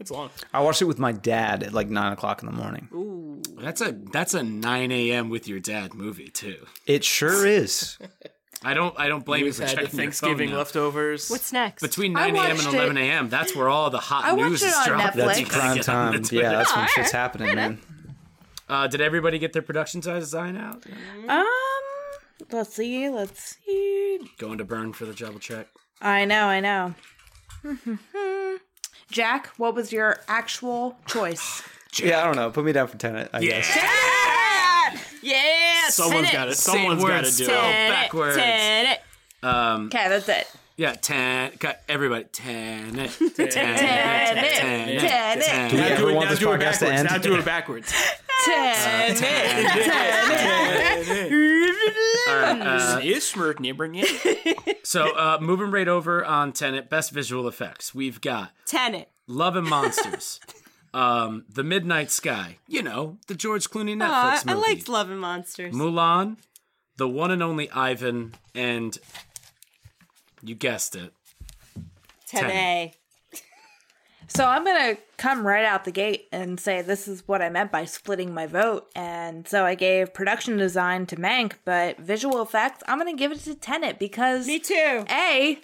It's 0.00 0.10
long. 0.10 0.30
I 0.52 0.60
watched 0.60 0.80
it 0.80 0.86
with 0.86 0.98
my 0.98 1.12
dad 1.12 1.62
at 1.62 1.74
like 1.74 1.90
nine 1.90 2.12
o'clock 2.12 2.42
in 2.42 2.46
the 2.46 2.54
morning. 2.54 2.88
Ooh, 2.94 3.42
that's 3.60 3.82
a 3.82 3.92
that's 3.92 4.32
a 4.32 4.42
9 4.42 4.90
a.m. 4.92 5.28
with 5.28 5.46
your 5.46 5.60
dad 5.60 5.92
movie 5.92 6.28
too. 6.28 6.66
It 6.86 7.04
sure 7.04 7.46
is. 7.46 7.98
I 8.64 8.72
don't 8.74 8.98
I 8.98 9.08
don't 9.08 9.24
blame 9.24 9.40
you 9.40 9.44
We've 9.46 9.54
for 9.56 9.62
checking 9.62 9.76
the 9.76 9.82
your 9.82 9.90
Thanksgiving 9.90 10.48
phone 10.48 10.52
now. 10.54 10.58
leftovers. 10.58 11.28
What's 11.30 11.52
next? 11.52 11.82
Between 11.82 12.14
9 12.14 12.34
a.m. 12.36 12.58
and 12.58 12.74
11 12.74 12.96
a.m. 12.96 13.28
That's 13.28 13.54
where 13.54 13.68
all 13.68 13.90
the 13.90 13.98
hot 13.98 14.24
I 14.24 14.34
news 14.34 14.62
is 14.62 14.74
dropped. 14.86 15.16
That's 15.16 15.40
You 15.40 15.46
prime 15.46 15.76
get 15.76 15.88
on 15.88 16.12
the 16.12 16.18
time. 16.20 16.38
Yeah, 16.38 16.50
that's 16.50 16.74
when 16.74 16.86
shit's 16.88 17.12
happening, 17.12 17.54
man. 17.54 17.78
Uh, 18.70 18.86
did 18.86 19.00
everybody 19.00 19.40
get 19.40 19.52
their 19.52 19.62
production 19.62 20.00
design 20.00 20.56
out? 20.56 20.86
Um, 21.28 21.44
let's 22.52 22.72
see, 22.72 23.08
let's 23.08 23.56
see. 23.56 24.20
Going 24.38 24.58
to 24.58 24.64
burn 24.64 24.92
for 24.92 25.06
the 25.06 25.12
double 25.12 25.40
check. 25.40 25.66
I 26.00 26.24
know, 26.24 26.44
I 26.46 26.60
know. 26.60 26.94
Jack, 29.10 29.48
what 29.56 29.74
was 29.74 29.92
your 29.92 30.18
actual 30.28 30.96
choice? 31.06 31.62
Yeah, 32.00 32.22
I 32.22 32.24
don't 32.26 32.36
know. 32.36 32.50
Put 32.52 32.64
me 32.64 32.70
down 32.70 32.86
for 32.86 32.96
Tenet, 32.96 33.30
I 33.32 33.40
guess. 33.40 33.68
yeah, 35.22 35.88
Someone's 35.88 36.30
got 36.30 36.46
it. 36.46 36.54
Someone's 36.56 37.02
got 37.02 37.24
to 37.24 37.36
do 37.36 37.44
spelled 37.46 37.64
it. 37.74 37.88
backwards. 37.90 38.36
Tenet. 38.36 39.00
Um, 39.42 39.86
Okay, 39.86 40.08
that's 40.08 40.28
it. 40.28 40.46
yeah, 40.76 40.92
ten. 40.92 41.50
cut, 41.58 41.82
Everybody, 41.88 42.26
ten. 42.30 42.94
Ten. 42.94 43.08
Tenet, 43.36 45.00
Tenet, 45.00 45.70
Do 45.72 45.76
we 45.76 45.82
Now 45.82 45.88
ever 45.88 45.96
do 46.02 46.08
it, 46.10 46.14
want 46.14 46.26
now 46.26 46.30
this 46.30 46.38
do 46.38 46.52
it 46.52 46.60
podcast 46.60 46.78
to 46.78 46.84
backwards. 46.84 47.00
end? 47.00 47.08
Now 47.10 47.18
do 47.18 47.34
it 47.34 47.44
backwards. 47.44 47.92
Is 47.92 49.18
smirk 49.18 49.18
nibbling 53.60 53.96
it? 53.96 54.86
So, 54.86 55.14
uh, 55.16 55.38
moving 55.40 55.70
right 55.70 55.88
over 55.88 56.24
on 56.24 56.52
Tenet, 56.52 56.90
best 56.90 57.12
visual 57.12 57.46
effects. 57.46 57.94
We've 57.94 58.20
got 58.20 58.52
Tenet. 58.66 59.08
Love 59.26 59.54
and 59.56 59.68
Monsters, 59.68 60.40
um, 60.92 61.44
The 61.48 61.62
Midnight 61.62 62.10
Sky. 62.10 62.58
You 62.66 62.82
know, 62.82 63.18
the 63.28 63.34
George 63.34 63.70
Clooney 63.70 63.94
Netflix 63.94 64.10
Aw, 64.10 64.42
I 64.46 64.54
movie. 64.54 64.68
liked 64.68 64.88
Love 64.88 65.10
and 65.10 65.20
Monsters. 65.20 65.74
Mulan, 65.74 66.36
the 66.96 67.08
one 67.08 67.30
and 67.30 67.42
only 67.42 67.70
Ivan, 67.70 68.34
and 68.54 68.98
you 70.42 70.54
guessed 70.54 70.96
it. 70.96 71.12
Tenet. 72.26 72.96
So 74.32 74.46
I'm 74.46 74.64
gonna 74.64 74.96
come 75.18 75.44
right 75.46 75.64
out 75.64 75.84
the 75.84 75.90
gate 75.90 76.28
and 76.32 76.58
say 76.58 76.82
this 76.82 77.08
is 77.08 77.26
what 77.26 77.42
I 77.42 77.48
meant 77.50 77.72
by 77.72 77.84
splitting 77.84 78.32
my 78.32 78.46
vote. 78.46 78.88
And 78.94 79.46
so 79.46 79.64
I 79.64 79.74
gave 79.74 80.14
production 80.14 80.56
design 80.56 81.06
to 81.06 81.16
Mank, 81.16 81.54
but 81.64 81.98
visual 81.98 82.40
effects, 82.40 82.82
I'm 82.86 82.96
gonna 82.98 83.14
give 83.16 83.32
it 83.32 83.40
to 83.40 83.54
Tenet 83.56 83.98
because 83.98 84.46
Me 84.46 84.60
too. 84.60 85.04
A, 85.10 85.58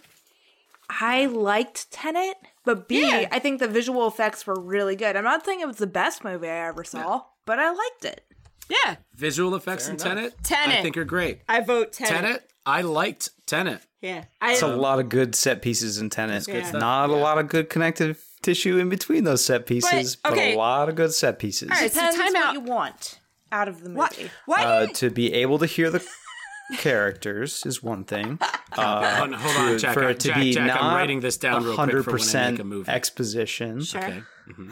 I 0.90 1.26
liked 1.26 1.90
Tenet, 1.92 2.36
but 2.64 2.88
B, 2.88 3.04
I 3.04 3.20
Yeah. 3.20 3.38
think 3.38 3.60
the 3.60 3.68
visual 3.68 4.06
effects 4.08 4.46
were 4.46 4.58
really 4.60 4.96
good. 4.96 5.14
I'm 5.16 5.24
not 5.24 5.44
saying 5.44 5.60
it 5.60 5.66
was 5.68 5.76
the 5.76 5.86
best 5.86 6.24
movie 6.24 6.48
I 6.48 6.66
ever 6.68 6.82
saw, 6.84 7.22
but 7.44 7.58
I 7.60 7.70
liked 7.70 8.04
it. 8.04 8.24
Yeah, 8.68 8.96
Visual 9.14 9.54
effects 9.54 9.86
in 9.86 9.94
enough. 9.94 10.04
Tenet, 10.08 10.34
Tenet. 10.42 10.78
I 10.80 10.82
think 10.82 10.96
are 10.96 11.04
great. 11.04 11.40
I 11.48 11.60
vote 11.60 11.92
Tenet. 11.92 12.12
Tenet, 12.22 12.50
I 12.66 12.82
liked 12.82 13.28
Tenet. 13.46 13.80
Yeah, 14.00 14.24
I. 14.40 14.52
It's 14.52 14.62
a 14.62 14.66
lot 14.66 14.98
of 14.98 15.08
good 15.08 15.36
set 15.36 15.62
pieces 15.62 15.98
in 15.98 16.10
Tenet. 16.10 16.36
It's 16.38 16.46
good 16.46 16.66
stuff. 16.66 16.80
Not 16.80 17.10
a 17.10 17.14
lot 17.14 17.38
of 17.38 17.46
good 17.48 17.70
connective 17.70 18.20
tissue 18.42 18.78
in 18.78 18.88
between 18.88 19.24
those 19.24 19.44
set 19.44 19.66
pieces, 19.66 20.16
but, 20.16 20.32
okay. 20.32 20.54
a 20.54 20.56
lot 20.58 20.88
of 20.88 20.94
good 20.94 21.12
set 21.12 21.38
pieces. 21.38 21.70
All 21.70 21.76
right, 21.76 21.90
so 21.92 22.00
Depends 22.00 22.16
time 22.16 22.32
what 22.34 22.44
out. 22.46 22.52
you 22.54 22.60
want 22.60 23.20
out 23.52 23.68
of 23.68 23.82
the 23.82 23.88
movie. 23.88 23.98
What? 23.98 24.18
Why 24.46 24.64
Uh, 24.64 24.80
didn't 24.86 24.96
to 24.96 25.10
be 25.10 25.32
able 25.34 25.58
to 25.58 25.66
hear 25.66 25.90
the 25.90 26.04
characters 26.78 27.64
is 27.64 27.82
one 27.82 28.04
thing. 28.04 28.38
Uh, 28.40 29.16
Hold 29.16 29.32
on, 29.34 29.40
hold 29.40 29.56
on, 29.56 29.72
to- 29.72 29.78
Jack. 29.78 29.94
for 29.94 30.04
I- 30.04 30.10
it 30.10 30.20
to 30.20 30.28
Jack, 30.28 30.36
be 30.38 30.52
Jack, 30.52 30.66
not 30.66 30.82
I'm 30.82 30.94
writing 30.96 31.20
this 31.20 31.36
down 31.36 31.64
real 31.64 31.74
quick 31.74 31.90
for 32.04 32.10
when 32.12 32.20
I 32.20 32.50
make 32.50 32.60
a 32.60 32.62
100% 32.62 32.66
movie. 32.66 32.90
exposition. 32.90 33.82
Sure. 33.82 34.02
Okay. 34.02 34.22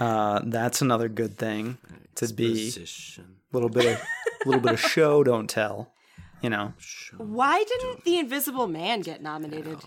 Uh, 0.01 0.41
that's 0.45 0.83
another 0.83 1.09
good 1.09 1.37
thing. 1.39 1.79
To 2.17 2.33
be 2.33 2.73
a 2.79 3.23
little 3.53 3.69
bit 3.69 3.87
of 3.95 4.01
little 4.47 4.61
bit 4.61 4.73
of 4.75 4.81
show, 4.95 5.25
don't 5.25 5.49
tell. 5.51 5.91
You 6.43 6.51
know, 6.51 6.75
Why 7.17 7.65
didn't 7.65 8.05
the 8.05 8.19
Invisible 8.19 8.67
Man 8.69 9.01
get 9.01 9.23
nominated? 9.23 9.79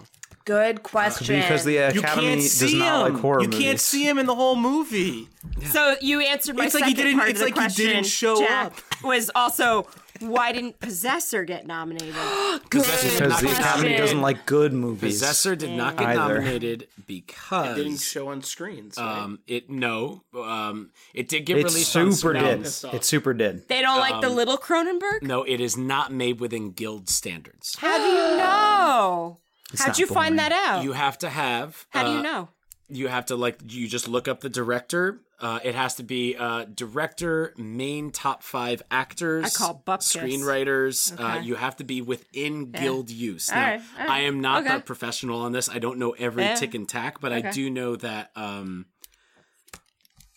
Good 0.47 0.81
question. 0.81 1.41
because 1.41 1.63
the 1.65 1.73
You 1.73 1.79
Academy 1.99 2.27
can't 2.27 2.39
does 2.41 2.51
see 2.53 2.79
not 2.79 3.05
him. 3.07 3.13
like 3.13 3.21
horror 3.21 3.41
you 3.41 3.47
movies. 3.49 3.59
can't 3.65 3.79
see 3.81 4.07
him 4.07 4.17
in 4.17 4.25
the 4.25 4.35
whole 4.35 4.55
movie. 4.55 5.27
So 5.71 5.95
you 6.01 6.21
answered 6.21 6.55
my 6.55 6.65
It's 6.65 6.73
like 6.73 6.85
he 6.85 6.91
second 6.91 7.03
didn't- 7.05 7.19
part 7.19 7.29
it's 7.31 7.41
of 7.41 7.49
the 7.53 7.59
like 7.59 7.71
he 7.71 7.83
didn't 7.85 8.05
show 8.05 8.39
Jack, 8.39 8.67
up. 8.67 9.03
Was 9.03 9.29
also 9.35 9.87
why 10.19 10.51
didn't 10.51 10.79
Possessor 10.79 11.43
get 11.43 11.67
nominated? 11.67 12.15
Possessor 12.71 13.07
did 13.07 13.19
because 13.19 13.29
not 13.29 13.41
the 13.41 13.51
Academy 13.51 13.61
nominated. 13.75 13.97
doesn't 13.97 14.21
like 14.21 14.45
good 14.47 14.73
movies. 14.73 15.13
Possessor 15.19 15.55
did 15.55 15.71
not 15.71 15.95
get 15.97 16.07
Either. 16.07 16.19
nominated 16.39 16.87
because 17.05 17.77
it 17.77 17.83
Didn't 17.83 17.99
show 17.99 18.29
on 18.29 18.41
screens. 18.41 18.95
Right? 18.97 19.05
um 19.19 19.39
it 19.47 19.69
no 19.69 20.23
um 20.35 20.89
it 21.13 21.27
did 21.29 21.45
get 21.45 21.57
It 21.57 21.65
released 21.65 21.95
on 21.97 22.11
super 22.13 22.33
screen. 22.35 22.43
did. 22.43 22.63
pissed. 22.63 22.85
It 22.85 23.03
super 23.03 23.33
did. 23.33 23.67
They 23.67 23.81
don't 23.81 23.99
like 23.99 24.15
Um, 24.15 24.21
the 24.21 24.29
little 24.29 24.57
Cronenberg. 24.57 25.21
No, 25.23 25.43
it 25.43 25.59
is 25.59 25.75
not 25.77 26.11
made 26.11 26.39
within 26.39 26.71
guild 26.71 27.09
standards. 27.09 27.75
How 27.79 27.97
do 27.97 28.03
you 28.05 28.37
know? 28.37 29.39
How'd 29.77 29.87
not 29.89 29.99
you 29.99 30.07
find 30.07 30.39
that 30.39 30.51
out? 30.51 30.83
You 30.83 30.93
have 30.93 31.17
to 31.19 31.29
have. 31.29 31.85
How 31.89 32.03
do 32.03 32.09
uh, 32.11 32.15
you 32.17 32.23
know? 32.23 32.49
You 32.89 33.07
have 33.09 33.25
to 33.27 33.35
like 33.35 33.59
you 33.67 33.87
just 33.87 34.07
look 34.07 34.27
up 34.27 34.39
the 34.41 34.49
director. 34.49 35.19
Uh, 35.39 35.59
it 35.63 35.75
has 35.75 35.93
to 35.95 36.03
be 36.03 36.35
uh, 36.35 36.65
director, 36.73 37.53
main 37.57 38.09
top 38.09 38.41
five 38.41 38.81
actors, 38.89 39.45
I 39.45 39.49
call 39.49 39.83
bupkis. 39.85 40.17
screenwriters. 40.17 41.13
Uh, 41.19 41.41
you 41.41 41.53
have 41.55 41.75
to 41.75 41.83
be 41.83 42.01
within 42.01 42.71
guild 42.71 43.11
use. 43.11 43.51
Now, 43.51 43.57
Alright, 43.63 43.81
alright. 43.93 44.09
I 44.09 44.19
am 44.21 44.41
not 44.41 44.63
Okay. 44.65 44.77
a 44.77 44.79
professional 44.79 45.41
on 45.41 45.51
this. 45.51 45.69
I 45.69 45.77
don't 45.77 45.99
know 45.99 46.11
every 46.11 46.41
Yeah. 46.43 46.55
tick 46.55 46.73
and 46.73 46.89
tack, 46.89 47.21
but 47.21 47.31
I 47.31 47.41
do 47.51 47.69
know 47.69 47.95
that 47.97 48.31
um, 48.35 48.87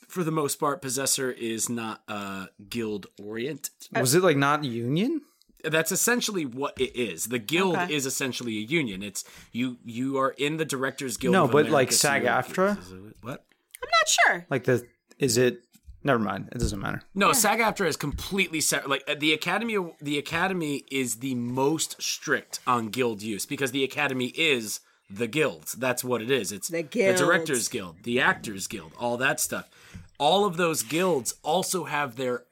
for 0.07 0.23
the 0.23 0.32
most 0.32 0.57
part, 0.57 0.82
Possessor 0.82 1.31
is 1.31 1.70
not 1.70 2.02
uh, 2.07 2.47
guild 2.69 3.07
oriented. 3.23 3.70
Was 3.98 4.15
it 4.15 4.23
like 4.23 4.36
not 4.36 4.65
union? 4.65 5.23
That's 5.65 5.93
essentially 5.93 6.45
what 6.47 6.81
it 6.81 6.95
is. 6.97 7.27
The 7.27 7.39
guild 7.39 7.77
Okay. 7.77 7.95
is 7.95 8.07
essentially 8.07 8.57
a 8.59 8.62
union. 8.62 9.03
It's 9.03 9.24
you. 9.53 9.78
You 9.85 10.19
are 10.19 10.31
in 10.31 10.57
the 10.57 10.65
Directors 10.65 11.16
Guild. 11.16 11.32
No, 11.32 11.45
of 11.45 11.53
but 11.53 11.65
like 11.70 11.89
America, 11.91 11.95
so 11.95 12.15
you're- 12.15 12.27
SAG-AFTRA? 12.27 13.15
What? 13.23 13.45
I'm 13.82 13.89
not 13.91 14.09
sure. 14.09 14.47
Like 14.51 14.65
the 14.65 14.87
is 15.19 15.37
it? 15.37 15.62
Never 16.03 16.19
mind. 16.19 16.49
It 16.53 16.59
doesn't 16.59 16.81
matter. 16.81 17.03
No, 17.15 17.32
SAG-AFTRA 17.32 17.87
is 17.87 17.97
completely 17.97 18.61
separate. 18.62 18.89
Like 18.89 19.05
uh, 19.07 19.15
the 19.19 19.35
Academy, 19.35 19.77
the 20.01 20.16
Academy 20.16 20.85
is 20.91 21.16
the 21.16 21.35
most 21.35 22.01
strict 22.01 22.61
on 22.66 22.89
guild 22.89 23.20
use 23.23 23.45
because 23.45 23.73
the 23.73 23.85
Academy 23.85 24.28
is 24.28 24.81
the 25.11 25.27
guilds. 25.27 25.73
That's 25.73 26.03
what 26.03 26.23
it 26.23 26.31
is. 26.31 26.53
It's 26.53 26.69
The 26.69 26.82
the. 26.82 27.12
Directors 27.15 27.69
Guild, 27.69 27.97
the 28.05 28.19
Actors 28.20 28.66
Guild, 28.66 28.93
all 28.99 29.16
that 29.19 29.41
stuff. 29.41 29.69
All 30.19 30.45
of 30.47 30.57
those 30.57 30.82
guilds 30.82 31.35
also 31.43 31.85
have 31.85 32.16
their 32.16 32.45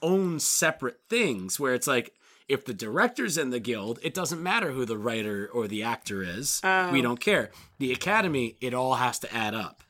own 0.00 0.38
separate 0.40 1.00
things 1.08 1.58
where 1.58 1.72
it's 1.74 1.86
like 1.86 2.12
if 2.48 2.64
the 2.64 2.74
director's 2.74 3.38
in 3.38 3.50
the 3.50 3.60
guild, 3.60 3.98
it 4.02 4.14
doesn't 4.14 4.42
matter 4.42 4.72
who 4.72 4.84
the 4.84 4.98
writer 4.98 5.48
or 5.52 5.68
the 5.68 5.82
actor 5.82 6.22
is. 6.22 6.60
We 6.92 7.00
don't 7.02 7.20
care. 7.20 7.50
The 7.78 7.92
Academy, 7.92 8.56
it 8.60 8.74
all 8.74 8.94
has 8.94 9.18
to 9.20 9.34
add 9.34 9.54
up. 9.54 9.82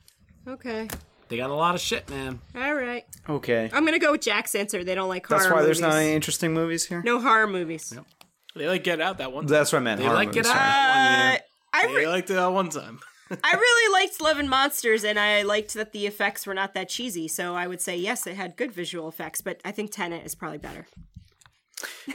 Okay. 0.47 0.87
They 1.29 1.37
got 1.37 1.49
a 1.49 1.55
lot 1.55 1.73
of 1.73 1.81
shit, 1.81 2.09
man. 2.09 2.41
All 2.55 2.75
right. 2.75 3.05
Okay. 3.29 3.69
I'm 3.73 3.85
gonna 3.85 3.97
go 3.99 4.11
with 4.11 4.21
Jack's 4.21 4.53
answer. 4.55 4.83
They 4.83 4.93
don't 4.93 5.09
like 5.09 5.25
horror 5.25 5.39
movies. 5.39 5.49
That's 5.49 5.55
why 5.59 5.65
there's 5.65 5.81
not 5.81 5.93
any 5.93 6.13
interesting 6.13 6.53
movies 6.53 6.85
here. 6.85 7.01
no 7.03 7.19
horror 7.19 7.47
movies. 7.47 7.91
Yep. 7.95 8.05
they 8.55 8.67
like 8.67 8.83
Get 8.83 9.01
Out 9.01 9.17
that 9.19 9.31
one. 9.31 9.45
time. 9.45 9.51
That's 9.51 9.71
what 9.71 9.79
I 9.79 9.81
meant. 9.83 9.99
They 9.99 10.05
horror 10.05 10.17
like 10.17 10.27
movies, 10.27 10.43
Get 10.43 10.51
Out 10.51 10.59
that 10.59 11.39
one. 11.73 11.83
Uh, 11.85 11.89
I 11.91 11.99
They 12.01 12.07
liked 12.07 12.29
it 12.29 12.33
that 12.33 12.47
one 12.51 12.69
time. 12.69 12.99
I 13.31 13.53
really 13.53 13.93
liked 13.93 14.21
Love 14.21 14.37
and 14.37 14.49
Monsters, 14.49 15.03
and 15.03 15.17
I 15.17 15.41
liked 15.41 15.73
that 15.73 15.91
the 15.91 16.05
effects 16.05 16.45
were 16.45 16.53
not 16.53 16.73
that 16.75 16.87
cheesy. 16.89 17.27
So 17.27 17.55
I 17.55 17.65
would 17.67 17.81
say 17.81 17.97
yes, 17.97 18.27
it 18.27 18.35
had 18.35 18.55
good 18.55 18.71
visual 18.71 19.07
effects, 19.07 19.41
but 19.41 19.59
I 19.65 19.71
think 19.71 19.91
Tenet 19.91 20.23
is 20.25 20.35
probably 20.35 20.59
better. 20.59 20.85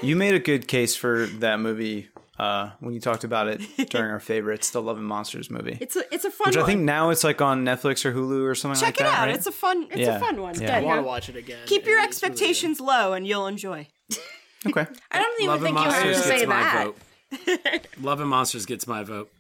You 0.03 0.17
made 0.17 0.35
a 0.35 0.39
good 0.39 0.69
case 0.69 0.95
for 0.97 1.27
that 1.27 1.61
movie 1.61 2.09
uh, 2.39 2.71
when 2.81 2.95
you 2.95 3.01
talked 3.01 3.25
about 3.25 3.49
it 3.49 3.61
during 3.91 4.11
our 4.11 4.21
favorites, 4.21 4.71
the 4.71 4.81
Love 4.83 4.97
and 4.99 5.07
Monsters 5.07 5.51
movie. 5.51 5.77
It's 5.81 5.97
a 5.97 6.03
it's 6.15 6.25
a 6.25 6.31
fun 6.31 6.49
Which 6.49 6.57
I 6.57 6.65
think 6.65 6.83
now 6.83 7.11
it's 7.11 7.25
like 7.25 7.41
on 7.43 7.65
Netflix 7.65 8.05
or 8.05 8.13
Hulu 8.13 8.45
or 8.45 8.55
something 8.55 8.81
like 8.81 8.95
Check 8.97 9.01
it 9.01 9.11
that. 9.11 9.19
out. 9.19 9.27
right? 9.27 9.35
It's 9.35 9.47
a 9.47 9.53
fun 9.53 9.89
it's 9.91 9.97
Yeah. 9.99 10.17
a 10.17 10.21
fun 10.21 10.41
one. 10.41 10.61
Yeah. 10.61 10.77
I 10.79 10.83
want 10.83 10.99
to 10.99 11.03
watch 11.03 11.29
it 11.29 11.37
again. 11.37 11.59
Keep 11.67 11.87
your 11.87 11.99
It 11.99 12.11
is 12.11 12.23
really 12.23 12.33
expectations 12.33 12.81
low, 12.81 13.13
and 13.13 13.27
you'll 13.27 13.47
enjoy. 13.49 13.89
okay. 14.67 14.87
I 15.11 15.19
don't 15.19 15.41
even 15.43 15.47
Love 15.49 15.63
think 15.63 15.77
you 15.79 15.85
have 15.85 16.01
to 16.03 16.05
Monsters 16.07 16.25
say 16.25 16.37
gets 16.39 16.49
my 16.49 16.63
that. 16.63 16.85
vote. 16.85 17.87
Love 18.01 18.21
and 18.21 18.31
Monsters 18.31 18.67
gets 18.67 18.87
my 18.87 19.03
vote. 19.03 19.31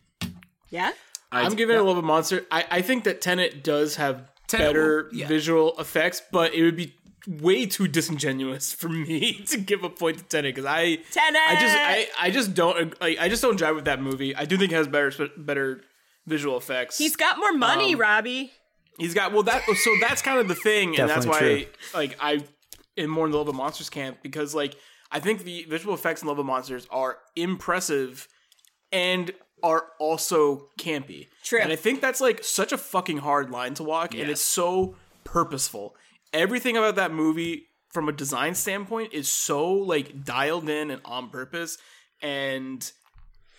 Yeah. 0.70 0.92
I'm 1.30 1.55
giving 1.55 1.76
it 1.76 1.78
a 1.78 1.82
little 1.82 2.00
bit 2.00 2.06
monster. 2.06 2.46
I, 2.50 2.64
I 2.70 2.82
think 2.82 3.05
that 3.05 3.20
Tenet 3.20 3.62
does 3.62 3.96
have 3.96 4.28
Tenet 4.46 4.66
better 4.66 5.09
will- 5.10 5.18
yeah. 5.18 5.26
visual 5.28 5.74
effects, 5.78 6.22
but 6.32 6.55
it 6.55 6.62
would 6.62 6.76
be 6.76 6.94
way 7.28 7.66
too 7.66 7.86
disingenuous 7.86 8.72
for 8.72 8.88
me 8.88 9.42
to 9.46 9.59
give 9.59 9.84
a 9.84 9.90
point 9.90 10.18
to 10.18 10.24
Tenet 10.24 10.55
because 10.55 10.64
I 10.64 10.96
Tenet! 11.12 11.40
I 11.46 11.55
just 11.60 11.76
I, 11.76 12.09
I 12.18 12.30
just 12.30 12.55
don't 12.55 12.98
like 13.00 13.18
I 13.18 13.28
just 13.28 13.42
don't 13.42 13.56
drive 13.56 13.74
with 13.74 13.84
that 13.84 14.00
movie. 14.00 14.34
I 14.34 14.44
do 14.46 14.56
think 14.56 14.72
it 14.72 14.76
has 14.76 14.88
better 14.88 15.12
better 15.36 15.82
visual 16.26 16.56
effects. 16.56 16.98
He's 16.98 17.16
got 17.16 17.38
more 17.38 17.52
money, 17.52 17.94
Um, 17.94 18.00
Robbie. 18.00 18.52
He's 18.98 19.14
got 19.14 19.32
well 19.32 19.42
that 19.44 19.62
so 19.64 19.94
that's 20.00 20.22
kind 20.22 20.38
of 20.40 20.48
the 20.48 20.55
thing, 20.55 20.98
and 20.98 21.09
that's 21.09 21.26
why 21.26 21.40
Definitely 21.40 21.68
like 21.94 22.16
I 22.20 22.42
am 22.96 23.10
more 23.10 23.26
in 23.26 23.32
the 23.32 23.38
Love 23.38 23.48
of 23.48 23.55
Monsters 23.55 23.90
camp 23.90 24.18
because 24.22 24.55
like 24.55 24.74
I 25.12 25.20
think 25.20 25.44
the 25.44 25.64
visual 25.64 25.94
effects 25.94 26.22
in 26.22 26.28
Love 26.28 26.38
of 26.38 26.46
Monsters 26.46 26.86
are 26.90 27.18
impressive, 27.36 28.26
and 28.90 29.30
are 29.62 29.86
also 29.98 30.68
campy. 30.78 31.28
True. 31.42 31.60
And 31.60 31.72
I 31.72 31.76
think 31.76 32.00
that's 32.00 32.20
like 32.20 32.42
such 32.44 32.72
a 32.72 32.78
fucking 32.78 33.18
hard 33.18 33.50
line 33.50 33.74
to 33.74 33.82
walk, 33.84 34.14
and 34.14 34.30
it's 34.30 34.40
so 34.40 34.96
purposeful. 35.24 35.94
Everything 36.32 36.76
about 36.76 36.96
that 36.96 37.12
movie, 37.12 37.66
from 37.88 38.09
a 38.09 38.12
design 38.12 38.55
standpoint, 38.55 39.12
is 39.12 39.28
so 39.28 39.72
like 39.72 40.24
dialed 40.24 40.68
in 40.68 40.90
and 40.90 41.00
on 41.05 41.30
purpose, 41.30 41.78
and 42.22 42.90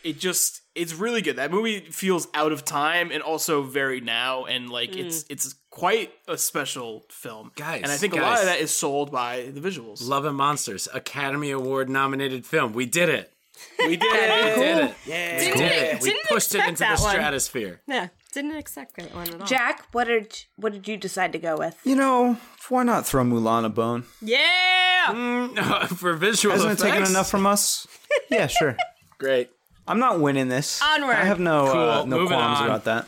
it 0.03 0.19
just 0.19 0.61
it's 0.75 0.93
really 0.93 1.21
good. 1.21 1.35
That 1.37 1.51
movie 1.51 1.79
feels 1.91 2.27
out 2.33 2.51
of 2.51 2.63
time 2.63 3.11
and 3.11 3.21
also 3.21 3.63
very 3.63 4.01
now, 4.01 4.45
and 4.45 4.69
like 4.69 4.95
it's 4.95 5.23
mm. 5.23 5.31
it's 5.31 5.55
quite 5.69 6.11
a 6.27 6.37
special 6.37 7.05
film, 7.09 7.51
Guys, 7.55 7.81
And 7.83 7.91
I 7.91 7.97
think 7.97 8.13
a 8.13 8.17
lot 8.17 8.39
of 8.39 8.45
that 8.45 8.59
is 8.59 8.71
sold 8.71 9.11
by 9.11 9.49
the 9.53 9.61
visuals. 9.61 10.05
Love 10.07 10.25
and 10.25 10.35
Monsters, 10.35 10.87
Academy 10.93 11.51
Award 11.51 11.89
nominated 11.89 12.45
film. 12.45 12.73
We 12.73 12.85
did 12.85 13.09
it. 13.09 13.33
we 13.79 13.97
did 13.97 14.03
it. 14.03 14.57
We 14.57 14.63
did 14.63 14.77
it. 14.77 14.95
Yeah. 15.05 15.37
We 15.37 15.45
Didn't- 15.45 15.61
it. 15.61 16.01
We 16.01 16.19
pushed 16.29 16.55
it 16.55 16.59
into 16.59 16.73
the 16.73 16.79
that 16.79 16.99
one. 16.99 17.11
stratosphere. 17.11 17.81
Yeah, 17.87 18.07
didn't 18.33 18.55
expect 18.55 18.95
that 18.97 19.13
one 19.15 19.27
at 19.29 19.41
all. 19.41 19.47
Jack, 19.47 19.85
what 19.91 20.05
did 20.05 20.37
what 20.55 20.73
did 20.73 20.87
you 20.87 20.97
decide 20.97 21.31
to 21.33 21.39
go 21.39 21.57
with? 21.57 21.75
You 21.83 21.95
know, 21.95 22.37
why 22.69 22.83
not 22.83 23.05
throw 23.05 23.23
Mulan 23.23 23.65
a 23.65 23.69
bone? 23.69 24.05
Yeah. 24.21 25.85
For 25.87 26.13
visual 26.13 26.53
Hasn't 26.55 26.79
it 26.79 26.83
taken 26.83 27.03
enough 27.03 27.29
from 27.29 27.45
us? 27.45 27.87
yeah, 28.29 28.47
sure. 28.47 28.77
Great. 29.17 29.49
I'm 29.87 29.99
not 29.99 30.19
winning 30.19 30.49
this. 30.49 30.81
Onward. 30.81 31.15
I 31.15 31.23
have 31.25 31.39
no 31.39 31.65
uh, 31.67 32.05
no 32.05 32.17
moving 32.19 32.37
qualms 32.37 32.59
on. 32.59 32.65
about 32.65 32.83
that. 32.85 33.07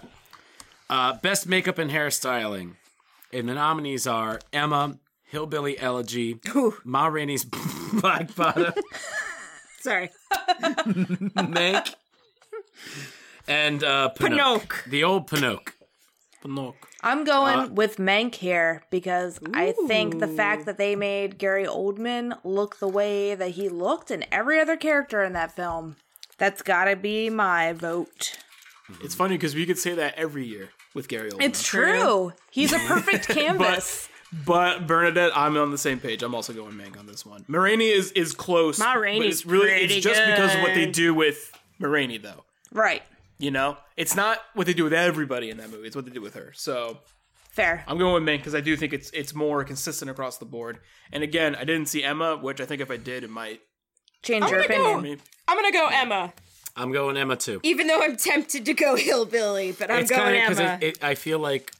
Uh, 0.90 1.14
best 1.22 1.48
makeup 1.48 1.78
and 1.78 1.92
hairstyling. 1.92 2.76
And 3.32 3.48
the 3.48 3.54
nominees 3.54 4.08
are 4.08 4.40
Emma, 4.52 4.98
Hillbilly 5.26 5.80
Elegy, 5.80 6.40
Ma 6.84 7.06
Rainey's 7.08 7.46
Black 7.94 8.36
Bottom, 8.36 8.74
Sorry. 9.80 10.10
Mank, 10.62 11.96
and 13.52 13.84
uh, 13.84 14.10
Pinocchio. 14.10 14.60
Pinocchio. 14.60 14.92
The 14.92 15.04
old 15.04 15.28
Pinocchio. 15.28 15.74
Pinocchio. 16.42 16.76
I'm 17.04 17.24
going 17.24 17.76
with 17.76 17.98
Mank 17.98 18.36
here 18.36 18.84
because 18.92 19.40
I 19.54 19.74
think 19.88 20.20
the 20.20 20.28
fact 20.28 20.66
that 20.66 20.78
they 20.78 20.96
made 20.96 21.38
Gary 21.38 21.66
Oldman 21.66 22.38
look 22.44 22.78
the 22.78 22.88
way 22.88 23.36
that 23.36 23.52
he 23.52 23.70
looked 23.70 24.12
and 24.12 24.26
every 24.32 24.60
other 24.60 24.78
character 24.78 25.24
in 25.24 25.34
that 25.34 25.56
film, 25.56 25.96
that's 26.38 26.62
gotta 26.62 26.96
be 26.96 27.30
my 27.30 27.74
vote. 27.74 28.38
It's 29.04 29.16
funny 29.16 29.36
because 29.36 29.56
we 29.56 29.66
could 29.66 29.78
say 29.78 29.96
that 29.96 30.16
every 30.16 30.46
year 30.46 30.70
with 30.94 31.08
Gary 31.08 31.32
Oldman. 31.32 31.44
It's 31.44 31.64
true. 31.64 32.34
He's 32.52 32.72
a 32.72 32.80
perfect 32.88 33.28
canvas. 33.28 34.08
But 34.46 34.88
Bernadette, 34.88 35.32
I'm 35.36 35.58
on 35.58 35.72
the 35.72 35.78
same 35.78 36.00
page. 36.00 36.24
I'm 36.24 36.34
also 36.34 36.54
going 36.54 36.74
Mank 36.74 36.98
on 36.98 37.06
this 37.06 37.26
one. 37.26 37.44
Ma 37.48 37.60
Rainey 37.60 37.90
is 37.90 38.12
is 38.14 38.34
close. 38.34 38.80
Ma 38.80 38.94
is 38.94 39.46
really 39.46 39.72
it's 39.72 39.96
just 39.96 40.22
because 40.26 40.56
of 40.56 40.62
what 40.62 40.74
they 40.74 40.86
do 40.86 41.14
with 41.14 41.52
Ma 41.80 41.90
Rainey 41.90 42.18
though. 42.18 42.46
right. 42.72 43.02
You 43.42 43.52
know, 43.52 43.78
it's 43.98 44.16
not 44.16 44.40
what 44.54 44.68
they 44.68 44.74
do 44.74 44.84
with 44.84 44.94
everybody 44.94 45.50
in 45.50 45.58
that 45.58 45.70
movie. 45.70 45.88
It's 45.88 45.96
what 45.96 46.06
they 46.06 46.12
do 46.12 46.22
with 46.22 46.36
her. 46.36 46.54
So 46.56 47.00
Fair. 47.52 47.84
I'm 47.86 47.98
going 47.98 48.14
with 48.14 48.24
Mank 48.24 48.38
because 48.40 48.56
I 48.56 48.62
do 48.62 48.78
think 48.78 48.94
it's 48.94 49.10
it's 49.12 49.34
more 49.34 49.64
consistent 49.64 50.10
across 50.10 50.38
the 50.38 50.46
board. 50.46 50.80
And 51.12 51.24
again, 51.24 51.56
I 51.56 51.66
didn't 51.66 51.88
see 51.88 52.04
Emma, 52.04 52.38
which 52.38 52.62
I 52.62 52.66
think 52.66 52.82
if 52.82 52.90
I 52.90 52.98
did, 52.98 53.24
it 53.24 53.30
might. 53.30 53.62
Change 54.24 54.50
your 54.50 54.62
gonna 54.62 54.68
go- 54.68 54.74
opinion. 54.74 55.00
I 55.00 55.02
mean, 55.02 55.20
I'm 55.48 55.58
gonna 55.58 55.72
go 55.72 55.88
Emma, 55.92 56.34
I'm 56.76 56.92
going 56.92 57.18
Emma 57.18 57.36
too. 57.36 57.60
even 57.64 57.88
though 57.88 58.02
I'm 58.02 58.16
tempted 58.16 58.66
to 58.66 58.74
go 58.74 58.96
hillbilly, 59.08 59.72
but 59.74 59.92
I'm 59.92 60.00
it's 60.02 60.12
going 60.12 60.40
kind 60.40 60.52
of 60.52 60.60
Emma. 60.60 60.78
it, 60.82 60.84
it, 60.98 61.04
I 61.04 61.16
feel 61.16 61.40
like 61.40 61.74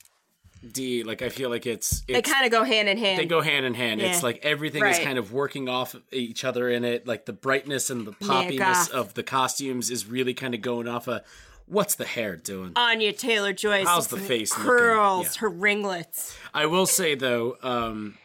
D, 0.70 1.04
like 1.04 1.22
I 1.22 1.30
feel 1.30 1.50
like 1.50 1.66
it's, 1.66 2.02
they 2.02 2.22
kind 2.22 2.46
of 2.46 2.52
go 2.52 2.64
hand 2.64 2.88
in 2.88 2.98
hand. 2.98 3.18
they 3.18 3.26
go 3.26 3.42
hand 3.42 3.66
in 3.66 3.74
hand. 3.74 4.02
It's 4.02 4.22
like 4.22 4.42
everything 4.44 4.86
is 4.86 5.00
kind 5.00 5.18
of 5.18 5.32
working 5.34 5.68
off 5.70 5.96
each 6.12 6.44
other 6.44 6.70
in 6.70 6.84
it. 6.84 7.08
Like 7.08 7.26
the 7.26 7.34
brightness 7.34 7.90
and 7.90 8.06
the 8.06 8.12
poppiness 8.12 8.58
goth. 8.60 8.92
of 8.92 9.14
the 9.16 9.24
costumes 9.24 9.90
is 9.90 10.06
really 10.06 10.34
kind 10.34 10.54
of 10.54 10.62
going 10.62 10.88
off 10.88 11.08
of 11.08 11.22
what's 11.72 11.96
the 11.96 12.06
hair 12.06 12.36
doing. 12.36 12.74
Anya 12.76 13.14
Taylor-Joy's. 13.14 13.88
How's 13.88 14.08
the 14.08 14.18
face? 14.18 14.52
Curls, 14.52 15.36
Yeah. 15.36 15.40
her 15.42 15.50
ringlets. 15.50 16.38
I 16.54 16.66
will 16.66 16.86
say 16.86 17.16
though 17.16 17.58
um, 17.64 18.18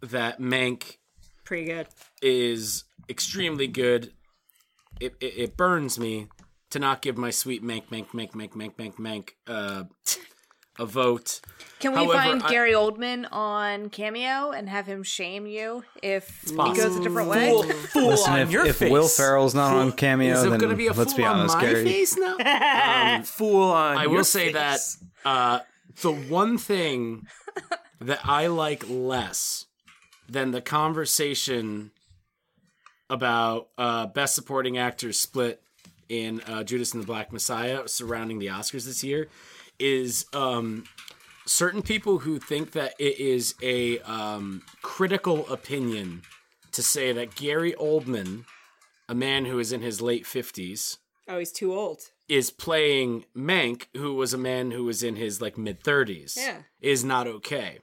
that 0.00 0.40
Mank 0.40 0.96
Pretty 1.44 1.66
good. 1.66 1.86
is 2.22 2.84
extremely 3.08 3.66
good. 3.66 4.12
It, 5.00 5.14
it, 5.20 5.34
it 5.36 5.56
burns 5.56 5.98
me 5.98 6.28
to 6.70 6.78
not 6.78 7.02
give 7.02 7.16
my 7.16 7.30
sweet 7.30 7.62
Mank, 7.62 7.86
Mank, 7.88 8.08
Mank, 8.08 8.32
Mank, 8.32 8.52
Mank, 8.54 8.74
Mank, 8.76 8.94
Mank 8.96 9.30
uh, 9.46 9.84
a 10.78 10.86
vote. 10.86 11.40
Can 11.80 11.92
we 11.92 11.98
However, 11.98 12.12
find 12.14 12.42
I- 12.42 12.50
Gary 12.50 12.72
Oldman 12.72 13.26
on 13.30 13.88
Cameo 13.90 14.50
and 14.50 14.68
have 14.68 14.86
him 14.86 15.02
shame 15.04 15.46
you 15.46 15.84
if 16.02 16.42
he 16.48 16.54
goes 16.56 16.96
a 16.96 17.02
different 17.02 17.28
way? 17.30 17.50
fool 17.92 18.08
Listen, 18.08 18.32
on 18.32 18.38
if, 18.40 18.50
your 18.50 18.66
if 18.66 18.76
face. 18.76 18.90
Will 18.90 19.06
Ferrell's 19.06 19.54
not 19.54 19.74
on 19.74 19.92
cameo, 19.92 20.34
Is 20.34 20.44
it 20.44 20.50
then 20.50 20.58
going 20.58 20.70
to 20.70 20.76
be 20.76 20.88
a 20.88 20.92
let's 20.92 21.12
fool 21.12 21.18
be 21.18 21.24
honest, 21.24 21.54
on 21.56 21.62
my 21.62 21.68
Gary. 21.70 21.84
face 21.84 22.16
now? 22.16 23.22
fool 23.24 23.70
on. 23.70 23.96
I 23.96 24.02
your 24.04 24.10
will 24.12 24.24
say 24.24 24.52
face. 24.52 24.96
that 25.24 25.28
uh, 25.28 25.60
the 26.02 26.12
one 26.12 26.58
thing 26.58 27.26
that 28.00 28.20
I 28.24 28.48
like 28.48 28.84
less 28.88 29.66
than 30.28 30.50
the 30.50 30.60
conversation 30.60 31.92
about 33.10 33.68
uh, 33.78 34.06
best 34.06 34.34
supporting 34.34 34.76
actors 34.78 35.18
split 35.18 35.62
in 36.08 36.40
uh, 36.42 36.62
Judas 36.64 36.92
and 36.92 37.02
the 37.02 37.06
Black 37.06 37.32
Messiah 37.32 37.86
surrounding 37.88 38.38
the 38.38 38.46
Oscars 38.48 38.84
this 38.84 39.02
year 39.04 39.28
is 39.78 40.26
um, 40.32 40.84
certain 41.46 41.82
people 41.82 42.18
who 42.20 42.38
think 42.38 42.72
that 42.72 42.94
it 42.98 43.18
is 43.18 43.54
a 43.62 43.98
um, 44.00 44.62
critical 44.82 45.46
opinion 45.52 46.22
to 46.72 46.82
say 46.82 47.12
that 47.12 47.34
Gary 47.34 47.72
Oldman, 47.74 48.44
a 49.08 49.14
man 49.14 49.44
who 49.46 49.58
is 49.58 49.72
in 49.72 49.80
his 49.82 50.00
late 50.00 50.24
50s, 50.24 50.98
Oh, 51.30 51.38
he's 51.38 51.52
too 51.52 51.74
old. 51.74 52.00
is 52.28 52.50
playing 52.50 53.24
Mank, 53.36 53.86
who 53.96 54.14
was 54.14 54.32
a 54.32 54.38
man 54.38 54.70
who 54.70 54.84
was 54.84 55.02
in 55.02 55.16
his 55.16 55.40
like 55.42 55.58
mid 55.58 55.82
thirties, 55.82 56.36
Yeah. 56.38 56.62
is 56.80 57.04
not 57.04 57.26
okay. 57.26 57.78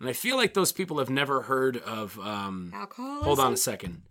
And 0.00 0.08
I 0.08 0.12
feel 0.12 0.36
like 0.36 0.54
those 0.54 0.72
people 0.72 0.98
have 0.98 1.08
never 1.08 1.42
heard 1.42 1.76
of. 1.76 2.18
Um, 2.18 2.72
Alcohol. 2.74 3.22
hold 3.22 3.38
on 3.38 3.52
a 3.52 3.56
second. 3.56 4.02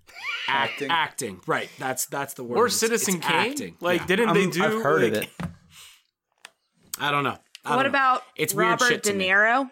Act, 0.48 0.82
acting. 0.90 1.42
right? 1.46 1.70
That's 1.78 2.06
that's 2.06 2.36
the 2.36 2.44
word. 2.46 2.58
or 2.58 2.66
It's- 2.68 2.80
Citizen 2.80 3.16
it's 3.18 3.28
Kane. 3.28 3.52
Acting. 3.52 3.76
Like, 3.82 4.02
Yeah. 4.02 4.08
didn't 4.08 4.34
they 4.34 4.42
I'm- 4.44 4.50
do? 4.50 4.64
I've 4.64 4.82
heard 4.84 5.04
like, 5.04 5.12
of 5.14 5.24
it. 5.24 5.30
I 7.04 7.12
don't 7.12 7.24
know. 7.24 7.38
I 7.66 7.76
What 7.76 7.84
don't 7.84 7.92
know. 7.92 7.98
about 7.98 8.24
It's 8.36 8.54
Robert 8.54 8.88
shit 8.88 9.04
De. 9.04 9.12
Niro? 9.14 9.70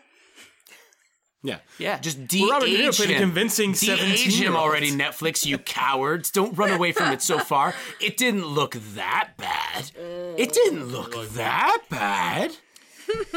Yeah, 1.43 1.57
Yeah. 1.79 1.97
Just 1.99 2.19
Well, 2.31 2.51
Robert 2.51 2.67
De 2.67 2.71
Niro 2.73 2.95
de-age 2.95 2.99
a 2.99 3.13
him. 3.13 3.19
convincing 3.19 3.71
De-age 3.71 3.97
17 4.25 4.31
him 4.43 4.55
already. 4.55 4.91
Netflix, 4.91 5.43
you 5.43 5.57
cowards! 5.57 6.29
Don't 6.29 6.55
run 6.55 6.69
away 6.71 6.91
from 6.91 7.11
it 7.11 7.21
so 7.23 7.39
far. 7.39 7.73
It 7.99 8.15
didn't 8.17 8.45
look 8.45 8.75
that 8.95 9.31
bad. 9.37 9.89
It 10.37 10.53
didn't 10.53 10.85
look 10.89 11.15
that 11.31 11.79
bad. 11.89 12.57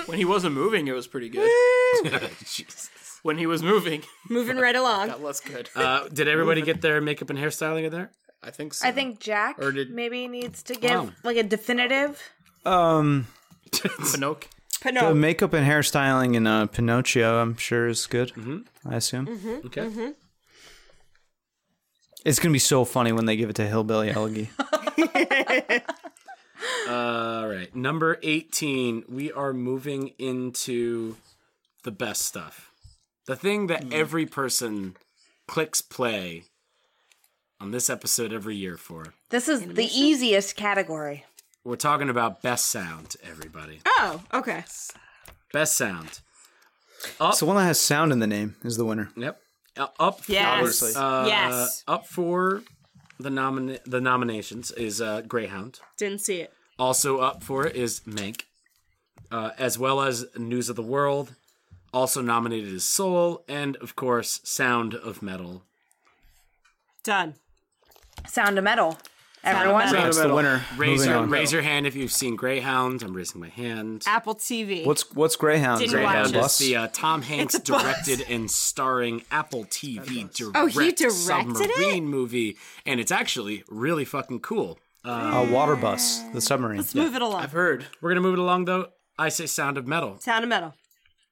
When 0.06 0.18
he 0.18 0.24
wasn't 0.24 0.54
moving, 0.54 0.86
it 0.86 0.92
was 0.92 1.06
pretty 1.08 1.28
good. 1.30 1.50
Jesus. 2.44 2.90
when 3.24 3.38
he 3.38 3.46
was 3.46 3.60
moving, 3.62 4.02
Moving 4.28 4.58
right 4.58 4.76
along. 4.76 5.08
got 5.08 5.20
less 5.22 5.40
good. 5.40 5.68
Uh, 5.74 6.06
did 6.08 6.28
everybody 6.28 6.62
get 6.62 6.80
their 6.80 7.00
makeup 7.00 7.28
and 7.30 7.38
hairstyling 7.38 7.84
in 7.84 7.90
there? 7.90 8.12
I 8.42 8.50
think 8.50 8.74
so. 8.74 8.86
I 8.86 8.92
think 8.92 9.18
Jack 9.18 9.58
Or 9.58 9.72
did- 9.72 9.90
maybe 9.90 10.28
needs 10.28 10.62
to 10.64 10.74
give 10.74 10.90
Wow. 10.92 11.10
like 11.24 11.38
a 11.38 11.42
definitive. 11.42 12.20
Um, 12.64 13.26
Pinocchio. 14.12 14.48
the 14.80 14.80
Pinocchio. 14.80 15.14
makeup 15.14 15.52
and 15.52 15.66
hairstyling 15.66 16.34
in 16.34 16.46
uh, 16.46 16.66
Pinocchio, 16.66 17.40
I'm 17.40 17.56
sure 17.56 17.88
is 17.88 18.06
good. 18.06 18.30
Mm-hmm. 18.34 18.58
I 18.88 18.96
assume 18.96 19.28
Okay. 19.66 20.12
it's 22.24 22.38
gonna 22.38 22.52
be 22.52 22.58
so 22.58 22.84
funny 22.84 23.12
when 23.12 23.26
they 23.26 23.36
give 23.36 23.50
it 23.50 23.56
to 23.56 23.66
Hillbilly 23.66 24.10
Elegy. 24.10 24.50
All 26.88 27.46
right. 27.48 27.74
Number 27.74 28.18
18, 28.22 29.04
we 29.08 29.32
are 29.32 29.52
moving 29.52 30.08
into 30.18 31.16
the 31.82 31.90
best 31.90 32.22
stuff. 32.22 32.70
The 33.26 33.36
thing 33.36 33.66
that 33.68 33.92
every 33.92 34.26
person 34.26 34.96
clicks 35.48 35.80
play 35.80 36.44
on 37.60 37.70
this 37.70 37.88
episode 37.90 38.32
every 38.32 38.56
year 38.56 38.76
for. 38.76 39.14
This 39.30 39.48
is 39.48 39.62
the 39.66 39.84
easiest 39.86 40.56
category. 40.56 41.24
We're 41.64 41.76
talking 41.76 42.10
about 42.10 42.42
best 42.42 42.66
sound, 42.66 43.16
everybody. 43.22 43.80
Oh, 43.86 44.22
okay. 44.34 44.64
Best 45.52 45.76
sound. 45.76 46.20
It's 47.20 47.40
the 47.40 47.46
one 47.46 47.56
that 47.56 47.64
has 47.64 47.80
sound 47.80 48.12
in 48.12 48.18
the 48.18 48.26
name 48.26 48.56
is 48.62 48.76
the 48.76 48.84
winner. 48.84 49.10
Yep. 49.16 49.40
Uh, 49.76 49.86
up 49.98 50.20
for, 50.20 50.32
Yes. 50.32 50.58
Obviously. 50.58 50.94
uh, 50.94 51.26
Yes. 51.26 51.84
Up 51.88 52.06
for 52.06 52.62
the 53.18 53.30
nomina- 53.30 53.80
the 53.84 54.00
nominations 54.00 54.70
is 54.72 55.00
uh, 55.00 55.22
Greyhound. 55.22 55.80
Didn't 55.96 56.20
see 56.20 56.40
it. 56.40 56.52
Also 56.78 57.18
up 57.18 57.42
for 57.42 57.66
it 57.66 57.76
is 57.76 58.00
Mank, 58.00 58.42
uh, 59.30 59.50
as 59.58 59.78
well 59.78 60.00
as 60.02 60.26
News 60.36 60.68
of 60.68 60.76
the 60.76 60.82
World. 60.82 61.34
Also 61.92 62.20
nominated 62.20 62.72
is 62.72 62.84
Soul, 62.84 63.44
and 63.48 63.76
of 63.76 63.94
course, 63.96 64.40
Sound 64.44 64.94
of 64.94 65.22
Metal. 65.22 65.62
Done. 67.04 67.34
Sound 68.26 68.58
of 68.58 68.64
Metal. 68.64 68.98
Everyone. 69.44 69.84
Metal. 69.86 70.02
That's 70.02 70.18
the 70.20 70.34
winner. 70.34 70.62
Raise 70.76 71.04
your, 71.06 71.24
raise 71.26 71.52
your 71.52 71.62
hand 71.62 71.86
if 71.86 71.94
you've 71.94 72.12
seen 72.12 72.34
Greyhound. 72.36 73.02
I'm 73.02 73.12
raising 73.14 73.40
my 73.40 73.48
hand. 73.48 74.02
Apple 74.06 74.34
TV. 74.34 74.84
What's 74.86 75.12
what's 75.14 75.36
Greyhound? 75.36 75.80
Didn't 75.80 75.92
Greyhound 75.92 76.14
watch 76.16 76.24
Greyhound 76.30 76.42
Bus? 76.44 76.60
is 76.60 76.66
the 76.66 76.76
uh, 76.76 76.88
Tom 76.92 77.22
Hanks 77.22 77.58
directed 77.58 78.22
and 78.28 78.50
starring 78.50 79.22
Apple 79.30 79.64
TV 79.66 80.32
direct 80.34 80.56
Oh, 80.56 80.66
he 80.66 80.92
directed 80.92 81.06
it? 81.06 81.12
submarine 81.12 82.06
movie, 82.08 82.56
and 82.86 83.00
it's 83.00 83.12
actually 83.12 83.64
really 83.68 84.04
fucking 84.04 84.40
cool. 84.40 84.78
Uh, 85.04 85.46
water 85.50 85.76
bus, 85.76 86.20
the 86.32 86.40
submarine. 86.40 86.78
Let's 86.78 86.94
move 86.94 87.14
it 87.14 87.20
along. 87.20 87.42
I've 87.42 87.52
heard. 87.52 87.84
We're 88.00 88.10
gonna 88.10 88.22
move 88.22 88.34
it 88.34 88.38
along 88.40 88.64
though. 88.64 88.88
I 89.18 89.28
say 89.28 89.44
Sound 89.46 89.76
of 89.76 89.86
Metal. 89.86 90.18
Sound 90.20 90.44
of 90.44 90.48
Metal. 90.48 90.74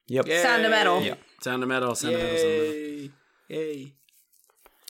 Yep. 0.08 0.28
Sound 0.28 0.64
of 0.64 0.70
metal. 0.70 1.02
Yeah. 1.02 1.14
Sound 1.40 1.62
of 1.62 1.68
Metal. 1.70 1.94
Sound 1.94 2.14
of 2.14 2.20
Metal. 2.20 2.36
Sound 2.38 2.54
of 2.56 2.60
Metal. 2.60 3.08
Yay. 3.48 3.92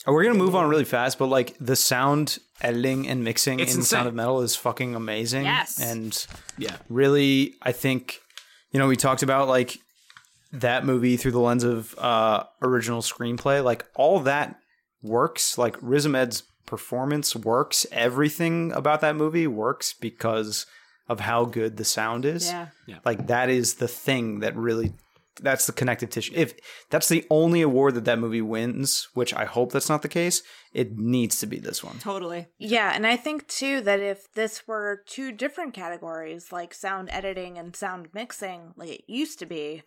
Yay. 0.07 0.13
We're 0.13 0.25
gonna 0.25 0.39
move 0.39 0.55
on 0.55 0.69
really 0.69 0.85
fast, 0.85 1.19
but 1.19 1.27
like 1.27 1.57
the 1.61 1.77
sound 1.77 2.39
editing 2.61 3.09
and 3.09 3.25
mixing 3.25 3.61
It's 3.61 3.73
in 3.75 3.81
insane. 3.81 3.99
Sound 3.99 4.09
of 4.09 4.15
Metal 4.15 4.41
is 4.43 4.55
fucking 4.57 4.95
amazing. 4.95 5.45
Yes. 5.45 5.81
and 5.81 6.27
Yeah. 6.59 6.77
really, 6.89 7.55
I 7.63 7.73
think 7.73 8.21
you 8.73 8.79
know 8.79 8.87
we 8.89 8.97
talked 8.97 9.23
about 9.23 9.49
like 9.49 9.79
that 10.53 10.85
movie 10.85 11.17
through 11.17 11.33
the 11.33 11.41
lens 11.41 11.65
of 11.65 11.95
uh, 11.99 12.45
original 12.61 13.01
screenplay. 13.01 13.63
Like 13.65 13.85
all 13.95 14.21
that 14.21 14.57
works. 15.03 15.57
Like 15.59 15.77
Riz 15.81 16.05
Ahmed's 16.07 16.43
performance 16.67 17.35
works. 17.35 17.87
Everything 17.93 18.73
about 18.73 19.01
that 19.01 19.17
movie 19.17 19.47
works 19.47 19.95
because 19.95 20.67
of 21.09 21.21
how 21.21 21.45
good 21.45 21.77
the 21.79 21.85
sound 21.85 22.25
is. 22.25 22.47
Yeah. 22.49 22.69
Yeah. 22.87 22.99
Like 23.05 23.27
that 23.29 23.49
is 23.51 23.75
the 23.75 23.89
thing 23.89 24.41
that 24.41 24.55
really 24.57 24.93
that's 25.41 25.67
the 25.67 25.73
connective 25.73 26.11
tissue. 26.11 26.33
If 26.35 26.55
that's 26.91 27.09
the 27.09 27.25
only 27.31 27.63
award 27.63 27.95
that 27.95 28.05
that 28.05 28.19
movie 28.19 28.43
wins, 28.43 29.09
which 29.15 29.33
I 29.35 29.45
hope 29.45 29.73
that's 29.73 29.89
not 29.89 30.03
the 30.03 30.09
case, 30.09 30.43
it 30.73 30.97
needs 30.97 31.39
to 31.41 31.47
be 31.47 31.59
this 31.59 31.83
one. 31.83 31.99
Totally. 31.99 32.49
Yeah, 32.59 32.93
and 32.95 33.07
I 33.07 33.17
think 33.17 33.49
too 33.49 33.81
that 33.83 34.01
if 34.01 34.33
this 34.35 34.67
were 34.67 35.03
two 35.07 35.33
different 35.33 35.75
categories, 35.75 36.53
like 36.53 36.75
sound 36.75 37.09
editing 37.11 37.59
and 37.59 37.75
sound 37.75 38.09
mixing, 38.13 38.73
like 38.77 38.91
it 38.91 39.05
used 39.07 39.39
to 39.39 39.47
be, 39.47 39.83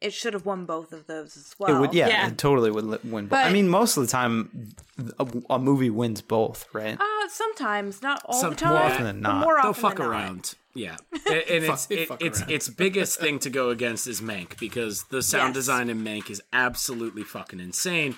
it 0.00 0.12
should 0.12 0.32
have 0.34 0.46
won 0.46 0.64
both 0.64 0.92
of 0.92 1.06
those 1.06 1.36
as 1.36 1.54
well. 1.58 1.76
It 1.76 1.80
would, 1.80 1.94
yeah, 1.94 2.08
Yeah. 2.08 2.28
it 2.28 2.38
totally 2.38 2.70
would 2.70 2.84
li- 2.84 2.98
win. 3.04 3.26
But, 3.26 3.46
I 3.46 3.52
mean, 3.52 3.68
most 3.68 3.96
of 3.96 4.04
the 4.04 4.10
time, 4.10 4.70
a, 5.18 5.26
a 5.50 5.58
movie 5.58 5.90
wins 5.90 6.20
both, 6.22 6.66
right? 6.72 6.96
Uh, 7.00 7.28
sometimes, 7.28 8.02
not 8.02 8.22
all 8.24 8.40
Some- 8.40 8.50
the 8.50 8.56
time. 8.56 8.72
more 8.72 8.82
often 8.82 9.04
than 9.04 9.20
but 9.22 9.28
not. 9.28 9.40
More 9.44 9.54
They'll 9.60 9.70
often 9.70 9.82
fuck 9.82 9.96
than 9.96 10.06
not. 10.06 10.12
around. 10.12 10.54
Yeah, 10.74 10.96
and, 11.26 11.34
and 11.50 11.64
it's 11.64 11.90
it, 11.90 12.08
its 12.20 12.40
around. 12.40 12.50
its 12.52 12.68
biggest 12.68 13.18
thing 13.18 13.40
to 13.40 13.50
go 13.50 13.70
against 13.70 14.06
is 14.06 14.20
Mank 14.20 14.60
because 14.60 15.04
the 15.04 15.22
sound 15.22 15.48
Yes. 15.48 15.64
design 15.64 15.90
in 15.90 16.04
Mank 16.04 16.30
is 16.30 16.40
absolutely 16.52 17.24
fucking 17.24 17.58
insane. 17.58 18.14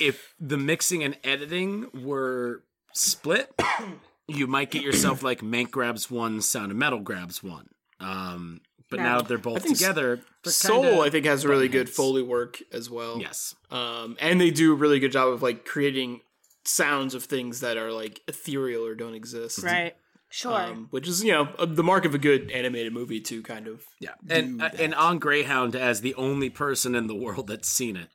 If 0.00 0.34
the 0.40 0.56
mixing 0.56 1.04
and 1.04 1.16
editing 1.22 1.86
were 1.94 2.64
split, 2.92 3.52
you 4.26 4.48
might 4.48 4.72
get 4.72 4.82
yourself 4.82 5.22
like 5.22 5.40
Mank 5.40 5.70
grabs 5.70 6.10
one, 6.10 6.40
Sound 6.42 6.72
of 6.72 6.76
Metal 6.78 6.98
grabs 6.98 7.44
one. 7.44 7.68
Um, 8.00 8.60
but 8.90 8.98
No. 8.98 9.04
now 9.04 9.18
that 9.18 9.28
they're 9.28 9.38
both 9.38 9.62
think 9.62 9.76
together, 9.78 10.20
they're 10.44 10.52
Soul, 10.52 10.82
kinda 10.82 11.00
I 11.02 11.10
think, 11.10 11.24
has 11.26 11.46
really 11.46 11.68
good 11.68 11.86
heads. 11.86 11.96
foley 11.96 12.22
work 12.22 12.60
as 12.72 12.90
well. 12.90 13.18
Yes, 13.20 13.54
Um, 13.70 14.16
and 14.20 14.40
they 14.40 14.50
do 14.50 14.72
a 14.72 14.74
really 14.74 14.98
good 14.98 15.12
job 15.12 15.28
of 15.28 15.42
like 15.42 15.64
creating 15.64 16.20
sounds 16.64 17.14
of 17.14 17.24
things 17.24 17.60
that 17.60 17.76
are 17.76 17.90
like 17.92 18.20
ethereal 18.28 18.84
or 18.84 18.94
don't 18.94 19.14
exist. 19.14 19.62
Right. 19.62 19.94
Sure. 20.32 20.52
Um, 20.52 20.86
which 20.90 21.08
is 21.08 21.24
you 21.24 21.32
know 21.32 21.48
uh, 21.58 21.64
the 21.66 21.82
mark 21.82 22.04
of 22.04 22.14
a 22.14 22.18
good 22.18 22.50
animated 22.52 22.92
movie 22.92 23.20
to 23.22 23.42
kind 23.42 23.66
of 23.66 23.82
yeah, 23.98 24.10
and 24.28 24.62
uh, 24.62 24.70
and 24.78 24.94
on 24.94 25.18
Greyhound 25.18 25.74
as 25.74 26.02
the 26.02 26.14
only 26.14 26.48
person 26.50 26.94
in 26.94 27.08
the 27.08 27.16
world 27.16 27.48
that's 27.48 27.68
seen 27.68 27.96
it. 27.96 28.08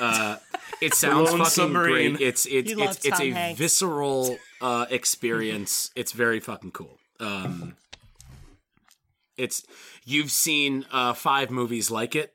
Uh, 0.00 0.38
it 0.80 0.94
sounds 0.94 1.30
fucking 1.30 1.44
Submarine. 1.44 2.14
great. 2.16 2.26
It's 2.26 2.46
it's 2.46 2.70
You 2.70 2.82
it's, 2.82 3.04
it's 3.04 3.20
a 3.20 3.30
Hanks. 3.30 3.58
visceral 3.60 4.38
uh, 4.60 4.86
experience. 4.90 5.90
it's 5.94 6.10
very 6.10 6.40
fucking 6.40 6.72
cool. 6.72 6.98
Um, 7.20 7.76
it's 9.36 9.64
you've 10.04 10.30
seen 10.30 10.84
uh, 10.92 11.12
five 11.14 11.50
movies 11.50 11.90
like 11.90 12.14
it. 12.14 12.32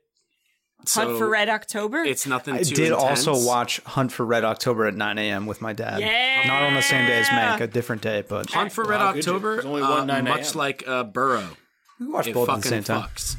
So 0.86 1.06
Hunt 1.06 1.18
for 1.18 1.28
Red 1.28 1.50
October. 1.50 2.04
It's 2.04 2.28
nothing. 2.28 2.54
I 2.54 2.62
too 2.64 2.76
did 2.76 2.92
intense. 2.94 3.28
also 3.28 3.48
watch 3.48 3.80
Hunt 3.82 4.12
for 4.12 4.26
Red 4.26 4.46
October 4.46 4.86
at 4.86 4.94
9 4.96 5.18
a.m. 5.18 5.48
with 5.48 5.60
my 5.60 5.74
dad. 5.74 6.00
Yeah. 6.02 6.44
Not 6.48 6.64
on 6.64 6.76
the 6.76 6.82
same 6.84 7.08
day 7.08 7.18
as 7.20 7.26
Mank, 7.28 7.62
a 7.62 7.68
different 7.68 8.04
day, 8.04 8.24
but 8.28 8.52
Hunt 8.52 8.72
for 8.72 8.84
Red 8.84 9.00
Wow. 9.00 9.08
October. 9.18 9.54
There's 9.56 9.66
only 9.66 9.82
uh, 9.82 9.90
one 9.90 10.08
9 10.08 10.24
much 10.24 10.54
like 10.54 10.88
uh, 10.88 11.04
Burrow. 11.04 11.48
we 12.00 12.08
watched 12.08 12.28
It 12.28 12.36
both 12.36 12.48
at 12.50 12.62
the 12.62 12.68
same 12.70 12.84
time. 12.84 13.04
fucks. 13.10 13.36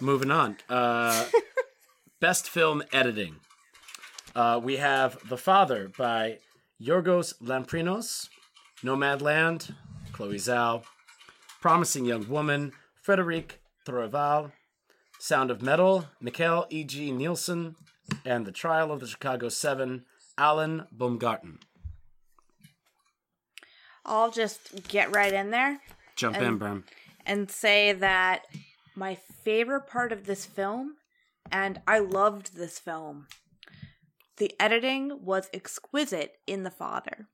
Moving 0.00 0.30
on. 0.30 0.58
Uh, 0.68 1.24
best 2.20 2.48
film 2.50 2.82
editing. 2.92 3.36
Uh, 4.36 4.60
we 4.62 4.76
have 4.76 5.16
The 5.28 5.38
Father 5.38 5.90
by 5.96 6.38
Yorgos 6.80 7.32
Lamprinos, 7.42 8.28
Nomadland, 8.82 9.74
Chloe 10.12 10.36
Zhao, 10.36 10.82
Promising 11.62 12.04
Young 12.04 12.28
Woman, 12.28 12.72
Frédéric 13.06 13.58
Thoraval, 13.84 14.52
Sound 15.18 15.50
of 15.50 15.62
Metal, 15.62 16.06
Mikkel 16.22 16.66
E.G. 16.70 17.12
Nielsen, 17.12 17.76
and 18.24 18.46
The 18.46 18.52
Trial 18.52 18.90
of 18.90 19.00
the 19.00 19.06
Chicago 19.06 19.48
Seven, 19.48 20.04
Alan 20.38 20.86
Baumgarten. 20.90 21.58
I'll 24.06 24.30
just 24.30 24.88
get 24.88 25.14
right 25.14 25.32
in 25.32 25.50
there 25.50 25.80
Jump 26.16 26.36
in, 26.36 26.58
Bram. 26.58 26.84
and 27.24 27.50
say 27.50 27.92
that 27.92 28.42
my 28.94 29.14
favorite 29.14 29.86
part 29.86 30.12
of 30.12 30.24
this 30.26 30.44
film, 30.44 30.96
and 31.50 31.80
I 31.86 31.98
loved 32.00 32.56
this 32.56 32.78
film, 32.78 33.26
the 34.36 34.54
editing 34.60 35.24
was 35.24 35.48
exquisite 35.54 36.34
in 36.46 36.64
The 36.64 36.70
Father. 36.70 37.28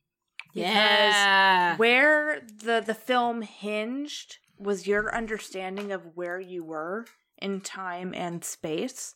yeah. 0.52 1.76
Where 1.76 2.40
the 2.40 2.82
the 2.84 2.94
film 2.94 3.42
hinged 3.42 4.39
was 4.60 4.86
your 4.86 5.14
understanding 5.14 5.90
of 5.90 6.16
where 6.16 6.39
you 6.39 6.62
were 6.62 7.06
in 7.39 7.60
time 7.60 8.12
and 8.14 8.44
space. 8.44 9.14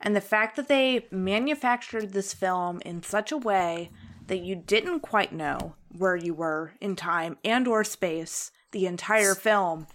And 0.00 0.14
the 0.14 0.20
fact 0.20 0.56
that 0.56 0.68
they 0.68 1.06
manufactured 1.10 2.12
this 2.12 2.34
film 2.34 2.80
in 2.84 3.02
such 3.02 3.32
a 3.32 3.36
way 3.36 3.90
that 4.26 4.40
you 4.40 4.54
didn't 4.54 5.00
quite 5.00 5.32
know 5.32 5.74
where 5.96 6.16
you 6.16 6.34
were 6.34 6.74
in 6.80 6.96
time 6.96 7.36
and 7.44 7.68
or 7.68 7.84
space 7.84 8.50
the 8.72 8.86
entire 8.86 9.34
film 9.34 9.86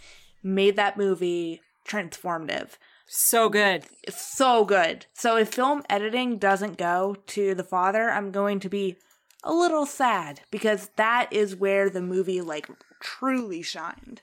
made 0.41 0.75
that 0.75 0.97
movie 0.97 1.61
transformative. 1.87 2.77
so 3.07 3.49
good. 3.49 3.85
So 4.09 4.63
good. 4.63 5.07
So 5.13 5.35
if 5.35 5.49
film 5.49 5.83
editing 5.89 6.37
doesn't 6.37 6.77
go 6.77 7.15
to 7.27 7.55
The 7.55 7.63
Father, 7.63 8.09
I'm 8.09 8.31
going 8.31 8.59
to 8.61 8.69
be 8.69 8.97
a 9.43 9.53
little 9.53 9.85
sad 9.85 10.41
because 10.51 10.91
that 10.95 11.31
is 11.31 11.55
where 11.55 11.89
the 11.89 12.01
movie 12.01 12.41
like 12.41 12.69
truly 12.99 13.61
shined. 13.61 14.21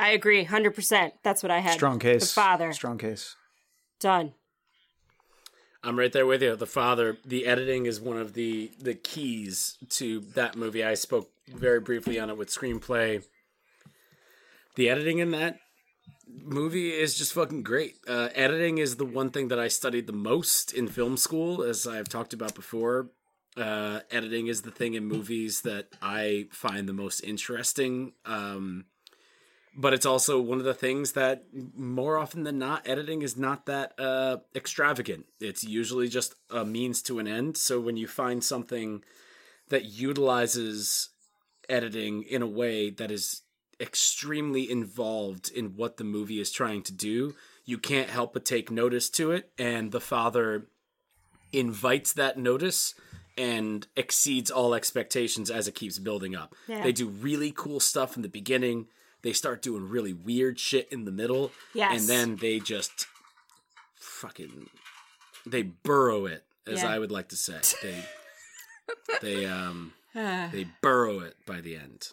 I 0.00 0.10
agree, 0.10 0.44
hundred 0.44 0.74
percent. 0.74 1.14
That's 1.22 1.42
what 1.42 1.52
I 1.52 1.58
had. 1.58 1.74
Strong 1.74 1.98
case. 1.98 2.22
The 2.34 2.40
father 2.40 2.72
Strong 2.72 2.98
case. 2.98 3.36
done. 4.00 4.32
I'm 5.82 5.98
right 5.98 6.12
there 6.12 6.26
with 6.26 6.42
you. 6.42 6.56
The 6.56 6.66
father, 6.66 7.18
the 7.24 7.46
editing 7.46 7.86
is 7.86 8.00
one 8.00 8.16
of 8.16 8.32
the 8.34 8.70
the 8.80 8.94
keys 8.94 9.76
to 9.90 10.20
that 10.34 10.56
movie. 10.56 10.82
I 10.84 10.94
spoke 10.94 11.30
very 11.48 11.80
briefly 11.80 12.18
on 12.18 12.30
it 12.30 12.36
with 12.38 12.48
screenplay. 12.48 13.24
The 14.76 14.88
editing 14.88 15.18
in 15.18 15.32
that 15.32 15.58
movie 16.26 16.90
is 16.90 17.18
just 17.18 17.32
fucking 17.34 17.62
great. 17.62 17.96
Uh, 18.08 18.28
editing 18.34 18.78
is 18.78 18.96
the 18.96 19.04
one 19.04 19.30
thing 19.30 19.48
that 19.48 19.58
I 19.58 19.68
studied 19.68 20.06
the 20.06 20.12
most 20.12 20.72
in 20.72 20.88
film 20.88 21.16
school, 21.16 21.62
as 21.62 21.86
I've 21.86 22.08
talked 22.08 22.32
about 22.32 22.54
before. 22.54 23.10
Uh, 23.56 24.00
editing 24.10 24.46
is 24.46 24.62
the 24.62 24.70
thing 24.70 24.94
in 24.94 25.04
movies 25.04 25.62
that 25.62 25.88
I 26.00 26.46
find 26.52 26.88
the 26.88 26.92
most 26.92 27.20
interesting. 27.20 28.12
Um, 28.24 28.84
but 29.76 29.94
it's 29.94 30.06
also 30.06 30.40
one 30.40 30.58
of 30.58 30.64
the 30.64 30.74
things 30.74 31.12
that 31.12 31.44
more 31.52 32.18
often 32.18 32.42
than 32.42 32.58
not 32.58 32.88
editing 32.88 33.22
is 33.22 33.36
not 33.36 33.66
that 33.66 33.98
uh, 33.98 34.38
extravagant 34.54 35.26
it's 35.40 35.64
usually 35.64 36.08
just 36.08 36.34
a 36.50 36.64
means 36.64 37.02
to 37.02 37.18
an 37.18 37.28
end 37.28 37.56
so 37.56 37.80
when 37.80 37.96
you 37.96 38.06
find 38.06 38.42
something 38.42 39.02
that 39.68 39.84
utilizes 39.84 41.10
editing 41.68 42.22
in 42.24 42.42
a 42.42 42.46
way 42.46 42.90
that 42.90 43.10
is 43.10 43.42
extremely 43.80 44.70
involved 44.70 45.50
in 45.50 45.76
what 45.76 45.96
the 45.96 46.04
movie 46.04 46.40
is 46.40 46.50
trying 46.50 46.82
to 46.82 46.92
do 46.92 47.34
you 47.64 47.78
can't 47.78 48.10
help 48.10 48.32
but 48.32 48.44
take 48.44 48.70
notice 48.70 49.08
to 49.08 49.30
it 49.30 49.50
and 49.58 49.92
the 49.92 50.00
father 50.00 50.66
invites 51.52 52.12
that 52.12 52.38
notice 52.38 52.94
and 53.36 53.86
exceeds 53.96 54.50
all 54.50 54.74
expectations 54.74 55.50
as 55.50 55.66
it 55.66 55.74
keeps 55.74 55.98
building 55.98 56.34
up. 56.34 56.54
Yeah. 56.68 56.82
They 56.82 56.92
do 56.92 57.08
really 57.08 57.52
cool 57.56 57.80
stuff 57.80 58.16
in 58.16 58.22
the 58.22 58.28
beginning. 58.28 58.86
They 59.22 59.32
start 59.32 59.62
doing 59.62 59.88
really 59.88 60.12
weird 60.12 60.58
shit 60.58 60.88
in 60.90 61.04
the 61.04 61.10
middle. 61.12 61.52
Yes. 61.74 62.00
And 62.00 62.08
then 62.08 62.36
they 62.36 62.58
just 62.58 63.06
fucking 63.96 64.68
they 65.46 65.62
burrow 65.62 66.26
it, 66.26 66.44
as 66.66 66.82
Yeah. 66.82 66.90
I 66.90 66.98
would 66.98 67.10
like 67.12 67.28
to 67.28 67.36
say. 67.36 67.58
They 67.82 68.04
they 69.22 69.46
um 69.46 69.92
they 70.14 70.66
burrow 70.80 71.20
it 71.20 71.36
by 71.46 71.60
the 71.60 71.76
end. 71.76 72.08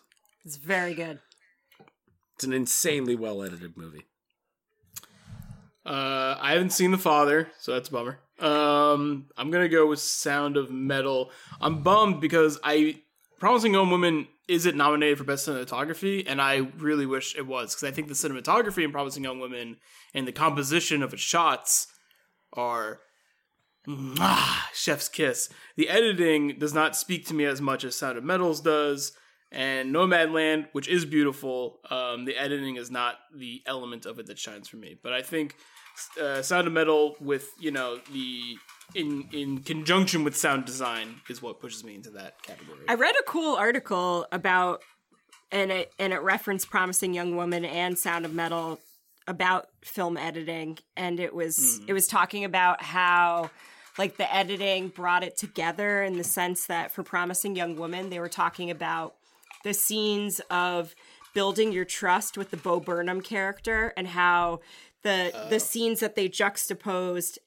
It's 0.45 0.57
very 0.57 0.93
good. 0.93 1.19
It's 2.35 2.43
an 2.43 2.53
insanely 2.53 3.15
well 3.15 3.41
edited 3.41 3.75
movie. 3.77 4.05
Uh, 5.85 6.37
I 6.39 6.51
haven't 6.51 6.71
seen 6.71 6.91
The 6.91 6.97
Father, 6.97 7.49
so 7.59 7.73
that's 7.73 7.87
a 7.87 7.91
bummer. 7.93 8.19
Um, 8.39 9.27
I'm 9.37 9.49
gonna 9.51 9.69
go 9.69 9.87
with 9.87 9.99
Sound 9.99 10.57
of 10.57 10.69
Metal. 10.69 11.31
I'm 11.61 11.81
bummed 11.81 12.19
because 12.21 12.59
I 12.63 13.01
Promising 13.39 13.73
Young 13.73 13.89
Woman 13.89 14.27
isn't 14.47 14.75
nominated 14.75 15.17
for 15.17 15.23
Best 15.23 15.47
Cinematography, 15.47 16.23
and 16.27 16.41
I 16.41 16.57
really 16.77 17.05
wish 17.05 17.35
it 17.35 17.45
was 17.45 17.75
because 17.75 17.87
I 17.87 17.91
think 17.91 18.07
the 18.07 18.13
cinematography 18.13 18.83
in 18.83 18.91
Promising 18.91 19.23
Young 19.23 19.39
Women 19.39 19.77
and 20.13 20.27
the 20.27 20.31
composition 20.31 21.03
of 21.03 21.13
its 21.13 21.21
shots 21.21 21.87
are 22.53 23.01
mwah, 23.87 24.73
chef's 24.73 25.09
kiss. 25.09 25.49
The 25.75 25.89
editing 25.89 26.57
does 26.57 26.73
not 26.73 26.95
speak 26.95 27.25
to 27.27 27.33
me 27.33 27.45
as 27.45 27.61
much 27.61 27.83
as 27.83 27.95
Sound 27.95 28.17
of 28.17 28.23
Metals 28.23 28.61
does. 28.61 29.13
And 29.49 29.95
Nomadland, 29.95 30.67
which 30.73 30.89
is 30.89 31.05
beautiful, 31.05 31.79
um, 31.89 32.25
the 32.25 32.35
editing 32.35 32.75
is 32.75 32.91
not 32.91 33.15
the 33.33 33.61
element 33.65 34.05
of 34.05 34.19
it 34.19 34.25
that 34.25 34.37
shines 34.37 34.67
for 34.67 34.75
me. 34.75 34.97
But 35.01 35.13
I 35.13 35.21
think 35.21 35.55
uh, 36.21 36.41
Sound 36.41 36.67
of 36.67 36.73
Metal 36.73 37.15
with 37.21 37.49
you 37.57 37.71
know 37.71 37.99
the 38.11 38.57
in 38.95 39.27
in 39.31 39.59
conjunction 39.59 40.23
with 40.23 40.35
sound 40.35 40.65
design 40.65 41.21
is 41.29 41.41
what 41.41 41.59
pushes 41.59 41.83
me 41.83 41.95
into 41.95 42.09
that 42.11 42.41
category. 42.41 42.79
I 42.87 42.95
read 42.95 43.15
a 43.19 43.23
cool 43.23 43.55
article 43.55 44.27
about 44.31 44.81
and 45.51 45.71
it 45.71 45.93
and 45.99 46.13
it 46.13 46.21
referenced 46.21 46.69
Promising 46.69 47.13
Young 47.13 47.35
Woman 47.35 47.65
and 47.65 47.97
Sound 47.97 48.25
of 48.25 48.33
Metal 48.33 48.79
about 49.27 49.67
film 49.83 50.17
editing. 50.17 50.79
And 50.95 51.19
it 51.19 51.33
was 51.33 51.57
mm-hmm. 51.57 51.89
it 51.89 51.93
was 51.93 52.07
talking 52.07 52.43
about 52.43 52.81
how 52.81 53.49
like 53.97 54.17
the 54.17 54.33
editing 54.33 54.89
brought 54.89 55.23
it 55.23 55.37
together 55.37 56.03
in 56.03 56.17
the 56.17 56.23
sense 56.23 56.65
that 56.67 56.91
for 56.91 57.03
Promising 57.03 57.55
Young 57.55 57.75
Woman 57.75 58.09
they 58.09 58.19
were 58.19 58.29
talking 58.29 58.71
about 58.71 59.15
the 59.63 59.73
scenes 59.73 60.39
of 60.49 60.95
building 61.33 61.71
your 61.71 61.85
trust 61.85 62.37
with 62.37 62.51
the 62.51 62.57
Bo 62.57 62.79
Burnham 62.79 63.21
character 63.21 63.93
and 63.97 64.07
how 64.07 64.61
the 65.03 65.31
the 65.49 65.55
oh. 65.55 65.59
scenes 65.59 65.99
that 65.99 66.15
they 66.15 66.27
juxtaposed 66.27 67.39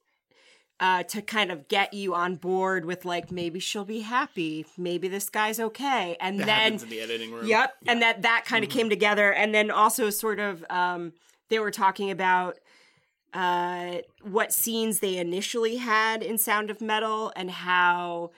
uh, 0.81 1.03
to 1.03 1.21
kind 1.21 1.53
of 1.53 1.69
get 1.69 1.93
you 1.93 2.15
on 2.15 2.37
board 2.37 2.87
with 2.87 3.05
like 3.05 3.31
maybe 3.31 3.61
she'll 3.61 3.85
be 3.85 4.01
happy, 4.01 4.65
maybe 4.79 5.09
this 5.09 5.29
guy's 5.29 5.61
okay, 5.61 6.17
and 6.21 6.41
that 6.41 6.47
then 6.47 6.73
in 6.73 6.89
the 6.89 7.01
editing 7.01 7.31
room. 7.33 7.47
Yep. 7.47 7.75
And 7.87 8.01
that 8.01 8.23
that 8.23 8.45
kind 8.47 8.65
of 8.65 8.71
came 8.71 8.89
together. 8.89 9.33
And 9.33 9.55
then 9.55 9.71
also 9.71 10.09
sort 10.09 10.41
of 10.41 10.65
um 10.71 11.13
they 11.51 11.59
were 11.59 11.71
talking 11.71 12.11
about 12.11 12.59
uh 13.35 13.99
what 14.23 14.55
scenes 14.55 15.01
they 15.01 15.19
initially 15.19 15.77
had 15.77 16.23
in 16.23 16.39
Sound 16.39 16.71
of 16.71 16.81
Metal 16.81 17.31
and 17.37 17.51
how 17.51 18.31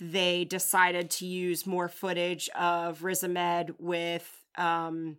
they 0.00 0.44
decided 0.44 1.10
to 1.10 1.26
use 1.26 1.66
more 1.66 1.88
footage 1.88 2.48
of 2.50 3.02
Riz 3.02 3.24
Ahmed 3.24 3.74
with 3.80 4.44
um 4.56 5.16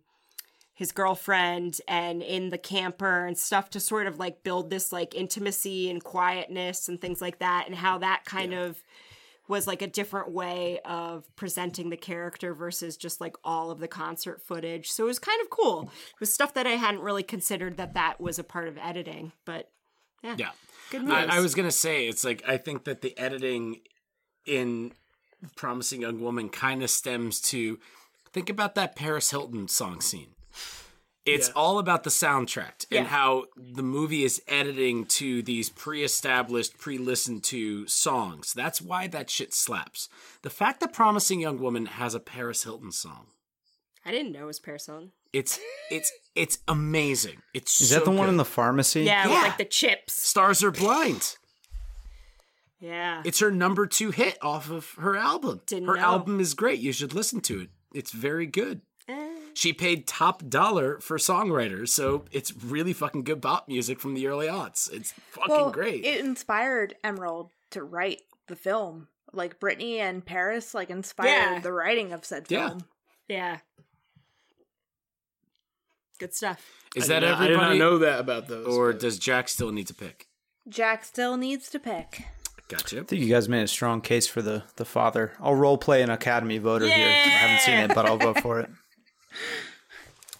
his 0.80 0.92
girlfriend 0.92 1.78
and 1.86 2.22
in 2.22 2.48
the 2.48 2.56
camper 2.56 3.26
and 3.26 3.36
stuff 3.36 3.68
to 3.68 3.78
sort 3.78 4.06
of 4.06 4.18
like 4.18 4.42
build 4.42 4.70
this 4.70 4.92
like 4.92 5.14
intimacy 5.14 5.90
and 5.90 6.02
quietness 6.02 6.88
and 6.88 6.98
things 6.98 7.20
like 7.20 7.38
that 7.38 7.64
and 7.66 7.74
how 7.74 7.98
that 7.98 8.24
kind 8.24 8.54
of 8.54 8.82
was 9.46 9.66
like 9.66 9.82
a 9.82 9.86
different 9.86 10.32
way 10.32 10.80
of 10.86 11.26
presenting 11.36 11.90
the 11.90 11.98
character 11.98 12.54
versus 12.54 12.96
just 12.96 13.20
like 13.20 13.36
all 13.44 13.70
of 13.70 13.78
the 13.78 13.88
concert 13.88 14.40
footage. 14.40 14.90
So 14.90 15.04
it 15.04 15.08
was 15.08 15.18
kind 15.18 15.38
of 15.42 15.50
cool. 15.50 15.82
It 16.14 16.20
was 16.20 16.32
stuff 16.32 16.54
that 16.54 16.66
I 16.66 16.76
hadn't 16.76 17.02
really 17.02 17.24
considered 17.24 17.76
that 17.76 17.92
that 17.92 18.18
was 18.18 18.38
a 18.38 18.44
part 18.44 18.66
of 18.66 18.78
editing, 18.78 19.32
but 19.44 19.70
yeah. 20.22 20.36
Yeah. 20.38 20.50
Good 20.90 21.02
moves. 21.02 21.12
I, 21.12 21.36
I 21.36 21.40
was 21.40 21.54
gonna 21.54 21.70
say 21.70 22.08
it's 22.08 22.24
like 22.24 22.42
I 22.48 22.56
think 22.56 22.84
that 22.84 23.02
the 23.02 23.16
editing 23.18 23.82
in 24.46 24.92
Promising 25.56 26.00
Young 26.00 26.22
Woman 26.22 26.48
kind 26.48 26.82
of 26.82 26.88
stems 26.88 27.38
to 27.50 27.78
think 28.32 28.48
about 28.48 28.76
that 28.76 28.96
Paris 28.96 29.30
Hilton 29.30 29.68
song 29.68 30.00
scene. 30.00 30.28
It's 31.26 31.48
Yeah. 31.48 31.54
all 31.54 31.78
about 31.78 32.02
the 32.04 32.10
soundtrack 32.10 32.86
Yeah. 32.90 33.00
and 33.00 33.08
how 33.08 33.44
the 33.56 33.82
movie 33.82 34.24
is 34.24 34.42
editing 34.48 35.04
to 35.06 35.42
these 35.42 35.68
pre-established, 35.68 36.78
pre-listened 36.78 37.44
to 37.44 37.86
songs. 37.86 38.52
That's 38.54 38.80
why 38.80 39.06
that 39.08 39.28
shit 39.28 39.52
slaps. 39.52 40.08
The 40.42 40.50
fact 40.50 40.80
that 40.80 40.92
Promising 40.94 41.38
Young 41.40 41.58
Woman 41.58 41.86
has 41.86 42.14
a 42.14 42.20
Paris 42.20 42.64
Hilton 42.64 42.90
song, 42.90 43.26
I 44.04 44.10
didn't 44.12 44.32
know 44.32 44.44
it 44.44 44.46
was 44.46 44.60
Paris 44.60 44.86
Hilton. 44.86 45.12
it's 45.34 45.60
it's 45.90 46.10
it's 46.34 46.58
amazing. 46.66 47.42
It's 47.52 47.80
Is 47.82 47.90
that 47.90 48.04
the 48.06 48.10
one 48.10 48.28
in 48.30 48.38
the 48.38 48.44
pharmacy? 48.44 49.02
Yeah, 49.02 49.24
with 49.26 49.32
Yeah. 49.36 49.42
like 49.42 49.58
the 49.58 49.64
chips. 49.66 50.22
Stars 50.26 50.64
Are 50.64 50.70
Blind? 50.70 51.36
Yeah. 52.80 53.20
It's 53.26 53.40
her 53.40 53.50
number 53.50 53.86
two 53.86 54.10
hit 54.10 54.38
off 54.42 54.70
of 54.70 54.92
her 54.92 55.16
album. 55.16 55.60
Didn't 55.66 55.86
her 55.88 55.96
know. 55.96 56.00
album 56.02 56.40
is 56.40 56.54
great. 56.54 56.80
You 56.80 56.92
should 56.92 57.12
listen 57.12 57.40
to 57.42 57.60
it. 57.60 57.70
It's 57.92 58.10
very 58.10 58.46
good. 58.46 58.80
She 59.60 59.74
paid 59.74 60.06
top 60.06 60.48
dollar 60.48 60.98
for 61.00 61.18
songwriters, 61.18 61.90
so 61.90 62.24
it's 62.32 62.50
really 62.64 62.94
fucking 62.94 63.24
good 63.24 63.42
pop 63.42 63.68
music 63.68 64.00
from 64.00 64.14
the 64.14 64.26
early 64.26 64.46
aughts. 64.46 64.90
It's 64.90 65.12
fucking 65.32 65.50
well, 65.54 65.70
great. 65.70 66.02
It 66.02 66.24
inspired 66.24 66.94
Emerald 67.04 67.50
to 67.72 67.82
write 67.82 68.22
the 68.46 68.56
film. 68.56 69.08
Like 69.34 69.60
Brittany 69.60 69.98
and 69.98 70.24
Paris, 70.24 70.72
like 70.72 70.88
inspired 70.88 71.28
Yeah. 71.28 71.58
the 71.60 71.74
writing 71.74 72.14
of 72.14 72.24
said 72.24 72.48
film. 72.48 72.86
Yeah. 73.28 73.58
Good 76.18 76.34
stuff. 76.34 76.66
is 76.96 77.04
I 77.10 77.14
that 77.14 77.20
did 77.20 77.26
not- 77.26 77.34
everybody? 77.42 77.54
I 77.54 77.72
did 77.72 77.78
not 77.78 77.84
know 77.84 77.98
that 77.98 78.20
about 78.20 78.48
those. 78.48 78.66
or 78.66 78.92
but- 78.92 79.00
does 79.02 79.18
Jack 79.18 79.48
still 79.50 79.72
need 79.72 79.88
to 79.88 79.94
pick? 79.94 80.26
Jack 80.70 81.04
still 81.04 81.36
needs 81.36 81.68
to 81.68 81.78
pick. 81.78 82.24
Gotcha. 82.68 83.00
I 83.00 83.02
think 83.02 83.20
you 83.20 83.28
guys 83.28 83.46
made 83.48 83.62
a 83.62 83.68
strong 83.68 84.00
case 84.00 84.26
for 84.26 84.40
the 84.40 84.62
the 84.76 84.84
father. 84.86 85.32
I'll 85.38 85.54
role 85.54 85.76
play 85.76 86.00
an 86.02 86.08
Academy 86.10 86.56
voter 86.58 86.86
here. 86.86 86.94
I 87.08 87.10
haven't 87.28 87.60
seen 87.60 87.78
it, 87.78 87.94
but 87.94 88.06
I'll 88.06 88.16
vote 88.16 88.40
for 88.40 88.58
it. 88.60 88.70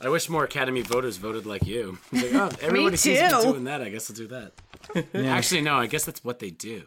I 0.01 0.09
wish 0.09 0.29
more 0.31 0.45
Academy 0.45 0.81
voters 0.83 1.19
voted 1.19 1.45
like 1.47 1.67
you. 1.67 1.99
It's 2.13 2.33
like, 2.33 2.35
oh, 2.35 2.57
everybody 2.67 2.97
seems 2.97 3.19
to 3.19 3.25
be 3.37 3.43
too. 3.43 3.53
doing 3.53 3.65
that. 3.65 3.83
I 3.83 3.91
guess 3.91 4.11
I'll 4.11 4.17
do 4.17 4.29
that. 4.29 4.53
Actually, 5.15 5.61
no. 5.61 5.75
I 5.77 5.87
guess 5.87 6.05
that's 6.05 6.25
what 6.25 6.39
they 6.39 6.51
do. 6.51 6.85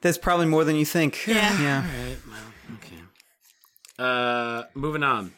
That's 0.00 0.18
probably 0.18 0.46
more 0.46 0.64
than 0.64 0.74
you 0.76 0.84
think. 0.84 1.26
Yeah. 1.26 1.60
Yeah. 1.62 1.80
Right. 2.04 2.16
Well, 2.28 2.76
okay. 2.78 3.02
Uh, 3.98 4.64
moving 4.74 5.02
on. 5.02 5.32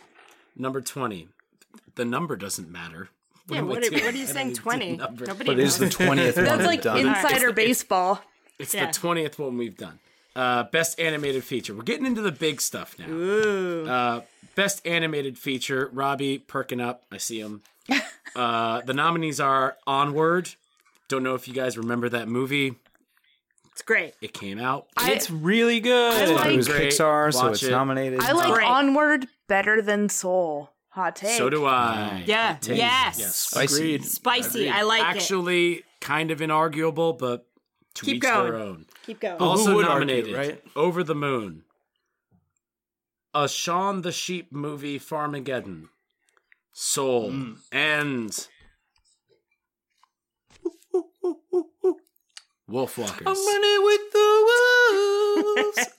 Number 0.56 0.80
twenty. 0.80 1.28
The 1.94 2.04
number 2.04 2.36
doesn't 2.36 2.70
matter. 2.70 3.10
Yeah, 3.48 3.62
what, 3.62 3.78
are- 3.84 3.90
what 3.92 4.14
are 4.14 4.16
you 4.16 4.26
saying? 4.26 4.48
need 4.48 4.54
to 4.56 4.60
do 4.60 4.62
20. 4.62 4.96
number. 4.96 5.26
Nobody 5.26 5.44
But 5.46 5.58
it 5.58 5.62
is 5.62 5.80
knows. 5.80 5.90
the 5.90 6.04
twentieth 6.04 6.36
one 6.36 6.44
That's 6.46 6.64
like 6.66 6.82
done. 6.82 6.98
insider 7.06 7.52
baseball. 7.52 8.22
It's 8.58 8.72
Yeah. 8.74 8.86
the 8.86 8.92
twentieth 8.92 9.38
one 9.38 9.56
we've 9.58 9.76
done. 9.76 9.98
Uh, 10.36 10.62
best 10.64 10.98
animated 11.00 11.42
feature. 11.44 11.74
We're 11.74 11.82
getting 11.82 12.06
into 12.06 12.22
the 12.22 12.32
big 12.32 12.60
stuff 12.60 12.96
now. 12.98 13.08
Ooh. 13.10 13.86
Uh, 13.88 14.20
best 14.54 14.86
animated 14.86 15.36
feature. 15.38 15.90
Robbie 15.92 16.38
perking 16.38 16.80
up. 16.80 17.02
I 17.12 17.16
see 17.18 17.40
him. 17.40 17.62
Uh, 18.36 18.80
the 18.82 18.94
nominees 18.94 19.40
are 19.40 19.76
Onward. 19.88 20.50
Don't 21.08 21.24
know 21.24 21.34
if 21.34 21.48
you 21.48 21.52
guys 21.54 21.76
remember 21.76 22.08
that 22.10 22.28
movie. 22.28 22.76
It's 23.72 23.82
great. 23.82 24.14
It 24.20 24.32
came 24.32 24.60
out. 24.60 24.86
it's 25.00 25.28
really 25.32 25.80
good. 25.80 26.12
I 26.28 26.32
like- 26.34 26.52
it 26.52 26.56
was 26.56 26.68
Great. 26.68 26.92
Pixar, 26.92 27.32
so 27.32 27.40
Watch 27.46 27.52
it's 27.54 27.62
it. 27.64 27.70
nominated. 27.72 28.20
I 28.20 28.30
like 28.30 28.52
Great. 28.54 28.68
Onward 28.68 29.26
better 29.48 29.82
than 29.82 30.08
Soul. 30.08 30.70
Hot 30.90 31.16
take. 31.16 31.36
so 31.38 31.50
do 31.50 31.66
I. 31.66 32.22
Yeah. 32.24 32.58
Yes. 32.62 33.18
Yes. 33.18 33.34
Spicy. 33.36 33.74
Agreed. 33.96 34.04
Spicy. 34.04 34.68
I 34.70 34.82
like 34.82 35.00
it. 35.02 35.06
Actually, 35.06 35.82
kind 36.00 36.30
of 36.30 36.38
inarguable, 36.38 37.18
but 37.18 37.46
to 37.94 38.04
Keep 38.04 38.16
each 38.16 38.22
their 38.22 38.50
going. 38.52 38.62
own. 38.62 38.86
Keep 39.06 39.20
going. 39.20 39.38
who 39.38 39.44
Also 39.44 39.74
would 39.74 39.84
argue, 39.86 40.06
nominated, 40.06 40.34
right? 40.36 40.62
Over 40.76 41.02
the 41.02 41.14
Moon, 41.14 41.64
a 43.34 43.48
Shaun 43.48 44.02
the 44.02 44.12
Sheep 44.12 44.52
movie, 44.52 44.98
Farmageddon, 44.98 45.88
Soul, 46.72 47.30
Hmm. 47.30 47.52
and 47.72 48.46
Wolfwalkers. 52.70 53.22
I'm 53.26 53.34
running 53.34 53.84
with 53.84 54.12
the 54.12 55.44
wolves. 55.46 55.88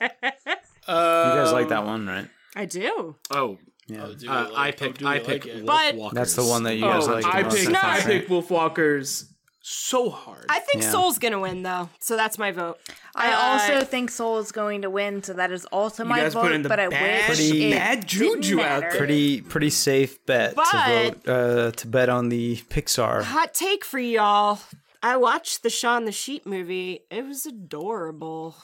you 0.88 0.88
guys 0.88 1.52
like 1.52 1.68
that 1.68 1.84
one, 1.84 2.06
right? 2.06 2.28
I 2.56 2.64
do. 2.66 3.16
Oh, 3.30 3.58
Yeah. 3.88 4.04
Oh, 4.04 4.04
uh, 4.04 4.14
you 4.18 4.30
I 4.30 4.42
like- 4.42 4.74
oh, 4.74 4.78
picked. 4.86 4.98
do 5.00 5.06
I 5.06 5.14
like 5.14 5.26
picked 5.26 5.46
it? 5.46 5.66
But- 5.66 5.94
Wolfwalkers. 5.96 6.12
That's 6.14 6.34
the 6.36 6.44
one 6.44 6.62
that 6.64 6.74
you 6.76 6.82
guys 6.82 7.06
Oh, 7.08 7.12
like. 7.14 7.24
I 7.26 7.42
the 7.42 7.48
most. 7.48 7.56
picked. 7.58 7.70
No. 7.72 7.78
I 7.82 8.00
picked 8.00 8.30
Wolfwalkers 8.30 9.31
so 9.64 10.10
hard. 10.10 10.44
I 10.48 10.58
think 10.58 10.82
Yeah. 10.82 10.90
Soul's 10.90 11.18
gonna 11.18 11.38
win 11.38 11.62
though, 11.62 11.88
so 12.00 12.16
that's 12.16 12.36
my 12.36 12.50
vote. 12.50 12.78
I 13.14 13.32
Uh, 13.32 13.36
also 13.38 13.84
think 13.84 14.10
Soul 14.10 14.38
is 14.38 14.50
going 14.52 14.82
to 14.82 14.90
win, 14.90 15.22
so 15.22 15.32
that 15.34 15.52
is 15.52 15.64
also 15.66 16.04
my 16.04 16.18
guys 16.20 16.34
vote. 16.34 16.42
put 16.42 16.52
in 16.52 16.62
the 16.62 16.68
but 16.68 16.80
I 16.80 16.88
bad- 16.88 17.28
wish 17.28 17.38
Pretty- 17.38 17.72
it 17.72 17.76
bad 17.78 18.06
didn't 18.06 18.42
juju 18.42 18.60
out 18.60 18.80
there. 18.80 18.90
Pretty 18.96 19.40
pretty 19.40 19.70
safe 19.70 20.24
bet 20.26 20.54
But- 20.56 20.64
to 20.70 20.78
vote 21.24 21.28
uh, 21.28 21.70
to 21.72 21.86
bet 21.86 22.08
on 22.08 22.28
the 22.28 22.56
Pixar. 22.68 23.22
Hot 23.22 23.54
take 23.54 23.84
for 23.84 23.98
y'all. 23.98 24.58
I 25.02 25.16
watched 25.16 25.62
the 25.62 25.70
Shaun 25.70 26.04
the 26.04 26.12
Sheep 26.12 26.46
movie. 26.46 27.00
It 27.10 27.24
was 27.26 27.44
adorable. 27.46 28.56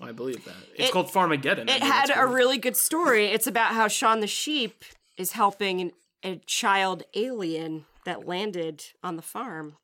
I 0.00 0.12
believe 0.12 0.44
that. 0.44 0.54
It's 0.74 0.88
It- 0.90 0.92
called 0.92 1.10
Farmageddon. 1.10 1.70
It 1.70 1.82
had 1.82 2.10
a 2.14 2.26
really 2.26 2.58
good 2.58 2.76
story. 2.76 3.26
It's 3.26 3.46
about 3.46 3.74
how 3.74 3.88
Shaun 3.88 4.20
the 4.20 4.26
Sheep 4.26 4.84
is 5.16 5.32
helping 5.32 5.80
an, 5.80 5.92
a 6.22 6.36
child 6.46 7.04
alien 7.14 7.86
that 8.04 8.26
landed 8.26 8.84
on 9.02 9.16
the 9.16 9.22
farm. 9.22 9.76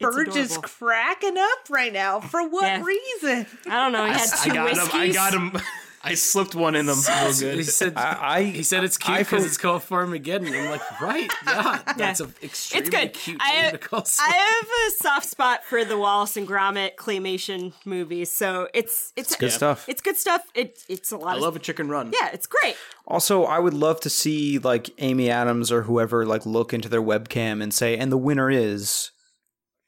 It's 0.00 0.16
Burge 0.16 0.36
is 0.36 0.58
cracking 0.58 1.36
up 1.36 1.68
right 1.68 1.92
now. 1.92 2.20
For 2.20 2.46
what 2.48 2.64
Yeah. 2.64 2.82
reason? 2.84 3.46
I 3.66 3.70
don't 3.82 3.92
know. 3.92 4.06
He 4.06 4.12
had 4.12 4.28
I 4.42 4.48
got 4.54 4.64
whiskeys. 4.70 4.92
him. 4.92 5.00
I 5.00 5.08
got 5.08 5.34
him. 5.34 5.62
I 6.02 6.14
slipped 6.14 6.54
one 6.54 6.76
in 6.76 6.86
them. 6.86 6.96
Real 7.06 7.30
He 7.34 7.40
good. 7.56 7.66
said. 7.66 7.92
I, 7.98 8.36
I 8.38 8.42
he 8.44 8.62
said 8.62 8.84
it's 8.84 8.96
cute 8.96 9.18
because 9.18 9.44
it's 9.44 9.58
called 9.58 9.82
Farmageddon. 9.82 10.50
I'm 10.58 10.70
like, 10.70 11.00
right? 11.02 11.30
Yeah, 11.46 11.82
that's 11.98 12.20
an 12.20 12.32
extremely 12.42 12.88
good. 12.88 13.12
cute 13.12 13.36
I- 13.38 13.60
name 13.62 13.72
to 13.72 13.78
call 13.78 14.06
I 14.18 14.32
have 14.32 14.68
a 14.88 14.90
soft 15.02 15.26
spot 15.28 15.62
for 15.62 15.84
the 15.84 15.98
Wallace 15.98 16.38
and 16.38 16.48
Gromit 16.48 16.94
claymation 16.94 17.74
movies, 17.84 18.30
so 18.30 18.68
it's 18.72 19.12
it's, 19.14 19.36
good 19.36 19.52
stuff. 19.52 19.86
It's 19.90 20.00
good 20.00 20.16
stuff. 20.16 20.42
It 20.54 20.82
it's 20.88 21.12
a 21.12 21.18
lot. 21.18 21.34
I 21.34 21.36
of, 21.36 21.42
love 21.42 21.56
a 21.56 21.58
chicken 21.58 21.90
run. 21.90 22.12
Yeah, 22.18 22.30
it's 22.32 22.46
great. 22.46 22.76
Also, 23.06 23.44
I 23.44 23.58
would 23.58 23.74
love 23.74 24.00
to 24.00 24.08
see 24.08 24.58
like 24.58 24.88
Amy 25.02 25.28
Adams 25.28 25.70
or 25.70 25.82
whoever 25.82 26.24
like 26.24 26.46
look 26.46 26.72
into 26.72 26.88
their 26.88 27.02
webcam 27.02 27.62
and 27.62 27.74
say, 27.74 27.98
and 27.98 28.10
the 28.10 28.16
winner 28.16 28.50
is 28.50 29.10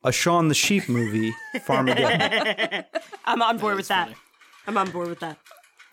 a 0.05 0.13
Shaun 0.13 0.49
the 0.49 0.55
Sheep 0.55 0.89
movie, 0.89 1.33
Farmageddon. 1.57 2.85
I'm 3.25 3.43
on 3.43 3.59
board 3.59 3.77
with 3.77 3.89
that. 3.89 4.13
I'm 4.67 4.77
on 4.77 4.91
board 4.91 5.09
with 5.09 5.21
that. 5.21 5.39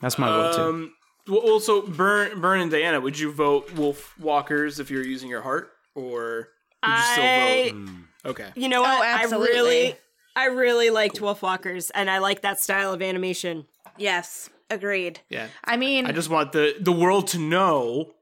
That's 0.01 0.17
my 0.17 0.27
vote 0.27 0.55
too. 0.55 0.61
Um, 0.61 0.93
Well, 1.27 1.39
also, 1.39 1.81
Bern, 1.81 2.41
Bern, 2.41 2.61
and 2.61 2.71
Diana, 2.71 2.99
would 2.99 3.19
you 3.19 3.31
vote 3.31 3.71
Wolf 3.73 4.17
Walkers 4.19 4.79
if 4.79 4.89
you 4.89 4.97
were 4.97 5.03
using 5.03 5.29
your 5.29 5.41
heart, 5.41 5.71
or 5.95 6.49
would 6.83 6.91
you 6.91 7.03
still 7.11 7.23
I, 7.23 7.71
vote? 7.73 7.89
Okay. 8.31 8.49
you 8.55 8.67
know 8.69 8.81
what? 8.81 9.01
I 9.01 9.23
absolutely. 9.23 9.53
really, 9.53 9.95
I 10.35 10.45
really 10.45 10.89
liked 10.89 11.21
Wolf 11.21 11.41
Walkers, 11.41 11.89
and 11.91 12.09
I 12.09 12.17
like 12.19 12.41
that 12.41 12.59
style 12.59 12.93
of 12.93 13.01
animation. 13.01 13.65
Yes, 13.97 14.49
agreed. 14.69 15.19
Yeah. 15.29 15.47
I 15.63 15.77
mean, 15.77 16.05
I 16.05 16.11
just 16.11 16.29
want 16.29 16.51
the 16.51 16.75
the 16.79 16.91
world 16.91 17.27
to 17.27 17.37
know 17.39 18.13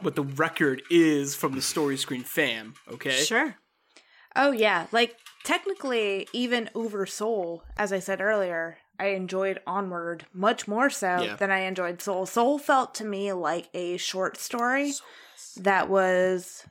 what 0.00 0.14
the 0.14 0.22
record 0.22 0.82
is 0.90 1.34
from 1.34 1.54
the 1.54 1.62
story 1.62 1.96
screen 1.96 2.22
fam. 2.22 2.74
Okay. 2.90 3.10
Sure. 3.10 3.56
Oh 4.36 4.52
yeah, 4.52 4.86
like 4.92 5.16
technically, 5.44 6.28
even 6.32 6.70
over 6.74 7.06
Soul, 7.06 7.62
as 7.76 7.92
I 7.92 7.98
said 7.98 8.20
earlier, 8.20 8.78
I 9.00 9.08
enjoyed 9.08 9.60
Onward 9.66 10.26
much 10.32 10.66
more 10.66 10.90
so 10.90 11.22
Yeah. 11.22 11.36
than 11.36 11.50
I 11.50 11.60
enjoyed 11.60 12.02
Soul. 12.02 12.26
Soul 12.26 12.58
felt 12.58 12.94
to 12.96 13.04
me 13.04 13.32
like 13.32 13.68
a 13.74 13.96
short 13.96 14.36
story 14.36 14.92
that 15.56 15.88
was 15.88 16.64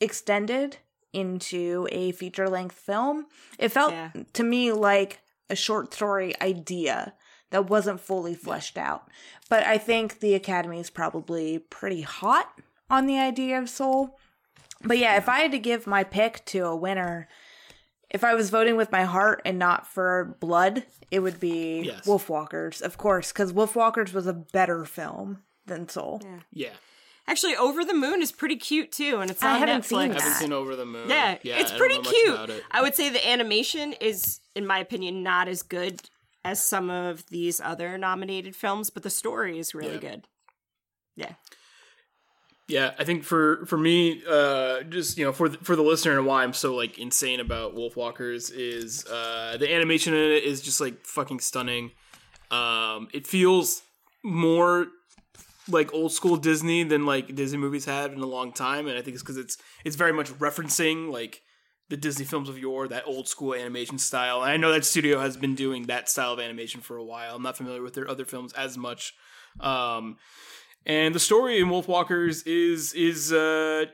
extended 0.00 0.78
into 1.12 1.88
a 1.90 2.12
feature 2.12 2.48
length 2.48 2.74
film. 2.76 3.26
It 3.58 3.70
felt 3.70 3.92
Yeah. 3.92 4.10
to 4.34 4.42
me 4.42 4.72
like 4.72 5.20
a 5.48 5.56
short 5.56 5.94
story 5.94 6.34
idea 6.40 7.14
that 7.50 7.70
wasn't 7.70 8.00
fully 8.00 8.34
fleshed 8.34 8.76
out. 8.76 9.08
But 9.48 9.64
I 9.64 9.78
think 9.78 10.20
the 10.20 10.34
Academy 10.34 10.80
is 10.80 10.90
probably 10.90 11.58
pretty 11.58 12.02
hot 12.02 12.60
on 12.90 13.06
the 13.06 13.18
idea 13.18 13.58
of 13.58 13.70
Soul. 13.70 14.18
But 14.82 14.98
yeah, 14.98 15.16
if 15.16 15.28
I 15.28 15.40
had 15.40 15.52
to 15.52 15.58
give 15.58 15.86
my 15.86 16.04
pick 16.04 16.44
to 16.46 16.60
a 16.66 16.76
winner, 16.76 17.28
if 18.10 18.22
I 18.22 18.34
was 18.34 18.50
voting 18.50 18.76
with 18.76 18.92
my 18.92 19.04
heart 19.04 19.42
and 19.44 19.58
not 19.58 19.86
for 19.86 20.36
blood, 20.40 20.84
it 21.10 21.20
would 21.20 21.40
be 21.40 21.80
Yes. 21.82 22.06
Wolfwalkers, 22.06 22.82
of 22.82 22.98
course, 22.98 23.32
because 23.32 23.52
Wolfwalkers 23.52 24.12
was 24.12 24.26
a 24.26 24.32
better 24.32 24.84
film 24.84 25.42
than 25.66 25.88
Soul. 25.88 26.20
Yeah. 26.52 26.70
Actually, 27.28 27.56
Over 27.56 27.84
the 27.84 27.94
Moon 27.94 28.22
is 28.22 28.30
pretty 28.30 28.54
cute 28.54 28.92
too, 28.92 29.18
and 29.18 29.30
it's 29.32 29.42
on 29.42 29.50
I 29.50 29.58
haven't 29.58 29.80
Netflix. 29.82 29.86
seen 29.86 29.98
I 30.12 30.14
haven't 30.22 30.32
seen 30.38 30.52
Over 30.52 30.76
the 30.76 30.86
Moon. 30.86 31.08
Yeah, 31.08 31.38
yeah 31.42 31.56
it's 31.58 31.70
I 31.72 31.72
don't 31.72 31.78
pretty 31.78 31.94
know 31.96 32.02
much 32.02 32.12
cute. 32.14 32.34
about 32.34 32.50
it. 32.50 32.62
I 32.70 32.82
would 32.82 32.94
say 32.94 33.08
the 33.08 33.28
animation 33.28 33.94
is, 33.94 34.38
in 34.54 34.64
my 34.66 34.78
opinion, 34.78 35.24
not 35.24 35.48
as 35.48 35.62
good 35.62 36.08
as 36.44 36.62
some 36.62 36.88
of 36.90 37.26
these 37.26 37.60
other 37.60 37.98
nominated 37.98 38.54
films, 38.54 38.90
but 38.90 39.02
the 39.02 39.10
story 39.10 39.58
is 39.58 39.74
really 39.74 39.94
Yeah. 39.94 39.98
good. 40.12 40.28
Yeah. 41.16 41.32
Yeah, 42.68 42.94
I 42.98 43.04
think 43.04 43.22
for 43.22 43.64
for 43.66 43.78
me, 43.78 44.22
uh, 44.28 44.82
just 44.82 45.18
you 45.18 45.24
know, 45.24 45.32
for 45.32 45.48
the, 45.48 45.58
for 45.58 45.76
the 45.76 45.82
listener 45.82 46.18
and 46.18 46.26
why 46.26 46.42
I'm 46.42 46.52
so 46.52 46.74
like 46.74 46.98
insane 46.98 47.38
about 47.38 47.76
Wolfwalkers 47.76 48.50
is 48.52 49.06
uh, 49.06 49.56
the 49.58 49.72
animation 49.72 50.14
in 50.14 50.32
it 50.32 50.42
is 50.42 50.60
just 50.62 50.80
like 50.80 51.06
fucking 51.06 51.40
stunning. 51.40 51.92
Um, 52.50 53.08
it 53.12 53.26
feels 53.26 53.82
more 54.24 54.88
like 55.68 55.94
old 55.94 56.10
school 56.10 56.36
Disney 56.36 56.82
than 56.82 57.06
like 57.06 57.36
Disney 57.36 57.58
movies 57.58 57.84
have 57.84 58.12
in 58.12 58.20
a 58.20 58.26
long 58.26 58.52
time, 58.52 58.88
and 58.88 58.98
I 58.98 59.02
think 59.02 59.14
it's 59.14 59.22
because 59.22 59.36
it's 59.36 59.58
it's 59.84 59.96
very 59.96 60.12
much 60.12 60.30
referencing 60.32 61.12
like 61.12 61.42
the 61.88 61.96
Disney 61.96 62.24
films 62.24 62.48
of 62.48 62.58
yore, 62.58 62.88
that 62.88 63.04
old 63.06 63.28
school 63.28 63.54
animation 63.54 63.98
style. 63.98 64.42
And 64.42 64.50
I 64.50 64.56
know 64.56 64.72
that 64.72 64.84
studio 64.84 65.20
has 65.20 65.36
been 65.36 65.54
doing 65.54 65.84
that 65.84 66.08
style 66.08 66.32
of 66.32 66.40
animation 66.40 66.80
for 66.80 66.96
a 66.96 67.04
while. 67.04 67.36
I'm 67.36 67.44
not 67.44 67.56
familiar 67.56 67.82
with 67.82 67.94
their 67.94 68.10
other 68.10 68.24
films 68.24 68.52
as 68.54 68.76
much. 68.76 69.14
Um, 69.60 70.16
and 70.86 71.14
the 71.14 71.20
story 71.20 71.58
in 71.58 71.66
Wolfwalkers 71.68 72.46
is 72.46 72.94
is 72.94 73.32
uh, 73.32 73.86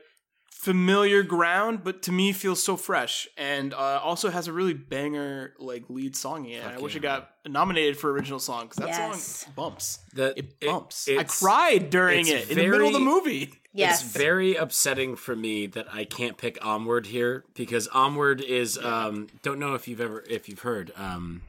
familiar 0.51 1.23
ground, 1.23 1.83
but 1.83 2.01
to 2.03 2.11
me 2.11 2.31
feels 2.31 2.63
so 2.63 2.77
fresh, 2.77 3.27
and 3.37 3.73
uh, 3.73 3.99
also 4.01 4.29
has 4.29 4.47
a 4.47 4.53
really 4.53 4.73
banger 4.73 5.53
like 5.59 5.83
lead 5.89 6.15
song 6.15 6.45
in 6.45 6.61
it. 6.61 6.65
I 6.65 6.79
wish 6.79 6.95
it 6.95 7.01
got 7.01 7.31
nominated 7.45 7.97
for 7.97 8.11
original 8.11 8.39
song 8.39 8.63
because 8.65 8.77
that 8.77 8.87
Yes. 8.87 9.23
song 9.45 9.53
bumps. 9.55 9.99
The- 10.13 10.37
It 10.39 10.55
it- 10.61 10.67
bumps. 10.67 11.09
I 11.09 11.23
cried 11.25 11.89
during 11.89 12.21
it's 12.27 12.29
it 12.29 12.51
in 12.51 12.57
the 12.57 12.67
middle 12.67 12.87
of 12.87 12.93
the 12.93 12.99
movie. 12.99 13.53
Yes. 13.75 14.03
It's 14.03 14.13
very 14.15 14.55
upsetting 14.55 15.15
for 15.15 15.35
me 15.35 15.65
that 15.65 15.87
I 15.91 16.05
can't 16.05 16.37
pick 16.37 16.63
Onward 16.63 17.07
here 17.07 17.43
because 17.55 17.87
Onward 17.87 18.39
is 18.39 18.77
um 18.77 19.27
don't 19.41 19.59
know 19.59 19.73
if 19.73 19.87
you've 19.87 19.99
ever 19.99 20.23
if 20.29 20.47
you've 20.47 20.59
heard 20.59 20.93
um 20.95 21.41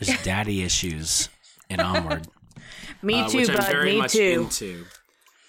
there's 0.00 0.20
daddy 0.22 0.62
issues 0.62 1.28
in 1.68 1.80
Onward 1.80 2.26
Me 3.04 3.20
uh, 3.20 3.28
too, 3.28 3.38
which 3.38 3.50
I'm 3.50 3.56
bud. 3.56 3.66
very 3.72 3.92
Me 3.92 3.98
much 3.98 4.12
too. 4.12 4.48
into. 4.50 4.84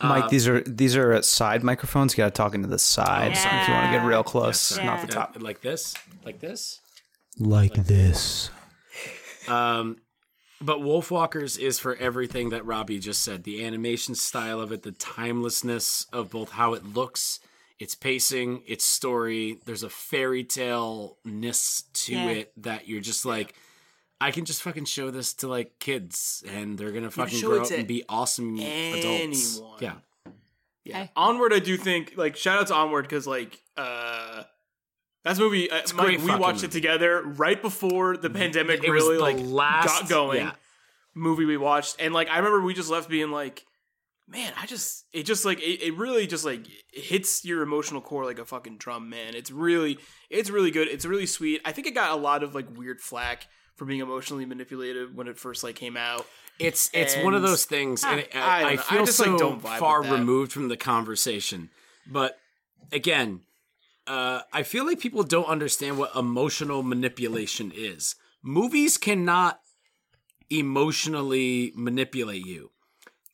Mike, 0.04 0.30
these 0.30 0.48
are 0.48 0.62
these 0.62 0.96
are 0.98 1.20
side 1.22 1.64
microphones. 1.64 2.14
You 2.14 2.18
got 2.18 2.26
to 2.26 2.32
talk 2.32 2.54
into 2.54 2.68
the 2.68 2.78
side 2.78 3.36
so 3.38 3.48
if 3.52 3.68
you 3.68 3.74
want 3.74 3.92
to 3.92 3.98
get 3.98 4.06
real 4.06 4.24
close, 4.24 4.78
Yeah. 4.78 4.86
not 4.86 5.02
the 5.02 5.08
top. 5.12 5.36
Uh, 5.36 5.40
like 5.40 5.62
this, 5.62 5.96
like 6.26 6.40
this. 6.40 6.82
Like 7.40 7.74
this. 7.74 8.50
Um, 9.48 9.98
but 10.62 10.80
Wolfwalkers 10.80 11.60
is 11.60 11.80
for 11.80 11.96
everything 11.98 12.50
that 12.50 12.66
Robbie 12.66 13.00
just 13.00 13.24
said. 13.24 13.44
The 13.44 13.64
animation 13.66 14.16
style 14.16 14.60
of 14.60 14.72
it, 14.72 14.84
the 14.84 14.92
timelessness 14.92 16.08
of 16.14 16.30
both 16.32 16.52
how 16.52 16.74
it 16.74 16.86
looks, 16.86 17.40
its 17.80 17.94
pacing, 17.96 18.64
its 18.66 18.86
story. 18.86 19.60
There's 19.66 19.84
a 19.84 19.90
fairy 19.90 20.44
tale 20.44 21.18
ness 21.26 21.84
to 22.06 22.14
Yeah. 22.14 22.30
it 22.30 22.54
that 22.64 22.88
you're 22.88 23.02
just 23.02 23.26
like, 23.26 23.54
I 24.22 24.32
can 24.32 24.46
just 24.46 24.62
fucking 24.64 24.86
show 24.86 25.12
this 25.12 25.34
to 25.36 25.48
like 25.48 25.78
kids, 25.80 26.44
and 26.48 26.78
they're 26.78 26.92
gonna 26.92 27.12
fucking 27.12 27.42
grow 27.42 27.64
up 27.64 27.72
and 27.72 27.88
be 27.88 28.04
awesome 28.08 28.58
adults. 28.58 29.62
Yeah, 29.82 29.94
Yeah. 30.84 31.02
Okay. 31.02 31.12
Onward, 31.16 31.52
I 31.54 31.60
do 31.60 31.78
think 31.78 32.14
like 32.16 32.36
shout 32.36 32.60
out 32.60 32.68
to 32.68 32.76
Onward 32.76 33.06
because 33.06 33.28
like 33.28 33.62
uh 33.78 34.44
that's 35.24 35.40
movie. 35.40 35.70
Uh, 35.72 35.78
a 35.78 35.94
Mike, 35.96 36.06
great 36.06 36.20
we 36.22 36.28
fucking 36.28 36.42
watched 36.42 36.64
it 36.64 36.72
together 36.72 37.22
right 37.24 37.60
before 37.62 38.16
the 38.16 38.30
pandemic 38.30 38.84
It 38.84 38.92
really 38.92 39.16
the 39.18 39.22
like 39.22 39.38
last- 39.40 40.02
got 40.02 40.10
going. 40.10 40.38
yeah. 40.42 40.52
Movie 41.16 41.46
we 41.46 41.58
watched, 41.58 41.96
and 42.00 42.14
like 42.14 42.30
I 42.30 42.38
remember 42.38 42.62
we 42.62 42.74
just 42.74 42.90
left 42.90 43.10
being 43.10 43.32
like, 43.32 43.66
man, 44.28 44.52
I 44.62 44.66
just 44.66 45.06
it 45.14 45.24
just 45.24 45.44
like 45.46 45.60
it, 45.62 45.82
it 45.82 45.98
really 45.98 46.28
just 46.28 46.46
like 46.46 46.68
hits 46.92 47.44
your 47.46 47.64
emotional 47.64 48.02
core 48.02 48.26
like 48.26 48.38
a 48.38 48.46
fucking 48.46 48.78
drum, 48.78 49.10
man. 49.10 49.34
It's 49.34 49.50
really 49.50 49.98
it's 50.30 50.50
really 50.50 50.72
good. 50.72 50.88
It's 50.90 51.06
really 51.06 51.26
sweet. 51.26 51.62
I 51.66 51.72
think 51.72 51.88
it 51.88 51.96
got 51.96 52.12
a 52.12 52.16
lot 52.22 52.44
of 52.44 52.54
like 52.54 52.68
weird 52.78 53.00
flack 53.02 53.48
for 53.76 53.86
being 53.86 54.02
emotionally 54.02 54.46
manipulated 54.46 55.16
when 55.16 55.28
it 55.28 55.38
first 55.38 55.64
like 55.64 55.76
came 55.76 55.98
out. 55.98 56.26
It's 56.60 56.90
it's 56.94 57.18
one 57.18 57.34
of 57.34 57.42
those 57.42 57.66
things, 57.66 58.04
and 58.04 58.22
it- 58.22 58.32
I 58.34 58.40
I, 58.40 58.42
I 58.72 58.76
know. 58.76 58.82
I 58.82 58.86
feel 58.86 59.06
just, 59.06 59.18
so 59.18 59.30
like, 59.30 59.38
don't 59.40 59.62
far 59.62 60.02
removed 60.04 60.52
from 60.54 60.70
the 60.70 60.78
conversation. 60.78 61.70
But 62.08 62.38
again, 62.92 63.42
uh, 64.08 64.42
I 64.54 64.64
feel 64.64 64.86
like 64.86 65.00
people 65.00 65.24
don't 65.24 65.48
understand 65.48 65.98
what 65.98 66.16
emotional 66.16 66.82
manipulation 66.84 67.72
is. 67.76 68.16
Movies 68.42 68.98
cannot 68.98 69.60
emotionally 70.50 71.74
manipulate 71.76 72.46
you. 72.46 72.72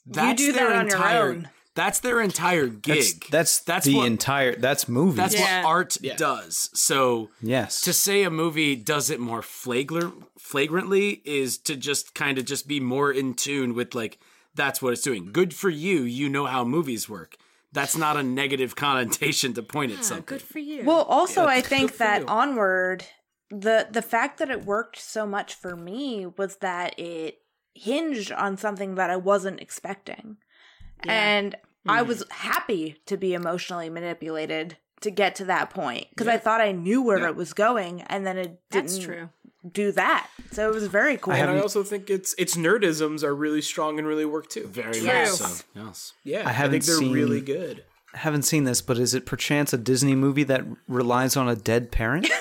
That's 0.05 0.41
do 0.41 0.51
that 0.53 0.59
their 0.59 0.73
on 0.73 0.87
your 0.87 0.97
own. 0.97 1.49
That's 1.73 2.01
their 2.01 2.19
entire 2.19 2.67
gig. 2.67 2.97
That's 2.97 3.29
that's 3.29 3.59
that's 3.59 3.85
the 3.85 3.95
what 3.95 4.07
entire 4.07 4.55
that's 4.55 4.89
movies. 4.89 5.15
that's 5.17 5.35
Yeah. 5.35 5.63
what 5.63 5.69
art 5.69 5.97
does. 6.17 6.69
So 6.73 7.29
yes. 7.41 7.81
to 7.81 7.93
say 7.93 8.23
a 8.23 8.29
movie 8.29 8.75
does 8.75 9.09
it 9.09 9.19
more 9.19 9.41
flagrant 9.41 10.25
flagrantly 10.37 11.21
is 11.23 11.57
to 11.59 11.75
just 11.77 12.13
kind 12.13 12.37
of 12.37 12.45
just 12.45 12.67
be 12.67 12.79
more 12.81 13.11
in 13.11 13.33
tune 13.35 13.73
with 13.73 13.95
like 13.95 14.19
that's 14.53 14.81
what 14.81 14.91
it's 14.91 15.01
doing. 15.01 15.31
Good 15.31 15.53
for 15.53 15.69
you. 15.69 16.01
You 16.01 16.27
know 16.27 16.45
how 16.45 16.65
movies 16.65 17.07
work. 17.07 17.37
That's 17.71 17.95
not 17.95 18.17
a 18.17 18.23
negative 18.23 18.75
connotation 18.85 19.53
to 19.53 19.63
point 19.63 19.93
at 19.93 20.03
something. 20.03 20.25
Good 20.25 20.41
for 20.41 20.59
you. 20.59 20.83
Well, 20.83 21.03
also, 21.03 21.45
I 21.45 21.61
think 21.61 21.97
that 21.97 22.21
you. 22.23 22.27
onward, 22.27 23.05
the 23.49 23.87
the 23.89 24.01
fact 24.01 24.39
that 24.39 24.49
it 24.51 24.65
worked 24.65 24.99
so 24.99 25.25
much 25.25 25.53
for 25.53 25.77
me 25.77 26.25
was 26.25 26.57
that 26.57 26.99
it 26.99 27.37
hinged 27.73 28.33
on 28.33 28.57
something 28.57 28.95
that 28.95 29.09
I 29.09 29.15
wasn't 29.15 29.61
expecting, 29.61 30.35
and 31.07 31.55
I 31.87 32.01
was 32.03 32.23
happy 32.29 32.97
to 33.07 33.17
be 33.17 33.33
emotionally 33.33 33.89
manipulated 33.89 34.77
to 35.01 35.09
get 35.11 35.35
to 35.35 35.45
that 35.45 35.69
point 35.71 36.07
because 36.11 36.27
I 36.27 36.37
thought 36.37 36.61
I 36.61 36.71
knew 36.71 37.01
where 37.01 37.25
it 37.27 37.35
was 37.35 37.53
going, 37.53 38.01
and 38.03 38.25
then 38.25 38.37
it 38.37 38.59
didn't 38.69 38.85
That's 38.85 38.99
true. 38.99 39.29
do 39.71 39.91
that. 39.93 40.27
So 40.51 40.69
it 40.69 40.73
was 40.75 40.85
very 40.87 41.17
cool. 41.17 41.33
And 41.33 41.49
I 41.49 41.59
also 41.59 41.83
think 41.83 42.09
it's 42.09 42.33
its 42.35 42.55
nerdisms 42.55 43.23
are 43.23 43.33
really 43.33 43.61
strong 43.61 43.97
and 43.97 44.07
really 44.07 44.25
work 44.25 44.47
too. 44.49 44.67
Very 44.67 44.99
Yes. 44.99 45.39
much 45.41 45.49
so. 45.51 45.63
Yes. 45.75 46.13
Yeah, 46.23 46.47
I 46.47 46.51
haven't 46.51 46.71
think 46.71 46.85
they're 46.85 46.95
seen- 46.97 47.13
really 47.13 47.41
good. 47.41 47.83
I 48.13 48.17
haven't 48.19 48.43
seen 48.43 48.65
this, 48.65 48.81
but 48.81 48.97
is 48.99 49.13
it 49.15 49.25
perchance 49.25 49.71
a 49.71 49.77
Disney 49.77 50.15
movie 50.15 50.43
that 50.43 50.65
relies 50.87 51.37
on 51.37 51.47
a 51.47 51.55
dead 51.55 51.91
parent? 51.91 52.27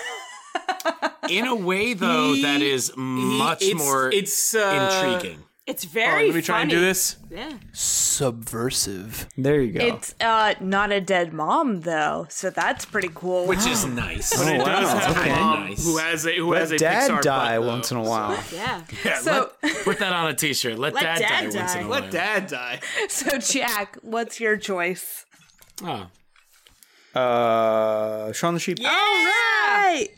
In 1.31 1.47
a 1.47 1.55
way 1.55 1.95
though 1.95 2.33
He- 2.35 2.43
that 2.43 2.61
is 2.61 2.93
much 2.97 3.63
it's, 3.63 3.75
more 3.79 4.11
it's 4.13 4.55
uh, 4.55 5.13
intriguing. 5.15 5.45
It's 5.67 5.85
very 5.85 6.23
on, 6.23 6.27
let 6.29 6.35
me 6.35 6.43
try 6.43 6.63
and 6.63 6.71
funny. 6.71 6.81
do 6.81 6.85
this. 6.87 7.17
Yeah. 7.31 7.53
Subversive. 7.73 9.29
There 9.37 9.61
you 9.61 9.73
go. 9.73 9.85
it's 9.87 10.15
uh 10.21 10.55
not 10.61 10.91
a 10.91 11.01
dead 11.01 11.33
mom 11.33 11.83
though, 11.83 12.27
so 12.29 12.51
that's 12.51 12.85
pretty 12.85 13.11
cool. 13.15 13.47
Which 13.47 13.65
is 13.67 13.85
nice. 13.87 14.37
But 14.37 14.53
it 14.53 14.61
Oh, 14.61 14.65
wow, 14.65 14.81
does 14.81 14.91
have 15.05 15.17
okay. 15.19 15.31
a 15.31 15.37
mom 15.37 15.69
Nice. 15.69 15.85
who 15.85 15.97
has 15.99 16.27
a 16.27 16.35
who 16.37 16.51
Let 16.51 16.61
has 16.63 16.71
a 16.73 16.79
dad 16.79 17.11
Pixar 17.11 17.23
die 17.23 17.57
butt, 17.59 17.63
though. 17.65 17.69
once 17.69 17.91
in 17.93 17.97
a 17.99 18.03
while. 18.03 18.43
Yeah. 18.53 18.83
so 19.21 19.53
Put 19.85 19.99
that 20.01 20.13
on 20.13 20.29
a 20.31 20.35
t-shirt. 20.35 20.79
Let, 20.79 20.95
Let 20.95 21.03
dad, 21.03 21.19
dad 21.21 21.41
die, 21.53 21.59
once 21.61 21.73
die. 21.75 21.81
in 21.81 21.87
a 21.87 21.89
while. 21.89 22.01
Let 22.01 22.11
dad 22.11 22.47
die. 22.49 22.81
so 23.09 23.39
Jack, 23.39 23.97
what's 24.03 24.41
your 24.41 24.57
choice? 24.57 25.25
Oh. 25.85 26.09
Uh, 27.19 28.33
Shaun 28.33 28.55
the 28.55 28.61
Sheep. 28.61 28.79
All 28.81 28.87
right. 28.87 30.09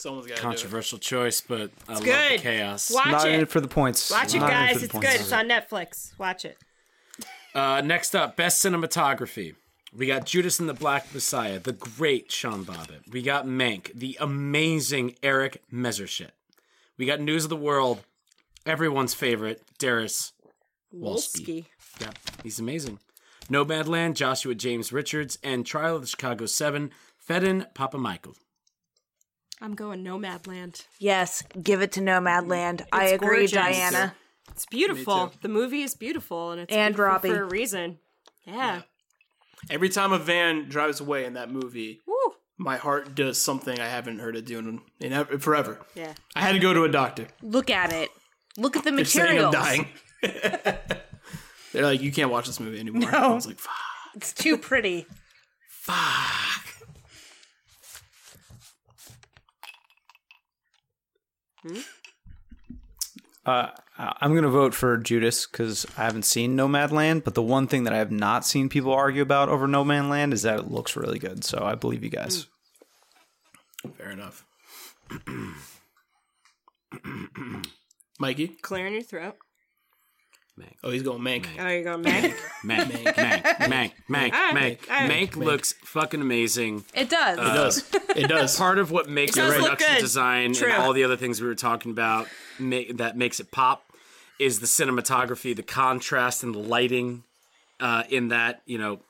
Someone's 0.00 0.26
got 0.26 0.36
to 0.36 0.42
Controversial 0.42 0.98
choice, 0.98 1.40
but 1.40 1.70
I 1.88 1.94
love 1.94 2.04
good. 2.04 2.32
the 2.38 2.42
chaos. 2.42 2.90
Watch 2.90 3.06
Not 3.06 3.28
in 3.28 3.34
it. 3.34 3.42
it 3.42 3.48
for 3.50 3.60
the 3.60 3.68
points. 3.68 4.10
Watch 4.10 4.34
it, 4.34 4.38
Not 4.38 4.50
in 4.50 4.56
guys. 4.56 4.78
for 4.78 4.84
It's 4.84 4.92
points. 4.92 5.06
good. 5.12 5.20
It's 5.20 5.32
on 5.32 5.48
Netflix. 5.48 6.18
Watch 6.18 6.44
it. 6.44 6.56
Uh, 7.54 7.80
next 7.84 8.14
up, 8.14 8.36
best 8.36 8.64
cinematography. 8.64 9.54
We 9.96 10.06
got 10.06 10.24
Judas 10.24 10.60
and 10.60 10.68
the 10.68 10.74
Black 10.74 11.12
Messiah, 11.12 11.58
the 11.58 11.72
great 11.72 12.30
Sean 12.30 12.64
Bobbitt. 12.64 13.10
We 13.12 13.22
got 13.22 13.44
Mank, 13.46 13.92
the 13.92 14.16
amazing 14.20 15.16
Eric 15.22 15.62
Messerschmidt. 15.70 16.30
We 16.96 17.06
got 17.06 17.20
News 17.20 17.44
of 17.44 17.50
the 17.50 17.56
World, 17.56 18.04
everyone's 18.64 19.14
favorite, 19.14 19.62
Dariusz 19.80 20.30
Wolski. 20.94 21.40
Wolski. 21.42 21.64
Yeah, 22.00 22.10
he's 22.44 22.60
amazing. 22.60 23.00
Nomadland, 23.50 24.14
Joshua 24.14 24.54
James 24.54 24.92
Richards, 24.92 25.38
and 25.42 25.66
Trial 25.66 25.96
of 25.96 26.02
the 26.02 26.08
Chicago 26.08 26.46
Seven, 26.46 26.92
Phedon 27.28 27.66
Papamichael. 27.74 28.36
I'm 29.60 29.74
going 29.74 30.02
Nomadland. 30.04 30.84
Yes, 30.98 31.42
give 31.62 31.82
it 31.82 31.92
to 31.92 32.00
Nomadland. 32.00 32.78
Mm. 32.80 32.86
I 32.92 33.04
agree, 33.08 33.28
gorgeous. 33.46 33.52
Diana. 33.52 34.14
It's 34.50 34.66
beautiful. 34.66 35.32
The 35.42 35.48
movie 35.48 35.82
is 35.82 35.94
beautiful, 35.94 36.50
and 36.52 36.60
it's 36.62 36.72
And 36.72 36.94
beautiful 36.94 37.04
Robbie. 37.12 37.28
for 37.30 37.42
a 37.42 37.44
reason. 37.46 37.98
Yeah. 38.46 38.82
Every 39.68 39.88
time 39.90 40.12
a 40.12 40.18
van 40.18 40.68
drives 40.68 41.00
away 41.00 41.24
in 41.26 41.34
that 41.34 41.50
movie, 41.50 42.00
Woo. 42.06 42.16
my 42.58 42.78
heart 42.78 43.14
does 43.14 43.36
something 43.38 43.78
I 43.78 43.86
haven't 43.88 44.18
heard 44.20 44.34
it 44.36 44.46
do 44.46 44.58
in, 44.58 44.80
in 44.98 45.12
ever- 45.12 45.38
forever. 45.38 45.78
Yeah. 45.94 46.14
I 46.34 46.40
had 46.40 46.52
to 46.52 46.58
go 46.58 46.72
to 46.72 46.84
a 46.84 46.88
doctor. 46.88 47.26
Look 47.42 47.68
at 47.70 47.92
it. 47.92 48.10
Look 48.56 48.76
at 48.76 48.84
the 48.84 48.90
They're 48.92 49.04
saying. 49.04 49.44
I'm 49.44 49.52
dying. 49.52 49.88
They're 50.22 51.84
like, 51.84 52.00
you 52.00 52.10
can't 52.10 52.30
watch 52.30 52.46
this 52.46 52.58
movie 52.58 52.80
anymore. 52.80 53.14
I 53.14 53.28
was 53.32 53.46
like, 53.46 53.58
fuck. 53.58 53.74
It's 54.16 54.32
too 54.32 54.56
pretty. 54.58 55.06
fuck. 55.68 56.66
Uh, 63.46 63.68
I'm 63.98 64.32
going 64.32 64.44
to 64.44 64.50
vote 64.50 64.74
for 64.74 64.96
Judas 64.96 65.46
because 65.46 65.86
I 65.96 66.04
haven't 66.04 66.24
seen 66.24 66.56
Nomadland. 66.56 67.24
But 67.24 67.34
the 67.34 67.42
one 67.42 67.66
thing 67.66 67.84
that 67.84 67.92
I 67.92 67.98
have 67.98 68.12
not 68.12 68.46
seen 68.46 68.68
people 68.68 68.92
argue 68.92 69.22
about 69.22 69.48
over 69.48 69.66
Nomadland 69.66 70.32
is 70.32 70.42
that 70.42 70.58
it 70.58 70.70
looks 70.70 70.96
really 70.96 71.18
good. 71.18 71.44
So 71.44 71.64
I 71.64 71.74
believe 71.74 72.04
you 72.04 72.10
guys. 72.10 72.46
Fair 73.96 74.10
enough. 74.10 74.44
Mikey? 78.18 78.48
Clearing 78.48 78.94
your 78.94 79.02
throat. 79.02 79.36
Oh, 80.84 80.90
he's 80.90 81.02
going 81.02 81.20
Mank. 81.20 81.46
Oh, 81.58 81.68
you 81.68 81.84
going 81.84 82.02
Mank? 82.02 82.34
Mank, 82.64 82.84
Mank, 82.90 83.14
Mank, 83.14 83.42
Mank, 83.58 83.92
Mank, 84.08 84.30
Ah, 84.32 84.52
Mank. 84.54 84.78
ah. 84.90 85.06
Mank 85.08 85.36
looks 85.36 85.72
fucking 85.84 86.20
amazing. 86.20 86.84
It 86.94 87.08
does. 87.10 87.38
It 87.38 87.42
does. 87.42 88.16
It 88.16 88.28
does. 88.28 88.56
Part 88.56 88.78
of 88.78 88.90
what 88.90 89.08
makes 89.08 89.34
the 89.34 89.42
production 89.42 89.96
design 90.00 90.54
True. 90.54 90.68
and 90.68 90.82
all 90.82 90.92
the 90.92 91.04
other 91.04 91.16
things 91.16 91.40
we 91.40 91.46
were 91.46 91.54
talking 91.54 91.90
about 91.90 92.26
ma- 92.58 92.80
that 92.94 93.16
makes 93.16 93.40
it 93.40 93.50
pop 93.50 93.84
is 94.38 94.60
the 94.60 94.66
cinematography, 94.66 95.54
the 95.54 95.62
contrast, 95.62 96.42
and 96.42 96.54
the 96.54 96.58
lighting. 96.58 97.24
Uh, 97.78 98.02
in 98.10 98.28
that, 98.28 98.60
you 98.66 98.76
know, 98.76 99.00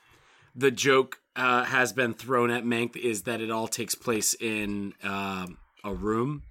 the 0.55 0.71
joke 0.71 1.19
uh, 1.35 1.63
has 1.65 1.91
been 1.91 2.13
thrown 2.13 2.49
at 2.51 2.63
Mank 2.63 2.95
is 2.95 3.23
that 3.23 3.41
it 3.41 3.51
all 3.51 3.67
takes 3.67 3.95
place 3.95 4.33
in 4.33 4.93
um, 5.03 5.57
a 5.83 5.93
room. 5.93 6.43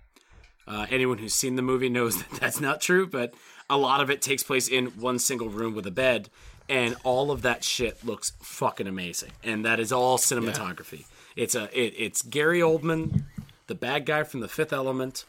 Uh, 0.67 0.87
anyone 0.91 1.17
who's 1.19 1.33
seen 1.35 1.57
the 1.57 1.63
movie 1.63 1.89
knows 1.89 2.17
that 2.31 2.41
that's 2.41 2.61
not 2.61 2.81
true, 2.81 3.07
but 3.07 3.33
a 3.71 3.79
lot 3.79 4.01
of 4.01 4.11
it 4.11 4.21
takes 4.21 4.43
place 4.43 4.69
in 4.69 4.87
one 4.87 5.19
single 5.19 5.49
room 5.49 5.75
with 5.75 5.87
a 5.87 5.93
bed, 5.93 6.29
and 6.69 6.97
all 7.05 7.31
of 7.31 7.43
that 7.43 7.65
shit 7.65 8.05
looks 8.05 8.33
fucking 8.43 8.89
amazing. 8.89 9.31
And 9.43 9.65
that 9.65 9.81
is 9.81 9.93
all 9.93 10.19
cinematography. 10.19 11.07
It's 11.37 11.55
a 11.55 11.65
it, 11.73 11.95
it's 11.97 12.21
Gary 12.21 12.61
Oldman, 12.61 13.23
the 13.69 13.75
bad 13.75 14.05
guy 14.05 14.25
from 14.25 14.41
The 14.41 14.49
Fifth 14.49 14.73
Element. 14.73 15.25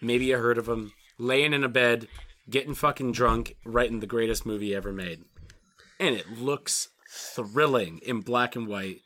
Maybe 0.00 0.24
you 0.24 0.38
heard 0.38 0.58
of 0.58 0.68
him, 0.68 0.92
laying 1.18 1.52
in 1.52 1.62
a 1.62 1.68
bed, 1.68 2.08
getting 2.50 2.74
fucking 2.74 3.12
drunk, 3.12 3.56
writing 3.64 4.00
the 4.00 4.06
greatest 4.06 4.44
movie 4.44 4.74
ever 4.74 4.92
made, 4.92 5.24
and 6.00 6.16
it 6.16 6.38
looks 6.38 6.88
thrilling 7.08 8.00
in 8.04 8.20
black 8.20 8.56
and 8.56 8.66
white 8.66 9.00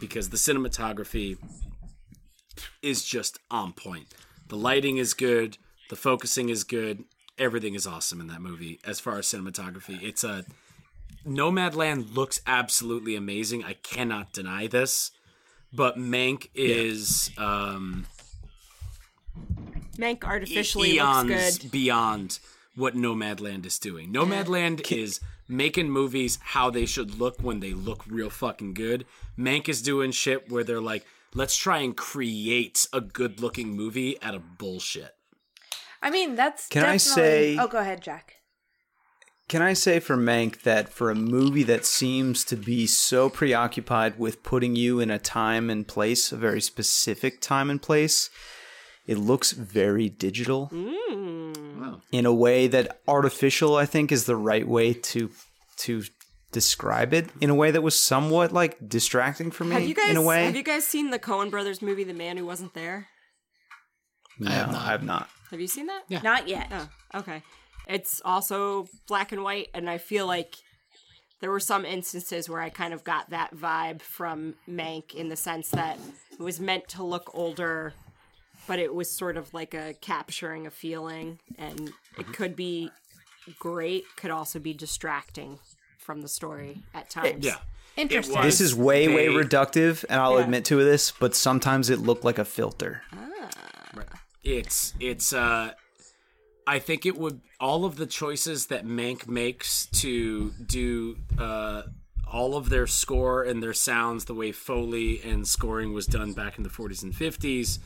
because 0.00 0.30
the 0.30 0.36
cinematography 0.36 1.36
is 2.82 3.04
just 3.04 3.38
on 3.50 3.72
point. 3.72 4.06
The 4.48 4.56
lighting 4.56 4.96
is 4.96 5.14
good, 5.14 5.58
the 5.90 5.96
focusing 5.96 6.48
is 6.48 6.64
good, 6.64 7.04
everything 7.38 7.74
is 7.74 7.86
awesome 7.86 8.20
in 8.20 8.26
that 8.28 8.40
movie 8.40 8.80
as 8.84 9.00
far 9.00 9.18
as 9.18 9.26
cinematography. 9.26 10.02
It's 10.02 10.24
a 10.24 10.44
Nomadland 11.26 12.14
looks 12.14 12.40
absolutely 12.46 13.16
amazing. 13.16 13.64
I 13.64 13.74
cannot 13.74 14.32
deny 14.32 14.66
this. 14.66 15.10
But 15.72 15.96
Mank 15.96 16.50
is 16.54 17.30
um 17.36 18.06
Mank 19.98 20.24
artificially 20.24 20.92
eons 20.94 21.28
looks 21.30 21.58
good. 21.58 21.70
beyond 21.70 22.38
what 22.76 22.94
Nomadland 22.94 23.66
is 23.66 23.78
doing. 23.78 24.12
Nomadland 24.12 24.90
is 24.92 25.20
making 25.48 25.90
movies 25.90 26.38
how 26.42 26.70
they 26.70 26.86
should 26.86 27.18
look 27.18 27.40
when 27.40 27.60
they 27.60 27.72
look 27.72 28.04
real 28.08 28.30
fucking 28.30 28.74
good. 28.74 29.04
Mank 29.38 29.68
is 29.68 29.82
doing 29.82 30.10
shit 30.10 30.50
where 30.50 30.64
they're 30.64 30.80
like, 30.80 31.04
let's 31.34 31.56
try 31.56 31.78
and 31.78 31.96
create 31.96 32.86
a 32.92 33.00
good 33.00 33.40
looking 33.40 33.70
movie 33.76 34.20
out 34.22 34.34
of 34.34 34.58
bullshit. 34.58 35.14
I 36.04 36.10
mean, 36.10 36.36
that's. 36.36 36.68
Can 36.68 36.84
I 36.84 36.98
say- 36.98 37.56
Oh, 37.58 37.66
go 37.66 37.78
ahead, 37.78 38.02
Jack. 38.02 38.34
Can 39.48 39.60
I 39.60 39.74
say 39.74 40.00
for 40.00 40.16
Mank 40.16 40.62
that 40.62 40.88
for 40.88 41.10
a 41.10 41.14
movie 41.14 41.64
that 41.64 41.84
seems 41.84 42.44
to 42.46 42.56
be 42.56 42.86
so 42.86 43.28
preoccupied 43.28 44.18
with 44.18 44.42
putting 44.42 44.74
you 44.74 45.00
in 45.00 45.10
a 45.10 45.18
time 45.18 45.68
and 45.68 45.86
place, 45.86 46.32
a 46.32 46.36
very 46.36 46.62
specific 46.62 47.42
time 47.42 47.68
and 47.68 47.80
place, 47.80 48.30
it 49.06 49.18
looks 49.18 49.52
very 49.52 50.08
digital 50.08 50.70
mm. 50.72 52.00
in 52.10 52.24
a 52.24 52.32
way 52.32 52.66
that 52.68 53.00
artificial, 53.06 53.76
I 53.76 53.84
think, 53.84 54.10
is 54.10 54.24
the 54.24 54.36
right 54.36 54.66
way 54.66 54.94
to 54.94 55.30
to 55.76 56.04
describe 56.50 57.12
it. 57.12 57.28
In 57.42 57.50
a 57.50 57.54
way 57.54 57.70
that 57.70 57.82
was 57.82 57.98
somewhat 57.98 58.50
like 58.50 58.88
distracting 58.88 59.50
for 59.50 59.64
me. 59.64 59.74
Have 59.74 59.86
you 59.86 59.94
guys 59.94 60.08
in 60.08 60.16
a 60.16 60.22
way, 60.22 60.46
have 60.46 60.56
you 60.56 60.62
guys 60.62 60.86
seen 60.86 61.10
the 61.10 61.18
Coen 61.18 61.50
Brothers 61.50 61.82
movie, 61.82 62.04
The 62.04 62.14
Man 62.14 62.38
Who 62.38 62.46
Wasn't 62.46 62.72
There? 62.72 63.08
no, 64.38 64.50
I 64.50 64.54
have 64.54 65.02
not. 65.02 65.28
Have 65.43 65.43
you 65.60 65.66
seen 65.66 65.86
that? 65.86 66.02
Yeah. 66.08 66.20
Not 66.22 66.48
yet. 66.48 66.68
Oh, 66.72 66.88
okay. 67.16 67.42
It's 67.86 68.20
also 68.24 68.86
black 69.06 69.32
and 69.32 69.42
white, 69.42 69.68
and 69.74 69.88
I 69.90 69.98
feel 69.98 70.26
like 70.26 70.54
there 71.40 71.50
were 71.50 71.60
some 71.60 71.84
instances 71.84 72.48
where 72.48 72.60
I 72.60 72.70
kind 72.70 72.94
of 72.94 73.04
got 73.04 73.30
that 73.30 73.54
vibe 73.54 74.00
from 74.00 74.54
Mank 74.68 75.14
in 75.14 75.28
the 75.28 75.36
sense 75.36 75.68
that 75.70 75.98
it 76.32 76.40
was 76.40 76.58
meant 76.60 76.88
to 76.90 77.02
look 77.02 77.30
older, 77.34 77.92
but 78.66 78.78
it 78.78 78.94
was 78.94 79.10
sort 79.10 79.36
of 79.36 79.52
like 79.52 79.74
a 79.74 79.94
capturing 80.00 80.66
a 80.66 80.70
feeling, 80.70 81.38
and 81.58 81.92
it 82.18 82.32
could 82.32 82.56
be 82.56 82.90
great, 83.58 84.04
could 84.16 84.30
also 84.30 84.58
be 84.58 84.72
distracting 84.72 85.58
from 85.98 86.22
the 86.22 86.28
story 86.28 86.82
at 86.94 87.10
times. 87.10 87.44
Yeah. 87.44 87.56
Interesting. 87.96 88.40
This 88.42 88.60
is 88.60 88.74
way, 88.74 89.06
way 89.08 89.26
reductive, 89.28 90.04
and 90.08 90.20
I'll 90.20 90.38
Yeah. 90.38 90.44
admit 90.44 90.64
to 90.66 90.82
this, 90.82 91.10
but 91.12 91.34
sometimes 91.34 91.90
it 91.90 91.98
looked 92.00 92.24
like 92.24 92.38
a 92.38 92.44
filter. 92.44 93.02
Ah. 93.12 93.50
It's 94.44 94.92
it's 95.00 95.32
uh 95.32 95.72
I 96.66 96.78
think 96.78 97.06
it 97.06 97.16
would 97.16 97.40
all 97.58 97.84
of 97.84 97.96
the 97.96 98.06
choices 98.06 98.66
that 98.66 98.84
Mank 98.84 99.26
makes 99.26 99.86
to 99.86 100.50
do 100.64 101.16
uh 101.38 101.82
all 102.30 102.56
of 102.56 102.68
their 102.68 102.86
score 102.86 103.42
and 103.42 103.62
their 103.62 103.72
sounds 103.72 104.26
the 104.26 104.34
way 104.34 104.52
Foley 104.52 105.20
and 105.22 105.46
scoring 105.46 105.92
was 105.92 106.06
done 106.06 106.32
back 106.32 106.58
in 106.58 106.64
the 106.64 106.70
40s 106.70 107.02
and 107.02 107.12
50s 107.12 107.78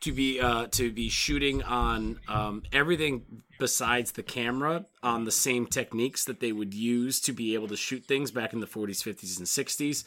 to 0.00 0.12
be 0.12 0.40
uh 0.40 0.66
to 0.68 0.90
be 0.90 1.08
shooting 1.08 1.62
on 1.62 2.18
um 2.26 2.62
everything 2.72 3.42
besides 3.58 4.12
the 4.12 4.22
camera 4.22 4.86
on 5.02 5.24
the 5.24 5.30
same 5.30 5.66
techniques 5.66 6.24
that 6.24 6.40
they 6.40 6.50
would 6.50 6.74
use 6.74 7.20
to 7.20 7.32
be 7.32 7.54
able 7.54 7.68
to 7.68 7.76
shoot 7.76 8.04
things 8.06 8.30
back 8.30 8.52
in 8.52 8.60
the 8.60 8.66
40s 8.66 9.04
50s 9.04 9.38
and 9.38 9.46
60s 9.46 10.04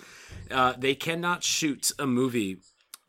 uh 0.52 0.74
they 0.78 0.96
cannot 0.96 1.44
shoot 1.44 1.92
a 2.00 2.08
movie 2.08 2.58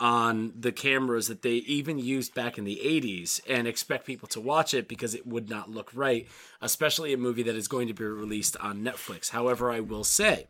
on 0.04 0.52
the 0.54 0.70
cameras 0.70 1.28
that 1.28 1.40
they 1.40 1.54
even 1.54 1.98
used 1.98 2.34
back 2.34 2.58
in 2.58 2.64
the 2.64 2.78
80s 2.84 3.40
and 3.48 3.66
expect 3.66 4.06
people 4.06 4.28
to 4.28 4.38
watch 4.38 4.74
it 4.74 4.86
because 4.86 5.14
it 5.14 5.26
would 5.26 5.48
not 5.48 5.70
look 5.70 5.90
right, 5.94 6.28
especially 6.60 7.14
a 7.14 7.16
movie 7.16 7.42
that 7.42 7.54
is 7.56 7.68
going 7.68 7.88
to 7.88 7.94
be 7.94 8.04
released 8.04 8.54
on 8.58 8.84
Netflix. 8.84 9.30
However, 9.30 9.70
I 9.70 9.80
will 9.80 10.04
say 10.04 10.48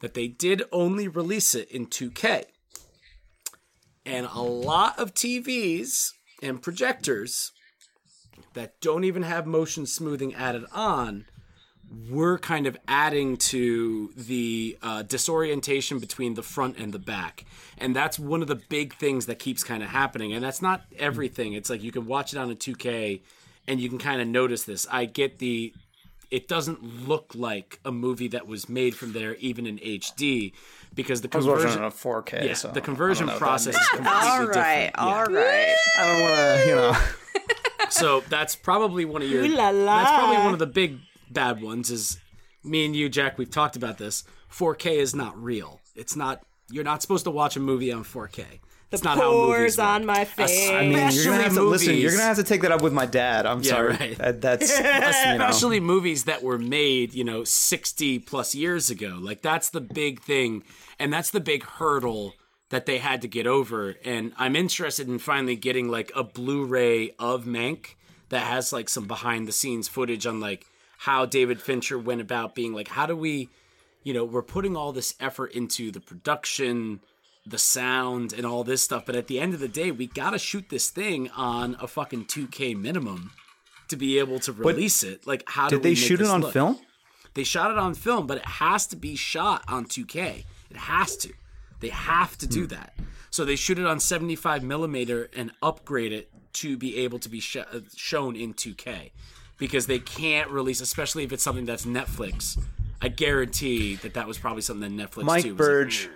that 0.00 0.12
they 0.12 0.28
did 0.28 0.64
only 0.70 1.08
release 1.08 1.54
it 1.54 1.70
in 1.70 1.86
2K. 1.86 2.44
And 4.04 4.28
a 4.30 4.42
lot 4.42 4.98
of 4.98 5.14
TVs 5.14 6.10
and 6.42 6.60
projectors 6.60 7.52
that 8.52 8.82
don't 8.82 9.04
even 9.04 9.22
have 9.22 9.46
motion 9.46 9.86
smoothing 9.86 10.34
added 10.34 10.66
on 10.72 11.24
we're 12.10 12.38
kind 12.38 12.66
of 12.66 12.76
adding 12.88 13.36
to 13.36 14.10
the 14.16 14.76
uh, 14.82 15.02
disorientation 15.02 15.98
between 15.98 16.34
the 16.34 16.42
front 16.42 16.78
and 16.78 16.92
the 16.92 16.98
back. 16.98 17.44
And 17.78 17.94
that's 17.94 18.18
one 18.18 18.42
of 18.42 18.48
the 18.48 18.56
big 18.56 18.94
things 18.94 19.26
that 19.26 19.38
keeps 19.38 19.62
kind 19.64 19.82
of 19.82 19.88
happening. 19.90 20.32
And 20.32 20.42
that's 20.44 20.62
not 20.62 20.82
everything. 20.98 21.52
It's 21.52 21.68
like 21.70 21.82
you 21.82 21.92
can 21.92 22.06
watch 22.06 22.32
it 22.32 22.38
on 22.38 22.50
a 22.50 22.54
2K 22.54 23.20
and 23.66 23.80
you 23.80 23.88
can 23.88 23.98
kind 23.98 24.20
of 24.20 24.28
notice 24.28 24.64
this. 24.64 24.86
I 24.90 25.04
get 25.06 25.38
the 25.38 25.72
it 26.30 26.48
doesn't 26.48 27.06
look 27.06 27.32
like 27.34 27.78
a 27.84 27.92
movie 27.92 28.26
that 28.28 28.48
was 28.48 28.68
made 28.68 28.96
from 28.96 29.12
there, 29.12 29.36
even 29.36 29.66
in 29.66 29.78
HD, 29.78 30.52
because 30.92 31.20
the 31.20 31.28
I 31.32 31.36
was 31.36 31.46
watching 31.46 31.68
conversion. 31.68 31.82
it 31.82 31.86
on 31.86 31.92
4K. 31.92 32.46
yeah, 32.46 32.54
so 32.54 32.68
the 32.68 32.80
conversion 32.80 33.26
don't 33.26 33.34
know 33.34 33.34
what 33.34 33.40
that 33.40 33.46
process 33.46 33.74
is 33.74 33.80
means. 33.80 33.88
completely 33.90 34.20
All 34.30 34.46
right, 34.46 34.84
different. 34.86 34.98
all 34.98 35.30
Yeah. 35.30 35.38
right. 35.38 35.76
I 35.98 36.06
don't 36.06 36.20
want 36.22 36.34
to, 36.62 36.68
you 36.68 36.74
know. 36.74 36.96
So 37.90 38.22
that's 38.28 38.56
probably 38.56 39.04
one 39.04 39.22
of 39.22 39.28
your. 39.30 39.44
Ooh 39.44 39.48
la 39.48 39.68
la. 39.70 39.98
That's 39.98 40.10
probably 40.18 40.38
one 40.38 40.52
of 40.54 40.58
the 40.58 40.66
big 40.66 40.98
bad 41.34 41.60
ones. 41.60 41.90
Is 41.90 42.18
me 42.62 42.86
and 42.86 42.96
you, 42.96 43.08
Jack. 43.08 43.36
We've 43.36 43.50
talked 43.50 43.76
about 43.76 43.98
this. 43.98 44.24
4K 44.50 44.96
is 44.98 45.14
not 45.14 45.36
real. 45.42 45.80
It's 45.94 46.16
not. 46.16 46.42
You're 46.70 46.84
not 46.84 47.02
supposed 47.02 47.24
to 47.24 47.30
watch 47.30 47.56
a 47.56 47.60
movie 47.60 47.92
on 47.92 48.04
4K. 48.04 48.44
That's 48.90 49.02
not 49.02 49.18
how 49.18 49.32
movies 49.32 49.46
Pores 49.46 49.78
work. 49.78 49.86
on 49.86 50.06
my 50.06 50.24
face. 50.24 50.70
I 50.70 50.82
mean, 50.86 51.10
you're 51.12 51.24
gonna 51.24 51.42
have 51.42 51.54
to 51.54 51.62
listen. 51.62 51.96
You're 51.96 52.12
gonna 52.12 52.22
have 52.22 52.36
to 52.36 52.44
take 52.44 52.62
that 52.62 52.70
up 52.70 52.80
with 52.80 52.92
my 52.92 53.06
dad. 53.06 53.44
I'm 53.44 53.60
Yeah, 53.62 53.70
sorry. 53.70 53.88
right. 53.96 54.18
That, 54.18 54.40
that's, 54.40 54.78
that's 54.80 55.26
you 55.26 55.38
know. 55.38 55.46
especially 55.48 55.80
movies 55.80 56.24
that 56.24 56.42
were 56.44 56.58
made, 56.58 57.12
you 57.12 57.24
know, 57.24 57.42
60 57.42 58.20
plus 58.20 58.54
years 58.54 58.90
ago. 58.90 59.18
Like 59.20 59.42
that's 59.42 59.68
the 59.70 59.80
big 59.80 60.22
thing 60.22 60.62
and 61.00 61.12
that's 61.12 61.30
the 61.30 61.40
big 61.40 61.64
hurdle 61.64 62.34
that 62.70 62.86
they 62.86 62.98
had 62.98 63.20
to 63.22 63.28
get 63.28 63.46
over 63.48 63.94
and 64.04 64.32
I'm 64.36 64.54
interested 64.54 65.08
in 65.08 65.18
finally 65.18 65.56
getting 65.56 65.88
like 65.88 66.12
a 66.14 66.22
Blu-ray 66.22 67.10
of 67.18 67.44
Mank 67.46 67.94
that 68.28 68.46
has 68.46 68.72
like 68.72 68.88
some 68.88 69.06
behind 69.06 69.48
the 69.48 69.52
scenes 69.52 69.88
footage 69.88 70.24
on 70.24 70.38
like 70.40 70.66
how 71.04 71.26
David 71.26 71.60
Fincher 71.60 71.98
went 71.98 72.20
about 72.20 72.54
being 72.54 72.72
like 72.72 72.88
how 72.88 73.06
do 73.06 73.16
we 73.16 73.48
you 74.06 74.12
know, 74.12 74.22
we're 74.24 74.42
putting 74.42 74.76
all 74.76 74.92
this 74.92 75.14
effort 75.18 75.50
into 75.52 75.90
the 75.90 75.98
production, 75.98 77.00
the 77.46 77.56
sound, 77.56 78.34
and 78.34 78.44
all 78.44 78.62
this 78.62 78.82
stuff. 78.82 79.06
But 79.06 79.16
at 79.16 79.28
the 79.28 79.40
end 79.40 79.54
of 79.54 79.60
the 79.60 79.66
day, 79.68 79.90
we 79.90 80.06
got 80.06 80.32
to 80.32 80.38
shoot 80.38 80.68
this 80.68 80.90
thing 80.90 81.30
on 81.30 81.74
a 81.80 81.86
fucking 81.86 82.26
2K 82.26 82.76
minimum 82.78 83.30
to 83.88 83.96
be 83.96 84.18
able 84.18 84.38
to 84.40 84.52
release 84.52 85.02
it. 85.02 85.26
Like, 85.26 85.42
how 85.46 85.70
Did 85.70 85.76
do 85.80 85.88
they 85.88 85.94
shoot 85.94 86.20
it 86.20 86.26
on 86.26 86.42
look? 86.42 86.52
film? 86.52 86.78
They 87.32 87.44
shot 87.44 87.70
it 87.70 87.78
on 87.78 87.94
film, 87.94 88.26
but 88.26 88.36
it 88.36 88.44
has 88.46 88.86
to 88.88 88.96
be 88.96 89.16
shot 89.16 89.64
on 89.68 89.86
2K. 89.86 90.44
It 90.70 90.76
has 90.76 91.16
to. 91.16 91.32
They 91.80 91.88
have 91.88 92.36
to 92.38 92.46
Hmm. 92.46 92.52
do 92.52 92.66
that. 92.66 92.94
So 93.30 93.46
they 93.46 93.56
shoot 93.56 93.78
it 93.78 93.86
on 93.86 94.00
75 94.00 94.62
millimeter 94.62 95.30
and 95.34 95.50
upgrade 95.62 96.12
it 96.12 96.30
to 96.60 96.76
be 96.76 96.98
able 96.98 97.18
to 97.20 97.30
be 97.30 97.40
sh- 97.40 97.56
uh, 97.56 97.80
shown 97.96 98.36
in 98.36 98.52
2K 98.52 99.12
because 99.58 99.86
they 99.86 99.98
can't 99.98 100.50
release, 100.50 100.80
especially 100.80 101.24
if 101.24 101.32
it's 101.32 101.42
something 101.42 101.64
that's 101.66 101.84
Netflix. 101.86 102.58
I 103.00 103.08
guarantee 103.08 103.96
that 103.96 104.14
that 104.14 104.26
was 104.26 104.38
probably 104.38 104.62
something 104.62 104.96
that 104.96 105.10
Netflix 105.10 105.24
Mike 105.24 105.42
too. 105.44 105.50
was 105.54 105.58
like, 105.60 105.66
Burge, 105.68 106.08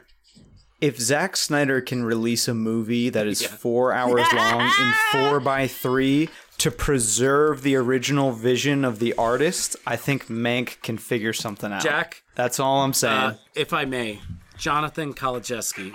if 0.81 0.99
Zack 0.99 1.36
Snyder 1.36 1.81
can 1.81 2.05
release 2.05 2.49
a 2.49 2.55
movie 2.55 3.10
that 3.10 3.26
is 3.26 3.42
Yeah. 3.42 3.49
four 3.49 3.92
hours 3.92 4.26
long 4.33 4.62
in 4.81 4.92
four 5.12 5.41
by 5.52 5.67
three 5.67 6.28
to 6.58 6.70
preserve 6.70 7.62
the 7.62 7.76
original 7.76 8.33
vision 8.33 8.84
of 8.84 8.99
the 9.00 9.12
artist, 9.15 9.76
I 9.86 9.97
think 9.97 10.26
Mank 10.28 10.81
can 10.83 10.99
figure 10.99 11.33
something 11.33 11.73
out. 11.73 11.83
Jack, 11.83 12.23
That's 12.36 12.58
all 12.58 12.83
I'm 12.83 12.92
saying. 12.94 13.15
uh, 13.17 13.36
if 13.55 13.73
I 13.73 13.84
may, 13.84 14.20
Jonathan 14.57 15.15
Kalajeski. 15.15 15.94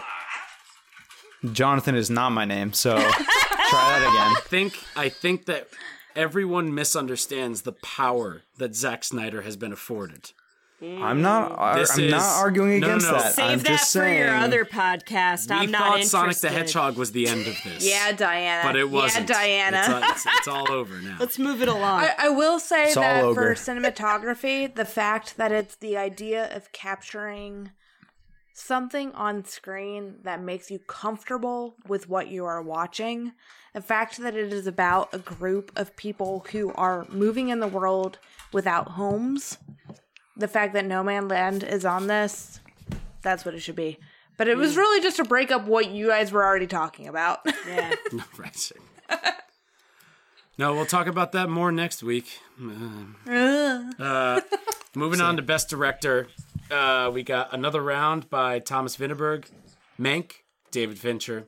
Jonathan 1.51 1.95
is 1.95 2.09
not 2.09 2.30
my 2.31 2.45
name, 2.45 2.72
so 2.72 2.95
try 2.97 3.09
that 3.09 3.97
again. 4.01 4.35
I 4.38 4.41
think 4.45 4.73
I 4.95 5.09
think 5.09 5.45
that 5.45 5.67
everyone 6.16 6.74
misunderstands 6.74 7.61
the 7.64 7.72
power 7.74 8.42
that 8.58 8.75
Zack 8.75 9.03
Snyder 9.03 9.42
has 9.43 9.56
been 9.58 9.72
afforded. 9.74 10.32
I'm 10.82 11.22
not. 11.22 11.58
I, 11.58 11.80
This 11.80 11.98
I'm 11.98 12.09
not 12.09 12.17
is- 12.17 12.38
arguing 12.40 12.82
no, 12.82 12.88
no, 12.88 12.93
against 12.95 13.08
no. 13.08 13.14
that. 13.14 13.33
Save 13.35 13.45
I'm 13.51 13.58
that 13.59 13.66
just 13.67 13.93
for 13.93 14.00
saying. 14.00 14.19
your 14.19 14.35
other 14.35 14.66
podcast. 14.66 15.50
I'm 15.50 15.72
not 15.72 15.80
thought 15.80 15.88
interested. 16.00 16.09
Sonic 16.09 16.38
the 16.40 16.50
Hedgehog 16.50 16.98
was 16.98 17.14
the 17.14 17.25
end 17.30 17.48
of 17.48 17.56
this. 17.64 17.88
Yeah, 17.90 18.11
Diana. 18.11 18.67
but 18.67 18.75
it 18.75 18.90
wasn't. 18.90 19.30
Yeah, 19.30 19.35
Diana. 19.72 19.77
It's, 19.77 19.88
all- 19.90 19.98
it's- 19.98 20.25
it's 20.40 20.48
all 20.50 20.72
over 20.74 21.00
now. 21.01 21.16
Let's 21.22 21.40
move 21.40 21.61
it 21.61 21.69
along. 21.69 22.01
I, 22.01 22.14
I 22.19 22.30
will 22.30 22.59
say 22.59 22.88
It's 22.88 22.95
that 22.95 23.22
for 23.33 23.53
cinematography, 23.56 24.75
the 24.75 24.83
fact 24.83 25.38
that 25.38 25.53
it's 25.53 25.75
the 25.75 25.95
idea 25.95 26.53
of 26.53 26.69
capturing 26.74 27.72
something 28.53 29.11
on 29.14 29.43
screen 29.45 30.15
that 30.23 30.41
makes 30.41 30.69
you 30.69 30.80
comfortable 30.80 31.75
with 31.88 32.07
what 32.07 32.27
you 32.27 32.45
are 32.45 32.61
watching, 32.61 33.33
the 33.73 33.82
fact 33.82 34.17
that 34.19 34.35
it 34.35 34.53
is 34.53 34.67
about 34.67 35.09
a 35.11 35.17
group 35.17 35.72
of 35.75 35.95
people 35.95 36.45
who 36.51 36.72
are 36.73 37.07
moving 37.09 37.49
in 37.49 37.59
the 37.59 37.67
world 37.67 38.19
without 38.51 38.90
homes, 38.90 39.57
the 40.38 40.48
fact 40.48 40.73
that 40.73 40.85
Nomadland 40.85 41.64
is 41.67 41.83
on 41.83 42.07
this, 42.07 42.59
that's 43.23 43.43
what 43.43 43.56
it 43.56 43.59
should 43.61 43.75
be. 43.75 43.98
But 44.38 44.48
it 44.48 44.57
was 44.57 44.75
really 44.75 45.01
just 45.01 45.17
to 45.17 45.23
break 45.23 45.51
up 45.51 45.65
what 45.65 45.91
you 45.91 46.07
guys 46.07 46.32
were 46.32 46.43
already 46.43 46.67
talking 46.67 47.07
about. 47.07 47.40
yeah. 47.67 47.93
right. 48.38 48.72
no, 50.57 50.73
we'll 50.73 50.85
talk 50.85 51.07
about 51.07 51.32
that 51.33 51.49
more 51.49 51.72
next 51.72 52.03
week. 52.03 52.40
Uh, 52.59 54.41
moving 54.95 55.22
on 55.22 55.35
to 55.38 55.41
Best 55.41 55.69
Director, 55.69 56.27
uh, 56.72 57.11
we 57.14 57.24
got 57.24 57.53
another 57.53 57.82
round 57.82 58.30
by 58.30 58.59
Thomas 58.59 58.98
Vinterberg, 58.98 59.45
Mank, 60.00 60.43
David 60.72 60.98
Fincher, 60.98 61.48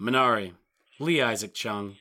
Minari, 0.00 0.52
Lee 0.98 1.20
Isaac 1.20 1.54
Chung, 1.54 1.96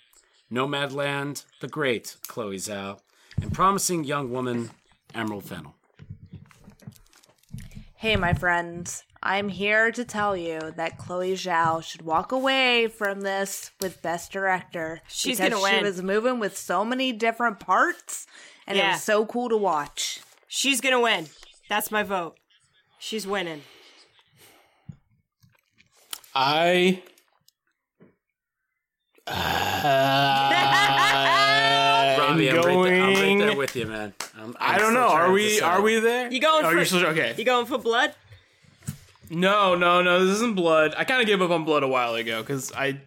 Nomadland, 0.51 1.45
The 1.61 1.67
Great, 1.67 2.17
Chloe 2.27 2.57
Zhao, 2.57 2.99
and 3.41 3.53
Promising 3.53 4.03
Young 4.03 4.31
Woman, 4.31 4.71
Emerald 5.13 5.45
Fennell. 5.45 5.75
Hey, 7.95 8.15
my 8.17 8.33
friends, 8.33 9.03
I'm 9.21 9.47
here 9.47 9.91
to 9.91 10.03
tell 10.03 10.35
you 10.35 10.73
that 10.75 10.97
Chloe 10.97 11.33
Zhao 11.33 11.81
should 11.81 12.01
walk 12.01 12.33
away 12.33 12.87
from 12.87 13.21
this 13.21 13.71
with 13.79 14.01
Best 14.01 14.31
Director. 14.33 15.01
She's 15.07 15.39
gonna 15.39 15.61
win. 15.61 15.79
She 15.79 15.83
was 15.83 16.03
moving 16.03 16.39
with 16.39 16.57
so 16.57 16.83
many 16.83 17.13
different 17.13 17.61
parts, 17.61 18.27
and 18.67 18.77
it 18.77 18.83
was 18.83 19.03
so 19.03 19.25
cool 19.25 19.47
to 19.49 19.57
watch. 19.57 20.19
She's 20.47 20.81
gonna 20.81 20.99
win. 20.99 21.27
That's 21.69 21.89
my 21.89 22.03
vote. 22.03 22.37
She's 23.03 23.27
winning. 23.27 23.63
I. 26.33 27.03
Robbie, 32.17 32.49
I'm, 32.49 32.55
right 32.55 32.63
there, 32.63 33.03
I'm 33.03 33.13
right 33.13 33.39
there 33.39 33.57
with 33.57 33.75
you, 33.75 33.87
man. 33.87 34.13
I'm, 34.39 34.55
I 34.57 34.75
I'm 34.75 34.79
don't 34.79 34.93
know. 34.93 35.09
Are 35.09 35.33
we? 35.33 35.59
Are 35.59 35.81
we 35.81 35.99
there? 35.99 36.31
You 36.31 36.39
going 36.39 36.63
Oh, 36.63 36.69
for 36.69 36.75
you're 36.77 36.85
still 36.85 37.05
okay. 37.07 37.35
You 37.37 37.43
going 37.43 37.65
for 37.65 37.77
blood? 37.77 38.15
No, 39.29 39.75
no, 39.75 40.01
no. 40.01 40.25
This 40.25 40.35
isn't 40.35 40.55
blood. 40.55 40.93
I 40.97 41.03
kind 41.03 41.19
of 41.19 41.27
gave 41.27 41.41
up 41.41 41.51
on 41.51 41.65
blood 41.65 41.83
a 41.83 41.89
while 41.89 42.15
ago 42.15 42.41
because 42.41 42.71
I, 42.71 43.01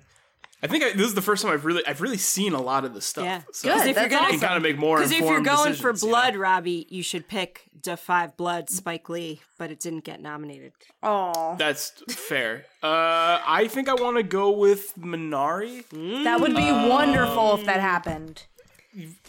I 0.62 0.68
think 0.68 0.82
I, 0.84 0.92
this 0.92 1.06
is 1.06 1.14
the 1.14 1.22
first 1.22 1.42
time 1.42 1.52
I've 1.52 1.64
really, 1.66 1.86
I've 1.86 2.00
really 2.00 2.16
seen 2.16 2.54
a 2.54 2.60
lot 2.60 2.84
of 2.84 2.94
this 2.94 3.04
stuff. 3.04 3.24
Yeah. 3.24 3.42
So 3.52 3.68
Good, 3.68 3.78
I 3.88 3.92
that's 3.92 4.08
can 4.08 4.24
awesome. 4.24 4.40
kind 4.40 4.56
of 4.56 4.62
make 4.62 4.78
more. 4.78 4.96
Because 4.96 5.12
if 5.12 5.20
you're 5.20 5.40
going 5.40 5.74
for 5.74 5.92
decisions, 5.92 6.02
you 6.02 6.08
know? 6.08 6.12
blood, 6.14 6.36
Robbie, 6.36 6.86
you 6.88 7.02
should 7.02 7.28
pick 7.28 7.64
Da 7.80 7.94
Five 7.96 8.36
Blood, 8.36 8.70
Spike 8.70 9.08
Lee, 9.10 9.42
but 9.58 9.70
it 9.70 9.80
didn't 9.80 10.04
get 10.04 10.20
nominated. 10.22 10.72
Oh, 11.02 11.56
that's 11.58 11.90
fair. 12.08 12.64
Uh, 12.82 13.40
I 13.46 13.68
think 13.70 13.88
I 13.88 13.94
want 13.94 14.16
to 14.16 14.22
go 14.22 14.50
with 14.50 14.94
Minari. 14.96 15.84
that 16.24 16.40
would 16.40 16.56
be 16.56 16.72
wonderful 16.72 17.54
if 17.56 17.66
that 17.66 17.80
happened. 17.80 18.44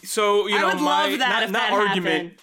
So 0.02 0.46
you 0.46 0.58
know, 0.58 0.68
I 0.68 0.74
would 0.74 0.82
my 0.82 1.08
love 1.08 1.18
that 1.18 1.28
not, 1.28 1.42
if 1.42 1.50
not 1.50 1.70
that 1.70 1.72
argument. 1.72 2.22
happened. 2.22 2.42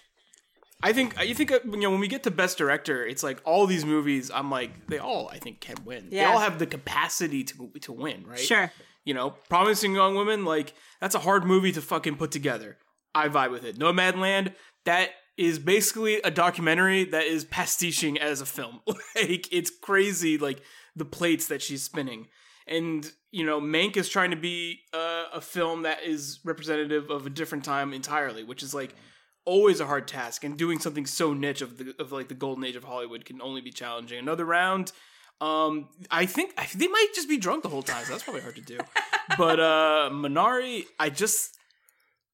I 0.86 0.94
think 0.94 1.18
I 1.18 1.34
think 1.34 1.52
uh, 1.52 1.60
you 1.66 1.78
know 1.78 1.90
when 1.90 2.00
we 2.00 2.08
get 2.08 2.22
to 2.24 2.32
best 2.32 2.60
director, 2.60 3.04
it's 3.04 3.24
like 3.24 3.42
all 3.44 3.66
these 3.66 3.84
movies. 3.84 4.30
I'm 4.32 4.52
like 4.52 4.86
they 4.86 5.00
all 5.00 5.28
I 5.30 5.40
think 5.40 5.60
can 5.60 5.78
win. 5.84 6.12
They 6.12 6.24
all 6.24 6.38
have 6.38 6.60
the 6.60 6.68
capacity 6.68 7.44
to 7.44 7.72
to 7.82 7.92
win, 7.92 8.24
right? 8.28 8.40
Sure. 8.40 8.72
You 9.04 9.16
know, 9.16 9.32
promising 9.50 9.96
young 9.96 10.14
women 10.14 10.46
like 10.46 10.76
that's 11.02 11.16
a 11.16 11.20
hard 11.20 11.44
movie 11.44 11.72
to 11.72 11.82
fucking 11.82 12.18
put 12.18 12.30
together. 12.30 12.78
I 13.16 13.30
vibe 13.30 13.50
with 13.50 13.66
it. 13.66 13.80
Nomadland 13.80 14.54
that 14.86 15.10
is 15.38 15.58
basically 15.58 16.22
a 16.22 16.30
documentary 16.30 17.04
that 17.06 17.24
is 17.24 17.46
pastiching 17.46 18.20
as 18.20 18.40
a 18.40 18.46
film. 18.46 18.82
like 18.88 19.52
it's 19.52 19.72
crazy, 19.82 20.38
like 20.38 20.62
the 20.96 21.06
plates 21.06 21.48
that 21.48 21.64
she's 21.64 21.82
spinning. 21.82 22.28
And 22.68 23.12
you 23.32 23.44
know, 23.44 23.60
Mank 23.60 23.98
is 23.98 24.08
trying 24.08 24.30
to 24.30 24.38
be 24.38 24.82
uh, 24.94 25.26
a 25.34 25.42
film 25.42 25.82
that 25.82 26.04
is 26.04 26.42
representative 26.44 27.10
of 27.10 27.26
a 27.26 27.32
different 27.32 27.66
time 27.66 27.92
entirely, 27.92 28.44
which 28.44 28.62
is 28.62 28.76
like 28.76 28.94
always 29.46 29.80
a 29.80 29.86
hard 29.86 30.08
task. 30.08 30.44
And 30.44 30.58
doing 30.58 30.80
something 30.80 31.06
so 31.06 31.34
niche 31.34 31.62
of 31.62 31.78
the 31.78 31.96
of 32.00 32.12
like 32.12 32.28
the 32.28 32.36
golden 32.36 32.64
age 32.64 32.76
of 32.76 32.84
Hollywood 32.84 33.26
can 33.26 33.42
only 33.42 33.62
be 33.62 33.72
challenging. 33.72 34.20
Another 34.20 34.46
round. 34.46 34.92
Um, 35.42 35.90
I 36.10 36.26
think 36.26 36.54
I, 36.58 36.68
they 36.74 36.88
might 36.88 37.08
just 37.14 37.28
be 37.28 37.38
drunk 37.38 37.64
the 37.64 37.70
whole 37.70 37.84
time. 37.84 38.06
So 38.06 38.12
that's 38.12 38.24
probably 38.24 38.42
hard 38.42 38.56
to 38.56 38.62
do. 38.62 38.80
but 39.38 39.60
uh, 39.60 40.10
Minari, 40.12 40.86
I 41.00 41.10
just 41.10 41.58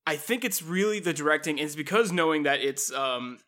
I 0.05 0.15
think 0.15 0.43
it's 0.43 0.61
really 0.61 0.99
the 0.99 1.13
directing. 1.13 1.59
And 1.59 1.65
it's 1.65 1.75
because 1.75 2.11
knowing 2.11 2.43
that 2.43 2.61
it's 2.61 2.91
um, 2.91 3.39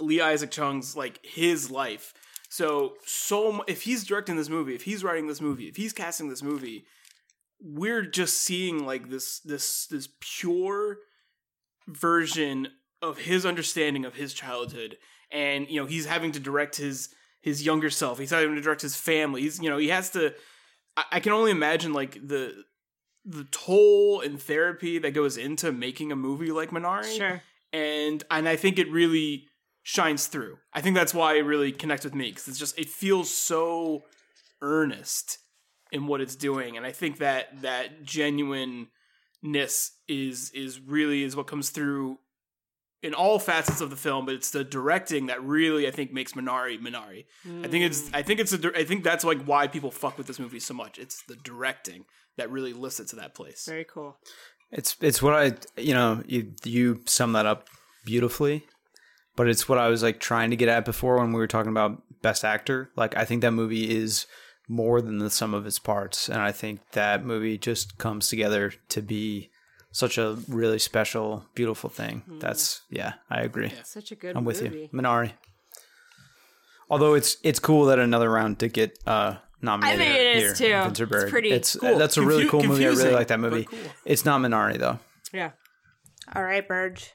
Lee 0.00 0.20
Isaac 0.20 0.50
Chung's 0.50 0.96
like 0.96 1.20
his 1.24 1.70
life. 1.70 2.14
So 2.48 2.94
so 3.04 3.64
if 3.66 3.82
he's 3.82 4.04
directing 4.04 4.36
this 4.36 4.48
movie, 4.48 4.74
if 4.74 4.82
he's 4.82 5.04
writing 5.04 5.26
this 5.26 5.40
movie, 5.40 5.68
if 5.68 5.76
he's 5.76 5.92
casting 5.92 6.28
this 6.28 6.42
movie, 6.42 6.86
we're 7.60 8.04
just 8.04 8.40
seeing 8.40 8.84
like 8.86 9.10
this 9.10 9.40
this 9.40 9.86
this 9.86 10.08
pure 10.20 10.98
version 11.86 12.68
of 13.06 13.18
his 13.18 13.46
understanding 13.46 14.04
of 14.04 14.14
his 14.14 14.34
childhood. 14.34 14.98
And 15.30 15.68
you 15.68 15.80
know 15.80 15.86
he's 15.86 16.06
having 16.06 16.32
to 16.32 16.40
direct 16.40 16.76
his 16.76 17.08
his 17.40 17.64
younger 17.64 17.90
self. 17.90 18.18
He's 18.18 18.30
having 18.30 18.54
to 18.54 18.60
direct 18.60 18.82
his 18.82 18.96
family. 18.96 19.42
He's 19.42 19.60
you 19.60 19.70
know 19.70 19.78
he 19.78 19.88
has 19.88 20.10
to 20.10 20.34
i, 20.96 21.04
I 21.12 21.20
can 21.20 21.32
only 21.32 21.50
imagine 21.50 21.92
like 21.92 22.14
the 22.26 22.64
the 23.24 23.44
toll 23.50 24.20
and 24.20 24.40
therapy 24.40 24.98
that 24.98 25.10
goes 25.12 25.36
into 25.36 25.72
making 25.72 26.12
a 26.12 26.16
movie 26.16 26.52
like 26.52 26.70
minari. 26.70 27.16
Sure. 27.16 27.42
and 27.72 28.22
and 28.30 28.48
I 28.48 28.56
think 28.56 28.78
it 28.78 28.90
really 28.90 29.48
shines 29.82 30.26
through. 30.26 30.58
I 30.72 30.80
think 30.80 30.96
that's 30.96 31.14
why 31.14 31.34
it 31.34 31.42
really 31.42 31.72
connects 31.72 32.04
with 32.04 32.14
me 32.14 32.30
because 32.30 32.48
it's 32.48 32.58
just 32.58 32.78
it 32.78 32.88
feels 32.88 33.30
so 33.30 34.04
earnest 34.62 35.38
in 35.92 36.06
what 36.06 36.20
it's 36.20 36.36
doing, 36.36 36.76
and 36.76 36.86
I 36.86 36.92
think 36.92 37.18
that 37.18 37.62
that 37.62 38.02
genuineness 38.02 38.90
is 40.08 40.50
is 40.50 40.80
really 40.80 41.22
is 41.22 41.36
what 41.36 41.46
comes 41.46 41.70
through 41.70 42.18
in 43.02 43.14
all 43.14 43.38
facets 43.38 43.80
of 43.80 43.90
the 43.90 43.96
film, 43.96 44.26
but 44.26 44.34
it's 44.34 44.50
the 44.50 44.64
directing 44.64 45.26
that 45.26 45.42
really 45.42 45.86
I 45.86 45.90
think 45.90 46.12
makes 46.12 46.32
Minari 46.32 46.80
Minari. 46.80 47.26
I 47.64 47.68
think 47.68 47.84
it's 47.84 48.10
I 48.12 48.22
think 48.22 48.40
it's 48.40 48.52
a 48.52 48.58
dir- 48.58 48.76
I 48.76 48.84
think 48.84 49.04
that's 49.04 49.24
like 49.24 49.42
why 49.44 49.66
people 49.66 49.90
fuck 49.90 50.18
with 50.18 50.26
this 50.26 50.38
movie 50.38 50.60
so 50.60 50.74
much. 50.74 50.98
It's 50.98 51.22
the 51.22 51.36
directing 51.36 52.04
that 52.36 52.50
really 52.50 52.72
lifts 52.72 53.00
it 53.00 53.08
to 53.08 53.16
that 53.16 53.34
place. 53.34 53.66
Very 53.66 53.84
cool. 53.84 54.18
It's 54.70 54.96
it's 55.00 55.22
what 55.22 55.34
I 55.34 55.80
you 55.80 55.94
know 55.94 56.22
you 56.26 56.52
you 56.64 57.02
sum 57.06 57.32
that 57.32 57.46
up 57.46 57.68
beautifully, 58.04 58.66
but 59.36 59.48
it's 59.48 59.68
what 59.68 59.78
I 59.78 59.88
was 59.88 60.02
like 60.02 60.18
trying 60.20 60.50
to 60.50 60.56
get 60.56 60.68
at 60.68 60.84
before 60.84 61.18
when 61.18 61.32
we 61.32 61.38
were 61.40 61.46
talking 61.46 61.70
about 61.70 62.02
best 62.22 62.44
actor. 62.44 62.90
Like 62.96 63.16
I 63.16 63.24
think 63.24 63.42
that 63.42 63.52
movie 63.52 63.94
is 63.94 64.26
more 64.68 65.00
than 65.00 65.18
the 65.18 65.30
sum 65.30 65.54
of 65.54 65.66
its 65.66 65.78
parts, 65.78 66.28
and 66.28 66.40
I 66.40 66.50
think 66.50 66.80
that 66.92 67.24
movie 67.24 67.58
just 67.58 67.98
comes 67.98 68.28
together 68.28 68.72
to 68.88 69.02
be 69.02 69.50
such 69.96 70.18
a 70.18 70.36
really 70.48 70.78
special, 70.78 71.44
beautiful 71.54 71.88
thing. 71.90 72.22
That's 72.40 72.82
yeah, 72.90 73.14
I 73.30 73.40
agree. 73.40 73.72
Such 73.84 74.12
a 74.12 74.14
good 74.14 74.36
I'm 74.36 74.44
with 74.44 74.62
movie. 74.62 74.90
you, 74.92 74.98
Minari. 74.98 75.32
Although 76.90 77.14
it's 77.14 77.36
it's 77.42 77.58
cool 77.58 77.86
that 77.86 77.98
another 77.98 78.30
round 78.30 78.58
did 78.58 78.72
get 78.72 78.98
uh, 79.06 79.36
nominated. 79.62 80.00
I 80.00 80.04
think 80.04 80.16
it 80.18 80.36
is, 80.36 80.58
here, 80.58 80.84
too. 80.84 80.90
Vinter 80.90 81.00
It's 81.04 81.10
Berg. 81.10 81.30
pretty 81.30 81.50
It's 81.50 81.76
cool. 81.76 81.98
that's 81.98 82.16
a 82.16 82.22
really 82.22 82.46
Confu- 82.46 82.58
cool 82.66 82.68
movie. 82.74 82.84
I 82.86 82.90
really 82.90 83.12
like 83.12 83.28
that 83.28 83.40
movie. 83.40 83.64
cool. 83.64 83.78
It's 84.04 84.24
not 84.24 84.40
Minari 84.40 84.78
though. 84.78 84.98
Yeah. 85.32 85.52
All 86.34 86.44
right, 86.44 86.66
Burge. 86.66 87.12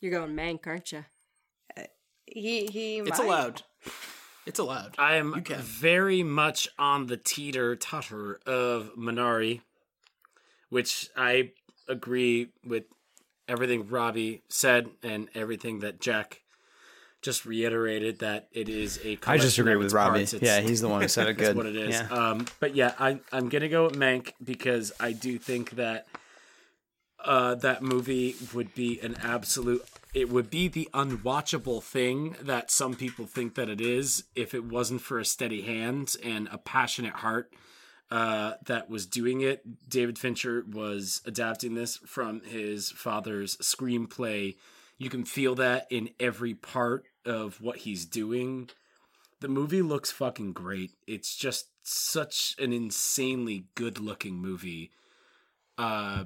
You're 0.00 0.12
going 0.12 0.34
Mank, 0.34 0.66
aren't 0.66 0.92
you? 0.92 1.04
He 2.26 2.66
he. 2.66 2.98
It's 2.98 3.18
might. 3.18 3.26
allowed. 3.26 3.62
It's 4.46 4.58
allowed. 4.58 4.94
I 4.98 5.16
am 5.16 5.42
very 5.44 6.22
much 6.22 6.68
on 6.78 7.06
the 7.06 7.16
teeter 7.16 7.76
totter 7.76 8.40
of 8.46 8.90
Minari, 8.98 9.60
which 10.74 11.08
I 11.16 11.52
agree 11.86 12.48
with 12.66 12.82
everything 13.46 13.86
Robbie 13.88 14.42
said 14.48 14.88
and 15.04 15.28
everything 15.32 15.78
that 15.80 16.00
Jack 16.00 16.42
just 17.22 17.46
reiterated 17.46 18.18
that 18.18 18.48
it 18.50 18.68
is 18.68 18.98
a. 19.04 19.16
I 19.24 19.38
just 19.38 19.56
agree 19.56 19.76
with 19.76 19.92
Robbie. 19.92 20.26
Yeah, 20.42 20.60
he's 20.60 20.80
the 20.80 20.88
one 20.88 21.00
who 21.00 21.06
said 21.06 21.28
it 21.28 21.34
good. 21.38 21.46
That's 21.46 21.56
what 21.56 21.66
it 21.66 21.76
is. 21.76 21.94
Yeah. 21.94 22.08
Um, 22.08 22.46
but 22.58 22.74
yeah, 22.74 22.92
I, 22.98 23.20
I'm 23.30 23.48
gonna 23.48 23.68
go 23.68 23.84
with 23.84 23.94
Mank 23.94 24.32
because 24.42 24.90
I 24.98 25.12
do 25.12 25.38
think 25.38 25.70
that 25.76 26.08
uh, 27.24 27.54
that 27.54 27.84
movie 27.84 28.34
would 28.52 28.74
be 28.74 28.98
an 29.00 29.16
absolute. 29.22 29.84
It 30.12 30.28
would 30.28 30.50
be 30.50 30.66
the 30.66 30.88
unwatchable 30.92 31.84
thing 31.84 32.34
that 32.42 32.72
some 32.72 32.94
people 32.94 33.26
think 33.26 33.54
that 33.54 33.68
it 33.68 33.80
is 33.80 34.24
if 34.34 34.54
it 34.54 34.64
wasn't 34.64 35.02
for 35.02 35.20
a 35.20 35.24
steady 35.24 35.62
hand 35.62 36.16
and 36.24 36.48
a 36.50 36.58
passionate 36.58 37.14
heart 37.14 37.52
uh, 38.10 38.54
that 38.66 38.88
was 38.88 39.06
doing 39.06 39.40
it. 39.40 39.88
David 39.88 40.18
Fincher 40.18 40.64
was 40.70 41.20
adapting 41.24 41.74
this 41.74 41.96
from 41.98 42.42
his 42.42 42.90
father's 42.90 43.56
screenplay. 43.58 44.56
You 44.98 45.10
can 45.10 45.24
feel 45.24 45.54
that 45.56 45.86
in 45.90 46.10
every 46.20 46.54
part 46.54 47.04
of 47.24 47.60
what 47.60 47.78
he's 47.78 48.06
doing. 48.06 48.70
The 49.40 49.48
movie 49.48 49.82
looks 49.82 50.10
fucking 50.10 50.52
great. 50.52 50.92
It's 51.06 51.34
just 51.34 51.68
such 51.82 52.54
an 52.58 52.72
insanely 52.72 53.66
good 53.74 53.98
looking 53.98 54.36
movie. 54.36 54.90
Uh 55.76 56.24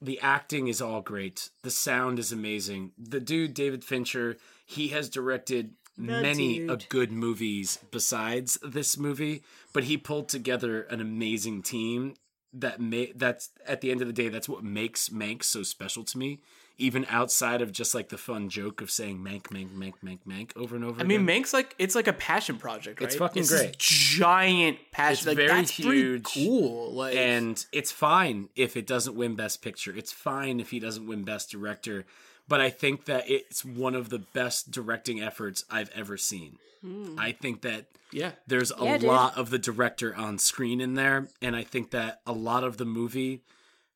the 0.00 0.20
acting 0.20 0.68
is 0.68 0.82
all 0.82 1.00
great. 1.00 1.50
The 1.62 1.70
sound 1.70 2.18
is 2.18 2.30
amazing. 2.30 2.92
The 2.98 3.20
dude 3.20 3.54
David 3.54 3.84
Fincher, 3.84 4.36
he 4.66 4.88
has 4.88 5.08
directed 5.08 5.72
many 5.96 6.58
dude. 6.58 6.70
of 6.70 6.88
good 6.88 7.12
movies 7.12 7.78
besides 7.90 8.58
this 8.62 8.98
movie, 8.98 9.42
but 9.72 9.84
he 9.84 9.96
pulled 9.96 10.28
together 10.28 10.82
an 10.82 11.00
amazing 11.00 11.62
team 11.62 12.14
that 12.52 12.80
may 12.80 13.12
that's 13.16 13.50
at 13.66 13.80
the 13.80 13.90
end 13.90 14.00
of 14.00 14.06
the 14.06 14.12
day 14.12 14.28
that's 14.28 14.48
what 14.48 14.62
makes 14.62 15.08
Mank 15.08 15.42
so 15.42 15.62
special 15.62 16.04
to 16.04 16.18
me. 16.18 16.40
Even 16.76 17.06
outside 17.08 17.62
of 17.62 17.70
just 17.70 17.94
like 17.94 18.08
the 18.08 18.18
fun 18.18 18.48
joke 18.48 18.80
of 18.80 18.90
saying 18.90 19.18
Mank, 19.18 19.44
Mank, 19.44 19.70
Mank, 19.76 19.94
Mank, 20.04 20.18
Mank 20.26 20.56
over 20.56 20.74
and 20.74 20.84
over. 20.84 21.00
I 21.00 21.04
mean, 21.04 21.20
again. 21.20 21.42
Mank's 21.42 21.52
like 21.52 21.72
it's 21.78 21.94
like 21.94 22.08
a 22.08 22.12
passion 22.12 22.56
project, 22.58 23.00
right? 23.00 23.06
It's 23.06 23.14
fucking 23.14 23.42
this 23.42 23.50
great. 23.50 23.78
giant 23.78 24.78
passion. 24.90 25.12
It's 25.12 25.26
like, 25.26 25.36
very 25.36 25.48
that's 25.48 25.70
huge. 25.70 26.24
cool. 26.24 26.92
Like, 26.92 27.14
and 27.14 27.64
it's 27.70 27.92
fine 27.92 28.48
if 28.56 28.76
it 28.76 28.88
doesn't 28.88 29.14
win 29.14 29.36
best 29.36 29.62
picture 29.62 29.94
it's 29.96 30.12
fine 30.12 30.60
if 30.60 30.70
he 30.70 30.80
doesn't 30.80 31.06
win 31.06 31.22
best 31.22 31.50
director 31.50 32.04
but 32.48 32.60
i 32.60 32.70
think 32.70 33.04
that 33.06 33.28
it's 33.28 33.64
one 33.64 33.94
of 33.94 34.08
the 34.08 34.18
best 34.18 34.70
directing 34.70 35.20
efforts 35.22 35.64
i've 35.70 35.90
ever 35.90 36.16
seen 36.16 36.56
hmm. 36.80 37.14
i 37.18 37.32
think 37.32 37.62
that 37.62 37.86
yeah, 38.12 38.32
there's 38.46 38.70
a 38.70 38.84
Yeah, 38.84 38.98
lot 39.02 39.36
of 39.36 39.50
the 39.50 39.58
director 39.58 40.14
on 40.14 40.38
screen 40.38 40.80
in 40.80 40.94
there 40.94 41.28
and 41.42 41.56
i 41.56 41.62
think 41.64 41.90
that 41.90 42.20
a 42.26 42.32
lot 42.32 42.62
of 42.62 42.76
the 42.76 42.84
movie 42.84 43.42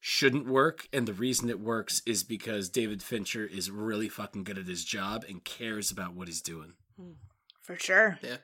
shouldn't 0.00 0.46
work 0.46 0.88
and 0.92 1.06
the 1.06 1.12
reason 1.12 1.48
it 1.50 1.60
works 1.60 2.02
is 2.06 2.24
because 2.24 2.68
david 2.68 3.02
fincher 3.02 3.44
is 3.46 3.70
really 3.70 4.08
fucking 4.08 4.44
good 4.44 4.58
at 4.58 4.66
his 4.66 4.84
job 4.84 5.24
and 5.28 5.44
cares 5.44 5.90
about 5.90 6.14
what 6.14 6.26
he's 6.28 6.42
doing 6.42 6.72
hmm. 7.00 7.12
for 7.62 7.76
sure. 7.76 8.18
yeah. 8.22 8.38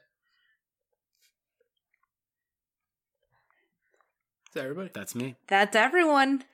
Is 4.49 4.55
that 4.55 4.65
everybody? 4.65 4.91
that's 4.94 5.15
me 5.16 5.34
That's 5.49 5.74
everyone. 5.74 6.44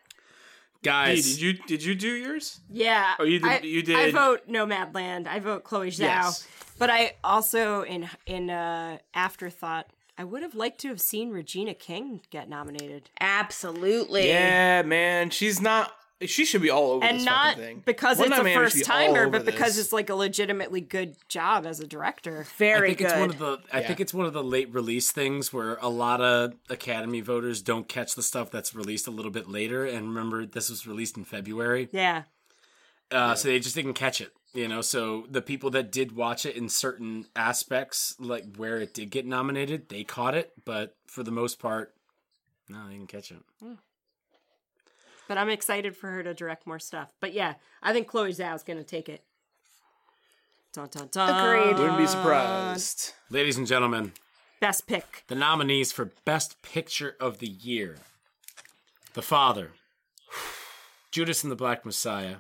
Hey, 0.82 0.88
guys 0.90 1.24
did 1.32 1.40
you 1.40 1.52
did 1.52 1.84
you 1.84 1.94
do 1.94 2.08
yours? 2.08 2.60
Yeah. 2.70 3.14
Oh, 3.18 3.24
you 3.24 3.38
did- 3.38 3.48
I, 3.50 3.58
you 3.60 3.80
I 3.80 4.04
did- 4.06 4.14
vote 4.14 4.48
Nomadland. 4.48 5.26
I 5.26 5.38
vote 5.38 5.62
Chloe 5.64 5.90
Zhao. 5.90 6.00
Yes. 6.00 6.46
But 6.78 6.88
I 6.88 7.16
also, 7.22 7.82
in 7.82 8.08
in 8.24 8.48
uh, 8.48 8.98
afterthought, 9.14 9.88
I 10.16 10.24
would 10.24 10.42
have 10.42 10.54
liked 10.54 10.80
to 10.80 10.88
have 10.88 11.00
seen 11.00 11.30
Regina 11.30 11.74
King 11.74 12.20
get 12.30 12.48
nominated, 12.48 13.10
Absolutely. 13.20 14.28
Yeah, 14.28 14.82
man, 14.82 15.30
she's 15.30 15.60
not. 15.60 15.92
She 16.26 16.44
should 16.44 16.60
be 16.60 16.68
all 16.70 16.90
over 16.92 17.04
and 17.04 17.18
this 17.18 17.24
not 17.24 17.54
fucking 17.54 17.64
thing. 17.64 17.82
because 17.86 18.18
One 18.18 18.30
it's 18.32 18.42
Night 18.42 18.50
a 18.50 18.54
first 18.54 18.84
timer, 18.84 19.28
but 19.30 19.46
because 19.46 19.76
this. 19.76 19.84
it's 19.86 19.92
like 19.92 20.10
a 20.10 20.14
legitimately 20.14 20.82
good 20.82 21.16
job 21.28 21.64
as 21.64 21.80
a 21.80 21.86
director. 21.86 22.46
Very 22.58 22.90
I 22.92 22.94
think 22.94 22.98
good. 22.98 23.06
it's 23.06 23.14
one 23.18 23.30
of 23.30 23.38
the 23.38 23.58
I 23.72 23.80
Yeah. 23.80 23.86
think 23.86 24.00
it's 24.00 24.12
one 24.12 24.26
of 24.26 24.32
the 24.34 24.44
late 24.44 24.72
release 24.74 25.10
things 25.12 25.50
where 25.52 25.76
a 25.80 25.88
lot 25.88 26.20
of 26.20 26.54
Academy 26.68 27.20
voters 27.22 27.62
don't 27.62 27.88
catch 27.88 28.14
the 28.14 28.22
stuff 28.22 28.50
that's 28.50 28.74
released 28.74 29.06
a 29.06 29.10
little 29.10 29.30
bit 29.30 29.48
later. 29.48 29.86
And 29.86 30.08
remember, 30.08 30.44
this 30.44 30.68
was 30.68 30.86
released 30.86 31.16
in 31.16 31.24
February, 31.24 31.88
Yeah. 31.90 32.24
uh, 33.10 33.34
so 33.34 33.48
they 33.48 33.58
just 33.58 33.74
didn't 33.74 33.94
catch 33.94 34.20
it. 34.20 34.32
You 34.52 34.66
know, 34.68 34.80
so 34.82 35.26
the 35.30 35.40
people 35.40 35.70
that 35.70 35.90
did 35.92 36.12
watch 36.16 36.44
it 36.44 36.56
in 36.56 36.68
certain 36.68 37.26
aspects, 37.36 38.16
like 38.18 38.56
where 38.56 38.78
it 38.78 38.92
did 38.92 39.10
get 39.10 39.24
nominated, 39.24 39.88
they 39.88 40.02
caught 40.04 40.34
it. 40.34 40.52
But 40.64 40.96
for 41.06 41.22
the 41.22 41.30
most 41.30 41.58
part, 41.60 41.94
no, 42.68 42.86
they 42.88 42.94
didn't 42.94 43.08
catch 43.08 43.30
it. 43.30 43.38
But 45.30 45.38
I'm 45.38 45.48
excited 45.48 45.96
for 45.96 46.10
her 46.10 46.24
to 46.24 46.34
direct 46.34 46.66
more 46.66 46.80
stuff. 46.80 47.12
But 47.20 47.32
yeah, 47.32 47.54
I 47.84 47.92
think 47.92 48.08
Chloe 48.08 48.32
Zhao's 48.32 48.64
going 48.64 48.80
to 48.80 48.84
take 48.84 49.08
it. 49.08 49.22
Dun, 50.72 50.88
dun, 50.90 51.08
dun. 51.12 51.30
Agreed. 51.30 51.78
Wouldn't 51.78 51.98
be 51.98 52.06
surprised. 52.08 53.12
Ladies 53.30 53.56
and 53.56 53.64
gentlemen, 53.64 54.10
Best 54.58 54.88
pick. 54.88 55.22
the 55.28 55.36
nominees 55.36 55.92
for 55.92 56.10
Best 56.24 56.60
Picture 56.62 57.14
of 57.20 57.38
the 57.38 57.46
Year: 57.46 57.98
The 59.14 59.22
Father, 59.22 59.70
Judas 61.12 61.44
and 61.44 61.52
the 61.52 61.56
Black 61.56 61.86
Messiah, 61.86 62.38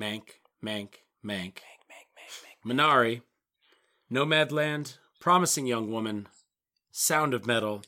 Mank, 0.00 0.40
Mank, 0.64 1.00
Mank, 1.22 1.58
Minari, 2.64 3.20
Nomadland, 4.10 4.96
Promising 5.20 5.66
Young 5.66 5.92
Woman, 5.92 6.28
Sound 6.90 7.34
of 7.34 7.46
Metal, 7.46 7.82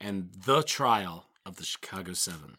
and 0.00 0.30
The 0.46 0.62
Trial 0.62 1.26
of 1.46 1.56
the 1.56 1.64
Chicago 1.64 2.12
Seven. 2.12 2.56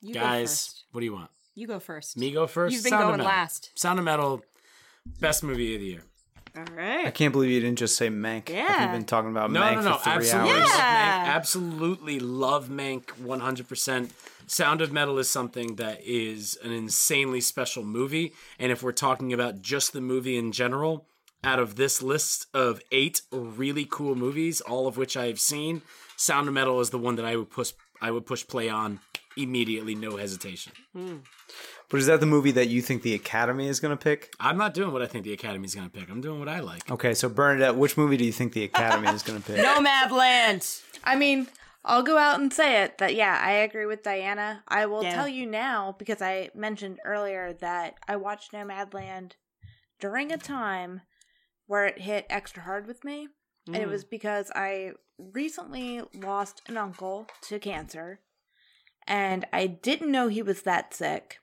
You 0.00 0.14
go 0.14 0.20
Guys, 0.20 0.42
first. 0.66 0.84
what 0.92 1.00
do 1.00 1.04
you 1.04 1.12
want? 1.12 1.30
You 1.54 1.66
go 1.66 1.78
first. 1.78 2.16
Me 2.16 2.30
go 2.32 2.46
first. 2.46 2.74
You've 2.74 2.82
been 2.84 2.90
Sound 2.90 3.02
of 3.02 3.08
going 3.08 3.18
Metal. 3.18 3.32
last. 3.32 3.70
Sound 3.74 3.98
of 3.98 4.04
Metal, 4.04 4.42
best 5.20 5.42
movie 5.42 5.74
of 5.74 5.80
the 5.80 5.86
year. 5.86 6.02
All 6.56 6.64
right. 6.76 7.06
I 7.06 7.10
can't 7.10 7.32
believe 7.32 7.50
you 7.50 7.60
didn't 7.60 7.78
just 7.78 7.96
say 7.96 8.08
Mank. 8.08 8.48
Yeah. 8.50 8.82
We've 8.84 8.92
been 8.92 9.06
talking 9.06 9.30
about 9.30 9.50
No, 9.50 9.60
Mank 9.60 9.76
no, 9.76 9.80
no. 9.90 9.96
for 9.96 10.04
three 10.04 10.12
Absolutely, 10.14 10.50
hours. 10.50 10.60
love 10.68 10.78
Yeah. 10.78 11.24
Mank. 11.24 11.34
Absolutely 11.34 12.20
love 12.20 12.68
Mank 12.68 13.04
100%. 13.22 14.10
Sound 14.48 14.80
of 14.82 14.92
Metal 14.92 15.18
is 15.18 15.30
something 15.30 15.76
that 15.76 16.00
is 16.04 16.58
an 16.62 16.72
insanely 16.72 17.40
special 17.40 17.84
movie. 17.84 18.34
And 18.58 18.70
if 18.70 18.82
we're 18.82 18.92
talking 18.92 19.32
about 19.32 19.62
just 19.62 19.92
the 19.94 20.02
movie 20.02 20.36
in 20.36 20.52
general, 20.52 21.06
out 21.42 21.58
of 21.58 21.76
this 21.76 22.02
list 22.02 22.46
of 22.52 22.80
eight 22.92 23.22
really 23.32 23.86
cool 23.90 24.14
movies, 24.14 24.60
all 24.60 24.86
of 24.86 24.96
which 24.98 25.16
I 25.16 25.26
have 25.28 25.40
seen, 25.40 25.80
Sound 26.22 26.46
of 26.46 26.54
Metal 26.54 26.78
is 26.80 26.90
the 26.90 26.98
one 26.98 27.16
that 27.16 27.24
I 27.24 27.34
would 27.34 27.50
push. 27.50 27.72
I 28.00 28.12
would 28.12 28.26
push 28.26 28.46
play 28.46 28.68
on 28.68 29.00
immediately, 29.36 29.96
no 29.96 30.16
hesitation. 30.18 30.72
But 30.94 31.98
is 31.98 32.06
that 32.06 32.20
the 32.20 32.26
movie 32.26 32.52
that 32.52 32.68
you 32.68 32.80
think 32.80 33.02
the 33.02 33.14
Academy 33.14 33.66
is 33.66 33.80
going 33.80 33.90
to 33.96 34.00
pick? 34.02 34.32
I'm 34.38 34.56
not 34.56 34.72
doing 34.72 34.92
what 34.92 35.02
I 35.02 35.06
think 35.06 35.24
the 35.24 35.32
Academy 35.32 35.64
is 35.64 35.74
going 35.74 35.90
to 35.90 35.92
pick. 35.98 36.08
I'm 36.08 36.20
doing 36.20 36.38
what 36.38 36.48
I 36.48 36.60
like. 36.60 36.88
Okay, 36.92 37.12
so 37.14 37.28
Bernadette, 37.28 37.74
which 37.74 37.96
movie 37.96 38.16
do 38.16 38.24
you 38.24 38.30
think 38.30 38.52
the 38.52 38.62
Academy 38.62 39.08
is 39.08 39.24
going 39.24 39.42
to 39.42 39.44
pick? 39.52 39.56
Nomadland. 39.66 40.80
I 41.02 41.16
mean, 41.16 41.48
I'll 41.84 42.04
go 42.04 42.16
out 42.18 42.38
and 42.38 42.52
say 42.52 42.84
it 42.84 42.98
that 42.98 43.16
yeah, 43.16 43.40
I 43.42 43.50
agree 43.52 43.86
with 43.86 44.04
Diana. 44.04 44.62
I 44.68 44.86
will 44.86 45.02
Yeah. 45.02 45.14
tell 45.16 45.28
you 45.28 45.44
now 45.44 45.96
because 45.98 46.22
I 46.22 46.50
mentioned 46.54 47.00
earlier 47.04 47.52
that 47.54 47.94
I 48.06 48.14
watched 48.14 48.52
Nomadland 48.52 49.32
during 49.98 50.30
a 50.30 50.38
time 50.38 51.00
where 51.66 51.84
it 51.86 52.00
hit 52.00 52.26
extra 52.30 52.62
hard 52.62 52.86
with 52.86 53.02
me. 53.02 53.26
And 53.66 53.76
it 53.76 53.86
Mm. 53.86 53.90
was 53.90 54.04
because 54.04 54.50
I 54.54 54.92
recently 55.32 56.02
lost 56.14 56.62
an 56.66 56.76
uncle 56.76 57.26
to 57.42 57.58
cancer. 57.58 58.20
And 59.06 59.46
I 59.52 59.66
didn't 59.66 60.12
know 60.12 60.28
he 60.28 60.42
was 60.42 60.62
that 60.62 60.94
sick. 60.94 61.38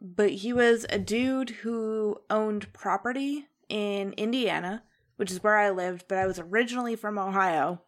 But 0.00 0.30
he 0.30 0.52
was 0.52 0.84
a 0.90 0.98
dude 0.98 1.50
who 1.50 2.18
owned 2.28 2.72
property 2.72 3.46
in 3.68 4.12
Indiana, 4.14 4.82
which 5.16 5.30
is 5.30 5.42
where 5.42 5.56
I 5.56 5.70
lived, 5.70 6.06
but 6.08 6.18
I 6.18 6.26
was 6.26 6.38
originally 6.38 6.96
from 6.96 7.18
Ohio. 7.18 7.82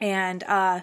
And 0.00 0.44
uh 0.44 0.82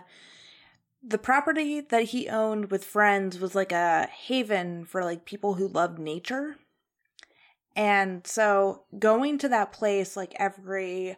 the 1.04 1.18
property 1.18 1.82
that 1.82 2.04
he 2.04 2.30
owned 2.30 2.70
with 2.70 2.84
friends 2.84 3.40
was 3.40 3.56
like 3.56 3.72
a 3.72 4.08
haven 4.08 4.86
for 4.86 5.04
like 5.04 5.26
people 5.26 5.56
who 5.56 5.68
loved 5.68 5.98
nature. 5.98 6.58
And 7.76 8.28
so 8.28 8.84
going 9.00 9.38
to 9.40 9.50
that 9.50 9.72
place 9.72 10.16
like 10.16 10.34
every 10.38 11.16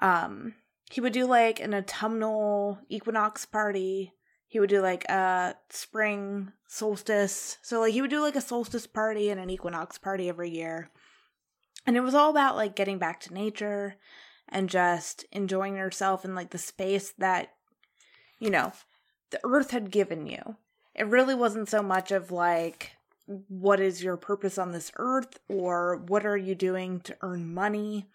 um 0.00 0.54
he 0.90 1.00
would 1.00 1.12
do 1.12 1.26
like 1.26 1.60
an 1.60 1.74
autumnal 1.74 2.78
equinox 2.88 3.44
party. 3.44 4.12
He 4.46 4.60
would 4.60 4.70
do 4.70 4.80
like 4.80 5.04
a 5.06 5.56
spring 5.70 6.52
solstice. 6.68 7.58
So 7.62 7.80
like 7.80 7.92
he 7.92 8.00
would 8.00 8.10
do 8.10 8.20
like 8.20 8.36
a 8.36 8.40
solstice 8.40 8.86
party 8.86 9.30
and 9.30 9.40
an 9.40 9.50
equinox 9.50 9.98
party 9.98 10.28
every 10.28 10.50
year. 10.50 10.90
And 11.86 11.96
it 11.96 12.00
was 12.00 12.14
all 12.14 12.30
about 12.30 12.56
like 12.56 12.76
getting 12.76 12.98
back 12.98 13.20
to 13.20 13.34
nature 13.34 13.96
and 14.48 14.68
just 14.68 15.24
enjoying 15.32 15.76
yourself 15.76 16.24
in 16.24 16.34
like 16.34 16.50
the 16.50 16.58
space 16.58 17.12
that 17.18 17.54
you 18.38 18.50
know 18.50 18.72
the 19.30 19.40
earth 19.44 19.70
had 19.70 19.90
given 19.90 20.26
you. 20.26 20.56
It 20.94 21.06
really 21.08 21.34
wasn't 21.34 21.68
so 21.68 21.82
much 21.82 22.12
of 22.12 22.30
like 22.30 22.92
what 23.26 23.80
is 23.80 24.02
your 24.02 24.16
purpose 24.16 24.58
on 24.58 24.72
this 24.72 24.92
earth 24.96 25.38
or 25.48 25.96
what 25.96 26.26
are 26.26 26.36
you 26.36 26.54
doing 26.54 27.00
to 27.00 27.16
earn 27.22 27.52
money. 27.52 28.06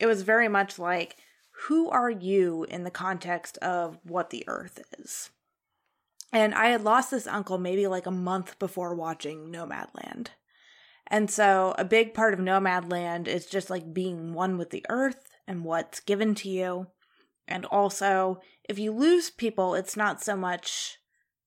It 0.00 0.06
was 0.06 0.22
very 0.22 0.48
much 0.48 0.78
like 0.78 1.16
who 1.64 1.88
are 1.88 2.10
you 2.10 2.64
in 2.68 2.84
the 2.84 2.90
context 2.90 3.56
of 3.58 3.98
what 4.04 4.30
the 4.30 4.44
earth 4.46 4.82
is. 4.98 5.30
And 6.32 6.54
I 6.54 6.66
had 6.66 6.84
lost 6.84 7.10
this 7.10 7.26
uncle 7.26 7.58
maybe 7.58 7.86
like 7.86 8.06
a 8.06 8.10
month 8.10 8.58
before 8.58 8.94
watching 8.94 9.50
Nomadland. 9.50 10.28
And 11.06 11.30
so 11.30 11.74
a 11.78 11.84
big 11.84 12.14
part 12.14 12.34
of 12.34 12.40
Nomadland 12.40 13.28
is 13.28 13.46
just 13.46 13.70
like 13.70 13.94
being 13.94 14.34
one 14.34 14.58
with 14.58 14.70
the 14.70 14.84
earth 14.88 15.30
and 15.46 15.64
what's 15.64 16.00
given 16.00 16.34
to 16.36 16.48
you. 16.48 16.88
And 17.48 17.64
also, 17.66 18.40
if 18.68 18.78
you 18.78 18.92
lose 18.92 19.30
people, 19.30 19.74
it's 19.74 19.96
not 19.96 20.22
so 20.22 20.36
much 20.36 20.98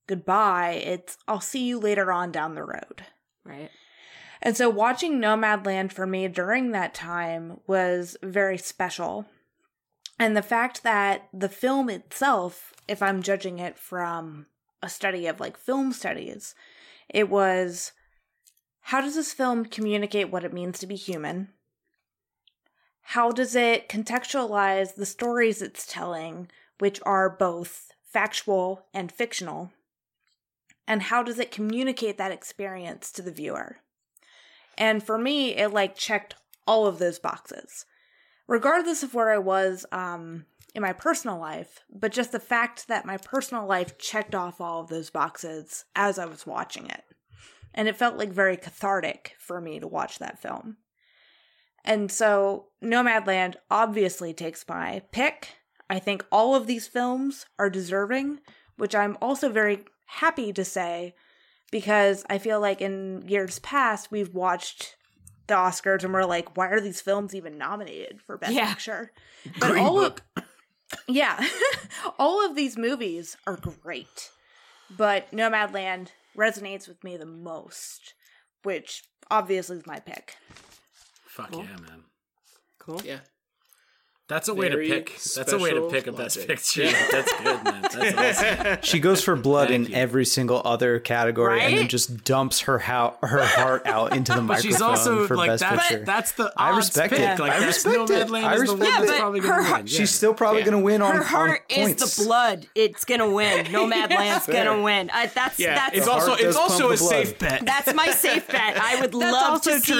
goodbye, 0.06 0.82
it's 0.84 1.18
I'll 1.28 1.40
see 1.40 1.64
you 1.64 1.78
later 1.78 2.10
on 2.10 2.32
down 2.32 2.54
the 2.54 2.64
road. 2.64 3.04
Right. 3.44 3.70
And 4.42 4.56
so 4.56 4.70
watching 4.70 5.20
Nomadland 5.20 5.92
for 5.92 6.06
me 6.06 6.26
during 6.26 6.72
that 6.72 6.94
time 6.94 7.60
was 7.66 8.16
very 8.22 8.56
special. 8.56 9.26
And 10.20 10.36
the 10.36 10.42
fact 10.42 10.82
that 10.82 11.28
the 11.32 11.48
film 11.48 11.88
itself, 11.88 12.74
if 12.86 13.02
I'm 13.02 13.22
judging 13.22 13.58
it 13.58 13.78
from 13.78 14.46
a 14.82 14.88
study 14.90 15.26
of 15.26 15.40
like 15.40 15.56
film 15.56 15.94
studies, 15.94 16.54
it 17.08 17.30
was 17.30 17.92
how 18.82 19.00
does 19.00 19.14
this 19.14 19.32
film 19.32 19.64
communicate 19.64 20.30
what 20.30 20.44
it 20.44 20.52
means 20.52 20.78
to 20.80 20.86
be 20.86 20.94
human? 20.94 21.48
How 23.00 23.30
does 23.30 23.56
it 23.56 23.88
contextualize 23.88 24.94
the 24.94 25.06
stories 25.06 25.62
it's 25.62 25.86
telling, 25.86 26.50
which 26.80 27.00
are 27.04 27.30
both 27.30 27.90
factual 28.02 28.84
and 28.92 29.10
fictional? 29.10 29.72
And 30.86 31.04
how 31.04 31.22
does 31.22 31.38
it 31.38 31.50
communicate 31.50 32.18
that 32.18 32.30
experience 32.30 33.10
to 33.12 33.22
the 33.22 33.32
viewer? 33.32 33.78
And 34.76 35.02
for 35.02 35.16
me, 35.16 35.56
it 35.56 35.72
like 35.72 35.96
checked 35.96 36.34
all 36.66 36.86
of 36.86 36.98
those 36.98 37.18
boxes, 37.18 37.86
regardless 38.50 39.04
of 39.04 39.14
where 39.14 39.30
I 39.30 39.38
was 39.38 39.86
um, 39.92 40.44
in 40.74 40.82
my 40.82 40.92
personal 40.92 41.38
life. 41.38 41.84
But 41.88 42.10
just 42.10 42.32
the 42.32 42.40
fact 42.40 42.88
that 42.88 43.06
my 43.06 43.16
personal 43.16 43.64
life 43.64 43.96
checked 43.96 44.34
off 44.34 44.60
all 44.60 44.80
of 44.80 44.88
those 44.88 45.08
boxes 45.08 45.84
as 45.94 46.18
I 46.18 46.26
was 46.26 46.46
watching 46.46 46.90
it. 46.90 47.04
And 47.72 47.86
it 47.86 47.96
felt 47.96 48.16
like 48.16 48.30
very 48.32 48.56
cathartic 48.56 49.36
for 49.38 49.60
me 49.60 49.78
to 49.78 49.86
watch 49.86 50.18
that 50.18 50.42
film. 50.42 50.78
And 51.84 52.10
so 52.10 52.66
Nomadland 52.82 53.54
obviously 53.70 54.34
takes 54.34 54.64
my 54.68 55.02
pick. 55.12 55.56
I 55.88 56.00
think 56.00 56.26
all 56.32 56.56
of 56.56 56.66
these 56.66 56.88
films 56.88 57.46
are 57.56 57.70
deserving, 57.70 58.40
which 58.76 58.96
I'm 58.96 59.16
also 59.22 59.48
very 59.48 59.84
happy 60.06 60.52
to 60.52 60.64
say 60.64 61.14
because 61.70 62.24
I 62.28 62.38
feel 62.38 62.60
like 62.60 62.80
in 62.80 63.22
years 63.28 63.60
past 63.60 64.10
we've 64.10 64.34
watched 64.34 64.96
the 65.50 65.54
Oscars 65.56 66.02
and 66.04 66.12
we're 66.14 66.24
like, 66.24 66.56
why 66.56 66.68
are 66.68 66.80
these 66.80 67.00
films 67.02 67.34
even 67.34 67.58
nominated 67.58 68.20
for 68.22 68.38
Best 68.38 68.52
Yeah. 68.54 68.70
Picture? 68.72 69.12
But 69.58 69.70
Green 69.72 69.84
all 69.84 69.94
Book. 70.00 70.22
of 70.36 70.44
yeah, 71.08 71.44
all 72.18 72.44
of 72.44 72.56
these 72.56 72.76
movies 72.78 73.36
are 73.46 73.56
great, 73.56 74.30
but 74.96 75.30
Nomadland 75.30 76.08
resonates 76.36 76.88
with 76.88 77.02
me 77.04 77.16
the 77.16 77.26
most, 77.26 78.14
which 78.62 79.04
obviously 79.30 79.76
is 79.76 79.86
my 79.86 80.00
pick. 80.00 80.36
Fuck 81.26 81.52
Cool. 81.52 81.64
yeah, 81.64 81.76
man. 81.88 82.02
Cool. 82.78 83.02
Yeah. 83.04 83.20
That's 84.30 84.46
a 84.48 84.54
way 84.54 84.68
to 84.68 84.76
pick. 84.76 85.18
That's 85.34 85.52
a 85.52 85.58
way 85.58 85.72
to 85.74 85.88
pick 85.90 86.06
a 86.06 86.12
best 86.12 86.36
logic. 86.36 86.48
picture. 86.48 86.84
That's 87.12 87.32
good, 87.42 87.64
man. 87.64 87.82
That's 87.82 88.40
awesome. 88.64 88.78
She 88.82 89.00
goes 89.00 89.22
for 89.24 89.34
blood 89.34 89.68
Thank 89.68 89.88
in 89.88 89.92
you. 89.92 89.98
every 89.98 90.24
single 90.24 90.62
other 90.64 91.00
category 91.00 91.60
and 91.60 91.76
then 91.76 91.88
just 91.88 92.22
dumps 92.24 92.60
her 92.60 92.78
how 92.78 93.16
her 93.22 93.44
heart 93.44 93.86
out 93.88 94.14
into 94.16 94.30
the 94.32 94.38
But 94.38 94.44
microphone 94.44 94.70
she's 94.70 94.80
also 94.80 95.26
for 95.26 95.36
like 95.36 95.48
best 95.50 95.60
that's 95.62 95.88
picture. 95.88 96.04
that's 96.04 96.32
the 96.32 96.52
I 96.56 96.76
respect 96.76 97.12
pick. 97.12 97.20
it. 97.20 97.38
Like 97.40 97.52
I 97.52 97.66
respect 97.66 97.96
it. 97.96 97.98
Nomadland 98.28 98.44
I 98.44 98.54
is 98.54 98.60
the 98.70 98.76
respect 98.76 98.78
one 98.78 98.86
it. 98.86 98.90
that's 98.98 99.10
but 99.10 99.18
probably 99.18 99.40
her 99.40 99.46
gonna 99.48 99.62
heart- 99.64 99.88
She's 99.88 100.10
still 100.10 100.32
probably 100.32 100.60
Yeah. 100.60 100.66
going 100.66 100.78
to 100.78 100.84
win 100.84 101.02
on, 101.02 101.12
Her 101.16 101.20
on 101.22 101.26
heart 101.26 101.62
is 101.68 101.76
points. 101.88 102.16
the 102.16 102.24
blood. 102.24 102.66
It's 102.76 103.04
gonna 103.04 103.28
win. 103.30 103.66
Nomadland's 103.72 104.46
gonna 104.46 104.80
win. 104.80 105.10
I, 105.12 105.26
that's 105.26 105.58
Yeah. 105.58 105.74
that's 105.74 105.96
it's 105.96 106.06
also 106.06 106.34
it's 106.34 106.56
also 106.56 106.92
a 106.92 106.96
safe 106.96 107.36
bet. 107.40 107.66
That's 107.66 107.92
my 107.94 108.06
safe 108.12 108.46
bet. 108.46 108.76
I 108.76 109.00
would 109.00 109.14
love 109.14 109.60
to 109.62 109.80
see. 109.80 109.92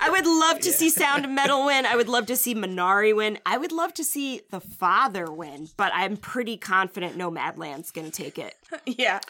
I 0.00 0.10
would 0.10 0.26
love 0.26 0.60
to 0.60 0.72
see 0.72 0.90
Sound 0.90 1.24
of 1.24 1.30
Metal 1.30 1.64
win. 1.64 1.86
I 1.86 1.96
would 1.96 2.08
love 2.10 2.26
to 2.26 2.36
see 2.36 2.54
Minari 2.54 3.16
win. 3.16 3.38
I 3.46 3.56
would 3.56 3.70
love 3.70 3.94
to 3.94 4.04
see 4.04 4.40
The 4.50 4.60
Father 4.60 5.30
win. 5.30 5.68
But 5.76 5.92
I'm 5.94 6.16
pretty 6.16 6.56
confident 6.56 7.16
Nomadland's 7.16 7.92
gonna 7.92 8.10
take 8.10 8.38
it. 8.38 8.54
yeah. 8.86 9.20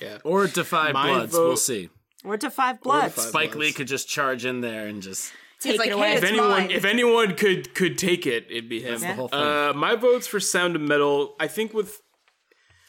yeah. 0.00 0.18
Or 0.24 0.46
Da 0.48 0.64
Five 0.64 0.92
Bloods. 0.92 1.32
vote- 1.32 1.46
We'll 1.46 1.56
see. 1.56 1.88
Or 2.24 2.36
to 2.36 2.50
Five 2.50 2.80
Bloods. 2.82 3.14
Five 3.14 3.24
Spike 3.26 3.52
Bloods. 3.52 3.66
Lee 3.66 3.72
could 3.72 3.86
just 3.86 4.08
charge 4.08 4.44
in 4.44 4.60
there 4.60 4.88
and 4.88 5.00
just. 5.00 5.32
Take 5.60 5.78
like, 5.78 5.88
it 5.88 5.92
away. 5.92 6.14
it's 6.14 6.22
if 6.22 6.28
anyone 6.28 6.50
mine. 6.50 6.70
if 6.70 6.84
anyone 6.84 7.36
could 7.36 7.74
could 7.74 7.96
take 7.96 8.26
it, 8.26 8.46
it'd 8.50 8.68
be 8.68 8.82
him. 8.82 9.00
the 9.00 9.14
whole 9.14 9.28
thing. 9.28 9.40
Uh, 9.40 9.72
my 9.74 9.94
votes 9.94 10.26
for 10.26 10.38
Sound 10.38 10.76
of 10.76 10.82
Metal. 10.82 11.36
I 11.40 11.46
think 11.46 11.72
with, 11.72 12.02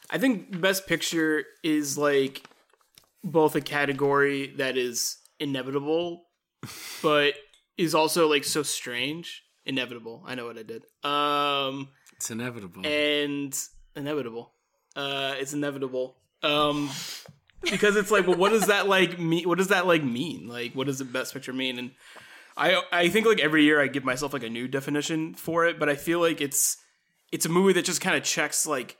I 0.09 0.17
think 0.17 0.59
Best 0.59 0.85
Picture 0.85 1.45
is 1.63 1.97
like 1.97 2.43
both 3.23 3.55
a 3.55 3.61
category 3.61 4.47
that 4.57 4.77
is 4.77 5.17
inevitable, 5.39 6.25
but 7.01 7.35
is 7.77 7.95
also 7.95 8.27
like 8.27 8.43
so 8.43 8.61
strange. 8.61 9.44
Inevitable. 9.65 10.23
I 10.25 10.35
know 10.35 10.45
what 10.45 10.57
I 10.57 10.63
did. 10.63 10.83
Um, 11.03 11.89
It's 12.17 12.29
inevitable. 12.29 12.85
and 12.85 13.57
inevitable. 13.95 14.51
Uh, 14.95 15.33
it's 15.37 15.53
inevitable. 15.53 16.17
Um, 16.43 16.89
because 17.63 17.95
it's 17.95 18.11
like, 18.11 18.27
well, 18.27 18.37
what 18.37 18.49
does 18.51 18.67
that 18.67 18.87
like 18.87 19.17
mean? 19.19 19.47
What 19.49 19.57
does 19.57 19.69
that 19.69 19.87
like 19.87 20.03
mean? 20.03 20.47
Like, 20.47 20.73
what 20.73 20.87
does 20.87 20.99
the 20.99 21.05
best 21.05 21.33
picture 21.33 21.53
mean? 21.53 21.79
And 21.79 21.91
I, 22.55 22.81
I 22.91 23.09
think 23.09 23.25
like 23.25 23.39
every 23.39 23.63
year 23.63 23.81
I 23.81 23.87
give 23.87 24.05
myself 24.05 24.33
like 24.33 24.43
a 24.43 24.49
new 24.49 24.67
definition 24.67 25.33
for 25.33 25.65
it, 25.65 25.79
but 25.79 25.89
I 25.89 25.95
feel 25.95 26.19
like 26.19 26.41
it's, 26.41 26.77
it's 27.31 27.45
a 27.45 27.49
movie 27.49 27.73
that 27.73 27.85
just 27.85 28.01
kind 28.01 28.15
of 28.15 28.23
checks 28.23 28.65
like 28.67 28.97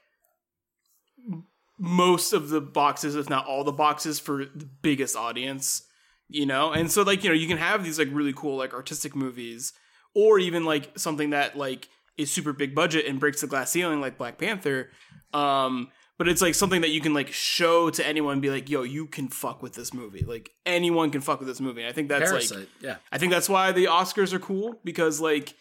most 1.77 2.33
of 2.33 2.49
the 2.49 2.61
boxes, 2.61 3.15
if 3.15 3.29
not 3.29 3.45
all 3.45 3.63
the 3.63 3.71
boxes, 3.71 4.19
for 4.19 4.45
the 4.45 4.67
biggest 4.81 5.15
audience. 5.15 5.83
You 6.27 6.47
know, 6.47 6.71
and 6.71 6.91
so 6.91 7.03
like 7.03 7.23
you 7.23 7.29
know, 7.29 7.35
you 7.35 7.47
can 7.47 7.57
have 7.59 7.83
these 7.83 7.99
like 7.99 8.07
really 8.11 8.33
cool 8.33 8.57
like 8.57 8.73
artistic 8.73 9.15
movies, 9.15 9.73
or 10.15 10.39
even 10.39 10.65
like 10.65 10.97
something 10.97 11.31
that 11.31 11.57
like 11.57 11.87
is 12.17 12.31
super 12.31 12.53
big 12.53 12.73
budget 12.73 13.05
and 13.05 13.19
breaks 13.19 13.41
the 13.41 13.47
glass 13.47 13.71
ceiling 13.71 14.01
like 14.01 14.17
Black 14.17 14.37
Panther. 14.37 14.89
Um, 15.33 15.89
but 16.17 16.29
it's 16.29 16.41
like 16.41 16.55
something 16.55 16.81
that 16.81 16.91
you 16.91 17.01
can 17.01 17.13
like 17.13 17.31
show 17.33 17.89
to 17.89 18.07
anyone 18.07 18.33
and 18.33 18.41
be 18.41 18.49
like, 18.49 18.69
yo, 18.69 18.83
you 18.83 19.05
can 19.05 19.27
fuck 19.27 19.61
with 19.61 19.73
this 19.73 19.93
movie. 19.93 20.23
Like 20.25 20.51
anyone 20.65 21.11
can 21.11 21.21
fuck 21.21 21.39
with 21.39 21.47
this 21.47 21.59
movie. 21.59 21.81
And 21.81 21.89
I 21.89 21.93
think 21.93 22.07
that's 22.07 22.31
Parasite. 22.31 22.59
like 22.59 22.67
yeah. 22.79 22.95
I 23.11 23.17
think 23.17 23.33
that's 23.33 23.49
why 23.49 23.73
the 23.73 23.85
Oscars 23.85 24.31
are 24.31 24.39
cool 24.39 24.79
because 24.83 25.19
like 25.19 25.53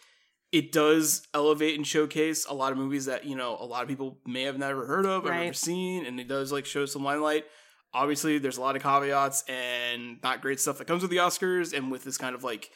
it 0.52 0.70
does 0.70 1.26
elevate 1.34 1.74
and 1.74 1.84
showcase 1.84 2.46
a 2.48 2.54
lot 2.54 2.70
of 2.70 2.78
movies 2.78 3.06
that 3.06 3.24
you 3.24 3.34
know 3.34 3.56
a 3.60 3.66
lot 3.66 3.82
of 3.82 3.88
people 3.88 4.18
may 4.24 4.42
have 4.44 4.56
never 4.56 4.86
heard 4.86 5.04
of 5.04 5.26
or 5.26 5.30
never 5.30 5.52
seen, 5.52 6.06
and 6.06 6.20
it 6.20 6.28
does 6.28 6.52
like 6.52 6.64
show 6.64 6.86
some 6.86 7.02
limelight. 7.02 7.44
Obviously, 7.92 8.38
there's 8.38 8.56
a 8.56 8.60
lot 8.60 8.76
of 8.76 8.82
caveats 8.82 9.42
and 9.48 10.18
not 10.22 10.40
great 10.40 10.60
stuff 10.60 10.78
that 10.78 10.86
comes 10.86 11.02
with 11.02 11.10
the 11.10 11.16
Oscars 11.16 11.76
and 11.76 11.90
with 11.90 12.04
this 12.04 12.16
kind 12.16 12.36
of 12.36 12.44
like 12.44 12.70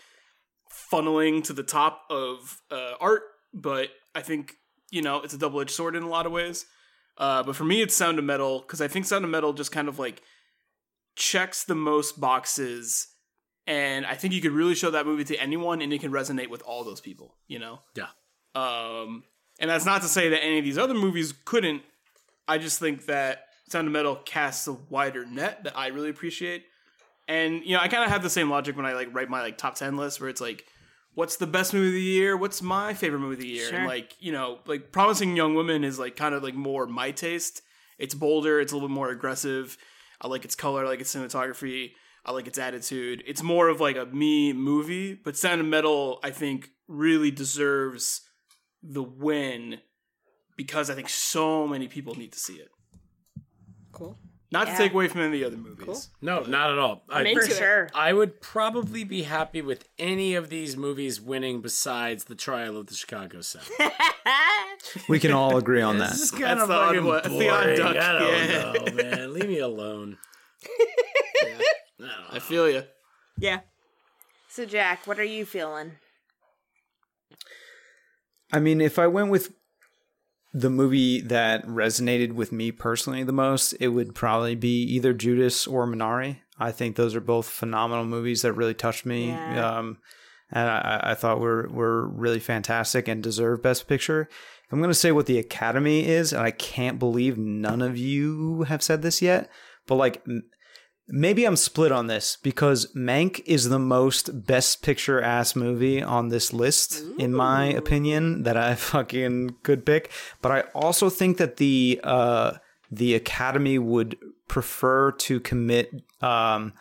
funneling 0.72 1.42
to 1.44 1.52
the 1.52 1.62
top 1.62 2.02
of 2.10 2.60
uh, 2.70 2.92
art. 3.00 3.22
But 3.52 3.90
I 4.14 4.22
think 4.22 4.55
you 4.90 5.02
know 5.02 5.20
it's 5.20 5.34
a 5.34 5.38
double 5.38 5.60
edged 5.60 5.70
sword 5.70 5.97
in 5.97 6.02
a 6.02 6.08
lot 6.08 6.26
of 6.26 6.32
ways. 6.32 6.66
Uh, 7.16 7.42
but 7.42 7.56
for 7.56 7.64
me, 7.64 7.82
it's 7.82 7.94
Sound 7.94 8.18
of 8.18 8.24
Metal 8.24 8.60
because 8.60 8.80
I 8.80 8.88
think 8.88 9.05
Sound 9.05 9.24
of 9.24 9.30
Metal 9.30 9.52
just 9.52 9.72
kind 9.72 9.88
of 9.88 9.98
like 9.98 10.22
checks 11.16 11.64
the 11.64 11.74
most 11.74 12.20
boxes, 12.20 13.08
and 13.66 14.06
I 14.06 14.14
think 14.14 14.34
you 14.34 14.40
could 14.40 14.52
really 14.52 14.74
show 14.74 14.90
that 14.90 15.06
movie 15.06 15.24
to 15.24 15.36
anyone, 15.36 15.82
and 15.82 15.92
it 15.92 16.00
can 16.00 16.12
resonate 16.12 16.48
with 16.48 16.62
all 16.62 16.84
those 16.84 17.00
people. 17.00 17.34
You 17.48 17.58
know. 17.58 17.80
Yeah. 17.97 18.08
Um, 18.55 19.24
and 19.60 19.70
that's 19.70 19.84
not 19.84 20.02
to 20.02 20.08
say 20.08 20.28
that 20.28 20.42
any 20.42 20.58
of 20.58 20.64
these 20.64 20.78
other 20.78 20.94
movies 20.94 21.34
couldn't. 21.44 21.82
I 22.47 22.58
just 22.58 22.78
think 22.78 23.06
that 23.06 23.47
Sound 23.68 23.86
of 23.86 23.92
Metal 23.92 24.16
casts 24.16 24.66
a 24.66 24.72
wider 24.72 25.26
net 25.26 25.64
that 25.64 25.76
I 25.76 25.88
really 25.88 26.08
appreciate. 26.08 26.64
And 27.28 27.62
you 27.65 27.76
know, 27.76 27.81
I 27.81 27.89
kind 27.89 28.02
of 28.02 28.10
have 28.10 28.23
the 28.23 28.31
same 28.31 28.50
logic 28.50 28.76
when 28.76 28.86
I 28.86 28.94
like 28.94 29.15
write 29.15 29.28
my 29.28 29.42
like 29.42 29.58
top 29.58 29.74
ten 29.74 29.97
list, 29.97 30.20
where 30.20 30.31
it's 30.31 30.40
like, 30.40 30.65
what's 31.15 31.36
the 31.36 31.47
best 31.47 31.74
movie 31.74 31.89
of 31.89 31.92
the 31.92 32.00
year? 32.00 32.36
What's 32.36 32.62
my 32.62 32.94
favorite 32.94 33.20
movie 33.20 33.34
of 33.34 33.40
the 33.40 33.48
year? 33.48 33.68
Sure. 33.68 33.78
And 33.78 33.86
like, 33.86 34.15
you 34.18 34.32
know, 34.32 34.60
like 34.66 34.92
Promising 34.92 35.36
Young 35.36 35.55
Woman 35.55 35.84
is 35.84 35.98
like 35.98 36.16
kind 36.16 36.34
of 36.34 36.42
like 36.42 36.55
more 36.55 36.86
my 36.86 37.10
taste. 37.10 37.60
It's 37.98 38.15
bolder. 38.15 38.60
It's 38.60 38.73
a 38.73 38.76
little 38.76 38.89
bit 38.89 38.94
more 38.94 39.10
aggressive. 39.10 39.76
I 40.20 40.28
like 40.28 40.44
its 40.44 40.55
color. 40.55 40.84
I 40.84 40.89
like 40.89 41.00
its 41.00 41.15
cinematography. 41.15 41.92
I 42.24 42.32
like 42.32 42.47
its 42.47 42.58
attitude. 42.58 43.23
It's 43.26 43.42
more 43.42 43.68
of 43.68 43.81
like 43.81 43.97
a 43.97 44.07
me 44.07 44.52
movie. 44.52 45.15
But 45.15 45.36
Sound 45.36 45.60
of 45.60 45.66
Metal, 45.66 46.20
I 46.23 46.31
think, 46.31 46.70
really 46.86 47.31
deserves 47.31 48.23
the 48.82 49.02
win 49.02 49.81
because 50.57 50.89
I 50.89 50.94
think 50.94 51.08
so 51.08 51.66
many 51.66 51.89
people 51.89 52.15
need 52.15 52.32
to 52.32 52.39
see 52.39 52.55
it. 52.55 52.68
Cool. 53.92 54.18
Not 54.51 54.67
Yeah. 54.67 54.73
to 54.73 54.78
take 54.78 54.93
away 54.94 55.09
from 55.09 55.20
any 55.20 55.27
of 55.27 55.33
the 55.33 55.44
other 55.44 55.57
movies. 55.57 56.09
No, 56.23 56.41
not 56.41 56.70
at 56.73 56.78
all. 56.78 57.02
I, 57.10 57.23
into 57.23 57.43
For 57.43 57.51
sure. 57.51 57.91
I 57.94 58.15
would 58.15 58.41
probably 58.41 59.05
be 59.05 59.25
happy 59.25 59.60
with 59.60 59.86
any 59.99 60.35
of 60.35 60.49
these 60.49 60.75
movies 60.77 61.20
winning 61.20 61.60
besides 61.60 62.25
the 62.25 62.35
trial 62.35 62.78
of 62.78 62.86
the 62.86 62.94
Chicago 62.94 63.41
Seven. 63.43 63.68
We 65.09 65.18
can 65.18 65.33
all 65.33 65.57
agree 65.59 65.83
on 65.83 65.99
that. 65.99 66.10
This 66.10 66.20
is 66.23 66.31
That's 66.31 66.43
kind 66.43 66.60
of 66.60 66.68
the 66.68 66.75
fucking 66.75 67.05
one- 67.05 67.20
that's 67.23 67.28
the 67.36 67.49
odd 67.49 67.62
boring. 67.65 67.77
duck, 67.78 67.97
I 67.97 68.12
don't 68.18 68.49
yeah. 68.49 68.73
know, 68.73 68.94
man. 69.18 69.35
Leave 69.35 69.49
me 69.49 69.59
alone. 69.59 70.18
I 72.31 72.39
feel 72.39 72.70
you. 72.70 72.85
Yeah. 73.39 73.60
So, 74.49 74.65
Jack, 74.65 75.07
what 75.07 75.18
are 75.18 75.25
you 75.25 75.44
feeling? 75.44 75.93
I 78.52 78.60
mean, 78.60 78.81
if 78.81 78.99
I 78.99 79.09
went 79.09 79.31
with 79.31 79.52
the 80.52 80.70
movie 80.70 81.20
that 81.20 81.67
resonated 81.67 82.33
with 82.33 82.52
me 82.52 82.73
personally 82.73 83.23
the 83.23 83.33
most, 83.33 83.75
it 83.81 83.89
would 83.89 84.15
probably 84.15 84.55
be 84.55 84.83
either 84.83 85.12
Judas 85.12 85.67
or 85.67 85.86
Minari. 85.86 86.39
I 86.59 86.73
think 86.73 86.97
those 86.97 87.15
are 87.15 87.20
both 87.20 87.49
phenomenal 87.49 88.05
movies 88.05 88.43
that 88.43 88.55
really 88.55 88.75
touched 88.75 89.07
me. 89.07 89.28
Yeah. 89.28 89.78
Um, 89.78 89.99
and 90.51 90.68
I, 90.68 91.01
I 91.10 91.15
thought 91.15 91.41
were 91.41 91.68
were 91.70 92.09
really 92.09 92.41
fantastic 92.41 93.07
and 93.07 93.23
deserve 93.23 93.62
Best 93.62 93.86
Picture. 93.86 94.28
I'm 94.70 94.78
going 94.78 94.91
to 94.91 94.94
say 94.94 95.12
what 95.12 95.27
the 95.27 95.39
Academy 95.39 96.07
is, 96.07 96.33
and 96.33 96.43
I 96.43 96.51
can't 96.51 96.99
believe 96.99 97.39
none 97.39 97.81
of 97.81 97.97
you 97.97 98.62
have 98.62 98.83
said 98.83 99.02
this 99.02 99.23
yet. 99.23 99.51
But 99.86 99.97
like, 99.97 100.23
maybe 101.08 101.44
I'm 101.44 101.56
split 101.56 101.90
on 101.90 102.06
this 102.06 102.36
because 102.42 102.92
Mank 102.94 103.42
is 103.46 103.68
the 103.68 103.78
most 103.78 104.46
Best 104.46 104.82
Picture 104.82 105.20
ass 105.20 105.56
movie 105.56 106.02
on 106.02 106.28
this 106.28 106.52
list, 106.52 107.02
in 107.18 107.34
my 107.34 107.66
opinion, 107.66 108.42
that 108.42 108.56
I 108.56 108.74
fucking 108.76 109.56
could 109.62 109.84
pick. 109.84 110.10
But 110.42 110.52
I 110.52 110.60
also 110.74 111.10
think 111.10 111.38
that 111.38 111.56
the 111.56 112.00
uh, 112.04 112.52
the 112.90 113.14
Academy 113.14 113.78
would 113.78 114.16
prefer 114.48 115.12
to 115.12 115.40
commit 115.40 115.90
um, 116.22 116.72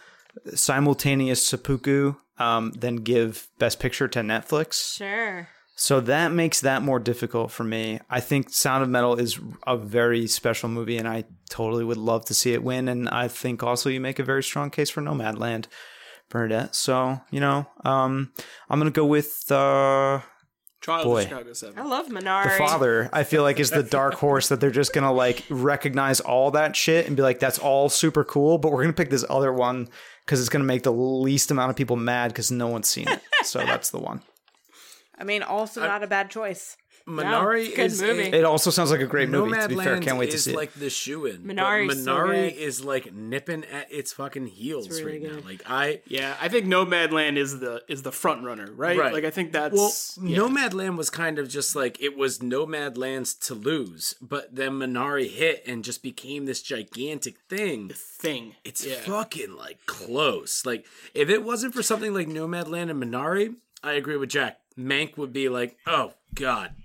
simultaneous 0.54 1.46
seppuku 1.46 2.14
um, 2.38 2.72
than 2.72 2.98
give 2.98 3.50
Best 3.60 3.80
Picture 3.80 4.08
to 4.10 4.20
Netflix. 4.20 4.98
Sure. 4.98 5.50
So 5.80 6.02
that 6.02 6.32
makes 6.32 6.62
that 6.62 6.82
more 6.82 6.98
difficult 7.00 7.52
for 7.52 7.64
me. 7.64 8.00
I 8.10 8.20
think 8.20 8.50
Sound 8.50 8.82
of 8.82 8.90
Metal 8.90 9.14
is 9.14 9.40
a 9.68 9.78
very 9.78 10.26
special 10.26 10.70
movie, 10.70 10.98
and 10.98 11.08
I 11.08 11.26
totally 11.52 11.84
would 11.86 11.98
love 11.98 12.26
to 12.26 12.34
see 12.34 12.52
it 12.54 12.64
win. 12.64 12.88
And 12.88 13.08
I 13.08 13.28
think 13.28 13.62
also 13.62 13.88
you 13.88 14.02
make 14.02 14.18
a 14.18 14.24
very 14.24 14.42
strong 14.42 14.72
case 14.72 14.90
for 14.90 15.02
Nomadland, 15.02 15.68
Bernadette. 16.30 16.74
So 16.74 17.22
you 17.30 17.40
know, 17.40 17.68
um, 17.86 18.32
I'm 18.72 18.80
gonna 18.80 18.90
go 18.90 19.06
with 19.06 19.52
uh, 19.52 20.22
Trial 20.82 21.04
Boy. 21.04 21.22
of 21.22 21.30
Chicago 21.30 21.54
Seven. 21.54 21.78
I 21.78 21.84
love 21.84 22.08
Minari. 22.08 22.46
the 22.46 22.66
father. 22.66 23.08
I 23.14 23.24
feel 23.24 23.44
like 23.44 23.60
is 23.60 23.70
the 23.70 23.84
dark 23.84 24.16
horse 24.16 24.50
that 24.50 24.60
they're 24.60 24.72
just 24.72 24.94
gonna 24.94 25.14
like 25.14 25.46
recognize 25.48 26.20
all 26.20 26.50
that 26.52 26.76
shit 26.76 27.06
and 27.06 27.16
be 27.16 27.22
like, 27.22 27.38
that's 27.38 27.60
all 27.60 27.88
super 27.88 28.24
cool, 28.24 28.58
but 28.58 28.72
we're 28.72 28.82
gonna 28.82 28.94
pick 28.94 29.12
this 29.12 29.26
other 29.30 29.54
one 29.54 29.90
because 30.26 30.40
it's 30.40 30.50
gonna 30.50 30.64
make 30.64 30.82
the 30.82 30.92
least 30.92 31.52
amount 31.52 31.70
of 31.70 31.76
people 31.76 31.98
mad 31.98 32.30
because 32.30 32.50
no 32.50 32.68
one's 32.68 32.88
seen 32.88 33.08
it. 33.08 33.22
So 33.44 33.60
that's 33.60 33.92
the 33.92 34.00
one. 34.00 34.24
I 35.18 35.24
mean, 35.24 35.44
also 35.44 35.82
not 35.82 36.04
a 36.04 36.08
bad 36.08 36.30
choice. 36.30 36.78
Minari 37.08 37.74
good 37.74 37.86
is 37.86 38.02
movie. 38.02 38.24
a- 38.24 38.40
It 38.40 38.44
also 38.44 38.70
sounds 38.70 38.92
like 38.92 39.00
a 39.00 39.06
great 39.06 39.30
movie. 39.30 39.52
To 39.58 39.68
be 39.70 39.76
fair, 39.76 39.96
Nomadland 39.96 40.02
can't 40.02 40.18
wait 40.18 40.32
to 40.32 40.36
is 40.36 40.44
see 40.44 40.52
it. 40.52 40.58
like 40.58 40.74
the 40.74 40.90
shoe 40.90 41.26
in. 41.26 41.44
Minari's 41.44 42.04
so 42.04 42.12
Minari 42.14 42.50
good. 42.54 42.60
is 42.62 42.84
like 42.84 43.14
nipping 43.14 43.64
at 43.64 43.90
its 43.92 44.12
fucking 44.12 44.48
heels 44.48 44.90
really 44.90 45.14
right 45.14 45.22
good. 45.22 45.36
now. 45.44 45.50
Like 45.50 45.62
I 45.66 46.02
Yeah, 46.08 46.36
I 46.42 46.50
think 46.50 46.66
Nomadland 46.66 47.38
is 47.38 47.60
the 47.62 47.82
is 47.88 48.02
the 48.04 48.12
front 48.12 48.44
runner, 48.44 48.70
right? 48.74 48.98
Right. 48.98 49.14
Like 49.14 49.24
I 49.24 49.30
think 49.30 49.54
that's 49.54 50.18
Well, 50.18 50.28
yeah. 50.30 50.38
Nomadland 50.40 50.98
was 50.98 51.10
kind 51.10 51.40
of 51.40 51.48
just 51.48 51.78
like 51.78 52.02
it 52.02 52.18
was 52.18 52.40
Nomadland's 52.40 53.34
to 53.36 53.54
lose, 53.54 54.14
but 54.22 54.54
then 54.54 54.74
Minari 54.74 55.30
hit 55.30 55.64
and 55.66 55.86
just 55.86 56.04
became 56.04 56.46
this 56.46 56.62
gigantic 56.62 57.38
thing. 57.48 57.88
The 57.88 57.94
thing. 57.94 58.56
It's 58.66 58.86
Yeah. 58.86 58.96
fucking 58.96 59.56
like 59.56 59.86
close. 59.86 60.66
Like 60.66 60.86
if 61.14 61.30
it 61.30 61.44
wasn't 61.44 61.74
for 61.74 61.84
something 61.84 62.14
like 62.14 62.28
Nomadland 62.28 62.90
and 62.92 63.02
Minari, 63.02 63.56
I 63.82 63.94
agree 63.94 64.18
with 64.18 64.30
Jack. 64.30 64.60
Mank 64.78 65.18
would 65.18 65.34
be 65.34 65.50
like, 65.50 65.78
"Oh 65.86 66.14
god." 66.34 66.76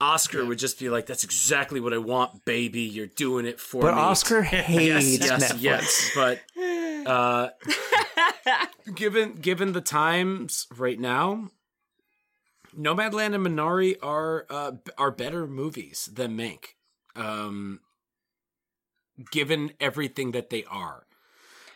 Oscar 0.00 0.44
would 0.44 0.58
just 0.58 0.78
be 0.78 0.90
like, 0.90 1.06
"That's 1.06 1.24
exactly 1.24 1.80
what 1.80 1.94
I 1.94 1.98
want, 1.98 2.44
baby. 2.44 2.82
You're 2.82 3.06
doing 3.06 3.46
it 3.46 3.58
for 3.60 3.82
But 3.82 3.92
me." 3.94 4.00
But 4.00 4.00
Oscar 4.00 4.42
hates 4.42 5.20
yes, 5.20 5.52
Netflix. 5.52 5.62
yes, 5.62 6.10
but 6.14 6.40
uh, 7.10 7.48
given 8.94 9.34
given 9.34 9.72
the 9.72 9.80
times 9.80 10.66
right 10.76 10.98
now, 10.98 11.50
Nomadland 12.76 13.34
and 13.34 13.46
Minari 13.46 13.96
are 14.02 14.46
uh, 14.50 14.72
are 14.98 15.10
better 15.10 15.46
movies 15.46 16.10
than 16.12 16.36
Mank. 16.36 16.74
Um, 17.16 17.80
given 19.30 19.72
everything 19.80 20.32
that 20.32 20.50
they 20.50 20.64
are. 20.64 21.06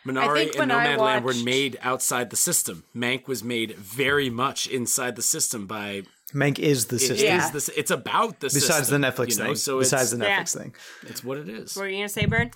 Minari 0.05 0.47
and 0.49 0.55
when 0.59 0.71
I 0.71 0.87
Nomadland 0.95 1.23
were 1.23 1.33
made 1.43 1.77
outside 1.81 2.29
the 2.29 2.35
system. 2.35 2.83
Mank 2.95 3.27
was 3.27 3.43
made 3.43 3.75
very 3.77 4.29
much 4.29 4.67
inside 4.67 5.15
the 5.15 5.21
system 5.21 5.67
by 5.67 6.03
Mank 6.33 6.59
is 6.59 6.85
the 6.87 6.95
it 6.97 6.99
system. 6.99 7.15
is 7.15 7.23
Yeah. 7.23 7.49
this 7.49 7.69
it's 7.69 7.91
about 7.91 8.39
the 8.39 8.49
system. 8.49 8.67
Besides 8.67 8.87
system, 8.87 9.01
the 9.01 9.07
Netflix 9.07 9.31
you 9.31 9.37
know? 9.39 9.45
thing. 9.47 9.55
So 9.55 9.79
Besides 9.79 10.13
it's, 10.13 10.19
the 10.19 10.25
Yeah. 10.25 10.41
Netflix 10.43 10.57
thing. 10.57 10.75
it's 11.03 11.23
what 11.23 11.37
it 11.37 11.49
is. 11.49 11.75
What 11.75 11.83
were 11.83 11.89
you 11.89 11.97
gonna 11.97 12.09
say, 12.09 12.25
Bird? 12.25 12.51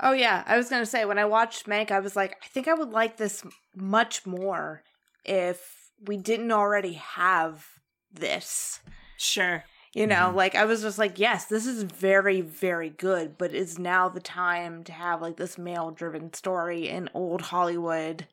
Oh 0.00 0.12
yeah, 0.12 0.44
I 0.46 0.56
was 0.58 0.68
gonna 0.68 0.84
say 0.86 1.04
when 1.06 1.18
I 1.18 1.24
watched 1.24 1.66
Mank, 1.66 1.90
I 1.90 2.00
was 2.00 2.14
like, 2.14 2.36
I 2.44 2.48
think 2.48 2.68
I 2.68 2.74
would 2.74 2.90
like 2.90 3.16
this 3.16 3.42
much 3.74 4.26
more 4.26 4.82
if 5.24 5.90
we 6.06 6.16
didn't 6.18 6.52
already 6.52 6.92
have 6.94 7.66
this. 8.12 8.80
Sure. 9.16 9.64
You 9.96 10.06
know, 10.06 10.26
Mm-hmm. 10.26 10.36
like 10.36 10.54
I 10.54 10.66
was 10.66 10.82
just 10.82 10.98
like, 10.98 11.18
yes, 11.18 11.46
this 11.46 11.64
is 11.66 11.82
very, 11.84 12.42
very 12.42 12.90
good, 12.90 13.38
but 13.38 13.54
is 13.54 13.78
now 13.78 14.10
the 14.10 14.20
time 14.20 14.84
to 14.84 14.92
have 14.92 15.22
like 15.22 15.36
this 15.38 15.56
male 15.56 15.90
driven 15.90 16.34
story 16.34 16.86
in 16.88 17.08
old 17.14 17.40
Hollywood 17.40 18.26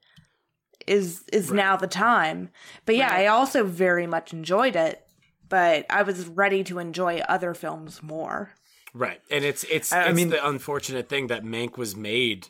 is 0.86 1.24
is 1.32 1.52
now 1.52 1.78
the 1.78 1.88
time. 1.88 2.50
But 2.86 2.96
yeah, 2.98 3.10
I 3.14 3.28
also 3.28 3.64
very 3.64 4.06
much 4.08 4.34
enjoyed 4.34 4.76
it, 4.76 5.08
but 5.48 5.86
I 5.90 6.04
was 6.04 6.28
ready 6.28 6.66
to 6.66 6.80
enjoy 6.80 7.20
other 7.30 7.54
films 7.54 8.04
more. 8.04 8.52
Right. 8.94 9.22
And 9.32 9.46
it's 9.46 9.64
it's 9.66 9.94
I 9.94 10.08
it's 10.10 10.16
mean- 10.18 10.32
the 10.32 10.46
unfortunate 10.46 11.08
thing 11.08 11.28
that 11.28 11.46
Mank 11.46 11.78
was 11.78 11.96
made 11.96 12.50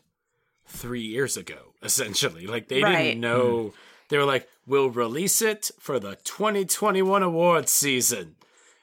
3 0.65 1.01
years 1.01 1.37
ago 1.37 1.73
essentially. 1.83 2.47
Like 2.47 2.67
they 2.67 2.81
Right. 2.81 3.03
didn't 3.03 3.21
know 3.21 3.73
they 4.09 4.17
were 4.17 4.25
like 4.25 4.47
we'll 4.65 4.89
release 4.89 5.39
it 5.39 5.69
for 5.79 5.99
the 5.99 6.15
2021 6.23 7.21
awards 7.21 7.71
season. 7.71 8.37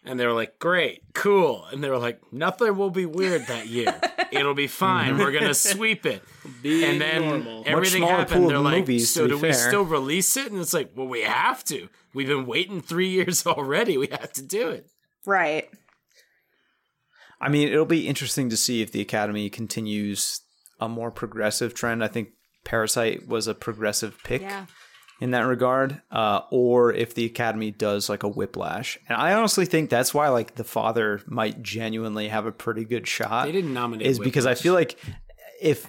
And 0.05 0.19
they 0.19 0.27
were 0.27 0.33
like, 0.33 0.59
"Great, 0.59 1.03
cool." 1.15 1.67
And 1.70 1.85
they 1.85 1.91
were 1.91 1.99
like, 1.99 2.20
"Nothing 2.33 2.77
will 2.77 2.91
be 2.91 3.05
weird 3.07 3.47
that 3.49 3.67
year. 3.69 4.01
It'll 4.33 4.55
be 4.55 4.67
fine. 4.67 5.19
We're 5.19 5.33
gonna 5.33 5.53
sweep 5.55 6.07
it." 6.07 6.23
Be 6.62 6.85
and 6.85 7.01
then 7.01 7.23
normal. 7.23 7.62
everything 7.67 8.01
smaller 8.01 8.19
happened. 8.19 8.41
pool 8.41 8.49
They're 8.49 8.57
of 8.59 8.65
like, 8.65 8.79
movies, 8.81 9.11
"So 9.11 9.27
to 9.27 9.35
be 9.35 9.41
do 9.41 9.47
we 9.49 9.53
still 9.53 9.85
release 9.85 10.37
it?" 10.39 10.51
And 10.51 10.61
it's 10.61 10.73
like, 10.73 10.93
"Well, 10.95 11.07
we 11.07 11.23
have 11.23 11.62
to. 11.65 11.89
We've 12.15 12.29
been 12.29 12.47
waiting 12.47 12.81
three 12.81 13.09
years 13.19 13.47
already. 13.47 13.99
We 13.99 14.09
have 14.09 14.33
to 14.35 14.43
do 14.43 14.70
it." 14.70 14.87
Right. 15.27 15.69
I 17.41 17.49
mean, 17.49 17.69
it'll 17.69 17.85
be 17.87 18.07
interesting 18.09 18.49
to 18.51 18.57
see 18.57 18.83
if 18.83 18.93
the 18.93 19.01
Academy 19.01 19.49
continues 19.51 20.41
a 20.79 20.89
more 20.89 21.11
progressive 21.11 21.75
trend. 21.75 22.03
I 22.05 22.09
think 22.09 22.31
Parasite 22.65 23.27
was 23.27 23.47
a 23.47 23.55
progressive 23.55 24.19
pick 24.25 24.43
Yeah. 24.43 24.67
In 25.20 25.32
that 25.32 25.40
regard, 25.42 26.00
uh, 26.10 26.40
or 26.50 26.92
if 26.92 27.15
the 27.15 27.26
Academy 27.26 27.70
does 27.70 28.08
like 28.08 28.23
a 28.23 28.28
whiplash. 28.28 28.99
And 29.08 29.16
I 29.20 29.34
honestly 29.34 29.66
think 29.66 29.90
that's 29.90 30.15
why 30.15 30.28
like 30.31 30.55
the 30.55 30.65
father 30.65 31.20
might 31.26 31.62
genuinely 31.62 32.28
have 32.28 32.47
a 32.47 32.52
pretty 32.52 32.84
good 32.84 33.07
shot. 33.07 33.44
They 33.47 33.52
didn't 33.52 33.74
nominate 33.74 34.07
is 34.07 34.18
because 34.18 34.47
I 34.47 34.55
feel 34.55 34.74
like 34.74 34.99
if 35.60 35.86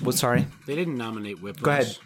what 0.00 0.14
sorry 0.14 0.46
They 0.66 0.74
didn't 0.74 0.96
nominate 0.96 1.42
Whiplash. 1.42 1.62
Go 1.64 1.70
ahead. 1.70 1.98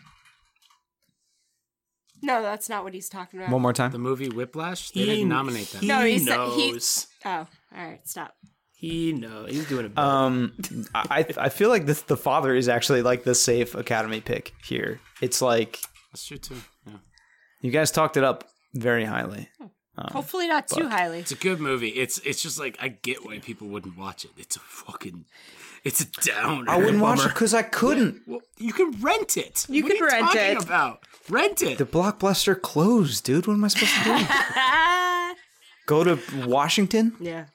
No, 2.21 2.43
that's 2.43 2.69
not 2.69 2.83
what 2.85 2.95
he's 2.95 3.09
talking 3.09 3.39
about. 3.41 3.53
one 3.53 3.63
more 3.63 3.73
time. 3.73 3.93
The 3.93 3.99
movie 3.99 4.29
Whiplash. 4.29 4.91
They 4.91 5.01
He- 5.01 5.07
didn't 5.07 5.29
nominate 5.29 5.71
that. 5.73 5.83
He 5.83 5.87
No, 5.87 6.05
he 6.05 6.19
said 6.19 6.39
he- 6.51 6.73
knows. 6.73 7.07
Oh, 7.25 7.31
all 7.31 7.47
right, 7.73 8.01
stop. 8.09 8.35
He 8.75 9.13
no, 9.13 9.45
he's 9.47 9.69
doing 9.69 9.87
it. 9.87 9.99
Um, 9.99 10.53
I 10.95 11.27
I 11.37 11.49
feel 11.49 11.69
like 11.69 11.87
this 11.87 12.03
the 12.03 12.17
father 12.17 12.55
is 12.55 12.69
actually 12.69 13.03
like 13.03 13.25
the 13.25 13.35
safe 13.35 13.75
Academy 13.75 14.21
pick 14.21 14.53
here. 14.65 15.01
It's 15.21 15.43
like 15.43 15.81
That's 16.13 16.27
true 16.27 16.39
too. 16.39 16.57
Yeah. 16.87 16.93
you 17.61 17.71
guys 17.71 17.91
talked 17.91 18.17
it 18.17 18.25
up 18.25 18.45
very 18.75 19.05
highly. 19.05 19.49
Hmm. 19.59 19.67
Um, 19.97 20.09
Hopefully 20.13 20.47
not 20.47 20.69
too 20.69 20.89
highly. 20.89 21.19
It's 21.19 21.33
a 21.33 21.37
good 21.37 21.59
movie. 21.59 21.89
It's 21.89 22.19
it's 22.19 22.41
just 22.41 22.57
like 22.59 22.79
I 22.81 22.87
get 22.89 23.27
why 23.27 23.41
people 23.41 23.67
wouldn't 23.67 23.99
watch 23.99 24.25
it. 24.25 24.31
It's 24.37 24.55
a 24.55 24.61
fucking 24.61 25.25
it's 25.83 26.01
a 26.01 26.07
downer. 26.23 26.71
I 26.71 26.77
wouldn't 26.77 27.01
watch 27.01 27.19
it 27.25 27.29
because 27.29 27.53
I 27.53 27.63
couldn't. 27.63 28.23
Well, 28.27 28.41
you 28.59 28.73
can 28.73 28.93
rent 29.01 29.37
it. 29.37 29.67
You 29.69 29.83
What 29.83 29.93
are 29.93 29.97
can 29.97 30.05
rent 30.07 30.27
talking 30.27 30.41
it. 30.41 30.63
About 30.63 31.01
rent 31.29 31.63
it. 31.63 31.79
The 31.79 31.85
blockbuster 31.87 32.61
closed, 32.61 33.25
dude. 33.25 33.49
What 33.49 33.55
am 33.55 33.65
I 33.65 33.69
supposed 33.69 33.93
to 33.95 34.05
do? 34.05 35.35
Go 35.87 36.05
to 36.05 36.47
Washington? 36.47 37.15
yeah. 37.21 37.47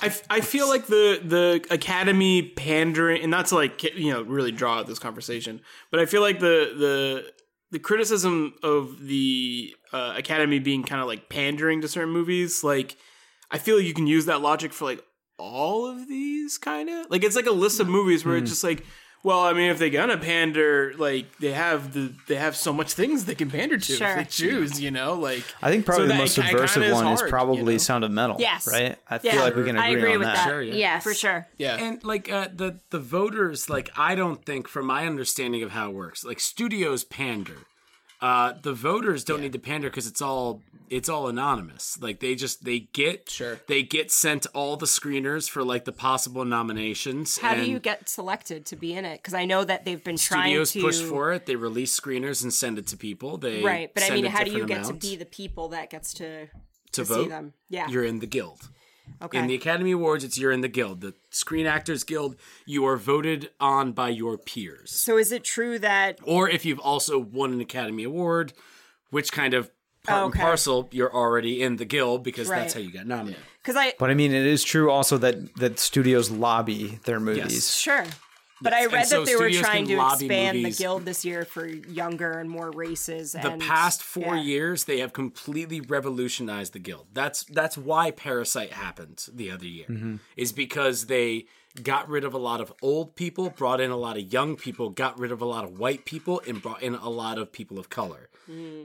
I, 0.00 0.14
I 0.30 0.40
feel 0.42 0.68
like 0.68 0.86
the 0.86 1.20
the 1.24 1.66
Academy 1.74 2.42
pandering, 2.42 3.20
and 3.20 3.30
not 3.32 3.46
to 3.46 3.56
like 3.56 3.82
you 3.82 4.12
know 4.12 4.22
really 4.22 4.52
draw 4.52 4.78
out 4.78 4.86
this 4.86 5.00
conversation, 5.00 5.60
but 5.90 5.98
I 5.98 6.06
feel 6.06 6.20
like 6.22 6.38
the 6.38 6.72
the 6.78 7.32
the 7.70 7.78
criticism 7.78 8.54
of 8.62 9.06
the 9.06 9.74
uh, 9.92 10.14
Academy 10.16 10.58
being 10.58 10.82
kind 10.82 11.00
of 11.00 11.06
like 11.06 11.28
pandering 11.28 11.80
to 11.82 11.88
certain 11.88 12.12
movies, 12.12 12.64
like 12.64 12.96
I 13.50 13.58
feel 13.58 13.80
you 13.80 13.94
can 13.94 14.06
use 14.06 14.26
that 14.26 14.40
logic 14.40 14.72
for 14.72 14.84
like 14.84 15.02
all 15.38 15.86
of 15.86 16.08
these 16.08 16.58
kind 16.58 16.88
of 16.88 17.10
like 17.10 17.24
it's 17.24 17.36
like 17.36 17.46
a 17.46 17.52
list 17.52 17.80
of 17.80 17.88
movies 17.88 18.24
where 18.24 18.36
it's 18.36 18.50
just 18.50 18.64
like. 18.64 18.84
Well, 19.24 19.40
I 19.40 19.52
mean, 19.52 19.70
if 19.70 19.78
they're 19.78 19.90
gonna 19.90 20.16
pander, 20.16 20.94
like 20.96 21.38
they 21.38 21.50
have 21.52 21.92
the 21.92 22.12
they 22.28 22.36
have 22.36 22.54
so 22.56 22.72
much 22.72 22.92
things 22.92 23.24
they 23.24 23.34
can 23.34 23.50
pander 23.50 23.76
to 23.76 23.92
Sure. 23.96 24.06
if 24.08 24.16
they 24.16 24.24
choose, 24.24 24.80
you 24.80 24.90
know. 24.90 25.14
Like 25.14 25.42
I 25.60 25.70
think 25.70 25.84
probably 25.84 26.06
So 26.06 26.12
the 26.12 26.18
most 26.18 26.36
ki- 26.36 26.42
subversive 26.42 26.82
is 26.84 26.94
one 26.94 27.06
is 27.12 27.22
probably 27.22 27.58
you 27.58 27.64
know? 27.72 27.78
Sound 27.78 28.04
of 28.04 28.10
Metal. 28.12 28.36
Yes. 28.38 28.68
Right? 28.70 28.96
I 29.10 29.18
Yeah. 29.22 29.32
feel 29.32 29.40
like 29.42 29.56
we 29.56 29.64
can 29.64 29.76
agree, 29.76 29.86
I 29.88 29.90
agree 29.98 30.12
on 30.12 30.18
with 30.20 30.28
that. 30.28 30.36
that. 30.36 30.44
Sure, 30.46 30.62
yeah. 30.62 30.74
Yes. 30.74 31.02
For 31.02 31.14
sure. 31.14 31.48
yeah, 31.58 31.76
And 31.76 32.02
like 32.04 32.30
uh, 32.30 32.48
the 32.54 32.78
the 32.90 33.00
voters, 33.00 33.68
like 33.68 33.90
I 33.98 34.14
don't 34.14 34.44
think, 34.46 34.68
from 34.68 34.86
my 34.86 35.06
understanding 35.06 35.62
of 35.64 35.72
how 35.72 35.90
it 35.90 35.94
works, 35.94 36.24
like 36.24 36.38
studios 36.40 37.02
pander. 37.04 37.58
Uh, 38.20 38.54
the 38.62 38.72
voters 38.72 39.22
don't 39.24 39.40
need 39.40 39.52
to 39.52 39.58
pander 39.58 39.88
because 39.88 40.06
it's 40.06 40.20
all 40.20 40.60
it's 40.90 41.08
all 41.08 41.28
anonymous. 41.28 41.98
Like 42.00 42.20
they 42.20 42.34
just 42.34 42.64
they 42.64 42.80
get 42.80 43.30
Sure. 43.30 43.60
they 43.68 43.82
get 43.82 44.10
sent 44.10 44.46
all 44.54 44.76
the 44.76 44.86
screeners 44.86 45.48
for 45.48 45.62
like 45.62 45.84
the 45.84 45.92
possible 45.92 46.44
nominations. 46.44 47.38
How 47.38 47.54
do 47.54 47.62
you 47.70 47.78
get 47.78 48.08
selected 48.08 48.66
to 48.66 48.76
be 48.76 48.94
in 48.94 49.04
it? 49.04 49.18
Because 49.22 49.34
I 49.34 49.44
know 49.44 49.62
that 49.64 49.84
they've 49.84 50.02
been 50.02 50.16
trying 50.16 50.50
Studios 50.64 50.72
to 50.72 50.80
push 50.80 51.00
for 51.00 51.32
it. 51.32 51.46
They 51.46 51.56
release 51.56 51.98
screeners 51.98 52.42
and 52.42 52.52
send 52.52 52.78
it 52.78 52.86
to 52.88 52.96
people. 52.96 53.36
They 53.36 53.62
right. 53.62 53.92
But 53.94 54.04
I 54.04 54.10
mean, 54.10 54.24
how 54.24 54.42
do 54.44 54.50
you 54.50 54.66
get 54.66 54.84
to 54.84 54.94
be 54.94 55.14
the 55.16 55.26
people 55.26 55.68
that 55.68 55.90
gets 55.90 56.12
to 56.14 56.46
to 56.46 56.50
to 56.92 57.04
vote? 57.04 57.22
see 57.24 57.28
them? 57.28 57.52
Yeah. 57.68 57.88
You're 57.88 58.04
in 58.04 58.18
the 58.18 58.26
guild. 58.26 58.68
Okay. 59.22 59.38
In 59.38 59.46
the 59.46 59.54
Academy 59.54 59.92
Awards, 59.92 60.24
it's 60.24 60.38
you're 60.38 60.52
in 60.52 60.60
the 60.60 60.68
guild. 60.68 61.00
The 61.00 61.14
Screen 61.30 61.66
Actors 61.66 62.04
Guild, 62.04 62.36
you 62.66 62.84
are 62.86 62.96
voted 62.96 63.50
on 63.60 63.92
by 63.92 64.08
your 64.10 64.38
peers. 64.38 64.90
so 64.90 65.16
is 65.18 65.32
it 65.32 65.44
true 65.44 65.78
that 65.78 66.18
or 66.22 66.48
if 66.48 66.64
you've 66.64 66.80
also 66.80 67.18
won 67.18 67.52
an 67.52 67.60
Academy 67.60 68.04
Award, 68.04 68.52
which 69.10 69.32
kind 69.32 69.54
of 69.54 69.70
part 70.04 70.24
Okay. 70.28 70.38
and 70.38 70.46
parcel, 70.48 70.88
you're 70.92 71.12
already 71.14 71.60
in 71.62 71.76
the 71.76 71.84
guild 71.84 72.22
because 72.22 72.48
Right. 72.48 72.60
that's 72.60 72.74
how 72.74 72.80
you 72.80 72.90
got 72.92 73.06
nominated. 73.06 73.42
because 73.62 73.76
I 73.76 73.94
But 73.98 74.10
I 74.10 74.14
mean, 74.14 74.32
it 74.32 74.46
is 74.46 74.62
true 74.64 74.90
also 74.90 75.18
that 75.18 75.54
that 75.56 75.78
studios 75.78 76.30
lobby 76.30 76.98
their 77.04 77.20
movies. 77.20 77.74
sure. 77.76 78.04
But 78.60 78.72
I 78.72 78.84
and 78.84 78.92
read 78.92 79.06
so 79.06 79.20
that 79.20 79.26
they 79.26 79.36
were 79.36 79.50
trying 79.50 79.86
to 79.86 80.04
expand 80.04 80.58
movies. 80.58 80.76
the 80.76 80.82
guild 80.82 81.04
this 81.04 81.24
year 81.24 81.44
for 81.44 81.66
younger 81.66 82.32
and 82.32 82.50
more 82.50 82.70
races. 82.70 83.32
The 83.32 83.52
and, 83.52 83.62
past 83.62 84.02
four 84.02 84.36
yeah. 84.36 84.42
years, 84.42 84.84
they 84.84 84.98
have 84.98 85.12
completely 85.12 85.80
revolutionized 85.80 86.72
the 86.72 86.78
guild. 86.78 87.06
That's 87.12 87.44
that's 87.44 87.78
why 87.78 88.10
Parasite 88.10 88.72
happened 88.72 89.26
the 89.32 89.50
other 89.50 89.66
year, 89.66 90.18
is 90.36 90.52
because 90.52 91.06
they 91.06 91.46
got 91.82 92.08
rid 92.08 92.24
of 92.24 92.34
a 92.34 92.38
lot 92.38 92.60
of 92.60 92.72
old 92.82 93.14
people, 93.14 93.50
brought 93.50 93.80
in 93.80 93.90
a 93.90 93.96
lot 93.96 94.16
of 94.16 94.32
young 94.32 94.56
people, 94.56 94.90
got 94.90 95.18
rid 95.18 95.30
of 95.30 95.40
a 95.40 95.44
lot 95.44 95.64
of 95.64 95.78
white 95.78 96.04
people, 96.04 96.42
and 96.46 96.60
brought 96.62 96.82
in 96.82 96.94
a 96.94 97.08
lot 97.08 97.38
of 97.38 97.52
people 97.52 97.78
of 97.78 97.88
color 97.88 98.28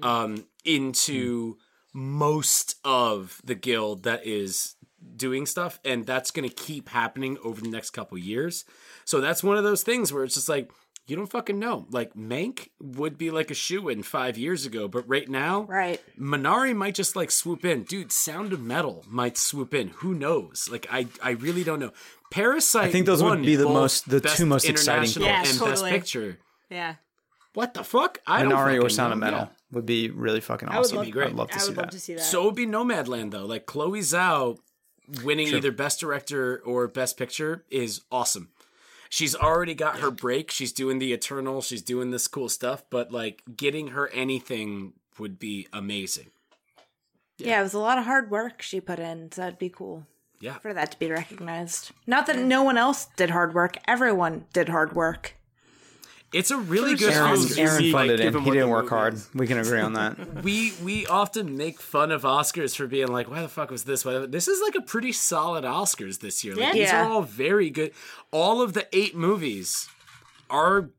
um, 0.02 0.46
into 0.66 1.58
most 1.94 2.76
of 2.84 3.40
the 3.44 3.56
guild 3.56 4.04
that 4.04 4.26
is 4.26 4.76
doing 5.16 5.46
stuff, 5.46 5.80
and 5.84 6.06
that's 6.06 6.32
going 6.32 6.48
to 6.48 6.54
keep 6.54 6.90
happening 6.90 7.38
over 7.44 7.62
the 7.62 7.70
next 7.70 7.92
couple 7.92 8.18
years. 8.18 8.66
So 9.06 9.22
that's 9.22 9.44
one 9.44 9.58
of 9.58 9.64
those 9.64 9.84
things 9.84 10.12
where 10.14 10.24
it's 10.24 10.36
just 10.36 10.50
like 10.50 10.72
you 11.06 11.16
don't 11.18 11.28
fucking 11.30 11.60
know. 11.60 11.86
Like 11.92 12.14
Mank 12.14 12.70
would 12.82 13.18
be 13.18 13.30
like 13.30 13.52
a 13.52 13.54
shoe 13.54 13.90
in 13.90 14.04
five 14.04 14.38
years 14.38 14.66
ago, 14.66 14.88
but 14.88 15.08
right 15.08 15.28
now, 15.28 15.64
Right. 15.64 16.00
Minari 16.18 16.74
might 16.74 16.96
just 16.96 17.16
like 17.18 17.30
swoop 17.30 17.66
in. 17.66 17.84
Dude, 17.84 18.12
Sound 18.14 18.54
of 18.54 18.62
Metal 18.62 19.04
might 19.10 19.38
swoop 19.38 19.74
in. 19.74 19.90
Who 19.98 20.14
knows? 20.14 20.70
Like 20.72 20.88
I, 20.90 21.08
I 21.22 21.32
really 21.32 21.64
don't 21.66 21.80
know. 21.80 21.92
Parasite. 22.32 22.86
I 22.86 22.92
think 22.92 23.06
those 23.06 23.22
would 23.22 23.42
be 23.42 23.56
the 23.58 23.66
most- 23.68 24.10
the 24.10 24.22
two 24.22 24.46
most 24.46 24.64
exciting 24.68 25.04
International 25.10 25.26
Yeah, 25.26 25.40
and 25.42 25.60
totally. 25.60 25.92
Best 25.92 26.02
Picture. 26.14 26.40
Yeah. 26.70 26.96
What 27.54 27.74
the 27.76 27.84
fuck? 27.84 28.20
I 28.26 28.42
don't 28.44 28.54
Minari 28.54 28.78
or 28.78 28.82
fucking 28.84 28.90
Sound 28.96 29.10
know. 29.10 29.14
of 29.14 29.20
Metal 29.20 29.40
Yeah. 29.40 29.48
would 29.74 29.86
be 29.86 30.10
really 30.10 30.40
fucking 30.42 30.70
awesome. 30.70 30.96
love- 30.98 31.04
It'd 31.04 31.06
be 31.06 31.12
great. 31.12 31.28
I'd 31.32 31.36
love 31.36 31.50
to 31.50 31.56
I 31.56 31.58
see 31.60 31.68
would 31.68 31.76
that. 31.76 31.82
love 31.82 31.90
to 31.92 32.00
see 32.00 32.14
that. 32.16 32.22
So 32.24 32.42
it 32.44 32.46
would 32.46 32.56
be 32.56 32.66
Nomadland 32.66 33.32
though. 33.32 33.46
Like 33.46 33.66
Chloe 33.66 34.00
Zhao 34.00 34.58
winning 35.24 35.48
either 35.50 35.72
Best 35.74 36.00
Director 36.00 36.62
or 36.66 36.88
Best 36.88 37.18
Picture 37.18 37.66
is 37.70 38.02
awesome. 38.10 38.50
She's 39.14 39.36
already 39.36 39.76
got 39.76 40.00
her 40.00 40.10
break. 40.10 40.50
She's 40.50 40.72
doing 40.72 40.98
the 40.98 41.14
Eternal. 41.14 41.62
She's 41.62 41.84
doing 41.84 42.10
this 42.10 42.28
cool 42.28 42.50
stuff. 42.50 42.84
But 42.90 43.12
like 43.12 43.44
getting 43.56 43.90
her 43.90 44.08
anything 44.08 44.94
would 45.20 45.38
be 45.38 45.68
amazing. 45.72 46.32
Yeah. 47.38 47.60
it 47.60 47.64
was 47.64 47.76
a 47.76 47.80
lot 47.80 48.00
of 48.00 48.06
hard 48.06 48.32
work 48.32 48.64
she 48.64 48.82
put 48.82 48.98
in, 48.98 49.32
so 49.32 49.44
it'd 49.44 49.60
be 49.60 49.70
cool 49.70 50.08
Yeah. 50.40 50.58
for 50.58 50.74
that 50.74 50.94
to 50.94 50.98
be 50.98 51.12
recognized. 51.12 51.92
Not 52.08 52.26
that 52.26 52.40
no 52.40 52.64
one 52.64 52.76
else 52.76 53.06
did 53.16 53.30
hard 53.30 53.54
work, 53.54 53.78
everyone 53.88 54.46
did 54.52 54.70
hard 54.70 54.94
work. 54.96 55.36
It's 56.34 56.52
a 56.52 56.58
really 56.58 56.96
good 56.96 57.14
Aaron, 57.14 57.38
Oscars. 57.38 57.58
Aaron 57.60 57.84
Like, 57.84 57.92
funded 57.92 58.18
give 58.20 58.34
him. 58.36 58.42
him 58.42 58.46
He 58.46 58.52
didn't 58.52 58.70
work 58.70 58.86
movie 58.86 58.96
hard. 58.96 59.14
is. 59.14 59.30
We 59.34 59.48
can 59.48 59.60
agree 59.60 59.80
on 59.80 59.94
that. 59.94 60.18
we 60.44 60.74
we 60.84 61.06
often 61.08 61.56
make 61.58 61.80
fun 61.80 62.12
of 62.12 62.24
Oscars 62.24 62.76
for 62.76 62.88
being 62.88 63.08
like, 63.08 63.30
why 63.30 63.42
the 63.42 63.48
fuck 63.50 63.70
was 63.72 63.84
this? 63.84 64.04
Why- 64.04 64.26
This 64.26 64.48
is 64.48 64.62
like 64.62 64.76
a 64.76 64.82
pretty 64.82 65.12
solid 65.12 65.64
Oscars 65.64 66.20
this 66.20 66.44
year. 66.44 66.56
Like, 66.56 66.74
Yeah. 66.74 66.74
These 66.74 66.92
are 66.92 67.04
all 67.10 67.22
very 67.22 67.70
good. 67.70 67.92
All 68.32 68.62
of 68.62 68.74
the 68.74 68.88
eight 68.92 69.16
movies 69.16 69.88
are 70.50 70.90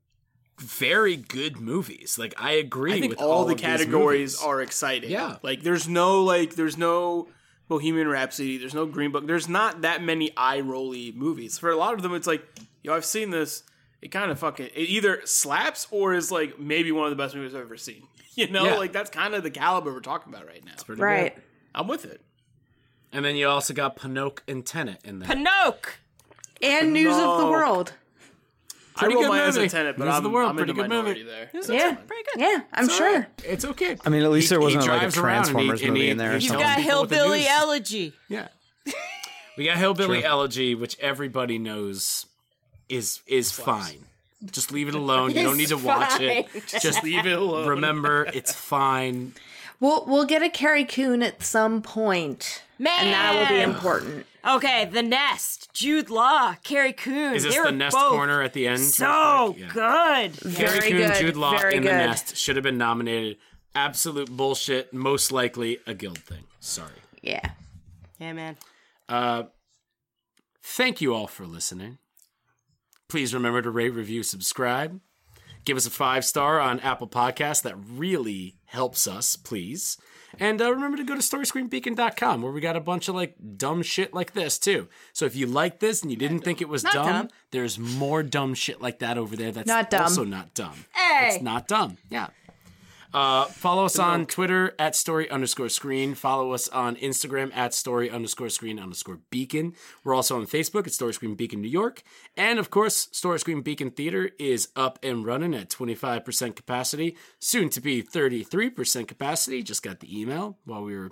very 0.58 1.16
good 1.16 1.58
movies. 1.60 2.16
Like 2.18 2.34
I 2.38 2.52
agree. 2.52 2.94
I 2.94 3.00
think 3.00 3.10
with 3.10 3.20
all, 3.20 3.44
the 3.44 3.54
of 3.54 3.60
categories 3.60 4.40
are 4.40 4.60
exciting. 4.62 5.10
Yeah. 5.10 5.36
like 5.42 5.62
there's 5.62 5.88
no 5.88 6.22
like 6.22 6.54
there's 6.54 6.78
no 6.78 7.28
Bohemian 7.66 8.06
Rhapsody, 8.08 8.58
there's 8.58 8.74
no 8.74 8.86
Green 8.86 9.10
Book, 9.10 9.26
there's 9.26 9.48
not 9.48 9.82
that 9.82 10.02
many 10.02 10.30
eye 10.36 10.60
rolly 10.60 11.12
movies. 11.12 11.58
For 11.58 11.70
a 11.70 11.76
lot 11.76 11.94
of 11.94 12.02
them, 12.02 12.14
it's 12.14 12.26
like 12.26 12.44
yo, 12.82 12.94
I've 12.94 13.04
seen 13.04 13.30
this. 13.30 13.62
It 14.04 14.10
kind 14.12 14.30
of 14.30 14.38
fucking 14.38 14.66
it 14.66 14.78
either 14.78 15.22
slaps 15.24 15.88
or 15.90 16.12
is 16.14 16.30
like 16.30 16.58
maybe 16.60 16.92
one 16.92 17.04
of 17.06 17.10
the 17.10 17.16
best 17.16 17.34
movies 17.34 17.54
I've 17.54 17.62
ever 17.62 17.76
seen. 17.76 18.06
You 18.36 18.48
know, 18.48 18.64
Yeah. 18.64 18.74
like 18.78 18.92
that's 18.92 19.10
kind 19.10 19.32
of 19.34 19.44
the 19.44 19.50
caliber 19.50 19.92
we're 19.92 20.00
talking 20.00 20.32
about 20.32 20.44
right 20.46 20.64
now. 20.64 20.72
Pretty 20.84 21.00
Right. 21.00 21.34
good. 21.36 21.42
I'm 21.72 21.86
with 21.86 22.04
it. 22.04 22.20
And 23.12 23.24
then 23.24 23.36
you 23.36 23.46
also 23.48 23.72
got 23.72 23.94
Pinocchio 23.94 24.42
and 24.48 24.66
Tenet 24.66 24.98
in 25.04 25.20
there. 25.20 25.28
Pinoc. 25.28 25.86
And 26.60 26.92
news 26.92 27.14
of 27.14 27.20
the 27.38 27.44
No. 27.44 27.50
world. 27.50 27.92
I 28.96 29.00
Pretty 29.00 29.14
roll 29.14 29.22
good 29.24 29.28
my 29.30 29.44
eyes 29.44 29.54
movie. 29.54 29.66
at 29.66 29.70
Tenet, 29.70 29.96
but 29.96 30.04
News 30.06 30.10
of 30.14 30.16
I'm, 30.18 30.22
the 30.24 30.30
World, 30.30 30.50
I'm 30.50 30.56
pretty 30.56 30.72
good 30.72 30.88
movie. 30.88 31.22
there. 31.22 31.48
Yeah. 31.52 31.94
Pretty 31.94 32.22
good. 32.34 32.40
Yeah, 32.40 32.60
I'm 32.72 32.88
sure. 32.88 33.26
it's 33.44 33.64
okay. 33.64 33.96
I 34.04 34.08
mean, 34.08 34.22
at 34.22 34.30
least 34.32 34.50
there 34.50 34.58
He- 34.58 34.68
he 34.70 34.76
wasn't 34.76 34.92
like 34.92 34.96
a 34.96 35.00
drives 35.00 35.16
around 35.18 35.26
he- 35.46 35.50
Transformers 35.52 35.80
and 35.82 35.86
he- 35.96 36.02
movie 36.02 36.10
in 36.10 36.16
there 36.18 36.30
or 36.30 36.34
he's 36.34 36.42
He's 36.42 36.50
got 36.52 36.76
people 36.78 37.00
with 37.02 37.10
the 37.10 37.16
hillbilly 37.16 37.46
elegy. 37.46 38.12
Yeah. 38.28 38.48
We 39.56 39.64
got 39.66 39.76
Hillbilly 39.76 40.24
Elegy, 40.24 40.74
which 40.74 40.98
everybody 40.98 41.58
knows 41.60 42.26
is 42.88 43.20
is 43.26 43.50
fine. 43.52 44.04
Just 44.50 44.72
leave 44.72 44.88
it 44.88 44.94
alone. 45.04 45.30
You 45.30 45.42
don't 45.42 45.56
need 45.56 45.68
to 45.68 45.78
watch 45.78 46.20
it. 46.20 46.46
Just 46.80 47.02
Leave 47.04 47.26
it 47.26 47.32
alone. 47.38 47.66
remember 47.68 48.24
it's 48.34 48.52
fine. 48.52 49.34
We'll 49.80 50.04
we'll 50.06 50.24
get 50.26 50.42
a 50.42 50.48
Carrie 50.50 50.84
Coon 50.84 51.22
at 51.22 51.42
some 51.42 51.82
point. 51.82 52.62
Man. 52.78 52.92
And 53.04 53.12
that 53.14 53.34
will 53.50 53.56
be 53.56 53.62
important. 53.62 54.26
Okay, 54.46 54.84
The 54.84 55.02
Nest, 55.02 55.72
Jude 55.72 56.10
Law, 56.10 56.54
Carrie 56.64 56.92
Coon. 56.92 57.34
Is 57.34 57.44
this 57.44 57.56
they 57.56 57.62
the 57.62 57.72
nest 57.72 57.96
corner 57.96 58.42
at 58.42 58.52
the 58.52 58.66
end? 58.66 58.80
So 58.80 59.06
real 59.06 59.52
quick? 59.54 59.60
Yeah. 59.62 59.68
good. 59.72 60.54
Carrie 60.54 60.78
Very 60.80 60.90
Coon, 60.90 60.98
good, 60.98 61.14
Jude 61.16 61.36
Law 61.36 61.56
very 61.56 61.76
in 61.76 61.84
the 61.84 61.90
nest 61.90 62.36
should 62.36 62.56
have 62.56 62.62
been 62.62 62.76
nominated. 62.76 63.38
Absolute 63.74 64.30
bullshit. 64.30 64.92
Most 64.92 65.32
likely 65.32 65.78
a 65.86 65.94
guild 65.94 66.18
thing. 66.18 66.44
Sorry. 66.60 66.90
Yeah. 67.22 67.52
Yeah, 68.18 68.32
man. 68.34 68.56
Uh, 69.08 69.44
thank 70.62 71.00
you 71.00 71.14
all 71.14 71.26
for 71.26 71.46
listening. 71.46 71.98
Please 73.14 73.32
remember 73.32 73.62
to 73.62 73.70
rate, 73.70 73.90
review, 73.90 74.24
subscribe. 74.24 74.98
Give 75.64 75.76
us 75.76 75.86
a 75.86 75.90
five 75.90 76.24
star 76.24 76.58
on 76.58 76.80
Apple 76.80 77.06
Podcasts. 77.06 77.62
That 77.62 77.76
really 77.76 78.56
helps 78.64 79.06
us, 79.06 79.36
please. 79.36 79.98
And 80.40 80.60
uh, 80.60 80.72
remember 80.74 80.96
to 80.96 81.04
go 81.04 81.14
to 81.14 81.20
storyscreenbeacon.com 81.20 82.42
where 82.42 82.50
we 82.50 82.60
got 82.60 82.74
a 82.74 82.80
bunch 82.80 83.06
of 83.06 83.14
like 83.14 83.36
dumb 83.56 83.82
shit 83.82 84.12
like 84.14 84.32
this 84.32 84.58
too. 84.58 84.88
So 85.12 85.26
if 85.26 85.36
you 85.36 85.46
like 85.46 85.78
this 85.78 86.02
and 86.02 86.10
you 86.10 86.16
didn't 86.16 86.40
think 86.40 86.60
it 86.60 86.68
was 86.68 86.82
dumb, 86.82 87.06
dumb. 87.06 87.28
there's 87.52 87.78
more 87.78 88.24
dumb 88.24 88.52
shit 88.52 88.82
like 88.82 88.98
that 88.98 89.16
over 89.16 89.36
there 89.36 89.52
that's 89.52 89.68
Not 89.68 89.90
dumb. 89.90 90.02
also 90.02 90.24
not 90.24 90.52
dumb. 90.52 90.84
Hey. 90.92 91.34
It's 91.34 91.40
not 91.40 91.68
dumb. 91.68 91.98
Yeah. 92.10 92.30
Uh, 93.14 93.44
follow 93.46 93.84
us 93.84 93.98
on 93.98 94.26
Twitter 94.26 94.74
at 94.78 94.96
story 94.96 95.30
underscore 95.30 95.68
screen. 95.68 96.14
Follow 96.14 96.52
us 96.52 96.68
on 96.68 96.96
Instagram 96.96 97.54
at 97.56 97.72
story 97.72 98.10
underscore 98.10 98.48
screen 98.48 98.78
underscore 98.80 99.20
beacon. 99.30 99.72
We're 100.02 100.14
also 100.14 100.36
on 100.36 100.46
Facebook 100.46 100.86
at 100.88 100.92
Story 100.92 101.14
Screen 101.14 101.36
Beacon 101.36 101.60
New 101.62 101.68
York. 101.68 102.02
And 102.36 102.58
of 102.58 102.70
course, 102.70 103.08
Story 103.12 103.38
Screen 103.38 103.62
Beacon 103.62 103.92
Theater 103.92 104.30
is 104.40 104.68
up 104.74 104.98
and 105.02 105.24
running 105.24 105.54
at 105.54 105.68
25% 105.70 106.56
capacity, 106.56 107.16
soon 107.38 107.68
to 107.70 107.80
be 107.80 108.02
33% 108.02 109.06
capacity. 109.06 109.62
Just 109.62 109.82
got 109.84 110.00
the 110.00 110.20
email 110.20 110.58
while 110.64 110.82
we 110.82 110.96
were 110.96 111.10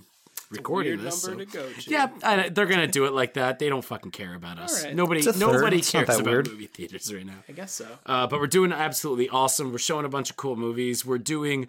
recording 0.50 0.98
Weird 0.98 1.06
this. 1.06 1.26
number 1.26 1.44
so- 1.46 1.50
to 1.50 1.56
go 1.68 1.72
to. 1.80 1.90
Yeah, 1.90 2.08
I, 2.24 2.48
they're 2.48 2.66
gonna 2.66 2.86
do 2.88 3.04
it 3.06 3.12
like 3.12 3.34
that. 3.34 3.58
They 3.60 3.68
don't 3.68 3.84
fucking 3.84 4.10
care 4.10 4.34
about 4.34 4.58
us. 4.58 4.80
All 4.80 4.86
right. 4.88 4.96
Nobody, 4.96 5.20
It's 5.20 5.28
a 5.28 5.32
third. 5.32 5.40
nobody 5.52 5.78
It's 5.78 5.90
cares 5.92 6.08
about 6.08 6.24
weird. 6.26 6.48
movie 6.50 6.66
theaters 6.66 7.14
right 7.14 7.24
now. 7.24 7.38
I 7.48 7.52
guess 7.52 7.72
so. 7.72 7.86
Uh, 8.04 8.26
but 8.26 8.40
we're 8.40 8.48
doing 8.48 8.72
absolutely 8.72 9.28
awesome. 9.28 9.70
We're 9.72 9.78
showing 9.78 10.04
a 10.04 10.08
bunch 10.10 10.30
of 10.30 10.36
cool 10.36 10.56
movies. 10.56 11.06
We're 11.06 11.18
doing 11.18 11.68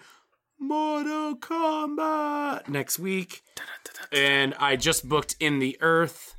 Mortal 0.68 1.36
Kombat 1.36 2.68
next 2.70 2.98
week, 3.00 3.44
and 4.12 4.54
I 4.60 4.76
just 4.76 5.08
booked 5.08 5.36
In 5.40 5.60
the 5.60 5.78
Earth, 5.82 6.36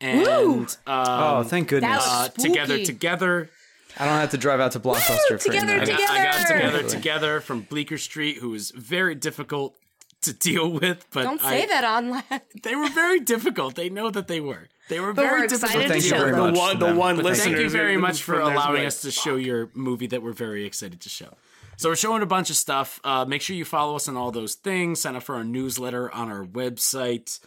and 0.00 0.26
um, 0.26 0.68
Oh, 0.86 1.42
thank 1.42 1.68
goodness. 1.68 2.04
was- 2.04 2.06
uh, 2.06 2.28
together, 2.28 2.84
together. 2.84 3.50
I 3.98 4.04
don't 4.04 4.18
have 4.18 4.30
to 4.32 4.38
drive 4.38 4.60
out 4.60 4.72
to 4.72 4.80
Blockbuster 4.80 5.28
for 5.28 5.38
together, 5.38 5.72
any 5.72 5.90
of 5.92 5.98
I 5.98 6.02
got, 6.02 6.10
I 6.10 6.24
got 6.24 6.46
Together. 6.48 6.70
together, 6.82 6.88
together 6.88 7.40
from 7.40 7.62
Bleecker 7.62 7.96
Street, 7.96 8.36
who 8.38 8.50
was 8.50 8.70
very 8.72 9.14
difficult 9.14 9.74
to 10.20 10.34
deal 10.34 10.68
with. 10.70 11.06
But 11.12 11.22
Don't 11.22 11.42
I- 11.42 11.60
say 11.60 11.66
that 11.66 11.84
online. 11.84 12.22
They 12.62 12.74
were 12.74 12.88
very 12.90 13.20
difficult. 13.20 13.74
They 13.74 13.88
know 13.88 14.10
that 14.10 14.28
they 14.28 14.40
were. 14.40 14.68
They 14.88 15.00
were 15.00 15.12
But 15.14 15.22
very 15.22 15.40
we're 15.42 15.46
difficult. 15.48 15.82
excited 15.82 15.94
to 15.94 16.00
to 16.00 16.08
deal 16.08 16.18
show 16.18 16.24
with. 16.44 16.54
The 16.54 16.60
one, 16.60 16.78
the 16.78 16.94
one 16.94 17.16
listener. 17.16 17.44
thank 17.54 17.58
you 17.58 17.70
very 17.70 17.96
much 17.96 18.22
for 18.22 18.38
allowing 18.38 18.84
us 18.84 19.00
to 19.02 19.10
show 19.10 19.36
your 19.36 19.70
movie 19.74 20.06
that 20.08 20.22
we're 20.22 20.32
very 20.32 20.64
excited 20.66 21.00
to 21.00 21.08
show. 21.08 21.34
So 21.76 21.88
we're 21.90 21.96
showing 21.96 22.22
a 22.22 22.26
bunch 22.26 22.50
of 22.50 22.56
stuff. 22.56 23.00
Uh, 23.04 23.24
make 23.26 23.42
sure 23.42 23.54
you 23.56 23.64
follow 23.64 23.96
us 23.96 24.08
on 24.08 24.16
all 24.16 24.30
those 24.30 24.54
things. 24.54 25.00
Sign 25.02 25.14
up 25.16 25.22
for 25.22 25.34
our 25.34 25.44
newsletter 25.44 26.10
on 26.12 26.30
our 26.30 26.44
website. 26.44 27.38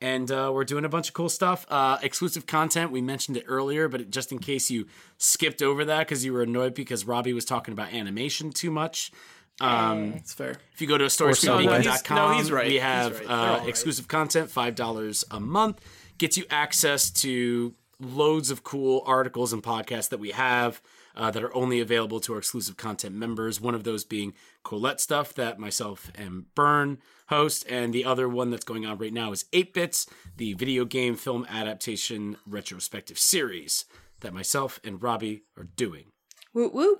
And 0.00 0.30
uh, 0.30 0.50
we're 0.52 0.64
doing 0.64 0.84
a 0.84 0.88
bunch 0.88 1.08
of 1.08 1.14
cool 1.14 1.28
stuff. 1.28 1.64
Uh, 1.70 1.96
exclusive 2.02 2.46
content. 2.46 2.90
We 2.92 3.00
mentioned 3.00 3.36
it 3.38 3.44
earlier, 3.46 3.88
but 3.88 4.10
just 4.10 4.30
in 4.32 4.38
case 4.38 4.70
you 4.70 4.86
skipped 5.18 5.62
over 5.62 5.84
that 5.86 6.00
because 6.00 6.24
you 6.24 6.32
were 6.32 6.42
annoyed 6.42 6.74
because 6.74 7.06
Robbie 7.06 7.32
was 7.32 7.44
talking 7.46 7.72
about 7.72 7.92
animation 7.94 8.50
too 8.50 8.70
much. 8.70 9.10
Um, 9.58 10.12
It's 10.16 10.34
fair. 10.34 10.56
if 10.74 10.82
you 10.82 10.86
go 10.86 10.98
to 10.98 11.08
Subway. 11.08 11.32
storyscreenbeacon.com, 11.32 12.16
No, 12.16 12.36
he's 12.36 12.52
right. 12.52 12.66
we 12.66 12.72
He's 12.74 12.82
have 12.82 13.20
right. 13.20 13.30
Uh, 13.30 13.32
all 13.32 13.58
right. 13.60 13.68
exclusive 13.68 14.06
content, 14.06 14.50
$5 14.50 15.24
a 15.30 15.40
month. 15.40 15.80
Gets 16.18 16.36
you 16.36 16.44
access 16.50 17.08
to 17.22 17.72
loads 17.98 18.50
of 18.50 18.64
cool 18.64 19.02
articles 19.06 19.54
and 19.54 19.62
podcasts 19.62 20.10
that 20.10 20.18
we 20.20 20.32
have 20.32 20.82
uh, 21.16 21.30
that 21.30 21.42
are 21.42 21.54
only 21.54 21.80
available 21.80 22.20
to 22.20 22.32
our 22.32 22.38
exclusive 22.38 22.76
content 22.76 23.14
members. 23.14 23.60
One 23.60 23.74
of 23.74 23.84
those 23.84 24.04
being 24.04 24.34
Colette 24.64 25.00
Stuff 25.00 25.34
that 25.34 25.58
myself 25.58 26.10
and 26.14 26.52
Bern 26.54 26.98
host. 27.28 27.64
And 27.68 27.92
the 27.92 28.04
other 28.04 28.28
one 28.28 28.50
that's 28.50 28.64
going 28.64 28.84
on 28.86 28.98
right 28.98 29.12
now 29.12 29.32
is 29.32 29.46
8 29.52 29.72
Bits, 29.72 30.06
the 30.36 30.54
video 30.54 30.84
game 30.84 31.16
film 31.16 31.46
adaptation 31.48 32.36
retrospective 32.46 33.18
series 33.18 33.84
that 34.20 34.34
myself 34.34 34.80
and 34.84 35.02
Robbie 35.02 35.42
are 35.56 35.68
doing 35.76 36.06
Woot 36.54 36.72
woot. 36.72 36.98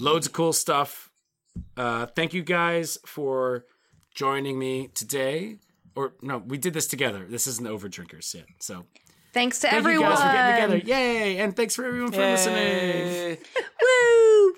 loads 0.00 0.26
of 0.26 0.32
cool 0.32 0.52
stuff. 0.52 1.10
Uh, 1.76 2.06
thank 2.06 2.34
you 2.34 2.42
guys 2.42 2.98
for 3.06 3.64
joining 4.14 4.58
me 4.58 4.88
today. 4.88 5.58
Or 5.94 6.14
no, 6.22 6.38
we 6.38 6.58
did 6.58 6.74
this 6.74 6.86
together. 6.86 7.26
This 7.28 7.46
isn't 7.46 7.66
over 7.66 7.88
drinkers 7.88 8.34
yet. 8.34 8.46
So 8.60 8.86
Thanks 9.32 9.60
to 9.60 9.68
thank 9.68 9.78
everyone. 9.78 10.10
you 10.10 10.16
guys 10.16 10.18
for 10.20 10.32
getting 10.32 10.80
together. 10.80 11.00
Yay! 11.00 11.38
And 11.38 11.56
thanks 11.56 11.74
for 11.74 11.84
everyone 11.86 12.12
for 12.12 12.18
listening. 12.18 13.38
Woo! 13.82 14.54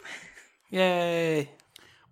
Yay. 0.71 1.51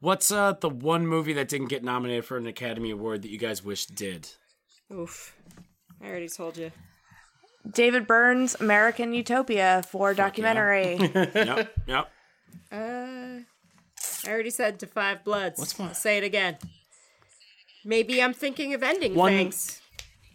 What's 0.00 0.30
uh 0.30 0.54
the 0.60 0.68
one 0.68 1.06
movie 1.06 1.32
that 1.34 1.48
didn't 1.48 1.68
get 1.68 1.82
nominated 1.82 2.24
for 2.24 2.36
an 2.36 2.46
Academy 2.46 2.90
Award 2.90 3.22
that 3.22 3.30
you 3.30 3.38
guys 3.38 3.64
wish 3.64 3.86
did? 3.86 4.28
Oof. 4.92 5.34
I 6.02 6.06
already 6.08 6.28
told 6.28 6.56
you. 6.56 6.70
David 7.70 8.06
Byrne's 8.06 8.56
American 8.56 9.12
Utopia 9.12 9.82
for 9.88 10.14
documentary. 10.14 10.96
yep, 11.14 11.72
yep. 11.86 12.10
Uh, 12.70 12.74
I 12.76 14.28
already 14.28 14.50
said 14.50 14.78
Da 14.78 14.86
Five 14.86 15.24
Bloods. 15.24 15.58
What's 15.58 15.78
I'll 15.78 15.94
say 15.94 16.18
it 16.18 16.24
again. 16.24 16.58
Maybe 17.84 18.22
I'm 18.22 18.32
thinking 18.34 18.74
of 18.74 18.82
ending 18.82 19.14
One- 19.14 19.32
things. 19.32 19.80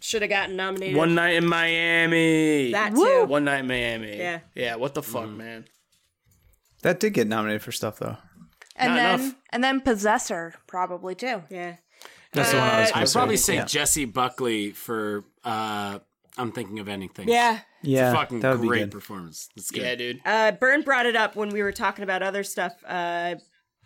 Should 0.00 0.22
have 0.22 0.30
gotten 0.30 0.56
nominated. 0.56 0.96
One 0.96 1.14
night 1.14 1.34
in 1.34 1.46
Miami. 1.46 2.72
that 2.72 2.94
too. 2.94 3.24
One 3.26 3.44
night 3.44 3.60
in 3.60 3.66
Miami. 3.68 4.16
Yeah. 4.16 4.40
Yeah. 4.54 4.76
What 4.76 4.94
the 4.94 5.02
fuck, 5.02 5.28
man? 5.28 5.64
That 6.82 7.00
did 7.00 7.14
get 7.14 7.26
nominated 7.26 7.62
for 7.62 7.72
stuff 7.72 7.98
though. 7.98 8.16
and 8.76 8.94
Not 8.94 8.96
then 8.96 9.20
enough. 9.20 9.34
and 9.50 9.64
then 9.64 9.80
Possessor 9.80 10.54
probably 10.66 11.14
too. 11.14 11.42
Yeah. 11.50 11.76
That's 12.32 12.50
the 12.52 12.58
one 12.58 12.68
I 12.68 12.80
was 12.80 12.90
going 12.92 13.02
I'd 13.02 13.06
to 13.06 13.12
probably 13.12 13.36
say. 13.36 13.52
say 13.52 13.56
yeah. 13.56 13.64
Jessie 13.64 14.04
Buckley 14.04 14.70
for 14.72 15.24
uh 15.44 15.98
I'm 16.36 16.52
thinking 16.52 16.78
of 16.78 16.88
ending 16.88 17.08
things. 17.08 17.30
Yeah. 17.30 17.58
Yeah, 17.82 18.12
Fucking 18.12 18.40
that 18.40 18.52
would 18.52 18.62
be 18.62 18.68
great 18.68 18.78
good. 18.80 18.90
performance. 18.92 19.48
That's 19.56 19.70
good. 19.70 19.82
Yeah, 19.82 19.94
dude. 19.94 20.20
Uh, 20.24 20.50
Bern 20.52 20.82
brought 20.82 21.06
it 21.06 21.14
up 21.16 21.36
when 21.36 21.50
we 21.50 21.62
were 21.62 21.70
talking 21.72 22.02
about 22.02 22.22
other 22.24 22.42
stuff. 22.42 22.72
Uh, 22.84 23.36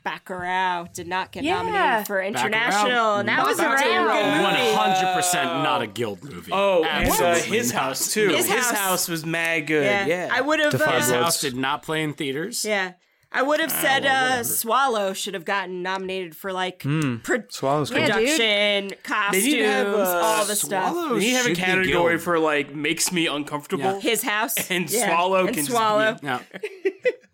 Bacurau 0.05 0.93
did 0.93 1.07
not 1.07 1.33
get 1.33 1.45
Yeah. 1.45 1.63
nominated 1.63 2.07
for 2.07 2.21
international, 2.23 3.17
and 3.17 3.29
that 3.29 3.47
was 3.47 3.59
a 3.59 3.63
damn 3.63 3.77
Bacurau. 3.77 4.13
good 4.13 4.43
One 4.43 4.53
movie. 4.55 4.73
hundred 4.75 5.15
percent 5.15 5.47
not 5.63 5.83
a 5.83 5.87
guild 5.87 6.23
movie. 6.25 6.51
Oh, 6.53 6.85
and 6.85 7.09
uh, 7.11 7.35
his 7.37 7.71
house 7.71 8.13
too. 8.13 8.29
His 8.29 8.47
His, 8.47 8.55
House. 8.55 8.71
house. 8.71 9.09
was 9.09 9.25
mad 9.25 9.67
good. 9.67 9.85
Yeah. 9.85 10.07
Yeah. 10.07 10.29
I 10.33 10.41
would 10.41 10.61
have. 10.61 10.73
Defy 10.73 10.97
His 10.99 11.11
Uh, 11.11 11.23
house 11.23 11.41
did 11.41 11.57
not 11.57 11.83
play 11.83 12.03
in 12.03 12.13
theaters. 12.15 12.65
yeah. 12.65 12.93
I 13.35 13.41
would 13.41 13.61
have 13.61 13.71
said 13.73 14.05
uh, 14.05 14.43
Swallow 14.45 15.15
should 15.15 15.33
have 15.33 15.47
gotten 15.47 15.81
nominated 15.83 16.37
for 16.37 16.53
like 16.53 16.81
pro- 16.81 17.45
Swallow's. 17.49 17.91
Yeah, 17.91 18.05
production, 18.05 18.91
costumes, 19.03 19.45
need 19.47 19.61
have, 19.65 19.87
uh, 19.87 20.21
all 20.23 20.45
the 20.45 20.55
stuff. 20.55 20.93
Swallow 20.93 21.15
Did 21.15 21.23
he 21.23 21.31
have 21.31 21.47
a 21.47 21.55
category 21.55 22.19
for 22.19 22.39
like 22.39 22.75
makes 22.75 23.11
me 23.11 23.27
uncomfortable? 23.29 23.85
Yeah. 23.85 24.01
His 24.01 24.23
house 24.23 24.55
And 24.71 24.91
Yeah. 24.91 25.07
Swallow 25.07 25.47
and 25.47 25.49
can 25.49 25.55
just 25.65 25.69
be- 25.69 25.73
Swallow. 25.73 26.17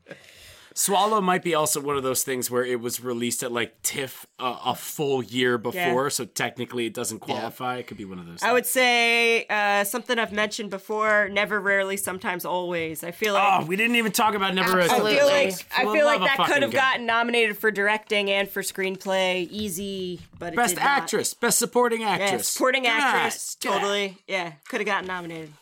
Yeah. 0.79 0.85
Swallow 0.85 1.21
might 1.21 1.43
be 1.43 1.55
also 1.55 1.81
one 1.81 1.97
of 1.97 2.03
those 2.05 2.23
things 2.23 2.51
where 2.51 2.65
it 2.65 2.81
was 2.81 3.03
released 3.03 3.43
at 3.43 3.51
like 3.51 3.83
TIFF 3.83 4.27
uh, 4.39 4.59
a 4.65 4.75
full 4.77 5.23
year 5.25 5.59
before, 5.59 6.09
so 6.11 6.25
technically 6.25 6.87
it 6.87 6.95
doesn't 6.95 7.19
qualify. 7.19 7.79
It 7.79 7.87
could 7.89 7.97
be 7.97 8.05
one 8.05 8.19
of 8.21 8.27
those. 8.27 8.43
I 8.43 8.53
would 8.53 8.65
say 8.67 9.45
uh, 9.47 9.83
something 9.85 10.19
I've 10.19 10.33
mentioned 10.33 10.71
before: 10.71 11.29
never, 11.31 11.61
rarely, 11.61 11.97
sometimes, 11.97 12.45
always. 12.45 13.03
I 13.03 13.11
feel 13.11 13.35
like 13.35 13.63
Oh, 13.63 13.67
we 13.67 13.75
didn't 13.77 13.97
even 13.97 14.13
talk 14.13 14.35
about 14.35 14.55
Never 14.55 14.77
Rest. 14.77 14.93
I 14.93 14.97
Absolutely. 14.97 15.19
feel 15.19 15.27
like 15.27 15.67
I 15.77 15.83
feel 15.93 16.05
like 16.07 16.21
that 16.21 16.47
could 16.47 16.63
have 16.63 16.73
gotten 16.73 17.07
nominated 17.07 17.57
for 17.59 17.71
directing 17.73 18.31
and 18.31 18.49
for 18.49 18.63
screenplay, 18.63 19.49
easy, 19.51 20.21
but 20.39 20.53
it 20.53 20.57
Best 20.57 20.75
did 20.77 20.81
not. 20.81 20.89
actress, 21.03 21.35
best 21.35 21.59
supporting 21.59 22.03
Yeah, 22.03 22.11
actress, 22.11 22.49
supporting 22.49 22.85
Yes, 22.85 23.03
actress, 23.03 23.57
yeah. 23.65 23.71
totally. 23.73 24.19
Yeah, 24.29 24.53
could 24.69 24.81
have 24.81 24.87
gotten 24.87 25.09
nominated. 25.09 25.53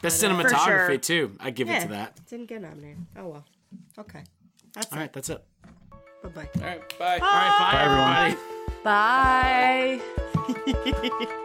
Best 0.00 0.24
uh, 0.24 0.28
cinematography 0.28 0.86
sure. 0.88 0.96
too. 0.98 1.32
I 1.38 1.50
give 1.50 1.68
it 1.68 1.80
to 1.82 1.88
that. 1.88 2.18
didn't 2.30 2.46
get 2.46 2.62
nominated. 2.62 2.98
Oh 3.18 3.28
well. 3.28 3.44
Okay, 3.98 4.22
that's 4.74 4.92
All 4.92 4.98
right, 4.98 5.12
that's 5.12 5.30
it. 5.30 5.34
it. 5.34 5.44
Bye 6.22 6.28
bye. 6.28 6.48
All 6.56 6.62
right, 6.62 6.98
bye. 6.98 7.18
All 7.18 7.20
right, 7.20 7.58
bye, 7.58 7.72
Bye, 7.72 7.82
everyone. 7.84 8.16
everybody. 8.18 8.38
Bye. 11.24 11.32